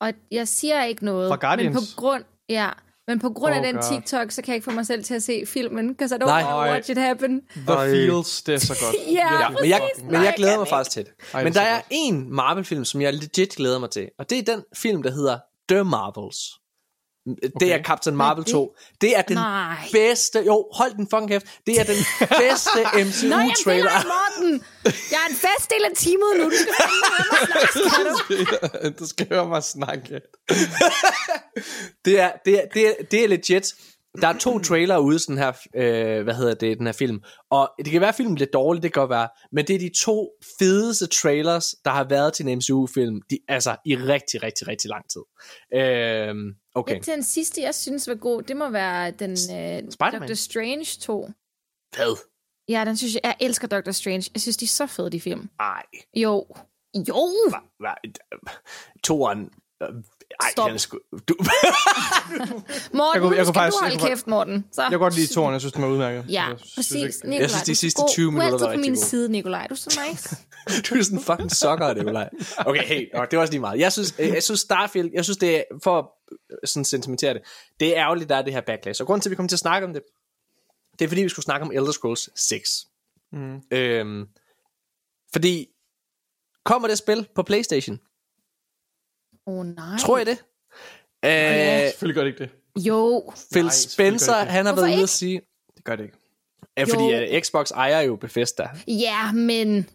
og 0.00 0.12
jeg 0.30 0.48
siger 0.48 0.84
ikke 0.84 1.04
noget. 1.04 1.30
Fra 1.30 1.36
Guardians? 1.36 1.74
Men 1.74 1.82
på 1.82 2.00
grund, 2.00 2.24
ja, 2.48 2.70
men 3.08 3.18
på 3.18 3.30
grund 3.30 3.52
Oh 3.52 3.56
af 3.56 3.62
den 3.64 3.74
God. 3.74 3.82
TikTok, 3.82 4.30
så 4.30 4.42
kan 4.42 4.48
jeg 4.48 4.54
ikke 4.56 4.64
få 4.64 4.70
mig 4.70 4.86
selv 4.86 5.04
til 5.04 5.14
at 5.14 5.22
se 5.22 5.46
filmen, 5.46 5.88
because 5.88 6.16
I 6.16 6.18
don't 6.18 6.26
Nej. 6.26 6.42
want 6.42 6.68
to 6.68 6.72
watch 6.72 6.90
it 6.90 6.98
happen. 6.98 7.40
The 7.66 7.76
Feels, 7.90 8.42
det 8.42 8.54
er 8.54 8.58
så 8.58 8.76
godt. 8.84 8.96
Ja, 9.12 9.40
Ja, 9.40 9.48
men 9.48 9.70
jeg, 9.70 9.90
men 10.04 10.14
jeg 10.14 10.34
glæder 10.36 10.58
mig 10.58 10.68
faktisk 10.68 10.90
til 10.90 11.04
det. 11.04 11.12
Ej, 11.34 11.44
Men 11.44 11.52
er 11.52 11.54
der 11.54 11.60
er 11.62 11.80
en 11.90 12.34
Marvel-film, 12.34 12.84
som 12.84 13.00
jeg 13.00 13.14
legit 13.14 13.56
glæder 13.56 13.78
mig 13.78 13.90
til, 13.90 14.08
og 14.18 14.30
det 14.30 14.38
er 14.38 14.42
den 14.42 14.64
film, 14.76 15.02
der 15.02 15.10
hedder 15.10 15.38
The 15.68 15.84
Marvels. 15.84 16.60
Det 17.26 17.50
Okay. 17.56 17.78
er 17.78 17.82
Captain 17.82 18.16
Marvel 18.16 18.44
det? 18.44 18.52
2. 18.52 18.76
Det 19.00 19.18
er 19.18 19.22
den 19.22 19.36
Nej. 19.36 19.76
bedste... 19.92 20.38
Jo, 20.46 20.68
hold 20.74 20.94
den 20.94 21.06
fucking 21.10 21.30
kæft. 21.30 21.46
Det 21.66 21.80
er 21.80 21.84
den 21.84 21.96
bedste 22.40 22.78
Nå, 23.28 23.36
MCU-trailer. 23.44 23.90
er 23.90 24.04
Morten. 24.14 24.64
Jeg 24.84 25.18
er 25.24 25.28
en 25.30 25.36
fast 25.36 25.70
del 25.70 25.84
af 25.84 25.90
teamet 25.96 26.32
nu. 26.38 26.44
Du 26.44 26.56
skal 26.56 26.74
høre 26.78 26.96
mig 27.30 27.68
snakke, 28.72 28.90
du? 28.98 29.06
skal 29.06 29.28
høre 29.28 29.48
mig 29.48 29.62
snakke. 29.62 30.20
det, 32.04 32.20
er, 32.20 32.32
det, 32.44 32.62
er, 32.62 32.66
det, 32.74 32.88
er, 32.88 32.92
det 33.10 33.24
er 33.24 33.28
legit. 33.28 33.66
Der 34.20 34.28
er 34.28 34.38
to 34.38 34.58
trailere 34.58 35.02
ude, 35.02 35.18
sådan 35.18 35.38
her, 35.38 35.52
øh, 35.76 36.22
hvad 36.24 36.34
hedder 36.34 36.54
det, 36.54 36.78
den 36.78 36.86
her 36.86 36.92
film. 36.92 37.20
Og 37.50 37.70
det 37.78 37.92
kan 37.92 38.00
være, 38.00 38.08
at 38.08 38.14
filmen 38.14 38.34
er 38.34 38.38
lidt 38.38 38.52
dårlig, 38.52 38.82
det 38.82 38.92
kan 38.92 39.00
godt 39.00 39.10
være. 39.10 39.28
Men 39.52 39.66
det 39.66 39.74
er 39.74 39.78
de 39.78 39.90
to 40.04 40.28
fedeste 40.58 41.06
trailers, 41.06 41.74
der 41.84 41.90
har 41.90 42.04
været 42.08 42.32
til 42.32 42.48
en 42.48 42.58
MCU-film, 42.58 43.20
de, 43.30 43.38
altså 43.48 43.76
i 43.86 43.96
rigtig, 43.96 44.42
rigtig, 44.42 44.68
rigtig 44.68 44.90
lang 44.90 45.04
tid. 45.10 45.22
Øh, 45.80 46.34
okay. 46.74 46.94
Ja, 46.94 47.00
til 47.00 47.12
den 47.14 47.22
sidste, 47.22 47.60
jeg 47.62 47.74
synes 47.74 48.08
var 48.08 48.14
god, 48.14 48.42
det 48.42 48.56
må 48.56 48.68
være 48.70 49.10
den 49.10 49.36
Spider-Man. 49.36 50.20
Doctor 50.20 50.34
Strange 50.34 50.84
2. 51.00 51.30
Hvad? 51.96 52.16
Ja, 52.68 52.84
den 52.84 52.96
synes 52.96 53.14
jeg, 53.14 53.20
jeg 53.24 53.36
elsker 53.40 53.68
Doctor 53.68 53.92
Strange. 53.92 54.30
Jeg 54.34 54.40
synes, 54.40 54.56
de 54.56 54.64
er 54.64 54.68
så 54.68 54.86
fede, 54.86 55.10
de 55.10 55.20
film. 55.20 55.48
Ej. 55.60 55.82
Jo. 56.16 56.46
Jo. 57.08 57.14
Hva- 57.54 57.86
hva- 57.86 58.98
Toren... 59.04 59.50
øh, 60.30 60.46
Ej, 60.46 60.50
Stop. 60.52 60.70
er 60.70 60.76
sgu, 60.76 60.98
du, 61.28 61.34
Morten, 61.38 61.44
Jeg 62.92 62.92
kunne- 62.92 63.02
jeg 63.12 63.20
kunne, 63.22 63.44
kunne 63.44 63.54
faktisk- 63.54 63.80
du 63.80 63.84
jeg 63.84 63.90
holde 63.90 63.98
kunne- 63.98 64.08
kæft, 64.08 64.26
Morten. 64.26 64.64
Så. 64.72 64.82
Jeg 64.82 64.90
kan 64.90 64.98
godt 64.98 65.14
lide 65.16 65.34
toren, 65.34 65.52
jeg 65.52 65.60
synes, 65.60 65.72
den 65.72 65.82
er 65.84 65.88
udmærket. 65.88 66.24
Ja, 66.28 66.44
Jeg 66.48 66.56
synes 66.58 66.74
præcis. 66.74 67.24
Nikolaj, 67.24 67.40
Jeg 67.40 67.50
synes, 67.50 67.62
de 67.62 67.66
du 67.66 67.72
er 67.72 67.76
sidste 67.76 68.00
god. 68.02 68.08
20 68.08 68.32
minutter 68.32 68.50
Du 68.50 68.56
er 68.56 68.58
var 68.58 68.66
altid 68.66 68.66
på 68.66 68.70
rigtig 68.70 68.90
min 68.90 68.94
gode. 69.00 69.06
side, 69.06 69.28
Nikolaj. 69.32 69.66
Du 69.66 69.74
er 69.74 69.78
så 69.78 70.00
nice. 70.10 70.36
du 70.90 70.94
er 70.98 71.02
sådan 71.02 71.18
en 71.18 71.24
fucking 71.24 71.50
sokker, 71.52 71.94
det 71.94 72.08
er 72.08 72.28
Okay, 72.66 72.82
hey, 72.82 73.08
og 73.14 73.30
det 73.30 73.36
var 73.36 73.40
også 73.42 73.52
lige 73.52 73.60
meget. 73.60 73.78
Jeg 73.80 73.92
synes, 73.92 74.14
jeg 74.18 74.42
synes 74.42 74.60
Starfield, 74.60 75.10
jeg 75.14 75.24
synes 75.24 75.38
det 75.38 75.56
er, 75.56 75.62
for 75.82 75.98
at 75.98 76.04
øh, 76.32 76.58
sådan 76.68 76.84
sentimentere 76.84 77.34
det, 77.34 77.42
det 77.80 77.96
er 77.96 78.02
ærgerligt, 78.04 78.28
der 78.28 78.36
er 78.36 78.42
det 78.42 78.52
her 78.52 78.60
backlash. 78.60 79.00
Og 79.02 79.06
grunden 79.06 79.20
til, 79.22 79.28
at 79.28 79.30
vi 79.30 79.36
kommer 79.36 79.48
til 79.48 79.56
at 79.56 79.60
snakke 79.60 79.86
om 79.86 79.92
det, 79.92 80.02
det 80.98 81.04
er 81.04 81.08
fordi, 81.08 81.22
vi 81.22 81.28
skulle 81.28 81.44
snakke 81.44 81.64
om 81.66 81.72
Elder 81.72 81.92
Scrolls 81.92 82.28
6. 82.40 82.70
Mm. 83.32 83.60
Øhm, 83.70 84.26
fordi, 85.32 85.66
kommer 86.64 86.88
det 86.88 86.98
spil 86.98 87.28
på 87.34 87.42
Playstation? 87.42 87.98
Oh, 89.46 89.66
nej. 89.66 89.98
Tror 90.00 90.18
jeg 90.18 90.26
det? 90.26 90.38
Øh, 91.24 91.30
Ja, 91.30 91.88
selvfølgelig 91.88 92.14
gør 92.14 92.22
det 92.24 92.28
ikke 92.30 92.44
det. 92.44 92.50
Jo. 92.86 93.32
Phil 93.52 93.64
Nej, 93.64 93.72
Spencer, 93.72 94.34
han 94.34 94.66
har 94.66 94.72
Hvorfor 94.72 94.86
været 94.86 94.96
ude 94.96 95.02
at 95.02 95.08
sige, 95.08 95.40
Det 95.76 95.84
gør 95.84 95.96
det 95.96 96.04
ikke. 96.04 96.16
ja, 96.76 96.84
fordi 96.84 97.34
uh, 97.36 97.40
Xbox 97.42 97.70
ejer 97.70 98.00
jo 98.00 98.16
Bethesda. 98.16 98.68
Ja, 98.88 99.32
men... 99.32 99.88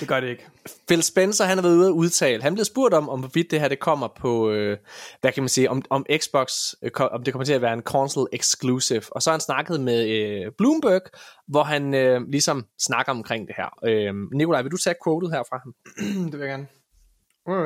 Det 0.00 0.08
gør 0.08 0.20
det 0.20 0.28
ikke. 0.28 0.46
Phil 0.86 1.02
Spencer, 1.02 1.44
han 1.44 1.58
har 1.58 1.62
været 1.62 1.76
ude 1.76 1.86
at 1.86 1.90
udtale, 1.92 2.42
han 2.42 2.54
blev 2.54 2.64
spurgt 2.64 2.94
om, 2.94 3.08
om 3.08 3.20
hvorvidt 3.20 3.50
det 3.50 3.60
her 3.60 3.68
det 3.68 3.78
kommer 3.80 4.08
på, 4.08 4.50
øh, 4.50 4.78
hvad 5.20 5.32
kan 5.32 5.42
man 5.42 5.48
sige, 5.48 5.70
om, 5.70 5.82
om 5.90 6.06
Xbox, 6.18 6.52
øh, 6.82 6.90
om 6.98 7.22
det 7.24 7.32
kommer 7.34 7.44
til 7.44 7.52
at 7.52 7.62
være 7.62 7.72
en 7.72 7.82
console 7.82 8.26
exclusive. 8.32 9.02
Og 9.10 9.22
så 9.22 9.30
har 9.30 9.34
han 9.34 9.40
snakket 9.40 9.80
med 9.80 10.08
øh, 10.08 10.52
Bloomberg, 10.58 11.02
hvor 11.48 11.62
han 11.62 11.94
øh, 11.94 12.20
ligesom 12.28 12.64
snakker 12.80 13.12
omkring 13.12 13.46
det 13.46 13.54
her. 13.58 13.78
Øh, 13.86 14.14
Nikolaj, 14.34 14.62
vil 14.62 14.70
du 14.72 14.76
tage 14.76 14.96
quotet 15.04 15.30
her 15.30 15.42
fra 15.48 15.58
ham? 15.58 15.74
det 16.30 16.40
vil 16.40 16.48
jeg 16.48 16.48
gerne. 16.48 16.66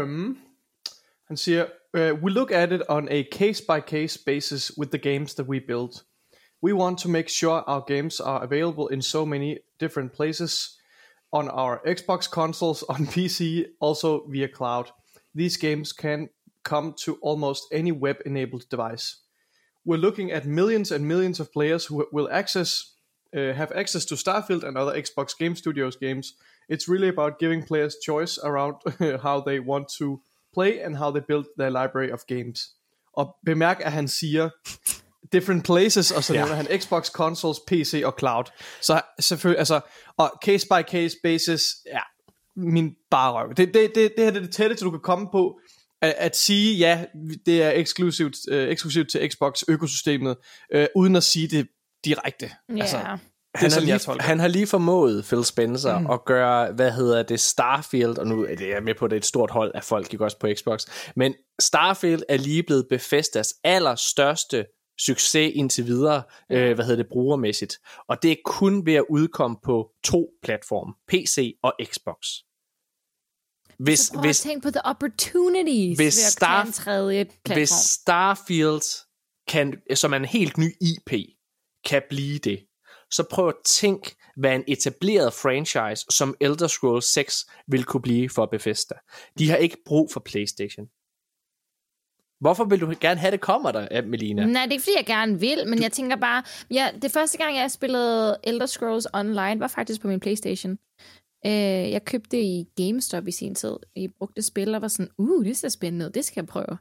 Um, 0.03 0.39
han 1.29 1.37
siger, 1.37 1.67
uh, 1.95 2.23
We 2.23 2.31
look 2.31 2.51
at 2.51 2.73
it 2.73 2.83
on 2.89 3.09
a 3.11 3.23
case-by-case 3.33 4.19
basis 4.27 4.73
with 4.79 4.91
the 4.91 4.99
games 4.99 5.35
that 5.35 5.47
we 5.47 5.61
build. 5.61 6.05
We 6.63 6.73
want 6.73 6.99
to 6.99 7.09
make 7.09 7.29
sure 7.29 7.63
our 7.67 7.85
games 7.87 8.21
are 8.21 8.43
available 8.43 8.89
in 8.89 9.03
so 9.03 9.25
many 9.25 9.59
different 9.81 10.13
places 10.13 10.79
on 11.31 11.49
our 11.49 11.81
Xbox 11.87 12.31
consoles, 12.31 12.83
on 12.83 13.07
PC, 13.15 13.67
also 13.81 14.27
via 14.29 14.49
cloud. 14.49 14.91
These 15.35 15.59
games 15.59 15.93
can 15.93 16.29
come 16.65 16.95
to 17.05 17.19
almost 17.23 17.69
any 17.73 17.93
web 17.93 18.17
enabled 18.27 18.69
device. 18.71 19.23
We're 19.85 20.01
looking 20.01 20.33
at 20.33 20.47
millions 20.47 20.93
and 20.93 21.07
millions 21.07 21.41
of 21.41 21.53
players 21.53 21.87
who 21.87 22.07
will 22.13 22.29
access 22.31 22.95
uh, 23.37 23.53
have 23.53 23.73
access 23.73 24.07
to 24.07 24.15
Starfield 24.15 24.65
and 24.65 24.79
other 24.79 24.95
Xbox 24.95 25.37
Game 25.39 25.55
Studios 25.55 25.97
games. 25.97 26.35
It's 26.69 26.89
really 26.89 27.09
about 27.09 27.39
giving 27.39 27.63
players 27.63 27.99
choice 28.03 28.39
around 28.39 28.77
how 29.23 29.41
they 29.41 29.61
want 29.61 29.89
to 29.99 30.21
play 30.59 30.73
and 30.85 30.97
how 30.97 31.11
they 31.11 31.23
build 31.29 31.45
their 31.59 31.71
library 31.71 32.11
of 32.13 32.21
games. 32.29 32.61
Og 33.13 33.37
bemærk, 33.47 33.81
at 33.81 33.93
han 33.93 34.09
siger 34.09 34.51
different 35.33 35.65
places, 35.65 36.11
og 36.11 36.25
så 36.25 36.35
Ja. 36.35 36.41
nævner 36.41 36.55
han 36.55 36.81
Xbox 36.81 37.07
consoles, 37.11 37.59
PC 37.69 38.03
og 38.05 38.15
cloud. 38.19 38.45
Så 38.81 39.01
selvfølgelig, 39.21 39.59
altså, 39.59 39.81
og 40.17 40.33
case 40.45 40.67
by 40.67 40.83
case 40.91 41.17
basis, 41.23 41.63
ja, 41.87 42.01
min 42.57 42.95
bare 43.11 43.33
røv. 43.33 43.49
Det, 43.49 43.75
det, 43.75 43.75
det, 43.75 43.95
det 43.95 44.25
her 44.25 44.31
det 44.31 44.37
er 44.37 44.41
det 44.41 44.53
tætteste, 44.55 44.85
du 44.85 44.91
kan 44.91 45.01
komme 45.01 45.29
på, 45.33 45.61
at, 46.03 46.15
at 46.19 46.37
sige, 46.37 46.77
ja, 46.77 47.05
det 47.47 47.63
er 47.63 47.71
eksklusivt, 47.71 48.35
øh, 48.51 48.69
eksklusivt 48.69 49.11
til 49.11 49.31
Xbox 49.33 49.63
økosystemet, 49.69 50.37
øh, 50.73 50.87
uden 50.97 51.17
at 51.17 51.23
sige 51.23 51.49
det 51.49 51.69
direkte. 52.05 52.51
Ja. 52.69 52.81
Altså, 52.81 53.19
det 53.61 53.73
er 53.73 53.77
jeg 53.77 53.85
lige, 53.85 53.99
tolker. 53.99 54.23
han 54.23 54.41
har 54.41 54.49
lige 54.49 54.67
formået, 54.67 55.25
Phil 55.25 55.45
Spencer, 55.45 55.99
mm. 55.99 56.11
at 56.11 56.25
gøre, 56.25 56.73
hvad 56.73 56.93
hedder 56.93 57.23
det, 57.23 57.41
Starfield, 57.41 58.19
og 58.19 58.27
nu 58.27 58.45
er 58.45 58.55
det 58.55 58.69
jeg 58.69 58.77
er 58.77 58.81
med 58.81 58.95
på, 58.95 59.05
at 59.05 59.11
det 59.11 59.17
er 59.17 59.21
et 59.21 59.27
stort 59.27 59.51
hold 59.51 59.73
af 59.75 59.85
folk, 59.85 60.13
ikke 60.13 60.25
også 60.25 60.39
på 60.39 60.49
Xbox, 60.55 60.87
men 61.17 61.35
Starfield 61.61 62.23
er 62.29 62.37
lige 62.37 62.63
blevet 62.63 62.87
Bethesdas 62.91 63.55
allerstørste 63.65 64.65
succes 64.99 65.53
indtil 65.55 65.87
videre, 65.87 66.23
øh, 66.53 66.75
hvad 66.75 66.85
hedder 66.85 67.03
det, 67.03 67.09
brugermæssigt. 67.13 67.79
Og 68.09 68.23
det 68.23 68.33
er 68.33 68.37
kun 68.45 68.87
ved 68.87 68.95
at 68.95 69.05
udkomme 69.11 69.57
på 69.65 69.91
to 70.05 70.29
platforme, 70.43 70.95
PC 71.09 71.59
og 71.63 71.73
Xbox. 71.85 72.27
Hvis, 73.79 74.01
så 74.01 74.13
prøv 74.13 74.23
hvis, 74.23 74.47
at 74.47 74.51
tænke 74.51 74.63
på 74.63 74.71
the 74.71 74.81
opportunities 74.85 75.99
hvis 75.99 76.17
ved 76.17 76.25
at 76.27 76.33
Star- 76.33 76.67
en 76.67 76.73
tredje 76.73 77.25
platform. 77.25 77.59
hvis 77.59 77.71
Starfield, 77.71 79.07
kan, 79.49 79.75
som 79.95 80.13
er 80.13 80.17
en 80.17 80.25
helt 80.25 80.59
ny 80.59 80.75
IP, 80.81 81.13
kan 81.85 82.03
blive 82.09 82.39
det, 82.39 82.68
så 83.11 83.25
prøv 83.31 83.49
at 83.49 83.55
tænk, 83.65 84.15
hvad 84.37 84.55
en 84.55 84.65
etableret 84.69 85.33
franchise 85.33 86.07
som 86.11 86.35
Elder 86.41 86.67
Scrolls 86.67 87.05
6 87.05 87.47
vil 87.67 87.85
kunne 87.85 88.03
blive 88.03 88.31
for 88.31 88.47
Bethesda. 88.47 88.95
De 89.39 89.51
har 89.51 89.57
ikke 89.57 89.77
brug 89.87 90.11
for 90.13 90.21
PlayStation. 90.21 90.87
Hvorfor 92.41 92.65
vil 92.65 92.81
du 92.81 92.95
gerne 93.01 93.21
have 93.21 93.31
det 93.31 93.41
kommer 93.41 93.73
der, 93.73 94.03
Melina? 94.03 94.47
Nej, 94.47 94.63
det 94.63 94.71
er 94.71 94.73
ikke 94.73 94.83
fordi, 94.83 94.97
jeg 94.97 95.07
gerne 95.07 95.41
vil, 95.41 95.59
men 95.67 95.83
jeg 95.83 95.93
tænker 95.93 96.17
bare... 96.17 96.43
Ja, 96.71 96.89
det 97.03 97.11
første 97.11 97.39
gang, 97.39 97.57
jeg 97.57 97.71
spillede 97.71 98.37
Elder 98.45 98.67
Scrolls 98.67 99.07
Online, 99.15 99.61
var 99.61 99.69
faktisk 99.69 100.01
på 100.01 100.09
min 100.09 100.21
Playstation. 100.21 100.79
Øh, 101.47 101.91
jeg 101.91 102.05
købte 102.05 102.37
det 102.37 102.43
i 102.43 102.67
GameStop 102.77 103.29
i 103.29 103.33
sin 103.33 103.55
tid. 103.55 103.77
I 103.97 104.09
brugte 104.09 104.43
spil 104.43 104.75
og 104.75 104.83
var 104.83 104.89
sådan, 104.89 105.11
uh, 105.19 105.45
det 105.45 105.57
ser 105.57 105.69
spændende 105.69 106.07
ud, 106.07 106.11
det 106.11 106.25
skal 106.25 106.41
jeg 106.41 106.47
prøve. 106.47 106.79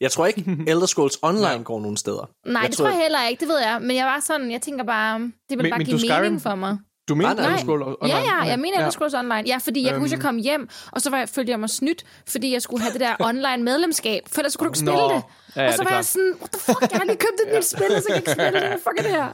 Jeg 0.00 0.10
tror 0.12 0.26
ikke, 0.26 0.44
Elder 0.70 0.86
Scrolls 0.86 1.18
Online 1.22 1.64
går 1.64 1.80
nogen 1.80 1.96
steder. 1.96 2.30
Nej, 2.46 2.60
jeg 2.62 2.70
det 2.70 2.76
tror 2.78 2.88
jeg 2.88 2.98
heller 2.98 3.26
ikke, 3.28 3.40
det 3.40 3.48
ved 3.48 3.58
jeg. 3.58 3.78
Men 3.82 3.96
jeg 3.96 4.06
var 4.06 4.20
sådan, 4.26 4.50
jeg 4.50 4.62
tænker 4.62 4.84
bare, 4.84 5.18
det 5.20 5.30
vil 5.50 5.58
Men- 5.62 5.70
bare 5.70 5.78
men 5.78 5.86
give 5.86 5.96
mening 5.96 6.12
Skyrim? 6.12 6.40
for 6.40 6.54
mig. 6.54 6.78
Du 7.08 7.14
mener. 7.14 7.30
Elder 7.30 7.56
Scrolls 7.56 7.82
Online? 8.00 8.14
Ja, 8.16 8.18
ja, 8.20 8.42
jeg 8.42 8.58
mener 8.58 8.78
Elder. 8.78 8.90
Scrolls 8.90 9.14
Online. 9.14 9.42
Ja, 9.46 9.56
fordi 9.56 9.82
jeg 9.82 9.90
kan 9.90 10.00
huske, 10.00 10.14
at 10.14 10.18
jeg 10.18 10.24
kom 10.24 10.36
hjem, 10.36 10.68
og 10.92 11.00
så 11.00 11.10
var 11.10 11.18
jeg, 11.18 11.28
følte 11.28 11.50
jeg 11.50 11.60
mig 11.60 11.70
snydt, 11.70 12.04
fordi 12.28 12.52
jeg 12.52 12.62
skulle 12.62 12.82
have 12.82 12.92
det 12.92 13.00
der 13.00 13.16
online 13.28 13.62
medlemskab, 13.62 14.22
for 14.32 14.40
ellers 14.40 14.56
kunne 14.56 14.66
du 14.66 14.70
ikke 14.70 14.78
spille 14.78 14.94
Nå. 15.00 15.08
det. 15.14 15.22
Ja, 15.56 15.62
ja, 15.62 15.68
og 15.68 15.74
så 15.74 15.78
var 15.82 15.90
jeg 15.90 15.94
klart. 15.94 16.04
sådan, 16.06 16.34
what 16.40 16.50
the 16.52 16.60
fuck, 16.60 16.80
jeg 16.92 16.98
har 16.98 17.04
lige 17.04 17.16
købt 17.16 17.40
et 17.46 17.56
nyt 17.56 17.64
spil, 17.64 17.96
og 17.96 18.02
så 18.02 18.06
kan 18.08 18.14
jeg 18.14 18.16
ikke 18.16 18.30
spille 18.32 18.60
det. 18.60 18.70
Fuck 18.84 18.98
er 18.98 19.02
det 19.02 19.10
her? 19.10 19.28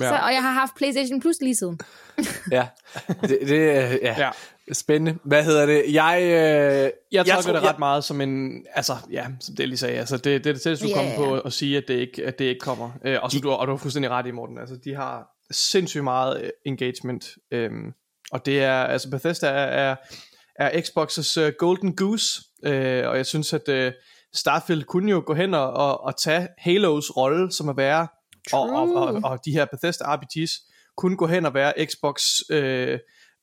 Ja. 0.00 0.08
Så, 0.08 0.14
og 0.26 0.32
jeg 0.32 0.42
har 0.42 0.50
haft 0.50 0.72
PlayStation 0.76 1.20
Plus 1.20 1.36
lige 1.40 1.56
siden. 1.56 1.78
Ja, 2.50 2.66
det, 3.28 3.38
det 3.48 3.70
er 3.70 3.80
ja. 4.02 4.14
Ja. 4.18 4.30
Spændende. 4.72 5.18
Hvad 5.24 5.44
hedder 5.44 5.66
det? 5.66 5.84
Jeg, 5.92 6.18
øh, 6.22 6.90
Jeg 7.12 7.26
tolker 7.26 7.42
tror- 7.42 7.52
det 7.52 7.62
ret 7.62 7.78
meget 7.78 8.04
som 8.04 8.20
en, 8.20 8.64
altså 8.74 8.92
ja, 9.10 9.26
som 9.40 9.56
det 9.56 9.68
lige 9.68 9.78
sagde, 9.78 9.98
altså 9.98 10.16
det, 10.16 10.24
det 10.24 10.46
er 10.46 10.52
det 10.54 10.62
tætteste, 10.62 10.86
du 10.86 10.90
Ja, 10.90 10.96
kommer 10.96 11.16
på 11.16 11.40
at 11.40 11.52
sige, 11.52 11.76
at 11.76 11.84
det 11.88 11.94
ikke, 11.94 12.24
at 12.26 12.38
det 12.38 12.44
ikke 12.44 12.60
kommer. 12.60 12.90
Øh, 13.04 13.18
og, 13.22 13.30
så, 13.30 13.40
du, 13.40 13.50
og 13.50 13.66
du 13.66 13.72
har 13.72 13.76
fuldstændig 13.78 14.10
ret 14.10 14.26
i, 14.26 14.30
Morten, 14.30 14.58
altså 14.58 14.76
de 14.84 14.94
har 14.94 15.26
sindssygt 15.50 16.04
meget 16.04 16.42
øh, 16.42 16.50
engagement, 16.66 17.28
øhm, 17.50 17.92
og 18.32 18.46
det 18.46 18.62
er, 18.62 18.72
altså 18.84 19.10
Bethesda 19.10 19.46
er, 19.46 19.52
er, 19.52 19.96
er 20.58 20.70
Xbox's 20.80 21.40
uh, 21.46 21.52
golden 21.58 21.96
goose, 21.96 22.42
øh, 22.64 23.08
og 23.08 23.16
jeg 23.16 23.26
synes, 23.26 23.52
at 23.52 23.68
øh, 23.68 23.92
Starfield 24.34 24.82
kunne 24.84 25.10
jo 25.10 25.22
gå 25.26 25.34
hen 25.34 25.54
og, 25.54 25.70
og, 25.72 26.04
og 26.04 26.16
tage 26.20 26.48
Halos 26.58 27.16
rolle, 27.16 27.52
som 27.52 27.68
at 27.68 27.76
være, 27.76 28.06
og, 28.52 28.60
og, 28.70 28.94
og, 28.94 29.20
og 29.24 29.38
de 29.44 29.52
her 29.52 29.64
Bethesda 29.64 30.04
RPGs, 30.14 30.52
kunne 30.96 31.16
gå 31.16 31.26
hen 31.26 31.46
og 31.46 31.54
være 31.54 31.72
Xbox 31.86 32.22
øh, 32.50 32.98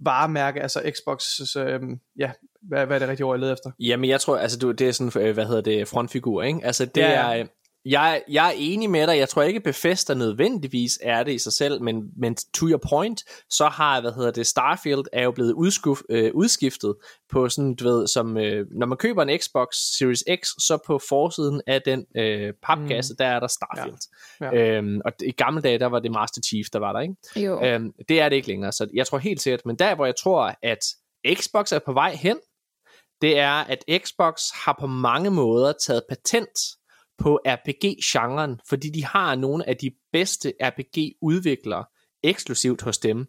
varemærke, 0.05 0.61
altså 0.61 0.91
Xbox, 0.95 1.21
øh, 1.57 1.79
ja, 2.17 2.31
hvad, 2.61 2.85
hvad 2.85 2.97
er 2.97 2.99
det 2.99 3.09
rigtige 3.09 3.25
ord, 3.25 3.35
jeg 3.35 3.39
leder 3.39 3.53
efter? 3.53 3.71
Jamen, 3.79 4.09
jeg 4.09 4.21
tror, 4.21 4.37
altså, 4.37 4.59
du, 4.59 4.71
det 4.71 4.87
er 4.87 4.91
sådan, 4.91 5.21
øh, 5.27 5.33
hvad 5.33 5.45
hedder 5.45 5.61
det, 5.61 5.87
frontfigur, 5.87 6.43
ikke? 6.43 6.59
Altså, 6.63 6.85
det 6.85 7.01
Ja, 7.01 7.09
ja, 7.11 7.31
ja. 7.31 7.39
er... 7.41 7.45
Jeg, 7.85 8.23
jeg 8.29 8.47
er 8.47 8.53
enig 8.57 8.89
med 8.89 9.07
dig. 9.07 9.17
Jeg 9.17 9.29
tror 9.29 9.41
ikke, 9.41 9.59
Bethesda 9.59 10.13
nødvendigvis 10.13 10.99
er 11.01 11.23
det 11.23 11.33
i 11.33 11.37
sig 11.37 11.53
selv, 11.53 11.81
men, 11.81 12.03
men 12.17 12.35
to 12.35 12.67
your 12.67 12.81
point, 12.89 13.23
så 13.49 13.67
har, 13.67 14.01
hvad 14.01 14.11
hedder 14.11 14.31
det, 14.31 14.47
Starfield 14.47 15.03
er 15.13 15.23
jo 15.23 15.31
blevet 15.31 15.53
udskuf, 15.53 16.01
øh, 16.09 16.31
udskiftet 16.33 16.95
på 17.31 17.49
sådan, 17.49 17.75
du 17.75 17.83
ved, 17.83 18.07
som, 18.07 18.37
øh, 18.37 18.67
når 18.71 18.85
man 18.85 18.97
køber 18.97 19.23
en 19.23 19.39
Xbox 19.39 19.67
Series 19.97 20.23
X, 20.41 20.47
så 20.47 20.77
på 20.87 20.99
forsiden 21.09 21.61
af 21.67 21.81
den 21.81 22.05
øh, 22.17 22.53
papkasse, 22.63 23.13
mm. 23.13 23.17
der 23.17 23.25
er 23.25 23.39
der 23.39 23.47
Starfield. 23.47 23.97
Ja. 24.41 24.45
Ja. 24.53 24.77
Øhm, 24.77 25.01
og 25.05 25.11
i 25.25 25.31
gamle 25.31 25.61
dage, 25.61 25.79
der 25.79 25.87
var 25.87 25.99
det 25.99 26.11
Master 26.11 26.41
Chief, 26.41 26.65
der 26.73 26.79
var 26.79 26.93
der, 26.93 26.99
ikke? 26.99 27.15
Jo. 27.35 27.63
Øhm, 27.63 27.93
det 28.09 28.21
er 28.21 28.29
det 28.29 28.35
ikke 28.35 28.47
længere, 28.47 28.71
så 28.71 28.87
jeg 28.93 29.07
tror 29.07 29.17
helt 29.17 29.41
sikkert, 29.41 29.65
men 29.65 29.75
der 29.75 29.95
hvor 29.95 30.05
jeg 30.05 30.15
tror, 30.15 30.55
at 30.63 30.79
Xbox 31.33 31.71
er 31.71 31.79
på 31.79 31.93
vej 31.93 32.15
hen, 32.15 32.37
det 33.21 33.39
er, 33.39 33.51
at 33.53 33.83
Xbox 33.97 34.41
har 34.65 34.77
på 34.79 34.87
mange 34.87 35.29
måder 35.29 35.73
taget 35.85 36.03
patent 36.09 36.59
på 37.17 37.39
RPG-genren, 37.47 38.59
fordi 38.69 38.89
de 38.89 39.05
har 39.05 39.35
nogle 39.35 39.69
af 39.69 39.77
de 39.77 39.91
bedste 40.13 40.53
RPG-udviklere 40.63 41.85
eksklusivt 42.23 42.81
hos 42.81 42.97
dem. 42.97 43.25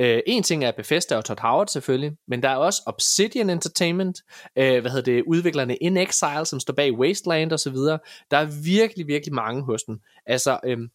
Øh, 0.00 0.20
en 0.26 0.42
ting 0.42 0.64
er 0.64 0.72
Bethesda 0.72 1.16
og 1.16 1.24
Todd 1.24 1.40
Howard 1.40 1.66
selvfølgelig, 1.68 2.12
men 2.28 2.42
der 2.42 2.48
er 2.48 2.56
også 2.56 2.82
Obsidian 2.86 3.50
Entertainment, 3.50 4.18
øh, 4.58 4.80
hvad 4.80 4.90
hedder 4.90 5.12
det, 5.12 5.22
udviklerne 5.26 5.76
In 5.76 5.96
Exile, 5.96 6.46
som 6.46 6.60
står 6.60 6.74
bag 6.74 6.92
Wasteland 6.92 7.52
og 7.52 7.60
så 7.60 7.70
videre. 7.70 7.98
Der 8.30 8.36
er 8.36 8.62
virkelig, 8.64 9.06
virkelig 9.06 9.34
mange 9.34 9.62
hos 9.62 9.82
dem. 9.82 9.98
Altså, 10.26 10.60
øhm, 10.64 10.88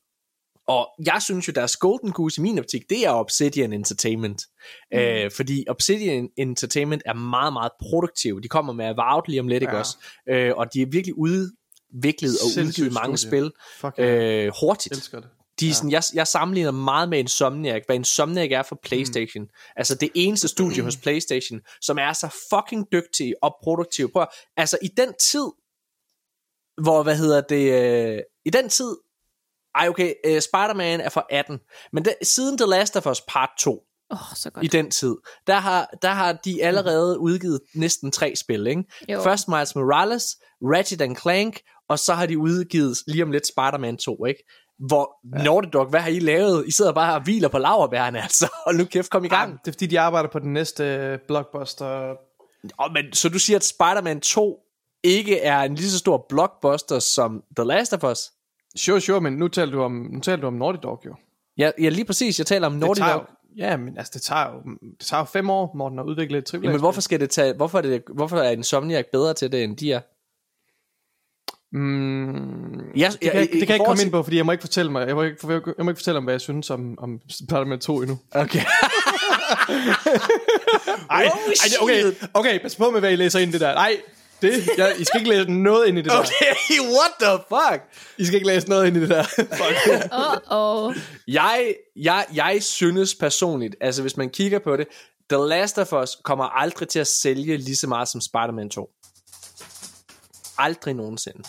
og 0.67 0.87
jeg 1.05 1.21
synes 1.21 1.47
jo, 1.47 1.53
deres 1.55 1.77
golden 1.77 2.11
goose 2.11 2.41
i 2.41 2.43
min 2.43 2.59
optik, 2.59 2.89
det 2.89 3.05
er 3.05 3.11
Obsidian 3.11 3.73
Entertainment. 3.73 4.41
Mm. 4.91 4.97
Øh, 4.97 5.31
fordi 5.31 5.65
Obsidian 5.69 6.29
Entertainment 6.37 7.03
er 7.05 7.13
meget, 7.13 7.53
meget 7.53 7.71
produktiv. 7.81 8.41
De 8.41 8.47
kommer 8.47 8.73
med 8.73 8.85
Avowed 8.85 9.23
lige 9.27 9.39
om 9.39 9.47
lidt, 9.47 9.63
ikke 9.63 9.73
Ja. 9.73 9.79
også? 9.79 9.97
Øh, 10.29 10.51
og 10.55 10.73
de 10.73 10.81
er 10.81 10.85
virkelig 10.85 11.17
udviklet 11.95 12.31
og 12.43 12.49
Sindssygt 12.51 12.67
udgivet 12.67 12.93
mange 12.93 13.17
studie. 13.17 13.51
spil 13.91 14.05
øh, 14.05 14.51
hurtigt. 14.61 14.95
elsker 14.95 15.19
det. 15.19 15.29
De 15.59 15.69
er 15.69 15.73
sådan, 15.73 15.91
jeg, 15.91 16.03
jeg 16.13 16.27
sammenligner 16.27 16.71
meget 16.71 17.09
med 17.09 17.19
Insomniac, 17.19 17.83
hvad 17.85 17.95
Insomniac 17.95 18.51
er 18.51 18.63
for 18.63 18.79
Playstation. 18.83 19.43
Mm. 19.43 19.49
Altså 19.75 19.95
det 19.95 20.09
eneste 20.15 20.47
studie 20.57 20.83
hos 20.83 20.97
Playstation, 20.97 21.61
som 21.81 21.97
er 21.97 22.13
så 22.13 22.45
fucking 22.53 22.87
dygtig 22.91 23.33
og 23.41 23.57
produktiv. 23.63 24.11
Prøv, 24.11 24.25
altså 24.57 24.77
i 24.81 24.87
den 24.87 25.13
tid, 25.21 25.47
hvor, 26.81 27.03
hvad 27.03 27.17
hedder 27.17 27.41
det, 27.41 27.73
øh, 28.15 28.19
i 28.45 28.49
den 28.49 28.69
tid, 28.69 28.97
ej 29.75 29.87
okay, 29.89 30.13
øh, 30.25 30.41
Spider-Man 30.41 31.01
er 31.01 31.09
fra 31.09 31.23
18, 31.29 31.59
men 31.93 32.05
det, 32.05 32.15
siden 32.21 32.57
The 32.57 32.67
Last 32.67 32.95
of 32.95 33.07
Us 33.07 33.21
Part 33.21 33.49
2, 33.59 33.71
Åh, 33.71 33.79
oh, 34.09 34.17
så 34.35 34.49
godt. 34.49 34.65
i 34.65 34.67
den 34.67 34.91
tid, 34.91 35.15
der 35.47 35.55
har, 35.55 35.89
der 36.01 36.09
har 36.09 36.33
de 36.33 36.63
allerede 36.63 37.19
udgivet 37.19 37.59
næsten 37.75 38.11
tre 38.11 38.35
spil, 38.35 38.67
ikke? 38.67 38.83
Jo. 39.09 39.21
Først 39.21 39.47
Miles 39.47 39.75
Morales, 39.75 40.37
Ratchet 40.61 41.01
and 41.01 41.15
Clank, 41.15 41.59
og 41.89 41.99
så 41.99 42.13
har 42.13 42.25
de 42.25 42.37
udgivet 42.37 42.97
lige 43.07 43.23
om 43.23 43.31
lidt 43.31 43.47
Spider-Man 43.47 43.97
2, 43.97 44.25
ikke? 44.25 44.43
Hvor 44.87 45.37
ja. 45.37 45.43
Naughty 45.43 45.69
Dog, 45.73 45.85
hvad 45.85 45.99
har 45.99 46.09
I 46.09 46.19
lavet? 46.19 46.67
I 46.67 46.71
sidder 46.71 46.91
bare 46.91 47.15
og 47.15 47.23
hviler 47.23 47.47
på 47.47 47.57
laverbærene, 47.57 48.21
altså. 48.27 48.47
Og 48.65 48.75
nu 48.75 48.85
kæft, 48.85 49.09
kom 49.09 49.25
i 49.25 49.27
gang. 49.27 49.59
Det 49.65 49.67
er 49.67 49.71
fordi, 49.71 49.85
de 49.85 49.99
arbejder 49.99 50.29
på 50.29 50.39
den 50.39 50.53
næste 50.53 50.83
øh, 50.83 51.19
blockbuster. 51.27 52.15
Oh, 52.77 52.93
men, 52.93 53.13
så 53.13 53.29
du 53.29 53.39
siger, 53.39 53.57
at 53.57 53.63
Spider-Man 53.63 54.21
2 54.21 54.59
ikke 55.03 55.39
er 55.39 55.61
en 55.61 55.75
lige 55.75 55.89
så 55.89 55.97
stor 55.97 56.25
blockbuster 56.29 56.99
som 56.99 57.43
The 57.57 57.65
Last 57.65 57.93
of 57.93 58.03
Us? 58.03 58.31
Sure, 58.75 59.01
sure, 59.01 59.21
men 59.21 59.33
nu 59.33 59.47
taler 59.47 59.71
du 59.71 59.81
om, 59.81 59.91
nu 59.91 60.19
taler 60.19 60.41
du 60.41 60.47
om 60.47 60.53
Naughty 60.53 60.79
Dog 60.83 61.01
jo. 61.05 61.15
Ja, 61.57 61.71
ja 61.81 61.89
lige 61.89 62.05
præcis. 62.05 62.39
Jeg 62.39 62.47
taler 62.47 62.67
om 62.67 62.73
Det 62.73 62.81
Naughty 62.81 63.01
tager, 63.01 63.13
Dog. 63.13 63.25
Ja, 63.57 63.77
men 63.77 63.97
altså, 63.97 64.11
det 64.13 64.21
tager 64.21 64.45
jo, 64.53 64.59
det 64.99 65.07
tager 65.07 65.21
jo 65.21 65.25
fem 65.25 65.49
år, 65.49 65.71
Morten, 65.75 65.99
at 65.99 66.05
udvikle 66.05 66.37
et 66.37 66.53
AAA. 66.53 66.63
Jamen, 66.63 66.79
hvorfor 66.79 67.01
skal 67.01 67.19
det 67.19 67.29
tage, 67.29 67.53
hvorfor 67.53 67.77
er, 67.77 67.81
det, 67.81 68.03
hvorfor 68.13 68.37
er 68.37 68.51
Insomniac 68.51 69.05
bedre 69.11 69.33
til 69.33 69.51
det, 69.51 69.63
end 69.63 69.77
de 69.77 69.91
er? 69.91 69.99
Mm, 71.71 72.91
Jeg, 72.95 73.11
det 73.11 73.19
kan, 73.21 73.33
jeg, 73.33 73.41
det 73.41 73.49
kan 73.51 73.59
jeg 73.67 73.75
ikke 73.75 73.85
komme 73.85 74.03
ind 74.03 74.11
på, 74.11 74.23
fordi 74.23 74.37
jeg 74.37 74.45
må 74.45 74.51
ikke 74.51 74.61
fortælle 74.61 74.91
mig, 74.91 75.07
jeg 75.07 75.15
må 75.15 75.23
ikke, 75.23 75.37
jeg 75.49 75.61
må 75.85 75.89
ikke 75.91 75.99
fortælle 75.99 76.17
om, 76.17 76.23
hvad 76.23 76.33
jeg 76.33 76.41
synes 76.41 76.69
om, 76.69 76.95
om 76.99 77.21
Spider-Man 77.29 77.79
2 77.79 78.01
endnu. 78.01 78.17
Okay. 78.31 78.59
Ej, 81.09 81.29
Oh, 81.33 81.39
ej, 81.49 81.69
okay, 81.81 82.03
okay, 82.33 82.61
pas 82.61 82.75
på 82.75 82.89
med, 82.89 82.99
hvad 82.99 83.11
I 83.11 83.15
læser 83.15 83.39
ind 83.39 83.49
i 83.49 83.51
det 83.53 83.61
der. 83.61 83.73
Nej, 83.73 83.91
det, 84.41 84.69
jeg, 84.77 84.95
I 84.99 85.03
skal 85.03 85.19
ikke 85.19 85.29
læse 85.29 85.51
noget 85.51 85.87
ind 85.87 85.97
i 85.97 86.01
det 86.01 86.11
der. 86.11 86.19
Okay, 86.19 86.79
what 86.97 87.11
the 87.19 87.43
fuck? 87.47 87.83
I 88.17 88.25
skal 88.25 88.35
ikke 88.35 88.47
læse 88.47 88.69
noget 88.69 88.87
ind 88.87 88.97
i 88.97 88.99
det 88.99 89.09
der. 89.09 89.23
Fuck. 89.23 90.13
Uh-oh. 90.13 90.99
Jeg, 91.27 91.75
jeg, 91.95 92.25
jeg 92.33 92.63
synes 92.63 93.15
personligt, 93.15 93.75
altså 93.81 94.01
hvis 94.01 94.17
man 94.17 94.29
kigger 94.29 94.59
på 94.59 94.77
det, 94.77 94.87
The 95.29 95.47
Last 95.47 95.77
of 95.77 95.93
Us 95.93 96.17
kommer 96.23 96.45
aldrig 96.45 96.87
til 96.87 96.99
at 96.99 97.07
sælge 97.07 97.57
lige 97.57 97.75
så 97.75 97.87
meget 97.87 98.07
som 98.07 98.21
Spider-Man 98.21 98.69
2. 98.69 98.89
Aldrig 100.57 100.93
nogensinde. 100.93 101.43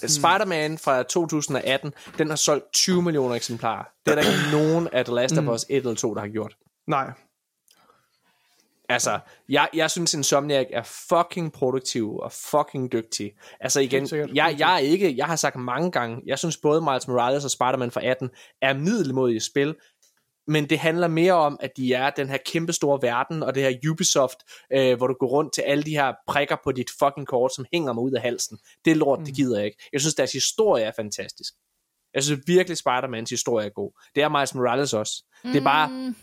Hmm. 0.00 0.08
Spider-Man 0.08 0.78
fra 0.78 1.02
2018, 1.02 1.92
den 2.18 2.28
har 2.28 2.36
solgt 2.36 2.72
20 2.72 3.02
millioner 3.02 3.34
eksemplarer. 3.34 3.84
Det 4.06 4.10
er 4.10 4.22
der 4.22 4.22
ikke 4.22 4.50
nogen 4.58 4.88
af 4.92 5.04
The 5.04 5.14
Last 5.14 5.38
of 5.38 5.44
Us 5.44 5.64
1 5.68 5.76
eller 5.76 5.94
2, 5.94 6.14
der 6.14 6.20
har 6.20 6.28
gjort. 6.28 6.54
Nej. 6.88 7.10
Altså, 8.90 9.18
jeg, 9.48 9.68
jeg 9.74 9.90
synes 9.90 10.14
Insomniac 10.14 10.66
er 10.70 10.82
fucking 10.82 11.52
produktiv 11.52 12.16
og 12.16 12.32
fucking 12.32 12.92
dygtig. 12.92 13.32
Altså 13.60 13.80
igen, 13.80 14.08
jeg, 14.34 14.56
jeg 14.58 14.74
er 14.74 14.78
ikke, 14.78 15.16
jeg 15.16 15.26
har 15.26 15.36
sagt 15.36 15.56
mange 15.56 15.90
gange, 15.90 16.22
jeg 16.26 16.38
synes 16.38 16.56
både 16.56 16.80
Miles 16.80 17.08
Morales 17.08 17.44
og 17.44 17.50
Spider-Man 17.50 17.90
fra 17.90 18.06
18 18.06 18.30
er 18.62 18.74
middelmodige 18.74 19.40
spil, 19.40 19.74
men 20.46 20.70
det 20.70 20.78
handler 20.78 21.08
mere 21.08 21.32
om, 21.32 21.58
at 21.60 21.70
de 21.76 21.92
er 21.92 22.10
den 22.10 22.28
her 22.28 22.38
kæmpe 22.46 22.72
store 22.72 22.98
verden, 23.02 23.42
og 23.42 23.54
det 23.54 23.62
her 23.62 23.90
Ubisoft, 23.90 24.38
øh, 24.72 24.96
hvor 24.96 25.06
du 25.06 25.14
går 25.20 25.26
rundt 25.26 25.54
til 25.54 25.62
alle 25.62 25.84
de 25.84 25.90
her 25.90 26.12
prikker 26.26 26.56
på 26.64 26.72
dit 26.72 26.90
fucking 26.98 27.26
kort, 27.26 27.54
som 27.54 27.64
hænger 27.72 27.92
mig 27.92 28.02
ud 28.02 28.12
af 28.12 28.22
halsen. 28.22 28.58
Det 28.84 28.96
lort, 28.96 29.18
mm. 29.18 29.24
det 29.24 29.34
gider 29.34 29.56
jeg 29.56 29.66
ikke. 29.66 29.88
Jeg 29.92 30.00
synes, 30.00 30.14
deres 30.14 30.32
historie 30.32 30.84
er 30.84 30.92
fantastisk. 30.96 31.54
Jeg 32.14 32.22
synes 32.22 32.40
virkelig, 32.46 32.78
Spider-Mans 32.78 33.30
historie 33.30 33.66
er 33.66 33.70
god. 33.70 34.02
Det 34.14 34.22
er 34.22 34.28
Miles 34.28 34.54
Morales 34.54 34.94
også. 34.94 35.24
Mm. 35.44 35.50
Det 35.50 35.60
er 35.60 35.64
bare... 35.64 36.14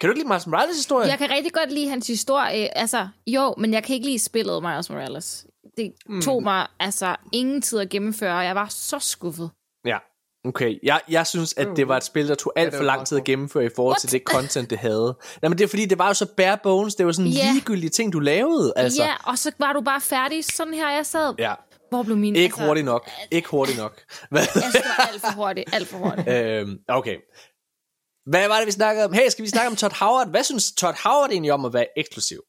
Kan 0.00 0.08
du 0.08 0.12
ikke 0.12 0.20
lide 0.20 0.28
Miles 0.28 0.46
Morales 0.46 0.76
historie? 0.76 1.08
Jeg 1.08 1.18
kan 1.18 1.30
rigtig 1.30 1.52
godt 1.52 1.72
lide 1.72 1.88
hans 1.88 2.06
historie. 2.06 2.78
Altså, 2.78 3.08
jo, 3.26 3.54
men 3.58 3.72
jeg 3.74 3.84
kan 3.84 3.94
ikke 3.94 4.06
lide 4.06 4.18
spillet 4.18 4.62
Miles 4.62 4.90
Morales. 4.90 5.46
Det 5.76 5.92
tog 6.22 6.42
mig 6.42 6.66
altså 6.80 7.16
ingen 7.32 7.62
tid 7.62 7.78
at 7.78 7.88
gennemføre, 7.88 8.38
og 8.38 8.44
jeg 8.44 8.54
var 8.54 8.66
så 8.70 8.98
skuffet. 8.98 9.50
Ja, 9.84 9.98
okay. 10.44 10.78
Jeg, 10.82 11.00
jeg 11.08 11.26
synes, 11.26 11.54
at 11.56 11.68
det 11.76 11.88
var 11.88 11.96
et 11.96 12.04
spil, 12.04 12.28
der 12.28 12.34
tog 12.34 12.52
alt 12.56 12.72
det 12.72 12.78
for 12.78 12.84
lang 12.84 13.06
tid 13.06 13.18
at 13.18 13.24
gennemføre 13.24 13.64
i 13.64 13.68
forhold 13.76 14.00
til 14.00 14.12
det 14.12 14.22
content, 14.24 14.70
det 14.70 14.78
havde. 14.78 15.16
Nej, 15.42 15.48
men 15.48 15.58
det 15.58 15.64
er 15.64 15.68
fordi, 15.68 15.84
det 15.86 15.98
var 15.98 16.06
jo 16.08 16.14
så 16.14 16.26
bare 16.36 16.58
bones. 16.62 16.94
Det 16.94 17.06
var 17.06 17.12
sådan 17.12 17.26
en 17.26 17.32
Ja. 17.32 17.50
ligegyldig 17.52 17.92
ting, 17.92 18.12
du 18.12 18.18
lavede. 18.18 18.72
Altså. 18.76 19.02
Ja, 19.02 19.12
og 19.24 19.38
så 19.38 19.52
var 19.58 19.72
du 19.72 19.80
bare 19.80 20.00
færdig. 20.00 20.44
Sådan 20.44 20.74
her, 20.74 20.90
jeg 20.90 21.06
sad. 21.06 21.34
ja. 21.38 21.54
Hvor 21.90 22.02
blev 22.02 22.16
min... 22.16 22.36
Ikke 22.36 22.66
hurtigt 22.66 22.84
nok. 22.84 23.10
Ikke 23.30 23.48
hurtigt 23.48 23.78
nok. 23.78 24.00
Hvad? 24.30 24.40
Jeg 24.40 24.48
synes, 24.62 24.74
det 24.74 24.82
var 24.98 25.04
alt 25.12 25.20
for 25.20 25.32
hurtigt. 25.36 25.74
Alt 25.74 25.88
for 25.88 25.98
hurtigt. 25.98 26.28
øhm, 26.36 26.78
okay. 26.88 27.16
Hvad 28.30 28.48
var 28.48 28.58
det, 28.58 28.66
vi 28.66 28.72
snakkede 28.72 29.04
om? 29.04 29.12
Hey, 29.12 29.28
skal 29.28 29.42
vi 29.42 29.48
snakke 29.48 29.70
om 29.70 29.76
Todd 29.76 29.94
Howard? 30.00 30.30
Hvad 30.30 30.44
synes 30.44 30.72
Todd 30.72 30.96
Howard 31.04 31.30
egentlig 31.30 31.52
om 31.52 31.64
at 31.64 31.72
være 31.72 31.86
eksklusiv? 31.98 32.40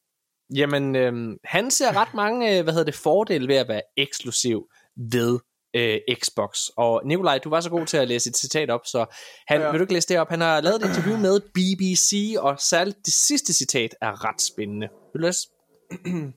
Jamen, 0.56 0.95
øhm, 0.95 1.38
han 1.43 1.72
ser 1.72 1.97
ret 1.97 2.14
mange, 2.14 2.57
øh, 2.57 2.64
hvad 2.64 2.73
hedder 2.73 2.85
det, 2.85 2.95
fordele 2.95 3.47
ved 3.47 3.56
at 3.56 3.68
være 3.68 3.81
eksklusiv 3.97 4.68
ved 5.11 5.39
øh, 5.76 5.97
Xbox. 6.23 6.68
Og 6.77 7.01
Nikolaj, 7.06 7.38
du 7.38 7.49
var 7.49 7.61
så 7.61 7.69
god 7.69 7.85
til 7.85 7.97
at 7.97 8.07
læse 8.07 8.30
et 8.30 8.38
citat 8.38 8.69
op, 8.69 8.81
så 8.85 9.06
han. 9.47 9.61
Ja. 9.61 9.72
vil 9.72 9.80
du 9.80 9.84
ikke 9.84 9.93
læse 9.93 10.07
det 10.07 10.19
op? 10.19 10.30
Han 10.30 10.41
har 10.41 10.61
lavet 10.61 10.84
et 10.84 10.88
interview 10.88 11.18
med 11.18 11.39
BBC, 11.39 12.35
og 12.39 12.60
særligt 12.60 12.97
det 13.06 13.14
sidste 13.14 13.53
citat 13.53 13.95
er 14.01 14.26
ret 14.26 14.41
spændende. 14.41 14.88
Vil 15.14 15.22
du 15.22 15.26
læse? 15.27 15.47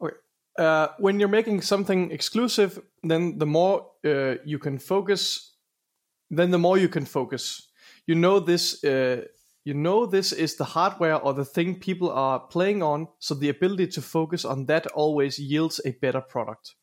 Okay. 0.00 0.16
Uh, 0.60 0.86
when 1.04 1.20
you're 1.20 1.34
making 1.38 1.64
something 1.64 2.12
exclusive, 2.12 2.70
then 3.04 3.38
the 3.40 3.46
more 3.46 3.80
uh, 4.06 4.36
you 4.46 4.58
can 4.62 4.80
focus, 4.80 5.40
then 6.36 6.48
the 6.48 6.58
more 6.58 6.78
you 6.78 6.92
can 6.92 7.06
focus. 7.06 7.71
You 8.06 8.14
know 8.14 8.40
this. 8.40 8.82
Uh, 8.84 9.26
you 9.64 9.74
know 9.74 10.06
this 10.06 10.32
is 10.32 10.56
the 10.56 10.64
hardware 10.64 11.16
or 11.16 11.34
the 11.34 11.44
thing 11.44 11.78
people 11.78 12.10
are 12.10 12.40
playing 12.40 12.82
on, 12.82 13.06
so 13.20 13.34
the 13.34 13.48
ability 13.48 13.86
to 13.88 14.02
focus 14.02 14.44
on 14.44 14.66
that 14.66 14.88
always 14.88 15.38
yields 15.38 15.80
a 15.84 15.92
better 15.92 16.20
product. 16.20 16.74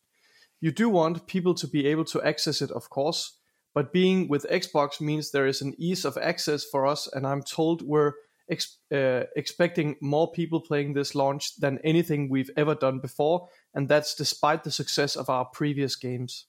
You 0.60 0.70
do 0.70 0.88
want 0.88 1.26
people 1.26 1.54
to 1.54 1.66
be 1.66 1.86
able 1.86 2.04
to 2.06 2.22
access 2.22 2.62
it, 2.62 2.70
of 2.70 2.88
course, 2.88 3.36
but 3.74 3.92
being 3.92 4.28
with 4.28 4.46
Xbox 4.50 5.00
means 5.00 5.30
there 5.30 5.46
is 5.46 5.60
an 5.60 5.74
ease 5.78 6.04
of 6.04 6.16
access 6.16 6.64
for 6.64 6.86
us, 6.86 7.06
and 7.06 7.26
I'm 7.26 7.42
told 7.42 7.82
we're 7.82 8.14
ex- 8.50 8.78
uh, 8.92 9.24
expecting 9.36 9.96
more 10.00 10.32
people 10.32 10.60
playing 10.60 10.94
this 10.94 11.14
launch 11.14 11.56
than 11.56 11.78
anything 11.84 12.28
we've 12.28 12.50
ever 12.56 12.74
done 12.74 12.98
before, 12.98 13.48
and 13.74 13.88
that's 13.88 14.14
despite 14.14 14.64
the 14.64 14.70
success 14.70 15.16
of 15.16 15.28
our 15.28 15.44
previous 15.44 15.96
games. 15.96 16.46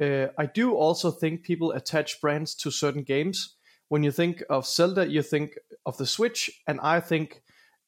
Uh, 0.00 0.28
I 0.38 0.46
do 0.46 0.74
also 0.74 1.10
think 1.10 1.42
people 1.42 1.72
attach 1.72 2.20
brands 2.20 2.54
to 2.56 2.70
certain 2.70 3.02
games. 3.02 3.56
When 3.92 4.04
you 4.04 4.12
think 4.12 4.36
of 4.50 4.64
Zelda, 4.66 5.04
you 5.06 5.22
think 5.22 5.50
of 5.84 5.94
the 5.96 6.06
Switch, 6.06 6.50
and 6.66 6.78
I 6.82 7.00
think 7.08 7.30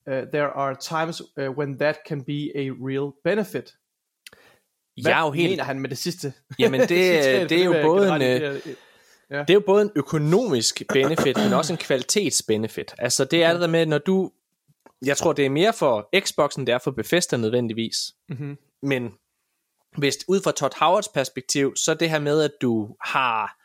uh, 0.06 0.12
there 0.32 0.50
are 0.56 0.74
times 0.74 1.20
uh, 1.20 1.44
when 1.58 1.78
that 1.78 1.96
can 2.08 2.24
be 2.24 2.50
a 2.56 2.70
real 2.88 3.12
benefit. 3.24 3.74
Hvad 5.02 5.10
Jeg 5.12 5.20
er 5.20 5.24
jo 5.24 5.30
helt 5.30 5.50
mener 5.50 5.64
han 5.64 5.80
med 5.80 5.88
det 5.88 5.98
sidste? 5.98 6.32
Jamen, 6.58 6.80
det- 6.88 6.88
citat? 7.24 7.50
det 7.50 7.60
er 7.60 7.64
jo 7.64 7.72
både 7.82 8.08
en, 8.16 8.22
ikke- 8.22 8.76
Det 9.30 9.50
er 9.50 9.54
jo 9.54 9.62
både 9.66 9.82
en 9.82 9.90
økonomisk 9.96 10.82
benefit, 10.92 11.36
men 11.36 11.52
også 11.52 11.72
en 11.72 11.78
kvalitetsbenefit. 11.78 12.94
Altså 12.98 13.24
det 13.24 13.42
er 13.44 13.52
det 13.52 13.60
der 13.60 13.66
med, 13.66 13.86
når 13.86 13.98
du... 13.98 14.30
Jeg 15.04 15.16
tror, 15.16 15.32
det 15.32 15.46
er 15.46 15.50
mere 15.50 15.72
for 15.72 16.08
Xboxen, 16.20 16.66
det 16.66 16.72
er 16.72 16.78
for 16.78 16.90
Bethesda 16.90 17.36
nødvendigvis. 17.36 17.96
Mhm. 18.28 18.58
Men 18.82 19.12
hvis 19.98 20.16
ud 20.28 20.40
fra 20.40 20.52
Todd 20.52 20.72
Howards 20.80 21.08
perspektiv, 21.08 21.76
så 21.76 21.94
det 21.94 22.10
her 22.10 22.18
med, 22.18 22.42
at 22.42 22.50
du 22.62 22.96
har 23.04 23.59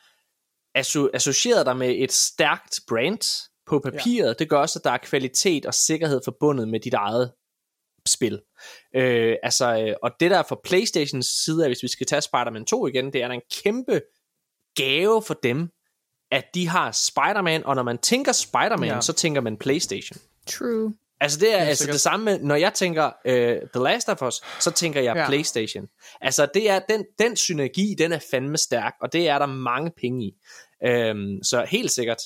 asso- 0.77 1.09
associeret 1.13 1.65
dig 1.65 1.77
med 1.77 1.95
et 1.97 2.11
stærkt 2.11 2.79
brand 2.87 3.51
på 3.65 3.79
papiret, 3.79 4.27
ja. 4.27 4.33
det 4.33 4.49
gør 4.49 4.57
også, 4.57 4.79
at 4.79 4.83
der 4.83 4.91
er 4.91 4.97
kvalitet 4.97 5.65
og 5.65 5.73
sikkerhed 5.73 6.21
forbundet 6.25 6.67
med 6.67 6.79
dit 6.79 6.93
eget 6.93 7.31
spil. 8.07 8.41
Øh, 8.95 9.35
altså, 9.43 9.77
øh, 9.79 9.95
og 10.03 10.11
det 10.19 10.31
der 10.31 10.43
fra 10.43 10.59
Playstations 10.63 11.25
side 11.25 11.63
af, 11.63 11.69
hvis 11.69 11.83
vi 11.83 11.87
skal 11.87 12.07
tage 12.07 12.21
Spider-Man 12.21 12.65
2 12.65 12.87
igen, 12.87 13.13
det 13.13 13.23
er 13.23 13.29
en 13.29 13.41
kæmpe 13.63 14.01
gave 14.75 15.21
for 15.21 15.33
dem, 15.33 15.69
at 16.31 16.45
de 16.53 16.67
har 16.67 16.91
Spider-Man, 16.91 17.65
og 17.65 17.75
når 17.75 17.83
man 17.83 17.97
tænker 17.97 18.31
Spider-Man. 18.31 18.89
Ja. 18.89 19.01
så 19.01 19.13
tænker 19.13 19.41
man 19.41 19.57
Playstation. 19.57 20.17
True. 20.47 20.93
Altså 21.25 21.39
det 21.39 21.53
er 21.53 21.57
altså 21.57 21.81
sikkert. 21.81 21.93
det 21.93 22.01
samme 22.01 22.37
når 22.37 22.55
jeg 22.55 22.73
tænker 22.73 23.05
uh, 23.05 23.69
The 23.73 23.83
Last 23.83 24.09
of 24.09 24.21
Us, 24.21 24.35
så 24.59 24.71
tænker 24.71 25.01
jeg 25.01 25.15
ja. 25.15 25.21
Ja. 25.21 25.27
Playstation. 25.27 25.85
Altså 26.21 26.47
det 26.53 26.69
er, 26.69 26.79
den, 26.89 27.05
den 27.19 27.35
synergi, 27.35 27.95
den 27.97 28.11
er 28.11 28.19
fandme 28.31 28.57
stærk, 28.57 28.93
og 29.01 29.13
det 29.13 29.29
er 29.29 29.39
der 29.39 29.45
mange 29.45 29.91
penge 30.01 30.25
i. 30.25 30.31
Um, 30.89 31.43
så 31.43 31.65
helt 31.67 31.91
sikkert. 31.91 32.17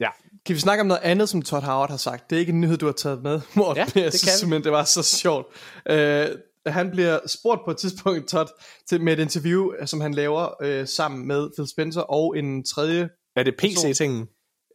Ja. 0.00 0.08
Kan 0.46 0.54
vi 0.54 0.60
snakke 0.60 0.80
om 0.80 0.86
noget 0.86 1.00
andet, 1.02 1.28
som 1.28 1.42
Todd 1.42 1.62
Howard 1.62 1.90
har 1.90 1.96
sagt? 1.96 2.30
Det 2.30 2.36
er 2.36 2.40
ikke 2.40 2.52
en 2.52 2.60
nyhed, 2.60 2.76
du 2.76 2.86
har 2.86 2.92
taget 2.92 3.22
med, 3.22 3.40
Morten. 3.56 3.76
Ja, 3.76 3.84
det 3.84 3.96
jeg 3.96 4.02
kan 4.02 4.12
synes 4.12 4.34
vi. 4.34 4.38
simpelthen, 4.38 4.64
det 4.64 4.72
var 4.72 4.84
så 4.84 5.02
sjovt. 5.02 5.46
Uh, 5.90 6.38
han 6.66 6.90
bliver 6.90 7.18
spurgt 7.26 7.60
på 7.64 7.70
et 7.70 7.76
tidspunkt, 7.76 8.28
Todd, 8.28 8.48
til, 8.88 9.00
med 9.00 9.12
et 9.12 9.18
interview, 9.18 9.72
øh, 9.78 9.86
som 9.86 10.00
han 10.00 10.14
laver 10.14 10.48
uh, 10.64 10.88
sammen 10.88 11.26
med 11.26 11.50
Phil 11.56 11.68
Spencer 11.68 12.00
og 12.00 12.38
en 12.38 12.64
tredje. 12.64 13.08
Er 13.36 13.42
det 13.42 13.54
PC-tingen? 13.58 14.28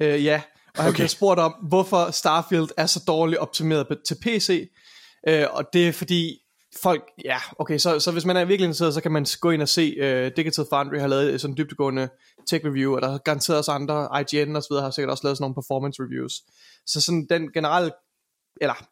Uh, 0.03 0.23
ja, 0.25 0.41
og 0.77 0.83
han 0.83 0.89
Okay. 0.89 0.95
bliver 0.95 1.07
spurgt 1.07 1.39
om, 1.39 1.51
hvorfor 1.51 2.11
Starfield 2.11 2.69
er 2.77 2.85
så 2.85 3.03
dårligt 3.07 3.39
optimeret 3.39 3.97
til 4.07 4.17
PC. 4.21 4.69
Uh, 5.29 5.33
og 5.51 5.65
det 5.73 5.87
er 5.87 5.91
fordi 5.91 6.39
folk, 6.81 7.03
ja, 7.25 7.37
okay, 7.59 7.77
så, 7.77 7.99
så 7.99 8.11
hvis 8.11 8.25
man 8.25 8.37
er 8.37 8.45
virkelig 8.45 8.65
interesseret, 8.65 8.93
så 8.93 9.01
kan 9.01 9.11
man 9.11 9.25
gå 9.41 9.49
ind 9.51 9.61
og 9.61 9.69
se, 9.69 9.95
uh, 10.01 10.31
Digital 10.37 10.65
Foundry 10.69 10.99
har 10.99 11.07
lavet 11.07 11.41
sådan 11.41 11.53
en 11.53 11.57
dybdegående 11.57 12.09
tech 12.49 12.65
review, 12.65 12.95
og 12.95 13.01
der 13.01 13.13
er 13.13 13.17
garanteret 13.17 13.57
også 13.57 13.71
andre, 13.71 14.09
IGN 14.21 14.55
og 14.55 14.63
så 14.63 14.67
videre 14.69 14.83
har 14.83 14.91
sikkert 14.91 15.11
også 15.11 15.23
lavet 15.23 15.37
sådan 15.37 15.43
nogle 15.43 15.55
performance 15.55 16.03
reviews. 16.03 16.33
Så 16.85 17.01
sådan 17.01 17.27
den 17.29 17.51
generelle, 17.51 17.91
eller 18.61 18.87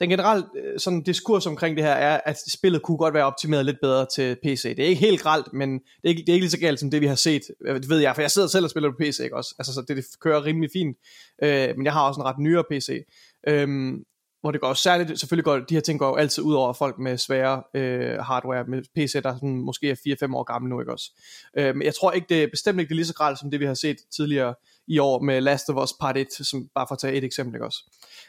den 0.00 0.10
generelle 0.10 0.46
øh, 0.56 0.80
sådan 0.80 1.02
diskurs 1.02 1.46
omkring 1.46 1.76
det 1.76 1.84
her 1.84 1.92
er, 1.92 2.20
at 2.24 2.36
spillet 2.48 2.82
kunne 2.82 2.96
godt 2.96 3.14
være 3.14 3.24
optimeret 3.24 3.64
lidt 3.64 3.76
bedre 3.82 4.06
til 4.14 4.36
PC. 4.42 4.62
Det 4.62 4.78
er 4.78 4.88
ikke 4.88 5.00
helt 5.00 5.22
gralt, 5.22 5.52
men 5.52 5.72
det 5.72 6.04
er 6.04 6.08
ikke, 6.08 6.20
det 6.20 6.28
er 6.28 6.32
ikke 6.32 6.44
lige 6.44 6.50
så 6.50 6.58
galt 6.58 6.80
som 6.80 6.90
det, 6.90 7.00
vi 7.00 7.06
har 7.06 7.14
set. 7.14 7.42
Det 7.66 7.88
ved 7.88 7.98
jeg, 7.98 8.14
for 8.14 8.22
jeg 8.22 8.30
sidder 8.30 8.48
selv 8.48 8.64
og 8.64 8.70
spiller 8.70 8.90
på 8.90 8.96
PC, 9.00 9.20
ikke 9.20 9.36
også? 9.36 9.54
Altså, 9.58 9.72
så 9.72 9.84
det, 9.88 9.96
det 9.96 10.04
kører 10.20 10.44
rimelig 10.44 10.70
fint. 10.72 10.96
Øh, 11.42 11.76
men 11.76 11.84
jeg 11.84 11.92
har 11.92 12.02
også 12.08 12.20
en 12.20 12.24
ret 12.24 12.38
nyere 12.38 12.64
PC. 12.70 13.06
Øhm, 13.48 14.04
hvor 14.40 14.50
det 14.50 14.60
går 14.60 14.74
særligt, 14.74 15.20
selvfølgelig 15.20 15.44
går 15.44 15.58
de 15.58 15.74
her 15.74 15.80
ting 15.80 15.98
går 15.98 16.08
jo 16.08 16.16
altid 16.16 16.42
ud 16.42 16.54
over 16.54 16.72
folk 16.72 16.98
med 16.98 17.18
svære 17.18 17.62
øh, 17.74 18.18
hardware, 18.18 18.64
med 18.64 18.82
PC, 18.94 19.12
der 19.22 19.34
sådan, 19.34 19.56
måske 19.56 19.90
er 19.90 20.26
4-5 20.26 20.36
år 20.36 20.42
gammel 20.42 20.70
nu, 20.70 20.80
ikke 20.80 20.92
også? 20.92 21.10
Øh, 21.58 21.76
men 21.76 21.82
jeg 21.82 21.94
tror 21.94 22.12
ikke, 22.12 22.26
det 22.28 22.42
er 22.42 22.46
bestemt 22.50 22.80
ikke 22.80 22.88
det 22.88 22.94
er 22.94 22.96
lige 22.96 23.06
så 23.06 23.14
gralt, 23.14 23.38
som 23.38 23.50
det 23.50 23.60
vi 23.60 23.66
har 23.66 23.74
set 23.74 23.96
tidligere 24.16 24.54
i 24.88 24.98
år 24.98 25.22
med 25.22 25.40
Last 25.40 25.70
of 25.70 25.82
Us 25.82 25.92
Part 26.00 26.16
1, 26.16 26.26
som 26.30 26.66
bare 26.74 26.86
for 26.88 26.94
at 26.94 26.98
tage 26.98 27.14
et 27.14 27.24
eksempel, 27.24 27.54
ikke 27.54 27.64
også? 27.64 27.78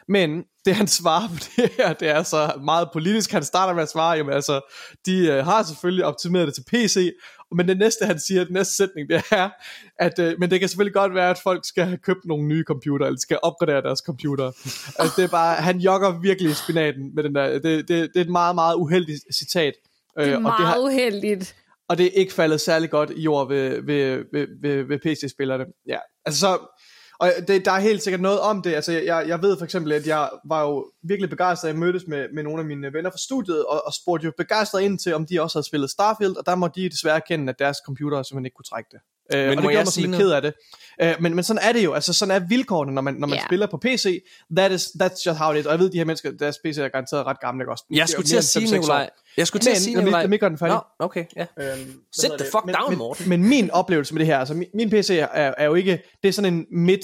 Men 0.08 0.44
det 0.66 0.76
han 0.76 0.88
svarer 0.88 1.28
på 1.28 1.36
det 1.56 1.72
her, 1.78 1.94
det 1.94 2.10
er 2.10 2.24
så 2.24 2.52
meget 2.64 2.90
politisk. 2.94 3.32
Han 3.32 3.44
starter 3.44 3.74
med 3.74 3.84
at 3.84 3.90
svare, 3.90 4.18
jamen 4.18 4.34
altså, 4.34 4.62
de 5.06 5.28
øh, 5.28 5.46
har 5.46 5.64
selvfølgelig 5.64 6.06
optimeret 6.06 6.48
det 6.48 6.56
til 6.56 6.64
PC, 6.68 7.12
men 7.52 7.68
det 7.68 7.78
næste 7.78 8.06
han 8.06 8.20
siger, 8.20 8.44
den 8.44 8.54
næste 8.54 8.74
sætning, 8.74 9.10
det 9.10 9.24
er, 9.32 9.50
at 10.00 10.20
øh, 10.20 10.36
men 10.40 10.52
det 10.52 10.60
kan 10.60 10.70
selvfølgelig 10.70 10.94
godt 10.94 11.14
være, 11.14 11.30
at 11.30 11.40
folk 11.44 11.66
skal 11.66 11.86
have 11.86 11.98
købt 11.98 12.26
nogle 12.26 12.48
nye 12.48 12.64
computer, 12.64 13.06
eller 13.06 13.20
skal 13.20 13.40
opgradere 13.44 13.82
deres 13.82 14.00
computer. 14.00 14.46
altså 15.00 15.14
det 15.18 15.24
er 15.24 15.28
bare, 15.32 15.56
han 15.56 15.80
jogger 15.80 16.20
virkelig 16.20 16.52
i 16.52 16.54
spinaten 16.54 17.16
med 17.16 17.24
den 17.24 17.36
der, 17.36 17.48
det, 17.52 17.64
det, 17.64 17.88
det 17.88 18.10
er 18.16 18.22
et 18.22 18.30
meget, 18.30 18.56
meget 18.56 18.76
uheldigt 18.76 19.24
citat. 19.34 19.74
Det 20.18 20.28
er 20.28 20.36
Øh, 20.36 20.42
meget 20.42 20.54
og 20.54 20.60
det 20.60 20.68
har, 20.68 20.80
uheldigt 20.80 21.56
og 21.90 21.98
det 21.98 22.06
er 22.06 22.12
ikke 22.12 22.34
faldet 22.34 22.62
særlig 22.62 22.90
godt 22.90 23.10
i 23.10 23.22
jord 23.22 23.48
ved, 23.48 23.82
ved, 23.82 24.24
ved, 24.34 24.48
ved, 24.62 24.84
ved 24.84 25.00
PC-spillerne. 25.00 25.66
Ja, 25.88 26.00
altså 26.26 26.40
så, 26.40 26.60
og 27.20 27.32
det, 27.48 27.66
der 27.66 27.72
er 27.72 27.80
helt 27.80 28.04
sikkert 28.04 28.22
noget 28.22 28.40
om 28.40 28.62
det. 28.62 28.74
Altså, 28.74 28.92
jeg, 28.92 29.28
jeg 29.28 29.42
ved 29.42 29.58
for 29.58 29.64
eksempel, 29.64 29.92
at 29.92 30.08
jeg 30.08 30.30
var 30.46 30.62
jo 30.62 30.92
virkelig 31.04 31.30
begejstret. 31.30 31.70
Jeg 31.70 31.78
mødtes 31.78 32.08
med, 32.08 32.28
med 32.34 32.44
nogle 32.44 32.60
af 32.60 32.66
mine 32.66 32.94
venner 32.94 33.10
fra 33.10 33.18
studiet, 33.18 33.66
og, 33.66 33.86
og 33.86 33.94
spurgte 33.94 34.26
jo 34.26 34.32
begejstret 34.38 34.82
ind 34.82 35.00
til, 35.00 35.14
om 35.14 35.26
de 35.26 35.42
også 35.42 35.58
havde 35.58 35.68
spillet 35.68 35.90
Starfield, 35.90 36.36
og 36.36 36.46
der 36.46 36.56
må 36.56 36.68
de 36.68 36.90
desværre 36.90 37.16
erkende, 37.16 37.50
at 37.50 37.60
deres 37.60 37.78
computer 37.86 38.24
simpelthen 38.24 38.46
ikke 38.46 38.56
kunne 38.56 38.72
trække 38.72 38.90
det. 38.92 39.00
Øh, 39.34 39.40
Men 39.40 39.50
og 39.50 39.56
det 39.56 39.62
gjorde 39.72 39.78
mig 39.78 39.88
sådan 39.88 40.10
lidt 40.12 40.22
ked 40.22 40.32
af 40.32 40.42
det. 40.42 40.54
Øh, 41.02 41.16
men, 41.20 41.36
men 41.36 41.44
sådan 41.44 41.64
er 41.64 41.72
det 41.74 41.84
jo. 41.84 41.94
Altså, 41.94 42.14
sådan 42.14 42.36
er 42.36 42.48
vilkårene, 42.48 42.92
når 42.94 43.02
man, 43.02 43.14
når 43.14 43.28
man 43.28 43.40
Ja. 43.40 43.46
spiller 43.46 43.68
på 43.68 43.78
PC. 43.78 44.24
That 44.58 44.72
is, 44.72 44.86
that's 44.86 45.24
just 45.26 45.40
how 45.40 45.54
it 45.54 45.60
is. 45.60 45.66
Og 45.66 45.72
jeg 45.72 45.80
ved, 45.80 45.90
de 45.90 45.98
her 45.98 46.06
mennesker, 46.06 46.32
deres 46.32 46.58
PC 46.66 46.78
er 46.78 46.88
garanteret 46.90 47.26
ret 47.26 47.40
gamle, 47.40 47.62
ikke 47.64 47.72
også? 47.72 47.84
Jeg 47.92 48.10
skulle 48.10 48.26
til 48.28 48.38
at 48.38 48.44
sige, 48.44 48.66
5-6 48.68 48.72
år. 48.74 48.78
Nikolaj. 48.78 49.10
Jeg 49.38 49.48
skulle 49.48 49.62
til 49.62 49.70
at 49.70 49.74
Men, 49.76 49.82
sige, 49.82 49.96
Nikolaj. 49.98 50.28
mig 50.28 50.40
gøre 50.40 50.50
den 50.50 50.58
færdig. 50.58 50.74
Nå, 50.76 51.06
okay, 51.06 51.26
ja. 51.36 51.42
Øhm, 51.42 51.48
hvad 51.58 51.94
Sit 52.14 52.30
the 52.30 52.38
det? 52.38 52.48
fuck 52.52 52.66
men, 52.66 52.76
down, 52.76 52.90
men, 52.90 52.98
Morten. 52.98 53.30
Men 53.30 53.44
min 53.44 53.72
oplevelse 53.72 54.14
med 54.14 54.20
det 54.20 54.28
her, 54.28 54.38
altså 54.40 54.54
min, 54.54 54.68
min 54.74 54.90
PC 54.90 55.10
er, 55.10 55.28
er 55.58 55.66
jo 55.66 55.74
ikke, 55.74 56.04
det 56.24 56.30
er 56.30 56.34
sådan 56.34 56.54
en 56.54 56.66
mid, 56.72 56.98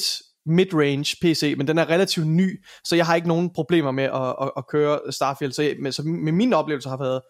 mid-range 0.46 1.16
PC, 1.22 1.54
men 1.58 1.68
den 1.68 1.78
er 1.78 1.90
relativt 1.90 2.28
ny, 2.28 2.64
så 2.84 2.96
jeg 2.96 3.06
har 3.06 3.16
ikke 3.16 3.28
nogen 3.28 3.50
problemer 3.54 3.92
med 3.92 4.04
at, 4.04 4.36
at, 4.42 4.52
at 4.58 4.68
køre 4.68 5.00
Starfield, 5.12 5.52
så, 5.54 5.64
jeg, 5.64 5.76
men, 5.82 5.92
så 5.92 6.04
med 6.04 6.32
min 6.32 6.54
oplevelse 6.54 6.90
har 6.90 6.98
været 6.98 7.22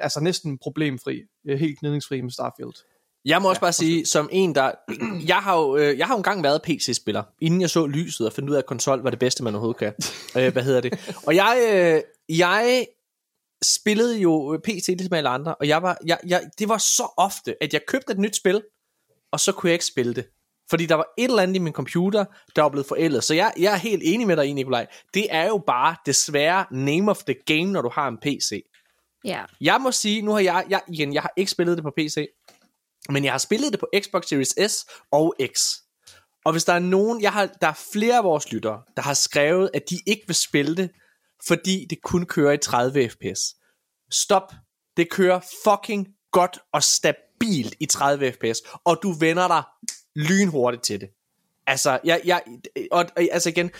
altså 0.00 0.20
næsten 0.20 0.58
problemfri, 0.58 1.20
øh, 1.48 1.58
helt 1.58 1.78
gnidningsfri 1.80 2.20
med 2.20 2.30
Starfield. 2.30 2.72
Jeg 3.24 3.42
må 3.42 3.48
også 3.48 3.60
bare 3.60 3.72
sige, 3.72 4.06
som 4.06 4.28
en, 4.32 4.54
der... 4.54 4.72
Jeg 5.26 5.36
har 5.36 5.58
jo, 5.58 5.76
øh, 5.76 5.98
jeg 5.98 6.06
har 6.06 6.14
jo 6.14 6.18
engang 6.18 6.42
været 6.42 6.62
PC-spiller, 6.62 7.22
inden 7.40 7.60
jeg 7.60 7.70
så 7.70 7.86
lyset 7.86 8.26
og 8.26 8.32
fandt 8.32 8.50
ud 8.50 8.54
af, 8.54 8.58
at 8.58 8.66
konsol 8.66 9.02
var 9.02 9.10
det 9.10 9.18
bedste, 9.18 9.44
man 9.44 9.54
overhovedet 9.54 9.78
kan. 9.78 9.92
øh, 10.42 10.52
hvad 10.52 10.62
hedder 10.62 10.80
det? 10.80 11.14
Og 11.26 11.34
jeg, 11.34 11.58
øh, 11.72 12.36
jeg 12.38 12.86
spillede 13.62 14.18
jo 14.18 14.60
PC 14.64 14.86
ligesom 14.86 15.14
alle 15.14 15.28
andre, 15.28 15.54
og 15.54 15.68
jeg 15.68 15.82
var, 15.82 15.98
jeg, 16.06 16.18
jeg, 16.26 16.42
det 16.58 16.68
var 16.68 16.78
så 16.78 17.12
ofte, 17.16 17.62
at 17.62 17.72
jeg 17.72 17.80
købte 17.88 18.12
et 18.12 18.18
nyt 18.18 18.36
spil, 18.36 18.62
og 19.32 19.40
så 19.40 19.52
kunne 19.52 19.68
jeg 19.68 19.74
ikke 19.74 19.86
spille 19.86 20.14
det. 20.14 20.26
Fordi 20.70 20.86
der 20.86 20.94
var 20.94 21.06
et 21.18 21.24
eller 21.24 21.42
andet 21.42 21.56
i 21.56 21.58
min 21.58 21.72
computer, 21.72 22.24
der 22.56 22.62
var 22.62 22.68
blevet 22.68 22.86
forældet. 22.86 23.24
Så 23.24 23.34
jeg, 23.34 23.52
jeg 23.58 23.72
er 23.72 23.76
helt 23.76 24.02
enig 24.04 24.26
med 24.26 24.36
dig 24.36 24.46
i, 24.46 24.52
Nikolaj. 24.52 24.86
Det 25.14 25.26
er 25.30 25.46
jo 25.46 25.62
bare 25.66 25.96
desværre 26.06 26.64
name 26.70 27.10
of 27.10 27.18
the 27.24 27.34
game, 27.46 27.72
når 27.72 27.82
du 27.82 27.90
har 27.94 28.08
en 28.08 28.18
PC. 28.18 28.62
Ja. 29.24 29.44
Jeg 29.60 29.80
må 29.80 29.92
sige, 29.92 30.22
nu 30.22 30.32
har 30.32 30.40
jeg, 30.40 30.64
jeg 30.68 30.80
igen, 30.88 31.14
jeg 31.14 31.22
har 31.22 31.32
ikke 31.36 31.50
spillet 31.50 31.76
det 31.76 31.84
på 31.84 31.92
PC, 31.96 32.26
men 33.08 33.24
jeg 33.24 33.32
har 33.32 33.38
spillet 33.38 33.72
det 33.72 33.80
på 33.80 33.88
Xbox 34.00 34.26
Series 34.26 34.72
S 34.72 34.86
og 35.12 35.34
X. 35.56 35.74
Og 36.44 36.52
hvis 36.52 36.64
der 36.64 36.72
er 36.72 36.78
nogen, 36.78 37.22
jeg 37.22 37.32
har, 37.32 37.46
der 37.46 37.66
er 37.66 37.80
flere 37.92 38.16
af 38.16 38.24
vores 38.24 38.52
lyttere, 38.52 38.82
der 38.96 39.02
har 39.02 39.14
skrevet, 39.14 39.70
at 39.74 39.82
de 39.90 39.98
ikke 40.06 40.22
vil 40.26 40.36
spille 40.36 40.76
det, 40.76 40.90
fordi 41.46 41.86
det 41.90 42.02
kun 42.02 42.26
kører 42.26 42.52
i 42.52 42.58
30 42.58 43.08
fps. 43.08 43.40
Stop. 44.10 44.52
Det 44.96 45.10
kører 45.10 45.40
fucking 45.64 46.08
godt 46.32 46.58
og 46.72 46.82
stabilt 46.82 47.74
i 47.80 47.86
30 47.86 48.32
fps, 48.32 48.62
og 48.84 48.98
du 49.02 49.12
vender 49.12 49.48
dig 49.48 49.62
lynhurtigt 50.16 50.82
til 50.84 51.00
det. 51.00 51.08
Altså, 51.66 52.00
jeg, 52.04 52.20
jeg, 52.24 52.42
og, 52.92 53.06
og, 53.16 53.22
altså 53.32 53.48
igen, 53.48 53.70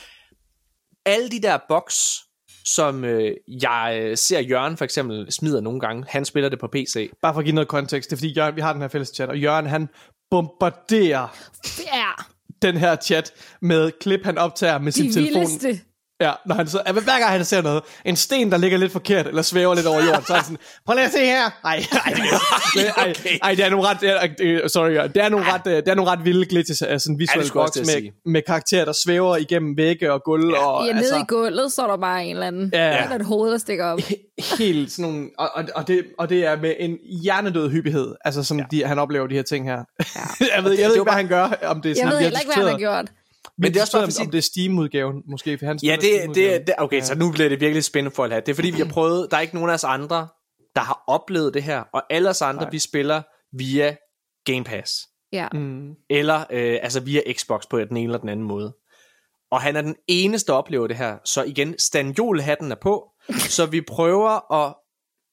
alle 1.04 1.30
de 1.30 1.42
der 1.42 1.58
boks, 1.68 2.18
som 2.64 3.04
øh, 3.04 3.32
jeg 3.62 4.00
øh, 4.02 4.16
ser 4.16 4.40
Jørgen 4.40 4.76
for 4.76 4.84
eksempel 4.84 5.32
smider 5.32 5.60
nogle 5.60 5.80
gange, 5.80 6.04
han 6.08 6.24
spiller 6.24 6.48
det 6.48 6.58
på 6.58 6.66
PC. 6.72 7.10
Bare 7.22 7.34
for 7.34 7.38
at 7.38 7.44
give 7.44 7.54
noget 7.54 7.68
kontekst, 7.68 8.10
det 8.10 8.16
er 8.16 8.18
fordi 8.18 8.32
Jørgen, 8.32 8.56
vi 8.56 8.60
har 8.60 8.72
den 8.72 8.82
her 8.82 8.88
fælles 8.88 9.08
chat, 9.08 9.28
og 9.28 9.38
Jørgen 9.38 9.66
han 9.66 9.88
bombarderer 10.30 11.36
Ja, 11.78 12.24
den 12.62 12.76
her 12.76 12.96
chat 12.96 13.32
med 13.60 13.90
klip, 14.00 14.24
han 14.24 14.38
optager 14.38 14.78
med 14.78 14.92
sin 14.92 15.06
de 15.08 15.12
telefon. 15.12 15.40
vildeste. 15.40 15.80
Ja, 16.20 16.32
når 16.46 16.54
han 16.54 16.66
så, 16.68 16.82
hver 16.92 17.18
gang 17.18 17.24
han 17.24 17.44
ser 17.44 17.62
noget, 17.62 17.82
en 18.04 18.16
sten, 18.16 18.52
der 18.52 18.58
ligger 18.58 18.78
lidt 18.78 18.92
forkert, 18.92 19.26
eller 19.26 19.42
svæver 19.42 19.74
lidt 19.74 19.86
over 19.86 20.04
jorden, 20.04 20.24
så 20.26 20.32
er 20.32 20.36
han 20.36 20.44
sådan, 20.44 20.58
prøv 20.86 20.94
lige 20.94 21.04
at 21.04 21.12
se 21.12 21.24
her. 21.24 21.50
Ej, 21.64 21.84
ej, 21.92 22.12
det, 22.74 22.86
ej, 22.96 23.04
ej, 23.04 23.38
ej, 23.42 23.54
det 23.54 23.64
er 23.64 23.70
nogle 23.70 23.88
ret, 23.88 24.00
det 24.00 24.10
er, 24.10 24.68
sorry, 24.68 24.94
ja, 24.94 25.06
det 25.06 25.16
er 25.16 25.28
nogle 25.28 25.52
ret, 25.52 25.64
det 25.64 25.88
er 25.88 25.94
nogle 25.94 26.10
ret 26.10 26.24
vilde 26.24 26.46
glitches 26.46 26.82
af 26.82 27.00
sådan 27.00 27.18
visuelle 27.18 27.46
skulle 27.46 27.62
jeg 27.62 27.66
box 27.66 27.76
med, 27.76 27.84
sige. 27.84 28.12
med 28.26 28.42
karakterer, 28.46 28.84
der 28.84 28.92
svæver 28.92 29.36
igennem 29.36 29.76
vægge 29.76 30.12
og 30.12 30.22
gulv, 30.24 30.50
ja, 30.50 30.66
og 30.66 30.86
Ja, 30.86 30.92
nede 30.92 31.04
altså, 31.04 31.16
i 31.16 31.24
gulvet, 31.28 31.72
så 31.72 31.82
er 31.82 31.86
der 31.86 31.96
bare 31.96 32.24
en 32.24 32.30
eller 32.30 32.46
anden. 32.46 32.70
Ja. 32.72 32.86
Ja. 32.86 33.14
et 33.14 33.26
hoved, 33.26 33.52
der 33.52 33.58
stikker 33.58 33.84
op. 33.84 34.00
helt 34.58 34.92
sådan 34.92 35.10
nogle, 35.10 35.30
og, 35.38 35.50
og, 35.54 35.64
og, 35.74 35.88
det, 35.88 36.04
og 36.18 36.28
det 36.28 36.46
er 36.46 36.56
med 36.56 36.74
en 36.78 36.98
hjernedød 37.22 37.70
hyppighed, 37.70 38.14
altså 38.24 38.42
sådan, 38.42 38.66
ja. 38.72 38.76
de, 38.76 38.84
han 38.84 38.98
oplever 38.98 39.26
de 39.26 39.34
her 39.34 39.42
ting 39.42 39.66
her. 39.66 39.78
Ja. 40.16 40.46
jeg 40.56 40.64
ved, 40.64 40.72
jeg 40.72 40.88
ved 40.88 40.94
ikke, 40.94 41.02
hvad 41.02 41.12
han 41.12 41.28
gør, 41.28 41.42
om 41.62 41.82
det 41.82 41.90
er 41.90 41.94
sådan, 41.94 42.08
Jeg 42.08 42.12
ved 42.12 42.20
heller 42.22 42.40
ikke, 42.40 42.52
hvad 42.54 42.64
han 42.64 42.72
har 42.72 42.78
gjort. 42.78 43.10
Men 43.58 43.72
det 43.72 43.76
er 43.78 43.82
også 43.82 43.92
bare, 43.92 44.02
for 44.02 44.06
at 44.06 44.12
sige- 44.12 44.24
om 44.26 44.30
det 44.30 44.38
er 44.38 44.42
Steam-udgaven, 44.42 45.22
måske, 45.30 45.58
for 45.58 45.66
han 45.66 45.78
Ja, 45.82 45.96
det, 46.00 46.34
det, 46.34 46.66
det 46.66 46.74
okay, 46.78 47.00
så 47.02 47.14
nu 47.14 47.32
bliver 47.32 47.48
det 47.48 47.60
virkelig 47.60 47.84
spændende 47.84 48.14
for 48.14 48.24
at 48.24 48.30
have. 48.30 48.40
Det 48.40 48.48
er 48.48 48.54
fordi, 48.54 48.70
vi 48.70 48.78
har 48.78 48.92
prøvet, 48.98 49.30
der 49.30 49.36
er 49.36 49.40
ikke 49.40 49.54
nogen 49.54 49.70
af 49.70 49.74
os 49.74 49.84
andre, 49.84 50.28
der 50.74 50.80
har 50.80 51.04
oplevet 51.06 51.54
det 51.54 51.62
her, 51.62 51.82
og 51.92 52.02
alle 52.10 52.28
os 52.30 52.42
andre, 52.42 52.62
Nej. 52.62 52.70
vi 52.70 52.78
spiller 52.78 53.22
via 53.56 53.96
Game 54.44 54.64
Pass. 54.64 55.06
Ja. 55.32 55.48
Mm. 55.52 55.94
eller 56.10 56.38
øh, 56.50 56.78
altså 56.82 57.00
via 57.00 57.20
Xbox 57.32 57.62
på 57.70 57.78
den 57.78 57.96
ene 57.96 58.00
eller 58.00 58.18
den 58.18 58.28
anden 58.28 58.46
måde. 58.46 58.76
Og 59.50 59.60
han 59.60 59.76
er 59.76 59.80
den 59.82 59.96
eneste, 60.08 60.52
der 60.52 60.58
oplever 60.58 60.86
det 60.86 60.96
her. 60.96 61.16
Så 61.24 61.42
igen, 61.42 61.78
stanjolhatten 61.78 62.72
er 62.72 62.76
på, 62.82 63.08
så 63.56 63.66
vi 63.66 63.80
prøver 63.80 64.52
at... 64.66 64.74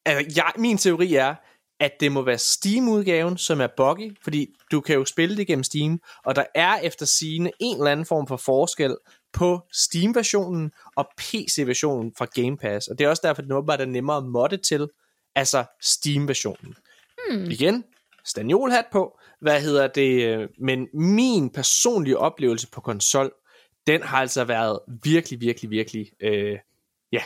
Altså, 0.06 0.34
jeg, 0.36 0.52
min 0.58 0.78
teori 0.78 1.14
er, 1.16 1.36
at 1.80 1.92
det 2.00 2.12
må 2.12 2.22
være 2.22 2.38
Steam-udgaven, 2.38 3.38
som 3.38 3.62
er 3.62 3.68
buggy, 3.78 4.18
fordi 4.24 4.56
du 4.72 4.82
kan 4.82 4.96
jo 4.96 5.06
spille 5.06 5.38
det 5.38 5.48
gennem 5.48 5.64
Steam, 5.64 6.02
og 6.26 6.36
der 6.36 6.46
er 6.56 6.78
efter 6.78 7.06
sigende 7.06 7.52
en 7.60 7.78
eller 7.78 7.92
anden 7.92 8.06
form 8.06 8.28
for 8.28 8.38
forskel 8.38 8.98
på 9.34 9.62
Steam-versionen 9.74 10.72
og 10.96 11.10
PC-versionen 11.18 12.14
fra 12.18 12.26
Game 12.26 12.58
Pass. 12.58 12.88
Og 12.88 13.00
det 13.00 13.06
er 13.06 13.10
også 13.10 13.22
derfor, 13.26 13.42
det 13.42 13.52
åbenbart 13.52 13.82
er 13.82 13.86
nemmere 13.86 14.18
at 14.18 14.24
modde 14.24 14.58
til, 14.58 14.90
altså 15.36 15.66
Steam-versionen. 15.82 16.76
Hmm. 17.30 17.52
Igen, 17.52 17.84
stanjolhat 18.26 18.86
på, 18.92 19.20
hvad 19.42 19.62
hedder 19.62 19.88
det, 19.88 20.24
øh, 20.24 20.50
men 20.60 20.88
min 20.94 21.50
personlige 21.50 22.18
oplevelse 22.18 22.68
på 22.72 22.82
konsol, 22.82 23.32
den 23.88 24.02
har 24.02 24.18
altså 24.18 24.44
været 24.44 24.80
virkelig, 25.04 25.42
virkelig, 25.42 25.72
virkelig, 25.72 26.12
øh, 26.20 26.60
ja, 27.12 27.24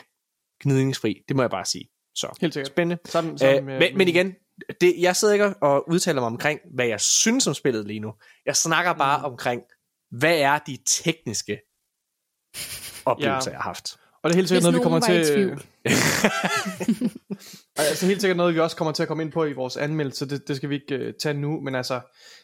gnidningsfri, 0.64 1.24
det 1.28 1.36
må 1.36 1.44
jeg 1.44 1.50
bare 1.50 1.66
sige. 1.66 1.91
Så, 2.16 2.38
Helt 2.42 2.54
sikkert. 2.54 2.68
spændende. 2.72 3.02
Sammen, 3.10 3.34
Øh, 3.34 3.40
sammen 3.40 3.66
med, 3.66 3.80
men, 3.80 3.98
men 3.98 4.08
igen, 4.08 4.34
det, 4.82 4.96
jeg 5.00 5.16
sidder 5.16 5.34
ikke 5.34 5.54
og 5.62 5.90
udtaler 5.90 6.22
mig 6.22 6.28
omkring, 6.28 6.60
hvad 6.76 6.86
jeg 6.86 7.00
synes 7.02 7.48
om 7.48 7.54
spillet 7.54 7.86
lige 7.88 8.00
nu. 8.00 8.14
Jeg 8.46 8.56
snakker 8.56 8.94
bare 8.94 9.20
mm. 9.20 9.26
omkring, 9.26 9.62
hvad 10.12 10.38
er 10.40 10.58
de 10.58 10.78
tekniske 10.88 11.60
oplevelser, 13.06 13.52
Ja. 13.52 13.56
jeg 13.56 13.62
har 13.62 13.70
haft. 13.70 13.98
Og 14.24 14.30
det 14.30 14.34
er 14.34 14.38
helt 14.38 14.50
sikkert 14.50 14.64
Hvis 14.64 14.72
noget, 14.72 14.80
vi 14.80 14.84
kommer 14.84 15.00
til... 15.00 15.60
altså 17.78 18.06
helt 18.06 18.22
sikkert 18.22 18.38
noget, 18.38 18.54
vi 18.56 18.60
også 18.60 18.76
kommer 18.78 18.92
til 18.92 19.04
at 19.04 19.08
komme 19.08 19.24
ind 19.24 19.32
på 19.32 19.46
i 19.46 19.54
vores 19.54 19.78
anmeldelse. 19.78 20.30
Det, 20.30 20.48
det 20.48 20.56
skal 20.56 20.70
vi 20.70 20.76
ikke 20.76 21.08
uh, 21.08 21.14
tage 21.22 21.34
nu, 21.34 21.60
men 21.62 21.76
altså, 21.76 22.00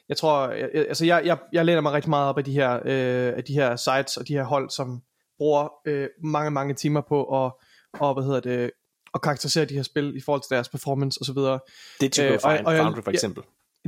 jeg 0.09 0.17
tror, 0.17 0.49
jeg, 0.49 0.69
jeg- 0.73 0.85
altså 0.87 1.05
jeg, 1.05 1.21
jeg, 1.25 1.37
jeg 1.53 1.65
læner 1.65 1.81
mig 1.81 1.91
rigtig 1.93 2.09
meget 2.09 2.29
op 2.29 2.37
af 2.37 2.43
de 2.43 2.51
her, 2.51 2.75
uh, 2.79 3.37
af 3.37 3.43
de 3.47 3.53
her 3.53 3.75
sites 3.75 4.17
og 4.17 4.27
de 4.27 4.33
her 4.33 4.43
hold, 4.43 4.69
som 4.69 5.01
bruger 5.37 5.67
uh, 5.89 6.05
mange, 6.31 6.51
mange 6.51 6.73
timer 6.73 7.01
på 7.09 7.45
at, 7.45 7.51
og, 7.93 8.13
hvad 8.13 8.23
hedder 8.23 8.39
det, 8.39 8.71
at 9.13 9.21
karakterisere 9.21 9.65
de 9.65 9.73
her 9.73 9.83
spil 9.83 10.13
i 10.17 10.21
forhold 10.21 10.41
til 10.41 10.49
deres 10.55 10.69
performance 10.69 11.19
osv. 11.21 11.37
Digital 12.01 12.31
Øh, 12.33 12.39
og- 12.43 12.51
og 12.65 12.77
Foundry 12.77 13.01
for 13.03 13.11
ja. 13.11 13.13
eksempel. 13.13 13.43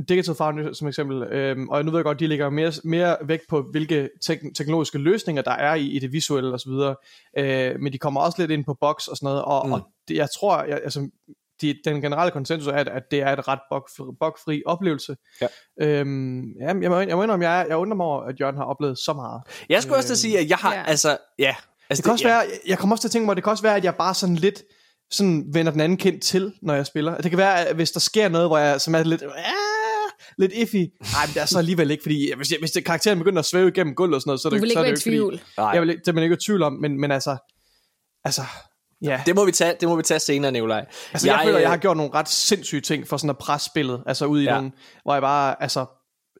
Digital 0.08 0.34
Foundry 0.34 0.72
som 0.72 0.88
eksempel, 0.88 1.22
øhm, 1.22 1.68
og 1.68 1.84
nu 1.84 1.90
ved 1.90 1.98
jeg 1.98 2.04
godt, 2.04 2.20
de 2.20 2.26
lægger 2.26 2.50
mere, 2.50 2.72
mere 2.84 3.16
vægt 3.24 3.42
på, 3.48 3.62
hvilke 3.70 4.08
tek- 4.24 4.54
teknologiske 4.56 4.98
løsninger 4.98 5.42
der 5.42 5.50
er 5.50 5.74
i, 5.74 5.86
i 5.86 5.98
det 5.98 6.12
visuelle 6.12 6.54
osv., 6.54 6.70
øh, 7.38 7.80
men 7.80 7.92
de 7.92 7.98
kommer 7.98 8.20
også 8.20 8.42
lidt 8.42 8.50
ind 8.50 8.64
på 8.64 8.74
box 8.80 9.06
og 9.06 9.16
sådan 9.16 9.26
noget, 9.26 9.42
og, 9.42 9.66
Mm. 9.66 9.72
og 9.72 9.80
det, 10.08 10.14
jeg 10.16 10.28
tror, 10.38 10.62
jeg, 10.62 10.80
altså, 10.84 11.08
de, 11.60 11.74
den 11.84 12.00
generelle 12.00 12.30
konsensus 12.30 12.66
er, 12.68 12.72
at, 12.72 12.88
at 12.88 13.02
det 13.10 13.20
er 13.20 13.32
et 13.32 13.48
ret 13.48 13.58
bug- 13.72 14.16
bugfri 14.20 14.62
oplevelse. 14.66 15.16
Ja. 15.40 15.46
Øhm, 15.80 16.42
ja, 16.60 16.66
jeg, 16.66 16.90
må, 16.90 16.98
jeg 17.00 17.16
må 17.16 17.22
indrømme, 17.22 17.50
jeg, 17.50 17.66
jeg 17.68 17.76
undrer 17.76 17.96
mig 17.96 18.06
over, 18.06 18.22
at 18.22 18.40
Jørgen 18.40 18.56
har 18.56 18.64
oplevet 18.64 18.98
så 18.98 19.12
meget. 19.12 19.42
Jeg 19.68 19.82
skulle 19.82 19.96
også 19.96 20.06
til 20.08 20.14
at 20.14 20.18
sige, 20.18 20.38
at 20.38 20.48
jeg 20.48 20.56
har, 20.58 20.74
Ja. 20.74 20.84
altså, 20.86 21.18
ja. 21.38 21.54
Altså, 21.90 22.00
Det 22.02 22.04
kan 22.04 22.12
også 22.12 22.24
være, 22.28 22.42
jeg 22.66 22.78
kommer 22.78 22.94
også 22.94 23.00
til 23.02 23.08
at 23.08 23.12
tænke 23.12 23.26
mig, 23.26 23.36
det 23.36 23.44
kan 23.44 23.50
også 23.50 23.62
være, 23.62 23.76
at 23.76 23.84
jeg 23.84 23.94
bare 23.94 24.14
sådan 24.14 24.34
lidt 24.36 24.62
sådan 25.12 25.44
vender 25.52 25.72
den 25.72 25.80
anden 25.80 25.98
kendt 25.98 26.22
til, 26.22 26.52
når 26.62 26.74
jeg 26.74 26.86
spiller. 26.86 27.16
Det 27.16 27.30
kan 27.30 27.38
være, 27.38 27.66
at 27.68 27.74
hvis 27.76 27.90
der 27.90 28.00
sker 28.00 28.28
noget, 28.28 28.48
hvor 28.48 28.58
jeg 28.58 28.80
som 28.80 28.94
er 28.94 29.02
lidt, 29.02 29.22
ah, 29.22 29.30
lidt 30.38 30.52
iffy. 30.52 30.74
Nej, 30.76 31.26
men 31.26 31.34
det 31.34 31.42
er 31.42 31.46
så 31.46 31.58
alligevel 31.58 31.90
ikke, 31.90 32.02
fordi 32.02 32.32
hvis, 32.36 32.50
jeg, 32.50 32.58
hvis 32.60 32.70
det, 32.70 32.84
karakteren 32.84 33.18
begynder 33.18 33.38
at 33.38 33.44
svæve 33.44 33.68
igennem 33.68 33.94
gulvet 33.94 34.14
og 34.14 34.20
sådan 34.20 34.28
noget, 34.28 34.40
så 34.40 34.48
er 34.48 34.50
Du 34.50 34.54
det, 34.54 34.62
vil 34.62 34.68
så 34.70 34.72
ikke 34.72 34.78
er 34.78 34.82
være 34.82 34.90
i 34.90 35.10
det 35.10 35.16
jo 35.18 35.30
ikke. 35.30 35.44
Nej. 35.56 35.64
Fordi, 35.66 35.74
jeg 35.74 35.82
vil 35.82 35.90
ikke- 35.90 36.00
det 36.00 36.08
er 36.08 36.12
man 36.12 36.22
ikke 36.22 36.34
i 36.34 36.36
tvivl 36.46 36.62
om, 36.62 36.72
men, 36.72 37.00
men 37.00 37.10
altså, 37.10 37.36
altså, 38.24 38.42
ja. 39.02 39.22
Det 39.26 39.34
må 39.34 39.44
vi 39.44 39.52
tage, 39.52 39.74
det 39.80 39.88
må 39.88 39.96
vi 39.96 40.02
tage 40.02 40.20
senere, 40.20 40.52
Nikolaj. 40.52 40.86
Altså, 41.12 41.26
jeg, 41.28 41.34
jeg 41.34 41.40
føler, 41.44 41.56
øh, 41.58 41.62
jeg 41.62 41.70
har 41.70 41.76
gjort 41.76 41.96
nogle 41.96 42.14
ret 42.14 42.28
sindssyge 42.28 42.80
ting 42.80 43.08
for 43.08 43.16
sådan 43.16 43.30
at 43.30 43.38
presse 43.38 43.66
spillet, 43.66 44.02
altså 44.06 44.24
ud 44.26 44.40
i 44.40 44.44
ja. 44.44 44.54
nogle, 44.54 44.72
hvor 45.04 45.12
jeg 45.12 45.22
bare, 45.22 45.62
altså, 45.62 45.86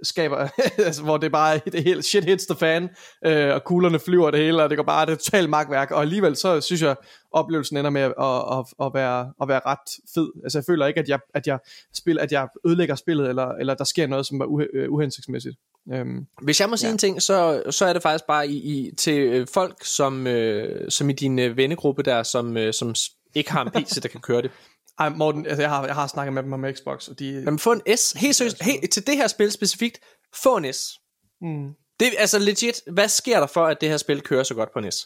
skaber, 0.03 0.49
altså, 0.87 1.03
hvor 1.03 1.17
det 1.17 1.33
bare 1.33 1.61
det 1.73 1.85
hele 1.85 2.03
shit 2.03 2.25
hits 2.25 2.47
the 2.47 2.57
fan, 2.57 2.89
øh, 3.27 3.55
og 3.55 3.65
kuglerne 3.65 3.99
flyver 3.99 4.31
det 4.31 4.41
hele, 4.41 4.63
og 4.63 4.71
det 4.71 4.79
går 4.79 4.85
bare 4.85 5.07
det 5.07 5.13
er 5.13 5.17
totalt 5.17 5.51
magtværk, 5.51 5.91
og 5.91 6.01
alligevel 6.03 6.37
så 6.37 6.61
synes 6.61 6.83
jeg, 6.83 6.97
oplevelsen 7.33 7.77
ender 7.77 7.91
med 7.91 8.01
at, 8.01 8.15
at, 8.19 8.59
at, 8.59 8.87
at, 8.87 8.91
være, 8.95 9.33
at 9.43 9.49
være 9.49 9.61
ret 9.67 9.91
fed. 10.15 10.29
Altså 10.45 10.59
jeg 10.59 10.65
føler 10.65 10.87
ikke, 10.87 11.01
at 11.01 11.09
jeg, 11.09 11.19
at 11.35 11.47
jeg, 11.47 11.59
spiller, 11.95 12.23
at 12.23 12.33
jeg 12.33 12.49
ødelægger 12.67 12.95
spillet, 12.95 13.29
eller, 13.29 13.49
eller 13.49 13.75
der 13.75 13.85
sker 13.85 14.07
noget, 14.07 14.27
som 14.27 14.41
er 14.41 14.45
uh, 14.45 14.63
uhensigtsmæssigt. 14.89 15.57
Um, 15.87 16.27
Hvis 16.43 16.61
jeg 16.61 16.69
må 16.71 16.77
sige 16.77 16.89
ja. 16.89 16.93
en 16.93 16.99
ting, 16.99 17.23
så, 17.23 17.63
så 17.71 17.87
er 17.87 17.93
det 17.93 18.03
faktisk 18.03 18.25
bare 18.29 18.49
i, 18.49 18.57
i, 18.57 18.95
til 18.97 19.21
øh, 19.21 19.47
folk, 19.55 19.85
som, 19.85 20.27
øh, 20.27 20.91
som 20.91 21.11
i 21.11 21.13
din 21.13 21.39
øh, 21.39 21.57
vennegruppe 21.57 22.03
der, 22.03 22.23
som, 22.23 22.57
øh, 22.57 22.75
som 22.75 22.95
ikke 23.35 23.53
har 23.53 23.63
en 23.63 23.71
PC, 23.71 24.01
der 24.03 24.09
kan 24.09 24.21
køre 24.21 24.43
det. 24.43 24.51
Ej, 25.01 25.09
Morten, 25.09 25.47
altså 25.47 25.63
jeg 25.63 25.71
har, 25.71 25.87
jeg 25.87 25.95
har 25.95 26.07
snakket 26.07 26.33
med 26.33 26.43
dem 26.43 26.53
om 26.53 26.65
Xbox, 26.73 27.09
og 27.09 27.19
de... 27.19 27.43
Men 27.45 27.59
få 27.59 27.73
en 27.73 27.97
S, 27.97 28.13
helt 28.13 28.37
seriøst, 28.37 28.63
helt, 28.63 28.93
til 28.93 29.07
det 29.07 29.17
her 29.17 29.27
spil 29.27 29.53
specifikt, 29.53 29.99
få 30.35 30.57
en 30.57 30.73
S. 30.73 30.99
Mm. 31.41 31.69
Det 32.01 32.09
er 32.09 32.13
altså 32.19 32.39
legit, 32.39 32.83
hvad 32.93 33.09
sker 33.09 33.41
der 33.41 33.47
for, 33.47 33.67
at 33.67 33.81
det 33.81 33.89
her 33.89 33.97
spil 33.97 34.21
kører 34.21 34.43
så 34.43 34.55
godt 34.55 34.73
på 34.73 34.79
en 34.79 34.93
S? 34.93 34.97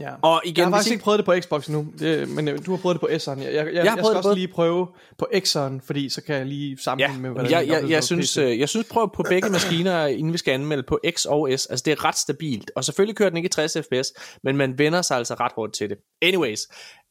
Ja. 0.00 0.14
Og 0.22 0.42
igen, 0.44 0.56
jeg 0.58 0.66
har 0.66 0.70
faktisk 0.70 0.92
ikke 0.92 1.04
prøvet 1.04 1.18
det 1.18 1.26
på 1.26 1.34
Xbox 1.40 1.68
nu, 1.68 1.86
det, 1.98 2.28
men 2.28 2.48
øh, 2.48 2.66
du 2.66 2.70
har 2.70 2.78
prøvet 2.78 2.94
det 2.94 3.00
på 3.00 3.06
S'eren. 3.06 3.42
Jeg, 3.42 3.54
jeg, 3.54 3.66
jeg, 3.66 3.74
jeg, 3.74 3.84
jeg 3.84 3.92
skal 3.92 4.16
også 4.16 4.34
lige 4.34 4.48
prøve 4.48 4.88
på 5.18 5.28
X'eren, 5.34 5.86
fordi 5.86 6.08
så 6.08 6.22
kan 6.26 6.36
jeg 6.36 6.46
lige 6.46 6.78
sammenligne 6.82 7.14
ja, 7.14 7.20
med, 7.20 7.30
hvordan 7.30 7.50
jeg, 7.50 7.68
jeg, 7.68 7.82
jeg, 7.82 7.90
jeg, 7.90 8.04
synes, 8.04 8.36
øh, 8.36 8.58
jeg 8.58 8.68
synes, 8.68 8.86
prøv 8.90 9.10
på 9.14 9.22
begge 9.28 9.50
maskiner, 9.50 10.06
inden 10.06 10.32
vi 10.32 10.38
skal 10.38 10.52
anmelde 10.52 10.82
på 10.82 10.98
X 11.10 11.24
og 11.24 11.48
S. 11.56 11.66
Altså, 11.66 11.82
det 11.84 11.92
er 11.92 12.04
ret 12.04 12.16
stabilt. 12.16 12.70
Og 12.76 12.84
selvfølgelig 12.84 13.16
kører 13.16 13.28
den 13.28 13.36
ikke 13.36 13.46
i 13.46 13.50
60 13.50 13.76
fps, 13.76 14.12
men 14.42 14.56
man 14.56 14.78
vender 14.78 15.02
sig 15.02 15.16
altså 15.16 15.34
ret 15.34 15.52
hurtigt 15.56 15.76
til 15.76 15.90
det. 15.90 15.98
Anyways. 16.22 16.60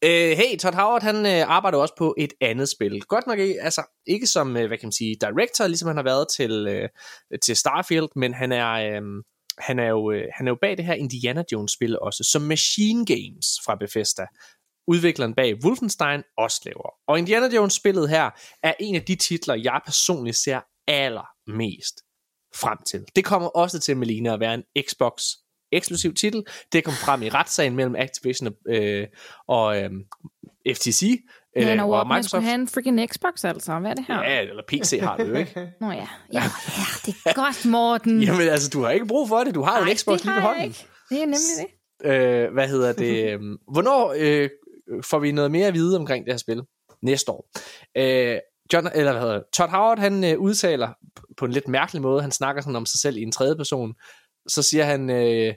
Uh, 0.06 0.10
hey, 0.10 0.58
Todd 0.60 0.76
Howard, 0.76 1.02
han 1.02 1.16
uh, 1.26 1.56
arbejder 1.56 1.78
også 1.78 1.94
på 1.98 2.16
et 2.18 2.34
andet 2.42 2.70
spil. 2.70 3.02
Godt 3.02 3.28
nok 3.28 3.40
ikke, 3.40 3.62
altså, 3.62 3.82
ikke 4.08 4.28
som, 4.28 4.48
uh, 4.48 4.54
hvad 4.54 4.78
kan 4.78 4.88
man 4.88 4.92
sige, 4.92 5.16
director, 5.22 5.68
ligesom 5.68 5.88
han 5.88 5.98
har 5.98 6.04
været 6.04 6.28
til, 6.36 6.68
uh, 6.68 7.38
til 7.44 7.56
Starfield, 7.56 8.08
men 8.16 8.34
han 8.34 8.52
er... 8.52 9.00
Uh, 9.02 9.24
han 9.62 9.80
er 9.80 9.90
jo, 9.90 10.12
øh, 10.12 10.24
han 10.36 10.48
er 10.48 10.52
jo 10.52 10.58
bag 10.62 10.78
det 10.78 10.86
her 10.86 10.94
Indiana 10.94 11.44
Jones 11.52 11.72
spil 11.72 12.00
også, 12.00 12.24
som 12.24 12.42
Machine 12.42 13.06
Games 13.06 13.48
fra 13.66 13.76
Bethesda, 13.76 14.26
udvikleren 14.88 15.36
bag 15.36 15.56
Wolfenstein, 15.66 16.24
også 16.38 16.62
laver. 16.66 16.90
Og 17.08 17.20
Indiana 17.20 17.56
Jones 17.56 17.74
spillet 17.74 18.10
her 18.10 18.30
er 18.64 18.74
en 18.80 18.96
af 18.96 19.02
de 19.02 19.16
titler, 19.16 19.56
jeg 19.56 19.82
personligt 19.86 20.38
ser 20.38 20.62
allermest 20.88 22.02
frem 22.56 22.78
til. 22.86 23.06
Det 23.16 23.26
kommer 23.26 23.48
også 23.48 23.80
til, 23.80 23.98
Melina, 23.98 24.34
at 24.34 24.40
være 24.40 24.54
en 24.54 24.64
Xbox 24.82 25.24
eksklusiv 25.72 26.14
titel. 26.14 26.46
Det 26.72 26.84
kom 26.84 26.94
frem 26.94 27.22
i 27.22 27.30
retssagen 27.30 27.76
mellem 27.76 27.96
Activision 27.96 28.48
og, 28.48 28.76
øh, 28.76 29.08
og 29.48 29.82
øh, 29.82 29.92
FTC, 30.76 31.04
Øh, 31.58 31.64
ja, 31.64 31.84
og 31.84 32.08
man 32.08 32.24
skulle 32.24 32.44
have 32.44 32.56
en 32.56 32.68
freaking 32.68 33.10
Xbox 33.14 33.46
altså. 33.46 33.80
Hvad 33.80 33.92
er 33.92 33.96
det 33.96 34.06
her? 34.08 34.24
Ja, 34.24 34.42
eller 34.42 34.64
PC 34.68 35.00
har 35.02 35.18
du 35.18 35.24
jo 35.24 35.34
ikke. 35.34 35.72
Nå 35.82 35.92
ja. 35.92 35.96
ja. 35.98 36.08
Ja, 36.34 36.42
det 37.06 37.16
er 37.26 37.34
godt, 37.34 37.66
Morten. 37.66 38.22
Jamen 38.24 38.48
altså, 38.48 38.70
du 38.70 38.82
har 38.82 38.90
ikke 38.90 39.06
brug 39.06 39.28
for 39.30 39.44
det. 39.44 39.56
Du 39.56 39.62
har 39.62 39.80
jo 39.80 39.86
en 39.86 39.98
Xbox 39.98 40.24
lige 40.24 40.36
ved 40.36 40.42
hånden. 40.42 40.64
Ikke. 40.64 40.86
Det 41.10 41.18
er 41.18 41.26
nemlig 41.26 41.68
det. 42.04 42.12
Øh, 42.12 42.54
hvad 42.54 42.68
hedder 42.68 42.94
det? 42.94 43.34
Øhm, 43.34 43.58
hvornår 43.72 44.16
øh, 44.18 44.50
får 45.04 45.20
vi 45.20 45.32
noget 45.32 45.52
mere 45.52 45.68
at 45.68 45.74
vide 45.74 45.98
omkring 45.98 46.26
det 46.26 46.34
her 46.34 46.38
spil? 46.38 46.62
Næste 47.02 47.32
år. 47.32 47.50
Øh, 47.98 48.38
John, 48.74 48.90
eller 48.96 49.12
hvad 49.12 49.22
hedder 49.22 49.36
det? 49.36 49.44
Todd 49.54 49.70
Howard, 49.70 50.00
han 50.00 50.24
øh, 50.24 50.40
udtaler 50.40 50.90
på 51.38 51.46
en 51.46 51.52
lidt 51.52 51.68
mærkelig 51.68 52.02
måde, 52.02 52.22
han 52.22 52.32
snakker 52.32 52.62
sådan 52.62 52.76
om 52.76 52.86
sig 52.86 53.00
selv 53.00 53.18
i 53.18 53.22
en 53.22 53.32
tredje 53.32 53.56
person, 53.56 53.94
så 54.48 54.64
siger 54.64 54.84
han, 54.84 55.10
øh, 55.10 55.54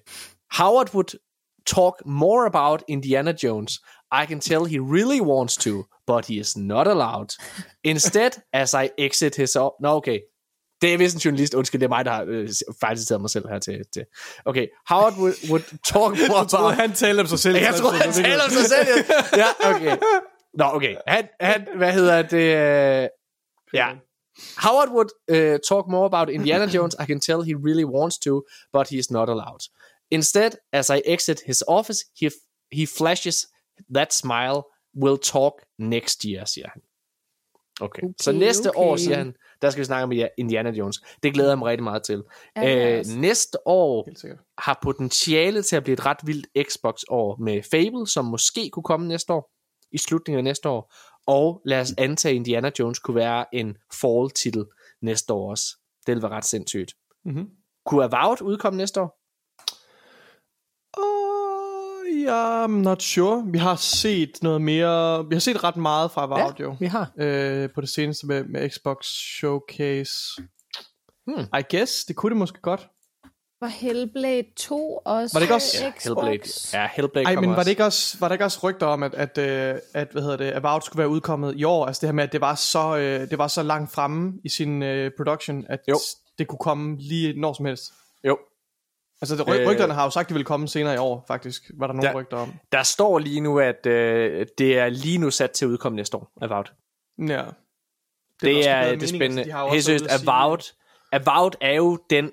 Howard 0.59 0.95
would 0.95 1.19
talk 1.67 1.95
more 2.07 2.47
about 2.47 2.83
Indiana 2.89 3.35
Jones 3.43 3.73
I 4.13 4.27
can 4.27 4.41
tell 4.41 4.65
he 4.65 4.79
really 4.79 5.21
wants 5.21 5.57
to, 5.57 5.85
but 6.07 6.27
he 6.27 6.39
is 6.39 6.57
not 6.57 6.87
allowed. 6.87 7.31
Instead, 7.85 8.31
as 8.53 8.75
I 8.75 8.91
exit 8.99 9.37
his... 9.37 9.57
Op- 9.57 9.81
Nå, 9.81 9.89
okay. 9.89 10.21
Det 10.83 10.95
er 10.95 10.99
vist 10.99 11.15
en 11.15 11.21
journalist. 11.21 11.55
Undskyld, 11.55 11.81
det 11.81 11.87
er 11.87 11.89
mig, 11.89 12.05
der 12.05 12.11
har 12.11 12.25
øh, 12.29 12.49
fejlciteret 12.81 13.21
mig 13.21 13.31
selv 13.31 13.49
her 13.49 13.59
til, 13.59 13.81
til. 13.93 14.05
Okay, 14.45 14.67
Howard 14.89 15.13
would, 15.19 15.35
would 15.51 15.65
talk 15.85 16.19
more 16.31 16.39
about... 16.39 16.49
tror, 16.49 16.71
han 16.71 16.93
taler 16.93 17.23
om 17.23 17.27
sig 17.27 17.39
selv. 17.39 17.57
Jeg 17.57 17.75
tror, 17.75 17.91
han 17.91 18.13
taler 18.13 18.45
om 18.45 18.51
sig 18.51 18.67
selv. 18.67 18.89
ja, 19.43 19.75
okay. 19.75 19.97
Nå, 20.55 20.65
okay. 20.65 20.97
Han, 21.07 21.29
han, 21.41 21.69
hvad 21.77 21.93
hedder 21.93 22.23
det? 22.23 23.03
Øh, 23.03 23.09
ja. 23.73 23.89
Howard 24.57 24.89
would 24.89 25.11
uh, 25.29 25.59
talk 25.69 25.85
more 25.89 26.07
about 26.07 26.29
Indiana 26.29 26.67
Jones. 26.67 26.97
I 27.03 27.05
can 27.07 27.21
tell 27.21 27.43
he 27.43 27.55
really 27.55 27.85
wants 27.85 28.19
to, 28.19 28.43
but 28.73 28.89
he 28.89 28.99
is 28.99 29.11
not 29.11 29.29
allowed. 29.29 29.63
Instead, 30.11 30.51
as 30.73 30.91
I 30.91 31.03
exit 31.05 31.41
his 31.47 31.63
office, 31.69 32.05
he, 32.21 32.31
he 32.73 32.87
flashes 32.87 33.47
That 33.95 34.15
smile 34.15 34.63
will 35.05 35.19
talk 35.19 35.53
next 35.79 36.25
year, 36.25 36.45
siger 36.45 36.69
han. 36.69 36.83
Okay. 37.81 38.03
okay 38.03 38.15
så 38.21 38.33
næste 38.33 38.69
okay. 38.71 38.79
år, 38.79 38.97
siger 38.97 39.17
han, 39.17 39.35
der 39.63 39.71
skal 39.71 39.81
vi 39.81 39.85
snakke 39.85 40.05
om 40.05 40.29
Indiana 40.39 40.71
Jones. 40.71 41.03
Det 41.23 41.35
glæder 41.35 41.51
jeg 41.51 41.59
mig 41.59 41.67
rigtig 41.67 41.85
meget 41.85 42.03
til. 42.03 42.23
Ja, 42.57 42.99
øh, 42.99 43.05
næste 43.07 43.59
år 43.69 44.09
har 44.59 44.79
potentiale 44.83 45.63
til 45.63 45.77
at 45.77 45.83
blive 45.85 45.93
et 45.93 46.07
ret 46.07 46.19
vildt 46.25 46.71
Xbox-år 46.71 47.37
med 47.37 47.63
Fable, 47.71 48.07
som 48.07 48.25
måske 48.25 48.71
kunne 48.71 48.83
komme 48.83 49.09
næste 49.09 49.33
år, 49.33 49.51
i 49.93 49.99
slutningen 49.99 50.39
af 50.39 50.45
næste 50.45 50.69
år. 50.69 50.95
Og 51.27 51.63
lad 51.65 51.81
os 51.81 51.95
antage, 51.99 52.31
at 52.31 52.37
Indiana 52.37 52.71
Jones 52.79 52.99
kunne 52.99 53.15
være 53.15 53.55
en 53.55 53.77
fall-titel 54.01 54.65
næste 55.03 55.33
år 55.33 55.51
også. 55.51 55.67
Det 56.07 56.13
ville 56.13 56.23
være 56.23 56.33
ret 56.33 56.45
sindssygt. 56.45 56.93
Mm-hmm. 57.25 57.51
Kunne 57.87 58.05
Avowed 58.05 58.43
udkomme 58.43 58.77
næste 58.77 59.01
år? 59.01 59.21
I'm 62.29 62.71
not 62.71 63.03
sure. 63.03 63.45
Vi 63.47 63.59
har 63.59 63.77
set 63.77 64.39
noget 64.43 64.63
mere... 64.63 65.29
Vi 65.29 65.35
har 65.35 65.41
set 65.41 65.65
ret 65.65 65.77
meget 65.77 66.11
fra 66.11 66.23
Avowed, 66.23 66.55
ja, 66.59 66.77
vi 66.81 66.87
har. 66.87 67.13
Øh, 67.19 67.69
på 67.75 67.81
det 67.81 67.89
seneste 67.89 68.27
med, 68.27 68.45
med 68.45 68.71
Xbox 68.71 69.07
Showcase. 69.07 70.13
Hmm. 71.27 71.47
I 71.59 71.77
guess, 71.77 72.05
det 72.05 72.17
kunne 72.17 72.31
det 72.31 72.37
måske 72.37 72.61
godt. 72.61 72.89
Var 73.61 73.69
Hellblade 73.69 74.45
2 74.57 74.97
også 75.05 75.35
var 75.35 75.41
det 75.41 75.45
ikke 75.45 75.55
også 75.55 75.85
ja, 75.85 75.93
Hellblade. 76.05 76.39
Ja, 76.73 76.89
Hellblade 76.97 77.27
Ej, 77.27 77.35
men 77.35 77.51
var 77.51 77.63
det 77.63 77.71
ikke 77.71 77.85
også 77.85 78.17
var 78.21 78.29
der 78.29 78.33
ikke 78.33 78.45
også 78.45 78.59
rygter 78.63 78.87
om 78.87 79.03
at 79.03 79.15
at, 79.15 79.39
at, 79.39 79.75
øh, 79.75 79.81
at 79.95 80.09
hvad 80.13 80.23
hedder 80.23 80.37
det, 80.37 80.53
Avowed 80.53 80.83
skulle 80.83 80.99
være 80.99 81.09
udkommet 81.09 81.55
i 81.57 81.65
år? 81.65 81.87
Altså 81.87 82.01
det 82.01 82.09
her 82.09 82.15
med 82.15 82.25
at 82.25 82.33
det 82.33 82.41
var 82.41 82.55
så 82.55 82.97
øh, 82.97 83.31
det 83.31 83.39
var 83.39 83.49
så 83.49 83.63
langt 83.63 83.93
fremme 83.93 84.33
i 84.45 84.49
sin 84.49 84.83
uh, 84.83 85.09
production 85.17 85.65
at 85.69 85.81
jo. 85.89 85.99
det 86.39 86.49
kunne 86.49 86.59
komme 86.59 86.97
lige 86.99 87.41
når 87.41 87.53
som 87.53 87.67
helst. 87.67 87.93
Jo, 88.25 88.39
Altså, 89.33 89.45
det, 89.45 89.55
ry- 89.55 89.67
rygterne 89.71 89.95
har 89.95 90.05
jo 90.05 90.11
sagt, 90.11 90.25
at 90.25 90.29
det 90.29 90.35
vil 90.35 90.45
komme 90.45 90.69
senere 90.69 90.95
i 90.95 90.99
år, 90.99 91.25
faktisk. 91.29 91.71
Var 91.79 91.87
der 91.87 91.95
nogle 91.95 92.09
der, 92.09 92.15
rygter 92.15 92.37
om. 92.37 92.53
Der 92.73 92.83
står 92.83 93.19
lige 93.19 93.41
nu, 93.41 93.59
at 93.59 93.87
øh, 93.87 94.47
det 94.59 94.79
er 94.79 94.89
lige 94.89 95.19
nu 95.19 95.31
sat 95.31 95.51
til 95.51 95.65
at 95.65 95.69
udkomme 95.69 95.97
næste 95.97 96.17
år, 96.17 96.33
Avowed. 96.43 96.65
Ja. 97.19 97.45
Det, 97.45 97.53
det 98.41 98.69
er, 98.69 98.95
det 98.95 99.03
er 99.03 99.07
spændende. 99.07 99.43
Altså, 99.43 99.69
Helt 99.73 99.85
seriøst, 99.85 100.07
Avowed, 100.29 100.73
Avowed 101.13 101.53
er 101.61 101.73
jo 101.73 101.99
den 102.11 102.31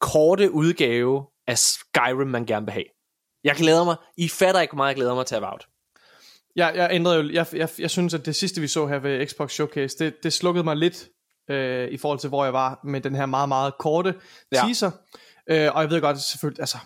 korte 0.00 0.50
udgave 0.52 1.26
af 1.46 1.58
Skyrim, 1.58 2.28
man 2.28 2.46
gerne 2.46 2.66
vil 2.66 2.72
have. 2.72 2.84
Jeg 3.44 3.54
glæder 3.56 3.84
mig. 3.84 3.96
I 4.16 4.28
fatter 4.28 4.60
ikke, 4.60 4.72
hvor 4.72 4.76
meget 4.76 4.88
jeg 4.88 4.96
glæder 4.96 5.14
mig 5.14 5.26
til 5.26 5.34
Avowed. 5.34 5.60
Ja, 6.56 6.66
jeg 6.66 6.88
ændrede 6.92 7.16
jo, 7.16 7.30
jeg, 7.32 7.46
jeg, 7.52 7.68
jeg 7.78 7.90
synes, 7.90 8.14
at 8.14 8.26
det 8.26 8.36
sidste, 8.36 8.60
vi 8.60 8.66
så 8.66 8.86
her 8.86 8.98
ved 8.98 9.26
Xbox 9.26 9.52
Showcase, 9.52 9.98
det, 9.98 10.22
det 10.22 10.32
slukkede 10.32 10.64
mig 10.64 10.76
lidt 10.76 11.08
øh, 11.50 11.88
i 11.88 11.96
forhold 11.96 12.18
til, 12.18 12.28
hvor 12.28 12.44
jeg 12.44 12.52
var 12.52 12.80
med 12.84 13.00
den 13.00 13.14
her 13.14 13.26
meget, 13.26 13.48
meget 13.48 13.78
korte 13.78 14.14
ja. 14.52 14.60
Øh, 15.46 15.74
og 15.74 15.82
jeg 15.82 15.90
ved 15.90 16.00
godt, 16.00 16.20
selvfølgelig, 16.20 16.60
altså, 16.60 16.78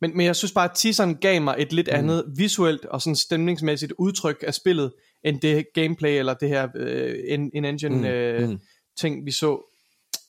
men, 0.00 0.16
men 0.16 0.26
jeg 0.26 0.36
synes 0.36 0.52
bare, 0.52 0.64
at 0.64 0.70
teaseren 0.74 1.16
gav 1.16 1.42
mig 1.42 1.54
et 1.58 1.72
lidt 1.72 1.88
mm. 1.92 1.98
andet 1.98 2.24
visuelt 2.36 2.84
og 2.84 3.02
sådan 3.02 3.16
stemningsmæssigt 3.16 3.92
udtryk 3.98 4.44
af 4.46 4.54
spillet, 4.54 4.92
end 5.24 5.40
det 5.40 5.66
gameplay 5.74 6.18
eller 6.18 6.34
det 6.34 6.48
her 6.48 6.68
øh, 6.76 7.14
in-engine 7.54 7.96
mm. 7.96 8.04
øh, 8.04 8.48
mm. 8.48 8.60
ting, 8.96 9.26
vi 9.26 9.30
så 9.30 9.72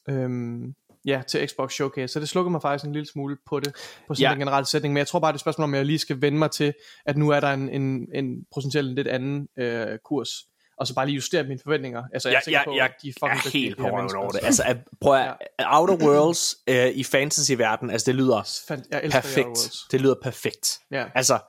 øhm, 0.10 0.74
ja, 1.06 1.22
til 1.28 1.48
Xbox 1.50 1.74
Showcase. 1.74 2.14
Så 2.14 2.20
det 2.20 2.30
slukker 2.30 2.52
mig 2.52 2.62
faktisk 2.62 2.86
en 2.86 2.94
lille 2.94 3.08
smule 3.08 3.38
på 3.46 3.60
det, 3.60 3.74
på 4.08 4.16
sådan 4.16 4.22
ja. 4.22 4.34
en 4.34 4.40
generel 4.40 4.66
sætning. 4.66 4.94
Men 4.94 4.98
jeg 4.98 5.08
tror 5.08 5.20
bare, 5.20 5.32
det 5.32 5.34
er 5.34 5.38
et 5.38 5.42
spørgsmål 5.42 5.64
om, 5.64 5.76
jeg 5.76 5.86
lige 5.86 6.00
skal 6.00 6.22
vende 6.22 6.38
mig 6.38 6.52
til, 6.52 6.74
at 7.06 7.18
nu 7.18 7.30
er 7.30 7.40
der 7.40 7.54
en, 7.54 7.70
en, 7.70 8.08
en 8.14 8.46
potentielt 8.54 8.96
lidt 8.96 9.08
anden 9.08 9.48
øh, 9.58 9.98
kurs 10.06 10.30
og 10.78 10.88
så 10.88 10.95
bare 10.95 11.06
lige 11.06 11.16
justere 11.16 11.44
mine 11.44 11.60
forventninger. 11.64 12.04
Altså, 12.14 12.30
jeg, 12.30 12.41
jeg, 12.48 12.64
jeg, 12.68 12.76
jeg, 12.76 12.91
de 13.04 13.14
jeg 13.22 13.30
er 13.30 13.49
helt 13.49 13.78
på 13.78 13.84
røven 13.84 14.16
over 14.16 14.30
det. 14.30 14.40
Altså, 14.44 14.64
at, 14.66 14.78
prøv 15.02 15.14
at, 15.14 15.26
ja. 15.60 15.80
Outer 15.80 16.06
Worlds 16.06 16.56
øh, 16.68 16.88
i 16.88 17.04
fantasy-verden, 17.04 17.90
altså 17.90 18.06
det 18.06 18.16
lyder 18.16 18.66
jeg 18.91 19.12
perfekt. 19.12 19.74
Det 19.91 20.02
lyder 20.02 20.16
perfekt. 20.24 20.80
Ja. 20.91 21.06
Altså, 21.16 21.40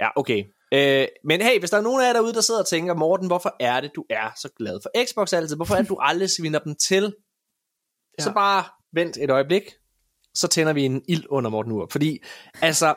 ja, 0.00 0.08
okay. 0.16 0.44
Øh, 0.74 1.06
men 1.24 1.42
hey, 1.42 1.58
hvis 1.58 1.70
der 1.70 1.76
er 1.76 1.82
nogen 1.82 2.02
af 2.02 2.06
jer 2.06 2.12
derude, 2.12 2.32
der 2.32 2.40
sidder 2.40 2.60
og 2.60 2.66
tænker, 2.66 2.94
Morten, 2.94 3.26
hvorfor 3.26 3.56
er 3.60 3.80
det, 3.80 3.90
du 3.96 4.04
er 4.10 4.30
så 4.36 4.48
glad 4.58 4.80
for 4.82 5.04
Xbox 5.06 5.32
altid? 5.32 5.56
Hvorfor 5.56 5.74
er 5.74 5.78
det, 5.78 5.88
du 5.88 5.98
aldrig 6.10 6.30
svinder 6.30 6.58
dem 6.58 6.74
til? 6.74 7.14
Ja. 8.18 8.24
Så 8.24 8.32
bare 8.32 8.64
vent 8.92 9.16
et 9.16 9.30
øjeblik, 9.30 9.62
så 10.34 10.48
tænder 10.48 10.72
vi 10.72 10.84
en 10.84 11.02
ild 11.08 11.24
under 11.28 11.50
Morten 11.50 11.72
Ur. 11.72 11.88
Fordi, 11.90 12.18
altså, 12.62 12.94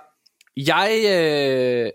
jeg, 0.57 1.03
øh, 1.09 1.91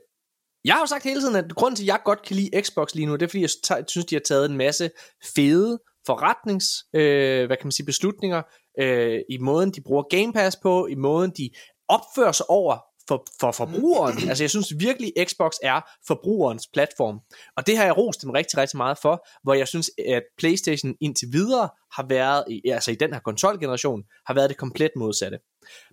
jeg 0.66 0.74
har 0.74 0.80
jo 0.80 0.86
sagt 0.86 1.04
hele 1.04 1.20
tiden, 1.20 1.36
at 1.36 1.54
grunden 1.54 1.76
til, 1.76 1.84
at 1.84 1.86
jeg 1.86 2.00
godt 2.04 2.22
kan 2.22 2.36
lide 2.36 2.62
Xbox 2.62 2.94
lige 2.94 3.06
nu, 3.06 3.12
det 3.12 3.22
er, 3.22 3.28
fordi 3.28 3.40
jeg 3.42 3.50
synes, 3.88 4.06
de 4.06 4.14
har 4.14 4.20
taget 4.20 4.50
en 4.50 4.56
masse 4.56 4.90
fede 5.34 5.78
forretnings, 6.06 6.66
øh, 6.94 7.46
hvad 7.46 7.56
kan 7.56 7.66
man 7.66 7.72
sige, 7.72 7.86
beslutninger, 7.86 8.42
øh, 8.80 9.20
i 9.30 9.38
måden, 9.38 9.70
de 9.70 9.80
bruger 9.80 10.02
Game 10.02 10.32
Pass 10.32 10.56
på, 10.62 10.86
i 10.86 10.94
måden, 10.94 11.32
de 11.36 11.50
opfører 11.88 12.32
sig 12.32 12.50
over 12.50 12.78
for, 13.08 13.26
for 13.40 13.52
forbrugeren. 13.52 14.28
altså 14.28 14.44
jeg 14.44 14.50
synes 14.50 14.72
virkelig, 14.78 15.12
Xbox 15.24 15.52
er 15.62 15.80
forbrugerens 16.06 16.68
platform. 16.72 17.20
Og 17.56 17.66
det 17.66 17.76
har 17.76 17.84
jeg 17.84 17.96
rost 17.96 18.22
dem 18.22 18.30
rigtig, 18.30 18.58
rigtig 18.58 18.76
meget 18.76 18.98
for, 19.02 19.26
hvor 19.42 19.54
jeg 19.54 19.68
synes, 19.68 19.90
at 20.08 20.22
Playstation 20.38 20.94
indtil 21.00 21.28
videre 21.32 21.68
har 21.92 22.06
været, 22.08 22.60
altså 22.64 22.90
i 22.90 22.94
den 22.94 23.12
her 23.12 23.20
konsolgeneration, 23.20 24.02
har 24.26 24.34
været 24.34 24.50
det 24.50 24.56
komplet 24.56 24.90
modsatte. 24.96 25.38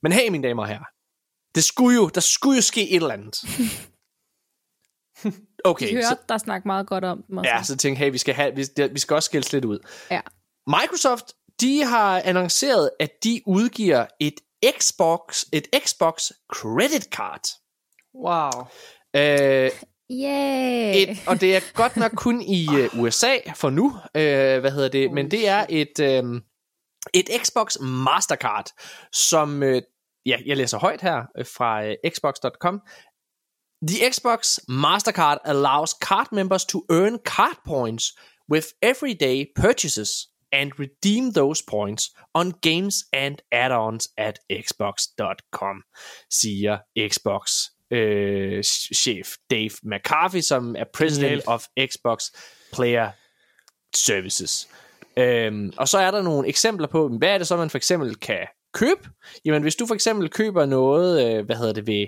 Men 0.03 0.11
hey, 0.11 0.29
mine 0.29 0.47
damer 0.47 0.61
og 0.61 0.67
herrer, 0.67 0.85
det 1.55 1.63
skulle 1.63 1.95
jo, 1.95 2.09
der 2.15 2.21
skulle 2.21 2.55
jo 2.55 2.61
ske 2.61 2.89
et 2.89 2.95
eller 2.95 3.13
andet. 3.13 3.35
Okay, 5.65 5.87
Vi 5.87 5.93
hørte 5.93 6.07
så, 6.07 6.15
der 6.29 6.37
snakke 6.37 6.67
meget 6.67 6.87
godt 6.87 7.03
om 7.03 7.23
dem. 7.27 7.37
også. 7.37 7.49
ja, 7.49 7.63
så 7.63 7.77
tænkte 7.77 7.99
jeg, 7.99 8.05
hey, 8.05 8.11
vi 8.11 8.17
skal, 8.17 8.33
have, 8.33 8.55
vi, 8.55 8.65
vi 8.91 8.99
skal 8.99 9.15
også 9.15 9.25
skille 9.27 9.47
lidt 9.51 9.65
ud. 9.65 9.79
ja. 10.11 10.21
Microsoft, 10.67 11.25
de 11.61 11.83
har 11.83 12.21
annonceret, 12.25 12.89
at 12.99 13.09
de 13.23 13.41
udgiver 13.45 14.05
et 14.19 14.33
Xbox, 14.79 15.43
et 15.53 15.67
Xbox 15.85 16.31
Credit 16.53 17.03
Card. 17.03 17.41
Wow. 18.15 18.67
Øh, 19.15 19.71
Yeah. 20.11 20.95
et, 20.95 21.17
og 21.27 21.41
det 21.41 21.55
er 21.55 21.73
godt 21.73 21.97
nok 21.97 22.11
kun 22.15 22.41
i 22.41 22.67
uh, 22.67 22.99
USA 23.01 23.37
for 23.55 23.69
nu, 23.69 23.95
øh, 24.15 24.59
hvad 24.59 24.71
hedder 24.71 24.89
det, 24.89 25.11
men 25.11 25.31
det 25.31 25.47
er 25.47 25.65
et, 25.69 25.99
øh, 25.99 26.41
et 27.13 27.29
Xbox 27.45 27.77
Mastercard, 27.79 28.65
som, 29.11 29.63
øh, 29.63 29.81
ja, 30.25 30.37
jeg 30.45 30.57
læser 30.57 30.77
højt 30.77 31.01
her 31.01 31.23
øh, 31.37 31.45
fra 31.45 31.85
øh, 31.85 31.95
xbox.com. 32.09 32.81
The 33.87 34.09
Xbox 34.09 34.59
Mastercard 34.69 35.39
allows 35.43 35.93
card 35.93 36.31
members 36.31 36.63
to 36.65 36.85
earn 36.89 37.19
card 37.19 37.57
points 37.65 38.13
with 38.49 38.67
everyday 38.81 39.45
purchases 39.55 40.29
and 40.53 40.71
redeem 40.79 41.31
those 41.31 41.61
points 41.61 42.11
on 42.33 42.53
games 42.61 43.03
and 43.11 43.41
add-ons 43.51 44.07
at 44.17 44.39
xbox.com, 44.49 45.83
siger 46.29 46.77
Xbox 46.97 47.71
øh, 47.91 48.63
chef 48.95 49.35
Dave 49.51 49.71
McCarthy, 49.83 50.41
som 50.41 50.75
er 50.75 50.85
president 50.93 51.29
Genialt. 51.29 51.47
of 51.47 51.65
Xbox 51.79 52.25
Player 52.73 53.11
Services. 53.95 54.67
Øhm, 55.17 55.73
og 55.77 55.87
så 55.87 55.97
er 55.97 56.11
der 56.11 56.21
nogle 56.21 56.47
eksempler 56.47 56.87
på, 56.87 57.07
hvad 57.07 57.29
er 57.29 57.37
det 57.37 57.47
så, 57.47 57.57
man 57.57 57.69
for 57.69 57.77
eksempel 57.77 58.15
kan 58.15 58.47
købe? 58.73 59.09
Jamen, 59.45 59.61
hvis 59.61 59.75
du 59.75 59.85
for 59.85 59.93
eksempel 59.95 60.29
køber 60.29 60.65
noget, 60.65 61.37
øh, 61.37 61.45
hvad 61.45 61.55
hedder 61.55 61.73
det 61.73 61.87
ved 61.87 62.07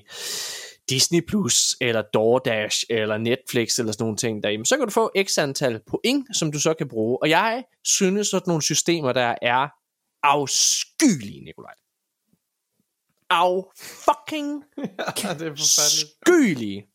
Disney 0.90 1.22
Plus, 1.28 1.78
eller 1.82 2.02
DoorDash, 2.02 2.84
eller 2.90 3.18
Netflix, 3.18 3.80
eller 3.80 3.91
sådan 3.91 4.03
nogle 4.03 4.18
ting 4.18 4.44
der, 4.44 4.49
jamen, 4.49 4.66
så 4.66 4.78
kan 4.78 4.86
du 4.86 4.91
få 4.91 5.12
x 5.24 5.38
antal 5.38 5.80
point, 5.88 6.38
som 6.38 6.52
du 6.52 6.60
så 6.60 6.74
kan 6.74 6.88
bruge. 6.88 7.18
Og 7.22 7.30
jeg 7.30 7.64
synes, 7.84 8.28
sådan 8.28 8.44
nogle 8.48 8.64
systemer, 8.64 9.14
der 9.14 9.36
er 9.41 9.68
afskyelige, 10.24 11.44
Nikolaj. 11.44 11.74
Af 13.30 13.64
fucking 13.78 14.64
Ja, 15.24 15.34
det 15.34 15.48
er 15.48 15.56
forfærdeligt. 15.56 16.86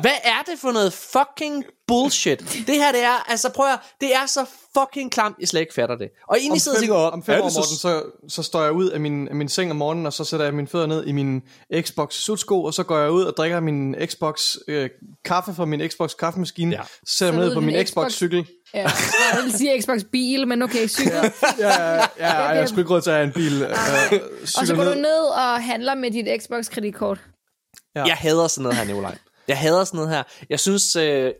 Hvad 0.00 0.10
er 0.24 0.42
det 0.50 0.58
for 0.60 0.72
noget 0.72 0.92
fucking 0.92 1.64
bullshit? 1.86 2.38
Det 2.66 2.74
her, 2.74 2.92
det 2.92 3.02
er, 3.02 3.30
altså 3.30 3.48
prøv 3.54 3.66
at, 3.72 3.78
det 4.00 4.14
er 4.14 4.26
så 4.26 4.44
fucking 4.78 5.12
klamt, 5.12 5.36
I 5.40 5.46
slet 5.46 5.60
ikke 5.60 5.74
fatter 5.74 5.96
det. 5.96 6.08
Og 6.28 6.36
egentlig 6.36 6.52
Om 6.52 6.58
sidder 6.58 6.76
og 6.78 6.80
fem, 6.80 6.88
tænker, 6.88 6.96
om 6.96 7.22
fem 7.22 7.40
år, 7.42 7.48
så- 7.48 7.58
Morten, 7.58 7.76
så, 7.76 8.02
så 8.36 8.42
står 8.42 8.62
jeg 8.62 8.72
ud 8.72 8.88
af 8.90 9.00
min, 9.00 9.28
af 9.28 9.34
min 9.34 9.48
seng 9.48 9.70
om 9.70 9.76
morgenen, 9.76 10.06
og 10.06 10.12
så 10.12 10.24
sætter 10.24 10.46
jeg 10.46 10.54
mine 10.54 10.68
fødder 10.68 10.86
ned 10.86 11.06
i 11.06 11.12
min 11.12 11.42
Xbox 11.80 12.14
sutsko, 12.14 12.64
og 12.64 12.74
så 12.74 12.82
går 12.82 12.98
jeg 12.98 13.10
ud 13.10 13.24
og 13.24 13.36
drikker 13.36 13.60
min 13.60 13.94
Xbox 14.06 14.56
øh, 14.68 14.90
kaffe 15.24 15.54
fra 15.54 15.64
min 15.64 15.88
Xbox 15.90 16.14
kaffemaskine, 16.14 16.76
Ja. 16.76 16.82
sætter 17.06 17.34
mig 17.34 17.42
ud 17.44 17.48
ned 17.48 17.54
på 17.54 17.60
min 17.60 17.86
Xbox 17.86 18.06
Xbox- 18.12 18.16
cykel. 18.16 18.46
ja. 18.74 18.82
Jeg 19.34 19.42
vil 19.44 19.52
sige 19.52 19.82
Xbox 19.82 20.00
bil, 20.12 20.48
men 20.48 20.62
okay, 20.62 20.88
cykel. 20.88 21.12
Ja. 21.12 21.22
Ja, 21.58 21.94
ja, 21.94 22.06
ja, 22.18 22.48
jeg 22.48 22.68
skulle 22.68 22.80
ikke 22.82 22.94
råd 22.94 23.00
til 23.00 23.10
at 23.10 23.16
have 23.16 23.26
en 23.26 23.32
bil. 23.32 23.62
Øh, 23.62 23.70
Og 23.70 24.66
så 24.66 24.74
går 24.76 24.84
du 24.84 24.90
ned. 24.90 24.96
ned 24.96 25.24
og 25.36 25.64
handler 25.64 25.94
med 25.94 26.10
dit 26.10 26.42
Xbox 26.42 26.70
kreditkort. 26.70 27.20
Ja. 27.96 28.04
Jeg 28.04 28.16
hader 28.16 28.48
sådan 28.48 28.62
noget 28.62 28.76
her, 28.78 28.84
Nikolaj. 28.84 29.18
Jeg 29.48 29.58
hader 29.58 29.84
sådan 29.84 29.98
noget 29.98 30.10
her. 30.10 30.22
Jeg 30.50 30.60
synes, 30.60 30.96
øh, 30.96 31.32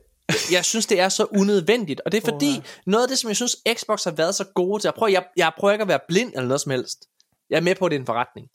jeg 0.51 0.65
synes, 0.65 0.87
det 0.87 1.01
er 1.01 1.09
så 1.09 1.25
unødvendigt. 1.25 2.01
Og 2.05 2.13
det 2.13 2.23
er 2.23 2.31
fordi, 2.33 2.63
noget 2.87 3.05
af 3.05 3.09
det, 3.09 3.19
som 3.19 3.29
jeg 3.29 3.37
synes, 3.37 3.57
Xbox 3.75 4.05
har 4.05 4.11
været 4.11 4.35
så 4.35 4.45
gode 4.45 4.83
til. 4.83 4.89
Jeg 4.89 4.95
prøver, 4.95 5.13
jeg, 5.13 5.27
jeg 5.37 5.53
prøver 5.59 5.73
ikke 5.73 5.83
at 5.83 5.89
være 5.89 6.01
blind 6.09 6.33
eller 6.35 6.47
noget 6.47 6.61
som 6.61 6.71
helst. 6.71 7.09
Jeg 7.51 7.57
er 7.57 7.61
med 7.61 7.75
på, 7.75 7.85
at 7.87 7.91
det 7.91 7.97
er 7.97 8.01
en 8.01 8.07
forretning. 8.07 8.49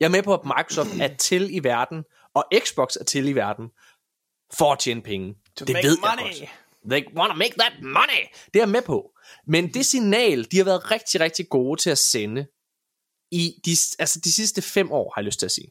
Jeg 0.00 0.06
er 0.06 0.10
med 0.10 0.22
på, 0.22 0.34
at 0.34 0.40
Microsoft 0.44 0.90
er 1.00 1.16
til 1.16 1.54
i 1.54 1.58
verden, 1.64 2.04
og 2.34 2.44
Xbox 2.64 2.96
er 2.96 3.04
til 3.04 3.28
i 3.28 3.32
verden, 3.32 3.68
for 4.52 4.72
at 4.72 4.78
tjene 4.78 5.02
penge. 5.02 5.34
det 5.58 5.68
make 5.68 5.86
ved 5.86 5.96
money. 5.98 6.40
jeg 6.40 6.48
godt. 6.48 6.60
They 6.90 7.16
wanna 7.16 7.34
make 7.34 7.54
that 7.58 7.72
money. 7.82 8.22
Det 8.46 8.56
er 8.56 8.60
jeg 8.60 8.68
med 8.68 8.82
på. 8.82 9.10
Men 9.46 9.74
det 9.74 9.86
signal, 9.86 10.50
de 10.50 10.56
har 10.56 10.64
været 10.64 10.90
rigtig, 10.90 11.20
rigtig 11.20 11.48
gode 11.48 11.80
til 11.80 11.90
at 11.90 11.98
sende 11.98 12.46
i 13.32 13.60
de, 13.64 13.70
altså 13.98 14.20
de 14.24 14.32
sidste 14.32 14.62
fem 14.62 14.92
år, 14.92 15.12
har 15.14 15.22
jeg 15.22 15.26
lyst 15.26 15.38
til 15.38 15.46
at 15.46 15.52
sige. 15.52 15.70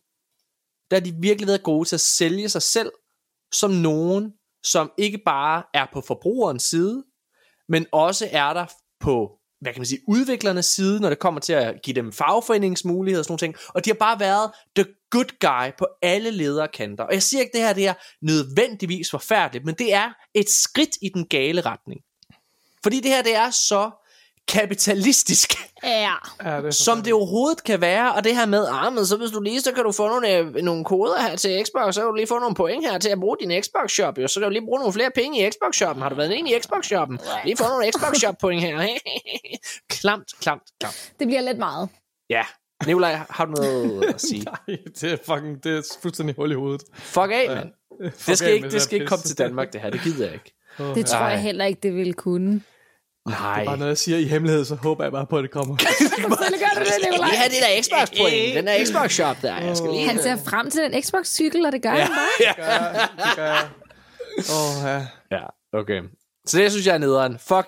Der 0.91 0.95
har 0.95 1.01
de 1.01 1.13
virkelig 1.19 1.47
været 1.47 1.63
gode 1.63 1.89
til 1.89 1.95
at 1.95 2.01
sælge 2.01 2.49
sig 2.49 2.61
selv 2.61 2.91
som 3.51 3.71
nogen, 3.71 4.33
som 4.63 4.91
ikke 4.97 5.17
bare 5.25 5.63
er 5.73 5.85
på 5.93 6.01
forbrugerens 6.01 6.63
side, 6.63 7.03
men 7.69 7.85
også 7.91 8.27
er 8.31 8.53
der 8.53 8.65
på 8.99 9.39
hvad 9.61 9.73
kan 9.73 9.79
man 9.79 9.85
sige, 9.85 10.01
udviklernes 10.07 10.65
side, 10.65 10.99
når 10.99 11.09
det 11.09 11.19
kommer 11.19 11.39
til 11.39 11.53
at 11.53 11.81
give 11.83 11.95
dem 11.95 12.11
fagforeningsmuligheder 12.11 13.21
og 13.21 13.25
sådan 13.25 13.31
nogle 13.31 13.39
ting. 13.39 13.55
Og 13.67 13.85
de 13.85 13.89
har 13.89 13.95
bare 13.95 14.19
været 14.19 14.51
the 14.75 14.85
good 15.09 15.39
guy 15.39 15.77
på 15.77 15.87
alle 16.01 16.31
lederkanter. 16.31 17.03
Og 17.03 17.13
jeg 17.13 17.23
siger 17.23 17.41
ikke, 17.41 17.51
det 17.53 17.61
her 17.61 17.73
det 17.73 17.87
er 17.87 17.93
nødvendigvis 18.21 19.09
forfærdeligt, 19.11 19.65
men 19.65 19.75
det 19.75 19.93
er 19.93 20.11
et 20.33 20.49
skridt 20.49 20.97
i 21.01 21.09
den 21.09 21.27
gale 21.27 21.61
retning. 21.61 22.01
Fordi 22.83 22.99
det 22.99 23.11
her, 23.11 23.21
det 23.21 23.35
er 23.35 23.49
så 23.49 23.91
kapitalistisk, 24.49 25.53
Ja. 25.83 26.11
Ja, 26.45 26.61
det 26.61 26.75
som 26.75 27.01
det 27.01 27.13
overhovedet 27.13 27.63
kan 27.63 27.81
være, 27.81 28.13
og 28.13 28.23
det 28.23 28.35
her 28.35 28.45
med, 28.45 28.65
ah, 28.71 28.93
men 28.93 29.05
så 29.05 29.17
hvis 29.17 29.31
du 29.31 29.41
lige, 29.41 29.61
så 29.61 29.71
kan 29.71 29.83
du 29.83 29.91
få 29.91 30.07
nogle, 30.07 30.37
øh, 30.37 30.55
nogle 30.55 30.85
koder 30.85 31.21
her 31.21 31.35
til 31.35 31.65
Xbox, 31.65 31.95
så 31.95 32.01
kan 32.01 32.07
du 32.07 32.15
lige 32.15 32.27
få 32.27 32.39
nogle 32.39 32.55
point 32.55 32.85
her 32.85 32.97
til 32.97 33.09
at 33.09 33.19
bruge 33.19 33.37
din 33.39 33.63
Xbox 33.63 33.91
Shop, 33.91 34.17
jo. 34.17 34.27
så 34.27 34.39
kan 34.39 34.43
du 34.47 34.49
lige 34.49 34.65
bruge 34.65 34.79
nogle 34.79 34.93
flere 34.93 35.11
penge 35.15 35.47
i 35.47 35.51
Xbox 35.51 35.75
Shoppen. 35.75 36.01
Har 36.01 36.09
du 36.09 36.15
været 36.15 36.31
inde 36.31 36.51
i 36.51 36.59
Xbox 36.61 36.85
Shoppen? 36.85 37.19
Lige 37.45 37.57
få 37.57 37.63
nogle 37.63 37.91
Xbox 37.91 38.17
Shop 38.17 38.35
point 38.41 38.61
her. 38.61 38.77
klamt, 39.89 40.33
klamt, 40.41 40.63
klamt. 40.79 41.11
Det 41.19 41.27
bliver 41.27 41.41
lidt 41.41 41.57
meget. 41.57 41.89
Ja, 42.29 42.43
Nikolaj, 42.87 43.19
har 43.29 43.45
du 43.45 43.51
noget 43.51 44.03
at 44.05 44.21
sige? 44.21 44.43
Nej, 44.67 44.77
det 45.01 45.03
er 45.03 45.17
fucking, 45.25 45.63
det 45.63 45.77
er 45.77 45.81
fuldstændig 46.01 46.35
hul 46.35 46.51
i 46.51 46.55
hovedet. 46.55 46.81
Fuck 46.93 47.31
af, 47.31 47.45
mand. 47.49 47.69
Det 48.27 48.37
skal 48.37 48.49
af 48.49 48.53
ikke, 48.55 48.69
det 48.69 48.81
skal 48.81 48.95
ikke 48.95 49.07
komme 49.07 49.23
til 49.23 49.37
Danmark, 49.37 49.73
det 49.73 49.81
her. 49.81 49.89
Det 49.89 50.01
gider 50.01 50.25
jeg 50.25 50.33
ikke. 50.33 50.55
Det 50.95 51.05
tror 51.05 51.19
Nej. 51.19 51.27
jeg 51.27 51.41
heller 51.41 51.65
ikke, 51.65 51.79
det 51.83 51.95
ville 51.95 52.13
kunne. 52.13 52.63
Nej. 53.27 53.65
Bare 53.65 53.77
når 53.77 53.85
jeg 53.85 53.97
siger 53.97 54.17
i 54.17 54.23
hemmelighed, 54.23 54.65
så 54.65 54.75
håber 54.75 55.03
jeg 55.03 55.11
bare 55.11 55.25
på, 55.25 55.37
at 55.37 55.43
det 55.43 55.51
kommer. 55.51 55.77
Selvfølgelig 55.99 56.59
gør 56.59 56.79
du 56.79 56.85
det, 56.85 56.97
lige 57.01 57.37
have 57.37 57.49
det 57.49 57.57
der 57.61 57.81
Xbox 57.83 58.17
point. 58.19 58.55
Den 58.55 58.67
der 58.67 58.85
Xbox 58.85 59.11
Shop 59.11 59.37
der. 59.41 59.57
Jeg 59.57 59.77
skal 59.77 59.89
lige... 59.89 60.07
Han 60.07 60.21
ser 60.21 60.35
frem 60.35 60.69
til 60.69 60.81
den 60.81 61.03
Xbox-cykel, 61.03 61.65
og 61.65 61.71
det 61.71 61.81
gør 61.81 61.93
ja. 61.93 62.05
han 62.05 62.11
bare. 62.11 63.07
Det 63.29 63.35
gør 63.35 63.45
jeg. 63.45 63.69
Åh, 64.37 64.83
ja. 64.83 65.07
Ja, 65.31 65.45
okay. 65.79 66.01
Så 66.45 66.57
det 66.57 66.71
synes 66.71 66.87
jeg 66.87 66.93
er 66.93 66.97
nederen. 66.97 67.39
Fuck, 67.39 67.67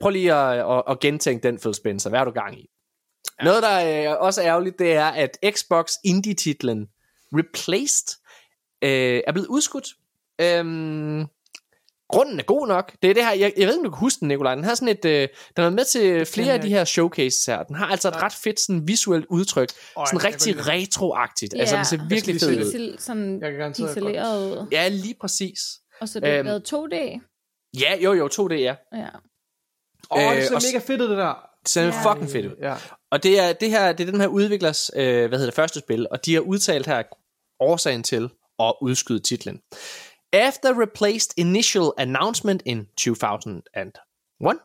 prøv 0.00 0.10
lige 0.10 0.34
at, 0.34 0.58
at, 0.76 0.82
at 0.88 1.00
gentænke 1.00 1.48
den, 1.48 1.58
Phil 1.58 1.74
Spencer. 1.74 2.10
Hvad 2.10 2.20
er 2.20 2.24
du 2.24 2.30
gang 2.30 2.58
i? 2.58 2.66
Ja. 3.40 3.44
Noget, 3.44 3.62
der 3.62 4.12
øh, 4.12 4.16
også 4.20 4.42
er 4.42 4.46
ærgerligt, 4.46 4.78
det 4.78 4.92
er, 4.92 5.06
at 5.06 5.38
Xbox 5.50 5.92
Indie-titlen 6.04 6.88
Replaced 7.32 8.18
øh, 8.82 9.20
er 9.26 9.32
blevet 9.32 9.46
udskudt. 9.48 9.88
Øhm, 10.40 11.26
grunden 12.12 12.38
er 12.38 12.42
god 12.44 12.68
nok. 12.68 12.92
Det 13.02 13.10
er 13.10 13.14
det 13.14 13.24
her, 13.24 13.32
jeg, 13.32 13.52
jeg 13.56 13.66
ved 13.66 13.74
ikke, 13.74 13.78
om 13.78 13.84
du 13.84 13.90
kan 13.90 13.98
huske 13.98 14.20
den, 14.20 14.28
Nikolaj. 14.28 14.54
Den 14.54 14.64
har 14.64 14.74
sådan 14.74 14.88
et, 14.88 15.04
øh, 15.04 15.28
den 15.56 15.64
er 15.64 15.70
med 15.70 15.84
til 15.84 16.26
flere 16.26 16.52
af 16.52 16.60
de 16.60 16.68
her 16.68 16.84
showcases 16.84 17.46
her. 17.46 17.62
Den 17.62 17.76
har 17.76 17.86
altså 17.86 18.08
et 18.08 18.22
ret 18.22 18.32
fedt 18.32 18.60
sådan 18.60 18.88
visuelt 18.88 19.26
udtryk. 19.30 19.68
Øj, 19.96 20.04
sådan 20.06 20.24
rigtig 20.24 20.68
retroagtigt. 20.68 21.54
Altså, 21.58 21.76
den 21.76 21.84
ser 21.84 22.08
virkelig 22.08 22.40
fed 22.40 22.58
ud. 22.60 22.64
se 22.64 22.70
Til 22.72 22.96
sådan 22.98 23.40
pixeleret 23.76 24.50
ud. 24.50 24.66
Ja, 24.72 24.88
lige 24.88 25.14
præcis. 25.20 25.58
Og 26.00 26.08
så 26.08 26.18
er 26.18 26.20
det 26.20 26.38
Øhm. 26.38 26.46
lavet 26.46 26.72
2D. 26.72 27.20
Ja, 27.80 27.96
jo, 28.00 28.12
jo, 28.12 28.28
2D, 28.28 28.52
ja. 28.54 28.74
Ja. 28.94 29.06
Åh, 30.10 30.20
det 30.32 30.36
Øh, 30.38 30.42
ser 30.44 30.54
og 30.54 30.62
s- 30.62 30.66
mega 30.72 30.84
fedt 30.86 31.00
ud, 31.00 31.08
det 31.08 31.16
der. 31.18 31.34
Det 31.62 31.68
ser 31.68 31.82
Ja. 31.82 31.90
fucking 32.12 32.30
fedt 32.30 32.46
ud. 32.46 32.56
Ja. 32.62 32.74
Og 33.10 33.22
det 33.22 33.38
er, 33.40 33.52
det 33.52 33.70
her, 33.70 33.92
det 33.92 34.08
er 34.08 34.10
den 34.12 34.20
her 34.20 34.28
udviklers, 34.28 34.90
øh, 34.96 35.02
hvad 35.28 35.38
hedder 35.38 35.44
det, 35.46 35.54
første 35.54 35.80
spil, 35.80 36.06
og 36.10 36.26
de 36.26 36.34
har 36.34 36.40
udtalt 36.40 36.86
her 36.86 37.02
årsagen 37.60 38.02
til 38.02 38.30
at 38.58 38.74
udskyde 38.82 39.20
titlen. 39.20 39.60
After 40.32 40.72
replaced 40.72 41.34
initial 41.36 41.94
announcement 41.98 42.62
in 42.64 42.88
2001, 42.96 44.60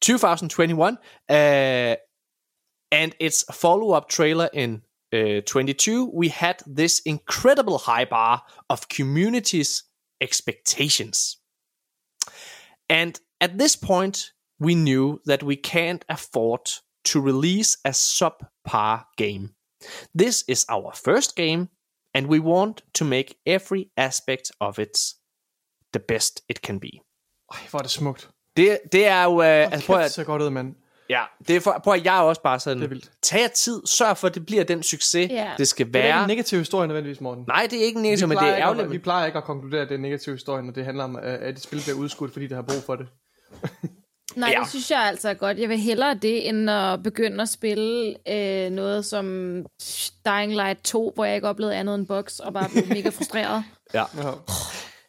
2021, 0.00 0.98
uh, 1.28 1.96
and 2.90 3.16
its 3.18 3.42
follow-up 3.44 4.08
trailer 4.08 4.50
in 4.52 4.82
uh, 5.12 5.40
22, 5.46 6.10
we 6.12 6.28
had 6.28 6.62
this 6.66 7.00
incredible 7.00 7.78
high 7.78 8.04
bar 8.04 8.42
of 8.68 8.88
community's 8.88 9.84
expectations. 10.20 11.36
And 12.88 13.18
at 13.40 13.58
this 13.58 13.76
point, 13.76 14.32
we 14.58 14.74
knew 14.74 15.20
that 15.26 15.42
we 15.42 15.56
can't 15.56 16.04
afford 16.08 16.70
to 17.04 17.20
release 17.20 17.76
a 17.84 17.90
subpar 17.90 19.04
game. 19.16 19.54
This 20.14 20.44
is 20.48 20.64
our 20.68 20.92
first 20.92 21.36
game, 21.36 21.68
and 22.14 22.26
we 22.26 22.40
want 22.40 22.80
to 22.94 23.04
make 23.04 23.34
every 23.46 23.84
aspect 23.96 24.42
of 24.60 24.78
it 24.78 24.98
the 25.94 26.00
best 26.08 26.40
it 26.48 26.56
can 26.58 26.80
be. 26.80 26.90
Ej, 27.52 27.58
hvor 27.70 27.78
er 27.78 27.82
det 27.82 27.90
smukt. 27.90 28.30
Det, 28.56 28.78
det 28.92 29.06
er 29.06 29.24
jo... 29.24 29.30
Uh, 29.38 29.44
altså, 29.46 29.70
Altså, 29.74 29.86
prøv 29.86 30.00
at, 30.00 30.10
ser 30.10 30.24
godt 30.24 30.42
ud, 30.42 30.50
mand. 30.50 30.74
Ja, 31.10 31.22
det 31.48 31.56
er 31.56 31.60
for, 31.60 31.80
prøv 31.84 31.94
at 31.94 32.04
jeg 32.04 32.16
er 32.16 32.20
også 32.20 32.42
bare 32.42 32.60
sådan, 32.60 32.78
Det 32.78 32.84
er 32.84 32.88
vildt. 32.88 33.10
tag 33.22 33.40
jer 33.40 33.48
tid, 33.48 33.82
sørg 33.86 34.16
for, 34.16 34.28
at 34.28 34.34
det 34.34 34.46
bliver 34.46 34.64
den 34.64 34.82
succes, 34.82 35.30
Ja. 35.30 35.52
det 35.58 35.68
skal 35.68 35.86
Det 35.86 35.96
er 35.96 35.98
ikke 36.00 36.08
være. 36.08 36.22
en 36.22 36.28
negativ 36.28 36.58
historie 36.58 36.86
nødvendigvis, 36.88 37.20
Morten. 37.20 37.44
Nej, 37.48 37.66
det 37.70 37.80
er 37.80 37.84
ikke 37.84 37.98
vi 37.98 38.02
negativt, 38.02 38.28
men 38.28 38.38
det 38.38 38.48
er 38.48 38.56
ærgerligt. 38.56 38.84
at, 38.84 38.90
vi 38.92 38.98
plejer 38.98 39.26
ikke 39.26 39.38
at 39.38 39.44
konkludere, 39.44 39.80
at 39.82 39.88
det 39.88 39.94
er 39.94 39.98
en 39.98 40.02
negativ 40.02 40.32
historie, 40.32 40.62
når 40.62 40.72
det 40.72 40.84
handler 40.84 41.04
om, 41.04 41.16
at 41.16 41.22
at 41.24 41.54
et 41.54 41.62
spil 41.62 41.80
bliver 41.82 41.96
udskudt, 41.98 42.32
fordi 42.32 42.46
det 42.46 42.54
har 42.56 42.62
brug 42.62 42.82
for 42.86 42.96
det. 42.96 43.06
Nej, 44.36 44.50
Ja. 44.56 44.60
det 44.60 44.68
synes 44.68 44.90
jeg 44.90 44.98
altså 45.00 45.28
er 45.28 45.34
godt. 45.34 45.58
Jeg 45.58 45.68
vil 45.68 45.78
hellere 45.78 46.14
det, 46.14 46.48
end 46.48 46.70
at 46.70 47.02
begynde 47.02 47.42
at 47.42 47.48
spille 47.48 48.14
øh, 48.28 48.70
noget 48.70 49.04
som 49.04 49.24
Dying 50.26 50.52
Light 50.52 50.84
2, 50.84 51.12
hvor 51.14 51.24
jeg 51.24 51.34
ikke 51.34 51.48
oplevede 51.48 51.76
andet 51.76 51.94
end 51.94 52.06
bugs, 52.06 52.40
og 52.40 52.52
bare 52.52 52.68
blev 52.72 52.88
mega 52.88 53.08
frustreret. 53.08 53.64
Ja. 53.94 54.04
Ja. 54.16 54.30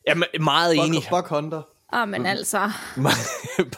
Jeg 0.07 0.17
er 0.33 0.39
meget 0.39 0.75
enig. 0.75 1.01
Bug, 1.09 1.23
bug 1.23 1.39
Hunter. 1.41 1.61
Ah, 1.93 2.09
men 2.09 2.25
altså, 2.25 2.59
han 2.97 3.03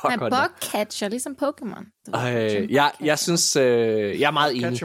Bug 0.02 0.12
er 0.12 0.18
bugcatcher, 0.30 1.08
ligesom 1.10 1.38
Pokémon. 1.44 2.02
Som 2.06 2.16
jeg, 2.70 2.92
jeg 3.02 3.20
synes, 3.20 3.56
øh, 3.56 4.20
jeg 4.20 4.28
er 4.28 4.32
meget 4.32 4.56
enig. 4.56 4.84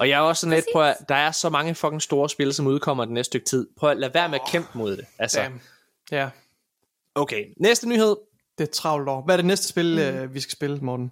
Og 0.00 0.08
jeg 0.08 0.16
er 0.16 0.20
også 0.20 0.40
sådan 0.40 0.54
lidt 0.54 0.66
på, 0.74 0.82
at 0.82 0.96
der 1.08 1.14
er 1.14 1.30
så 1.32 1.48
mange 1.50 1.74
fucking 1.74 2.02
store 2.02 2.28
spil, 2.28 2.54
som 2.54 2.66
udkommer 2.66 3.04
den 3.04 3.14
næste 3.14 3.28
stykke 3.30 3.46
tid. 3.46 3.66
Prøv 3.78 3.90
at 3.90 3.96
lade 3.96 4.14
være 4.14 4.28
med 4.28 4.38
at 4.44 4.50
kæmpe 4.50 4.68
mod 4.78 4.96
det. 4.96 5.04
Altså, 5.18 5.40
Damn. 5.40 5.60
Ja, 6.12 6.28
okay. 7.14 7.44
Næste 7.60 7.88
nyhed. 7.88 8.16
Det 8.58 8.64
er 8.64 8.68
et 8.68 8.70
travlt 8.70 9.08
år. 9.08 9.24
Hvad 9.24 9.34
er 9.34 9.36
det 9.36 9.46
næste 9.46 9.68
spil, 9.68 10.20
mm. 10.24 10.34
vi 10.34 10.40
skal 10.40 10.52
spille, 10.52 10.78
Morten? 10.78 11.10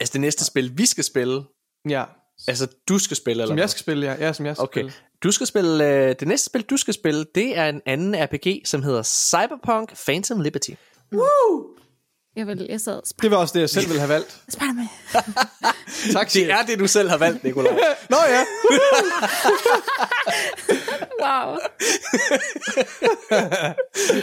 Altså 0.00 0.12
det 0.12 0.20
næste 0.20 0.44
spil, 0.44 0.78
vi 0.78 0.86
skal 0.86 1.04
spille. 1.04 1.42
Ja, 1.88 2.04
Altså 2.48 2.68
du 2.88 2.98
skal 2.98 3.16
spille, 3.16 3.42
eller 3.42 3.52
som 3.52 3.58
jeg 3.58 3.70
skal 3.70 3.80
spille, 3.80 4.06
ja. 4.06 4.26
ja 4.26 4.32
som 4.32 4.46
jeg 4.46 4.56
skal 4.56 4.62
Okay. 4.62 4.80
spille. 4.80 4.92
Du 5.22 5.30
skal 5.30 5.46
spille, 5.46 5.84
øh, 5.84 6.14
det 6.20 6.28
næste 6.28 6.46
spil, 6.46 6.62
du 6.62 6.76
skal 6.76 6.94
spille, 6.94 7.24
det 7.34 7.58
er 7.58 7.68
en 7.68 7.80
anden 7.86 8.16
RPG, 8.24 8.62
som 8.64 8.82
hedder 8.82 9.02
Cyberpunk 9.02 9.96
Phantom 10.06 10.40
Liberty. 10.40 10.70
Jeg, 12.36 12.46
vil, 12.46 12.66
jeg 12.68 12.80
sad 12.80 13.00
Det 13.22 13.30
var 13.30 13.36
også 13.36 13.54
det, 13.54 13.60
jeg 13.60 13.70
selv 13.70 13.86
ville 13.86 14.00
have 14.00 14.08
valgt. 14.08 14.42
Spider-Man. 14.48 14.86
Tak, 16.12 16.32
Det 16.32 16.50
er 16.50 16.62
det, 16.66 16.78
du 16.78 16.86
selv 16.86 17.08
har 17.08 17.16
valgt, 17.18 17.44
Nikolaj. 17.44 17.72
Nå 18.10 18.16
ja. 18.28 18.44
Wow. 21.24 21.56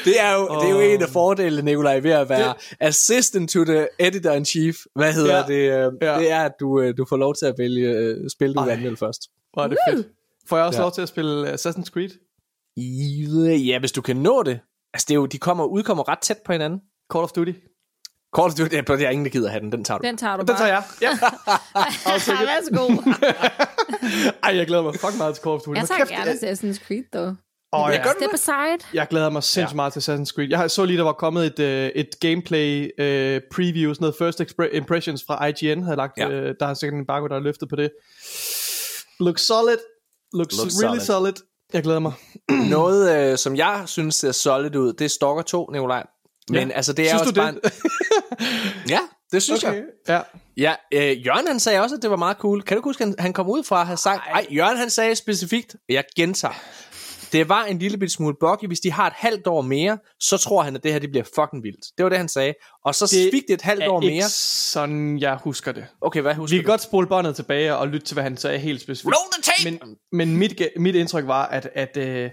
Det 0.05 0.19
er 0.19 0.33
jo, 0.33 0.47
det 0.61 0.65
er 0.65 0.71
jo 0.71 0.79
en 0.79 1.01
af 1.01 1.09
fordelene, 1.09 1.61
Nikolaj, 1.61 1.99
ved 1.99 2.11
at 2.11 2.29
være 2.29 2.53
assistant 2.79 3.49
to 3.49 3.63
the 3.65 3.87
editor-in-chief. 3.99 4.75
Hvad 4.95 5.13
hedder 5.13 5.37
Ja. 5.37 5.43
det? 5.47 5.87
øh, 5.87 5.91
Ja. 6.01 6.19
Det 6.19 6.31
er, 6.31 6.39
at 6.43 6.51
du, 6.59 6.81
øh, 6.81 6.93
du 6.97 7.05
får 7.09 7.17
lov 7.17 7.35
til 7.35 7.45
at 7.45 7.55
vælge 7.57 7.89
øh, 7.89 8.29
spil, 8.29 8.53
du 8.55 8.61
vil 8.61 8.69
Ej. 8.69 8.75
anmelde 8.75 8.97
først. 8.97 9.21
Hvor 9.53 9.63
er 9.63 9.67
det 9.67 9.77
fedt. 9.89 10.07
Får 10.49 10.57
jeg 10.57 10.65
også 10.65 10.79
Ja. 10.79 10.83
lov 10.83 10.91
til 10.91 11.01
at 11.01 11.09
spille 11.09 11.53
Assassin's 11.53 11.89
Creed? 11.89 12.09
Ja, 13.67 13.79
hvis 13.79 13.91
du 13.91 14.01
kan 14.01 14.15
nå 14.15 14.43
det. 14.43 14.59
Altså, 14.93 15.05
det 15.07 15.11
er 15.11 15.15
jo, 15.15 15.25
de 15.25 15.37
kommer, 15.37 15.63
udkommer 15.65 16.09
ret 16.09 16.19
tæt 16.19 16.37
på 16.45 16.51
hinanden. 16.51 16.79
Call 17.13 17.23
of 17.23 17.31
Duty? 17.31 17.51
Call 18.35 18.45
of 18.47 18.53
Duty, 18.53 18.75
der 18.87 19.05
er 19.07 19.09
ingen, 19.09 19.25
der 19.25 19.31
gider 19.31 19.49
have 19.49 19.61
den. 19.61 19.71
Den 19.71 19.83
tager 19.83 19.97
du. 19.97 20.07
Den 20.07 20.17
tager 20.17 20.33
du 20.35 20.39
Den 20.39 20.47
bare. 20.47 20.57
tager 20.57 20.67
jeg. 20.73 20.83
Ja. 21.01 21.09
Ja, 22.05 22.45
værsgo. 22.45 23.01
Ej, 24.43 24.57
jeg 24.57 24.67
glæder 24.67 24.83
mig 24.83 24.93
fuck 24.95 25.17
meget 25.17 25.35
til 25.35 25.43
Call 25.43 25.55
of 25.55 25.61
Duty. 25.61 25.77
Jeg 25.77 25.81
Hold 25.81 25.87
tager 25.87 25.97
kæft, 25.99 26.09
gerne 26.09 26.31
Assassin's 26.31 26.87
Creed, 26.87 27.03
dog. 27.13 27.35
Åh, 27.73 27.89
ja. 27.91 28.03
Step 28.19 28.33
aside. 28.33 28.77
Jeg 28.93 29.07
glæder 29.07 29.29
mig 29.29 29.43
sindssygt 29.43 29.71
ja. 29.71 29.75
meget 29.75 29.93
til 29.93 29.99
Assassin's 29.99 30.33
Creed. 30.35 30.47
Jeg 30.49 30.71
så 30.71 30.85
lige, 30.85 30.97
der 30.97 31.03
var 31.03 31.13
kommet 31.13 31.45
et, 31.45 31.59
øh, 31.59 31.87
et 31.95 32.09
gameplay 32.19 32.89
øh, 32.99 33.41
preview, 33.55 33.93
sådan 33.93 34.03
noget 34.03 34.15
first 34.19 34.41
expre- 34.41 34.75
impressions 34.75 35.23
fra 35.27 35.45
IGN 35.45 35.83
havde 35.83 35.97
lagt. 35.97 36.17
Ja. 36.17 36.29
Øh, 36.29 36.55
der 36.59 36.67
er 36.67 36.73
sikkert 36.73 36.93
en 36.93 36.99
embargo, 36.99 37.27
der 37.27 37.33
har 37.33 37.41
løftet 37.41 37.69
på 37.69 37.75
det. 37.75 37.91
Looks 39.19 39.41
solid. 39.41 39.77
Looks, 40.33 40.57
Looks 40.57 40.83
really 40.83 40.99
solid. 40.99 41.05
solid. 41.05 41.33
Jeg 41.73 41.83
glæder 41.83 41.99
mig. 41.99 42.13
Noget, 42.69 43.31
øh, 43.31 43.37
som 43.37 43.55
jeg 43.55 43.83
synes 43.85 44.15
ser 44.15 44.31
solid 44.31 44.75
ud, 44.75 44.93
det 44.93 45.05
er 45.05 45.09
Stalker 45.09 45.41
2, 45.41 45.69
Nikolaj. 45.71 46.05
Men 46.49 46.69
Ja. 46.69 46.75
altså, 46.75 46.93
det 46.93 47.05
er 47.05 47.09
Synes 47.09 47.21
også 47.21 47.31
du 47.33 47.41
bare... 47.41 47.51
det? 47.51 47.63
En... 48.83 48.89
ja, 48.93 48.99
det 49.31 49.43
synes 49.43 49.63
okay. 49.63 49.75
jeg. 50.07 50.21
Ja. 50.57 50.73
Ja, 50.93 51.01
øh, 51.11 51.25
Jørgen 51.25 51.47
han 51.47 51.59
sagde 51.59 51.81
også, 51.81 51.95
at 51.95 52.01
det 52.01 52.09
var 52.09 52.15
meget 52.15 52.37
cool. 52.37 52.61
Kan 52.61 52.77
du 52.77 52.83
huske, 52.83 53.03
han, 53.03 53.15
han 53.19 53.33
kom 53.33 53.49
ud 53.49 53.63
fra 53.63 53.81
at 53.81 53.87
have 53.87 53.97
sagt... 53.97 54.21
Nej, 54.31 54.45
Jørgen 54.51 54.77
han 54.77 54.89
sagde 54.89 55.15
specifikt, 55.15 55.75
jeg 55.89 56.03
gentager. 56.15 56.53
Det 57.31 57.49
var 57.49 57.63
en 57.63 57.79
lille 57.79 58.09
smule 58.09 58.35
buggy. 58.39 58.67
Hvis 58.67 58.79
de 58.79 58.91
har 58.91 59.07
et 59.07 59.13
halvt 59.15 59.47
år 59.47 59.61
mere, 59.61 59.97
så 60.19 60.37
tror 60.37 60.61
han, 60.63 60.75
at 60.75 60.83
det 60.83 60.91
her 60.91 60.99
det 60.99 61.09
bliver 61.09 61.23
fucking 61.35 61.63
vildt. 61.63 61.85
Det 61.97 62.03
var 62.03 62.09
det, 62.09 62.17
han 62.17 62.29
sagde. 62.29 62.53
Og 62.85 62.95
så 62.95 63.05
Det 63.05 63.29
fik 63.33 63.43
det 63.47 63.53
et 63.53 63.61
halvt 63.61 63.83
år 63.87 63.97
Er 64.01 64.05
mere. 64.05 64.29
sådan, 64.29 65.19
jeg 65.19 65.35
husker 65.43 65.71
det. 65.71 65.85
Okay, 66.01 66.21
hvad 66.21 66.33
Vi 66.33 66.37
husker 66.37 66.57
kan 66.57 66.63
du? 66.65 66.69
godt 66.71 66.81
spole 66.81 67.07
båndet 67.07 67.35
tilbage 67.35 67.75
og 67.75 67.87
lytte 67.87 68.05
til, 68.05 68.13
hvad 68.13 68.23
han 68.23 68.37
sagde 68.37 68.59
helt 68.59 68.81
specifikt. 68.81 69.15
Roll 69.15 69.33
the 69.33 69.41
tape! 69.71 69.85
Men, 69.85 69.95
men 70.11 70.37
mit, 70.37 70.61
mit 70.77 70.95
indtryk 70.95 71.27
var, 71.27 71.45
at, 71.45 71.69
at, 71.75 71.97
øh, 71.97 72.29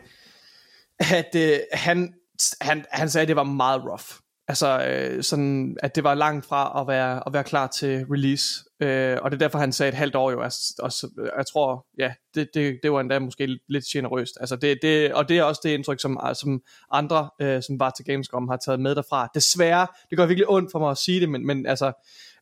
at 0.99 1.35
øh, 1.37 1.59
han, 1.73 2.15
han, 2.61 2.85
han 2.91 3.11
sagde, 3.11 3.23
at 3.23 3.29
det 3.29 3.37
var 3.37 3.43
meget 3.43 3.83
rough. 3.85 4.05
Altså, 4.49 4.87
øh, 4.87 5.23
sådan, 5.23 5.77
at 5.83 5.97
det 5.97 6.05
var 6.05 6.15
langt 6.15 6.47
fra 6.47 6.81
at 6.81 6.87
være, 6.87 7.23
at 7.27 7.33
være 7.33 7.45
klar 7.45 7.67
til 7.67 8.07
release. 8.11 8.45
Øh, 8.81 9.19
og 9.23 9.31
det 9.31 9.37
er 9.37 9.39
derfor, 9.39 9.59
han 9.59 9.73
sagde 9.73 9.89
et 9.89 9.95
halvt 9.95 10.17
år 10.17 10.31
jo. 10.31 10.41
Altså, 10.41 10.75
også, 10.79 11.09
jeg 11.37 11.47
tror, 11.53 11.87
ja, 11.99 12.13
det, 12.35 12.49
det, 12.55 12.79
det 12.83 12.93
var 12.93 13.01
endda 13.01 13.19
måske 13.19 13.59
lidt 13.69 13.85
generøst. 13.85 14.33
Altså, 14.41 14.57
det, 14.57 14.79
det, 14.83 15.15
og 15.15 15.29
det 15.29 15.39
er 15.39 15.43
også 15.43 15.61
det 15.65 15.71
indtryk, 15.71 16.01
som, 16.01 16.21
som 16.35 16.63
andre, 16.91 17.31
øh, 17.41 17.63
som 17.63 17.81
var 17.81 17.91
til 17.91 18.05
Gamescom, 18.05 18.49
har 18.49 18.57
taget 18.57 18.81
med 18.81 18.95
derfra. 18.95 19.29
Desværre, 19.35 19.87
det 20.11 20.19
gør 20.19 20.27
virkelig 20.27 20.49
ondt 20.49 20.73
for 20.73 20.79
mig 20.79 20.91
at 20.91 20.99
sige 20.99 21.21
det, 21.21 21.29
men, 21.29 21.47
men, 21.47 21.67
altså, 21.67 21.93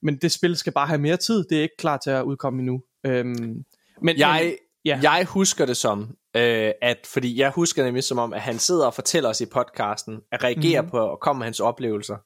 men 0.02 0.16
det 0.16 0.32
spil 0.32 0.56
skal 0.56 0.72
bare 0.72 0.86
have 0.86 1.00
mere 1.00 1.16
tid. 1.16 1.44
Det 1.50 1.58
er 1.58 1.62
ikke 1.62 1.76
klar 1.78 1.96
til 1.96 2.10
at 2.10 2.22
udkomme 2.22 2.58
endnu. 2.58 2.82
Øhm, 3.06 3.64
men, 4.02 4.18
Jeg, 4.18 4.40
men, 4.44 4.52
ja. 4.84 5.00
jeg 5.02 5.24
husker 5.24 5.66
det 5.66 5.76
som, 5.76 6.16
øh, 6.36 6.72
at, 6.82 6.98
fordi 7.12 7.40
jeg 7.40 7.50
husker 7.50 7.84
nemlig 7.84 8.04
som 8.04 8.18
om, 8.18 8.32
at 8.32 8.40
han 8.40 8.58
sidder 8.58 8.86
og 8.86 8.94
fortæller 8.94 9.28
os 9.30 9.40
i 9.40 9.46
podcasten, 9.46 10.14
at 10.32 10.44
reagere 10.44 10.80
Mhm. 10.82 10.86
mm-hmm. 10.86 10.90
på 10.90 10.98
og 10.98 11.20
komme 11.20 11.38
med 11.38 11.46
hans 11.46 11.60
oplevelser. 11.60 12.16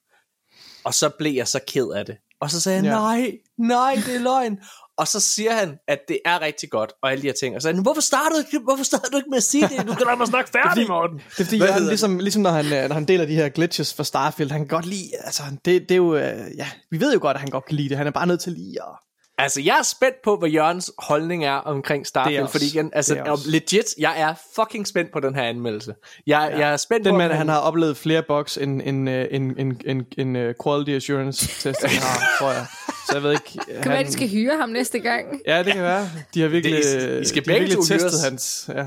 Og 0.85 0.93
så 0.93 1.09
blev 1.09 1.33
jeg 1.33 1.47
så 1.47 1.59
ked 1.67 1.87
af 1.95 2.05
det. 2.05 2.17
Og 2.41 2.51
så 2.51 2.61
sagde 2.61 2.75
han, 2.75 2.85
Ja. 2.85 2.91
nej, 2.91 3.31
nej, 3.57 3.95
det 4.05 4.15
er 4.15 4.19
løgn. 4.19 4.59
Og 4.97 5.07
så 5.07 5.19
siger 5.19 5.53
han, 5.53 5.77
at 5.87 5.99
det 6.07 6.19
er 6.25 6.41
rigtig 6.41 6.69
godt, 6.69 6.93
og 7.03 7.11
alle 7.11 7.21
de 7.21 7.27
her 7.27 7.33
ting. 7.33 7.55
Og 7.55 7.61
så 7.61 7.63
sagde 7.63 7.75
han, 7.75 7.83
hvorfor 7.83 8.01
startede, 8.01 8.43
du, 8.53 8.59
hvorfor 8.63 8.83
startede 8.83 9.11
du 9.11 9.17
ikke 9.17 9.29
med 9.29 9.37
at 9.37 9.43
sige 9.43 9.67
det? 9.67 9.87
Du 9.87 9.93
kan 9.93 10.05
lade 10.07 10.17
mig 10.17 10.27
snakke 10.27 10.49
færdig, 10.51 10.87
Morten. 10.87 11.17
Det 11.17 11.39
er 11.39 11.45
fordi, 11.45 11.57
Hvad 11.57 11.73
hedder 11.73 11.87
ligesom, 11.89 12.19
ligesom 12.19 12.41
når 12.41 12.49
han, 12.51 12.65
øh, 12.65 12.87
når 12.89 12.93
han 12.93 13.05
deler 13.05 13.25
de 13.25 13.35
her 13.35 13.49
glitches 13.49 13.93
fra 13.93 14.03
Starfield, 14.03 14.51
han 14.51 14.59
kan 14.59 14.67
godt 14.67 14.85
lide, 14.85 15.09
altså 15.23 15.43
det, 15.65 15.81
det 15.81 15.91
er 15.91 15.95
jo, 15.95 16.15
øh, 16.15 16.37
ja, 16.57 16.67
vi 16.91 16.99
ved 16.99 17.13
jo 17.13 17.19
godt, 17.21 17.35
at 17.35 17.41
han 17.41 17.49
godt 17.49 17.65
kan 17.65 17.75
lide 17.75 17.89
det, 17.89 17.97
han 17.97 18.07
er 18.07 18.11
bare 18.11 18.27
nødt 18.27 18.41
til 18.41 18.51
lige 18.51 18.77
at... 18.81 18.95
Altså, 19.43 19.61
jeg 19.61 19.75
er 19.79 19.83
spændt 19.83 20.15
på, 20.23 20.35
hvad 20.37 20.49
Jørgens 20.49 20.91
holdning 20.97 21.45
er 21.45 21.53
omkring 21.53 22.07
Starfield, 22.07 22.43
er 22.43 22.47
fordi 22.47 22.65
igen, 22.67 22.91
altså, 22.93 23.13
det 23.13 23.21
er 23.21 23.49
legit, 23.51 23.85
jeg 23.97 24.21
er 24.21 24.33
fucking 24.55 24.87
spændt 24.87 25.11
på 25.11 25.19
den 25.19 25.35
her 25.35 25.43
anmeldelse. 25.43 25.95
Jeg, 26.27 26.49
ja. 26.51 26.59
jeg 26.59 26.73
er 26.73 26.77
spændt 26.77 27.05
Den 27.05 27.13
på, 27.13 27.17
mand, 27.17 27.31
om 27.31 27.37
han 27.37 27.49
har 27.49 27.57
oplevet 27.59 27.97
flere 27.97 28.23
bugs 28.27 28.57
end 28.57 28.81
en, 28.85 29.07
øh, 29.07 29.27
en, 29.31 29.55
en, 29.59 29.81
en, 29.85 30.05
en 30.17 30.35
uh, 30.35 30.53
quality 30.63 30.89
assurance 30.91 31.47
test, 31.47 31.85
han 31.85 32.01
har, 32.01 32.37
tror 32.39 32.51
jeg. 32.51 32.65
Så 33.09 33.13
jeg 33.13 33.23
ved 33.23 33.31
ikke... 33.31 33.59
Kan 33.81 33.91
være, 33.91 33.99
at 33.99 34.05
de 34.07 34.11
skal 34.11 34.29
hyre 34.29 34.57
ham 34.59 34.69
næste 34.69 34.99
gang? 34.99 35.25
Ja, 35.47 35.63
det 35.63 35.73
kan 35.73 35.83
være. 35.83 36.09
De 36.33 36.41
har 36.41 36.47
virkelig, 36.47 36.83
Det- 36.83 37.21
I- 37.21 37.25
skal 37.25 37.45
de 37.45 37.51
har 37.51 37.59
virkelig 37.59 37.83
testet 37.87 38.21
hans... 38.23 38.69
Ja. 38.75 38.85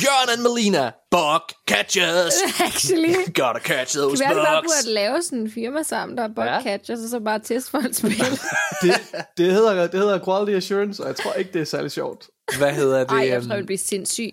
Jørgen 0.00 0.30
and 0.32 0.42
Melina, 0.42 0.92
bug 1.10 1.44
catchers. 1.68 2.34
Actually. 2.68 3.14
Gotta 3.34 3.60
catch 3.60 3.92
Kan 3.92 4.02
those 4.02 4.20
være, 4.20 4.30
at 4.30 4.36
vi 4.36 4.40
bare 4.40 4.62
bugs. 4.62 4.84
burde 4.84 4.94
lave 4.94 5.22
sådan 5.22 5.38
en 5.38 5.50
firma 5.50 5.82
sammen, 5.82 6.18
der 6.18 6.24
er 6.24 6.28
bugcatchers, 6.28 6.98
og 7.00 7.08
så 7.08 7.20
bare 7.20 7.38
teste 7.38 7.70
folks 7.70 7.96
spil. 7.96 8.10
Det, 8.82 8.94
det, 9.36 9.52
hedder, 9.52 9.86
det 9.86 10.00
hedder 10.00 10.24
quality 10.24 10.56
assurance, 10.56 11.02
og 11.02 11.08
jeg 11.08 11.16
tror 11.16 11.32
ikke, 11.32 11.52
det 11.52 11.60
er 11.60 11.64
særlig 11.64 11.90
sjovt. 11.90 12.28
Hvad 12.58 12.72
hedder 12.72 12.98
det? 12.98 13.10
Ej, 13.10 13.18
jeg 13.28 13.36
øhm, 13.36 13.44
tror, 13.44 13.52
jeg 13.54 13.58
vil 13.58 13.66
blive 13.66 13.78
sindssyg. 13.78 14.30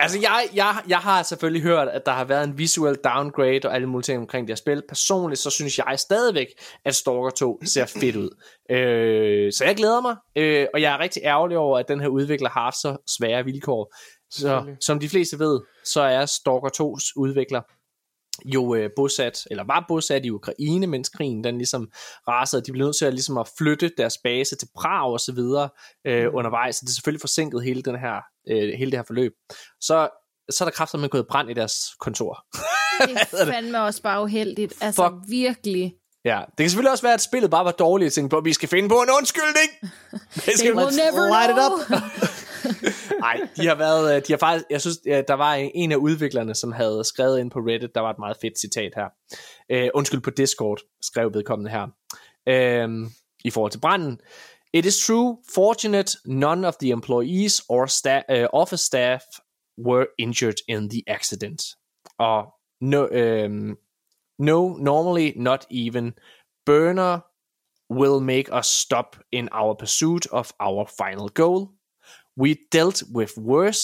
Altså, 0.00 0.18
jeg, 0.22 0.48
jeg, 0.54 0.76
jeg 0.88 0.98
har 0.98 1.22
selvfølgelig 1.22 1.62
hørt, 1.62 1.88
at 1.88 2.06
der 2.06 2.12
har 2.12 2.24
været 2.24 2.44
en 2.44 2.58
visual 2.58 2.96
downgrade 3.04 3.60
og 3.64 3.74
alle 3.74 3.86
mulige 3.86 4.04
ting 4.04 4.18
omkring 4.18 4.48
det 4.48 4.52
her 4.52 4.56
spil. 4.56 4.82
Personligt, 4.88 5.40
så 5.40 5.50
synes 5.50 5.78
jeg 5.78 5.94
stadigvæk, 5.98 6.46
at 6.84 6.94
Stalker 6.94 7.30
2 7.30 7.60
ser 7.64 7.86
fedt 7.86 8.16
ud. 8.16 8.30
Øh, 8.70 9.52
så 9.52 9.64
jeg 9.64 9.76
glæder 9.76 10.00
mig, 10.00 10.16
øh, 10.36 10.66
og 10.74 10.80
jeg 10.82 10.92
er 10.94 10.98
rigtig 10.98 11.22
ærgerlig 11.24 11.58
over, 11.58 11.78
at 11.78 11.88
den 11.88 12.00
her 12.00 12.08
udvikler 12.08 12.48
har 12.48 12.60
haft 12.60 12.76
så 12.76 12.96
svære 13.18 13.44
vilkår. 13.44 13.94
Så 14.30 14.76
som 14.80 15.00
de 15.00 15.08
fleste 15.08 15.38
ved, 15.38 15.60
så 15.84 16.00
er 16.00 16.26
Stalker 16.26 16.68
2's 16.82 17.12
udvikler 17.16 17.62
jo 18.44 18.74
øh, 18.74 18.90
bosat, 18.96 19.38
eller 19.50 19.64
var 19.64 19.84
bosat 19.88 20.24
i 20.24 20.30
Ukraine, 20.30 20.86
mens 20.86 21.08
krigen 21.08 21.44
den 21.44 21.58
ligesom 21.58 21.88
rasede. 22.28 22.62
De 22.62 22.72
blev 22.72 22.84
nødt 22.86 22.96
til 22.96 23.04
at, 23.04 23.14
ligesom 23.14 23.38
at 23.38 23.48
flytte 23.58 23.90
deres 23.98 24.18
base 24.24 24.56
til 24.56 24.68
Prag 24.76 25.12
og 25.12 25.20
så 25.20 25.32
videre 25.32 25.68
øh, 26.06 26.28
Mm. 26.28 26.34
undervejs, 26.36 26.76
så 26.76 26.80
det 26.84 26.90
er 26.90 26.94
selvfølgelig 26.94 27.20
forsinket 27.20 27.64
hele, 27.64 27.82
den 27.82 27.98
her, 27.98 28.16
øh, 28.50 28.78
hele 28.78 28.90
det 28.90 28.98
her 28.98 29.04
forløb. 29.06 29.32
Så, 29.80 30.08
så 30.50 30.64
er 30.64 30.68
der 30.68 30.72
kræfter 30.72 30.98
med 30.98 31.08
gået 31.08 31.26
brand 31.26 31.50
i 31.50 31.54
deres 31.54 31.74
kontor. 32.00 32.44
Det 33.00 33.18
er 33.32 33.46
fandme 33.52 33.82
også 33.82 34.02
bare 34.02 34.22
uheldigt. 34.22 34.74
Altså, 34.80 35.08
Fuck. 35.08 35.30
virkelig. 35.30 35.94
Ja, 36.24 36.40
det 36.48 36.56
kan 36.56 36.70
selvfølgelig 36.70 36.90
også 36.92 37.02
være, 37.04 37.14
at 37.14 37.20
spillet 37.20 37.50
bare 37.50 37.64
var 37.64 37.72
dårligt. 37.72 38.04
Jeg 38.06 38.12
tænkte 38.12 38.34
på, 38.34 38.38
at 38.38 38.44
vi 38.44 38.52
skal 38.52 38.68
finde 38.68 38.88
på 38.88 38.94
en 39.02 39.08
undskyldning. 39.18 39.70
They 40.44 40.52
skal 40.56 40.74
will 40.76 40.96
never 40.96 41.26
light 41.28 41.50
it 41.50 41.56
know. 41.56 41.98
Nej, 43.20 43.48
de 43.56 43.66
har 43.66 43.74
været, 43.74 44.16
øh, 44.16 44.22
de 44.26 44.32
har 44.32 44.38
faktisk, 44.38 44.64
jeg 44.70 44.80
synes, 44.80 44.98
der 44.98 45.34
var 45.34 45.54
en- 45.54 45.92
af 45.92 45.96
udviklerne, 45.96 46.54
som 46.54 46.72
havde 46.72 47.04
skrevet 47.04 47.40
ind 47.40 47.50
på 47.50 47.58
Reddit, 47.58 47.94
der 47.94 48.00
var 48.00 48.10
et 48.10 48.18
meget 48.18 48.36
fedt 48.40 48.60
citat 48.60 48.92
her. 48.96 49.08
Uh, 49.84 49.88
undskyld, 49.94 50.20
på 50.20 50.30
Discord 50.30 50.78
skrev 51.02 51.34
vedkommende 51.34 51.70
her. 51.70 51.84
Uh, 52.50 53.10
I 53.44 53.50
forhold 53.50 53.72
til 53.72 53.80
branden. 53.80 54.20
It 54.72 54.86
is 54.86 55.06
true, 55.06 55.36
fortunate, 55.54 56.18
none 56.26 56.66
of 56.68 56.74
the 56.80 56.90
employees 56.90 57.62
or 57.68 57.86
sta- 57.86 58.40
uh, 58.42 58.46
office 58.52 58.84
staff 58.84 59.22
were 59.86 60.06
injured 60.18 60.54
in 60.68 60.90
the 60.90 61.02
accident. 61.06 61.62
Og 62.18 62.44
no, 62.80 63.06
um, 63.06 63.76
no, 64.38 64.68
normally 64.76 65.32
not 65.36 65.66
even 65.70 66.12
burner 66.66 67.18
will 67.92 68.20
make 68.24 68.48
us 68.58 68.66
stop 68.66 69.16
in 69.32 69.48
our 69.52 69.74
pursuit 69.74 70.26
of 70.32 70.52
our 70.60 70.86
final 70.86 71.28
goal. 71.34 71.68
We 72.40 72.56
dealt 72.72 73.02
with 73.16 73.32
worse 73.38 73.82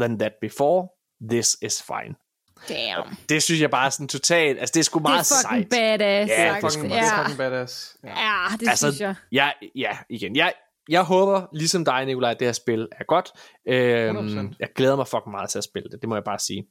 than 0.00 0.18
that 0.18 0.32
before. 0.40 0.88
This 1.30 1.56
is 1.62 1.82
fine. 1.82 2.14
Damn. 2.68 3.16
Det 3.28 3.42
synes 3.42 3.60
jeg 3.60 3.70
bare 3.70 3.86
er 3.86 3.90
sådan 3.90 4.08
totalt, 4.08 4.58
altså 4.58 4.72
det 4.74 4.80
er 4.80 4.84
sgu 4.84 4.98
Det 4.98 5.02
meget 5.02 5.18
er 5.20 5.48
fucking 5.48 5.70
sejt. 5.72 5.98
badass. 6.00 6.30
Ja, 6.30 6.60
sagt. 6.60 6.72
Fucking, 6.74 6.92
ja. 6.92 6.98
det 7.00 7.04
er 7.06 7.16
fucking 7.22 7.38
badass. 7.38 7.96
Ja. 8.04 8.08
ja, 8.08 8.56
det 8.60 8.68
Altså, 8.68 8.86
synes 8.92 9.00
jeg. 9.00 9.14
Ja, 9.32 9.50
ja, 9.74 9.98
igen. 10.10 10.36
Jeg, 10.36 10.54
jeg 10.88 11.02
håber, 11.02 11.46
ligesom 11.52 11.84
dig, 11.84 12.06
Nikolaj, 12.06 12.30
at 12.30 12.38
det 12.40 12.46
her 12.48 12.52
spil 12.52 12.88
er 12.92 13.04
godt. 13.04 13.32
Øhm, 13.68 14.48
100%. 14.50 14.54
jeg 14.58 14.68
glæder 14.74 14.96
mig 14.96 15.06
fucking 15.08 15.30
meget 15.30 15.50
til 15.50 15.58
at 15.58 15.64
spille 15.64 15.88
det. 15.90 16.00
Det 16.00 16.08
må 16.08 16.16
jeg 16.16 16.24
bare 16.24 16.38
sige. 16.38 16.66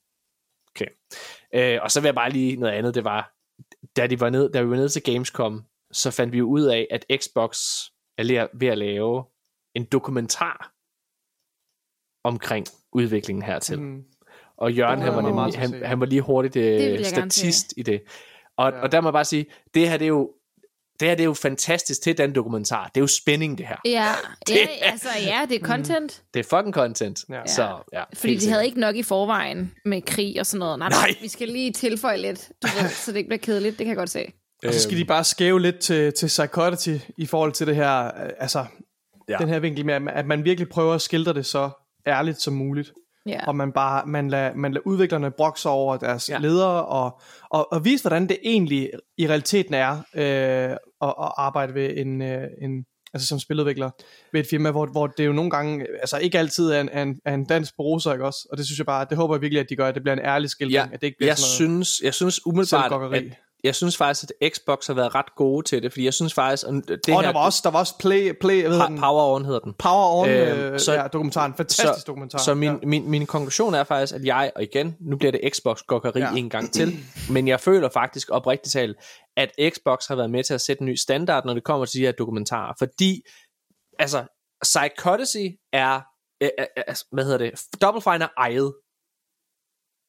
Okay. 0.75 0.85
Øh, 1.55 1.79
og 1.83 1.91
så 1.91 2.01
vil 2.01 2.07
jeg 2.07 2.15
bare 2.15 2.29
lige 2.29 2.55
noget 2.55 2.73
andet. 2.73 2.95
Det 2.95 3.03
var, 3.03 3.31
da, 3.95 4.07
de 4.07 4.19
var 4.19 4.29
ned, 4.29 4.51
da 4.51 4.61
vi 4.61 4.69
var 4.69 4.75
nede 4.75 4.89
til 4.89 5.03
Gamescom, 5.03 5.63
så 5.91 6.11
fandt 6.11 6.33
vi 6.33 6.37
jo 6.37 6.45
ud 6.49 6.63
af, 6.63 6.87
at 6.91 7.05
Xbox 7.21 7.59
er 8.17 8.47
ved 8.53 8.67
at 8.67 8.77
lave 8.77 9.23
en 9.75 9.85
dokumentar 9.85 10.71
omkring 12.23 12.65
udviklingen 12.93 13.43
hertil. 13.43 13.79
Mm. 13.81 14.01
Og 14.57 14.73
Jørgen, 14.73 15.01
han 15.01 15.15
var, 15.15 15.21
nemlig, 15.21 15.59
han, 15.59 15.85
han 15.85 15.99
var 15.99 16.05
lige 16.05 16.21
hurtigt 16.21 16.55
øh, 16.55 17.05
statist 17.05 17.73
i 17.77 17.83
det. 17.83 18.01
Og, 18.57 18.71
Ja. 18.71 18.81
og 18.81 18.91
der 18.91 19.01
må 19.01 19.07
jeg 19.09 19.13
bare 19.13 19.25
sige, 19.25 19.45
det 19.73 19.89
her 19.89 19.97
det 19.97 20.05
er 20.05 20.09
jo 20.09 20.31
det 20.99 21.07
her 21.07 21.15
det 21.15 21.23
er 21.23 21.25
jo 21.25 21.33
fantastisk 21.33 22.01
til 22.01 22.17
den 22.17 22.35
dokumentar. 22.35 22.85
Det 22.87 22.97
er 22.97 23.01
jo 23.01 23.07
spænding 23.07 23.57
det 23.57 23.67
her. 23.67 23.75
Ja, 23.85 24.11
Det 24.47 24.55
ja, 24.55 24.63
er- 24.63 24.91
altså 24.91 25.07
ja, 25.25 25.41
det 25.49 25.61
er 25.61 25.65
content. 25.65 26.23
Det 26.33 26.39
er 26.39 26.43
fucking 26.57 26.73
content. 26.73 27.19
Ja. 27.29 27.41
Så 27.47 27.77
ja, 27.93 28.03
Fordi 28.13 28.35
de 28.35 28.49
havde 28.49 28.65
ikke 28.65 28.79
nok 28.79 28.95
i 28.95 29.03
forvejen 29.03 29.71
med 29.85 30.01
krig 30.01 30.39
og 30.39 30.45
sådan 30.45 30.59
noget. 30.59 30.79
Nej, 30.79 30.89
Nej. 30.89 30.99
nej. 31.07 31.15
vi 31.21 31.27
skal 31.27 31.47
lige 31.47 31.71
tilføje 31.71 32.17
lidt, 32.17 32.51
du 32.63 32.67
ved, 32.81 32.89
så 33.05 33.11
det 33.11 33.17
ikke 33.17 33.27
bliver 33.27 33.39
kedeligt. 33.39 33.77
Det 33.77 33.85
kan 33.85 33.87
jeg 33.89 33.97
godt 33.97 34.09
se. 34.09 34.31
Og 34.67 34.73
så 34.73 34.79
skal 34.81 34.97
de 34.97 35.05
bare 35.05 35.23
skæve 35.23 35.61
lidt 35.61 35.79
til, 35.79 36.13
til 36.13 36.27
psychotity 36.27 36.95
i 37.17 37.25
forhold 37.25 37.51
til 37.51 37.67
det 37.67 37.75
her, 37.75 38.05
øh, 38.05 38.29
altså 38.39 38.65
Ja. 39.29 39.37
den 39.37 39.49
her 39.49 39.59
vinkel 39.59 39.85
med, 39.85 39.93
at 39.93 40.01
man- 40.01 40.13
at 40.13 40.25
man 40.25 40.45
virkelig 40.45 40.69
prøver 40.69 40.93
at 40.93 41.01
skildre 41.01 41.33
det 41.33 41.45
så 41.45 41.69
ærligt 42.07 42.41
som 42.41 42.53
muligt. 42.53 42.93
Ja. 43.25 43.47
Og 43.47 43.55
man 43.55 43.71
bare 43.71 44.05
man 44.05 44.29
lader, 44.29 44.55
man 44.55 44.71
lader 44.71 44.87
udviklerne 44.87 45.31
brokse 45.31 45.69
over 45.69 45.97
deres 45.97 46.29
ja. 46.29 46.37
ledere, 46.37 46.85
og, 46.85 47.19
og, 47.49 47.71
og 47.71 47.85
vise, 47.85 48.03
hvordan 48.03 48.29
det 48.29 48.37
egentlig 48.43 48.89
i 49.17 49.27
realiteten 49.27 49.73
er 49.73 49.91
øh, 50.15 50.77
at, 51.01 51.13
at 51.21 51.31
arbejde 51.37 51.73
ved 51.73 51.97
en, 51.97 52.21
øh, 52.21 52.47
en 52.61 52.85
altså 53.13 53.27
som 53.27 53.39
spiludvikler 53.39 53.89
ved 54.33 54.41
et 54.41 54.47
firma, 54.49 54.71
hvor, 54.71 54.85
hvor 54.85 55.07
det 55.07 55.25
jo 55.25 55.31
nogle 55.31 55.51
gange, 55.51 55.85
altså 55.99 56.17
ikke 56.17 56.39
altid 56.39 56.71
er 56.71 56.81
en, 56.81 56.89
er 56.91 57.01
en, 57.01 57.19
er 57.25 57.33
en 57.33 57.45
dans 57.45 57.71
på 57.71 57.83
roser, 57.83 58.13
ikke 58.13 58.25
også? 58.25 58.47
Og 58.51 58.57
det 58.57 58.65
synes 58.65 58.77
jeg 58.77 58.85
bare, 58.85 59.05
det 59.09 59.17
håber 59.17 59.35
jeg 59.35 59.41
virkelig, 59.41 59.59
at 59.59 59.69
de 59.69 59.75
gør, 59.75 59.87
at 59.87 59.95
det 59.95 60.03
bliver 60.03 60.13
en 60.13 60.25
ærlig 60.25 60.49
skildring, 60.49 60.89
Ja, 60.89 60.93
at 60.93 61.01
det 61.01 61.07
ikke 61.07 61.17
bliver 61.17 61.29
jeg 61.29 61.37
sådan 61.37 61.71
noget 61.71 61.87
synes, 61.87 62.05
jeg 62.05 62.13
synes 62.13 62.45
umiddelbart, 62.45 63.13
at, 63.13 63.23
jeg 63.63 63.75
synes 63.75 63.97
faktisk, 63.97 64.31
at 64.41 64.51
Xbox 64.53 64.87
har 64.87 64.93
været 64.93 65.15
ret 65.15 65.35
gode 65.35 65.65
til 65.67 65.83
det, 65.83 65.91
fordi 65.91 66.05
jeg 66.05 66.13
synes 66.13 66.33
faktisk, 66.33 66.63
at 66.67 66.73
det 66.87 66.91
Og 66.91 66.99
her, 67.07 67.21
der 67.21 67.33
var 67.33 67.45
også, 67.45 67.61
der 67.63 67.69
var 67.71 67.79
også 67.79 67.97
play, 67.99 68.31
play 68.41 68.63
ved, 68.63 68.81
Pa- 68.81 68.87
den, 68.87 68.99
Power 68.99 69.35
On 69.35 69.45
hedder 69.45 69.59
den. 69.59 69.73
Power 69.73 70.21
On 70.21 70.29
Øhm, 70.29 70.59
øh, 70.59 70.79
så- 70.79 70.93
ja, 70.93 71.07
dokumentaren. 71.07 71.53
Fantastisk 71.55 71.99
så, 71.99 72.03
dokumentar. 72.07 72.37
Så 72.37 72.53
min, 72.53 72.69
ja. 72.71 72.77
min, 72.87 73.09
min 73.09 73.25
konklusion 73.25 73.73
er 73.73 73.83
faktisk, 73.83 74.15
at 74.15 74.25
jeg, 74.25 74.51
og 74.55 74.63
igen, 74.63 74.95
nu 74.99 75.17
bliver 75.17 75.31
det 75.31 75.41
Xbox-gokkeri 75.55 76.19
ja. 76.19 76.33
En 76.35 76.49
gang 76.49 76.73
til, 76.73 76.97
men 77.33 77.47
jeg 77.47 77.59
føler 77.59 77.89
faktisk 77.89 78.29
oprigtigt 78.31 78.73
talt, 78.73 78.97
at 79.37 79.51
Xbox 79.73 80.07
har 80.07 80.15
været 80.15 80.29
med 80.29 80.43
til 80.43 80.53
at 80.53 80.61
sætte 80.61 80.81
en 80.81 80.87
ny 80.87 80.95
standard, 80.95 81.45
når 81.45 81.53
det 81.53 81.63
kommer 81.63 81.85
til 81.85 81.99
de 81.99 82.05
her 82.05 82.11
dokumentarer, 82.11 82.73
fordi, 82.79 83.21
altså, 83.99 84.25
Psychodicy 84.63 85.55
er, 85.73 86.01
øh, 86.43 86.49
øh, 86.59 86.95
hvad 87.11 87.23
hedder 87.23 87.37
det, 87.37 87.61
Double 87.81 88.01
Fine 88.01 88.23
er 88.23 88.27
ejet 88.37 88.73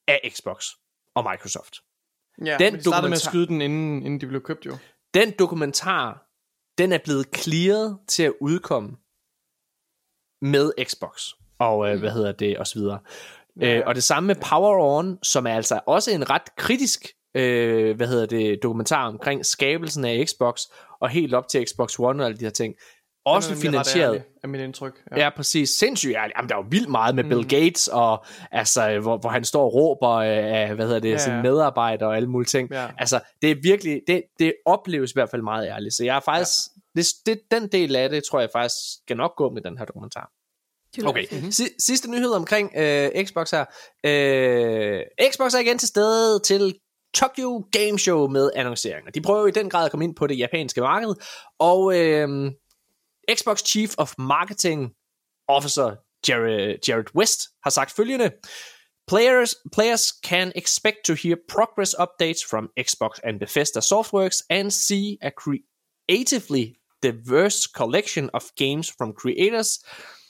af 0.08 0.30
Xbox 0.34 0.64
og 1.16 1.24
Microsoft. 1.30 1.74
Ja, 2.44 2.56
den 2.58 2.74
de 2.74 2.80
startede 2.80 3.10
med 3.10 3.16
at 3.16 3.22
skyde 3.22 3.46
den, 3.46 3.60
inden, 3.60 4.02
inden 4.02 4.20
de 4.20 4.26
blev 4.26 4.40
købt 4.40 4.66
jo. 4.66 4.76
Den 5.14 5.32
dokumentar, 5.38 6.26
den 6.78 6.92
er 6.92 6.98
blevet 7.04 7.26
clearet 7.36 7.98
til 8.08 8.22
at 8.22 8.32
udkomme 8.40 8.90
med 10.42 10.72
Xbox, 10.84 11.22
og 11.58 11.92
øh, 11.92 11.98
hvad 11.98 12.10
hedder 12.10 12.32
det, 12.32 12.58
og 12.58 12.66
så 12.66 12.78
videre. 12.78 12.98
Ja. 13.60 13.76
Øh, 13.76 13.82
og 13.86 13.94
det 13.94 14.02
samme 14.02 14.26
med 14.26 14.36
Power 14.50 14.98
On, 14.98 15.18
som 15.22 15.46
er 15.46 15.54
altså 15.54 15.80
også 15.86 16.10
en 16.10 16.30
ret 16.30 16.56
kritisk 16.56 17.06
øh, 17.34 17.96
hvad 17.96 18.06
hedder 18.06 18.26
det, 18.26 18.62
dokumentar 18.62 19.06
omkring 19.06 19.46
skabelsen 19.46 20.04
af 20.04 20.24
Xbox, 20.28 20.60
og 21.00 21.08
helt 21.08 21.34
op 21.34 21.48
til 21.48 21.66
Xbox 21.66 21.98
One 21.98 22.22
og 22.22 22.26
alle 22.26 22.38
de 22.38 22.44
her 22.44 22.50
ting. 22.50 22.74
Også 23.24 23.52
er 23.52 23.56
finansieret. 23.56 24.08
ærlig, 24.08 24.22
Er 24.44 24.48
mit 24.48 24.60
indtryk. 24.60 25.02
Ja, 25.10 25.22
ja 25.22 25.30
præcis. 25.36 25.70
Sindssygt 25.70 26.16
ærligt. 26.16 26.36
Jamen, 26.38 26.48
der 26.48 26.54
er 26.54 26.58
jo 26.58 26.66
vildt 26.70 26.88
meget 26.88 27.14
med 27.14 27.24
Mm. 27.24 27.28
Bill 27.30 27.48
Gates, 27.48 27.88
og 27.88 28.24
altså, 28.52 28.98
hvor, 28.98 29.16
hvor 29.16 29.30
han 29.30 29.44
står 29.44 29.64
og 29.64 29.74
råber 29.74 30.08
af, 30.22 30.74
hvad 30.74 30.86
hedder 30.86 31.00
det, 31.00 31.08
ja, 31.08 31.12
Ja, 31.12 31.18
sine 31.18 31.36
ja. 31.36 31.42
medarbejdere 31.42 32.08
og 32.08 32.16
alle 32.16 32.28
mulige 32.28 32.46
ting. 32.46 32.68
Ja. 32.72 32.86
Altså, 32.98 33.20
det 33.42 33.50
er 33.50 33.54
virkelig, 33.62 34.00
det, 34.06 34.22
det 34.38 34.54
opleves 34.66 35.10
i 35.10 35.14
hvert 35.14 35.30
fald 35.30 35.42
meget 35.42 35.68
ærligt. 35.68 35.94
Så 35.94 36.04
jeg 36.04 36.16
er 36.16 36.20
faktisk, 36.20 36.52
ja. 36.96 37.00
det, 37.00 37.06
det, 37.26 37.40
den 37.50 37.68
del 37.68 37.96
af 37.96 38.08
det, 38.10 38.22
tror 38.30 38.40
jeg 38.40 38.48
faktisk 38.52 38.76
skal 39.02 39.16
nok 39.16 39.36
gå 39.36 39.50
med 39.50 39.62
den 39.62 39.78
her 39.78 39.84
dokumentar. 39.84 40.30
Okay, 41.04 41.26
mm-hmm. 41.32 41.52
sidste 41.78 42.10
nyhed 42.10 42.30
omkring 42.30 42.72
øh, 42.76 43.24
Xbox 43.24 43.50
her. 43.50 43.64
Øh, 44.06 45.00
Xbox 45.32 45.54
er 45.54 45.58
igen 45.58 45.78
til 45.78 45.88
stede 45.88 46.40
til 46.40 46.74
Tokyo 47.14 47.64
Game 47.72 47.98
Show 47.98 48.28
med 48.28 48.50
annonceringer. 48.56 49.10
De 49.10 49.20
prøver 49.20 49.46
i 49.46 49.50
den 49.50 49.70
grad 49.70 49.84
at 49.84 49.90
komme 49.90 50.04
ind 50.04 50.14
på 50.16 50.26
det 50.26 50.38
japanske 50.38 50.80
marked, 50.80 51.14
og 51.58 51.98
øh, 51.98 52.50
Xbox 53.28 53.64
Chief 53.64 53.94
of 53.98 54.14
Marketing 54.18 54.94
Officer 55.48 55.96
Jared, 56.22 56.82
Jared 56.82 57.14
West 57.14 57.48
har 57.62 57.70
sagt 57.70 57.92
følgende. 57.92 58.32
Players, 59.06 59.56
players 59.72 60.12
can 60.22 60.52
expect 60.54 61.04
to 61.04 61.14
hear 61.14 61.36
progress 61.48 61.94
updates 61.94 62.44
from 62.44 62.70
Xbox 62.78 63.18
and 63.24 63.40
Bethesda 63.40 63.80
Softworks 63.80 64.42
and 64.50 64.72
see 64.72 65.18
a 65.22 65.30
creatively 65.30 66.76
diverse 67.02 67.66
collection 67.66 68.30
of 68.34 68.54
games 68.56 68.88
from 68.88 69.12
creators 69.12 69.80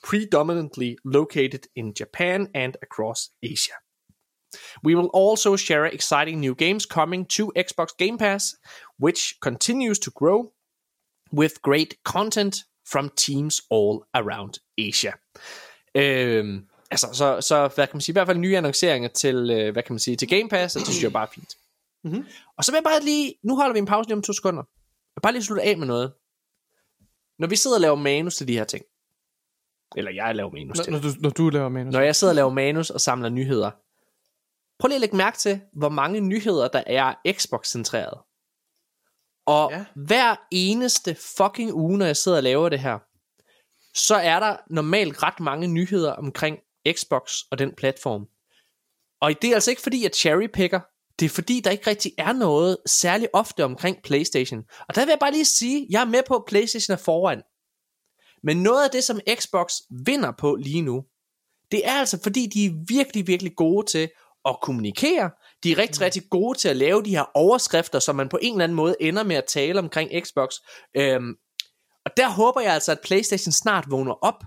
predominantly 0.02 0.96
located 1.04 1.66
in 1.76 1.92
Japan 1.92 2.48
and 2.54 2.76
across 2.82 3.30
Asia. 3.42 3.74
We 4.82 4.94
will 4.94 5.10
also 5.12 5.56
share 5.56 5.84
exciting 5.84 6.40
new 6.40 6.54
games 6.54 6.86
coming 6.86 7.26
to 7.26 7.52
Xbox 7.54 7.96
Game 7.96 8.18
Pass, 8.18 8.56
which 8.98 9.36
continues 9.40 9.98
to 10.00 10.10
grow 10.10 10.52
with 11.30 11.62
great 11.62 12.02
content 12.04 12.64
from 12.92 13.10
teams 13.16 13.60
all 13.70 13.98
around 14.14 14.54
Asia. 14.78 15.12
Øhm, 15.94 16.66
altså, 16.90 17.08
så, 17.12 17.40
så 17.40 17.70
hvad 17.74 17.86
kan 17.86 17.96
man 17.96 18.00
sige, 18.00 18.12
i 18.12 18.14
hvert 18.14 18.26
fald 18.26 18.38
nye 18.38 18.56
annonceringer 18.56 19.08
til, 19.08 19.50
øh, 19.50 19.72
hvad 19.72 19.82
kan 19.82 19.92
man 19.92 19.98
sige, 20.00 20.16
til 20.16 20.28
Game 20.28 20.48
Pass, 20.48 20.76
og 20.76 20.80
det 20.80 20.88
synes 20.88 21.02
jeg 21.02 21.12
bare 21.12 21.26
er 21.26 21.30
fint. 21.34 21.54
Mhm. 22.04 22.26
Og 22.58 22.64
så 22.64 22.72
vil 22.72 22.76
jeg 22.76 22.84
bare 22.84 23.00
lige, 23.00 23.34
nu 23.42 23.56
holder 23.56 23.72
vi 23.72 23.78
en 23.78 23.86
pause 23.86 24.08
lige 24.08 24.16
om 24.16 24.22
to 24.22 24.32
sekunder. 24.32 24.62
Jeg 25.16 25.22
bare 25.22 25.32
lige 25.32 25.42
slutte 25.42 25.62
af 25.62 25.78
med 25.78 25.86
noget. 25.86 26.12
Når 27.38 27.46
vi 27.48 27.56
sidder 27.56 27.76
og 27.76 27.80
laver 27.80 27.96
manus 27.96 28.36
til 28.36 28.48
de 28.48 28.52
her 28.58 28.64
ting, 28.64 28.84
eller 29.96 30.10
jeg 30.12 30.34
laver 30.34 30.50
manus 30.50 30.78
til 30.78 30.92
Når, 30.92 31.00
når, 31.00 31.08
du, 31.08 31.14
når 31.20 31.30
du 31.30 31.48
laver 31.48 31.68
manus. 31.68 31.92
når 31.92 32.00
jeg 32.00 32.16
sidder 32.16 32.30
og 32.30 32.34
laver 32.34 32.50
manus 32.50 32.90
og 32.90 33.00
samler 33.00 33.28
nyheder, 33.28 33.70
prøv 34.78 34.88
lige 34.88 34.94
at 34.94 35.00
lægge 35.00 35.16
mærke 35.16 35.38
til, 35.38 35.60
hvor 35.72 35.88
mange 35.88 36.20
nyheder, 36.20 36.68
der 36.68 36.82
er 36.86 37.14
Xbox-centreret. 37.32 38.18
Og 39.50 39.70
ja. 39.72 39.84
Hver 39.96 40.36
eneste 40.52 41.16
fucking 41.36 41.74
uge, 41.74 41.98
når 41.98 42.06
jeg 42.06 42.16
sidder 42.16 42.38
og 42.38 42.42
laver 42.42 42.68
det 42.68 42.80
her, 42.80 42.98
så 43.94 44.14
er 44.14 44.40
der 44.40 44.56
normalt 44.70 45.22
ret 45.22 45.40
mange 45.40 45.68
nyheder 45.68 46.12
omkring 46.12 46.58
Xbox 46.92 47.32
og 47.50 47.58
den 47.58 47.74
platform. 47.74 48.26
Og 49.20 49.42
det 49.42 49.50
er 49.50 49.54
altså 49.54 49.70
ikke 49.70 49.82
fordi, 49.82 50.02
jeg 50.02 50.10
cherrypicker. 50.14 50.80
Det 51.18 51.26
er 51.26 51.30
fordi, 51.30 51.60
der 51.60 51.70
ikke 51.70 51.90
rigtig 51.90 52.12
er 52.18 52.32
noget 52.32 52.76
særlig 52.86 53.28
ofte 53.32 53.64
omkring 53.64 53.96
PlayStation. 54.04 54.64
Og 54.88 54.94
der 54.94 55.00
vil 55.00 55.10
jeg 55.10 55.18
bare 55.20 55.32
lige 55.32 55.44
sige, 55.44 55.86
jeg 55.90 56.00
er 56.00 56.06
med 56.06 56.22
på, 56.28 56.34
at 56.34 56.44
PlayStation 56.46 56.92
er 56.92 56.98
foran. 56.98 57.42
Men 58.42 58.62
noget 58.62 58.84
af 58.84 58.90
det, 58.90 59.04
som 59.04 59.20
Xbox 59.34 59.72
vinder 60.06 60.32
på 60.38 60.54
lige 60.54 60.82
nu, 60.82 61.04
det 61.70 61.88
er 61.88 61.92
altså 61.92 62.22
fordi, 62.22 62.46
de 62.46 62.66
er 62.66 62.70
virkelig, 62.88 63.26
virkelig 63.26 63.56
gode 63.56 63.86
til 63.86 64.08
at 64.44 64.56
kommunikere. 64.62 65.30
De 65.64 65.72
er 65.72 65.78
rigtig, 65.78 66.00
rigtig 66.00 66.22
gode 66.30 66.58
til 66.58 66.68
at 66.68 66.76
lave 66.76 67.02
de 67.02 67.10
her 67.10 67.30
overskrifter, 67.34 67.98
som 67.98 68.16
man 68.16 68.28
på 68.28 68.38
en 68.42 68.54
eller 68.54 68.64
anden 68.64 68.76
måde 68.76 68.96
ender 69.00 69.22
med 69.22 69.36
at 69.36 69.44
tale 69.48 69.78
omkring 69.78 70.10
Xbox. 70.26 70.54
Øhm, 70.96 71.34
og 72.04 72.10
der 72.16 72.30
håber 72.30 72.60
jeg 72.60 72.74
altså, 72.74 72.92
at 72.92 73.00
PlayStation 73.04 73.52
snart 73.52 73.84
vågner 73.90 74.24
op 74.24 74.44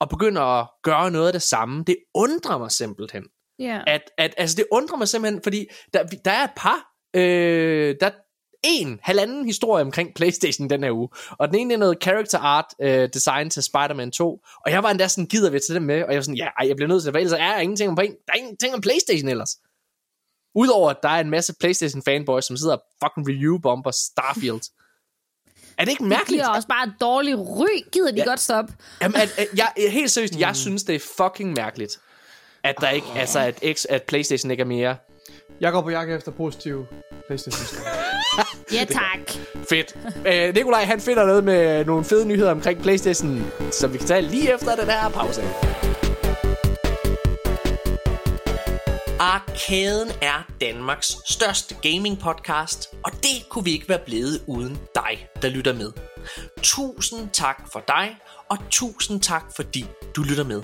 og 0.00 0.08
begynder 0.08 0.42
at 0.42 0.68
gøre 0.82 1.10
noget 1.10 1.26
af 1.26 1.32
det 1.32 1.42
samme. 1.42 1.84
Det 1.86 1.96
undrer 2.14 2.58
mig 2.58 2.70
simpelthen. 2.70 3.24
Ja. 3.58 3.80
At, 3.86 4.02
at, 4.18 4.34
altså 4.38 4.56
det 4.56 4.64
undrer 4.72 4.96
mig 4.96 5.08
simpelthen, 5.08 5.40
fordi 5.42 5.66
der, 5.92 6.02
der 6.24 6.30
er 6.30 6.44
et 6.44 6.50
par, 6.56 6.86
øh, 7.16 7.96
der 8.00 8.06
er 8.06 8.10
en, 8.64 9.00
halvanden 9.02 9.44
historie 9.44 9.84
omkring 9.84 10.14
Playstation 10.14 10.70
den 10.70 10.82
her 10.82 10.90
uge, 10.90 11.08
og 11.30 11.48
den 11.48 11.56
ene 11.56 11.74
er 11.74 11.78
noget 11.78 11.98
character 12.02 12.38
art 12.38 12.64
øh, 12.80 13.08
design 13.14 13.50
til 13.50 13.62
Spider-Man 13.62 14.10
2, 14.10 14.40
og 14.66 14.72
jeg 14.72 14.82
var 14.82 14.90
endda 14.90 15.08
sådan, 15.08 15.26
gider 15.26 15.50
vi 15.50 15.60
til 15.60 15.74
det 15.74 15.82
med, 15.82 16.02
og 16.02 16.10
jeg 16.10 16.16
var 16.16 16.22
sådan, 16.22 16.36
ja, 16.36 16.48
ej, 16.58 16.68
jeg 16.68 16.76
bliver 16.76 16.88
nødt 16.88 17.02
til 17.02 17.06
det, 17.06 17.14
for 17.14 17.18
ellers 17.18 17.32
er 17.32 17.52
der 17.52 17.58
ingenting 17.58 17.90
om, 17.90 17.96
der 17.96 18.02
er 18.28 18.34
ingenting 18.34 18.74
om 18.74 18.80
Playstation 18.80 19.28
ellers. 19.28 19.56
Udover 20.56 20.90
at 20.90 20.96
der 21.02 21.08
er 21.08 21.20
en 21.20 21.30
masse 21.30 21.54
Playstation 21.60 22.02
fanboys, 22.02 22.44
som 22.44 22.56
sidder 22.56 22.76
og 22.76 22.82
fucking 23.04 23.28
review-bomber 23.28 23.90
Starfield. 23.90 24.60
Er 25.78 25.84
det 25.84 25.90
ikke 25.90 26.00
Det 26.00 26.08
mærkeligt? 26.08 26.42
giver 26.42 26.48
også 26.48 26.68
bare 26.68 26.86
et 26.86 26.92
dårligt 27.00 27.36
ry. 27.38 27.66
Gider 27.92 28.10
de 28.10 28.16
Ja. 28.16 28.24
godt 28.24 28.40
stoppe? 28.40 28.72
Jamen, 29.02 29.16
at, 29.16 29.34
at, 29.38 29.46
jeg, 29.56 29.68
helt 29.90 30.10
seriøst, 30.10 30.36
jeg 30.38 30.56
synes, 30.56 30.82
det 30.82 30.94
er 30.94 31.00
fucking 31.16 31.52
mærkeligt, 31.52 31.98
at 32.64 32.74
der 32.80 32.90
ikke, 32.90 33.06
altså, 33.16 33.38
at, 33.38 33.62
X, 33.74 33.84
at 33.88 34.02
Playstation 34.02 34.50
ikke 34.50 34.60
er 34.60 34.64
mere 34.66 34.96
Jeg 35.60 35.72
går 35.72 35.82
på 35.82 35.90
jagt 35.90 36.10
efter 36.10 36.32
positive 36.32 36.86
Playstation. 37.26 37.66
Ja, 38.72 38.84
tak. 38.84 39.30
Fedt. 39.68 39.96
Øh, 40.26 40.54
Nikolaj, 40.54 40.84
han 40.84 41.00
finder 41.00 41.26
noget 41.26 41.44
med 41.44 41.84
nogle 41.84 42.04
fede 42.04 42.26
nyheder 42.26 42.50
omkring 42.50 42.82
Playstation, 42.82 43.46
som 43.72 43.92
vi 43.92 43.98
kan 43.98 44.06
tage 44.06 44.22
lige 44.22 44.54
efter 44.54 44.76
den 44.76 44.84
her 44.90 45.08
pause. 45.08 45.42
Arkaden 49.26 50.08
er 50.22 50.46
Danmarks 50.60 51.16
største 51.28 51.74
gaming 51.82 52.18
podcast, 52.18 52.94
og 53.04 53.12
det 53.12 53.48
kunne 53.48 53.64
vi 53.64 53.72
ikke 53.72 53.88
være 53.88 54.00
blevet 54.06 54.44
uden 54.46 54.78
dig, 54.94 55.28
der 55.42 55.48
lytter 55.48 55.72
med. 55.72 55.92
Tusind 56.62 57.30
tak 57.32 57.72
for 57.72 57.84
dig, 57.88 58.16
og 58.50 58.58
tusind 58.70 59.20
tak 59.20 59.44
fordi 59.56 59.84
du 60.16 60.22
lytter 60.22 60.44
med. 60.44 60.62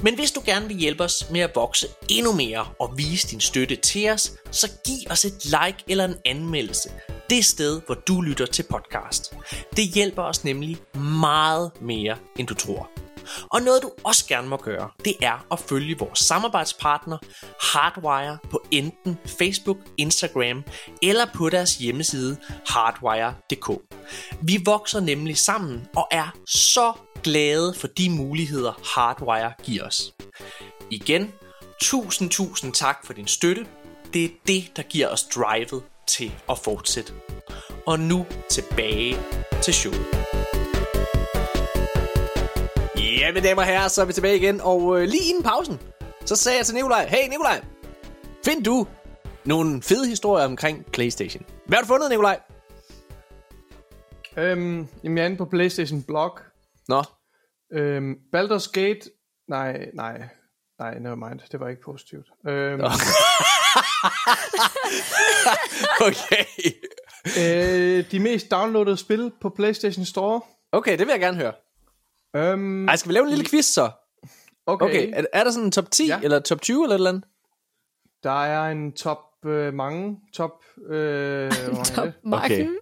Men 0.00 0.14
hvis 0.14 0.32
du 0.32 0.42
gerne 0.46 0.68
vil 0.68 0.76
hjælpe 0.76 1.04
os 1.04 1.30
med 1.30 1.40
at 1.40 1.50
vokse 1.54 1.86
endnu 2.10 2.32
mere 2.32 2.66
og 2.80 2.94
vise 2.96 3.28
din 3.28 3.40
støtte 3.40 3.76
til 3.76 4.10
os, 4.10 4.32
så 4.50 4.70
giv 4.86 5.10
os 5.10 5.24
et 5.24 5.44
like 5.44 5.84
eller 5.88 6.04
en 6.04 6.16
anmeldelse 6.24 6.90
det 7.32 7.44
sted, 7.44 7.80
hvor 7.86 7.94
du 7.94 8.20
lytter 8.20 8.46
til 8.46 8.62
podcast. 8.70 9.34
Det 9.76 9.84
hjælper 9.84 10.22
os 10.22 10.44
nemlig 10.44 10.76
meget 10.94 11.70
mere, 11.80 12.16
end 12.38 12.46
du 12.46 12.54
tror. 12.54 13.01
Og 13.50 13.62
noget 13.62 13.82
du 13.82 13.90
også 14.04 14.26
gerne 14.26 14.48
må 14.48 14.56
gøre, 14.56 14.90
det 15.04 15.14
er 15.22 15.46
at 15.52 15.58
følge 15.58 15.98
vores 15.98 16.18
samarbejdspartner 16.18 17.18
Hardwire 17.60 18.38
på 18.50 18.62
enten 18.70 19.18
Facebook, 19.38 19.76
Instagram 19.96 20.64
eller 21.02 21.26
på 21.34 21.48
deres 21.48 21.74
hjemmeside 21.74 22.36
hardwire.dk. 22.66 23.70
Vi 24.42 24.62
vokser 24.64 25.00
nemlig 25.00 25.38
sammen 25.38 25.86
og 25.96 26.08
er 26.10 26.34
så 26.46 26.92
glade 27.22 27.74
for 27.74 27.86
de 27.86 28.10
muligheder 28.10 28.72
Hardwire 28.94 29.52
giver 29.62 29.86
os. 29.86 30.12
Igen, 30.90 31.32
tusind 31.82 32.30
tusind 32.30 32.72
tak 32.72 33.06
for 33.06 33.12
din 33.12 33.26
støtte. 33.26 33.66
Det 34.12 34.24
er 34.24 34.28
det, 34.46 34.76
der 34.76 34.82
giver 34.82 35.08
os 35.08 35.24
drivet 35.24 35.82
til 36.06 36.32
at 36.50 36.58
fortsætte. 36.58 37.12
Og 37.86 38.00
nu 38.00 38.26
tilbage 38.50 39.16
til 39.62 39.74
showet. 39.74 40.41
Ja, 43.22 43.32
mine 43.32 43.48
damer 43.48 43.62
og 43.62 43.68
herrer, 43.68 43.88
så 43.88 44.00
er 44.02 44.04
vi 44.04 44.12
tilbage 44.12 44.36
igen, 44.36 44.60
og 44.60 45.00
øh, 45.00 45.08
lige 45.08 45.28
inden 45.28 45.42
pausen, 45.42 45.80
så 46.24 46.36
sagde 46.36 46.58
jeg 46.58 46.66
til 46.66 46.74
Nikolaj, 46.74 47.06
hey 47.06 47.28
Nikolaj, 47.28 47.64
find 48.44 48.64
du 48.64 48.86
nogle 49.44 49.82
fede 49.82 50.08
historier 50.08 50.44
omkring 50.46 50.84
Playstation. 50.92 51.44
Hvad 51.66 51.76
har 51.76 51.82
du 51.82 51.86
fundet, 51.86 52.10
Nikolaj? 52.10 52.40
Øhm, 54.36 54.88
jamen, 55.04 55.18
jeg 55.18 55.22
er 55.22 55.26
inde 55.26 55.36
på 55.36 55.44
PlayStation 55.44 56.02
Blog. 56.02 56.38
Nå, 56.88 57.02
Øhm, 57.72 58.14
Baldur's 58.36 58.70
Gate... 58.72 59.00
Nej, 59.48 59.86
nej. 59.94 60.22
Nej, 60.78 60.98
never 60.98 61.28
mind. 61.28 61.40
Det 61.52 61.60
var 61.60 61.68
ikke 61.68 61.82
positivt. 61.82 62.26
Øhm, 62.48 62.80
okay. 66.08 66.44
øh, 67.38 68.10
de 68.10 68.20
mest 68.20 68.50
downloadede 68.50 68.96
spil 68.96 69.32
på 69.40 69.48
PlayStation 69.48 70.04
Store. 70.04 70.40
Okay, 70.72 70.98
det 70.98 71.06
vil 71.06 71.12
jeg 71.12 71.20
gerne 71.20 71.36
høre. 71.36 71.52
Øhm, 72.36 72.88
Ej, 72.88 72.96
skal 72.96 73.08
vi 73.08 73.14
lave 73.14 73.22
en 73.24 73.30
lille 73.30 73.44
quiz 73.44 73.64
så? 73.64 73.90
okay. 74.66 74.86
Okay, 74.86 75.10
er, 75.12 75.24
er 75.32 75.44
der 75.44 75.50
sådan 75.50 75.64
en 75.64 75.72
top 75.72 75.90
10 75.90 76.06
ja. 76.06 76.20
Eller 76.22 76.40
top 76.40 76.60
20 76.60 76.82
eller 76.84 76.94
et 76.94 76.98
eller 76.98 77.10
andet? 77.10 77.24
Der 78.22 78.44
er 78.44 78.70
en 78.70 78.92
top 78.92 79.18
øh, 79.46 79.74
mange. 79.74 80.18
Top... 80.34 80.50
Øh, 80.88 80.92
mange 80.92 81.50
er 81.80 81.84
Top 81.94 82.04
det? 82.04 82.14
Marken. 82.24 82.76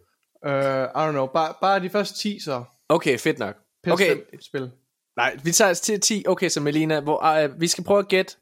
Øh, 0.47 0.85
I 0.85 1.09
don't 1.09 1.11
know. 1.11 1.27
Bare, 1.27 1.55
bare 1.61 1.81
de 1.81 1.91
første 1.91 2.19
10 2.19 2.39
så. 2.41 2.65
Okay, 2.89 3.19
fedt 3.19 3.39
nok. 3.39 3.55
PS5 3.87 3.93
Okay, 3.93 4.17
spil. 4.41 4.71
nej, 5.17 5.37
vi 5.45 5.53
tager 5.53 5.71
os 5.71 5.81
til 5.81 6.01
10. 6.01 6.25
Okay, 6.29 6.49
så 6.49 6.61
Melina, 6.61 7.01
hvor, 7.01 7.45
uh, 7.45 7.61
vi 7.61 7.67
skal 7.69 7.85
prøve 7.85 7.99
at 7.99 8.09
gætte. 8.09 8.37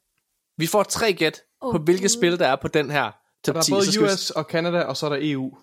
Vi 0.57 0.67
får 0.67 0.83
tre 0.83 1.13
gæt 1.13 1.43
Åh, 1.63 1.73
på, 1.73 1.79
hvilke 1.79 2.09
spil, 2.09 2.39
der 2.39 2.47
er 2.49 2.57
på 2.57 2.69
den 2.69 2.91
her 2.91 3.11
top 3.45 3.55
Der 3.55 3.59
er 3.59 3.63
10. 3.63 3.69
så 3.71 3.75
både 3.75 3.87
vi- 4.09 4.13
US 4.13 4.31
og 4.31 4.45
Canada, 4.45 4.83
og 4.83 4.97
så 4.97 5.07
er 5.07 5.11
der 5.11 5.19
EU. 5.21 5.59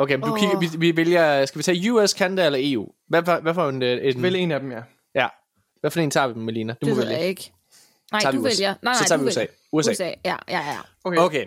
Okay, 0.00 0.14
men 0.14 0.22
du 0.22 0.32
Åh. 0.32 0.38
kigger, 0.38 0.58
vi, 0.58 0.68
vi 0.78 0.96
vælger, 0.96 1.46
skal 1.46 1.58
vi 1.58 1.62
tage 1.62 1.92
US, 1.92 2.10
Canada 2.10 2.46
eller 2.46 2.58
EU? 2.62 2.88
Hvad 3.08 3.24
for, 3.24 3.40
hvad 3.40 3.54
for 3.54 3.68
en, 3.68 3.82
øh, 3.82 4.14
en 4.14 4.22
Vælg 4.22 4.36
en 4.36 4.50
af 4.50 4.60
dem, 4.60 4.72
ja. 4.72 4.82
ja. 5.14 5.28
Hvad 5.80 5.90
for 5.90 6.00
en 6.00 6.10
tager 6.10 6.26
vi, 6.26 6.34
Melina? 6.40 6.72
Du 6.72 6.78
Det 6.80 6.88
må 6.88 6.94
ved 6.94 7.02
vælge. 7.04 7.18
jeg 7.18 7.28
ikke. 7.28 7.52
Nej, 8.12 8.20
Tager 8.20 8.32
du 8.32 8.42
vælger. 8.42 8.74
Nej, 8.82 8.94
Så 8.94 9.00
nej, 9.00 9.06
tager 9.08 9.18
du 9.18 9.24
vi 9.24 9.28
USA. 9.28 9.46
USA. 9.72 9.90
USA. 9.90 10.04
Ja, 10.04 10.36
ja, 10.48 10.58
ja. 10.58 10.78
Okay. 11.04 11.18
Okay, 11.18 11.46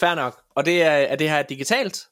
fair 0.00 0.14
nok. 0.14 0.40
Og 0.50 0.64
det 0.64 0.82
er, 0.82 0.90
er 0.90 1.16
det 1.16 1.30
her 1.30 1.42
digitalt? 1.42 2.06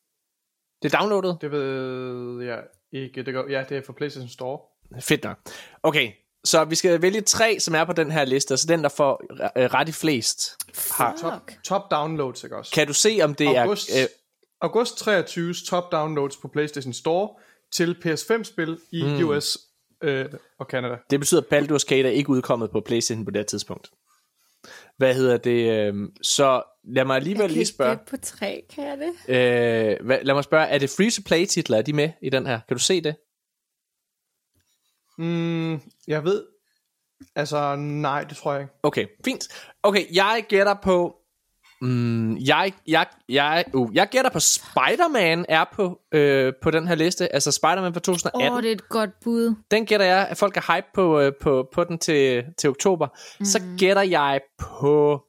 Det 0.82 0.94
er 0.94 0.98
downloadet? 0.98 1.38
Det 1.40 1.50
ved 1.50 2.44
jeg 2.44 2.58
ikke. 2.92 3.22
Det 3.22 3.34
går, 3.34 3.50
ja, 3.50 3.64
det 3.68 3.76
er 3.76 3.82
for 3.86 3.92
PlayStation 3.92 4.28
Store. 4.28 4.58
Fedt 5.00 5.24
nok. 5.24 5.38
Okay, 5.82 6.10
så 6.44 6.64
vi 6.64 6.74
skal 6.74 7.02
vælge 7.02 7.20
tre, 7.20 7.60
som 7.60 7.74
er 7.74 7.84
på 7.84 7.92
den 7.92 8.10
her 8.10 8.24
liste, 8.24 8.56
så 8.56 8.66
den, 8.66 8.82
der 8.82 8.88
får 8.88 9.22
øh, 9.56 9.64
ret 9.64 9.88
i 9.88 9.92
flest. 9.92 10.56
Har. 10.90 11.16
Top, 11.20 11.50
top 11.64 11.90
downloads, 11.90 12.44
ikke 12.44 12.56
også? 12.56 12.72
Kan 12.72 12.86
du 12.86 12.92
se, 12.92 13.18
om 13.22 13.34
det 13.34 13.56
August, 13.56 13.90
er... 13.96 14.02
Øh, 14.02 14.08
August 14.60 15.08
23's 15.08 15.66
top 15.66 15.92
downloads 15.92 16.36
på 16.36 16.48
PlayStation 16.48 16.92
Store 16.92 17.28
til 17.72 17.96
PS5-spil 18.04 18.78
i 18.92 19.02
mm. 19.02 19.28
US 19.28 19.58
øh, 20.02 20.26
og 20.58 20.66
Canada. 20.66 20.96
det 21.10 21.20
betyder, 21.20 21.40
at 21.40 21.46
Baldur's 21.62 21.84
Gate 21.88 22.08
er 22.08 22.12
ikke 22.12 22.30
udkommet 22.30 22.70
på 22.70 22.80
PlayStation 22.80 23.24
på 23.24 23.30
det 23.30 23.46
tidspunkt. 23.46 23.90
Hvad 24.96 25.14
hedder 25.14 25.36
det? 25.36 25.88
Øh, 25.88 25.94
så 26.22 26.62
lad 26.84 27.04
mig 27.04 27.16
alligevel 27.16 27.40
Jeg 27.40 27.48
kan 27.48 27.56
lige 27.56 27.66
spørge. 27.66 27.98
på 28.10 28.16
tre, 28.16 28.64
kan 28.74 28.84
jeg 28.86 28.98
det? 28.98 29.12
Øh, 29.28 30.06
hvad, 30.06 30.18
lad 30.22 30.34
mig 30.34 30.44
spørge, 30.44 30.66
er 30.66 30.78
det 30.78 30.90
free-to-play 30.90 31.46
titler, 31.46 31.78
er 31.78 31.82
de 31.82 31.92
med 31.92 32.10
i 32.22 32.30
den 32.30 32.46
her? 32.46 32.60
Kan 32.68 32.76
du 32.76 32.82
se 32.82 33.00
det? 33.00 33.16
Mm, 35.18 35.80
jeg 36.08 36.24
ved... 36.24 36.46
Altså, 37.34 37.76
nej, 37.76 38.24
det 38.24 38.36
tror 38.36 38.52
jeg 38.52 38.62
ikke. 38.62 38.74
Okay, 38.82 39.06
fint. 39.24 39.48
Okay, 39.82 40.04
jeg 40.14 40.44
gætter 40.48 40.74
på... 40.82 41.16
Mm, 41.82 42.36
jeg, 42.36 42.72
jeg, 42.86 43.06
jeg, 43.28 43.64
uh, 43.74 43.94
jeg 43.94 44.08
gætter 44.08 44.30
på 44.30 44.40
Spider-Man 44.40 45.46
er 45.48 45.64
på, 45.72 46.00
øh, 46.12 46.52
på 46.62 46.70
den 46.70 46.88
her 46.88 46.94
liste. 46.94 47.34
Altså 47.34 47.52
Spider-Man 47.52 47.92
fra 47.92 48.00
2018. 48.00 48.50
Åh, 48.50 48.56
oh, 48.56 48.62
det 48.62 48.68
er 48.68 48.72
et 48.72 48.88
godt 48.88 49.10
bud. 49.24 49.54
Den 49.70 49.86
gætter 49.86 50.06
jeg, 50.06 50.28
at 50.30 50.36
folk 50.36 50.56
er 50.56 50.74
hype 50.74 50.86
på, 50.94 51.20
øh, 51.20 51.32
på, 51.40 51.68
på 51.72 51.84
den 51.84 51.98
til, 51.98 52.44
til 52.58 52.70
oktober. 52.70 53.08
Mm. 53.38 53.44
Så 53.44 53.60
gætter 53.78 54.02
jeg 54.02 54.40
på... 54.58 55.22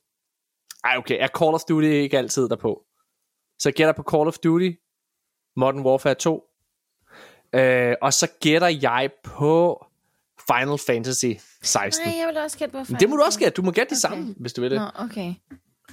Ej, 0.83 0.97
okay, 0.97 1.17
er 1.19 1.27
Call 1.27 1.53
of 1.53 1.61
Duty 1.69 1.87
ikke 1.87 2.17
altid 2.17 2.49
derpå? 2.49 2.81
Så 3.59 3.71
gætter 3.71 3.93
på 3.93 4.03
Call 4.11 4.27
of 4.27 4.37
Duty, 4.37 4.71
Modern 5.55 5.79
Warfare 5.79 6.13
2. 6.13 6.43
Øh, 7.55 7.95
og 8.01 8.13
så 8.13 8.27
gætter 8.41 8.67
jeg 8.67 9.09
på 9.23 9.85
Final 10.47 10.77
Fantasy 10.87 11.25
16. 11.63 12.07
Nej, 12.07 12.19
jeg 12.19 12.27
vil 12.27 12.37
også 12.37 12.57
gætte 12.57 12.71
på 12.71 12.83
Men 12.89 12.99
det 12.99 13.09
må 13.09 13.15
du 13.15 13.23
også 13.23 13.39
gætte. 13.39 13.53
Du 13.53 13.61
må 13.61 13.71
gætte 13.71 13.91
Okay. 13.91 13.99
samme, 13.99 14.35
hvis 14.39 14.53
du 14.53 14.61
vil 14.61 14.71
det. 14.71 14.79
Nå, 14.79 15.05
okay. 15.05 15.33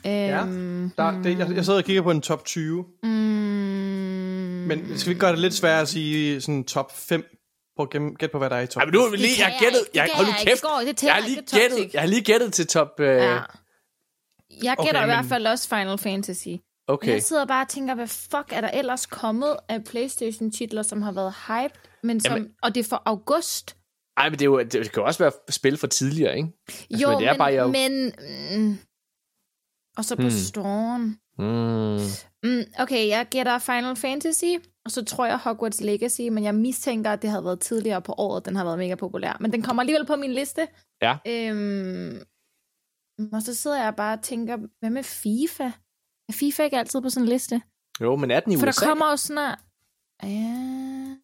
Ja. 0.04 0.42
Øhm, 0.46 0.90
Der, 0.96 1.22
det 1.22 1.38
jeg, 1.38 1.50
jeg 1.54 1.64
sidder 1.64 1.78
og 1.78 1.84
kigger 1.84 2.02
på 2.02 2.10
en 2.10 2.20
top 2.20 2.44
20. 2.44 2.84
mm, 3.02 3.08
Men 4.68 4.98
skal 4.98 5.14
vi 5.14 5.18
gøre 5.18 5.30
det 5.32 5.38
lidt 5.38 5.54
sværere 5.54 5.80
at 5.80 5.88
sige 5.88 6.40
sådan 6.40 6.64
top 6.64 6.92
5? 6.96 7.24
Prøv 7.76 7.88
at 7.94 8.00
gætte 8.18 8.32
på, 8.32 8.38
hvad 8.38 8.50
der 8.50 8.56
er 8.56 8.60
i 8.60 8.66
top 8.66 8.80
Ej, 8.80 8.84
men 8.86 8.94
nu 8.94 9.00
har 9.00 9.10
vi 9.10 9.16
lige, 9.16 9.30
jeg 9.38 9.46
har 9.46 9.52
jeg 9.52 9.60
gættet, 9.60 9.80
jeg, 9.94 10.08
hold 10.14 10.26
nu 10.26 10.32
jeg 10.32 10.46
kæft, 10.46 10.54
Det 10.54 10.62
går- 10.62 10.82
det 10.86 11.02
jeg 11.02 11.14
har 11.14 11.20
lige 11.28 11.42
gættet, 11.60 11.94
jeg 11.94 12.02
har 12.02 12.08
lige 12.08 12.22
gættet 12.24 12.52
til 12.52 12.66
top, 12.66 13.00
øh, 13.00 13.06
Ja. 13.06 13.38
Jeg 14.62 14.74
Okay, 14.78 14.86
gætter 14.86 15.00
i 15.00 15.06
men- 15.06 15.14
hvert 15.16 15.24
fald 15.26 15.46
også 15.46 15.68
Final 15.68 15.98
Fantasy. 15.98 16.48
okay. 16.88 17.12
Jeg 17.12 17.22
sidder 17.22 17.46
bare 17.46 17.64
og 17.64 17.68
tænker, 17.68 17.94
hvad 17.94 18.06
fuck 18.06 18.48
er 18.52 18.60
der 18.60 18.70
ellers 18.70 19.06
kommet 19.06 19.56
af 19.68 19.84
Playstation-titler, 19.84 20.82
som 20.82 21.02
har 21.02 21.12
været 21.12 21.34
hype, 21.48 21.74
men 22.02 22.20
som, 22.20 22.32
Jamen- 22.32 22.50
og 22.62 22.74
det 22.74 22.84
er 22.84 22.88
for 22.88 23.02
august. 23.06 23.76
Ej, 24.16 24.24
men 24.30 24.32
det, 24.38 24.42
er 24.42 24.46
jo, 24.46 24.58
det 24.58 24.72
kan 24.72 24.90
jo 24.96 25.04
også 25.04 25.18
være 25.24 25.32
spil 25.50 25.76
for 25.76 25.86
tidligere, 25.86 26.36
ikke? 26.36 26.48
Altså, 26.68 27.02
jo, 27.02 27.10
men 27.10 27.18
det 27.20 27.26
er 27.28 27.32
men, 27.32 27.38
bare 27.38 27.58
august. 27.60 27.72
men 27.78 28.12
mm, 28.60 28.78
og 29.98 30.04
så 30.04 30.16
på 30.16 30.22
Hmm. 30.22 30.30
Storm. 30.30 31.16
Mm. 31.38 31.98
Mm, 32.42 32.64
okay, 32.78 33.08
jeg 33.08 33.26
gætter 33.30 33.58
Final 33.58 33.96
Fantasy, 33.96 34.44
og 34.84 34.90
så 34.90 35.04
tror 35.04 35.26
jeg 35.26 35.38
Hogwarts 35.38 35.80
Legacy, 35.80 36.20
men 36.20 36.44
jeg 36.44 36.54
mistænker, 36.54 37.10
at 37.10 37.22
det 37.22 37.30
havde 37.30 37.44
været 37.44 37.60
tidligere 37.60 38.02
på 38.02 38.14
året, 38.18 38.44
den 38.46 38.56
har 38.56 38.64
været 38.64 38.78
mega 38.78 38.94
populær. 38.94 39.36
Men 39.40 39.52
den 39.52 39.62
kommer 39.62 39.82
alligevel 39.82 40.06
på 40.06 40.16
min 40.16 40.32
liste. 40.32 40.68
Ja. 41.02 41.16
Øhm, 41.26 42.18
og 43.32 43.42
så 43.42 43.54
sidder 43.54 43.82
jeg 43.84 43.96
bare 43.96 44.18
og 44.18 44.22
tænker, 44.22 44.56
hvad 44.80 44.90
med 44.90 45.02
FIFA? 45.02 45.64
Er 46.28 46.32
FIFA 46.32 46.62
ikke 46.62 46.78
altid 46.78 47.00
på 47.00 47.10
sådan 47.10 47.24
en 47.24 47.28
liste? 47.28 47.62
Jo, 48.00 48.16
men 48.16 48.30
er 48.30 48.40
den 48.40 48.52
i 48.52 48.56
For 48.56 48.66
USA? 48.68 48.80
der 48.80 48.86
kommer 48.86 49.10
jo 49.10 49.16
snart... 49.16 49.58
Ja... 50.22 51.16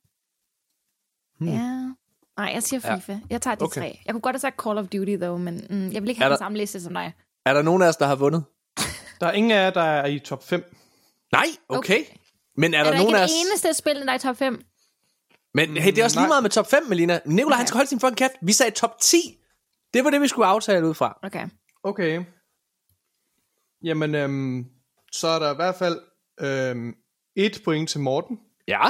Hmm. 1.38 1.48
Ja... 1.48 1.94
Nej, 2.36 2.51
jeg 2.55 2.62
siger 2.62 2.80
Ja. 2.90 2.94
FIFA. 2.96 3.18
Jeg 3.30 3.42
tager 3.42 3.55
de 3.55 3.64
Okay. 3.64 3.80
tre. 3.80 4.01
Jeg 4.06 4.14
kunne 4.14 4.20
godt 4.20 4.34
have 4.34 4.40
sagt 4.40 4.62
Call 4.62 4.78
of 4.78 4.86
Duty, 4.88 5.16
dog, 5.20 5.40
men 5.40 5.66
mm, 5.70 5.90
jeg 5.92 6.02
vil 6.02 6.09
ikke 6.09 6.20
have 6.20 6.30
der- 6.30 6.36
den 6.36 6.42
samme 6.44 6.59
liste 6.59 6.80
som 6.80 6.94
dig. 6.94 7.12
Er 7.46 7.55
der 7.55 7.62
nogen 7.62 7.82
af 7.82 7.88
os, 7.88 7.96
der 7.96 8.06
har 8.06 8.14
vundet? 8.16 8.44
Der 9.24 9.30
er 9.30 9.34
ingen 9.34 9.52
af 9.52 9.64
jer, 9.64 9.70
der 9.70 9.80
er 9.82 10.06
i 10.06 10.18
top 10.18 10.44
5. 10.44 10.74
Nej, 11.32 11.46
okay. 11.68 11.78
okay. 11.78 12.05
Men 12.56 12.74
er, 12.74 12.78
Er, 12.78 12.84
der, 12.84 12.90
der 12.90 12.98
nogen 12.98 13.09
ikke 13.09 13.18
af 13.20 13.24
os... 13.24 13.30
eneste 13.46 13.74
spil, 13.74 13.94
der 13.96 14.10
er 14.10 14.14
i 14.14 14.18
top 14.18 14.36
5? 14.36 14.62
Men 15.55 15.76
hey, 15.76 15.90
det 15.90 15.98
er 15.98 16.05
også 16.05 16.16
lige 16.16 16.22
Nej. 16.22 16.28
meget 16.28 16.42
med 16.42 16.51
top 16.51 16.70
5, 16.70 16.82
Melina. 16.88 17.20
Nicolaj, 17.24 17.44
okay. 17.46 17.56
han 17.56 17.66
skal 17.66 17.76
holde 17.76 17.88
sin 17.88 18.01
fucking 18.01 18.16
kæft. 18.16 18.32
Vi 18.42 18.52
sagde 18.52 18.70
top 18.70 18.98
10. 19.01 19.16
Det 19.94 20.05
var 20.05 20.10
det, 20.10 20.20
vi 20.20 20.28
skulle 20.28 20.46
aftale 20.46 20.86
ud 20.88 20.94
fra. 20.94 21.18
Okay. 21.22 21.48
Okay. 21.84 22.24
Jamen, 23.84 24.14
øhm, 24.14 24.66
så 25.12 25.28
er 25.28 25.38
der 25.38 25.52
i 25.52 25.55
hvert 25.55 25.74
fald 25.74 26.01
øhm, 26.40 26.94
et 27.36 27.60
point 27.64 27.88
til 27.88 28.01
Morten. 28.01 28.40
Ja. 28.68 28.80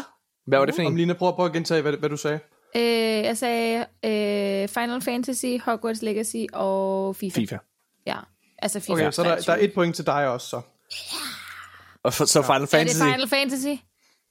Hvad 0.47 0.59
var 0.59 0.67
det 0.67 0.75
for 0.75 0.83
Om 0.83 0.93
en? 0.93 0.97
Lina 0.99 1.13
prøver 1.13 1.37
på 1.37 1.45
at 1.45 1.53
gentage, 1.53 1.83
hvad, 1.83 1.93
hvad 1.93 2.09
du 2.09 2.17
sagde. 2.17 2.39
Øh, 2.77 2.83
jeg 3.25 3.37
sagde 3.37 3.79
øh, 4.05 4.69
Final 4.69 5.01
Fantasy, 5.01 5.59
Hogwarts 5.65 6.03
Legacy 6.03 6.45
og 6.53 7.17
FIFA. 7.17 7.41
FIFA. 7.41 7.59
Ja, 8.07 8.17
altså 8.59 8.81
FIFA. 8.81 8.93
Okay, 8.93 9.11
så 9.11 9.23
der, 9.23 9.37
der 9.37 9.53
er 9.53 9.57
et 9.61 9.75
point 9.75 9.97
til 9.97 10.07
dig 10.07 10.29
også, 10.29 10.47
så. 10.49 10.61
Og 12.03 12.15
for, 12.15 12.25
så 12.25 12.43
Final 12.43 12.57
Er 12.57 12.59
det 12.61 12.69
Fantasy. 12.71 12.99
Final 13.03 13.29
Fantasy? 13.29 13.83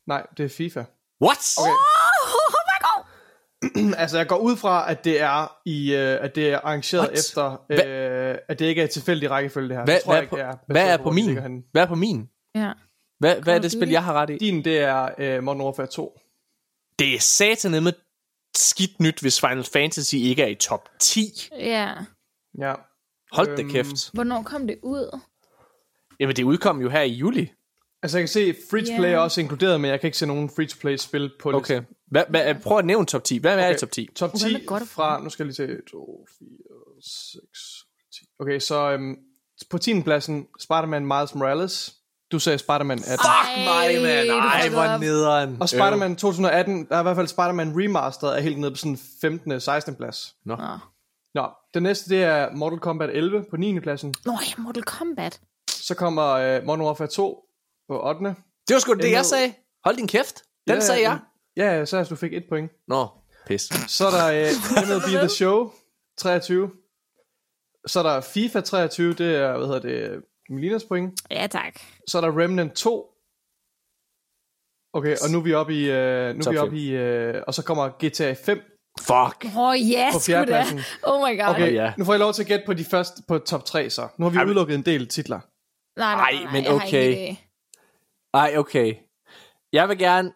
Nej, 0.08 0.26
det 0.38 0.46
er 0.46 0.50
FIFA. 0.50 0.84
What? 1.22 1.54
Okay. 1.58 1.70
Oh 1.72 2.54
my 2.70 2.78
god! 2.88 3.94
altså, 4.02 4.18
jeg 4.18 4.28
går 4.28 4.38
ud 4.38 4.58
fra, 4.58 4.92
at 4.92 5.04
det 5.04 5.22
er 5.22 5.58
i, 5.66 5.94
øh, 5.94 6.18
at 6.22 6.36
det 6.36 6.50
er 6.50 6.60
arrangeret 6.60 7.02
What? 7.08 7.20
efter, 7.20 7.58
Hva- 7.72 7.86
øh, 7.86 8.38
at 8.50 8.60
det 8.60 8.66
ikke 8.66 8.82
er 8.82 8.88
tilfældig 8.88 9.32
rækkefølge, 9.32 9.70
det 9.70 9.78
her. 9.78 9.86
Hvad, 9.86 9.96
Det 9.96 10.04
tror 10.04 10.12
hvad, 10.14 10.22
jeg 10.40 10.48
er 10.50 10.56
på, 10.56 10.60
det 10.68 10.74
hvad 10.74 10.90
er 10.94 10.98
på 10.98 11.12
min? 11.12 11.64
Hvad 11.72 11.82
er 11.82 11.86
på 11.86 11.96
min? 11.96 12.30
Ja. 12.56 12.72
Hvad, 13.20 13.36
hvad 13.42 13.56
er 13.56 13.60
det 13.60 13.72
spil, 13.72 13.90
jeg 13.90 14.04
har 14.04 14.14
ret 14.14 14.30
i? 14.30 14.38
Din, 14.38 14.66
det 14.66 14.80
er 14.80 15.10
øh, 15.18 15.44
Modern 15.44 15.62
Warfare 15.62 15.88
2. 15.88 16.20
Det 17.00 17.16
er 17.16 17.20
satan 17.20 17.84
med 17.84 17.94
skidt 18.56 19.00
nyt, 19.00 19.20
hvis 19.20 19.40
Final 19.40 19.64
Fantasy 19.64 20.16
ikke 20.16 20.44
er 20.44 20.48
i 20.48 20.56
top 20.56 20.90
10. 21.00 21.50
Ja. 21.60 21.92
Ja. 22.60 22.74
Hold 23.34 23.56
da 23.58 23.62
Øhm, 23.62 23.72
kæft. 23.72 24.10
Hvornår 24.14 24.44
kom 24.44 24.68
det 24.68 24.78
ud? 24.84 25.20
Jamen, 26.20 26.36
det 26.36 26.44
udkom 26.44 26.82
jo 26.82 26.90
her 26.90 27.02
i 27.02 27.12
juli. 27.12 27.52
Altså, 28.04 28.18
jeg 28.18 28.22
kan 28.22 28.28
se, 28.28 28.56
free-to-play 28.72 29.10
Ja. 29.10 29.14
er 29.16 29.20
også 29.20 29.42
inkluderet, 29.42 29.82
men 29.82 29.92
jeg 29.92 30.00
kan 30.00 30.08
ikke 30.08 30.18
se 30.18 30.26
nogen 30.26 30.50
free-to-play-spil 30.50 31.32
på 31.42 31.52
det. 31.52 31.56
Okay. 31.56 31.82
Hvad, 32.08 32.24
hvad, 32.30 32.56
prøv 32.56 32.78
at 32.78 32.86
nævne 32.86 33.06
top 33.06 33.24
10. 33.24 33.38
Hvad 33.38 33.60
er 33.60 33.70
i 33.70 33.78
top 33.78 33.92
10? 33.92 34.10
Top 34.16 34.32
Hvad 34.32 34.52
med 34.52 34.60
10 34.60 34.66
God 34.66 34.82
of 34.82 34.88
fra, 34.88 35.20
nu 35.24 35.30
skal 35.30 35.44
jeg 35.44 35.56
lige 35.58 35.68
til 35.68 35.82
2, 35.92 36.26
4, 36.40 36.48
6, 37.02 37.42
10. 38.20 38.26
Okay, 38.40 38.60
så 38.60 38.92
øhm, 38.92 39.16
på 39.70 39.78
10. 39.78 40.02
pladsen, 40.02 40.48
Spider-Man 40.60 41.06
Miles 41.06 41.36
Morales. 41.36 41.94
Du 42.32 42.40
sagde 42.40 42.58
Spider-Man 42.58 42.98
18. 42.98 43.10
Fuck 43.12 43.58
mig, 43.58 44.02
mand. 44.02 44.28
du 44.28 44.34
Ej, 44.34 44.70
hvor 44.70 44.98
nederen. 44.98 45.58
Og 45.62 45.70
Spider-Man 45.70 46.16
2018, 46.16 46.86
der 46.90 46.96
er 46.96 47.00
i 47.00 47.04
hvert 47.04 47.16
fald 47.16 47.28
Spider-Man 47.28 47.74
Remastered, 47.84 48.34
er 48.34 48.40
helt 48.40 48.60
nede 48.60 48.72
på 48.72 48.78
sådan 48.78 48.98
15. 49.22 49.60
16. 49.60 49.96
plads. 49.96 50.36
Nå. 50.46 50.58
Nå, 51.34 51.50
den 51.74 51.84
næste, 51.84 52.10
det 52.10 52.24
er 52.24 52.56
Mortal 52.56 52.80
Kombat 52.80 53.10
11 53.10 53.46
på 53.50 53.58
9. 53.58 53.80
pladsen. 53.80 54.14
Nå 54.26 54.32
ja, 54.32 54.62
Mortal 54.62 54.84
Kombat. 54.84 55.42
Så 55.70 55.96
kommer 55.96 56.30
øh, 56.30 56.64
Modern 56.66 56.82
Warfare 56.82 57.08
2 57.08 57.46
på 57.90 58.08
8. 58.10 58.20
Det 58.68 58.74
var 58.74 58.80
sgu 58.80 58.94
det, 58.94 59.12
Jeg 59.12 59.26
sagde. 59.26 59.54
Hold 59.86 59.98
din 59.98 60.08
kæft. 60.08 60.44
Den 60.68 60.82
sagde 60.82 61.02
jeg. 61.02 61.20
Ja, 61.58 61.78
ja, 61.78 61.86
så 61.86 62.04
du 62.04 62.16
fik 62.16 62.34
et 62.34 62.46
point. 62.50 62.72
Nå, 62.88 63.08
pis. 63.48 63.62
Så 63.88 64.08
er 64.08 64.12
der 64.12 64.28
øh, 64.28 64.48
MLB 64.88 65.20
The 65.20 65.30
Show 65.30 65.72
23. 66.18 66.72
Så 67.88 68.00
er 68.00 68.04
der 68.04 68.22
FIFA 68.22 68.62
23, 68.62 69.14
det 69.14 69.36
er, 69.36 69.58
hvad 69.58 69.68
hedder 69.68 69.80
det, 69.80 70.24
Melinas 70.50 70.84
point. 70.84 71.22
Ja, 71.32 71.48
tak. 71.48 71.80
Så 72.08 72.18
er 72.18 72.22
der 72.22 72.40
Remnant 72.40 72.74
2. 72.74 73.10
Okay, 74.94 75.16
og 75.24 75.30
nu 75.32 75.38
er 75.38 75.44
vi 75.44 75.54
oppe 75.54 75.74
i, 75.74 75.90
øh, 75.90 76.36
nu 76.36 76.42
er 76.46 76.52
vi 76.52 76.58
oppe 76.58 76.78
i, 76.78 76.90
øh, 76.90 77.44
og 77.48 77.54
så 77.54 77.64
kommer 77.64 77.90
GTA 77.90 78.34
5 78.34 78.73
Fuck. 79.00 79.46
Åh, 79.46 79.58
oh, 79.58 79.90
ja, 79.92 80.10
på 80.14 80.18
da. 80.20 80.24
fjerdepladsen. 80.26 80.80
Oh 81.04 81.30
my 81.30 81.40
god. 81.40 81.50
Okay, 81.50 81.74
ja. 81.74 81.94
nu 81.98 82.06
får 82.06 82.14
jeg 82.14 82.20
lov 82.20 82.34
til 82.34 82.42
at 82.42 82.48
gætte 82.48 82.66
på 82.66 82.74
de 82.74 82.86
første, 82.86 83.24
på 83.28 83.38
top 83.38 83.66
3 83.66 83.90
så. 83.90 84.08
Nu 84.18 84.26
har 84.26 84.32
vi 84.32 84.38
Ej, 84.38 84.44
udelukket 84.46 84.76
en 84.76 84.82
del 84.86 85.08
titler. 85.08 85.40
Nej, 86.00 86.16
nej, 86.16 86.24
Ej, 86.24 86.32
nej, 86.34 86.44
nej, 86.44 86.52
men 86.54 86.68
okay. 86.72 87.12
ingen 87.12 87.36
idé. 87.36 87.40
Ej, 88.34 88.54
okay. 88.58 88.96
Jeg 89.74 89.90
vil 89.90 89.98
gerne... 89.98 90.34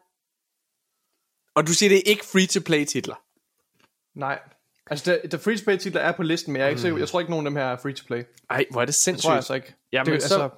Og 1.55 1.67
du 1.67 1.73
siger, 1.73 1.89
det 1.89 1.97
er 1.97 2.01
ikke 2.05 2.25
free-to-play 2.25 2.85
titler. 2.85 3.15
Nej. 4.19 4.39
Altså, 4.89 5.11
der, 5.11 5.27
der 5.27 5.37
free 5.37 5.57
to 5.57 5.63
play 5.63 5.77
titler 5.77 6.01
er 6.01 6.11
på 6.11 6.23
listen, 6.23 6.53
men 6.53 6.59
jeg, 6.59 6.65
er 6.65 6.69
ikke 6.69 6.81
sikker, 6.81 6.97
jeg 6.97 7.07
tror 7.07 7.19
ikke, 7.19 7.31
nogen 7.31 7.47
af 7.47 7.49
dem 7.51 7.57
her 7.57 7.65
er 7.65 7.77
free 7.77 7.93
to 7.93 8.03
play. 8.07 8.17
Det 8.17 8.27
Ej, 8.49 8.65
hvor 8.71 8.81
er 8.81 8.85
det 8.85 8.95
sindssygt. 8.95 9.23
tror 9.23 9.31
jeg 9.31 9.37
altså 9.37 9.53
ikke. 9.53 9.75
Jamen, 9.91 10.13
det, 10.13 10.23
så- 10.23 10.41
altså, 10.41 10.49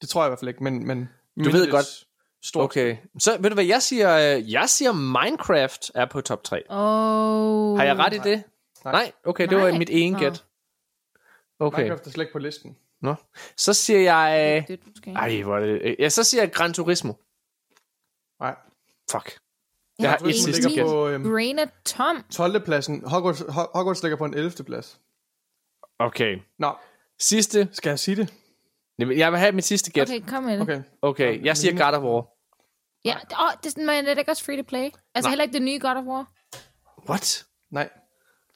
det 0.00 0.08
tror 0.08 0.22
jeg 0.22 0.28
i 0.28 0.30
hvert 0.30 0.38
fald 0.38 0.48
ikke, 0.48 0.64
men... 0.64 0.86
men 0.86 1.08
Du 1.44 1.50
ved 1.50 1.62
det 1.62 1.70
godt- 1.70 2.05
Stort. 2.46 2.64
Okay. 2.64 2.96
Så 3.18 3.36
ved 3.40 3.50
du 3.50 3.54
hvad, 3.54 3.64
jeg 3.64 3.82
siger, 3.82 4.36
øh, 4.36 4.52
jeg 4.52 4.68
siger 4.68 4.92
Minecraft 4.92 5.90
er 5.94 6.06
på 6.06 6.20
top 6.20 6.44
3. 6.44 6.62
Oh. 6.68 7.78
Har 7.78 7.84
jeg 7.84 7.96
ret 7.98 8.14
i 8.14 8.18
det? 8.18 8.42
Nej. 8.84 8.92
Nej, 8.92 9.12
okay, 9.24 9.48
det 9.48 9.58
var 9.58 9.78
mit 9.78 9.90
ene 9.92 10.18
gæt. 10.18 10.44
Okay, 11.58 11.78
Minecraft 11.82 12.06
er 12.06 12.10
slet 12.10 12.22
ikke 12.24 12.32
på 12.32 12.38
listen. 12.38 12.76
nå. 13.02 13.14
Så 13.56 13.74
siger 13.74 14.00
jeg... 14.00 14.64
Det, 14.68 14.80
måske. 14.86 15.10
Ej, 15.10 15.42
hvor 15.42 15.56
er 15.56 15.60
det... 15.66 15.96
Ja, 15.98 16.08
så 16.08 16.24
siger 16.24 16.42
jeg 16.42 16.52
Gran 16.52 16.72
Turismo. 16.72 17.12
Nej. 18.40 18.54
Fuck. 19.10 19.38
Jeg 19.98 20.02
Jeg 20.02 20.10
har 20.10 20.18
et 20.28 20.34
sidste 20.34 20.70
gæt. 20.74 20.86
på 20.86 21.08
øhm, 21.08 21.22
Brain 21.30 21.58
er 21.58 21.66
tom. 21.84 22.24
12. 22.32 22.64
pladsen. 22.64 23.08
Hogwarts, 23.08 23.40
Ho- 23.40 23.70
Hogwarts 23.74 24.02
ligger 24.02 24.16
på 24.18 24.24
en 24.24 24.34
11. 24.34 24.50
plads. 24.66 25.00
Okay. 25.98 26.38
Nå, 26.58 26.74
Sidste. 27.20 27.68
skal 27.72 27.90
jeg 27.90 27.98
sige 27.98 28.16
det? 28.16 28.34
Jeg 28.98 29.32
vil 29.32 29.38
have 29.38 29.52
mit 29.52 29.64
sidste 29.64 29.92
gæt. 29.92 30.08
Okay, 30.10 30.20
kom 30.28 30.42
med 30.44 30.52
det. 30.52 30.62
Okay. 30.62 30.82
Okay, 31.02 31.44
jeg 31.44 31.56
siger 31.56 31.72
God 31.84 31.98
of 31.98 32.02
War. 32.02 32.26
Ja, 33.06 33.16
åh, 33.44 33.52
det, 33.64 33.76
men 33.76 33.88
er 33.88 34.00
det 34.02 34.18
ikke 34.18 34.30
også 34.30 34.44
free 34.44 34.56
to 34.56 34.62
play? 34.68 34.84
Altså 34.84 35.22
Nej. 35.22 35.28
heller 35.30 35.42
ikke 35.42 35.52
det 35.52 35.62
nye 35.62 35.78
God 35.78 35.96
of 35.96 36.04
War? 36.04 36.26
What? 37.08 37.44
Nej. 37.70 37.88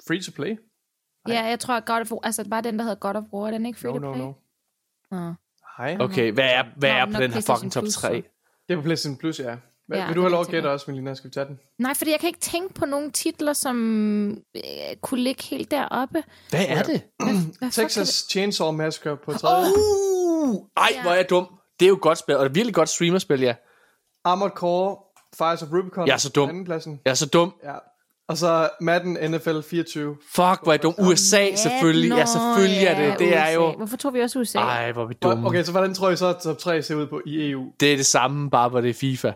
Free 0.09 0.23
to 0.23 0.33
play? 0.37 0.57
Ja, 1.29 1.43
jeg 1.45 1.61
tror, 1.61 1.75
at 1.75 1.85
God 1.87 2.01
of 2.01 2.13
War, 2.13 2.21
altså 2.25 2.45
bare 2.51 2.63
den, 2.63 2.79
der 2.79 2.83
hedder 2.85 2.97
God 2.99 3.15
of 3.15 3.25
War, 3.33 3.47
er 3.47 3.51
den 3.51 3.67
ikke 3.67 3.81
free 3.81 3.93
No, 3.93 3.99
to 3.99 4.05
no, 4.07 4.13
play? 4.13 4.25
no. 4.25 4.33
Nå. 5.29 5.35
Hej. 5.79 5.97
Okay, 6.01 6.33
hvad 6.33 6.45
er, 6.45 6.65
hvad 6.77 6.91
Nå, 6.93 6.97
er 6.99 7.07
på 7.07 7.13
den 7.23 7.33
her 7.33 7.41
fucking 7.41 7.73
top 7.73 7.83
Plus, 7.83 7.95
3? 7.95 8.23
så. 8.23 8.29
Det 8.69 8.73
er 8.75 8.77
på 8.77 8.83
PlayStation 8.83 9.17
Plus, 9.19 9.41
ja. 9.41 9.57
Hvad, 9.87 9.99
Ja, 9.99 10.07
vil 10.07 10.17
du 10.17 10.21
det 10.21 10.25
have 10.25 10.27
er 10.27 10.31
lov 10.31 10.41
at 10.41 10.49
gætte 10.49 10.71
også, 10.71 10.91
Melina? 10.91 11.15
Skal 11.15 11.31
vi 11.31 11.35
tage 11.35 11.47
den? 11.47 11.59
Nej, 11.79 11.95
fordi 11.95 12.11
jeg 12.11 12.21
kan 12.21 12.27
ikke 12.27 12.41
tænke 12.41 12.75
på 12.75 12.87
nogle 12.87 13.11
titler, 13.11 13.53
som 13.53 13.77
øh, 14.57 14.63
kunne 15.01 15.21
ligge 15.21 15.43
helt 15.43 15.71
deroppe. 15.71 16.25
Hvad 16.51 16.65
er 16.69 16.83
det? 16.83 17.03
Hvad 17.19 17.29
er 17.69 17.71
Texas 17.71 18.27
Chainsaw 18.31 18.71
Massacre 18.71 19.17
på 19.17 19.33
3. 19.33 19.49
Uh, 19.61 20.67
ej, 20.77 20.89
Ja. 20.95 21.03
hvor 21.03 21.11
er 21.11 21.15
jeg 21.15 21.31
dum. 21.31 21.47
Det 21.81 21.87
er 21.87 21.89
jo 21.89 21.95
et 21.95 22.01
godt 22.01 22.19
spil, 22.19 22.37
og 22.37 22.45
det 22.45 22.51
er 22.51 22.55
virkelig 22.55 22.75
godt 22.75 22.89
streamerspil, 22.89 23.41
ja. 23.41 23.55
Armored 24.25 24.51
Core, 24.53 24.97
Fires 25.39 25.63
of 25.63 25.69
Rubicon. 25.73 26.07
Jeg 26.07 26.13
er 26.15 26.19
så 26.19 26.29
dum. 26.29 26.49
Anden 26.49 26.65
pladsen. 26.65 27.01
Jeg 27.05 27.11
er 27.11 27.15
så 27.15 27.27
dum. 27.27 27.55
Ja. 27.65 27.75
Og 28.29 28.37
så 28.37 28.69
Madden 28.81 29.31
NFL 29.31 29.61
24. 29.71 30.17
Fuck, 30.35 30.39
hvor 30.39 30.67
er 30.67 30.73
jeg 30.73 30.83
dum. 30.83 30.95
USA, 30.99 31.55
selvfølgelig. 31.57 32.09
Ja, 32.17 32.25
selvfølgelig 32.25 32.85
er 32.87 32.95
det. 33.11 33.19
Det 33.19 33.37
er 33.37 33.43
USA. 33.43 33.53
jo... 33.53 33.73
Hvorfor 33.77 33.97
tror 33.97 34.11
vi 34.11 34.21
også 34.21 34.39
USA? 34.39 34.59
Ej, 34.59 34.93
hvor 34.93 35.03
er 35.03 35.07
vi 35.07 35.15
dumme. 35.23 35.47
Okay, 35.47 35.63
så 35.65 35.71
hvordan 35.71 35.95
tror 35.95 36.11
I 36.11 36.17
så, 36.17 36.27
at 36.27 36.37
top 36.43 36.59
3 36.59 36.83
ser 36.83 36.95
ud 36.95 37.07
på 37.07 37.21
i 37.27 37.51
EU? 37.51 37.65
Det 37.81 37.93
er 37.93 37.97
det 37.97 38.07
samme, 38.07 38.51
bare 38.51 38.69
hvor 38.69 38.81
det 38.81 38.91
er 38.91 38.95
FIFA. 38.95 39.33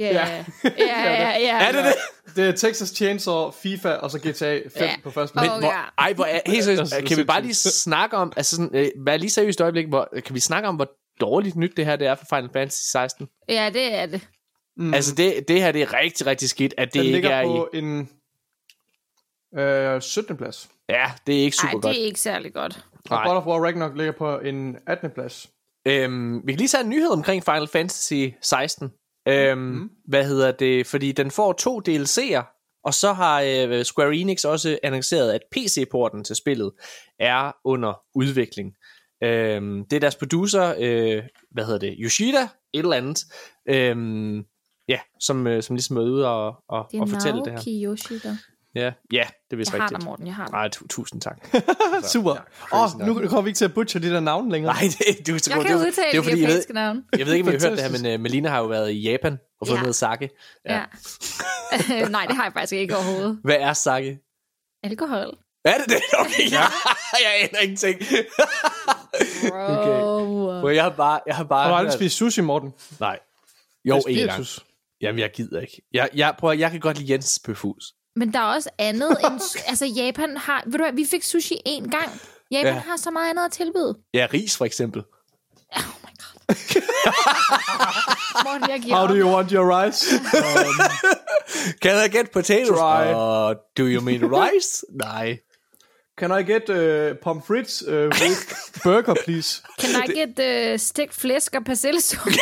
Ja, 0.00 0.06
ja, 0.06 0.44
ja, 0.64 1.12
ja, 1.12 1.38
ja. 1.38 1.68
Er 1.68 1.72
det 1.72 1.84
det? 1.84 1.94
Det 2.36 2.48
er 2.48 2.52
Texas 2.52 2.88
Chainsaw, 2.88 3.50
FIFA 3.50 3.88
og 3.94 4.10
så 4.10 4.18
GTA 4.18 4.54
5 4.56 4.62
Ja. 4.80 4.90
på 5.04 5.10
første 5.10 5.34
Men- 5.36 5.42
plads. 5.44 5.52
Åh, 5.54 5.60
Hvor, 5.60 5.68
ja. 5.68 5.80
ej, 5.98 6.12
hvor 6.12 6.24
er, 6.24 6.40
helt 6.46 6.64
seriøst, 6.64 6.92
er 6.92 7.00
kan 7.08 7.16
vi 7.16 7.24
bare 7.24 7.42
lige 7.42 7.54
snakke 7.54 8.16
om, 8.16 8.32
altså 8.36 8.56
sådan, 8.56 8.70
øh, 8.74 8.88
vær 9.06 9.16
lige 9.16 9.30
seriøst 9.30 9.60
øjeblik, 9.60 9.86
hvor, 9.88 10.08
kan 10.26 10.34
vi 10.34 10.40
snakke 10.40 10.68
om, 10.68 10.74
hvor 10.76 10.88
dårligt 11.20 11.56
nyt 11.56 11.76
det 11.76 11.84
her 11.84 11.96
det 11.96 12.06
er 12.06 12.14
for 12.14 12.26
Final 12.36 12.50
Fantasy 12.52 12.90
16? 12.92 13.28
Ja, 13.48 13.70
det 13.72 13.94
er 13.94 14.06
det. 14.06 14.28
Mm. 14.76 14.94
Altså 14.94 15.14
det, 15.14 15.48
det 15.48 15.62
her, 15.62 15.72
det 15.72 15.82
er 15.82 15.94
rigtig, 15.94 16.26
rigtig 16.26 16.48
skidt, 16.48 16.74
at 16.76 16.88
det 16.88 16.94
Den 16.94 17.02
ikke 17.02 17.12
ligger 17.12 17.30
er 17.30 17.44
på 17.44 17.68
i... 17.72 17.78
en 17.78 18.08
øh, 19.58 20.02
17. 20.02 20.36
plads. 20.36 20.68
Ja, 20.88 21.12
det 21.26 21.38
er 21.38 21.42
ikke 21.42 21.56
Ej, 21.62 21.70
super 21.70 21.80
godt. 21.80 21.94
det 21.94 22.00
er 22.02 22.06
ikke 22.06 22.20
særlig 22.20 22.52
godt. 22.54 22.84
Og. 23.10 23.24
God 23.24 23.36
of 23.36 23.46
War 23.46 23.64
Ragnarok 23.64 23.96
ligger 23.96 24.12
på 24.12 24.38
en 24.38 24.76
18. 24.86 25.10
plads. 25.10 25.50
Øhm, 25.86 26.46
vi 26.46 26.52
kan 26.52 26.58
lige 26.58 26.68
tage 26.68 26.84
en 26.84 26.90
nyhed 26.90 27.10
omkring 27.10 27.44
Final 27.44 27.68
Fantasy 27.68 28.26
16. 28.42 28.90
Øhm, 29.28 29.58
mm. 29.58 29.90
Hvad 30.04 30.24
hedder 30.24 30.52
det? 30.52 30.86
Fordi 30.86 31.12
den 31.12 31.30
får 31.30 31.52
to 31.52 31.80
DLC'er, 31.88 32.42
og 32.84 32.94
så 32.94 33.12
har 33.12 33.42
øh, 33.46 33.84
Square 33.84 34.14
Enix 34.14 34.44
også 34.44 34.78
annonceret, 34.82 35.32
at 35.32 35.40
PC-porten 35.52 36.24
til 36.24 36.36
spillet 36.36 36.72
er 37.18 37.52
under 37.64 38.00
udvikling. 38.14 38.74
Øhm, 39.24 39.84
det 39.90 39.96
er 39.96 40.00
deres 40.00 40.14
producer, 40.16 40.74
øh, 40.78 41.22
hvad 41.50 41.64
hedder 41.64 41.78
det, 41.78 41.96
Yoshida, 42.00 42.42
et 42.42 42.48
eller 42.78 42.96
andet, 42.96 43.18
øhm, 43.68 44.44
ja, 44.88 44.98
som, 45.20 45.46
øh, 45.46 45.62
som 45.62 45.76
ligesom 45.76 45.96
er 45.96 46.00
ude 46.00 46.28
og, 46.28 46.54
og, 46.68 46.86
Det 46.92 46.98
er 46.98 47.02
og 47.02 47.08
fortælle 47.08 47.38
det 47.38 47.46
her. 47.46 47.52
Naoki 47.52 47.84
Yoshida. 47.84 48.36
Ja, 48.74 48.92
ja, 49.12 49.26
det 49.50 49.52
er 49.52 49.56
vist 49.56 49.72
Jeg 49.72 49.80
har 49.80 49.84
rigtigt. 49.86 50.00
dig, 50.00 50.04
Morten, 50.08 50.26
jeg 50.26 50.34
har 50.34 50.44
dig. 50.46 50.52
Nej, 50.52 50.68
tu- 50.68 50.86
tusind 50.86 51.20
tak. 51.20 51.46
Super. 52.12 52.30
Åh, 52.72 52.82
oh, 53.00 53.06
nu 53.06 53.14
kommer 53.14 53.40
vi 53.40 53.48
ikke 53.48 53.56
til 53.58 53.64
at 53.64 53.74
butcher 53.74 54.00
de 54.00 54.10
der 54.10 54.20
navne 54.20 54.52
længere. 54.52 54.72
Nej, 54.74 54.82
det, 54.82 55.26
du, 55.26 55.32
Jeg 55.32 55.40
det, 55.44 55.52
kan 55.52 55.62
det, 55.66 55.74
udtale 55.86 56.10
det 56.12 56.18
er 56.18 56.22
de 56.22 56.28
fordi, 56.28 56.28
jeg 56.30 56.36
ved, 56.48 56.54
japanske 56.54 56.72
navne. 56.72 57.02
jeg 57.18 57.26
ved 57.26 57.32
ikke, 57.34 57.48
om 57.48 57.54
I 57.54 57.58
har 57.58 57.68
hørt 57.68 57.78
det 57.78 57.86
her, 57.92 58.02
men 58.02 58.14
uh, 58.14 58.20
Melina 58.20 58.48
har 58.48 58.58
jo 58.58 58.66
været 58.66 58.90
i 58.92 59.00
Japan 59.10 59.38
og 59.60 59.66
fået 59.68 59.76
Ja. 59.76 59.82
noget 59.82 59.94
sake. 59.96 60.30
Ja. 60.68 60.84
Nej, 62.16 62.24
det 62.26 62.36
har 62.36 62.44
jeg 62.44 62.52
faktisk 62.52 62.72
ikke 62.72 62.96
overhovedet. 62.96 63.38
Hvad 63.44 63.56
er 63.56 63.72
sake? 63.72 64.18
Alkohol. 64.82 65.36
Er 65.64 65.78
det 65.78 65.88
det? 65.88 66.02
Okay, 66.18 66.50
ja. 66.50 66.62
jeg 67.24 67.32
aner 67.50 67.60
ingenting. 67.62 68.00
Bro. 69.48 70.60
For 70.60 70.68
jeg 70.68 70.82
har 70.82 70.90
bare, 70.90 71.20
jeg 71.26 71.36
har 71.36 71.44
bare 71.44 71.62
Har 71.62 71.70
du 71.70 71.76
aldrig 71.76 71.92
spist 71.92 72.16
sushi, 72.16 72.40
Morten? 72.40 72.72
Nej. 73.00 73.18
Jo, 73.84 73.94
Det 74.06 74.16
er 74.18 74.22
en 74.22 74.28
gang. 74.28 74.46
Jamen, 75.00 75.18
jeg 75.18 75.30
gider 75.34 75.60
ikke. 75.60 75.82
Jeg, 75.92 76.08
jeg, 76.14 76.34
prøv, 76.38 76.50
at- 76.50 76.58
jeg 76.58 76.70
kan 76.70 76.80
godt 76.80 76.98
lide 76.98 77.12
Jens 77.12 77.40
bøfhus. 77.44 77.84
Men 78.16 78.32
der 78.32 78.38
er 78.38 78.54
også 78.54 78.70
andet 78.78 79.10
end... 79.10 79.40
altså, 79.70 79.86
Japan 79.86 80.36
har... 80.36 80.62
Ved 80.66 80.72
du 80.72 80.84
hvad, 80.84 80.92
vi 80.92 81.06
fik 81.10 81.22
sushi 81.22 81.54
én 81.68 81.90
gang. 81.90 82.20
Japan 82.50 82.74
Ja. 82.74 82.78
har 82.86 82.96
så 82.96 83.10
meget 83.10 83.30
andet 83.30 83.44
at 83.44 83.52
tilbyde. 83.52 83.94
Ja, 84.14 84.26
ris 84.34 84.56
for 84.56 84.64
eksempel. 84.64 85.02
Oh 85.76 85.82
my 86.02 86.08
god. 86.18 86.54
Morten, 88.44 88.70
jeg 88.70 88.80
giver 88.80 88.96
How 88.96 89.06
do 89.06 89.14
you 89.14 89.34
want 89.34 89.50
your 89.50 89.84
rice? 89.84 90.06
Can 91.82 92.04
I 92.06 92.16
get 92.16 92.30
potatoes? 92.32 92.78
Dry. 92.78 93.12
Uh, 93.14 93.54
do 93.78 93.84
you 93.94 94.00
mean 94.00 94.22
rice? 94.32 94.86
Nej. 94.90 95.38
Can 96.18 96.40
I 96.40 96.42
get 96.42 96.68
uh, 96.70 97.14
pomfrits 97.22 97.82
uh, 97.82 97.92
with 98.20 98.40
burger, 98.84 99.14
please? 99.24 99.62
Can 99.80 99.90
I 100.04 100.06
get 100.14 100.72
uh, 100.72 100.78
stegt 100.78 101.14
flæsk 101.14 101.54
og 101.54 101.64
persillesuppe? 101.64 102.30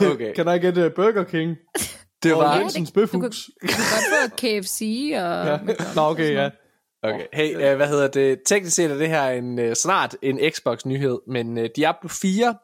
Okay. 0.00 0.34
Can 0.34 0.48
I 0.48 0.58
get 0.58 0.78
uh, 0.78 0.90
Burger 0.96 1.24
King? 1.24 1.56
Det 2.22 2.32
Og 2.34 2.38
var... 2.38 2.58
Jensens 2.58 2.90
Du 2.90 3.00
kan, 3.06 3.20
Bøfhus? 3.20 3.50
du 3.62 3.66
kan 3.66 3.76
godt 3.76 4.30
få 4.30 4.36
KFC 4.36 4.80
og... 5.14 5.46
Ja. 5.46 5.58
Nå, 5.94 6.02
okay, 6.02 6.32
ja. 6.34 6.50
Okay. 7.02 7.26
Hey, 7.32 7.54
uh, 7.54 7.76
hvad 7.76 7.88
hedder 7.88 8.08
det? 8.08 8.38
Teknisk 8.46 8.76
set 8.76 8.90
er 8.90 8.96
det 8.96 9.08
her 9.08 9.28
en, 9.28 9.58
uh, 9.58 9.72
snart 9.74 10.16
en 10.22 10.40
Xbox-nyhed, 10.52 11.18
men 11.28 11.58
uh, 11.58 11.64
Diablo 11.76 12.08
4, 12.08 12.54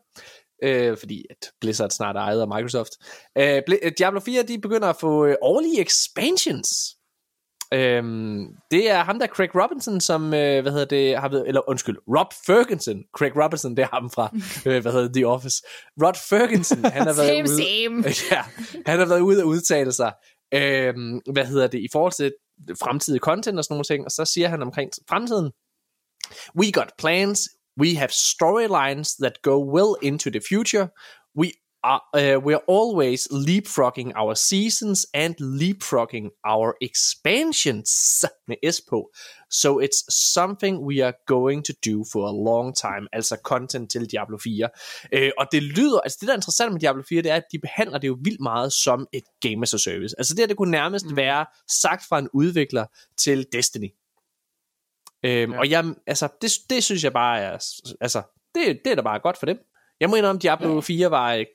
uh, 0.67 0.99
fordi 0.99 1.25
at 1.31 1.51
Blizzard 1.61 1.91
snart 1.91 2.17
er 2.17 2.21
ejet 2.21 2.41
af 2.41 2.49
Microsoft, 2.49 2.93
Bl- 3.39 3.89
Diablo 3.99 4.21
4, 4.21 4.43
de 4.43 4.59
begynder 4.61 4.89
at 4.89 4.97
få 5.01 5.27
uh, 5.27 5.35
årlige 5.43 5.81
expansions. 5.81 6.69
Øhm, 7.73 8.47
det 8.70 8.91
er 8.91 9.05
ham 9.05 9.18
der, 9.18 9.26
Craig 9.26 9.51
Robinson, 9.55 10.01
som, 10.01 10.34
øh, 10.34 10.62
hvad 10.62 10.73
hedder 10.73 10.84
det, 10.84 11.18
har 11.18 11.28
været, 11.28 11.49
eller 11.49 11.68
undskyld, 11.68 11.97
Rob 12.18 12.33
Ferguson. 12.47 13.02
Craig 13.17 13.36
Robinson, 13.44 13.76
det 13.76 13.83
er 13.83 13.89
ham 13.92 14.10
fra, 14.10 14.31
øh, 14.70 14.83
hvad 14.83 14.92
hedder 14.92 15.12
The 15.12 15.26
Office. 15.26 15.62
Rod 16.02 16.28
Ferguson, 16.28 16.84
han 16.84 17.02
har 17.02 17.15
været 17.15 17.28
Same, 17.28 17.42
ude, 17.42 17.57
same. 17.65 18.05
ja, 18.36 18.42
han 18.86 18.99
har 18.99 19.07
været 19.07 19.20
ude 19.20 19.42
og 19.42 19.49
udtale 19.49 19.92
sig, 19.92 20.12
øhm, 20.55 21.20
hvad 21.33 21.47
hedder 21.47 21.67
det, 21.67 21.78
i 21.78 21.89
forhold 21.92 22.12
til 22.12 22.33
fremtidig 22.83 23.20
content 23.20 23.59
og 23.59 23.65
sådan 23.65 23.75
nogle 23.75 23.84
ting, 23.84 24.05
og 24.05 24.10
så 24.10 24.25
siger 24.25 24.49
han 24.49 24.62
omkring 24.62 24.91
fremtiden, 25.09 25.51
We 26.59 26.73
got 26.73 26.91
plans, 26.99 27.49
we 27.81 27.97
have 27.97 28.10
storylines 28.10 29.17
that 29.23 29.33
go 29.42 29.57
well 29.75 29.97
into 30.02 30.31
the 30.31 30.41
future, 30.49 30.89
we 31.39 31.51
uh, 31.85 32.39
we're 32.47 32.65
always 32.67 33.28
leapfrogging 33.31 34.12
our 34.17 34.35
seasons 34.35 35.07
and 35.15 35.35
leapfrogging 35.41 36.31
our 36.44 36.75
expansions 36.81 38.25
med 38.49 38.57
S 38.73 38.81
på. 38.81 39.11
So 39.51 39.81
it's 39.81 40.05
something 40.35 40.78
we 40.86 41.05
are 41.05 41.15
going 41.27 41.65
to 41.65 41.73
do 41.85 42.05
for 42.12 42.28
a 42.28 42.33
long 42.33 42.75
time, 42.75 43.09
altså 43.12 43.36
content 43.44 43.91
til 43.91 44.11
Diablo 44.11 44.39
4. 44.39 44.69
Uh, 45.17 45.31
og 45.39 45.47
det 45.52 45.62
lyder, 45.62 46.01
altså 46.01 46.19
det 46.20 46.27
der 46.27 46.33
er 46.33 46.36
interessant 46.36 46.73
med 46.73 46.81
Diablo 46.81 47.02
4, 47.09 47.23
det 47.23 47.31
er, 47.31 47.36
at 47.36 47.44
de 47.52 47.59
behandler 47.59 47.99
det 47.99 48.09
jo 48.09 48.19
vildt 48.25 48.41
meget 48.41 48.73
som 48.73 49.07
et 49.12 49.25
game 49.41 49.62
as 49.62 49.75
a 49.75 49.78
service. 49.78 50.15
Altså 50.19 50.35
det 50.35 50.41
her, 50.41 50.47
det 50.47 50.57
kunne 50.57 50.70
nærmest 50.70 51.07
mm. 51.07 51.17
være 51.17 51.47
sagt 51.69 52.05
fra 52.09 52.19
en 52.19 52.28
udvikler 52.33 52.86
til 53.19 53.47
Destiny. 53.52 53.91
Øhm, 55.25 55.52
ja. 55.52 55.59
Og 55.59 55.70
jeg, 55.70 55.94
altså, 56.07 56.28
det, 56.43 56.51
det 56.70 56.85
synes 56.85 57.05
jeg 57.05 57.12
bare 57.12 57.41
er, 57.41 57.52
altså, 58.01 58.23
det, 58.55 58.81
det 58.85 58.91
er 58.91 58.94
da 58.94 59.02
bare 59.02 59.20
godt 59.20 59.39
for 59.39 59.47
dem. 59.47 59.59
Jeg 60.03 60.11
må 60.11 60.17
indrømme, 60.17 60.39
Diablo 60.39 60.81
4 60.81 61.11
var 61.11 61.33
et 61.33 61.47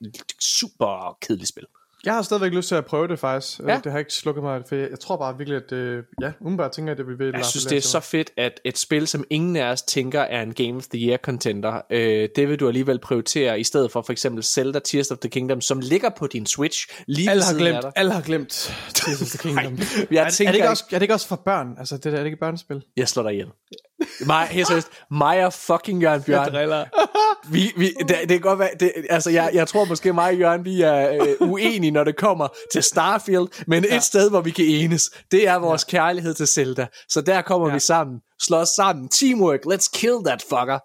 super 0.42 1.18
kedeligt 1.22 1.50
spil. 1.50 1.64
Jeg 2.06 2.14
har 2.14 2.22
stadigvæk 2.22 2.52
lyst 2.52 2.68
til 2.68 2.76
at 2.76 2.86
prøve 2.86 3.08
det 3.08 3.20
faktisk. 3.20 3.60
Ja. 3.60 3.74
Ja. 3.74 3.80
Det 3.84 3.92
har 3.92 4.00
ikke 4.00 4.14
slukket 4.14 4.44
mig, 4.44 4.62
for 4.70 4.76
jeg, 4.76 4.90
jeg 4.90 5.00
tror 5.00 5.18
bare 5.18 5.38
virkelig, 5.38 5.62
at 5.66 5.72
øh, 5.72 6.04
ja, 6.22 6.32
umiddelbart 6.40 6.72
tænker 6.72 6.92
jeg, 6.92 7.00
at 7.00 7.06
det 7.08 7.20
vil 7.20 7.32
Jeg 7.36 7.46
synes, 7.46 7.66
det 7.66 7.78
er 7.78 7.82
så 7.82 8.00
fedt, 8.00 8.32
at 8.38 8.60
et 8.64 8.78
spil, 8.78 9.08
som 9.08 9.24
ingen 9.30 9.56
af 9.56 9.72
os 9.72 9.82
tænker 9.82 10.22
er 10.22 10.42
en 10.42 10.54
Game 10.54 10.76
of 10.78 10.84
the 10.88 11.08
Year 11.08 11.18
contender, 11.18 11.82
øh, 11.90 12.30
det 12.36 12.50
vil 12.50 12.60
du 12.60 12.68
alligevel 12.68 13.00
prioritere, 13.00 13.60
i 13.60 13.64
stedet 13.64 13.92
for 13.92 14.02
for 14.02 14.12
eksempel 14.12 14.44
Zelda 14.44 14.80
Tears 14.80 15.12
of 15.12 15.18
the 15.18 15.30
Kingdom, 15.30 15.62
som 15.62 15.80
ligger 15.80 16.10
på 16.10 16.28
din 16.28 16.46
Switch 16.46 16.88
lige 17.08 17.30
alle 17.30 17.40
ved 17.40 17.44
har 17.46 17.52
siden 17.52 17.66
af 17.66 17.72
glemt, 17.72 17.84
dig. 17.84 17.92
alle 17.96 18.12
har 18.12 18.22
glemt 18.22 18.74
Tears 18.94 19.22
of 19.22 19.28
the 19.28 19.38
Kingdom. 19.50 19.78
Jeg 20.12 20.26
er, 20.26 20.30
tænker 20.30 20.50
er, 20.50 20.52
det 20.52 20.58
ikke 20.58 20.70
også, 20.70 20.84
er 20.92 20.96
det 20.96 21.02
ikke 21.02 21.14
også 21.14 21.28
for 21.28 21.36
børn? 21.36 21.76
Altså, 21.80 21.96
det 21.96 22.04
der, 22.04 22.12
er 22.12 22.18
det 22.18 22.26
ikke 22.26 22.36
et 22.36 22.40
børnespil? 22.40 22.84
Jeg 22.98 23.08
slår 23.08 23.24
dig 23.24 23.32
ihjel. 23.32 23.48
Mig, 24.26 24.48
helt 24.48 24.68
seriøst, 24.68 24.88
mig 25.12 25.46
og 25.46 25.54
fucking 25.54 26.02
Jørgen 26.02 26.24
Bjørn. 26.24 26.52
driller. 26.52 26.86
Vi, 27.52 27.74
vi, 27.78 27.94
det, 28.00 28.10
det 28.10 28.30
kan 28.30 28.40
godt 28.40 28.60
være, 28.60 28.70
det, 28.80 28.92
altså 29.10 29.30
jeg, 29.30 29.52
jeg 29.54 29.68
tror 29.68 29.86
måske 29.86 30.14
mig 30.14 30.30
og 30.30 30.36
Jørgen, 30.36 30.66
vi 30.66 30.82
er 30.82 31.12
øh, 31.12 31.50
uenige, 31.50 31.92
når 31.92 32.04
det 32.04 32.16
kommer 32.16 32.48
til 32.72 32.84
Starfield, 32.84 33.48
men 33.68 33.84
ja. 33.84 33.96
et 33.96 34.04
sted, 34.04 34.30
hvor 34.30 34.42
vi 34.42 34.52
kan 34.52 34.66
enes, 34.66 35.12
det 35.32 35.48
er 35.48 35.56
vores 35.56 35.86
ja. 35.88 35.98
kærlighed 35.98 36.34
til 36.34 36.48
Zelda. 36.48 36.88
Så 37.10 37.22
der 37.22 37.42
kommer 37.42 37.68
ja. 37.68 37.74
Vi 37.74 37.80
sammen, 37.80 38.20
slår 38.42 38.58
os 38.58 38.70
sammen, 38.70 39.10
teamwork, 39.10 39.60
let's 39.66 39.90
kill 39.94 40.18
that 40.26 40.42
fucker. 40.42 40.80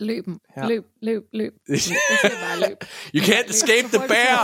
Løb, 0.00 0.24
dem. 0.24 0.38
Ja. 0.56 0.66
løb, 0.66 0.84
løb, 1.02 1.22
løb. 1.32 1.52
Bare. 2.22 2.76
You 3.14 3.22
can't 3.22 3.50
escape 3.50 3.88
the 3.88 4.08
bear! 4.08 4.40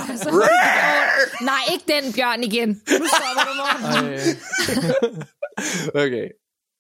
Nej, 1.44 1.60
ikke 1.72 1.84
den 1.88 2.12
bjørn 2.12 2.42
igen. 2.42 2.68
Nu 2.68 3.06
stopper 3.06 3.44
du, 3.48 3.54
Morten. 3.60 5.22
Okay, 5.94 6.28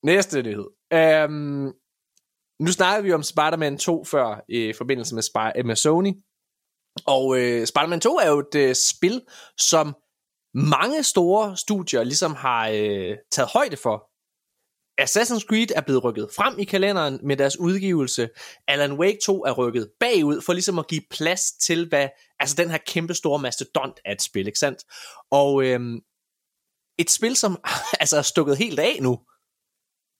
næste 0.04 0.42
nyhed. 0.42 0.66
Um, 0.94 1.72
nu 2.60 2.72
snakkede 2.72 3.04
vi 3.04 3.12
om 3.12 3.22
Spider-Man 3.22 3.78
2 3.78 4.04
før, 4.04 4.44
i 4.48 4.72
forbindelse 4.72 5.14
med, 5.14 5.22
Spy- 5.22 5.66
med 5.66 5.76
Sony. 5.76 6.12
Og 7.06 7.38
øh, 7.38 7.66
Spider-Man 7.66 8.00
2 8.00 8.16
er 8.16 8.28
jo 8.28 8.38
et 8.38 8.54
øh, 8.56 8.74
spil, 8.74 9.22
som 9.58 9.94
mange 10.54 11.02
store 11.02 11.56
studier 11.56 12.04
ligesom 12.04 12.34
har 12.34 12.68
øh, 12.68 13.16
taget 13.32 13.50
højde 13.52 13.76
for. 13.76 14.10
Assassin's 15.00 15.46
Creed 15.46 15.70
er 15.76 15.80
blevet 15.80 16.04
rykket 16.04 16.28
frem 16.36 16.58
i 16.58 16.64
kalenderen 16.64 17.20
med 17.22 17.36
deres 17.36 17.58
udgivelse. 17.58 18.28
Alan 18.68 18.92
Wake 18.92 19.18
2 19.24 19.44
er 19.44 19.52
rykket 19.52 19.90
bagud 20.00 20.40
for 20.40 20.52
ligesom 20.52 20.78
at 20.78 20.88
give 20.88 21.02
plads 21.10 21.52
til, 21.52 21.88
hvad 21.88 22.08
altså 22.40 22.56
den 22.56 22.70
her 22.70 22.78
kæmpe 22.86 23.14
store 23.14 23.38
mastodont 23.38 24.00
af 24.04 24.12
et 24.12 24.22
spil, 24.22 24.46
ikke 24.46 24.58
sandt? 24.58 24.78
Og 25.30 25.64
øh, 25.64 25.80
et 26.98 27.10
spil, 27.10 27.36
som 27.36 27.60
altså 28.00 28.16
er 28.16 28.22
stukket 28.22 28.58
helt 28.58 28.78
af 28.78 28.98
nu, 29.00 29.18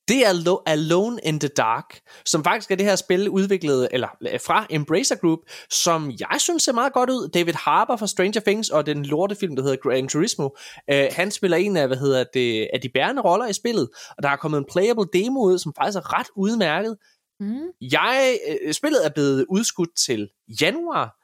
det 0.08 0.26
er 0.26 0.32
Lo- 0.32 0.62
Alone 0.66 1.20
in 1.22 1.40
the 1.40 1.48
Dark, 1.48 2.00
som 2.26 2.44
faktisk 2.44 2.70
er 2.70 2.74
det 2.74 2.86
her 2.86 2.96
spil 2.96 3.28
udviklet 3.28 3.88
eller 3.92 4.08
øh, 4.20 4.40
fra 4.40 4.66
Embracer 4.70 5.16
Group, 5.16 5.38
som 5.70 6.12
jeg 6.20 6.36
synes 6.40 6.62
ser 6.62 6.72
meget 6.72 6.92
godt 6.92 7.10
ud. 7.10 7.28
David 7.28 7.52
Harbour 7.52 7.96
fra 7.96 8.06
Stranger 8.06 8.40
Things 8.40 8.70
og 8.70 8.86
den 8.86 9.04
lortefilm, 9.04 9.56
der 9.56 9.62
hedder 9.62 9.76
Gran 9.76 10.08
Turismo, 10.08 10.48
øh, 10.90 11.06
han 11.12 11.30
spiller 11.30 11.56
en 11.56 11.76
af, 11.76 11.86
hvad 11.86 11.96
hedder 11.96 12.24
det, 12.34 12.68
af 12.72 12.80
de 12.80 12.88
bærende 12.88 13.22
roller 13.22 13.46
i 13.46 13.52
spillet, 13.52 13.88
og 14.16 14.22
der 14.22 14.28
er 14.28 14.36
kommet 14.36 14.58
en 14.58 14.64
playable 14.72 15.04
demo 15.12 15.40
ud, 15.40 15.58
som 15.58 15.72
faktisk 15.76 15.98
er 15.98 16.18
ret 16.18 16.28
udmærket. 16.36 16.96
Mm. 17.40 17.66
Jeg, 17.80 18.38
øh, 18.62 18.74
spillet 18.74 19.06
er 19.06 19.10
blevet 19.10 19.46
udskudt 19.48 19.96
til 20.06 20.28
januar, 20.60 21.16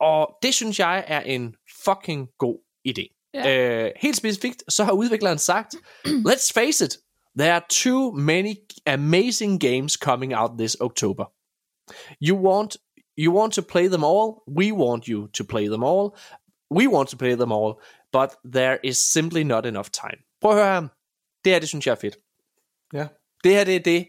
og 0.00 0.28
det 0.42 0.54
synes 0.54 0.78
jeg 0.78 1.04
er 1.06 1.20
en 1.20 1.54
fucking 1.84 2.28
god 2.38 2.58
idé. 2.88 3.30
Ja. 3.34 3.84
Øh, 3.84 3.90
helt 3.96 4.16
specifikt, 4.16 4.64
så 4.68 4.84
har 4.84 4.92
udvikleren 4.92 5.38
sagt, 5.38 5.74
let's 6.28 6.52
face 6.54 6.84
it, 6.84 6.98
there 7.38 7.52
are 7.52 7.64
too 7.68 8.12
many 8.12 8.56
amazing 8.86 9.58
games 9.58 9.96
coming 9.96 10.34
out 10.34 10.58
this 10.58 10.76
October. 10.80 11.24
You 12.20 12.36
want 12.36 12.76
you 13.16 13.32
want 13.32 13.52
to 13.54 13.62
play 13.62 13.88
them 13.88 14.04
all, 14.04 14.42
we 14.58 14.72
want 14.72 15.04
you 15.04 15.28
to 15.28 15.44
play 15.44 15.68
them 15.68 15.82
all, 15.82 16.16
we 16.70 16.86
want 16.88 17.08
to 17.08 17.16
play 17.16 17.34
them 17.36 17.52
all, 17.52 17.72
but 18.12 18.30
there 18.52 18.78
is 18.84 18.96
simply 19.12 19.44
not 19.44 19.66
enough 19.66 19.90
time. 19.92 20.18
Prøv 20.40 20.50
at 20.50 20.56
høre 20.56 20.80
her. 20.80 20.88
Det 21.44 21.52
her, 21.52 21.58
det 21.60 21.68
synes 21.68 21.86
jeg 21.86 21.92
er 21.92 21.96
fedt. 22.00 22.16
ja. 22.92 23.06
Det 23.44 23.52
her, 23.52 23.64
det 23.64 23.76
er 23.76 23.80
det, 23.80 24.06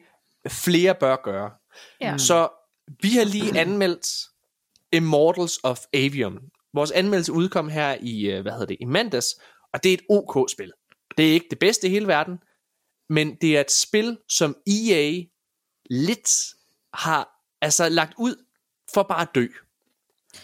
flere 0.50 0.96
bør 0.96 1.16
gøre. 1.24 1.52
Ja. 2.02 2.18
Så 2.18 2.50
vi 3.02 3.10
har 3.10 3.24
lige 3.26 3.60
anmeldt 3.60 4.08
Immortals 4.92 5.60
of 5.64 5.80
Avium. 5.94 6.40
Vores 6.74 6.92
anmeldelse 6.92 7.32
udkom 7.32 7.70
her 7.70 7.98
i, 8.02 8.26
øh, 8.32 8.42
hvad 8.42 8.52
hedder 8.52 8.66
det, 8.66 8.78
i 8.80 8.86
mandags, 8.86 9.28
og 9.74 9.84
det 9.84 9.90
er 9.90 9.94
et 9.94 10.04
OK-spil. 10.10 10.72
Det 11.18 11.30
er 11.30 11.34
ikke 11.34 11.48
det 11.50 11.60
bedste 11.60 11.88
i 11.88 11.90
hele 11.90 12.08
verden, 12.08 12.38
men 13.10 13.36
det 13.42 13.58
er 13.58 13.62
et 13.62 13.72
spil, 13.72 14.18
som 14.30 14.56
EA 14.68 15.22
lidt 15.90 16.30
har 16.94 17.30
altså 17.62 17.90
lagt 17.90 18.14
ud 18.18 18.46
for 18.94 19.04
bare 19.04 19.22
at 19.22 19.28
dø. 19.36 19.48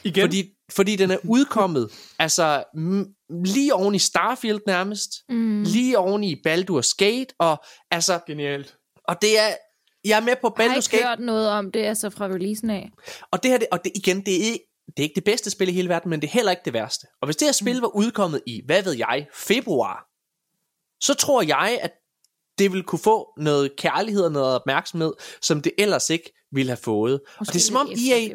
Igen. 0.04 0.22
Fordi, 0.24 0.50
fordi 0.72 0.96
den 0.96 1.12
er 1.12 1.18
udkommet 1.24 1.92
altså 2.20 2.64
m- 2.76 3.32
lige 3.46 3.74
oven 3.74 3.96
i 3.96 4.00
Starfield 4.00 4.60
nærmest, 4.68 5.10
Mm. 5.30 5.64
lige 5.64 5.98
oven 5.98 6.24
i 6.24 6.36
Baldur's 6.48 6.94
Gate, 6.98 7.28
og 7.40 7.64
altså, 7.92 8.20
Genialt. 8.28 8.78
og 9.04 9.22
det 9.22 9.40
er, 9.40 9.56
jeg 10.06 10.18
er 10.18 10.22
med 10.24 10.36
på 10.42 10.56
Jeg 10.58 10.66
har 10.70 10.76
Baldur's 10.76 10.78
ikke 10.78 10.98
Gate, 10.98 11.08
hørt 11.08 11.20
noget 11.20 11.50
om 11.50 11.72
det, 11.72 11.80
altså 11.86 12.10
fra 12.10 12.26
releasen 12.28 12.70
af. 12.70 12.90
og 13.32 13.44
det 13.44 13.52
her, 13.52 13.58
det, 13.58 13.68
og 13.72 13.84
det, 13.84 13.92
igen, 13.96 14.26
det 14.26 14.34
er, 14.36 14.46
ikke, 14.52 14.66
det 14.88 15.00
er 15.00 15.04
ikke 15.04 15.16
det 15.16 15.24
bedste 15.24 15.50
spil 15.50 15.68
i 15.70 15.72
hele 15.72 15.90
verden, 15.90 16.10
men 16.10 16.22
det 16.22 16.28
er 16.28 16.32
heller 16.32 16.52
ikke 16.52 16.62
det 16.66 16.74
værste. 16.74 17.08
Og 17.22 17.26
hvis 17.28 17.36
det 17.36 17.48
her 17.48 17.52
spil 17.54 17.78
var 17.80 17.96
udkommet 17.96 18.42
i, 18.48 18.62
hvad 18.66 18.84
ved 18.84 18.94
jeg, 18.94 19.28
februar, 19.34 20.06
så 21.02 21.14
tror 21.14 21.42
jeg, 21.42 21.80
at 21.82 21.92
det 22.60 22.72
vil 22.74 22.84
kunne 22.84 23.00
få 23.00 23.34
noget 23.38 23.76
kærlighed 23.76 24.24
og 24.24 24.32
noget 24.32 24.56
opmærksomhed, 24.56 25.14
som 25.42 25.62
det 25.62 25.72
ellers 25.78 26.10
ikke 26.10 26.34
ville 26.52 26.70
have 26.70 26.78
fået. 26.78 27.22
og 27.38 27.46
det 27.46 27.56
er 27.56 27.60
som 27.60 27.76
om 27.76 27.88
EA. 27.88 28.30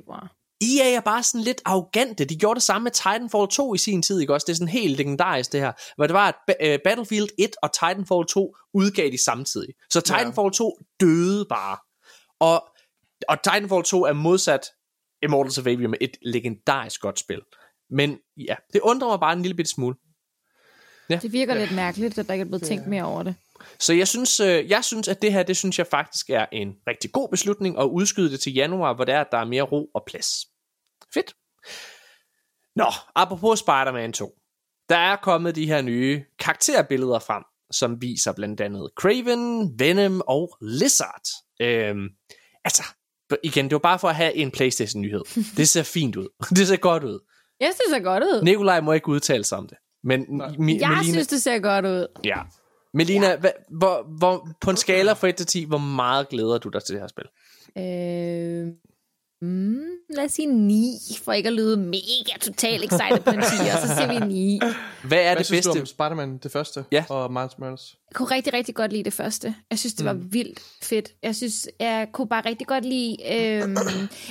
EA 0.61 0.95
er 0.97 1.01
bare 1.01 1.23
sådan 1.23 1.41
lidt 1.41 1.63
arrogante. 1.65 2.25
De 2.25 2.37
gjorde 2.37 2.55
det 2.55 2.63
samme 2.63 2.85
med 2.85 2.93
Titanfall 2.93 3.49
2 3.51 3.75
i 3.75 3.79
sin 3.79 4.03
tid, 4.03 4.21
ikke 4.21 4.35
også? 4.35 4.45
Det 4.45 4.53
er 4.53 4.57
sådan 4.57 4.69
helt 4.69 4.97
legendarisk 4.97 5.53
det 5.53 5.61
her. 5.61 5.73
Hvor 5.97 6.07
det 6.07 6.15
var, 6.15 6.41
at 6.49 6.57
øh, 6.61 6.79
Battlefield 6.85 7.29
1 7.39 7.51
og 7.63 7.73
Titanfall 7.73 8.27
2 8.29 8.57
udgav 8.75 9.11
de 9.11 9.25
samtidig. 9.25 9.69
Så 9.91 10.01
Titanfall 10.01 10.53
2 10.53 10.79
døde 11.01 11.47
bare. 11.49 11.77
Og, 12.41 12.65
og 13.29 13.43
Titanfall 13.43 13.83
2 13.83 14.05
er 14.05 14.13
modsat 14.13 14.61
Immortals 15.23 15.59
of 15.59 15.67
Avium 15.67 15.95
et 16.01 16.17
legendarisk 16.23 17.01
godt 17.01 17.19
spil. 17.19 17.41
Men 17.91 18.19
ja, 18.37 18.55
det 18.73 18.81
undrer 18.81 19.09
mig 19.09 19.21
bare 19.21 19.33
en 19.33 19.43
lille 19.43 19.55
bitte 19.55 19.71
smule. 19.71 19.97
Det 21.09 21.33
virker 21.33 21.55
lidt 21.55 21.75
mærkeligt, 21.75 22.19
at 22.19 22.27
der 22.27 22.33
ikke 22.33 22.43
er 22.43 22.47
blevet 22.47 22.63
tænkt 22.63 22.87
mere 22.87 23.05
over 23.05 23.23
det. 23.23 23.35
Så 23.81 23.93
jeg 23.93 24.09
synes, 24.09 24.41
øh, 24.41 24.71
jeg 24.71 24.85
synes, 24.85 25.09
at 25.09 25.23
det 25.23 25.33
her, 25.33 25.43
det 25.43 25.57
synes 25.57 25.79
jeg 25.79 25.87
faktisk 25.87 26.31
er 26.31 26.47
en 26.53 26.69
rigtig 26.89 27.13
god 27.13 27.29
beslutning 27.29 27.79
at 27.79 27.85
udskyde 27.85 28.31
det 28.31 28.41
til 28.41 28.53
januar, 28.55 28.95
hvor 28.95 29.05
der 29.05 29.17
er, 29.17 29.25
der 29.33 29.39
er 29.39 29.45
mere 29.45 29.63
ro 29.63 29.91
og 29.95 30.03
plads. 30.07 30.31
Fedt. 31.15 31.35
Nå, 32.77 32.87
apropos 33.15 33.59
Spider-Man 33.59 34.13
2. 34.13 34.33
Der 34.89 34.97
er 34.97 35.17
kommet 35.17 35.57
de 35.57 35.67
her 35.67 35.83
nye 35.83 36.25
karakterbilleder 36.39 37.19
frem, 37.19 37.43
som 37.73 38.03
viser 38.03 38.33
blandt 38.33 38.61
andet 38.61 38.91
Craven, 39.01 39.73
Venom 39.79 40.23
og 40.27 40.57
Lizard. 40.61 41.23
Øhm, 41.61 42.09
altså, 42.65 42.83
igen, 43.43 43.65
det 43.65 43.73
var 43.73 43.79
bare 43.79 43.99
for 43.99 44.09
at 44.09 44.15
have 44.15 44.35
en 44.35 44.51
Playstation-nyhed. 44.51 45.23
Det 45.57 45.69
ser 45.69 45.83
fint 45.83 46.17
ud. 46.17 46.29
Det 46.57 46.69
ser 46.69 46.77
godt 46.77 47.05
ud. 47.05 47.21
Jeg 47.61 47.67
synes, 47.67 47.77
det 47.77 47.91
ser 47.91 48.03
godt 48.03 48.25
ud. 48.25 48.43
Nikolaj 48.43 48.81
må 48.81 48.93
ikke 48.93 49.09
udtale 49.09 49.45
sig 49.45 49.59
om 49.59 49.69
det. 49.69 49.79
Men 50.05 50.21
mi- 50.23 50.45
Jeg 50.47 50.59
Melina, 50.59 51.03
synes, 51.03 51.27
det 51.27 51.43
ser 51.43 51.59
godt 51.59 51.87
ud. 51.87 52.07
Ja. 52.25 52.39
Melina, 52.95 53.37
hvad, 53.37 53.51
hvor, 53.71 54.07
hvor, 54.19 54.49
på 54.61 54.71
en 54.71 54.77
skala 54.77 55.13
fra 55.13 55.29
1 55.29 55.37
til 55.37 55.47
10, 55.47 55.65
hvor 55.65 55.79
meget 55.79 56.29
glæder 56.29 56.59
du 56.59 56.69
dig 56.69 56.85
til 56.85 56.95
det 56.95 57.01
her 57.03 57.09
spil? 57.09 57.25
Øh, 57.79 58.67
mm, 59.43 59.77
lad 60.11 60.25
os 60.25 60.33
sige 60.33 60.47
9, 60.47 60.99
for 61.25 61.33
ikke 61.33 61.47
at 61.47 61.53
lyde 61.53 61.77
mega 61.77 62.39
totalt 62.41 62.85
excited 62.85 63.21
på 63.21 63.31
en 63.31 63.37
10, 63.61 63.69
og 63.75 63.89
så 63.89 63.95
siger 63.97 64.21
vi 64.21 64.27
9. 64.27 64.61
Hvad 65.05 65.19
er 65.19 65.23
Hvad 65.23 65.37
det 65.37 65.47
synes 65.47 65.59
bedste? 65.67 65.79
du 65.79 65.81
om 65.81 65.87
Spider-Man, 65.87 66.39
det 66.39 66.53
første? 66.53 66.85
Ja. 66.93 67.05
Og 67.09 67.33
Miles 67.33 67.59
Morales? 67.59 67.97
Jeg 68.11 68.17
kunne 68.17 68.31
rigtig, 68.31 68.53
rigtig 68.53 68.75
godt 68.75 68.93
lide 68.93 69.05
det 69.05 69.13
første. 69.13 69.55
Jeg 69.71 69.79
synes, 69.79 69.95
det 69.95 70.07
var 70.07 70.13
Mm. 70.13 70.33
vildt 70.33 70.61
fedt. 70.83 71.09
Jeg 71.23 71.37
synes, 71.37 71.69
jeg 71.81 72.09
kunne 72.13 72.29
bare 72.29 72.43
rigtig 72.47 72.67
godt 72.67 72.85
lide... 72.85 73.17
Øhm, 73.33 73.77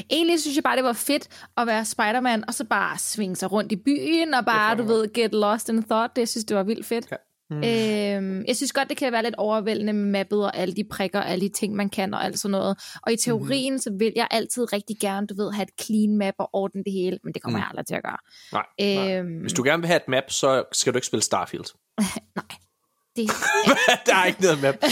egentlig 0.10 0.42
synes 0.42 0.56
jeg 0.56 0.64
bare, 0.64 0.76
det 0.76 0.84
var 0.84 0.94
fedt 0.94 1.28
at 1.58 1.68
være 1.68 1.86
Spider-Man, 1.86 2.44
og 2.48 2.54
så 2.54 2.64
bare 2.64 2.98
svinge 2.98 3.36
sig 3.36 3.52
rundt 3.52 3.72
i 3.72 3.76
byen, 3.76 4.34
og 4.34 4.46
bare, 4.46 4.78
du 4.78 4.84
ved, 4.84 5.14
get 5.14 5.34
lost 5.34 5.70
in 5.70 5.84
thought. 5.84 6.16
Det 6.16 6.22
jeg 6.22 6.30
synes, 6.30 6.46
det 6.46 6.58
var 6.58 6.64
vildt 6.64 6.86
fedt. 6.86 7.08
Ja. 7.12 7.16
Mm. 7.50 7.58
Øhm, 7.58 8.46
jeg 8.48 8.56
synes 8.56 8.74
godt, 8.74 8.90
det 8.90 8.98
kan 8.98 9.12
være 9.12 9.24
lidt 9.24 9.36
overvældende 9.36 9.94
med 9.94 10.06
mappet 10.12 10.46
og 10.46 10.58
alle 10.58 10.76
de 10.76 10.84
prikker 10.92 11.20
og 11.20 11.30
alle 11.30 11.48
de 11.48 11.54
ting, 11.54 11.76
man 11.76 11.90
kan 11.90 12.14
og 12.14 12.26
alt 12.26 12.40
sådan 12.40 12.52
noget. 12.52 12.78
Og 13.04 13.14
i 13.14 13.16
teorien, 13.18 13.74
mm. 13.74 13.80
så 13.80 13.92
vil 14.00 14.14
jeg 14.16 14.28
altid 14.32 14.74
rigtig 14.74 14.96
gerne, 15.02 15.28
du 15.28 15.36
ved, 15.36 15.52
have 15.52 15.64
et 15.64 15.86
clean 15.86 16.18
map 16.18 16.34
og 16.40 16.50
ordne 16.54 16.84
det 16.84 16.94
hele, 16.94 17.20
men 17.24 17.34
det 17.34 17.42
kommer 17.42 17.58
Mm. 17.58 17.62
jeg 17.62 17.68
aldrig 17.70 17.86
til 17.86 17.96
at 17.96 18.04
gøre. 18.04 18.18
Nej. 18.54 19.18
Øhm, 19.20 19.42
Hvis 19.42 19.54
du 19.54 19.64
gerne 19.64 19.82
vil 19.82 19.88
have 19.88 19.98
et 19.98 20.08
map, 20.08 20.24
så 20.32 20.64
skal 20.72 20.94
du 20.94 20.98
ikke 20.98 21.08
spille 21.08 21.24
Starfield. 21.24 21.66
det, 23.18 23.30
der 24.06 24.16
er 24.16 24.26
ikke 24.26 24.42
noget 24.42 24.62
map. 24.62 24.76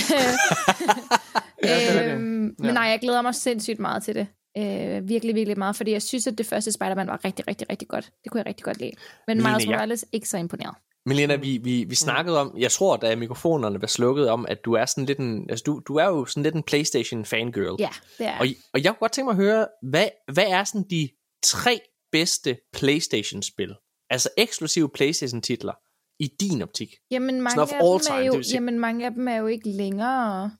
Ja, 1.63 1.93
det 1.93 2.05
det. 2.05 2.11
øhm, 2.11 2.21
men 2.21 2.55
Ja. 2.63 2.71
nej, 2.71 2.83
jeg 2.83 2.99
glæder 3.01 3.21
mig 3.21 3.35
sindssygt 3.35 3.79
meget 3.79 4.03
til 4.03 4.15
det. 4.15 4.27
Øh, 4.57 5.07
virkelig, 5.09 5.35
virkelig 5.35 5.57
meget, 5.57 5.75
fordi 5.75 5.91
jeg 5.91 6.01
synes, 6.01 6.27
at 6.27 6.37
det 6.37 6.45
første 6.45 6.71
Spider-Man 6.71 7.07
var 7.07 7.25
rigtig, 7.25 7.47
rigtig, 7.47 7.69
rigtig 7.69 7.87
godt. 7.87 8.11
Det 8.23 8.31
kunne 8.31 8.39
jeg 8.39 8.45
rigtig 8.45 8.63
godt 8.63 8.77
lide. 8.79 8.91
Men 9.27 9.37
Miles 9.37 9.65
jeg- 9.65 9.67
Morales 9.71 10.05
ikke 10.11 10.29
så 10.29 10.37
imponeret. 10.37 10.75
Melina, 11.05 11.35
vi, 11.35 11.57
vi, 11.63 11.83
vi 11.83 11.95
snakkede 11.95 12.39
om, 12.39 12.55
jeg 12.57 12.71
tror, 12.71 12.97
da 12.97 13.15
mikrofonerne 13.15 13.81
var 13.81 13.87
slukket, 13.87 14.29
om, 14.29 14.45
at 14.49 14.65
du 14.65 14.73
er 14.73 14.85
sådan 14.85 15.05
lidt 15.05 15.19
en, 15.19 15.49
altså 15.49 15.63
du, 15.65 15.81
du 15.87 15.95
er 15.95 16.05
jo 16.05 16.25
sådan 16.25 16.43
lidt 16.43 16.55
en 16.55 16.63
Playstation 16.63 17.25
fangirl. 17.25 17.75
Ja, 17.79 17.89
det 18.17 18.25
er 18.27 18.39
Og, 18.39 18.45
og 18.73 18.83
jeg 18.83 18.91
kunne 18.91 18.99
godt 18.99 19.11
tænke 19.11 19.25
mig 19.25 19.31
at 19.31 19.45
høre, 19.45 19.67
hvad, 19.89 20.07
hvad 20.33 20.45
er 20.47 20.63
sådan 20.63 20.85
de 20.89 21.09
tre 21.43 21.79
bedste 22.11 22.57
Playstation-spil? 22.73 23.75
Altså 24.09 24.29
eksklusive 24.37 24.89
Playstation-titler 24.89 25.73
i 26.19 26.27
din 26.39 26.61
optik? 26.61 26.89
Jamen, 27.11 27.41
mange 27.41 27.61
af, 27.61 27.67
dem 27.67 27.99
time, 27.99 28.19
er 28.19 28.23
jo, 28.25 28.43
sige- 28.43 28.53
jamen, 28.53 28.79
mange 28.79 29.05
af 29.05 29.11
dem 29.13 29.27
er 29.27 29.35
jo 29.35 29.47
ikke 29.47 29.69
længere 29.69 30.51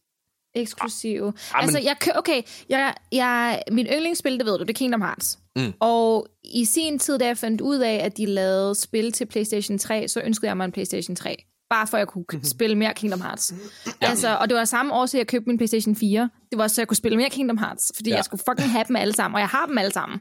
eksklusive. 0.56 1.28
Ah, 1.28 1.34
Ah, 1.54 1.62
altså, 1.64 1.78
men- 1.78 1.86
jeg 1.86 1.96
okay, 2.16 2.42
jeg, 2.70 2.96
jeg, 3.12 3.64
min 3.72 3.86
yndlingsspil, 3.86 4.38
det 4.38 4.46
ved 4.46 4.58
du, 4.58 4.64
det 4.64 4.70
er 4.70 4.74
Kingdom 4.74 5.02
Hearts. 5.02 5.40
Mm. 5.56 5.74
Og 5.80 6.28
i 6.44 6.66
sin 6.66 7.00
tid, 7.00 7.20
da 7.20 7.26
jeg 7.26 7.38
fandt 7.38 7.62
ud 7.62 7.78
af, 7.78 7.94
at 7.96 8.18
de 8.18 8.26
lavede 8.26 8.76
spil 8.76 9.12
til 9.12 9.26
PlayStation 9.26 9.78
3, 9.78 10.08
så 10.08 10.22
ønskede 10.22 10.48
jeg 10.48 10.58
mig 10.58 10.66
en 10.66 10.72
PlayStation 10.72 11.16
3. 11.16 11.44
Bare 11.70 11.88
for 11.88 11.98
at 11.98 12.00
jeg 12.00 12.08
kunne 12.08 12.26
Mhm. 12.34 12.44
spille 12.44 12.76
mere 12.78 12.94
Kingdom 12.94 13.22
Hearts. 13.22 13.54
Ja. 13.86 13.92
Altså, 14.10 14.38
og 14.38 14.50
det 14.50 14.58
var 14.58 14.66
samme 14.66 14.94
år, 14.94 15.06
så 15.06 15.18
jeg 15.18 15.28
købte 15.28 15.48
min 15.50 15.58
PlayStation 15.58 15.96
4. 15.96 16.30
Det 16.52 16.58
var 16.58 16.68
så 16.68 16.82
jeg 16.82 16.88
kunne 16.88 16.98
spille 16.98 17.18
mere 17.18 17.30
Kingdom 17.30 17.58
Hearts, 17.58 17.92
fordi 17.96 18.10
Ja. 18.10 18.14
ja. 18.14 18.18
jeg 18.18 18.26
skulle 18.26 18.44
fucking 18.50 18.72
have 18.72 18.86
dem 18.88 18.96
alle 18.96 19.14
sammen, 19.14 19.36
og 19.36 19.40
jeg 19.42 19.50
har 19.50 19.66
dem 19.66 19.78
alle 19.78 19.92
sammen. 19.92 20.20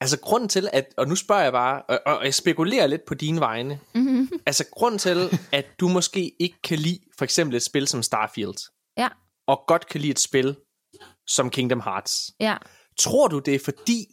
Altså 0.00 0.20
grunden 0.20 0.48
til, 0.48 0.68
at, 0.72 0.86
og 0.96 1.08
nu 1.08 1.14
spørger 1.14 1.42
jeg 1.42 1.52
bare, 1.52 1.82
og, 1.82 2.00
og 2.06 2.24
jeg 2.24 2.34
spekulerer 2.34 2.86
lidt 2.86 3.04
på 3.06 3.14
dine 3.14 3.40
vegne. 3.40 3.78
Mm-hmm. 3.94 4.28
Altså 4.46 4.64
grunden 4.72 4.98
til, 4.98 5.38
at 5.52 5.66
du 5.80 5.88
måske 5.88 6.32
ikke 6.40 6.56
kan 6.64 6.78
lide 6.78 6.98
for 7.18 7.24
eksempel 7.24 7.56
et 7.56 7.62
spil 7.62 7.86
som 7.88 8.02
Starfield, 8.02 8.70
Ja, 8.98 9.08
og 9.46 9.60
godt 9.66 9.86
kan 9.88 10.00
lide 10.00 10.10
et 10.10 10.18
spil 10.18 10.56
som 11.26 11.50
Kingdom 11.50 11.80
Hearts. 11.80 12.12
ja. 12.40 12.56
Tror 12.98 13.28
du, 13.28 13.38
det 13.38 13.54
er 13.54 13.58
fordi, 13.64 14.04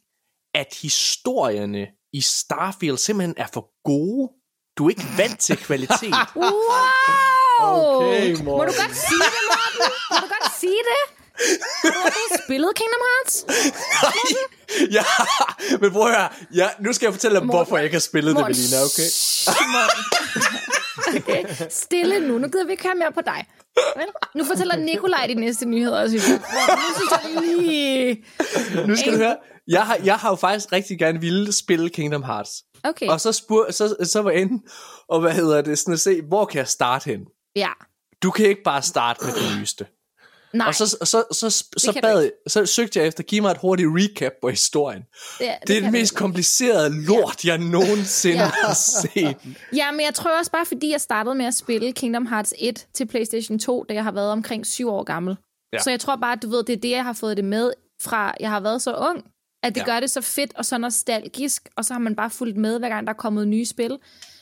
at 0.53 0.67
historierne 0.81 1.87
i 2.13 2.21
Starfield 2.21 2.97
simpelthen 2.97 3.35
er 3.37 3.47
for 3.53 3.83
gode? 3.83 4.31
Du 4.77 4.85
er 4.85 4.89
ikke 4.89 5.07
vant 5.17 5.39
til 5.39 5.57
kvalitet. 5.57 6.13
Wow! 6.35 7.97
Okay, 8.01 8.35
Må 8.37 8.43
Morten. 8.43 8.73
du 8.73 8.81
godt 8.81 8.95
sige 8.97 9.23
det, 9.35 9.43
Morten? 9.51 9.93
Må 10.11 10.17
du 10.21 10.27
godt 10.27 10.53
sige 10.59 10.81
det? 10.91 11.01
Har 11.83 12.09
du 12.09 12.43
spillet 12.45 12.71
Kingdom 12.75 13.01
Hearts? 13.09 13.35
ja, 14.97 15.05
men 15.81 15.91
prøv 15.91 16.07
at 16.07 16.15
høre. 16.17 16.29
Ja, 16.55 16.69
nu 16.79 16.93
skal 16.93 17.05
jeg 17.05 17.13
fortælle 17.13 17.39
dig, 17.39 17.45
hvorfor 17.45 17.77
jeg 17.77 17.83
ikke 17.83 17.95
har 17.95 17.99
spillet 18.11 18.35
det, 18.35 18.41
Morten, 18.41 18.57
Melina, 18.57 18.77
okay? 18.87 19.09
Morten. 19.75 20.03
okay? 21.17 21.69
Stille 21.69 22.19
nu. 22.27 22.37
Nu 22.37 22.47
gider 22.47 22.65
vi 22.65 22.71
ikke 22.71 22.83
høre 22.83 22.95
mere 22.95 23.11
på 23.11 23.21
dig. 23.25 23.45
Vel? 23.95 24.07
Nu 24.35 24.43
fortæller 24.43 24.75
Nikolaj 24.75 25.25
de 25.27 25.33
næste 25.35 25.65
nyheder, 25.65 26.07
synes 26.07 26.29
jeg. 26.29 26.39
Morten, 26.53 26.83
nu 26.83 26.93
synes 26.95 27.11
jeg 27.11 27.43
lige... 27.43 28.25
Nu 28.87 28.95
skal 28.95 29.13
du 29.13 29.17
høre. 29.17 29.37
Jeg 29.67 29.85
har, 29.85 29.97
jeg 30.03 30.15
har 30.15 30.29
jo 30.29 30.35
faktisk 30.35 30.71
rigtig 30.71 30.99
gerne 30.99 31.21
ville 31.21 31.51
spille 31.51 31.89
Kingdom 31.89 32.23
Hearts. 32.23 32.51
Okay, 32.83 33.07
Og 33.07 33.21
så, 33.21 33.31
spur, 33.31 33.71
så, 33.71 33.95
så 34.03 34.21
var 34.21 34.31
jeg 34.31 34.41
inde, 34.41 34.63
og 35.07 35.19
hvad 35.19 35.31
hedder 35.31 35.61
det, 35.61 35.79
sådan 35.79 35.93
at 35.93 35.99
se, 35.99 36.21
hvor 36.21 36.45
kan 36.45 36.57
jeg 36.59 36.67
starte 36.67 37.05
hen? 37.09 37.19
ja. 37.55 37.69
Du 38.23 38.31
kan 38.31 38.45
ikke 38.45 38.63
bare 38.63 38.81
starte 38.81 39.25
med 39.25 39.33
det 39.33 39.59
nyeste. 39.59 39.85
Nej, 40.53 40.67
Og 40.67 40.75
så, 40.75 40.87
så, 40.87 40.97
så, 41.05 41.25
så, 41.31 41.49
så, 41.77 41.99
bad, 42.01 42.29
så 42.47 42.65
søgte 42.65 42.99
jeg 42.99 43.07
efter, 43.07 43.23
giv 43.23 43.41
mig 43.41 43.51
et 43.51 43.57
hurtigt 43.57 43.89
recap 43.91 44.31
på 44.41 44.49
historien. 44.49 45.01
det, 45.39 45.47
Det 45.67 45.77
er 45.77 45.81
den 45.81 45.91
mest 45.91 46.15
komplicerede 46.15 47.05
lort, 47.05 47.45
jeg 47.45 47.57
nogensinde 47.57 48.37
Ja. 48.39 48.45
har 48.63 48.73
set. 48.73 49.37
Ja, 49.75 49.91
men 49.91 50.01
jeg 50.01 50.13
tror 50.13 50.37
også 50.39 50.51
bare, 50.51 50.65
fordi 50.65 50.91
jeg 50.91 51.01
startede 51.01 51.35
med 51.35 51.45
at 51.45 51.53
spille 51.53 51.91
Kingdom 51.91 52.25
Hearts 52.25 52.53
1 52.59 52.87
til 52.93 53.05
PlayStation 53.07 53.59
2, 53.59 53.85
da 53.89 53.93
jeg 53.93 54.03
har 54.03 54.11
været 54.11 54.31
omkring 54.31 54.65
syv 54.65 54.89
år 54.89 55.03
gammel. 55.03 55.31
Ja. 55.73 55.77
Ja. 55.77 55.83
Så 55.83 55.89
jeg 55.89 55.99
tror 55.99 56.15
bare, 56.15 56.33
at 56.33 56.41
du 56.41 56.49
ved, 56.49 56.63
det 56.63 56.73
er 56.73 56.81
det, 56.81 56.89
jeg 56.89 57.03
har 57.03 57.13
fået 57.13 57.37
det 57.37 57.45
med 57.45 57.71
fra, 58.03 58.33
jeg 58.39 58.49
har 58.49 58.59
været 58.59 58.81
så 58.81 58.95
ung, 58.95 59.23
at 59.63 59.75
det 59.75 59.81
Ja. 59.81 59.85
ja. 59.87 59.93
gør 59.93 59.99
det 59.99 60.09
så 60.11 60.21
fedt 60.21 60.51
og 60.55 60.65
så 60.65 60.77
nostalgisk, 60.77 61.69
og 61.75 61.85
så 61.85 61.93
har 61.93 61.99
man 61.99 62.15
bare 62.15 62.29
fulgt 62.29 62.57
med, 62.57 62.79
hver 62.79 62.89
gang 62.89 63.07
der 63.07 63.13
er 63.13 63.17
kommet 63.17 63.47
nye 63.47 63.65
spil. 63.65 63.97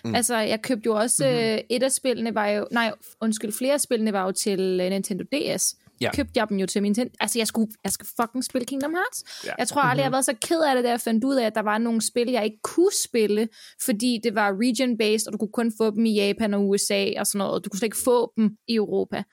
Mm. 0.05 0.15
Altså, 0.15 0.37
jeg 0.37 0.61
købte 0.61 0.85
jo 0.85 0.95
også, 0.95 1.23
Mhm. 1.25 1.33
mm-hmm. 1.35 1.59
et 1.69 1.83
af 1.83 1.91
spillene 1.91 2.35
var 2.35 2.47
jo, 2.47 2.67
nej, 2.71 2.91
undskyld, 3.21 3.53
flere 3.53 3.73
af 3.73 3.81
spillene 3.81 4.13
var 4.13 4.25
jo 4.25 4.31
til 4.31 4.59
uh, 4.81 4.89
Nintendo 4.89 5.23
DS. 5.23 5.75
Ja. 6.01 6.11
Købte 6.15 6.31
jeg 6.35 6.49
dem 6.49 6.57
jo 6.59 6.65
til 6.65 6.81
min 6.81 6.89
Nintendo. 6.89 7.13
Altså, 7.19 7.39
jeg 7.39 7.47
skulle, 7.47 7.71
jeg 7.83 7.91
skal 7.91 8.07
fucking 8.21 8.43
spille 8.43 8.65
Kingdom 8.65 8.91
Hearts. 8.93 9.45
Ja. 9.45 9.53
Jeg 9.57 9.67
tror 9.67 9.81
aldrig, 9.81 9.97
jeg 10.01 10.05
har 10.05 10.11
været 10.11 10.25
så 10.25 10.35
ked 10.47 10.61
af 10.61 10.75
det, 10.75 10.83
da 10.83 10.89
jeg 10.89 11.01
fandt 11.01 11.23
ud 11.23 11.35
af, 11.35 11.45
at 11.45 11.55
der 11.55 11.61
var 11.61 11.77
nogle 11.77 12.01
spil, 12.01 12.29
jeg 12.29 12.45
ikke 12.45 12.59
kunne 12.63 12.91
spille, 13.03 13.47
fordi 13.85 14.19
det 14.23 14.35
var 14.35 14.51
region-based, 14.51 15.27
og 15.27 15.33
du 15.33 15.37
kunne 15.37 15.51
kun 15.53 15.73
få 15.77 15.91
dem 15.91 16.05
i 16.05 16.13
Japan 16.15 16.53
og 16.53 16.67
USA 16.69 17.05
og 17.19 17.27
sådan 17.27 17.37
noget. 17.37 17.65
Du 17.65 17.69
kunne 17.69 17.79
slet 17.79 17.87
ikke 17.87 17.97
få 18.03 18.33
dem 18.37 18.49
i 18.67 18.75
Europa. 18.75 19.23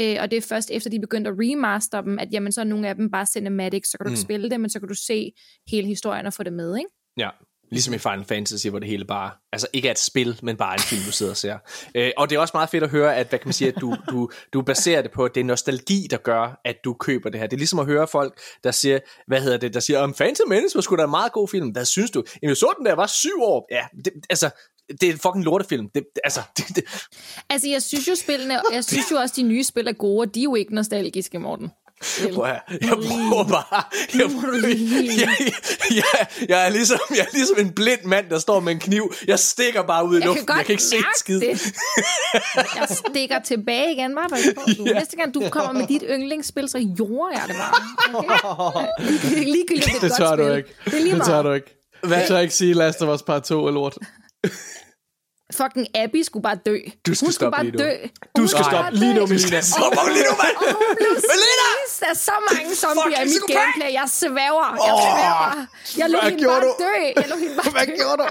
Øh, 0.00 0.16
og 0.20 0.30
det 0.30 0.36
er 0.36 0.40
først 0.40 0.70
efter, 0.70 0.90
de 0.90 1.00
begyndte 1.00 1.30
at 1.30 1.36
remaster 1.38 2.00
dem, 2.00 2.18
at 2.18 2.28
jamen, 2.32 2.52
så 2.52 2.60
er 2.60 2.64
nogle 2.64 2.88
af 2.88 2.94
dem 2.94 3.10
bare 3.10 3.26
cinematic, 3.26 3.82
så 3.90 3.98
kan 3.98 4.04
du 4.04 4.10
ikke 4.10 4.20
Mm. 4.20 4.24
spille 4.24 4.50
det, 4.50 4.60
men 4.60 4.70
så 4.70 4.78
kan 4.78 4.88
du 4.88 4.94
se 4.94 5.32
hele 5.70 5.86
historien 5.86 6.26
og 6.26 6.32
få 6.32 6.42
det 6.42 6.52
med, 6.52 6.76
ikke? 6.76 6.90
Ja, 7.16 7.28
ligesom 7.70 7.94
i 7.94 7.98
Final 7.98 8.24
Fantasy, 8.24 8.66
hvor 8.66 8.78
det 8.78 8.88
hele 8.88 9.04
bare, 9.04 9.30
altså 9.52 9.66
ikke 9.72 9.88
er 9.88 9.92
et 9.92 9.98
spil, 9.98 10.40
men 10.42 10.56
bare 10.56 10.74
en 10.74 10.80
film, 10.80 11.02
du 11.06 11.12
sidder 11.12 11.32
og 11.32 11.36
ser. 11.36 11.58
Øh, 11.94 12.10
og 12.16 12.30
det 12.30 12.36
er 12.36 12.40
også 12.40 12.52
meget 12.54 12.70
fedt 12.70 12.84
at 12.84 12.90
høre, 12.90 13.16
at, 13.16 13.28
hvad 13.28 13.38
kan 13.38 13.48
man 13.48 13.52
sige, 13.52 13.68
at 13.68 13.80
du, 13.80 13.96
du, 14.10 14.30
du 14.52 14.62
baserer 14.62 15.02
det 15.02 15.10
på, 15.10 15.24
at 15.24 15.34
det 15.34 15.40
er 15.40 15.44
nostalgi, 15.44 16.06
der 16.10 16.16
gør, 16.16 16.60
at 16.64 16.76
du 16.84 16.94
køber 16.94 17.30
det 17.30 17.40
her. 17.40 17.46
Det 17.46 17.56
er 17.56 17.58
ligesom 17.58 17.78
at 17.78 17.86
høre 17.86 18.06
folk, 18.08 18.40
der 18.64 18.70
siger, 18.70 18.98
hvad 19.26 19.40
hedder 19.40 19.56
det, 19.56 19.74
der 19.74 19.80
siger, 19.80 19.98
om 19.98 20.12
Phantom 20.12 20.48
Menace 20.48 20.74
var 20.74 20.80
sgu 20.80 20.96
da 20.96 21.04
en 21.04 21.10
meget 21.10 21.32
god 21.32 21.48
film. 21.48 21.68
Hvad 21.68 21.84
synes 21.84 22.10
du? 22.10 22.22
Jamen, 22.42 22.48
jeg 22.48 22.56
så 22.56 22.74
den, 22.78 22.86
der, 22.86 22.94
var 22.94 23.06
syv 23.06 23.42
år. 23.42 23.66
Ja, 23.70 23.84
det, 24.04 24.12
altså, 24.30 24.50
det 25.00 25.02
er 25.02 25.12
en 25.12 25.18
fucking 25.18 25.44
lortefilm. 25.44 25.90
Det, 25.94 26.02
det, 26.14 26.20
altså, 26.24 26.40
det, 26.56 26.64
det, 26.76 26.84
Altså, 27.50 27.68
jeg 27.68 27.82
synes 27.82 28.08
jo, 28.08 28.14
spillene, 28.14 28.60
jeg 28.72 28.84
synes 28.84 29.10
jo 29.10 29.16
også, 29.16 29.34
de 29.36 29.42
nye 29.42 29.64
spil 29.64 29.86
er 29.86 29.92
gode, 29.92 30.20
og 30.20 30.34
de 30.34 30.40
er 30.40 30.44
jo 30.44 30.54
ikke 30.54 30.74
nostalgiske, 30.74 31.38
Morten. 31.38 31.70
Prøv 32.34 32.46
jeg 32.46 32.60
prøver 32.80 33.44
bare. 33.48 33.82
Jeg, 34.14 34.60
lige- 34.60 35.20
jeg, 35.20 35.36
jeg, 35.90 35.94
jeg, 35.96 36.26
jeg, 36.48 36.66
er 36.66 36.68
ligesom, 36.70 36.98
jeg 37.10 37.18
er 37.18 37.32
ligesom 37.32 37.56
en 37.58 37.72
blind 37.72 38.04
mand, 38.04 38.30
der 38.30 38.38
står 38.38 38.60
med 38.60 38.72
en 38.72 38.78
kniv. 38.80 39.14
Jeg 39.26 39.38
stikker 39.38 39.82
bare 39.82 40.06
ud 40.06 40.14
i 40.14 40.18
Jeg 40.18 40.26
luften. 40.26 40.46
kan 40.46 40.56
godt 40.56 40.58
jeg 40.58 40.66
kan 40.66 40.72
ikke 40.72 40.82
se 40.82 40.96
skid. 41.18 41.40
det. 41.40 41.72
Jeg 42.54 42.88
stikker 43.06 43.38
tilbage 43.38 43.92
igen, 43.92 44.14
bare 44.14 44.28
pas 44.28 44.40
på. 44.56 44.62
Du. 44.78 44.84
Ja. 44.86 44.92
Næste 44.92 45.16
gang 45.16 45.34
du 45.34 45.42
kommer 45.50 45.72
med 45.72 45.86
dit 45.86 46.02
yndlingsspil, 46.10 46.68
så 46.68 46.78
jorder 46.78 47.32
jeg 47.38 47.44
det 47.48 47.56
bare. 47.56 48.18
Okay? 48.18 48.86
Ligegyldigt, 49.54 49.86
det 49.86 49.94
et 49.94 50.00
Det 50.00 50.10
godt 50.10 50.12
tør 50.18 50.36
du 50.36 50.42
spil. 50.44 50.56
ikke. 50.56 50.74
Det 50.84 50.94
er 50.94 50.98
lige 51.00 51.14
Det 51.14 51.24
tør 51.24 51.30
meget. 51.32 51.44
du 51.44 51.52
ikke. 51.52 51.76
Hvad? 52.02 52.22
Du 52.22 52.28
tør 52.28 52.38
ikke 52.38 52.54
sige 52.54 52.74
Last 52.74 53.02
of 53.02 53.14
Us 53.14 53.22
Part 53.22 53.42
2 53.44 53.66
er 53.66 53.70
lort. 53.70 53.96
Fucking 55.58 55.86
Abby 56.02 56.22
skulle 56.22 56.42
bare 56.42 56.58
dø. 56.66 56.76
Du 57.06 57.14
skal 57.14 57.26
Hun 57.26 57.32
skulle 57.32 57.50
bare 57.58 57.70
dø. 57.84 57.90
Du 58.36 58.46
skal 58.46 58.48
skulle 58.48 58.64
stoppe 58.72 58.98
lige 59.02 59.14
nu, 59.14 59.22
Melina. 59.26 59.60
Så 59.60 59.84
må 59.96 60.02
lige 60.16 60.24
nu, 60.30 60.34
mand! 60.42 60.56
Og 60.56 60.72
hun 60.82 60.90
blev 61.00 61.12
Melina! 61.30 61.68
spist 61.86 62.02
af 62.10 62.16
så 62.28 62.32
mange 62.50 62.74
zombier 62.82 63.20
i 63.20 63.24
mit 63.24 63.30
psykopat! 63.32 63.56
gameplay. 63.56 63.90
Jeg 64.00 64.06
svæver. 64.22 64.68
Jeg 64.88 64.94
svæver. 65.06 65.48
Jeg 66.00 66.06
lå 66.14 66.18
hende 66.28 66.44
bare 66.44 66.60
du? 66.60 66.72
dø. 66.84 66.94
Jeg 67.20 67.26
lå 67.32 67.36
hende 67.44 67.54
bare 67.60 67.70
Hvad 67.76 67.86
dø. 67.86 67.94
gjorde 68.00 68.18
du? 68.22 68.26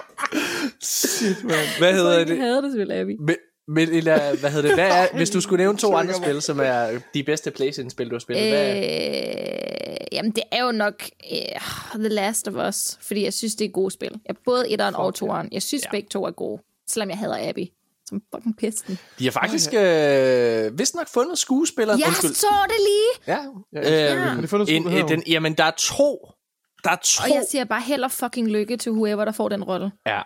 Shit, 0.82 1.44
man. 1.44 1.66
Hvad 1.82 1.94
hedder 1.94 2.18
Jeg 2.18 2.28
det? 2.28 2.38
havde 2.38 2.62
det 2.64 2.72
selvfølgelig, 2.72 3.00
Abby. 3.02 3.16
Men, 3.28 3.36
men 3.76 3.90
eller, 4.00 4.36
hvad 4.42 4.50
hedder 4.52 4.68
det? 4.70 4.78
Hvad 4.78 4.90
er, 5.00 5.08
hvis 5.16 5.30
du 5.30 5.42
skulle 5.42 5.64
nævne 5.64 5.78
to 5.78 5.96
andre 5.96 6.14
spil, 6.14 6.42
som 6.42 6.60
er 6.60 7.00
de 7.14 7.24
bedste 7.24 7.52
Playstation-spil, 7.52 8.10
du 8.10 8.16
har 8.16 8.20
spillet, 8.20 8.50
hvad 8.50 8.66
er? 8.68 8.76
Øh, 8.78 9.98
jamen, 10.12 10.32
det 10.32 10.44
er 10.52 10.64
jo 10.66 10.72
nok 10.72 10.94
uh, 11.32 12.00
The 12.00 12.10
Last 12.10 12.48
of 12.48 12.68
Us, 12.70 12.98
fordi 13.02 13.24
jeg 13.24 13.34
synes, 13.34 13.56
det 13.56 13.66
er 13.66 13.70
gode 13.72 13.92
spil. 13.92 14.12
Jeg, 14.28 14.36
både 14.46 14.70
etteren 14.70 14.96
og 14.96 15.16
toeren. 15.16 15.50
Jeg 15.52 15.62
synes, 15.62 15.84
ja. 15.86 15.90
begge 15.92 16.08
to 16.10 16.26
er 16.26 16.32
gode, 16.32 16.62
selvom 16.92 17.09
jeg 17.09 17.18
hader 17.18 17.50
Abby. 17.50 17.66
Som 18.06 18.22
fucking 18.35 18.58
pesten. 18.58 19.00
De 19.19 19.24
har 19.24 19.32
faktisk 19.32 19.69
øh, 19.74 20.80
vist 20.80 20.95
nok 20.95 21.08
fundet 21.08 21.38
skuespilleren. 21.38 22.00
Jeg 22.00 22.08
Undskyld. 22.08 22.34
så 22.34 22.48
det 22.68 22.76
lige! 22.80 23.35
Ja. 23.35 23.40
Ja, 23.74 24.14
Øh, 24.16 24.22
Har 24.22 24.42
de 24.42 24.48
fundet 24.48 24.76
en, 24.76 24.85
den, 25.08 25.24
jamen, 25.27 25.53
der 25.53 25.64
er 25.64 25.72
to. 25.77 26.19
Der 26.84 26.90
er 26.92 26.95
to. 27.03 27.24
Og 27.24 27.30
jeg 27.30 27.43
siger 27.51 27.64
bare 27.66 27.82
held 27.82 28.03
og 28.03 28.11
fucking 28.11 28.48
lykke 28.48 28.77
til 28.77 28.92
whoever, 28.92 29.26
der 29.26 29.32
får 29.32 29.50
den 29.50 29.64
rolle. 29.64 29.92
Ja. 30.08 30.22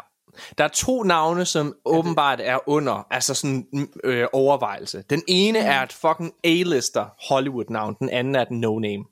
Der 0.58 0.64
er 0.64 0.68
to 0.68 1.04
navne, 1.04 1.46
som 1.46 1.76
åbenbart 1.86 2.40
er 2.44 2.70
under, 2.70 3.08
altså 3.12 3.34
sådan 3.34 3.68
øh, 4.04 4.28
overvejelse. 4.34 5.04
Den 5.10 5.22
ene 5.28 5.60
Mm. 5.60 5.66
er 5.66 5.82
et 5.84 5.94
fucking 5.94 6.32
A-lister 6.44 7.06
Hollywood-navn, 7.30 7.96
den 8.00 8.10
anden 8.10 8.36
er 8.36 8.42
et 8.42 8.52
no-name. 8.52 9.10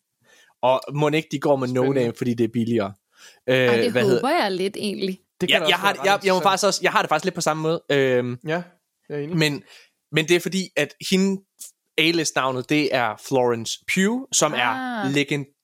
Og 0.61 0.81
må 0.93 1.09
ikke 1.09 1.27
de 1.31 1.39
går 1.39 1.55
med 1.55 1.67
no-name, 1.67 2.13
fordi 2.17 2.33
det 2.33 2.43
er 2.43 2.47
billigere. 2.53 2.93
Øh, 3.49 3.55
Ej, 3.55 3.75
det 3.75 3.91
hvad 3.91 4.01
håber 4.03 4.13
hedder- 4.27 4.43
jeg 4.43 4.51
lidt 4.51 4.77
egentlig. 4.79 5.19
Det 5.41 5.49
Ja, 5.49 5.59
da 5.59 5.65
jeg, 5.65 5.73
også 5.73 5.77
har, 5.77 5.97
jeg, 6.05 6.19
jeg, 6.23 6.33
må 6.33 6.41
faktisk 6.41 6.65
også, 6.65 6.79
jeg 6.83 6.91
har 6.91 7.01
det 7.01 7.09
faktisk 7.09 7.25
lidt 7.25 7.35
på 7.35 7.41
samme 7.41 7.63
måde. 7.63 7.81
Øhm, 7.91 8.37
Ja, 8.47 8.63
jeg 9.09 9.17
er 9.17 9.23
enig. 9.23 9.37
men, 9.37 9.63
men 10.11 10.27
det 10.27 10.35
er 10.35 10.39
fordi, 10.39 10.69
at 10.77 10.93
hende 11.11 11.41
A-list-navnet, 11.97 12.69
det 12.69 12.95
er 12.95 13.21
Florence 13.27 13.73
Pugh, 13.93 14.21
som 14.31 14.53
er 14.53 14.69
Ah. 15.05 15.13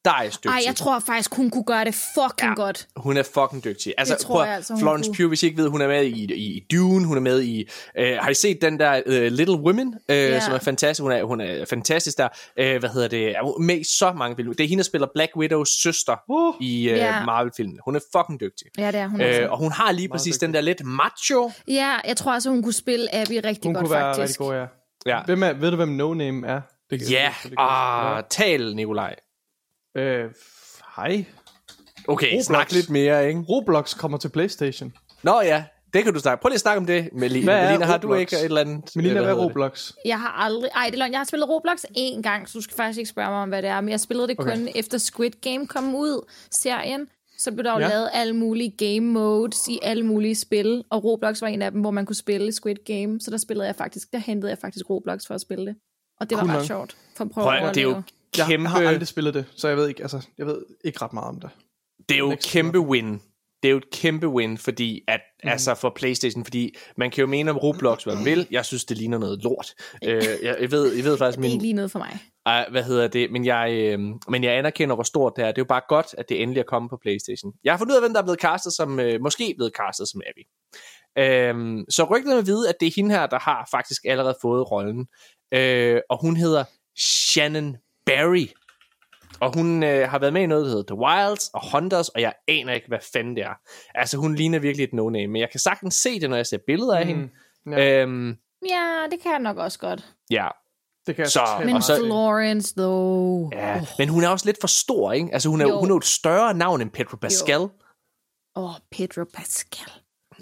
Legendarisk 0.08 0.44
dygtig. 0.44 0.50
Ej, 0.50 0.62
jeg 0.66 0.76
tror 0.76 1.00
faktisk, 1.00 1.36
hun 1.36 1.50
kunne 1.50 1.64
gøre 1.64 1.86
det 1.86 1.96
fucking 1.96 2.50
Ja. 2.58 2.64
godt. 2.64 2.88
Hun 2.96 3.18
er 3.18 3.24
fucking 3.24 3.64
dygtig. 3.64 3.94
Altså, 3.98 4.14
Det 4.14 4.22
tror 4.22 4.36
prøv, 4.36 4.46
jeg 4.46 4.56
altså, 4.56 4.74
hun 4.74 4.82
Florence 4.82 5.08
kunne. 5.10 5.16
Pugh, 5.18 5.28
hvis 5.28 5.44
I 5.44 5.46
ikke 5.46 5.58
ved, 5.58 5.70
hun 5.70 5.82
er 5.82 5.88
med 5.88 6.04
i, 6.06 6.34
i, 6.34 6.58
i 6.58 6.64
Dune, 6.72 7.06
hun 7.08 7.18
er 7.18 7.22
med 7.22 7.42
i... 7.44 7.70
Øh, 7.98 8.18
har 8.22 8.30
I 8.30 8.34
set 8.34 8.62
den 8.62 8.80
der 8.80 9.02
uh, 9.06 9.14
Little 9.14 9.56
Women, 9.60 9.96
øh, 10.10 10.18
Ja. 10.18 10.40
som 10.40 10.54
er 10.54 10.58
fantastisk? 10.60 11.02
Hun 11.02 11.12
er, 11.12 11.24
hun 11.24 11.42
er 11.42 11.66
fantastisk 11.66 12.18
der. 12.18 12.28
Øh, 12.60 12.80
hvad 12.80 12.90
hedder 12.90 13.08
det? 13.08 13.30
Er 13.36 13.44
hun 13.56 13.66
med 13.66 13.80
i 13.80 13.84
så 13.84 14.12
mange 14.14 14.36
film. 14.36 14.56
Det 14.56 14.64
er 14.64 14.68
hende, 14.68 14.84
der 14.84 14.86
spiller 14.88 15.08
Black 15.14 15.32
Widows 15.38 15.70
søster 15.84 16.16
Uh, 16.30 16.56
i 16.62 16.90
øh, 16.90 16.98
Ja. 16.98 17.26
Marvel-filmen. 17.26 17.80
Hun 17.86 17.96
er 17.96 18.00
fucking 18.16 18.40
dygtig. 18.40 18.68
Ja, 18.78 18.88
det 18.92 19.00
er 19.00 19.08
hun 19.08 19.22
også. 19.22 19.42
Øh, 19.42 19.52
og 19.52 19.58
hun 19.58 19.72
har 19.72 19.92
lige 19.92 20.10
præcis 20.10 20.36
dygtig. 20.36 20.42
den 20.48 20.54
der 20.54 20.62
lidt 20.62 20.82
macho. 20.86 21.52
Ja, 21.68 21.96
jeg 22.08 22.18
tror 22.18 22.32
altså, 22.32 22.50
hun 22.50 22.64
kunne 22.64 22.74
spille 22.74 23.16
Abby 23.16 23.32
rigtig 23.46 23.60
hun 23.64 23.74
godt, 23.74 23.86
kunne 23.86 23.94
være 23.96 24.16
faktisk. 24.16 24.22
rigtig 24.22 24.38
god, 24.38 24.56
ja. 24.56 24.66
Ja, 25.18 25.24
Hvem 25.26 25.44
er, 25.44 25.54
ved 25.54 25.70
du, 25.72 25.76
hvem 25.76 25.90
No 25.90 26.14
Name 26.14 26.48
er? 26.48 26.62
Det 26.90 27.00
kan- 27.00 27.08
ja. 27.10 27.26
det 27.34 27.42
kan- 27.42 27.50
det 27.50 27.58
kan- 27.58 27.68
Ah, 27.68 28.24
tal, 28.30 28.76
Nikolaj. 28.76 29.16
Øh, 29.98 30.26
hej. 30.96 31.26
Okay, 32.08 32.28
Roblox. 32.28 32.46
snak 32.46 32.72
lidt 32.72 32.90
mere, 32.90 33.28
ikke? 33.28 33.40
Roblox 33.50 33.98
kommer 33.98 34.18
til 34.18 34.30
Playstation. 34.30 34.94
Nå 35.24 35.42
ja, 35.42 35.64
det 35.94 36.04
kan 36.04 36.14
du 36.14 36.20
snakke. 36.20 36.42
Prøv 36.42 36.50
lige 36.50 36.56
at 36.56 36.60
snakke 36.62 36.78
om 36.80 36.86
det, 36.86 37.10
Melina. 37.14 37.46
Hvad 37.46 37.56
er 37.60 37.66
Melina, 37.66 37.86
har 37.86 37.98
du 37.98 38.08
Roblox? 38.08 38.20
ikke 38.22 38.36
et 38.36 38.44
eller 38.44 38.62
andet? 38.62 38.92
Melina, 38.96 39.22
hvad 39.22 39.32
er 39.32 39.36
det? 39.36 39.44
Roblox? 39.44 39.92
Jeg 40.06 40.20
har 40.20 40.30
aldrig... 40.30 40.70
Ej, 40.76 40.86
det 40.86 40.94
er 40.94 40.98
løgn. 40.98 41.12
Jeg 41.12 41.20
har 41.20 41.26
spillet 41.26 41.50
Roblox 41.50 41.84
én 41.98 42.22
gang, 42.22 42.50
så 42.50 42.58
du 42.58 42.62
skal 42.62 42.76
faktisk 42.76 42.98
ikke 43.00 43.10
spørge 43.10 43.30
mig 43.30 43.40
om, 43.42 43.50
hvad 43.50 43.62
det 43.62 43.70
er. 43.70 43.82
Men 43.82 43.90
jeg 43.90 44.00
spillede 44.00 44.28
det 44.28 44.40
Okay. 44.40 44.52
kun 44.58 44.68
efter 44.76 44.98
Squid 44.98 45.32
Game 45.42 45.68
kom 45.68 45.96
ud, 45.96 46.26
serien. 46.52 47.08
Så 47.38 47.52
blev 47.52 47.64
der 47.64 47.74
jo 47.74 47.80
Ja. 47.80 47.88
lavet 47.90 48.10
alle 48.14 48.34
mulige 48.36 48.70
game 48.78 49.12
modes 49.12 49.68
i 49.68 49.80
alle 49.82 50.04
mulige 50.06 50.36
spil. 50.36 50.84
Og 50.90 51.04
Roblox 51.04 51.42
var 51.42 51.48
en 51.48 51.62
af 51.62 51.72
dem, 51.72 51.82
hvor 51.82 51.92
man 51.92 52.06
kunne 52.06 52.16
spille 52.16 52.52
Squid 52.52 52.76
Game. 52.86 53.20
Så 53.22 53.32
der 53.32 53.38
spillede 53.38 53.68
jeg 53.68 53.76
faktisk... 53.76 54.12
Der 54.14 54.20
hentede 54.20 54.50
jeg 54.50 54.58
faktisk 54.58 54.90
Roblox 54.90 55.28
for 55.28 55.34
at 55.34 55.42
spille 55.42 55.66
det. 55.66 55.76
Og 56.20 56.30
det 56.30 56.38
var 56.38 56.44
Cool 56.46 56.56
ret 56.58 56.66
sjovt. 56.68 56.98
For 57.18 57.24
at 57.24 57.32
prøve 57.32 57.44
Prøv, 57.46 57.54
at 57.70 57.76
det 57.76 57.82
er 57.82 57.86
jo. 57.88 58.02
Kæmpe... 58.46 58.64
Jeg 58.64 58.72
har 58.72 58.90
aldrig 58.90 59.08
spillet 59.08 59.34
det, 59.34 59.46
så 59.56 59.68
jeg 59.68 59.78
ved 59.78 59.88
ikke, 59.88 60.02
altså, 60.02 60.28
jeg 60.38 60.46
ved 60.46 60.66
ikke 60.86 61.02
ret 61.02 61.14
meget 61.14 61.28
om 61.28 61.40
det. 61.40 61.50
Det 62.10 62.16
er 62.16 62.20
jo 62.20 62.32
et 62.32 62.44
kæmpe 62.44 62.80
win. 62.80 63.22
Det 63.64 63.70
er 63.70 63.72
jo 63.72 63.78
et 63.78 63.92
kæmpe 63.92 64.28
win, 64.28 64.58
fordi 64.58 65.02
at, 65.08 65.22
mm. 65.44 65.50
altså 65.50 65.76
for 65.76 65.94
Playstation, 65.96 66.44
fordi 66.44 66.76
man 66.98 67.12
kan 67.12 67.22
jo 67.22 67.28
mene 67.28 67.52
om 67.52 67.58
Roblox, 67.58 68.04
hvad 68.04 68.16
man 68.16 68.26
vil. 68.26 68.48
Jeg 68.52 68.66
synes, 68.66 68.86
det 68.86 68.98
ligner 68.98 69.18
noget 69.18 69.44
lort. 69.44 69.74
øh, 70.08 70.24
jeg, 70.44 70.58
jeg, 70.62 70.72
ved, 70.72 70.94
jeg 70.94 71.04
ved 71.04 71.18
faktisk, 71.18 71.38
Det 71.38 71.48
er 71.48 71.52
ikke 71.52 71.64
lige 71.64 71.74
noget 71.74 71.92
for 71.92 72.00
mig. 72.00 72.20
uh, 72.68 72.72
hvad 72.72 72.84
hedder 72.84 73.08
det, 73.08 73.32
men 73.32 73.46
jeg, 73.46 73.72
øh, 73.74 74.00
men 74.30 74.44
jeg 74.44 74.58
anerkender, 74.58 74.96
hvor 74.96 75.04
stort 75.04 75.34
det 75.36 75.44
er. 75.44 75.48
Det 75.48 75.58
er 75.58 75.62
jo 75.62 75.66
bare 75.66 75.82
godt, 75.90 76.16
at 76.18 76.30
det 76.30 76.42
endelig 76.42 76.60
er 76.60 76.64
kommet 76.64 76.90
på 76.90 76.98
Playstation. 77.02 77.54
Jeg 77.64 77.74
har 77.74 77.78
fundet 77.78 77.92
ud 77.92 77.98
af, 77.98 78.02
hvem 78.02 78.14
der 78.14 78.22
er 78.22 78.26
blevet 78.26 78.40
castet 78.40 78.74
som, 78.74 79.00
øh, 79.00 79.22
måske 79.22 79.54
blevet 79.58 79.74
castet 79.78 80.08
som 80.08 80.22
Abby. 80.30 80.44
Øhm, 81.20 81.86
så 81.90 82.04
rygtet 82.04 82.36
med 82.36 82.44
vide, 82.44 82.70
at 82.70 82.76
det 82.80 82.88
er 82.88 82.92
hende 82.96 83.16
her, 83.16 83.28
der 83.28 83.40
har 83.40 83.68
faktisk 83.72 84.02
allerede 84.06 84.36
fået 84.42 84.72
rollen. 84.72 85.08
Øh, 85.54 86.02
og 86.10 86.22
hun 86.22 86.36
hedder 86.36 86.64
Shannon 86.98 87.78
Barry. 88.08 88.48
Og 89.42 89.54
hun 89.56 89.84
øh, 89.84 90.10
har 90.10 90.20
været 90.20 90.34
med 90.34 90.42
i 90.42 90.46
noget, 90.46 90.66
der 90.66 90.70
hedder 90.72 90.96
The 90.96 91.02
Wilds 91.04 91.50
og 91.54 91.72
Hunters, 91.72 92.10
og 92.10 92.22
jeg 92.22 92.34
aner 92.48 92.74
ikke, 92.74 92.88
hvad 92.88 93.00
fanden 93.14 93.36
det 93.36 93.44
er. 93.44 93.54
Altså, 93.96 94.18
hun 94.18 94.36
ligner 94.36 94.60
virkelig 94.60 94.84
et 94.84 94.94
no-name, 94.94 95.28
men 95.28 95.36
jeg 95.42 95.50
kan 95.52 95.60
sagtens 95.60 95.96
se 95.96 96.20
det, 96.20 96.30
når 96.30 96.38
jeg 96.38 96.48
ser 96.48 96.58
billeder 96.68 96.96
af 96.98 97.06
Mm, 97.06 97.12
hende. 97.66 97.82
ja. 97.82 98.02
Øhm, 98.02 98.38
Ja, 98.70 99.04
det 99.12 99.20
kan 99.22 99.32
jeg 99.32 99.40
nok 99.40 99.58
også 99.58 99.80
godt. 99.80 100.14
ja, 100.32 100.48
Det 101.08 101.16
kan 101.16 101.24
jeg 101.24 101.32
så- 101.32 101.40
totalt 101.40 101.66
Men 101.74 101.82
så- 101.82 101.96
Florence, 102.06 102.74
though. 102.78 103.50
ja. 103.54 103.86
Men 103.98 104.10
hun 104.10 104.24
er 104.24 104.30
også 104.30 104.46
lidt 104.46 104.58
for 104.62 104.68
stor, 104.68 105.12
ikke? 105.12 105.30
Altså, 105.34 105.50
hun 105.50 105.62
er, 105.62 105.68
Jo. 105.68 105.80
hun 105.80 105.90
er 105.90 105.94
jo 105.94 105.98
et 105.98 106.06
større 106.06 106.54
navn 106.54 106.82
end 106.82 106.92
Pedro 106.92 107.18
Pascal. 107.18 107.60
Åh, 107.62 107.70
oh, 108.56 108.72
Pedro 108.92 109.24
Pascal. 109.34 109.92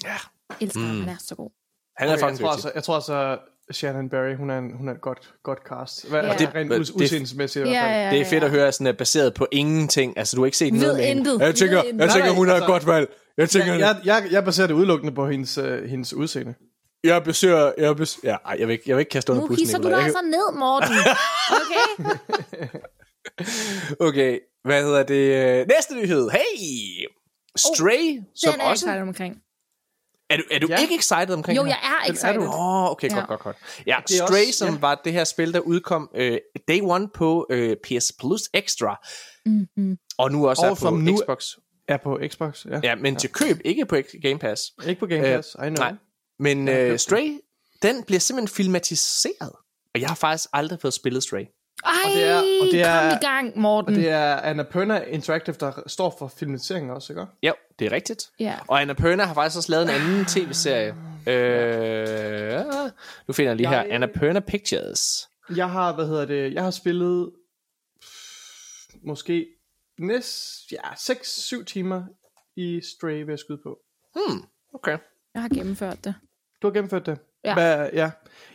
Ja, 0.03 0.09
Jeg 0.49 0.57
elsker 0.61 0.79
mm. 0.79 0.85
ham, 0.87 0.99
han 0.99 1.09
er 1.09 1.17
så 1.19 1.35
god. 1.35 1.49
han 1.97 2.07
er 2.07 2.13
Okay, 2.13 2.21
jeg, 2.21 2.29
fucking 2.29 2.39
tror 2.39 2.51
altså, 2.51 2.71
jeg 2.75 2.83
tror 2.83 2.95
altså, 2.95 3.37
Shannon 3.71 4.09
Barry, 4.09 4.35
hun 4.35 4.49
er, 4.49 4.57
en, 4.57 4.77
hun 4.77 4.89
er 4.89 4.93
et 4.93 5.01
godt, 5.01 5.33
godt 5.43 5.59
cast. 5.69 6.09
Hvad, 6.09 6.21
Ja. 6.21 6.27
ja. 6.31 6.37
det, 6.37 6.55
rent 6.55 6.71
Det- 6.71 6.79
ud, 6.79 7.01
udseendelsmæssigt 7.01 7.65
i 7.65 7.69
hvert 7.69 7.73
Ja, 7.81 7.85
fald. 7.87 8.03
ja, 8.03 8.09
Det 8.11 8.21
er 8.21 8.25
fedt 8.29 8.43
at 8.43 8.49
høre, 8.49 8.67
at 8.67 8.73
sådan 8.73 8.87
er 8.87 8.91
baseret 8.91 9.33
på 9.33 9.47
ingenting. 9.51 10.17
Altså, 10.17 10.35
du 10.35 10.41
har 10.41 10.45
ikke 10.45 10.57
set 10.57 10.73
Ved 10.73 10.81
noget 10.81 10.95
med 10.95 11.05
hende. 11.05 11.19
intet. 11.19 11.41
Jeg 11.45 11.55
tænker, 11.55 11.81
Ved 11.83 11.93
jeg 11.99 12.09
tænker 12.09 12.31
hun 12.31 12.47
er 12.47 12.51
et 12.51 12.55
altså- 12.55 12.67
godt 12.67 12.87
valg. 12.87 13.09
Jeg 13.37 13.49
tænker, 13.49 13.73
Jeg, 13.73 13.79
jeg, 13.79 13.97
jeg, 14.05 14.31
jeg 14.31 14.43
baserer 14.45 14.67
det 14.67 14.73
udelukkende 14.73 15.13
på 15.15 15.27
hendes, 15.29 15.57
uh, 15.57 15.83
hendes 15.83 16.13
udseende. 16.13 16.53
jeg 17.03 17.23
baserer... 17.23 17.71
Jeg 17.77 17.95
bes, 17.95 18.19
ja, 18.23 18.35
ej, 18.45 18.55
jeg 18.59 18.67
vil, 18.67 18.73
ikke, 18.73 18.83
jeg 18.87 18.95
vil 18.95 19.01
ikke 19.01 19.09
kaste 19.09 19.31
under 19.31 19.41
Nu 19.43 19.47
bussen, 19.47 19.63
hisser 19.65 19.77
du 19.77 19.83
dig 19.87 19.91
Jeg 19.95 20.03
altså 20.03 20.21
ned, 20.23 20.59
Morten. 20.59 20.95
Okay? 21.51 22.09
Okay, 24.07 24.39
hvad 24.63 24.83
hedder 24.83 25.03
det? 25.03 25.67
Næste 25.67 25.95
nyhed. 25.95 26.29
Hey! 26.29 27.05
Stray, 27.57 28.19
som 28.35 28.51
Den 28.51 28.59
er 28.61 28.63
jeg 28.63 28.71
også... 28.71 28.85
excited 28.85 29.01
omkring. 29.01 29.35
Er 30.29 30.37
du, 30.37 30.43
er 30.51 30.59
du 30.59 30.67
Ja. 30.69 30.77
ikke 30.81 30.95
excited 30.95 31.29
omkring 31.33 31.57
Jo, 31.57 31.65
jeg 31.65 31.77
er 31.83 32.11
excited. 32.11 32.37
Åh, 32.47 32.83
oh, 32.83 32.91
okay, 32.91 33.09
Ja. 33.09 33.15
godt, 33.15 33.27
godt, 33.27 33.39
godt. 33.39 33.57
Ja, 33.87 33.97
Det 34.07 34.19
er 34.21 34.25
Stray, 34.25 34.47
også- 34.47 34.57
som 34.57 34.73
ja. 34.73 34.79
var 34.79 35.01
det 35.05 35.13
her 35.13 35.23
spil, 35.23 35.53
der 35.53 35.59
udkom 35.59 36.09
øh, 36.15 36.37
day 36.67 36.79
one 36.83 37.09
på 37.13 37.47
øh, 37.49 37.75
PS 37.83 38.11
Plus 38.19 38.41
Extra, 38.53 39.05
Mm-hmm. 39.45 39.97
og 40.17 40.31
nu 40.31 40.47
også 40.49 40.61
Og 40.65 40.71
er 40.71 40.75
på 40.75 40.89
nu- 40.89 41.17
Xbox. 41.23 41.45
Er 41.87 41.97
på 41.97 42.19
Xbox, 42.27 42.65
ja. 42.65 42.79
Ja, 42.83 42.95
men 42.95 43.15
til 43.15 43.29
køb, 43.31 43.57
ikke 43.65 43.85
på 43.85 43.95
Game 44.21 44.39
Pass. 44.39 44.61
Ikke 44.87 44.99
på 44.99 45.05
Game 45.07 45.27
Øh, 45.27 45.35
Pass, 45.35 45.53
I 45.53 45.57
know. 45.57 45.69
nej. 45.73 45.93
Men 46.39 46.67
øh, 46.67 46.89
den. 46.89 46.97
Stray, 46.97 47.39
den 47.81 48.03
bliver 48.03 48.19
simpelthen 48.19 48.55
filmatiseret. 48.55 49.51
Og 49.93 50.01
jeg 50.01 50.07
har 50.09 50.15
faktisk 50.15 50.49
aldrig 50.53 50.79
fået 50.81 50.93
spillet 50.93 51.23
Stray. 51.23 51.45
Ej, 51.85 51.91
det 52.15 52.23
er- 52.29 52.37
og 52.37 52.67
det 52.71 52.81
er- 52.81 53.09
kom 53.09 53.17
i 53.21 53.25
gang, 53.25 53.57
Morten. 53.59 53.93
Og 53.95 53.99
det 54.01 54.09
er 54.09 54.35
Annapurna 54.35 54.99
Interactive, 55.03 55.55
der 55.59 55.71
står 55.87 56.15
for 56.19 56.27
filmatiseringen 56.27 56.91
også, 56.91 57.13
ikke? 57.13 57.25
Ja, 57.43 57.51
det 57.79 57.85
er 57.85 57.91
rigtigt. 57.91 58.29
Ja. 58.39 58.55
Og 58.67 58.81
Annapurna 58.81 59.23
har 59.23 59.33
faktisk 59.33 59.57
også 59.57 59.71
lavet 59.71 59.83
en 59.83 59.89
anden 59.89 60.25
tv-serie. 60.25 60.95
Øh, 61.27 62.65
nu 63.27 63.33
finder 63.33 63.49
jeg 63.51 63.55
lige 63.55 63.67
her. 63.69 63.81
Jeg- 63.81 63.91
Annapurna 63.91 64.39
Pictures. 64.39 65.29
Jeg 65.55 65.69
har, 65.69 65.93
hvad 65.93 66.07
hedder 66.07 66.25
det, 66.25 66.53
jeg 66.53 66.63
har 66.63 66.71
spillet 66.71 67.31
måske 69.03 69.47
næst, 69.99 70.71
ja, 70.71 70.77
6-7 70.97 71.63
timer 71.65 72.03
i 72.55 72.81
Stray, 72.81 73.17
vil 73.19 73.27
jeg 73.29 73.39
skyde 73.39 73.57
på. 73.63 73.79
Hmm, 74.15 74.43
okay. 74.73 74.97
Jeg 75.33 75.41
har 75.41 75.49
gennemført 75.49 76.03
det. 76.03 76.15
Du 76.61 76.67
har 76.67 76.73
gennemført 76.73 77.05
det? 77.05 77.19
Ja. 77.43 77.53
Hvad, 77.53 77.89
ja. 77.93 78.11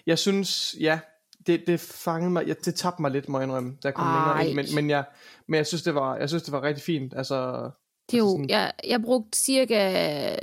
Jeg 0.07 0.19
synes, 0.19 0.75
ja, 0.81 0.99
det, 1.47 1.62
det 1.67 1.81
fangede 1.81 2.31
mig, 2.31 2.47
ja, 2.47 2.55
det 2.65 2.75
tabte 2.75 3.02
mig 3.02 3.10
lidt, 3.10 3.28
må 3.28 3.39
jeg 3.39 3.44
indrømme, 3.47 3.70
da 3.83 3.89
jeg 3.89 3.94
kom 3.94 4.07
længere 4.07 4.35
Ej. 4.35 4.43
ind, 4.43 4.57
men, 4.57 4.67
men, 4.75 4.91
jeg, 4.91 5.05
men 5.49 5.59
jeg 5.59 5.67
synes, 5.67 5.83
det 5.83 5.94
var, 5.94 6.17
jeg 6.17 6.28
synes, 6.28 6.43
det 6.43 6.52
var 6.52 6.62
rigtig 6.62 6.83
fint, 6.85 7.15
altså, 7.17 7.70
Det 8.10 8.15
er 8.17 8.19
jo, 8.19 8.31
sådan- 8.31 8.51
jeg, 8.51 8.73
jeg 8.86 9.02
brugte 9.02 9.39
cirka 9.39 10.36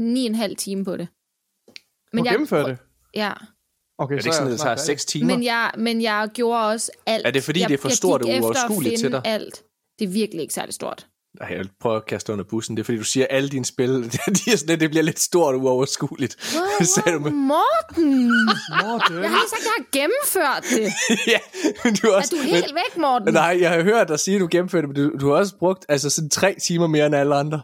9,5 0.00 0.54
time 0.54 0.84
på 0.84 0.96
det. 0.96 1.08
men 2.12 2.24
jeg, 2.24 2.30
du 2.32 2.34
gennemførte 2.34 2.68
det? 2.70 2.78
Ja, 3.14 3.32
Okay, 3.98 4.14
Er 4.14 4.18
det 4.18 4.26
ikke 4.26 4.36
sådan, 4.36 4.48
at 4.48 4.52
det 4.52 4.60
tager 4.60 4.76
6 4.76 5.04
timer? 5.04 5.34
men 5.34 5.44
jeg, 5.44 5.72
men 5.78 6.02
jeg 6.02 6.28
gjorde 6.34 6.66
også 6.68 6.92
alt. 7.06 7.26
Er 7.26 7.30
det 7.30 7.42
fordi, 7.42 7.60
jeg, 7.60 7.68
det 7.68 7.74
er 7.74 7.78
for 7.78 7.88
jeg 7.88 7.96
stort 7.96 8.22
og 8.22 8.28
uoverskueligt 8.28 8.98
til 9.00 9.12
dig? 9.12 9.22
alt. 9.24 9.64
Det 9.98 10.04
er 10.04 10.08
virkelig 10.08 10.42
ikke 10.42 10.54
særlig 10.54 10.74
stort. 10.74 11.08
Ej, 11.40 11.48
jeg 11.50 11.58
vil 11.58 11.70
prøve 11.80 11.96
at 11.96 12.06
kaste 12.06 12.32
under 12.32 12.44
bussen. 12.44 12.76
Det 12.76 12.82
er 12.82 12.84
fordi, 12.84 12.98
du 12.98 13.04
siger, 13.04 13.26
at 13.30 13.36
alle 13.36 13.48
dine 13.48 13.64
spil, 13.64 13.90
de 14.44 14.52
er 14.52 14.56
sådan, 14.56 14.80
det 14.80 14.90
bliver 14.90 15.02
lidt 15.02 15.20
stort 15.20 15.54
og 15.54 15.60
uoverskueligt. 15.60 16.36
Du 17.06 17.18
med. 17.18 17.30
Morten! 17.30 18.26
Morten. 18.82 19.22
Jeg 19.22 19.30
har 19.30 19.38
lige 19.38 19.48
sagt, 19.48 19.60
at 19.60 19.64
jeg 19.64 19.72
har 19.76 19.84
gennemført 19.92 20.64
det. 20.70 20.92
ja, 21.32 21.38
men 21.84 21.94
du 21.94 22.06
er 22.06 22.12
Er 22.12 22.16
også... 22.16 22.34
du 22.36 22.42
helt 22.42 22.74
væk, 22.74 22.96
Morten? 22.96 23.24
men, 23.24 23.34
nej, 23.34 23.58
jeg 23.60 23.70
har 23.70 23.82
hørt 23.82 24.08
dig 24.08 24.20
sige, 24.20 24.34
at 24.34 24.40
du 24.40 24.48
gennemførte 24.50 24.86
det, 24.86 24.96
men 24.96 25.10
du, 25.10 25.18
du 25.20 25.28
har 25.30 25.36
også 25.36 25.54
brugt 25.58 25.86
altså, 25.88 26.10
sådan 26.10 26.30
tre 26.30 26.54
timer 26.62 26.86
mere 26.86 27.06
end 27.06 27.14
alle 27.14 27.34
andre. 27.34 27.60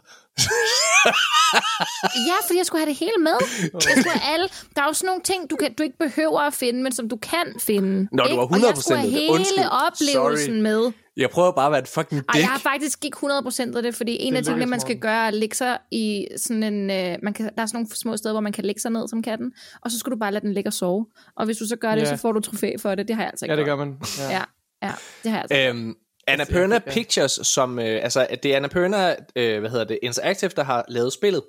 Ja, 2.29 2.35
fordi 2.47 2.57
jeg 2.57 2.65
skulle 2.65 2.81
have 2.81 2.89
det 2.89 2.95
hele 2.99 3.17
med. 3.19 3.37
Jeg 3.73 3.81
skulle 3.81 4.09
have 4.11 4.33
alle. 4.33 4.47
Der 4.75 4.81
er 4.81 4.85
jo 4.85 4.93
sådan 4.93 5.07
nogle 5.07 5.21
ting, 5.23 5.49
du, 5.49 5.55
kan, 5.55 5.73
du 5.73 5.83
ikke 5.83 5.97
behøver 5.97 6.39
at 6.39 6.53
finde, 6.53 6.83
men 6.83 6.91
som 6.91 7.09
du 7.09 7.15
kan 7.15 7.45
finde. 7.59 8.07
Nå, 8.11 8.23
du 8.23 8.29
ikke? 8.29 8.37
var 8.37 8.43
Og 8.43 8.51
jeg 8.51 8.77
skulle 8.77 8.99
100% 8.99 9.01
have 9.01 9.11
det. 9.11 9.19
hele 9.19 9.31
Undskyld. 9.31 9.65
oplevelsen 9.87 10.53
Sorry. 10.53 10.61
med. 10.61 10.91
Jeg 11.17 11.29
prøver 11.29 11.51
bare 11.51 11.65
at 11.65 11.71
være 11.71 11.81
et 11.81 11.87
fucking 11.87 12.21
Ej, 12.29 12.33
dick. 12.33 12.41
jeg 12.41 12.49
har 12.51 12.59
faktisk 12.59 13.05
ikke 13.05 13.17
100% 13.17 13.77
af 13.77 13.83
det, 13.83 13.95
fordi 13.95 14.17
en 14.19 14.33
Det 14.33 14.37
af 14.37 14.43
tingene, 14.43 14.65
man 14.65 14.79
skal 14.79 14.97
gøre, 14.99 15.23
er 15.23 15.27
at 15.27 15.33
lægge 15.33 15.55
sig 15.55 15.77
i 15.91 16.27
sådan 16.37 16.63
en... 16.63 16.89
Øh, 16.91 17.17
man 17.23 17.33
kan, 17.33 17.45
der 17.55 17.61
er 17.61 17.65
sådan 17.65 17.77
nogle 17.77 17.95
små 17.95 18.17
steder, 18.17 18.33
hvor 18.33 18.41
man 18.41 18.51
kan 18.51 18.65
lægge 18.65 18.81
sig 18.81 18.91
ned 18.91 19.07
som 19.07 19.21
katten, 19.21 19.51
og 19.81 19.91
så 19.91 19.99
skal 19.99 20.11
du 20.11 20.17
bare 20.17 20.31
lade 20.31 20.45
den 20.45 20.53
ligge 20.53 20.69
og 20.69 20.73
sove. 20.73 21.05
Og 21.37 21.45
hvis 21.45 21.57
du 21.57 21.67
så 21.67 21.75
gør 21.75 21.95
det, 21.95 22.01
Ja. 22.01 22.05
så 22.05 22.17
får 22.17 22.31
du 22.31 22.39
trofæ 22.39 22.71
for 22.81 22.95
det. 22.95 23.07
Det 23.07 23.15
har 23.15 23.23
jeg 23.23 23.29
altså 23.29 23.45
ikke 23.45 23.53
Ja, 23.53 23.57
det 23.57 23.65
gør 23.65 23.75
man. 23.75 23.97
Ja. 24.19 24.31
Ja, 24.31 24.41
ja, 24.83 24.91
det 25.23 25.31
har 25.31 25.37
jeg 25.37 25.45
altså. 25.51 25.57
Øhm, 25.69 25.95
Annapurna 26.27 26.75
ja. 26.75 26.91
Pictures, 26.93 27.31
som, 27.31 27.79
øh, 27.79 28.03
altså, 28.03 28.27
det 28.43 28.51
er 28.51 28.55
Annapurna, 28.55 29.15
øh, 29.35 29.59
hvad 29.59 29.69
hedder 29.69 29.85
det, 29.85 29.99
Interactive, 30.01 30.51
der 30.55 30.63
har 30.63 30.85
lavet 30.87 31.13
spillet. 31.13 31.43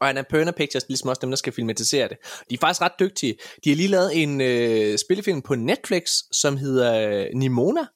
Og 0.00 0.08
Annapurna 0.08 0.50
Pictures, 0.50 0.88
ligesom 0.88 1.08
også 1.08 1.20
dem, 1.20 1.30
der 1.30 1.36
skal 1.36 1.52
filmatisere 1.52 2.08
det. 2.08 2.16
De 2.50 2.54
er 2.54 2.58
faktisk 2.58 2.82
ret 2.82 2.92
dygtige. 3.00 3.38
De 3.64 3.70
har 3.70 3.76
lige 3.76 3.88
lavet 3.88 4.22
en 4.22 4.40
øh, 4.40 4.98
spillefilm 4.98 5.42
på 5.42 5.54
Netflix, 5.54 6.10
som 6.32 6.56
hedder 6.56 7.08
øh, 7.08 7.26
Nimona, 7.34 7.86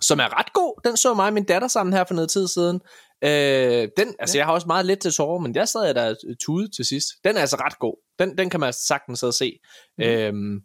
som 0.00 0.20
er 0.20 0.38
ret 0.38 0.52
god. 0.52 0.80
Den 0.84 0.96
så 0.96 1.14
mig 1.14 1.26
og 1.26 1.32
min 1.32 1.44
datter 1.44 1.68
sammen 1.68 1.92
her 1.92 2.04
for 2.04 2.14
noget 2.14 2.30
tid 2.30 2.48
siden. 2.48 2.80
Øh, 3.24 3.88
den, 3.96 4.14
altså, 4.18 4.38
jeg 4.38 4.46
har 4.46 4.52
også 4.52 4.66
meget 4.66 4.86
let 4.86 5.00
til 5.00 5.12
tårer, 5.12 5.38
men 5.38 5.54
der 5.54 5.64
sad 5.64 5.84
jeg 5.84 5.94
der 5.94 6.14
tude 6.40 6.70
til 6.76 6.84
sidst. 6.84 7.08
Den 7.24 7.36
er 7.36 7.40
altså 7.40 7.56
ret 7.56 7.78
god. 7.78 7.96
Den, 8.18 8.38
den 8.38 8.50
kan 8.50 8.60
man 8.60 8.72
sagtens 8.72 9.18
sidde 9.18 9.30
og 9.30 9.34
se. 9.34 9.58
Mm. 9.98 10.04
Øhm, 10.04 10.60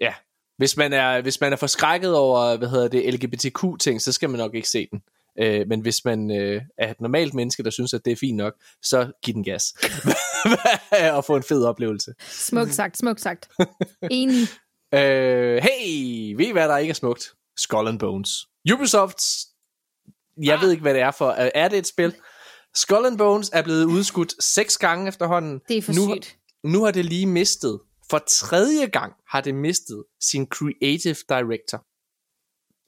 ja, 0.00 0.14
hvis 0.60 0.76
man, 0.76 0.92
er, 0.92 1.20
hvis 1.20 1.40
man 1.40 1.52
er 1.52 1.56
forskrækket 1.56 2.14
over, 2.14 2.56
hvad 2.56 2.68
hedder 2.68 2.88
det, 2.88 3.14
LGBTQ-ting, 3.14 4.02
så 4.02 4.12
skal 4.12 4.30
man 4.30 4.38
nok 4.38 4.54
ikke 4.54 4.68
se 4.68 4.88
den. 4.90 5.02
Øh, 5.38 5.68
men 5.68 5.80
hvis 5.80 6.04
man 6.04 6.30
øh, 6.30 6.62
er 6.78 6.90
et 6.90 7.00
normalt 7.00 7.34
menneske, 7.34 7.62
der 7.62 7.70
synes, 7.70 7.94
at 7.94 8.04
det 8.04 8.12
er 8.12 8.16
fint 8.16 8.36
nok, 8.36 8.54
så 8.82 9.12
giv 9.22 9.34
den 9.34 9.44
gas. 9.44 9.74
og 11.16 11.24
få 11.24 11.36
en 11.36 11.42
fed 11.42 11.64
oplevelse. 11.64 12.14
Smukt 12.28 12.74
sagt, 12.74 12.98
smukt 12.98 13.20
sagt. 13.20 13.48
Enig. 14.10 14.46
Øh, 14.94 15.62
hey, 15.62 16.34
ved 16.36 16.46
I 16.46 16.52
hvad 16.52 16.68
der 16.68 16.76
ikke 16.76 16.90
er 16.90 16.94
smukt? 16.94 17.32
Skull 17.56 17.88
and 17.88 17.98
Bones. 17.98 18.46
Ubisoft, 18.72 19.22
jeg 20.42 20.54
ah. 20.54 20.62
ved 20.62 20.70
ikke 20.70 20.82
hvad 20.82 20.94
det 20.94 21.02
er 21.02 21.10
for. 21.10 21.30
Er 21.30 21.68
det 21.68 21.78
et 21.78 21.86
spil? 21.86 22.14
Skull 22.74 23.06
and 23.06 23.18
Bones 23.18 23.50
er 23.52 23.62
blevet 23.62 23.84
udskudt 23.84 24.44
seks 24.44 24.78
gange 24.78 25.08
efterhånden. 25.08 25.60
Det 25.68 25.78
er 25.78 25.82
for 25.82 25.92
nu, 25.92 26.14
sygt. 26.14 26.36
Nu 26.64 26.84
har 26.84 26.90
det 26.90 27.04
lige 27.04 27.26
mistet. 27.26 27.80
For 28.10 28.18
tredje 28.28 28.86
gang 28.86 29.12
har 29.28 29.40
det 29.40 29.54
mistet 29.54 30.04
sin 30.20 30.46
creative 30.46 31.16
director. 31.28 31.84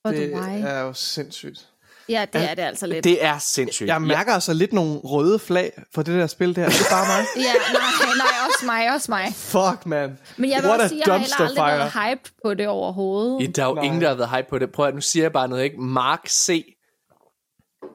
Det 0.08 0.34
er 0.34 0.80
jo 0.80 0.92
sindssygt. 0.92 1.68
Ja, 2.08 2.26
det 2.32 2.50
er 2.50 2.54
det 2.54 2.62
altså 2.62 2.86
lidt. 2.86 3.04
Det 3.04 3.24
er 3.24 3.38
sindssygt. 3.38 3.86
Jeg 3.88 4.02
mærker 4.02 4.32
altså 4.32 4.52
lidt 4.52 4.72
nogle 4.72 4.98
røde 4.98 5.38
flag 5.38 5.82
for 5.94 6.02
det 6.02 6.14
der 6.20 6.26
spil 6.26 6.56
der. 6.56 6.64
Er 6.64 6.68
det 6.68 6.86
bare 6.90 7.06
mig? 7.06 7.26
Ja, 7.46 7.52
nej, 7.72 7.82
nej, 8.16 8.26
også 8.48 8.66
mig, 8.66 8.94
også 8.94 9.10
mig. 9.10 9.32
Fuck, 9.34 9.86
man. 9.86 10.18
Men 10.36 10.50
jeg 10.50 10.62
vil 10.62 10.68
What 10.70 10.80
også 10.80 10.84
a 10.84 10.88
sige, 10.88 11.02
jeg 11.06 11.12
har 11.14 11.18
heller 11.18 11.36
aldrig 11.40 11.56
fire. 11.56 11.78
været 11.78 12.18
hyped 12.18 12.30
på 12.44 12.54
det 12.54 12.68
overhovedet. 12.68 13.40
Ja, 13.40 13.46
der 13.46 13.62
er 13.62 13.66
jo 13.68 13.74
Nej. 13.74 13.84
ingen, 13.84 14.00
der 14.00 14.08
har 14.08 14.14
været 14.14 14.30
hype 14.30 14.46
på 14.50 14.58
det. 14.58 14.72
Prøv 14.72 14.86
at, 14.86 14.94
nu 14.94 15.00
siger 15.00 15.24
jeg 15.24 15.32
bare 15.32 15.48
noget, 15.48 15.64
ikke? 15.64 15.80
Mark 15.80 16.28
C. 16.28 16.76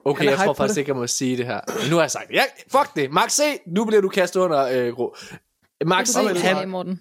Okay, 0.04 0.24
jeg 0.24 0.36
tror 0.36 0.44
hype 0.44 0.56
faktisk 0.56 0.74
det. 0.74 0.80
ikke, 0.80 0.88
jeg 0.90 0.96
må 0.96 1.06
sige 1.06 1.36
det 1.36 1.46
her. 1.46 1.60
Men 1.80 1.90
nu 1.90 1.96
har 1.96 2.02
jeg 2.02 2.10
sagt, 2.10 2.30
ja, 2.32 2.42
fuck 2.72 2.96
det. 2.96 3.10
Mark 3.12 3.30
C. 3.30 3.40
Nu 3.66 3.84
bliver 3.84 4.00
du 4.00 4.08
kastet 4.08 4.40
under 4.40 4.64
øh, 4.64 4.94
gro. 4.94 5.14
Mark 5.86 6.06
C. 6.06 6.14
Han, 6.14 6.36
han... 6.36 6.68
Morten. 6.68 7.00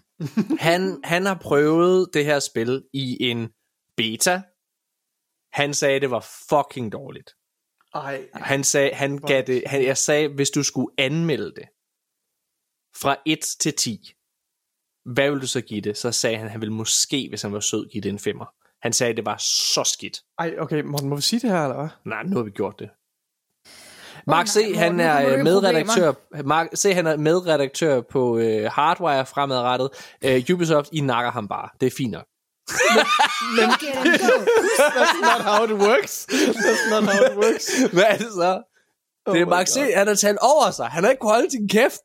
Han, 0.60 1.02
han 1.04 1.26
har 1.26 1.40
prøvet 1.42 2.10
det 2.14 2.26
her 2.26 2.40
spil 2.40 2.84
i 2.94 3.30
en 3.30 3.50
beta. 3.98 4.42
Han 5.54 5.74
sagde, 5.74 6.00
det 6.00 6.12
var 6.12 6.26
fucking 6.50 6.92
dårligt. 6.92 7.32
Ej. 7.94 8.30
Han 8.34 8.64
sagde, 8.64 8.94
han 8.94 9.18
gav 9.18 9.44
det, 9.48 9.64
han, 9.66 9.84
jeg 9.84 9.98
sagde, 9.98 10.28
hvis 10.28 10.50
du 10.50 10.64
skulle 10.64 10.94
anmelde 10.98 11.52
det 11.56 11.68
fra 13.02 13.16
1 13.26 13.40
til 13.60 13.74
10, 13.74 14.14
hvad 15.06 15.32
vil 15.32 15.42
du 15.42 15.48
så 15.48 15.62
give 15.62 15.82
det? 15.82 15.98
Så 15.98 16.12
sagde 16.12 16.38
han, 16.38 16.50
han 16.50 16.62
ville 16.62 16.74
måske, 16.74 17.30
hvis 17.30 17.42
han 17.42 17.54
var 17.54 17.60
sød, 17.60 17.90
give 17.90 18.02
det 18.02 18.10
en 18.10 18.20
femmer. 18.20 18.46
Han 18.82 18.94
sagde, 18.94 19.16
det 19.16 19.26
var 19.26 19.38
så 19.74 19.84
skidt. 19.94 20.22
Ej, 20.40 20.56
okay, 20.60 20.82
Morten, 20.82 21.10
må 21.10 21.16
vi 21.16 21.22
sige 21.22 21.40
det 21.40 21.50
her, 21.50 21.64
eller 21.64 21.76
hvad? 21.76 21.90
Nej, 22.06 22.24
nu 22.24 22.36
har 22.36 22.44
vi 22.44 22.52
gjort 22.52 22.80
det. 22.80 22.90
Mark 24.28 24.48
C, 24.48 24.56
nej, 24.56 24.66
Morten, 24.66 24.80
han 24.80 25.00
er 25.00 25.38
øh, 25.38 25.44
medredaktør, 25.44 26.14
Mark 26.46 26.68
C, 26.76 26.94
han 26.94 27.08
er 27.08 27.18
medredaktør 27.18 28.02
på 28.02 28.38
øh, 28.38 28.72
Hardwire 28.72 29.26
fremadrettet. 29.26 29.90
Øh, 30.22 30.44
Ubisoft, 30.54 30.90
I 30.92 31.02
nakker 31.02 31.32
ham 31.32 31.48
bare. 31.48 31.70
Det 31.82 31.88
er 31.88 31.92
fint 31.98 32.12
nok. 32.12 32.26
Men. 33.56 33.70
That's 34.98 35.22
not 35.22 35.42
how 35.42 35.64
it 35.66 35.72
works. 35.72 36.28
That's 36.30 36.90
not 36.90 37.04
how 37.04 37.26
it 37.32 37.38
works. 37.38 37.92
Hvad 37.94 38.04
er 38.04 38.18
det 38.18 38.28
så? 38.34 38.62
Det 39.32 39.42
er 39.42 39.46
my 39.46 39.50
Mark 39.50 39.68
C, 39.68 39.80
han 39.96 40.08
har 40.08 40.16
talt 40.16 40.38
over 40.42 40.72
sig. 40.72 40.86
Han 40.86 41.04
har 41.04 41.12
ikke 41.12 41.20
kunne 41.20 41.32
holde 41.32 41.52
sin 41.52 41.70
kæft. 41.70 42.02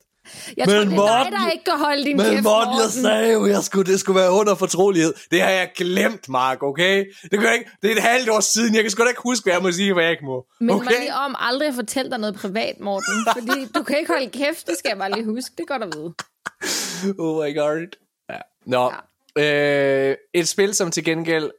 Jeg 0.56 0.66
Men 0.66 0.68
tror, 0.68 0.74
det 0.74 0.82
er 0.82 0.88
dig, 0.88 0.96
Morten- 0.96 1.32
der 1.32 1.50
ikke 1.50 1.64
kan 1.64 1.78
holde 1.78 2.04
din 2.04 2.16
Men 2.16 2.26
kæft, 2.26 2.42
Morten, 2.42 2.68
jeg 2.72 2.76
Morten. 2.76 3.02
sagde 3.02 3.32
jo, 3.32 3.46
jeg 3.46 3.62
skulle, 3.62 3.92
det 3.92 4.00
skulle 4.00 4.20
være 4.20 4.32
under 4.32 4.54
fortrolighed. 4.54 5.14
Det 5.30 5.40
har 5.42 5.50
jeg 5.50 5.70
glemt, 5.76 6.28
Mark, 6.28 6.62
okay? 6.62 7.04
Det, 7.22 7.30
kan 7.30 7.42
jeg 7.42 7.54
ikke, 7.54 7.70
det 7.82 7.92
er 7.92 7.96
et 7.96 8.02
halvt 8.02 8.28
år 8.30 8.40
siden. 8.40 8.74
Jeg 8.74 8.82
kan 8.84 8.90
sgu 8.90 9.02
da 9.02 9.08
ikke 9.08 9.20
huske, 9.24 9.44
hvad 9.44 9.52
jeg 9.52 9.62
må 9.62 9.72
sige, 9.72 9.92
hvad 9.92 10.02
jeg 10.04 10.12
ikke 10.12 10.24
må. 10.24 10.46
Men 10.60 10.70
Okay? 10.70 10.84
mig 10.84 10.94
lige 11.00 11.14
om 11.14 11.34
aldrig 11.38 11.68
at 11.68 11.74
fortælle 11.74 12.10
dig 12.10 12.18
noget 12.18 12.34
privat, 12.34 12.80
Morten. 12.80 13.26
Fordi 13.38 13.66
du 13.74 13.82
kan 13.82 13.98
ikke 13.98 14.12
holde 14.12 14.30
kæft, 14.30 14.66
det 14.66 14.78
skal 14.78 14.88
jeg 14.88 14.98
bare 14.98 15.10
lige 15.10 15.24
huske. 15.24 15.50
Det 15.56 15.62
er 15.62 15.66
godt 15.78 15.82
at 15.82 15.90
vide. 15.96 16.14
Oh 17.18 17.44
my 17.44 17.56
god. 17.58 17.86
Ja. 18.30 18.38
Nå. 18.66 18.92
Ja. 19.36 20.10
Øh, 20.10 20.16
et 20.34 20.48
spil, 20.48 20.74
som 20.74 20.90
til 20.90 21.04
gengæld 21.04 21.50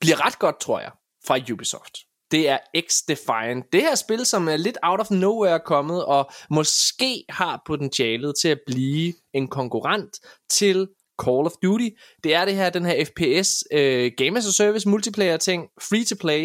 bliver 0.00 0.26
ret 0.26 0.38
godt, 0.38 0.60
tror 0.60 0.80
jeg, 0.80 0.90
fra 1.26 1.38
Ubisoft. 1.52 1.98
Det 2.30 2.48
er 2.48 2.58
X-Defiant. 2.76 3.68
Det 3.72 3.80
her 3.80 3.94
spil, 3.94 4.26
som 4.26 4.48
er 4.48 4.56
lidt 4.56 4.78
out 4.82 5.00
of 5.00 5.10
nowhere 5.10 5.60
kommet, 5.60 6.04
og 6.04 6.30
måske 6.50 7.24
har 7.28 7.62
potentialet 7.66 8.34
til 8.40 8.48
at 8.48 8.60
blive 8.66 9.14
en 9.34 9.48
konkurrent 9.48 10.18
til 10.50 10.88
Call 11.22 11.46
of 11.46 11.52
Duty. 11.62 11.88
Det 12.24 12.34
er 12.34 12.44
det 12.44 12.54
her, 12.54 12.70
den 12.70 12.84
her 12.84 13.04
FPS, 13.04 13.64
øh, 13.72 14.12
Game 14.16 14.38
as 14.38 14.46
a 14.46 14.50
Service, 14.50 14.88
multiplayer 14.88 15.36
ting, 15.36 15.68
free 15.80 16.04
to 16.04 16.16
play. 16.20 16.44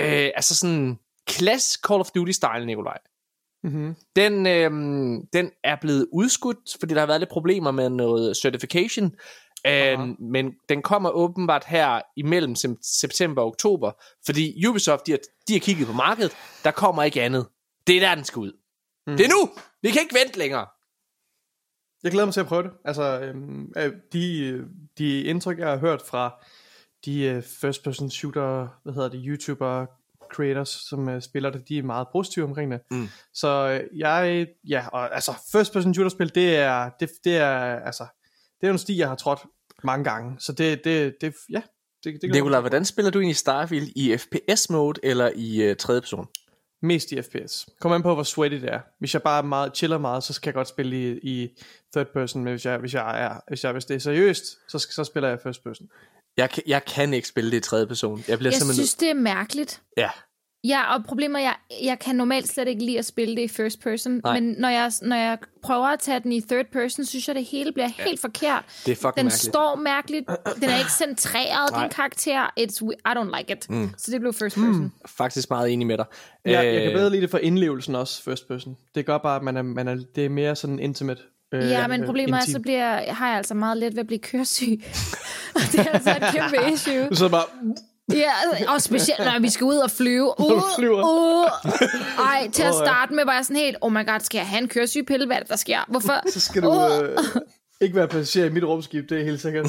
Øh, 0.00 0.30
altså 0.36 0.56
sådan 0.56 0.98
klassisk 1.26 1.86
Call 1.86 2.00
of 2.00 2.08
Duty-style, 2.18 2.64
Nikolaj. 2.64 2.98
Mm-hmm. 3.64 3.94
Den, 4.16 4.46
øhm, 4.46 5.26
den 5.32 5.50
er 5.64 5.76
blevet 5.80 6.06
udskudt, 6.12 6.76
fordi 6.80 6.94
der 6.94 7.00
har 7.00 7.06
været 7.06 7.20
lidt 7.20 7.30
problemer 7.30 7.70
med 7.70 7.90
noget 7.90 8.36
certification. 8.36 9.14
Øhm, 9.66 10.16
men 10.20 10.54
den 10.68 10.82
kommer 10.82 11.10
åbenbart 11.10 11.64
her 11.64 12.00
imellem 12.16 12.54
september 12.82 13.42
og 13.42 13.48
oktober, 13.48 13.92
fordi 14.26 14.66
Ubisoft 14.66 15.06
de 15.06 15.12
har, 15.12 15.18
de 15.48 15.52
har 15.52 15.60
kigget 15.60 15.86
på 15.86 15.92
markedet. 15.92 16.32
Der 16.64 16.70
kommer 16.70 17.02
ikke 17.02 17.22
andet. 17.22 17.46
Det 17.86 17.96
er 17.96 18.00
der, 18.00 18.14
den 18.14 18.24
skal 18.24 18.40
ud. 18.40 18.52
Mm. 19.06 19.16
Det 19.16 19.26
er 19.26 19.30
nu! 19.30 19.50
Vi 19.82 19.90
kan 19.90 20.02
ikke 20.02 20.14
vente 20.14 20.38
længere. 20.38 20.66
Jeg 22.02 22.12
glæder 22.12 22.26
mig 22.26 22.34
til 22.34 22.40
at 22.40 22.46
prøve 22.46 22.62
det. 22.62 22.70
Altså, 22.84 23.20
øhm, 23.20 23.72
øh, 23.76 23.92
de, 24.12 24.40
øh, 24.40 24.66
de 24.98 25.22
indtryk, 25.22 25.58
jeg 25.58 25.68
har 25.68 25.76
hørt 25.76 26.02
fra 26.02 26.44
de 27.04 27.22
øh, 27.22 27.42
first 27.42 27.84
person 27.84 28.10
shooter, 28.10 28.80
hvad 28.82 28.94
hedder 28.94 29.08
det, 29.08 29.22
YouTuber, 29.26 29.86
creators, 30.32 30.68
som 30.68 31.08
øh, 31.08 31.22
spiller 31.22 31.50
det, 31.50 31.68
de 31.68 31.78
er 31.78 31.82
meget 31.82 32.06
positive 32.12 32.44
omkring 32.44 32.72
det. 32.72 32.80
Mm. 32.90 33.08
Så 33.34 33.48
øh, 33.48 33.98
jeg, 33.98 34.46
ja, 34.68 34.88
og 34.88 35.14
altså, 35.14 35.32
first 35.52 35.72
person 35.72 35.94
shooter 35.94 36.10
spil, 36.10 36.34
det 36.34 36.56
er, 36.56 36.90
det, 37.00 37.10
det 37.24 37.36
er, 37.36 37.80
altså, 37.80 38.06
det 38.60 38.66
er 38.66 38.72
en 38.72 38.78
sti, 38.78 38.98
jeg 38.98 39.08
har 39.08 39.14
trådt 39.14 39.40
mange 39.84 40.04
gange. 40.04 40.36
Så 40.38 40.52
det, 40.52 40.84
det, 40.84 41.14
det 41.20 41.34
ja, 41.50 41.62
det, 42.04 42.22
det 42.22 42.32
til. 42.32 42.42
hvordan 42.60 42.84
spiller 42.84 43.10
du 43.10 43.18
egentlig 43.18 43.36
Starfield 43.36 43.88
i 43.96 44.16
FPS-mode 44.16 45.00
eller 45.02 45.30
i 45.36 45.70
uh, 45.70 45.76
tredje 45.76 46.00
person? 46.00 46.26
Mest 46.82 47.12
i 47.12 47.22
FPS. 47.22 47.66
Kom 47.80 47.92
an 47.92 48.02
på, 48.02 48.14
hvor 48.14 48.22
sweaty 48.22 48.54
det 48.54 48.72
er. 48.72 48.80
Hvis 48.98 49.14
jeg 49.14 49.22
bare 49.22 49.38
er 49.38 49.42
meget, 49.42 49.76
chiller 49.76 49.98
meget, 49.98 50.22
så 50.24 50.40
kan 50.40 50.46
jeg 50.48 50.54
godt 50.54 50.68
spille 50.68 50.96
i, 51.12 51.18
i 51.22 51.48
third 51.96 52.06
person, 52.12 52.44
men 52.44 52.52
hvis 52.52 52.64
jeg, 52.66 52.78
hvis 52.78 52.94
jeg 52.94 53.24
er, 53.24 53.40
hvis 53.48 53.64
jeg, 53.64 53.72
hvis 53.72 53.84
det 53.84 53.94
er 53.94 53.98
seriøst, 53.98 54.44
så, 54.68 54.78
så 54.78 55.04
spiller 55.04 55.28
jeg 55.28 55.38
first 55.42 55.64
person. 55.64 55.86
Jeg, 56.36 56.50
kan- 56.50 56.62
jeg 56.66 56.84
kan 56.84 57.14
ikke 57.14 57.28
spille 57.28 57.50
det 57.50 57.56
i 57.56 57.60
tredje 57.60 57.86
person. 57.86 58.24
Jeg 58.28 58.38
bliver 58.38 58.50
Jeg 58.52 58.54
simpelthen... 58.60 58.86
synes, 58.86 58.94
det 58.94 59.10
er 59.10 59.14
mærkeligt. 59.14 59.82
Ja, 59.96 60.10
Ja, 60.64 60.94
og 60.94 61.04
problemet 61.04 61.40
er, 61.40 61.44
jeg, 61.44 61.54
jeg 61.82 61.98
kan 61.98 62.16
normalt 62.16 62.48
slet 62.48 62.68
ikke 62.68 62.84
lide 62.84 62.98
at 62.98 63.04
spille 63.04 63.36
det 63.36 63.42
i 63.42 63.48
first 63.48 63.80
person, 63.80 64.20
Nej. 64.24 64.40
men 64.40 64.54
når 64.58 64.68
jeg, 64.68 64.92
når 65.02 65.16
jeg 65.16 65.38
prøver 65.62 65.86
at 65.86 66.00
tage 66.00 66.20
den 66.20 66.32
i 66.32 66.40
third 66.40 66.64
person, 66.72 67.04
synes 67.04 67.28
jeg, 67.28 67.34
det 67.36 67.44
hele 67.44 67.72
bliver 67.72 67.88
helt 67.98 68.20
forkert. 68.20 68.64
det 68.86 68.92
er 68.92 68.96
fucking 68.96 69.16
Den 69.16 69.24
mærkeligt. 69.24 69.42
står 69.42 69.76
mærkeligt, 69.76 70.26
den 70.60 70.70
er 70.70 70.78
ikke 70.78 70.92
centreret, 70.92 71.70
Nej. 71.70 71.82
din 71.82 71.90
karakter. 71.90 72.46
It's, 72.60 72.82
I 72.90 73.18
don't 73.18 73.38
like 73.38 73.52
it. 73.52 73.70
Mm. 73.70 73.90
Så 73.98 74.10
det 74.10 74.20
blev 74.20 74.32
first 74.32 74.56
person. 74.56 74.82
Mm. 74.82 74.90
Faktisk 75.06 75.50
meget 75.50 75.72
enig 75.72 75.86
med 75.86 75.98
dig. 75.98 76.04
Jeg, 76.44 76.52
jeg 76.52 76.80
kan 76.82 76.88
Øh, 76.88 76.94
bedre 76.94 77.10
lide 77.10 77.22
det 77.22 77.30
for 77.30 77.38
indlevelsen 77.38 77.94
også, 77.94 78.22
first 78.22 78.48
person. 78.48 78.76
Det 78.94 79.06
gør 79.06 79.18
bare, 79.18 79.36
at 79.36 79.42
man 79.42 79.56
er, 79.56 79.62
man 79.62 79.88
er, 79.88 79.96
det 80.16 80.24
er 80.24 80.28
mere 80.28 80.56
sådan 80.56 80.78
intimate. 80.78 81.22
Øh, 81.54 81.70
Ja, 81.70 81.86
men 81.86 82.04
problemet 82.04 82.36
er, 82.36 82.40
så 82.52 82.60
bliver, 82.60 83.12
har 83.12 83.28
jeg 83.28 83.36
altså 83.36 83.54
meget 83.54 83.76
let 83.76 83.92
ved 83.92 84.00
at 84.00 84.06
blive 84.06 84.18
køresyg. 84.18 84.82
og 85.54 85.60
det 85.72 85.80
er 85.80 85.90
altså 85.92 86.10
et 86.10 86.22
kæmpe 86.34 86.56
issue. 86.74 87.16
Så 87.16 87.28
bare, 87.28 87.44
Ja, 88.12 88.32
og 88.74 88.82
specielt 88.82 89.18
når 89.18 89.40
vi 89.40 89.50
skal 89.50 89.64
ud 89.64 89.76
og 89.76 89.90
flyve. 89.90 90.34
Uh. 90.38 90.52
Uh. 90.52 91.46
Ej, 92.18 92.48
til 92.52 92.62
at 92.62 92.74
starte 92.74 93.14
med 93.14 93.24
var 93.24 93.34
jeg 93.34 93.44
sådan 93.44 93.56
helt, 93.56 93.76
oh 93.80 93.92
my 93.92 94.06
god, 94.06 94.20
skal 94.20 94.38
jeg 94.38 94.46
have 94.46 94.62
en 94.62 94.68
køresygepille? 94.68 95.26
Hvad 95.26 95.36
er 95.36 95.40
det, 95.40 95.48
der 95.48 95.56
sker? 95.56 95.78
Hvorfor? 95.88 96.30
så 96.30 96.40
skal 96.40 96.62
du 96.62 96.72
øh, 97.02 97.18
ikke 97.80 97.96
være 97.96 98.08
passager 98.08 98.46
i 98.46 98.50
mit 98.50 98.64
rumskib, 98.64 99.08
det 99.08 99.20
er 99.20 99.24
helt 99.24 99.40
sikkert. 99.40 99.66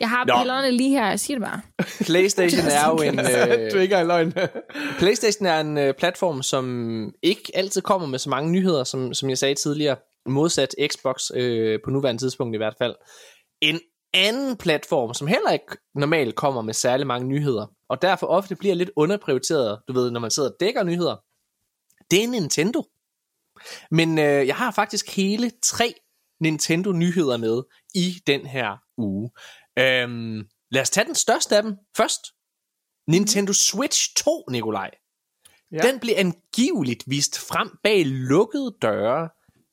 Jeg 0.00 0.10
har 0.10 0.24
Nå. 0.24 0.38
pillerne 0.38 0.70
lige 0.70 0.90
her, 0.90 1.06
jeg 1.08 1.20
siger 1.20 1.38
det 1.38 1.48
bare. 1.48 1.60
PlayStation 2.04 2.66
er 2.66 2.88
jo 2.88 2.96
en... 2.96 3.16
du 3.18 3.22
er 3.22 3.58
Øh, 3.58 3.64
ikke 3.64 3.82
engang 3.82 4.06
løgn. 4.06 4.32
PlayStation 4.98 5.46
er 5.46 5.60
en 5.60 5.78
øh, 5.78 5.94
platform, 5.94 6.42
som 6.42 7.12
ikke 7.22 7.42
altid 7.54 7.82
kommer 7.82 8.08
med 8.08 8.18
så 8.18 8.30
mange 8.30 8.50
nyheder, 8.50 8.84
som, 8.84 9.14
som 9.14 9.28
jeg 9.30 9.38
sagde 9.38 9.54
tidligere, 9.54 9.96
modsat 10.26 10.74
Xbox 10.92 11.30
øh, 11.34 11.78
på 11.84 11.90
nuværende 11.90 12.22
tidspunkt 12.22 12.54
i 12.54 12.58
hvert 12.58 12.74
fald. 12.78 12.94
En 13.60 13.80
anden 14.14 14.56
platform, 14.56 15.14
som 15.14 15.26
heller 15.26 15.50
ikke 15.50 15.76
normalt 15.94 16.34
kommer 16.34 16.62
med 16.62 16.74
særlig 16.74 17.06
mange 17.06 17.28
nyheder, 17.28 17.66
og 17.88 18.02
derfor 18.02 18.26
ofte 18.26 18.56
bliver 18.56 18.74
lidt 18.74 18.90
underprioriteret, 18.96 19.80
du 19.88 19.92
ved, 19.92 20.10
når 20.10 20.20
man 20.20 20.30
sidder 20.30 20.50
og 20.50 20.56
dækker 20.60 20.82
nyheder, 20.82 21.16
det 22.10 22.24
er 22.24 22.28
Nintendo. 22.28 22.84
Men 23.90 24.18
øh, 24.18 24.46
jeg 24.46 24.56
har 24.56 24.70
faktisk 24.70 25.16
hele 25.16 25.52
tre 25.62 25.94
Nintendo-nyheder 26.40 27.36
med 27.36 27.62
i 27.94 28.22
den 28.26 28.46
her 28.46 28.76
uge. 28.98 29.30
Øhm, 29.78 30.48
lad 30.70 30.82
os 30.82 30.90
tage 30.90 31.06
den 31.06 31.14
største 31.14 31.56
af 31.56 31.62
dem 31.62 31.76
først. 31.96 32.20
Nintendo 33.08 33.52
Switch 33.52 34.14
2, 34.16 34.44
Nikolaj. 34.50 34.90
Ja. 35.72 35.78
Den 35.78 36.00
blev 36.00 36.14
angiveligt 36.16 37.04
vist 37.06 37.38
frem 37.38 37.78
bag 37.82 38.06
lukkede 38.06 38.76
døre 38.82 39.28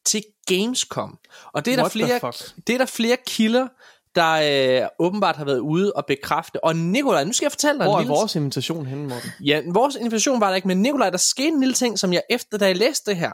til 0.06 0.24
Gamescom. 0.48 1.20
Og 1.54 1.66
det 1.66 1.72
er, 1.72 1.76
der 1.76 1.84
What 1.84 1.92
flere, 1.92 2.32
det 2.68 2.74
er 2.74 2.78
der 2.78 2.86
flere 2.86 3.18
kilder, 3.28 3.68
der 4.16 4.82
øh, 4.82 4.88
åbenbart 5.00 5.36
har 5.36 5.46
været 5.46 5.60
ude 5.60 5.94
og 5.94 6.06
bekræfte. 6.06 6.64
Og 6.64 6.76
Nikolaj, 6.76 7.24
nu 7.24 7.34
skal 7.34 7.46
jeg 7.46 7.52
fortælle 7.52 7.80
dig 7.80 7.88
Hvor 7.88 7.96
er 7.96 8.00
lille... 8.00 8.14
vores 8.14 8.36
invitation 8.36 8.86
henne, 8.86 9.08
Morten? 9.08 9.30
Ja, 9.44 9.62
vores 9.74 9.96
invitation 9.96 10.42
var 10.42 10.48
der 10.48 10.56
ikke, 10.56 10.68
men 10.68 10.82
Nikolaj, 10.82 11.10
der 11.10 11.18
skete 11.18 11.48
en 11.48 11.60
lille 11.60 11.74
ting, 11.74 12.00
som 12.00 12.14
jeg 12.14 12.22
efter, 12.30 12.58
da 12.58 12.66
jeg 12.66 12.76
læste 12.76 13.12
det 13.12 13.18
her, 13.18 13.32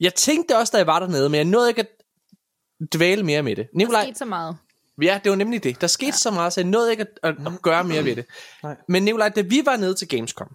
jeg 0.00 0.14
tænkte 0.14 0.58
også, 0.58 0.70
da 0.70 0.78
jeg 0.78 0.86
var 0.86 0.98
dernede, 0.98 1.28
men 1.28 1.36
jeg 1.36 1.44
nåede 1.44 1.68
ikke 1.68 1.80
at 1.80 1.88
dvæle 2.94 3.22
mere 3.22 3.42
med 3.42 3.56
det. 3.56 3.66
Der 3.66 3.78
Nikolaj, 3.78 4.02
skete 4.02 4.18
så 4.18 4.24
meget. 4.24 4.56
ja, 5.02 5.20
det 5.24 5.30
var 5.30 5.36
nemlig 5.36 5.64
det. 5.64 5.80
Der 5.80 5.86
skete 5.86 6.06
ja. 6.06 6.12
så 6.12 6.30
meget, 6.30 6.52
så 6.52 6.60
jeg 6.60 6.68
nåede 6.68 6.90
ikke 6.90 7.00
at, 7.00 7.18
at, 7.22 7.34
at 7.46 7.62
gøre 7.62 7.84
mere 7.84 8.04
ved 8.04 8.16
det. 8.16 8.26
Nej. 8.62 8.76
Men 8.88 9.02
Nikolaj, 9.02 9.28
da 9.28 9.40
vi 9.40 9.62
var 9.64 9.76
nede 9.76 9.94
til 9.94 10.08
Gamescom, 10.08 10.48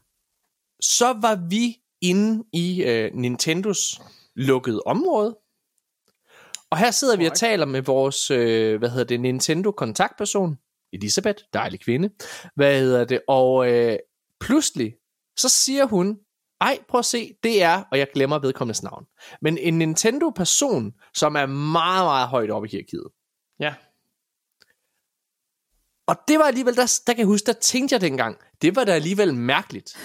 så 0.82 1.18
var 1.22 1.48
vi 1.50 1.78
inde 2.02 2.44
i 2.54 2.84
øh, 2.84 3.12
Nintendos 3.14 4.02
lukkede 4.36 4.82
område. 4.86 5.38
Og 6.72 6.78
her 6.78 6.92
sidder 6.92 7.18
vi 7.18 7.26
og 7.26 7.34
taler 7.34 7.66
med 7.66 7.82
vores, 7.82 8.32
øh, 8.32 8.80
hvad 8.80 8.90
hedder 8.90 9.04
det, 9.04 9.20
Nintendo 9.20 9.72
kontaktperson, 9.72 10.58
Elisabeth, 10.94 11.44
dejlig 11.54 11.80
kvinde, 11.80 12.10
hvad 12.56 12.80
hedder 12.80 13.06
det, 13.06 13.22
og 13.28 13.72
øh, 13.72 13.98
pludselig, 14.40 14.96
så 15.38 15.50
siger 15.50 15.86
hun, 15.86 16.18
ej, 16.62 16.80
prøv 16.90 17.00
at 17.00 17.06
se, 17.06 17.34
det 17.44 17.64
er, 17.64 17.84
og 17.92 18.00
jeg 18.00 18.08
glemmer 18.14 18.40
vedkommendes 18.40 18.84
navn, 18.84 19.06
men 19.42 19.58
en 19.58 19.78
Nintendo-person, 19.78 20.94
som 21.14 21.36
er 21.36 21.46
meget, 21.46 22.06
meget 22.06 22.28
højt 22.28 22.52
oppe 22.52 22.68
i 22.68 22.72
hierarkiet. 22.72 23.08
Ja. 23.60 23.74
Og 26.08 26.16
det 26.28 26.40
var 26.40 26.46
alligevel, 26.46 26.76
der, 26.76 27.02
der 27.08 27.14
kan 27.14 27.20
jeg 27.20 27.28
huske, 27.28 27.46
der 27.46 27.54
tænkte 27.54 27.94
jeg 27.94 28.02
dengang, 28.02 28.38
det 28.62 28.76
var 28.76 28.84
da 28.84 28.92
alligevel 28.92 29.34
mærkeligt. 29.34 29.98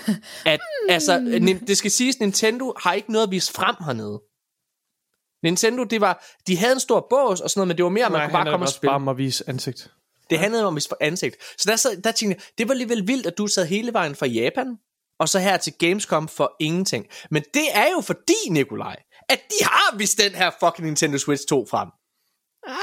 At, 0.46 0.60
altså, 0.88 1.18
det 1.66 1.78
skal 1.78 1.90
siges, 1.90 2.20
Nintendo 2.20 2.74
har 2.82 2.92
ikke 2.92 3.12
noget 3.12 3.26
at 3.26 3.30
vise 3.30 3.52
frem 3.52 3.74
hernede. 3.80 4.22
Nintendo, 5.44 5.84
det 5.84 6.00
var, 6.00 6.24
de 6.46 6.56
havde 6.56 6.72
en 6.72 6.80
stor 6.80 7.06
bås 7.10 7.40
og 7.40 7.50
sådan 7.50 7.58
noget, 7.58 7.68
men 7.68 7.76
det 7.76 7.84
var 7.84 7.90
mere, 7.90 8.06
at 8.06 8.12
man 8.12 8.18
Nej, 8.20 8.26
kunne 8.26 8.32
bare 8.32 8.50
komme 8.52 8.66
og 8.66 8.68
spille. 8.68 8.88
bare 8.88 8.96
om 8.96 9.08
at 9.08 9.18
vise 9.18 9.44
ansigt. 9.48 9.90
Det 10.30 10.38
handlede 10.38 10.64
om 10.66 10.74
at 10.74 10.76
vise 10.76 10.88
ansigt. 11.00 11.36
Så 11.58 11.70
der, 11.70 11.76
sad, 11.76 11.96
der 12.02 12.12
tænkte 12.12 12.36
jeg, 12.38 12.58
det 12.58 12.68
var 12.68 12.72
alligevel 12.74 13.06
vildt, 13.08 13.26
at 13.26 13.38
du 13.38 13.46
sad 13.46 13.66
hele 13.66 13.92
vejen 13.92 14.16
fra 14.16 14.26
Japan, 14.26 14.78
og 15.20 15.28
så 15.28 15.38
her 15.38 15.56
til 15.56 15.72
Gamescom 15.78 16.28
for 16.28 16.56
ingenting. 16.60 17.06
Men 17.30 17.42
det 17.54 17.66
er 17.74 17.86
jo 17.96 18.00
fordi, 18.00 18.40
Nikolaj, 18.50 18.96
at 19.28 19.40
de 19.50 19.64
har 19.64 19.96
vist 19.96 20.18
den 20.18 20.32
her 20.34 20.50
fucking 20.60 20.86
Nintendo 20.86 21.18
Switch 21.18 21.44
2 21.48 21.66
frem. 21.70 21.88
Ah. 22.66 22.74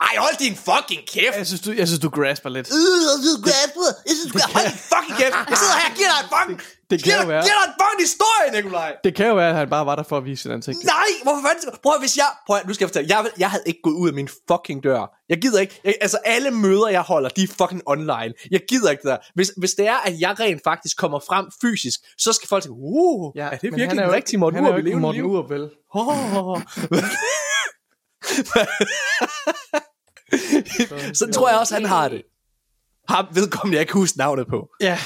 Ej, 0.00 0.14
hold 0.18 0.38
din 0.38 0.56
fucking 0.56 1.02
kæft. 1.08 1.36
Jeg 1.36 1.46
synes, 1.46 1.60
du, 1.60 1.72
jeg 1.72 1.86
synes, 1.88 2.00
du 2.00 2.08
grasper 2.08 2.48
lidt. 2.50 2.68
Øh, 2.72 2.74
jeg 2.74 3.18
synes, 3.22 3.54
jeg 4.06 4.14
synes, 4.20 4.44
hold 4.54 4.64
din 4.70 4.78
fucking 4.92 5.16
kæft. 5.20 5.34
Jeg 5.50 5.56
sidder 5.62 5.76
her 5.82 5.90
og 5.90 5.96
giver 5.96 6.10
dig 6.14 6.20
en 6.24 6.30
fucking... 6.36 6.77
det 6.90 7.02
kan 7.02 7.12
giver, 7.12 7.22
jo 7.22 7.28
være. 7.28 7.42
giver 7.42 7.58
dig 7.60 7.68
en 7.70 7.74
fucking 7.80 8.00
historie, 8.08 8.62
Nikolaj. 8.62 8.96
Det 9.04 9.14
kan 9.14 9.26
jo 9.26 9.34
være, 9.34 9.50
at 9.50 9.56
han 9.56 9.68
bare 9.70 9.86
var 9.86 9.96
der 9.96 10.02
for 10.02 10.16
at 10.16 10.24
vise 10.24 10.42
sit 10.42 10.50
ansigt. 10.52 10.84
Nej, 10.84 10.94
hvorfor 11.22 11.42
fanden? 11.48 11.78
Prøv 11.82 11.92
at, 11.94 12.00
hvis 12.00 12.16
jeg... 12.16 12.26
Prøv 12.46 12.56
at, 12.56 12.66
nu 12.66 12.74
skal 12.74 12.84
jeg 12.84 12.88
fortælle. 12.88 13.16
Jeg, 13.16 13.30
jeg 13.38 13.50
havde 13.50 13.62
ikke 13.66 13.80
gået 13.82 13.94
ud 13.94 14.08
af 14.08 14.14
min 14.14 14.28
fucking 14.50 14.82
dør. 14.84 15.16
Jeg 15.28 15.38
gider 15.38 15.60
ikke... 15.60 15.80
Jeg, 15.84 15.94
altså, 16.00 16.18
alle 16.24 16.50
møder, 16.50 16.88
jeg 16.88 17.00
holder, 17.00 17.28
de 17.28 17.42
er 17.42 17.46
fucking 17.58 17.82
online. 17.86 18.32
Jeg 18.50 18.60
gider 18.68 18.90
ikke 18.90 19.02
det 19.02 19.10
der. 19.10 19.18
Hvis, 19.34 19.52
hvis 19.56 19.72
det 19.72 19.86
er, 19.86 19.96
at 19.96 20.20
jeg 20.20 20.40
rent 20.40 20.60
faktisk 20.64 20.96
kommer 20.96 21.18
frem 21.18 21.46
fysisk, 21.60 22.00
så 22.18 22.32
skal 22.32 22.48
folk 22.48 22.62
tænke, 22.62 22.76
uh, 22.78 23.36
ja, 23.36 23.46
er 23.46 23.50
det 23.50 23.62
virkelig 23.62 23.88
han 23.88 23.98
er 23.98 24.06
jo 24.06 24.12
rigtig 24.12 24.38
Morten 24.38 24.64
Han 24.64 24.72
er 24.72 24.78
jo 24.78 24.90
Urup, 24.90 25.00
Morten? 25.00 25.22
Urup, 25.22 25.50
vel? 25.50 25.70
Oh. 25.94 26.60
så 31.18 31.30
tror 31.32 31.48
jeg 31.48 31.58
også, 31.58 31.74
han 31.74 31.84
har 31.84 32.08
det. 32.08 32.22
Ham 33.08 33.26
vedkommende, 33.34 33.74
jeg 33.76 33.80
ikke 33.82 33.92
huske 33.92 34.18
navnet 34.18 34.46
på. 34.46 34.68
Ja, 34.80 34.98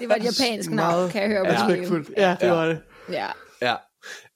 Det 0.00 0.08
var 0.08 0.14
et 0.14 0.24
japansk 0.40 0.70
navn, 0.70 1.10
kan 1.10 1.22
jeg 1.22 1.30
høre 1.30 1.44
på 1.44 1.50
det. 1.50 1.60
respektfuldt. 1.60 2.10
Ja, 2.16 2.36
det 2.40 2.46
Ja. 2.46 2.52
var 2.52 2.66
det. 2.66 2.78
Ja. 3.10 3.26
Ja. 3.62 3.74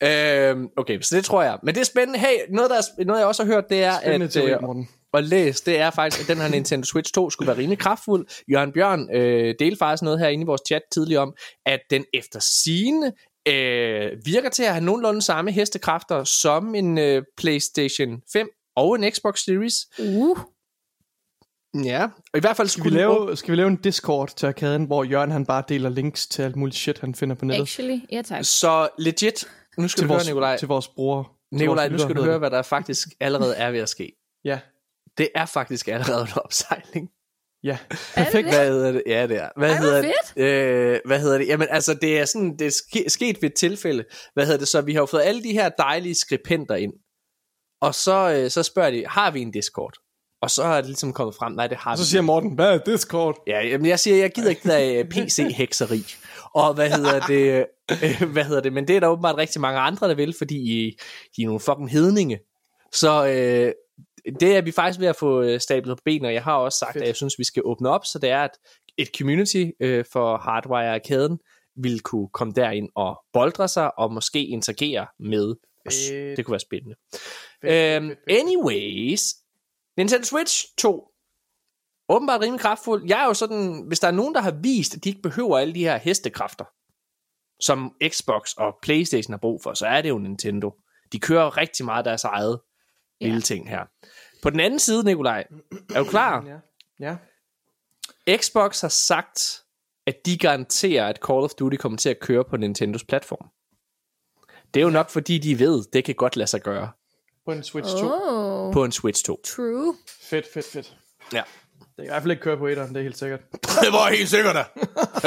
Øhm, 0.02 0.68
okay, 0.76 1.00
så 1.00 1.16
det 1.16 1.24
tror 1.24 1.42
jeg. 1.42 1.58
Men 1.62 1.74
det 1.74 1.80
er 1.80 1.84
spændende. 1.84 2.18
Hey, 2.18 2.36
noget, 2.50 2.70
der 2.70 2.76
er, 2.76 3.04
noget 3.04 3.20
jeg 3.20 3.26
også 3.28 3.44
har 3.44 3.52
hørt, 3.52 3.64
det 3.70 3.84
er, 3.84 3.92
Spændende 4.00 4.24
at, 4.26 4.30
teori, 4.32 4.50
øh, 4.50 4.62
Morten. 4.62 4.88
og 5.12 5.22
læs, 5.22 5.60
det 5.60 5.78
er 5.80 5.90
faktisk, 5.90 6.22
at 6.22 6.28
den 6.36 6.42
her 6.42 6.48
Nintendo 6.48 6.84
Switch 6.84 7.12
2 7.12 7.30
skulle 7.30 7.46
være 7.48 7.56
rimelig 7.58 7.78
kraftfuld. 7.78 8.26
Jørgen 8.52 8.72
Bjørn 8.72 9.08
øh, 9.16 9.54
delte 9.58 9.76
faktisk 9.78 10.02
noget 10.02 10.18
herinde 10.18 10.42
i 10.42 10.46
vores 10.46 10.60
chat 10.68 10.82
tidligere 10.92 11.22
om, 11.22 11.34
at 11.66 11.80
den 11.90 12.04
efter 12.14 12.40
sine 12.40 13.12
øh, 13.48 14.10
virker 14.24 14.48
til 14.48 14.62
at 14.62 14.72
have 14.72 14.84
nogenlunde 14.84 15.22
samme 15.22 15.52
hestekræfter 15.52 16.24
som 16.24 16.74
en 16.74 16.98
øh, 16.98 17.22
PlayStation 17.38 18.20
5 18.32 18.48
og 18.76 18.94
en 18.94 19.12
Xbox 19.12 19.38
Series. 19.44 19.74
Uh. 19.98 20.38
Ja, 21.84 22.04
og 22.04 22.36
i 22.36 22.40
hvert 22.40 22.56
fald 22.56 22.68
Skal 22.68 22.80
skulle 22.80 22.96
vi, 22.98 23.02
den 23.02 23.08
lave, 23.24 23.36
skal 23.36 23.50
vi 23.52 23.56
lave 23.56 23.68
en 23.68 23.76
Discord 23.76 24.28
til 24.36 24.46
arkaden, 24.46 24.84
hvor 24.84 25.04
Jørgen 25.04 25.30
han 25.30 25.46
bare 25.46 25.62
deler 25.68 25.88
links 25.90 26.26
til 26.26 26.42
alt 26.42 26.56
muligt 26.56 26.76
shit, 26.76 26.98
han 26.98 27.14
finder 27.14 27.36
på 27.36 27.44
nettet? 27.44 27.62
Actually, 27.62 28.00
ja 28.12 28.22
tak. 28.22 28.44
Så 28.44 28.88
legit, 28.98 29.44
nu 29.78 29.88
skal 29.88 30.00
Til 30.00 30.02
du 30.02 30.08
høre, 30.08 30.16
vores, 30.16 30.26
Nikolaj. 30.28 30.56
til 30.56 30.68
vores. 30.68 30.86
Til 30.86 31.58
Nikolaj, 31.58 31.88
nu 31.88 31.98
skal 31.98 32.16
du 32.16 32.22
høre, 32.22 32.38
hvad 32.38 32.50
der 32.50 32.62
faktisk 32.62 33.08
allerede 33.20 33.56
er 33.56 33.70
ved 33.70 33.80
at 33.80 33.88
ske. 33.88 34.12
Ja, 34.44 34.58
Det 35.18 35.28
er 35.34 35.46
faktisk 35.46 35.88
allerede 35.88 36.22
en 36.22 36.28
opsejling. 36.44 37.08
ja. 37.64 37.78
Perfekt. 38.14 38.48
Hvad 38.48 38.68
hedder 38.68 38.92
det? 38.92 39.02
Ja, 39.06 39.26
det 39.26 39.36
er. 39.36 39.48
Hvad 39.56 39.70
Ej, 39.70 39.76
hedder 39.76 40.02
det? 40.02 40.42
Øh, 40.42 41.00
hvad 41.06 41.20
hedder 41.20 41.38
det? 41.38 41.46
Jamen, 41.48 41.68
altså, 41.70 41.94
det 41.94 42.18
er 42.20 42.24
sådan, 42.24 42.56
det 42.58 42.66
er 42.66 42.70
ske, 42.70 43.04
sket 43.10 43.42
ved 43.42 43.50
et 43.50 43.54
tilfælde. 43.56 44.04
Hvad 44.34 44.44
hedder 44.46 44.58
det 44.58 44.68
så? 44.68 44.80
Vi 44.80 44.92
har 44.92 45.00
jo 45.00 45.06
fået 45.06 45.22
alle 45.22 45.42
de 45.42 45.52
her 45.52 45.68
dejlige 45.68 46.14
skripenter 46.14 46.74
ind. 46.74 46.92
Og 47.82 47.94
så, 47.94 48.32
øh, 48.36 48.50
så 48.50 48.62
spørger 48.62 48.90
de, 48.90 49.04
har 49.06 49.30
vi 49.30 49.40
en 49.40 49.50
Discord? 49.50 49.94
Og 50.44 50.50
så 50.50 50.62
er 50.62 50.76
det 50.76 50.86
ligesom 50.86 51.12
kommet 51.12 51.34
frem, 51.34 51.52
nej, 51.52 51.66
det 51.66 51.76
har 51.76 51.90
Og 51.90 51.98
vi. 51.98 52.02
så 52.02 52.10
siger 52.10 52.22
Morten, 52.22 52.54
hvad 52.54 52.66
er 52.74 52.78
Discord? 52.78 53.42
Ja, 53.46 53.60
jamen, 53.66 53.86
jeg 53.86 54.00
siger, 54.00 54.16
jeg 54.16 54.32
gider 54.32 54.50
ikke 54.50 54.62
det 54.62 54.70
der 54.70 54.98
øh, 54.98 55.04
PC-hekseri. 55.08 56.02
Og 56.54 56.74
hvad 56.74 56.90
hedder 56.90 57.20
det? 57.20 57.66
Øh, 58.02 58.28
hvad 58.32 58.44
hedder 58.44 58.60
det? 58.60 58.72
Men 58.72 58.88
det 58.88 58.96
er 58.96 59.00
der 59.00 59.08
åbenbart 59.08 59.36
rigtig 59.36 59.60
mange 59.60 59.78
andre, 59.80 60.08
der 60.08 60.14
vil, 60.14 60.34
fordi 60.38 60.56
I, 60.56 60.98
de 61.36 61.42
er 61.42 61.46
nogle 61.46 61.60
fucking 61.60 61.90
hedninge. 61.90 62.38
Så 62.92 63.26
øh, 63.26 63.72
det 64.40 64.56
er 64.56 64.60
vi 64.62 64.72
faktisk 64.72 65.00
ved 65.00 65.08
at 65.08 65.16
få 65.16 65.42
øh, 65.42 65.60
stablet 65.60 65.96
på 65.96 66.02
benene, 66.04 66.28
og 66.28 66.34
jeg 66.34 66.42
har 66.42 66.56
også 66.56 66.78
sagt, 66.78 66.92
Fedt. 66.92 67.02
at 67.02 67.08
jeg 67.08 67.16
synes, 67.16 67.34
vi 67.38 67.44
skal 67.44 67.62
åbne 67.64 67.88
op, 67.88 68.04
så 68.06 68.18
det 68.18 68.30
er, 68.30 68.42
at 68.42 68.50
et 68.98 69.08
community 69.18 69.64
øh, 69.80 70.04
for 70.12 70.36
Hardwire-arkaden 70.36 71.38
vil 71.82 72.00
kunne 72.00 72.28
komme 72.34 72.52
derind 72.56 72.88
og 72.96 73.20
boldre 73.32 73.68
sig, 73.68 73.98
og 73.98 74.12
måske 74.12 74.44
interagere 74.46 75.06
med 75.20 75.54
os. 75.86 75.94
Fedt. 76.10 76.36
Det 76.36 76.44
kunne 76.44 76.52
være 76.52 76.60
spændende. 76.60 76.96
Fedt, 77.12 77.72
Øhm, 77.72 78.08
fedt, 78.08 78.18
fedt. 78.28 78.40
anyways, 78.40 79.20
Nintendo 79.96 80.24
Switch 80.24 80.64
2. 80.78 81.08
Åbenbart 82.08 82.40
rimelig 82.40 82.60
kraftfuld. 82.60 83.04
Jeg 83.08 83.22
er 83.22 83.26
jo 83.26 83.34
sådan, 83.34 83.84
hvis 83.88 84.00
der 84.00 84.08
er 84.08 84.12
nogen, 84.12 84.34
der 84.34 84.40
har 84.40 84.50
vist, 84.50 84.94
at 84.96 85.04
de 85.04 85.08
ikke 85.08 85.22
behøver 85.22 85.58
alle 85.58 85.74
de 85.74 85.80
her 85.84 85.96
hestekræfter, 85.96 86.64
som 87.60 87.94
Xbox 88.08 88.52
og 88.56 88.74
Playstation 88.82 89.32
har 89.32 89.38
brug 89.38 89.62
for, 89.62 89.74
så 89.74 89.86
er 89.86 90.02
det 90.02 90.08
jo 90.08 90.18
Nintendo. 90.18 90.72
De 91.12 91.20
kører 91.20 91.56
rigtig 91.56 91.84
meget 91.84 92.04
deres 92.04 92.24
eget 92.24 92.60
Ja. 93.20 93.26
lille 93.26 93.40
ting 93.42 93.68
her. 93.68 93.84
På 94.42 94.50
den 94.50 94.60
anden 94.60 94.78
side, 94.78 95.04
Nikolaj, 95.04 95.44
er 95.94 96.02
du 96.02 96.10
klar? 96.10 96.44
Ja. 96.46 97.16
ja. 98.28 98.36
Xbox 98.36 98.80
har 98.80 98.88
sagt, 98.88 99.62
at 100.06 100.16
de 100.26 100.38
garanterer, 100.38 101.08
at 101.08 101.16
Call 101.26 101.38
of 101.38 101.50
Duty 101.50 101.76
kommer 101.76 101.98
til 101.98 102.08
at 102.08 102.20
køre 102.20 102.44
på 102.44 102.56
Nintendos 102.56 103.04
platform. 103.04 103.48
Det 104.74 104.80
er 104.80 104.84
jo 104.84 104.90
nok, 104.90 105.10
fordi 105.10 105.38
de 105.38 105.58
ved, 105.58 105.84
det 105.92 106.04
kan 106.04 106.14
godt 106.14 106.36
lade 106.36 106.46
sig 106.46 106.62
gøre 106.62 106.90
På 107.44 107.52
en 107.52 107.62
Switch 107.62 107.90
2. 107.90 107.96
Oh, 108.02 108.72
på 108.72 108.84
en 108.84 108.92
Switch 108.92 109.24
2. 109.24 109.40
true. 109.44 109.94
Fedt, 110.22 110.46
fedt, 110.54 110.66
fedt. 110.66 110.96
Ja. 111.32 111.42
Det 111.78 111.96
kan 111.96 112.04
i 112.04 112.08
hvert 112.08 112.22
fald 112.22 112.30
ikke 112.30 112.42
køre 112.42 112.56
på 112.58 112.66
etteren, 112.66 112.88
det 112.88 112.96
er 112.96 113.02
helt 113.02 113.18
sikkert. 113.18 113.40
Det 113.62 113.92
var 113.92 114.10
helt 114.10 114.28
sikkert 114.30 114.54
da. 114.54 114.64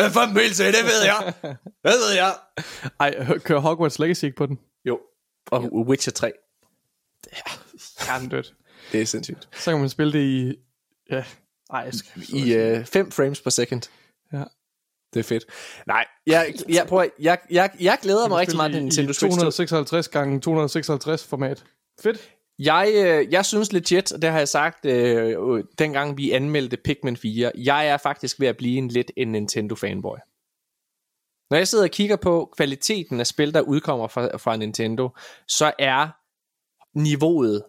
Jeg 0.01 0.11
fandt 0.11 0.33
mig 0.33 0.43
helt 0.43 0.55
til, 0.55 0.65
det 0.65 0.83
ved 0.83 1.03
jeg. 1.05 1.33
Det 1.43 1.93
ved 2.03 2.13
jeg. 2.15 2.33
Ej, 2.99 3.37
kører 3.39 3.59
Hogwarts 3.59 3.99
Legacy 3.99 4.23
ikke 4.25 4.37
på 4.37 4.45
den? 4.45 4.59
Jo. 4.85 4.99
Og 5.51 5.73
Witcher 5.87 6.11
3. 6.11 6.31
Kerndødt. 7.99 8.53
Det 8.91 9.01
er 9.01 9.05
sindssygt. 9.05 9.49
Så 9.51 9.71
kan 9.71 9.79
man 9.79 9.89
spille 9.89 10.13
det 10.13 10.23
i... 10.23 10.53
Ja. 11.11 11.23
Ej, 11.73 11.79
jeg 11.79 11.93
skal... 11.93 12.21
I 12.29 12.83
5 12.85 13.05
uh, 13.07 13.13
frames 13.13 13.41
per 13.41 13.49
second. 13.49 13.81
Ja. 14.33 14.43
Det 15.13 15.19
er 15.19 15.23
fedt. 15.23 15.43
Nej, 15.87 16.05
jeg, 16.27 16.53
jeg, 16.69 16.87
prøv, 16.87 16.99
at- 16.99 17.09
jeg, 17.19 17.39
jeg, 17.51 17.71
jeg 17.79 17.97
glæder 18.01 18.27
mig 18.27 18.37
rigtig 18.37 18.55
meget 18.57 18.71
til 18.71 18.81
Nintendo 18.83 19.13
Switch 19.13 19.35
2. 19.37 19.41
256 19.41 20.07
gange 20.07 20.39
256 20.39 21.23
format. 21.23 21.63
Fedt. 22.03 22.31
Jeg, 22.59 22.91
øh, 22.95 23.33
jeg 23.33 23.45
synes 23.45 23.71
legit, 23.71 24.11
og 24.11 24.21
det 24.21 24.29
har 24.29 24.37
jeg 24.37 24.47
sagt, 24.47 24.85
øh, 24.85 25.27
øh, 25.29 25.63
dengang 25.79 26.17
vi 26.17 26.31
anmeldte 26.31 26.77
Pikmin 26.77 27.17
4, 27.17 27.51
jeg 27.57 27.87
er 27.87 27.97
faktisk 27.97 28.39
ved 28.39 28.47
at 28.47 28.57
blive 28.57 28.77
en 28.77 28.87
lidt 28.87 29.11
en 29.17 29.31
Nintendo-fanboy. 29.35 30.17
Når 31.49 31.57
jeg 31.57 31.67
sidder 31.67 31.83
og 31.83 31.91
kigger 31.91 32.15
på 32.15 32.53
kvaliteten 32.57 33.19
af 33.19 33.27
spil, 33.27 33.53
der 33.53 33.61
udkommer 33.61 34.07
fra, 34.07 34.37
fra 34.37 34.57
Nintendo, 34.57 35.09
så 35.47 35.73
er 35.79 36.07
niveauet 36.99 37.63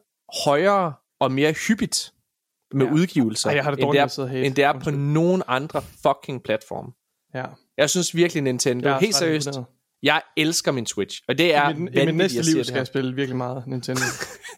højere 0.45 0.95
og 1.21 1.33
mere 1.33 1.53
hyppigt 1.53 2.13
med 2.73 2.87
Ja. 2.87 2.93
ja. 2.93 2.95
udgivelser, 2.95 3.51
Ej, 3.51 3.57
jeg 3.57 3.65
har 3.65 3.71
det 3.71 3.85
end, 3.85 3.93
det 3.93 4.01
er, 4.01 4.27
end 4.27 4.55
det 4.55 4.65
er 4.65 4.81
på 4.81 4.91
nogen 4.91 5.43
andre 5.47 5.83
fucking 5.83 6.43
platform. 6.43 6.95
Ja. 7.35 7.47
Jeg 7.77 7.91
synes 7.91 8.15
virkelig 8.15 8.43
Nintendo, 8.43 8.89
er 8.89 8.99
helt 8.99 9.15
seriøst. 9.15 9.59
Jeg 10.03 10.23
elsker 10.37 10.73
min 10.73 10.87
Switch, 10.87 11.23
og 11.29 11.39
det 11.39 11.55
er 11.55 11.71
I, 11.71 11.73
mit, 11.75 11.79
I 11.79 11.81
mit 11.83 11.95
vanvittigt, 12.07 12.17
næste 12.39 12.53
liv 12.55 12.65
skal 12.65 12.77
jeg 12.77 12.87
spille 12.87 13.15
virkelig 13.15 13.37
meget 13.37 13.67
Nintendo. 13.67 14.03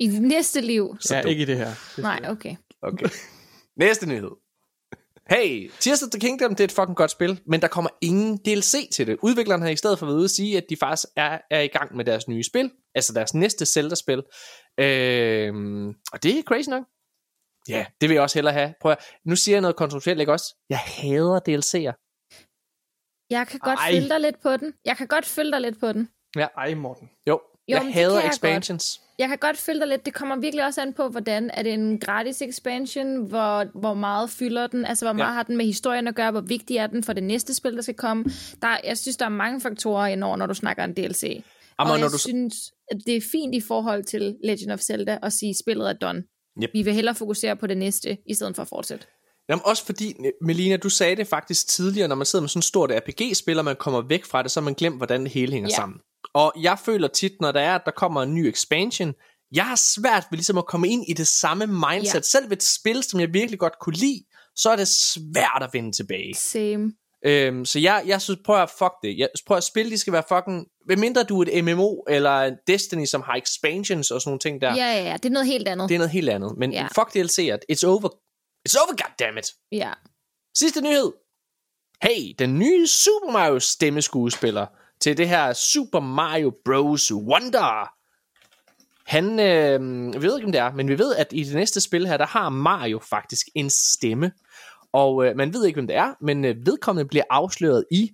I 0.01 0.09
det 0.09 0.23
næste 0.23 0.61
liv. 0.61 0.97
ja, 1.11 1.23
du- 1.23 1.29
ikke 1.29 1.43
i 1.43 1.47
det 1.47 1.57
her. 1.57 1.71
Det 1.97 2.03
Nej, 2.03 2.21
okay. 2.29 2.57
Okay. 2.83 3.07
Næste 3.77 4.07
nyhed. 4.07 4.31
Hey, 5.31 5.71
Tears 5.81 6.03
of 6.03 6.09
the 6.11 6.21
Kingdom, 6.21 6.51
det 6.51 6.61
er 6.61 6.65
et 6.65 6.73
fucking 6.73 6.97
godt 6.97 7.11
spil, 7.11 7.41
men 7.47 7.61
der 7.63 7.69
kommer 7.69 7.91
ingen 8.01 8.37
DLC 8.37 8.91
til 8.93 9.07
det. 9.07 9.17
Udvikleren 9.23 9.63
har 9.63 9.69
i 9.69 9.77
stedet 9.77 9.99
for 9.99 10.07
været 10.07 10.17
ude 10.17 10.25
at 10.25 10.31
sige, 10.31 10.57
at 10.57 10.65
de 10.71 10.77
faktisk 10.77 11.07
er, 11.17 11.39
er 11.51 11.61
i 11.61 11.67
gang 11.67 11.97
med 11.97 12.05
deres 12.05 12.29
nye 12.29 12.43
spil, 12.45 12.71
altså 12.95 13.13
deres 13.13 13.35
næste 13.35 13.67
Zelda-spil. 13.67 14.23
Øhm, 14.81 15.89
og 16.13 16.23
det 16.23 16.39
er 16.39 16.43
crazy 16.43 16.69
nok. 16.69 16.83
Ja, 17.69 17.87
det 18.01 18.09
vil 18.09 18.15
jeg 18.15 18.23
også 18.23 18.37
hellere 18.37 18.55
have. 18.55 18.75
Prøv 18.81 18.93
at, 18.93 18.99
nu 19.25 19.37
siger 19.37 19.55
jeg 19.55 19.61
noget 19.63 19.77
kontroversielt, 19.77 20.21
ikke 20.21 20.33
også? 20.33 20.55
Jeg 20.71 20.79
hader 20.79 21.41
DLC'er. 21.49 22.10
Jeg 23.31 23.47
kan 23.47 23.59
godt 23.61 23.79
Ej. 23.79 23.93
følge 23.93 24.09
dig 24.09 24.21
lidt 24.21 24.43
på 24.43 24.57
den. 24.57 24.73
Jeg 24.85 24.97
kan 24.97 25.07
godt 25.07 25.27
følge 25.27 25.53
dig 25.53 25.61
lidt 25.61 25.81
på 25.81 25.93
den. 25.93 26.09
Ej, 26.57 26.75
Morten. 26.75 27.11
Jo, 27.29 27.41
Jo, 27.69 27.75
jeg 27.75 27.93
hader 27.95 28.15
kan 28.15 28.23
jeg 28.25 28.31
expansions. 28.31 29.01
Jeg 29.19 29.29
kan 29.29 29.39
godt 29.39 29.57
følge 29.57 29.81
dig 29.81 29.89
lidt. 29.89 30.05
Det 30.07 30.15
kommer 30.15 30.37
virkelig 30.37 30.65
også 30.65 30.81
an 30.83 30.93
på, 30.93 31.09
hvordan 31.09 31.51
er 31.55 31.63
det 31.63 31.73
en 31.75 32.01
gratis 32.01 32.43
expansion, 32.43 33.29
hvor, 33.29 33.79
hvor 33.81 33.95
meget 33.95 34.31
fylder 34.31 34.67
den, 34.67 34.85
altså 34.85 35.05
hvor 35.05 35.13
meget 35.13 35.29
Ja. 35.29 35.33
har 35.35 35.43
den 35.43 35.57
med 35.57 35.65
historien 35.67 36.09
at 36.09 36.15
gøre, 36.15 36.31
hvor 36.31 36.41
vigtig 36.41 36.77
er 36.77 36.87
den 36.87 37.05
for 37.05 37.13
det 37.13 37.23
næste 37.23 37.55
spil, 37.55 37.77
der 37.77 37.83
skal 37.83 37.95
komme. 37.95 38.25
Der, 38.63 38.77
jeg 38.85 38.99
synes, 38.99 39.17
der 39.17 39.25
er 39.25 39.29
mange 39.29 39.61
faktorer 39.61 40.07
indover, 40.07 40.37
når 40.37 40.47
du 40.47 40.55
snakker 40.55 40.85
en 40.85 40.93
DLC. 40.95 41.23
Jamen, 41.23 41.43
og 41.79 41.87
når 41.87 41.97
jeg 41.97 42.11
du- 42.13 42.19
synes, 42.19 42.55
at 42.91 42.97
det 43.07 43.17
er 43.17 43.21
fint 43.33 43.55
i 43.55 43.61
forhold 43.61 44.05
til 44.05 44.37
Legend 44.45 44.73
of 44.73 44.81
Zelda 44.81 45.19
at 45.23 45.33
sige, 45.33 45.51
at 45.51 45.57
spillet 45.59 45.89
er 45.89 45.93
done. 45.93 46.23
Yep. 46.63 46.71
Vi 46.73 46.83
vil 46.83 46.95
hellere 46.95 47.15
fokusere 47.15 47.57
på 47.57 47.67
det 47.67 47.77
næste, 47.77 48.19
i 48.27 48.35
stedet 48.35 48.57
for 48.57 48.63
at 48.63 48.69
fortsætte. 48.69 49.07
Jamen 49.51 49.63
også 49.65 49.85
fordi, 49.85 50.15
Melina, 50.43 50.77
du 50.77 50.89
sagde 50.89 51.17
det 51.17 51.27
faktisk 51.27 51.69
tidligere, 51.69 52.09
når 52.09 52.17
man 52.17 52.27
sidder 52.27 52.43
med 52.43 52.49
sådan 52.49 52.59
et 52.59 52.65
stort 52.65 52.91
RPG-spil, 52.91 53.59
og 53.59 53.65
man 53.65 53.77
kommer 53.77 54.03
væk 54.09 54.25
fra 54.25 54.43
det, 54.43 54.51
så 54.51 54.61
har 54.61 54.65
man 54.65 54.75
glemt, 54.75 54.97
hvordan 54.97 55.23
det 55.23 55.31
hele 55.31 55.53
hænger 55.53 55.69
Ja. 55.73 55.77
sammen. 55.77 55.99
Og 56.35 56.53
jeg 56.61 56.79
føler 56.85 57.09
tit, 57.09 57.33
når 57.41 57.53
der 57.53 57.61
er, 57.61 57.75
at 57.75 57.83
der 57.85 57.91
kommer 57.91 58.23
en 58.23 58.35
ny 58.35 58.47
expansion, 58.47 59.15
jeg 59.53 59.65
har 59.67 59.77
svært 59.77 60.27
ved 60.31 60.37
ligesom 60.37 60.59
at 60.59 60.67
komme 60.67 60.89
ind 60.89 61.05
i 61.09 61.13
det 61.13 61.27
samme 61.29 61.67
mindset. 61.67 62.15
Ja. 62.15 62.21
Selv 62.23 62.51
ved 62.51 62.57
et 62.57 62.63
spil, 62.63 63.03
som 63.03 63.21
jeg 63.21 63.29
virkelig 63.33 63.59
godt 63.59 63.79
kunne 63.81 63.97
lide, 63.97 64.23
så 64.57 64.71
er 64.71 64.77
det 64.77 64.89
svært 64.89 65.63
at 65.63 65.71
vende 65.73 65.93
tilbage. 65.93 66.35
Same. 66.35 66.93
Øhm, 67.27 67.65
så 67.65 67.79
jeg, 67.79 68.03
jeg 68.07 68.23
synes, 68.23 68.41
prøv 68.45 68.63
at 68.63 68.71
fuck 68.79 68.93
det. 69.03 69.19
Jeg 69.19 69.29
prøv 69.47 69.57
at 69.57 69.65
spille, 69.65 69.91
de 69.93 69.99
skal 69.99 70.13
være 70.13 70.23
fucking... 70.29 70.67
Hvad 70.87 70.97
mindre 70.97 71.23
du 71.23 71.41
er 71.43 71.47
et 71.53 71.65
MMO, 71.65 71.95
eller 72.09 72.41
en 72.41 72.55
Destiny, 72.67 73.05
som 73.05 73.23
har 73.27 73.35
expansions 73.35 74.11
og 74.11 74.21
sådan 74.21 74.29
nogle 74.31 74.39
ting 74.39 74.61
der. 74.61 74.75
Ja, 74.77 74.93
ja, 74.93 75.05
ja. 75.11 75.13
Det 75.17 75.25
er 75.25 75.31
noget 75.31 75.47
helt 75.47 75.69
andet. 75.69 75.89
Det 75.89 75.95
er 75.95 75.99
noget 75.99 76.11
helt 76.11 76.29
andet. 76.29 76.55
Men 76.59 76.73
Ja. 76.73 76.87
fuck 76.87 77.09
DLC'er. 77.17 77.59
It's 77.73 77.87
over. 77.87 78.09
It's 78.69 78.77
over, 78.81 78.97
goddammit. 79.03 79.47
Ja. 79.73 79.93
Sidste 80.55 80.81
nyhed. 80.81 81.13
Hey, 82.03 82.35
den 82.39 82.59
nye 82.59 82.87
Super 82.87 83.33
Mario 83.33 83.59
stemmeskuespiller 83.59 84.67
til 85.01 85.17
det 85.17 85.29
her 85.29 85.53
Super 85.53 86.01
Mario 86.01 86.53
Bros. 86.65 87.13
Wonder. 87.13 87.91
Han, 89.07 89.41
øh, 89.41 89.81
vi 90.23 90.27
ved 90.27 90.37
ikke, 90.37 90.47
om 90.47 90.53
det 90.53 90.61
er, 90.61 90.73
men 90.73 90.89
vi 90.89 90.99
ved, 90.99 91.17
at 91.17 91.27
i 91.33 91.45
det 91.45 91.55
næste 91.55 91.81
spil 91.81 92.07
her, 92.07 92.17
der 92.17 92.27
har 92.27 92.49
Mario 92.49 92.99
faktisk 92.99 93.47
en 93.55 93.71
stemme. 93.71 94.33
Og 94.93 95.27
øh, 95.27 95.37
man 95.37 95.55
ved 95.55 95.67
ikke, 95.67 95.77
hvem 95.77 95.87
det 95.87 95.97
er, 95.97 96.15
men 96.21 96.45
øh, 96.45 96.67
vedkommende 96.67 97.09
bliver 97.09 97.25
afsløret 97.31 97.85
i 97.91 98.11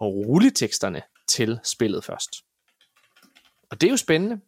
rulleteksterne 0.00 1.02
til 1.28 1.60
spillet 1.64 2.04
først. 2.04 2.30
Og 3.70 3.80
det 3.80 3.86
er 3.86 3.90
jo 3.90 3.96
spændende. 3.96 4.40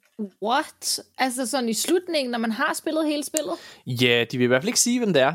What? 0.42 1.00
Altså 1.18 1.46
sådan 1.46 1.68
i 1.68 1.74
slutningen, 1.74 2.30
når 2.30 2.38
man 2.38 2.52
har 2.52 2.72
spillet 2.72 3.06
hele 3.06 3.24
spillet? 3.24 3.54
Ja, 3.86 4.24
de 4.30 4.38
vil 4.38 4.44
i 4.44 4.46
hvert 4.46 4.62
fald 4.62 4.68
ikke 4.68 4.80
sige, 4.80 4.98
hvem 4.98 5.12
det 5.12 5.22
er 5.22 5.34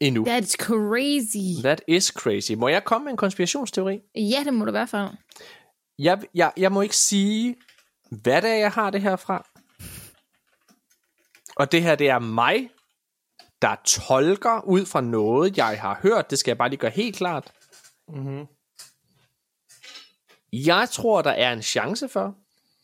endnu. 0.00 0.24
That's 0.26 0.54
crazy. 0.56 1.62
That 1.62 1.82
is 1.88 2.06
crazy. 2.06 2.52
Må 2.52 2.68
jeg 2.68 2.84
komme 2.84 3.04
med 3.04 3.12
en 3.12 3.16
konspirationsteori? 3.16 4.00
Ja, 4.14 4.42
det 4.44 4.54
må 4.54 4.64
det 4.64 4.70
i 4.70 4.78
hvert 4.78 4.88
fald. 4.88 5.08
Jeg, 5.98 6.22
jeg, 6.34 6.52
jeg 6.56 6.72
må 6.72 6.80
ikke 6.80 6.96
sige, 6.96 7.56
hvad 8.10 8.42
det 8.42 8.50
er, 8.50 8.54
jeg 8.54 8.70
har 8.70 8.90
det 8.90 9.00
her 9.02 9.16
fra. 9.16 9.46
Og 11.56 11.72
det 11.72 11.82
her, 11.82 11.94
det 11.94 12.08
er 12.08 12.18
mig, 12.18 12.70
der 13.62 13.76
tolker 13.84 14.64
ud 14.66 14.86
fra 14.86 15.00
noget, 15.00 15.56
jeg 15.56 15.80
har 15.80 15.98
hørt. 16.02 16.30
Det 16.30 16.38
skal 16.38 16.50
jeg 16.50 16.58
bare 16.58 16.68
lige 16.68 16.80
gøre 16.80 16.90
helt 16.90 17.16
klart. 17.16 17.52
Mm-hmm. 18.08 18.46
Jeg 20.52 20.88
tror, 20.90 21.22
der 21.22 21.30
er 21.30 21.52
en 21.52 21.62
chance 21.62 22.08
for, 22.08 22.36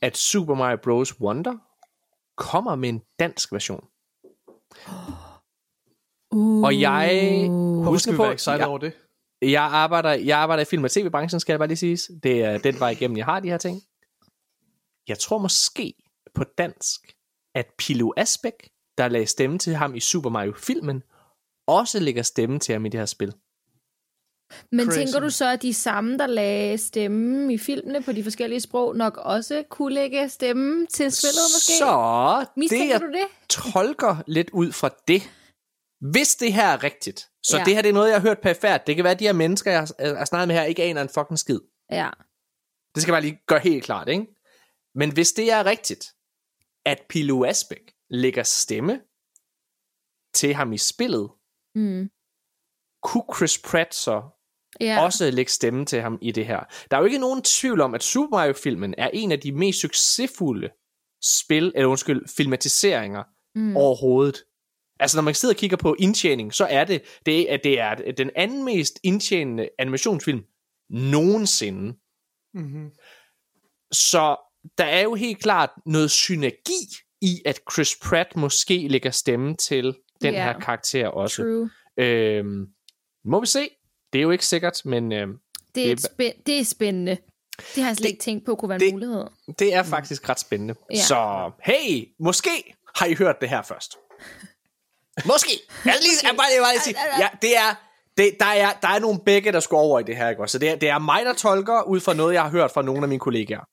at 0.02 0.16
Super 0.16 0.54
Mario 0.54 0.78
Bros. 0.82 1.20
Wonder 1.20 1.56
kommer 2.36 2.74
med 2.76 2.88
en 2.88 3.02
dansk 3.18 3.52
version. 3.52 3.84
Uh. 6.34 6.62
Og 6.64 6.80
jeg... 6.80 7.46
Hvorfor 7.48 7.90
Husk 7.90 8.02
skal 8.02 8.14
nu 8.14 8.22
vi 8.22 8.26
på, 8.26 8.32
excited 8.32 8.58
jeg, 8.58 8.68
over 8.68 8.78
det? 8.78 8.92
jeg, 9.42 9.62
arbejder, 9.62 10.12
jeg 10.12 10.38
arbejder 10.38 10.62
i 10.62 10.64
film- 10.64 10.84
og 10.84 10.90
tv-branchen, 10.90 11.40
skal 11.40 11.52
jeg 11.52 11.58
bare 11.58 11.68
lige 11.68 11.96
sige. 11.96 12.20
Det 12.22 12.44
er 12.44 12.58
den 12.58 12.80
vej 12.80 12.90
igennem, 12.90 13.16
jeg 13.16 13.24
har 13.24 13.40
de 13.40 13.48
her 13.48 13.58
ting. 13.58 13.82
Jeg 15.08 15.18
tror 15.18 15.38
måske 15.38 15.94
på 16.34 16.44
dansk, 16.44 17.00
at 17.54 17.66
Pilo 17.78 18.12
Asbæk, 18.16 18.70
der 18.98 19.08
lagde 19.08 19.26
stemme 19.26 19.58
til 19.58 19.74
ham 19.74 19.94
i 19.94 20.00
Super 20.00 20.30
Mario-filmen, 20.30 21.02
også 21.66 22.00
lægger 22.00 22.22
stemme 22.22 22.58
til 22.58 22.72
ham 22.72 22.86
i 22.86 22.88
det 22.88 23.00
her 23.00 23.06
spil. 23.06 23.32
Men 24.72 24.86
Crazy. 24.86 24.98
tænker 24.98 25.20
du 25.20 25.30
så, 25.30 25.46
at 25.52 25.62
de 25.62 25.74
samme, 25.74 26.18
der 26.18 26.26
lagde 26.26 26.78
stemme 26.78 27.54
i 27.54 27.58
filmene 27.58 28.02
på 28.02 28.12
de 28.12 28.22
forskellige 28.22 28.60
sprog, 28.60 28.96
nok 28.96 29.16
også 29.16 29.64
kunne 29.70 29.94
lægge 29.94 30.28
stemme 30.28 30.86
til 30.86 31.12
spillet 31.12 31.46
måske? 31.54 31.72
Så 31.78 32.36
det, 32.40 32.56
Mistænker 32.56 32.86
jeg 32.94 33.00
du 33.00 33.06
det? 33.06 33.26
tolker 33.48 34.16
lidt 34.26 34.50
ud 34.50 34.72
fra 34.72 34.90
det, 35.08 35.22
hvis 36.10 36.36
det 36.36 36.52
her 36.52 36.66
er 36.66 36.82
rigtigt, 36.82 37.28
så 37.42 37.56
Ja. 37.58 37.64
det 37.64 37.74
her 37.74 37.82
det 37.82 37.88
er 37.88 37.92
noget, 37.92 38.08
jeg 38.10 38.16
har 38.20 38.28
hørt 38.28 38.40
perfekt. 38.40 38.86
Det 38.86 38.94
kan 38.96 39.04
være, 39.04 39.12
at 39.12 39.20
de 39.20 39.24
her 39.26 39.32
mennesker, 39.32 39.70
jeg 39.70 39.80
har, 39.80 39.94
jeg 39.98 40.16
har 40.18 40.24
snakket 40.24 40.48
med 40.48 40.56
her, 40.56 40.62
ikke 40.62 40.82
aner 40.82 41.02
en 41.02 41.08
fucking 41.08 41.38
skid. 41.38 41.60
Ja. 41.90 42.10
Det 42.94 43.02
skal 43.02 43.10
jeg 43.12 43.14
bare 43.14 43.22
lige 43.22 43.40
gøre 43.46 43.58
helt 43.60 43.84
klart, 43.84 44.08
ikke? 44.08 44.26
Men 44.94 45.12
hvis 45.12 45.32
det 45.32 45.52
er 45.52 45.66
rigtigt, 45.66 46.14
at 46.86 47.02
Pilo 47.08 47.44
Asbæk 47.44 47.92
lægger 48.10 48.42
stemme 48.42 49.00
til 50.34 50.54
ham 50.54 50.72
i 50.72 50.78
spillet, 50.78 51.30
Mm. 51.74 52.10
kunne 53.02 53.24
Chris 53.36 53.58
Pratt 53.58 53.94
så 53.94 54.22
Ja. 54.81 55.05
også 55.05 55.31
lægge 55.31 55.50
stemme 55.52 55.84
til 55.84 56.00
ham 56.00 56.18
i 56.23 56.31
det 56.32 56.47
her. 56.47 56.60
Der 56.90 56.97
er 56.97 57.00
jo 57.00 57.07
ikke 57.07 57.18
nogen 57.18 57.42
tvivl 57.42 57.81
om, 57.81 57.94
at 57.94 58.02
Super 58.02 58.36
Mario-filmen 58.36 58.94
er 58.98 59.10
en 59.12 59.32
af 59.32 59.40
de 59.40 59.52
mest 59.52 59.81
succesfulde 59.81 60.68
spil, 61.23 61.73
eller 61.74 61.89
undskyld, 61.89 62.23
filmatiseringer 62.36 63.23
Mm. 63.55 63.76
overhovedet. 63.76 64.44
Altså 65.00 65.16
når 65.16 65.23
man 65.23 65.34
sidder 65.34 65.55
og 65.55 65.58
kigger 65.58 65.76
på 65.76 65.97
indtjening, 65.98 66.55
så 66.55 66.65
er 66.70 66.84
det, 66.84 67.02
det, 67.26 67.47
at 67.47 67.60
det 67.65 67.81
er 67.81 67.94
den 67.94 68.31
anden 68.36 68.65
mest 68.65 68.98
indtjenende 69.02 69.68
animationsfilm 69.78 70.44
nogensinde. 70.90 71.94
Mm-hmm. 72.55 72.90
Så 73.92 74.36
der 74.78 74.84
er 74.84 75.02
jo 75.02 75.15
helt 75.15 75.42
klart 75.42 75.70
noget 75.86 76.10
synergi 76.10 76.81
i, 77.20 77.42
at 77.47 77.60
Chris 77.73 77.97
Pratt 78.05 78.36
måske 78.36 78.89
lægger 78.89 79.10
stemme 79.10 79.55
til 79.57 79.97
den 80.23 80.34
Ja. 80.34 80.42
her 80.44 80.60
karakter 80.60 81.08
også. 81.08 81.42
True. 81.42 81.70
Øhm, 82.07 82.66
må 83.24 83.40
vi 83.40 83.47
se. 83.47 83.68
Det 84.12 84.18
er 84.18 84.22
jo 84.22 84.30
ikke 84.30 84.46
sikkert, 84.46 84.82
men 84.84 85.12
øhm, 85.12 85.38
Det 85.74 85.90
er, 85.90 85.94
Det 85.96 86.04
et 86.04 86.10
spæ- 86.10 86.42
det 86.46 86.60
er 86.60 86.64
spændende. 86.64 87.16
Det 87.74 87.82
har 87.82 87.90
jeg 87.90 87.96
slet 87.96 88.04
Det- 88.04 88.10
ikke 88.10 88.22
tænkt 88.22 88.46
på 88.46 88.54
kunne 88.54 88.68
være 88.68 88.76
en 88.76 88.80
det- 88.80 88.92
mulighed. 88.92 89.24
det 89.58 89.74
er 89.74 89.82
faktisk 89.82 90.28
ret 90.28 90.40
spændende. 90.40 90.74
Ja. 90.90 90.96
Så 91.00 91.50
hey, 91.64 92.08
måske 92.20 92.74
har 92.96 93.06
I 93.06 93.14
hørt 93.14 93.36
det 93.40 93.48
her 93.48 93.62
først. 93.62 93.96
Måske. 95.24 95.50
Jeg 95.84 95.94
lige, 96.00 96.12
jeg 96.22 96.34
bare, 96.36 96.46
jeg 96.54 96.62
bare 96.62 96.72
lige 96.72 96.82
sige, 96.82 96.96
ja, 97.18 97.28
det 97.42 97.56
er, 97.56 97.74
det, 98.16 98.36
der, 98.40 98.46
er, 98.46 98.72
der 98.82 98.88
er 98.88 98.98
nogle 98.98 99.20
begge, 99.26 99.52
der 99.52 99.60
skal 99.60 99.74
over 99.74 100.00
i 100.00 100.02
det 100.02 100.16
her. 100.16 100.28
Ikke? 100.28 100.42
også? 100.42 100.52
Så 100.52 100.58
det 100.58 100.68
er, 100.68 100.76
det 100.76 100.88
er 100.88 100.98
mig, 100.98 101.24
der 101.24 101.32
tolker 101.34 101.82
ud 101.82 102.00
fra 102.00 102.14
noget, 102.14 102.34
jeg 102.34 102.42
har 102.42 102.50
hørt 102.50 102.70
fra 102.70 102.82
nogle 102.82 103.02
af 103.02 103.08
mine 103.08 103.20
kollegaer. 103.20 103.64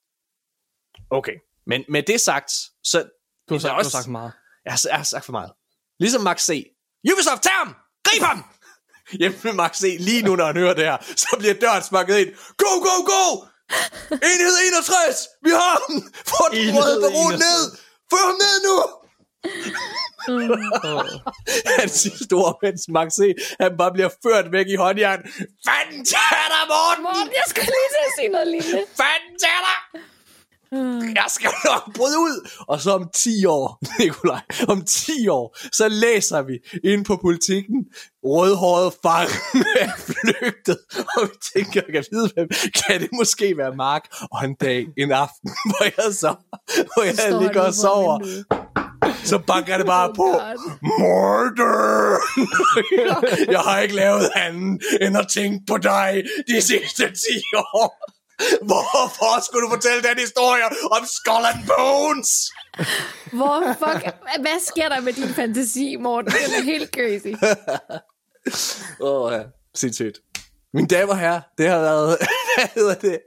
Okay. 1.10 1.34
Men 1.68 1.84
med 1.90 2.04
det 2.04 2.22
sagt, 2.22 2.52
så... 2.84 3.10
Du 3.50 3.54
har, 3.54 3.60
sagt, 3.60 3.72
er 3.72 3.78
du 3.78 3.84
har 3.84 3.90
sagt 3.90 4.08
meget. 4.08 4.32
Jeg 4.66 4.74
har, 4.74 4.82
jeg 4.90 4.98
har 4.98 5.04
sagt 5.04 5.26
for 5.26 5.32
meget. 5.32 5.52
Ligesom 6.00 6.22
Max 6.22 6.42
C. 6.46 6.64
Ubisoft, 7.14 7.44
tag 7.44 7.52
ham! 7.52 7.76
Grib 8.04 8.22
ham! 8.22 8.44
Hjemme 9.12 9.38
med 9.44 9.54
Max 9.54 9.78
C. 9.78 9.98
Lige 10.00 10.22
nu, 10.22 10.36
når 10.36 10.46
han 10.46 10.58
hører 10.58 10.74
det 10.74 10.84
her, 10.84 10.98
så 11.16 11.36
bliver 11.40 11.54
døren 11.54 11.84
smakket 11.84 12.18
ind. 12.18 12.30
Go, 12.58 12.72
go, 12.88 12.96
go! 13.14 13.24
Enhed 14.12 14.56
61! 14.68 15.28
Vi 15.44 15.50
har 15.50 15.74
ham! 15.84 16.04
Få 16.32 16.44
den 16.52 16.78
røde 16.78 17.02
baron 17.02 17.34
61. 17.34 17.40
ned! 17.46 17.62
Få 18.12 18.18
ham 18.28 18.36
ned 18.46 18.56
nu! 18.68 18.76
Han 21.80 21.90
siger 21.90 22.18
store, 22.26 22.54
mens 22.62 22.82
Max 22.90 23.10
C. 23.20 23.22
Han 23.60 23.72
bare 23.78 23.94
bliver 23.94 24.10
ført 24.24 24.52
væk 24.52 24.68
i 24.68 24.76
håndjern. 24.76 25.22
Fanden 25.68 26.06
tager 26.14 26.48
dig, 26.54 26.64
Morten! 26.74 27.04
Morten, 27.04 27.34
jeg 27.40 27.46
skulle 27.48 27.70
lige 27.78 27.90
til 27.96 28.02
at 28.08 28.14
sige 28.18 28.30
noget 28.36 28.48
lignende. 28.48 28.82
Fanden 29.02 29.34
tager 29.44 29.62
dig! 29.68 29.78
Jeg 31.16 31.26
skal 31.28 31.52
nok 31.66 31.94
bryde 31.96 32.20
ud. 32.20 32.50
Og 32.68 32.82
så 32.82 32.92
om 32.92 33.10
10 33.14 33.46
år, 33.46 33.80
Nikolaj, 34.00 34.42
om 34.68 34.86
10 34.86 35.28
år, 35.28 35.58
så 35.72 35.88
læser 35.90 36.42
vi 36.42 36.54
ind 36.84 37.06
på 37.06 37.16
politikken, 37.22 37.86
rødhåret 38.26 38.94
fang 39.04 39.30
er 39.84 39.92
flygtet. 39.98 40.78
Og 41.18 41.22
vi 41.24 41.36
tænker, 41.54 41.82
kan 41.82 42.04
vide, 42.12 42.30
hvem? 42.34 42.48
Kan 42.88 43.02
det 43.02 43.10
måske 43.14 43.58
være 43.58 43.76
Mark? 43.76 44.04
Og 44.32 44.46
en 44.46 44.56
dag, 44.56 44.88
en 44.98 45.12
aften, 45.12 45.50
hvor 45.70 45.84
jeg 45.84 46.14
så, 46.14 46.36
hvor 46.94 47.04
jeg 47.04 47.16
Står 47.16 47.42
ligger 47.42 47.62
og 47.62 47.74
sover, 47.74 48.20
så 49.24 49.38
banker 49.40 49.78
det 49.78 49.86
bare 49.86 50.10
Oh 50.10 50.16
på. 50.16 50.28
Murder! 50.82 52.18
jeg 53.56 53.60
har 53.60 53.80
ikke 53.80 53.96
lavet 53.96 54.30
andet, 54.36 54.82
end 55.02 55.18
at 55.18 55.28
tænke 55.28 55.66
på 55.68 55.78
dig 55.78 56.24
de 56.48 56.62
sidste 56.62 57.04
10 57.04 57.14
år. 57.74 58.16
Hvorfor 58.62 59.44
skulle 59.46 59.66
du 59.66 59.70
fortælle 59.70 60.02
den 60.10 60.20
historie 60.20 60.64
om 60.92 61.06
Skull 61.18 61.46
and 61.54 61.62
Bones? 61.68 62.32
Hvor 63.34 63.60
fuck, 63.82 64.16
hvad 64.40 64.60
sker 64.66 64.90
der 64.90 65.02
med 65.02 65.14
din 65.14 65.28
fantasi, 65.28 65.96
Morten? 65.96 66.32
Det 66.32 66.58
er 66.58 66.64
helt 66.64 66.90
crazy. 66.96 67.34
Åh, 69.00 69.26
oh, 69.26 69.34
ja. 69.34 69.44
Sindssygt. 69.76 70.22
Mine 70.74 70.88
damer 70.88 71.12
og 71.12 71.20
herrer, 71.20 71.42
det 71.58 71.70
har 71.70 71.80
været... 71.80 72.18
hvad 72.56 72.68
hedder 72.76 72.96
det? 72.96 73.20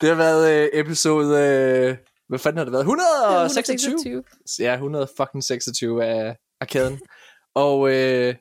Det 0.00 0.08
har 0.08 0.16
været 0.16 0.50
øh, 0.50 0.68
episode... 0.72 1.38
Øh, 1.38 1.96
hvad 2.28 2.38
fanden 2.38 2.56
har 2.56 2.64
det 2.64 2.72
været? 2.72 2.82
126? 2.82 3.94
126. 3.94 4.66
Ja, 4.66 4.72
126 4.72 6.04
af 6.04 6.36
arkaden. 6.60 7.00
Og 7.54 7.88
øh, 7.88 8.34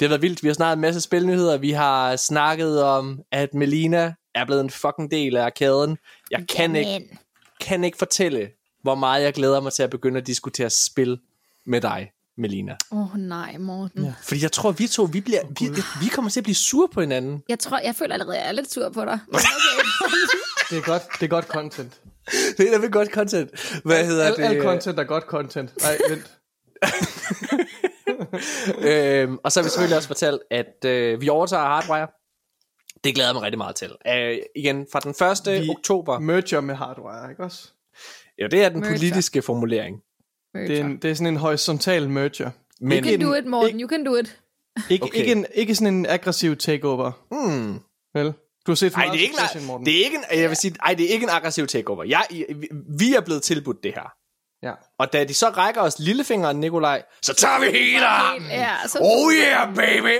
det 0.00 0.02
har 0.02 0.08
været 0.08 0.22
vildt. 0.22 0.42
Vi 0.42 0.48
har 0.48 0.54
snakket 0.54 0.72
en 0.72 0.80
masse 0.80 1.00
spilnyheder. 1.00 1.56
Vi 1.56 1.70
har 1.70 2.16
snakket 2.16 2.82
om, 2.82 3.20
at 3.32 3.54
Melina 3.54 4.14
er 4.34 4.44
blevet 4.44 4.60
en 4.60 4.70
fucking 4.70 5.10
del 5.10 5.36
af 5.36 5.44
arkaden. 5.44 5.98
Jeg 6.30 6.44
kan 6.48 6.76
ikke, 6.76 6.90
Jamen. 6.90 7.18
kan 7.60 7.84
ikke 7.84 7.98
fortælle, 7.98 8.50
hvor 8.82 8.94
meget 8.94 9.22
jeg 9.22 9.34
glæder 9.34 9.60
mig 9.60 9.72
til 9.72 9.82
at 9.82 9.90
begynde 9.90 10.20
at 10.20 10.26
diskutere 10.26 10.70
spil 10.70 11.18
med 11.66 11.80
dig, 11.80 12.10
Melina. 12.38 12.76
Åh 12.92 13.14
oh, 13.14 13.18
nej, 13.20 13.56
Morten. 13.58 14.04
Ja. 14.04 14.14
Fordi 14.22 14.42
jeg 14.42 14.52
tror, 14.52 14.72
vi 14.72 14.86
to, 14.86 15.02
vi, 15.12 15.20
bliver, 15.20 15.40
vi, 15.60 15.68
vi 16.04 16.08
kommer 16.08 16.30
til 16.30 16.40
at 16.40 16.44
blive 16.44 16.54
sure 16.54 16.88
på 16.88 17.00
hinanden. 17.00 17.42
Jeg 17.48 17.58
tror, 17.58 17.78
jeg 17.78 17.94
føler 17.94 18.12
allerede, 18.14 18.38
jeg 18.38 18.48
er 18.48 18.52
lidt 18.52 18.72
sur 18.72 18.88
på 18.88 19.04
dig. 19.04 19.18
Okay. 19.28 19.44
Det 20.70 20.78
er 20.78 20.82
godt, 20.82 21.02
det 21.20 21.22
er 21.22 21.28
godt 21.28 21.44
content. 21.46 22.00
Det 22.58 22.74
er 22.74 22.78
vel 22.78 22.90
godt 22.90 23.08
content. 23.08 23.80
Hvad 23.84 24.06
hedder 24.06 24.24
Al, 24.24 24.36
det? 24.36 24.42
al 24.44 24.62
content 24.62 24.98
er 24.98 25.04
godt 25.04 25.24
content. 25.24 25.72
Nej, 25.82 25.98
vent. 26.10 26.38
øhm, 28.88 29.38
og 29.44 29.52
så 29.52 29.60
har 29.60 29.64
vi 29.64 29.68
selvfølgelig 29.70 29.96
også 29.96 30.08
fortalt, 30.08 30.40
at 30.50 30.84
øh, 30.84 31.20
vi 31.20 31.28
overtager 31.28 31.62
Hardwire. 31.62 32.06
Det 33.04 33.14
glæder 33.14 33.28
jeg 33.28 33.34
mig 33.34 33.42
rigtig 33.42 33.58
meget 33.58 33.76
til. 33.76 33.90
Øh, 34.08 34.38
igen, 34.56 34.86
fra 34.92 35.00
den 35.00 35.10
1. 35.56 35.62
Vi- 35.62 35.68
oktober. 35.70 36.18
Merger 36.18 36.60
med 36.60 36.74
hardwire, 36.74 37.30
ikke 37.30 37.42
også? 37.44 37.68
Ja, 38.38 38.46
det 38.46 38.64
er 38.64 38.68
den 38.68 38.80
Merger. 38.80 38.92
politiske 38.94 39.42
formulering. 39.42 39.96
Det 40.54 40.78
er, 40.78 40.84
en, 40.84 40.96
det 40.96 41.10
er 41.10 41.14
sådan 41.14 41.26
en 41.26 41.36
horisontal 41.36 42.10
merger. 42.10 42.50
Men, 42.80 43.04
You 43.04 43.10
can 43.10 43.20
do 43.20 43.34
it, 43.34 43.46
Morten. 43.46 43.80
You 43.80 43.88
can 43.88 44.04
do 44.04 44.16
it. 44.16 44.38
Ikke, 44.90 45.04
Okay. 45.04 45.18
ikke, 45.18 45.32
en, 45.32 45.46
ikke 45.54 45.74
sådan 45.74 45.94
en 45.94 46.06
aggressiv 46.06 46.56
takeover. 46.56 47.12
hmm, 47.30 47.80
Vel? 48.14 48.32
Du 48.66 48.70
har 48.70 48.74
set 48.74 48.92
for 48.92 49.00
ej, 49.00 49.06
det 49.06 49.14
er 49.14 49.22
ikke, 49.22 49.34
Succession, 49.38 49.64
Morten. 49.66 49.86
det 49.86 50.00
er 50.00 50.04
ikke 50.04 50.16
en, 50.30 50.38
jeg 50.40 50.48
vil 50.48 50.56
sige, 50.56 50.74
ej, 50.82 50.94
det 50.94 51.06
er 51.06 51.10
ikke 51.10 51.24
en 51.24 51.30
aggressiv 51.30 51.66
takeover. 51.66 52.04
Jeg, 52.04 52.26
vi- 52.30 52.68
vi 52.98 53.14
er 53.14 53.20
blevet 53.20 53.42
tilbudt 53.42 53.82
det 53.82 53.92
her. 53.94 54.12
Ja. 54.62 54.72
Og 54.98 55.12
da 55.12 55.24
de 55.24 55.34
så 55.34 55.48
rækker 55.48 55.80
os 55.80 55.98
lillefingeren, 55.98 56.56
Nikolaj, 56.60 57.02
så 57.22 57.34
tager 57.34 57.60
vi 57.60 57.78
hele 57.78 58.06
armen. 58.06 58.48
Ja, 58.50 58.74
så 58.88 58.98
Oh 59.02 59.32
yeah, 59.34 59.74
baby! 59.74 60.18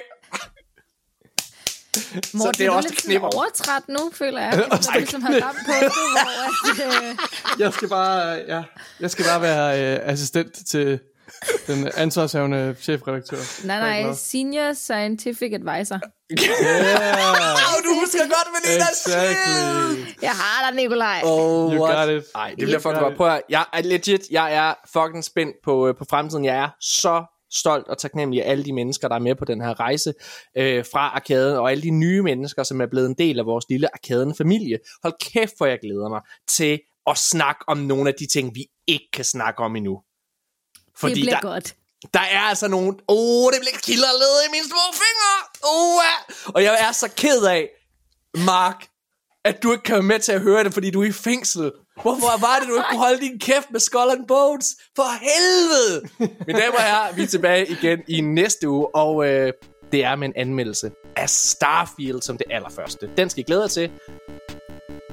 Morten, 2.34 2.54
det 2.58 2.66
er 2.66 2.70
du 2.70 2.76
også 2.76 2.88
lidt 2.88 2.98
knipper. 3.02 3.28
sådan 3.30 3.38
overtræt 3.38 3.82
nu, 3.88 4.10
føler 4.14 4.40
jeg. 4.40 4.52
Efter 4.72 4.92
du 4.92 4.98
ligesom 4.98 5.22
har 5.22 5.32
ramt 5.32 5.58
på 5.66 5.72
det, 5.72 5.92
hvor 5.92 6.92
at, 7.02 7.02
øh, 7.10 7.16
Jeg 7.62 7.72
skal 7.72 7.88
bare, 7.88 8.42
ja, 8.48 8.62
jeg 9.00 9.10
skal 9.10 9.24
bare 9.24 9.42
være 9.42 9.94
øh, 9.94 10.00
assistent 10.02 10.54
til 10.68 11.00
den 11.66 11.90
ansvarshavende 11.96 12.76
chefredaktør. 12.80 13.66
nej, 13.66 13.76
er 13.76 14.02
nej, 14.06 14.14
senior 14.14 14.72
scientific 14.72 15.52
advisor. 15.52 16.00
Yeah, 16.32 17.18
Åh, 17.68 17.84
du 17.84 18.00
husker 18.00 18.18
godt, 18.18 18.48
Melina. 18.54 18.84
exactly. 18.84 20.14
Jeg 20.22 20.30
har 20.30 20.70
dig, 20.70 20.76
Nikolaj. 20.76 21.20
Oh, 21.24 21.74
You 21.74 21.82
what? 21.84 22.08
got 22.08 22.16
it. 22.16 22.24
Ej, 22.34 22.48
det 22.48 22.58
bliver 22.58 22.78
fucking 22.78 23.00
godt. 23.02 23.16
Prøv 23.16 23.28
at, 23.28 23.42
jeg 23.48 23.64
er 23.72 23.82
legit, 23.82 24.20
jeg 24.30 24.54
er 24.54 24.74
fucking 24.92 25.24
spændt 25.24 25.56
på, 25.64 25.88
øh, 25.88 25.94
på 25.96 26.04
fremtiden. 26.10 26.44
Jeg 26.44 26.56
er 26.56 26.68
så 26.80 27.24
stolt 27.54 27.88
og 27.88 27.98
taknemmelig 27.98 28.44
af 28.44 28.50
alle 28.50 28.64
de 28.64 28.72
mennesker, 28.72 29.08
der 29.08 29.14
er 29.14 29.20
med 29.20 29.34
på 29.34 29.44
den 29.44 29.60
her 29.60 29.80
rejse 29.80 30.14
øh, 30.56 30.84
fra 30.92 31.00
arkaden, 31.00 31.56
og 31.56 31.70
alle 31.70 31.82
de 31.82 31.90
nye 31.90 32.22
mennesker, 32.22 32.62
som 32.62 32.80
er 32.80 32.86
blevet 32.86 33.06
en 33.06 33.14
del 33.18 33.38
af 33.38 33.46
vores 33.46 33.64
lille 33.68 33.88
arkaden-familie. 33.94 34.78
Hold 35.02 35.14
kæft, 35.32 35.56
hvor 35.56 35.66
jeg 35.66 35.78
glæder 35.82 36.08
mig 36.08 36.20
til 36.48 36.80
at 37.06 37.18
snakke 37.18 37.64
om 37.68 37.78
nogle 37.78 38.08
af 38.08 38.14
de 38.18 38.26
ting, 38.26 38.54
vi 38.54 38.66
ikke 38.86 39.08
kan 39.12 39.24
snakke 39.24 39.62
om 39.62 39.76
endnu. 39.76 40.00
det 41.02 41.12
bliver 41.12 41.30
der, 41.30 41.40
godt. 41.40 41.76
der 42.14 42.20
er 42.20 42.40
altså 42.40 42.68
nogle... 42.68 42.88
Åh, 42.88 43.44
oh, 43.44 43.52
det 43.52 43.60
bliver 43.60 43.78
kilderled 43.82 44.34
i 44.48 44.50
mine 44.50 44.64
små 44.64 44.84
fingre! 44.92 45.34
Oh, 45.62 46.00
ja. 46.04 46.50
Og 46.54 46.62
jeg 46.62 46.88
er 46.88 46.92
så 46.92 47.08
ked 47.16 47.42
af, 47.46 47.68
Mark, 48.46 48.86
at 49.44 49.62
du 49.62 49.72
ikke 49.72 49.84
kan 49.84 49.94
være 49.94 50.02
med 50.02 50.18
til 50.18 50.32
at 50.32 50.40
høre 50.40 50.64
det, 50.64 50.74
fordi 50.74 50.90
du 50.90 51.02
er 51.02 51.06
i 51.06 51.12
fængsel. 51.12 51.72
Hvorfor 52.02 52.40
var 52.40 52.58
det, 52.60 52.68
du 52.68 52.74
ikke 52.74 52.86
kunne 52.90 52.98
holde 52.98 53.20
din 53.20 53.38
kæft 53.38 53.70
med 53.70 53.80
Skull 53.80 54.10
and 54.10 54.26
Bones? 54.28 54.76
For 54.96 55.10
helvede! 55.28 56.08
Mine 56.46 56.60
damer 56.60 56.76
og 56.76 56.82
herrer, 56.82 57.14
vi 57.14 57.22
er 57.22 57.26
tilbage 57.26 57.66
igen 57.66 57.98
i 58.08 58.20
næste 58.20 58.68
uge, 58.68 58.96
og 58.96 59.26
øh, 59.26 59.52
det 59.92 60.04
er 60.04 60.16
med 60.16 60.28
en 60.28 60.34
anmeldelse 60.36 60.90
af 61.16 61.30
Starfield 61.30 62.22
som 62.22 62.38
det 62.38 62.46
allerførste. 62.50 63.10
Den 63.16 63.30
skal 63.30 63.40
I 63.40 63.44
glæde 63.44 63.60
jer 63.62 63.68
til. 63.68 63.90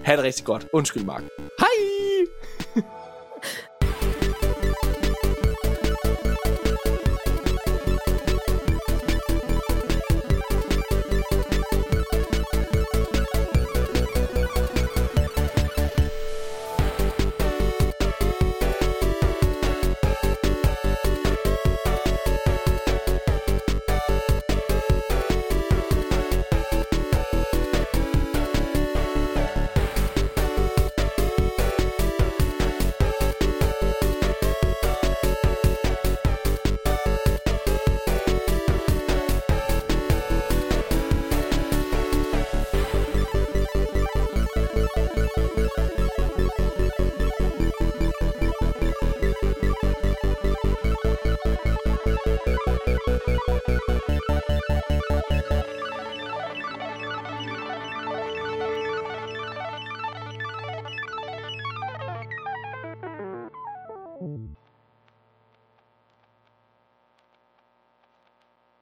Ha' 0.06 0.16
det 0.16 0.24
rigtig 0.24 0.46
godt. 0.46 0.68
Undskyld, 0.74 1.04
Mark. 1.04 1.24
Hej! 1.60 1.91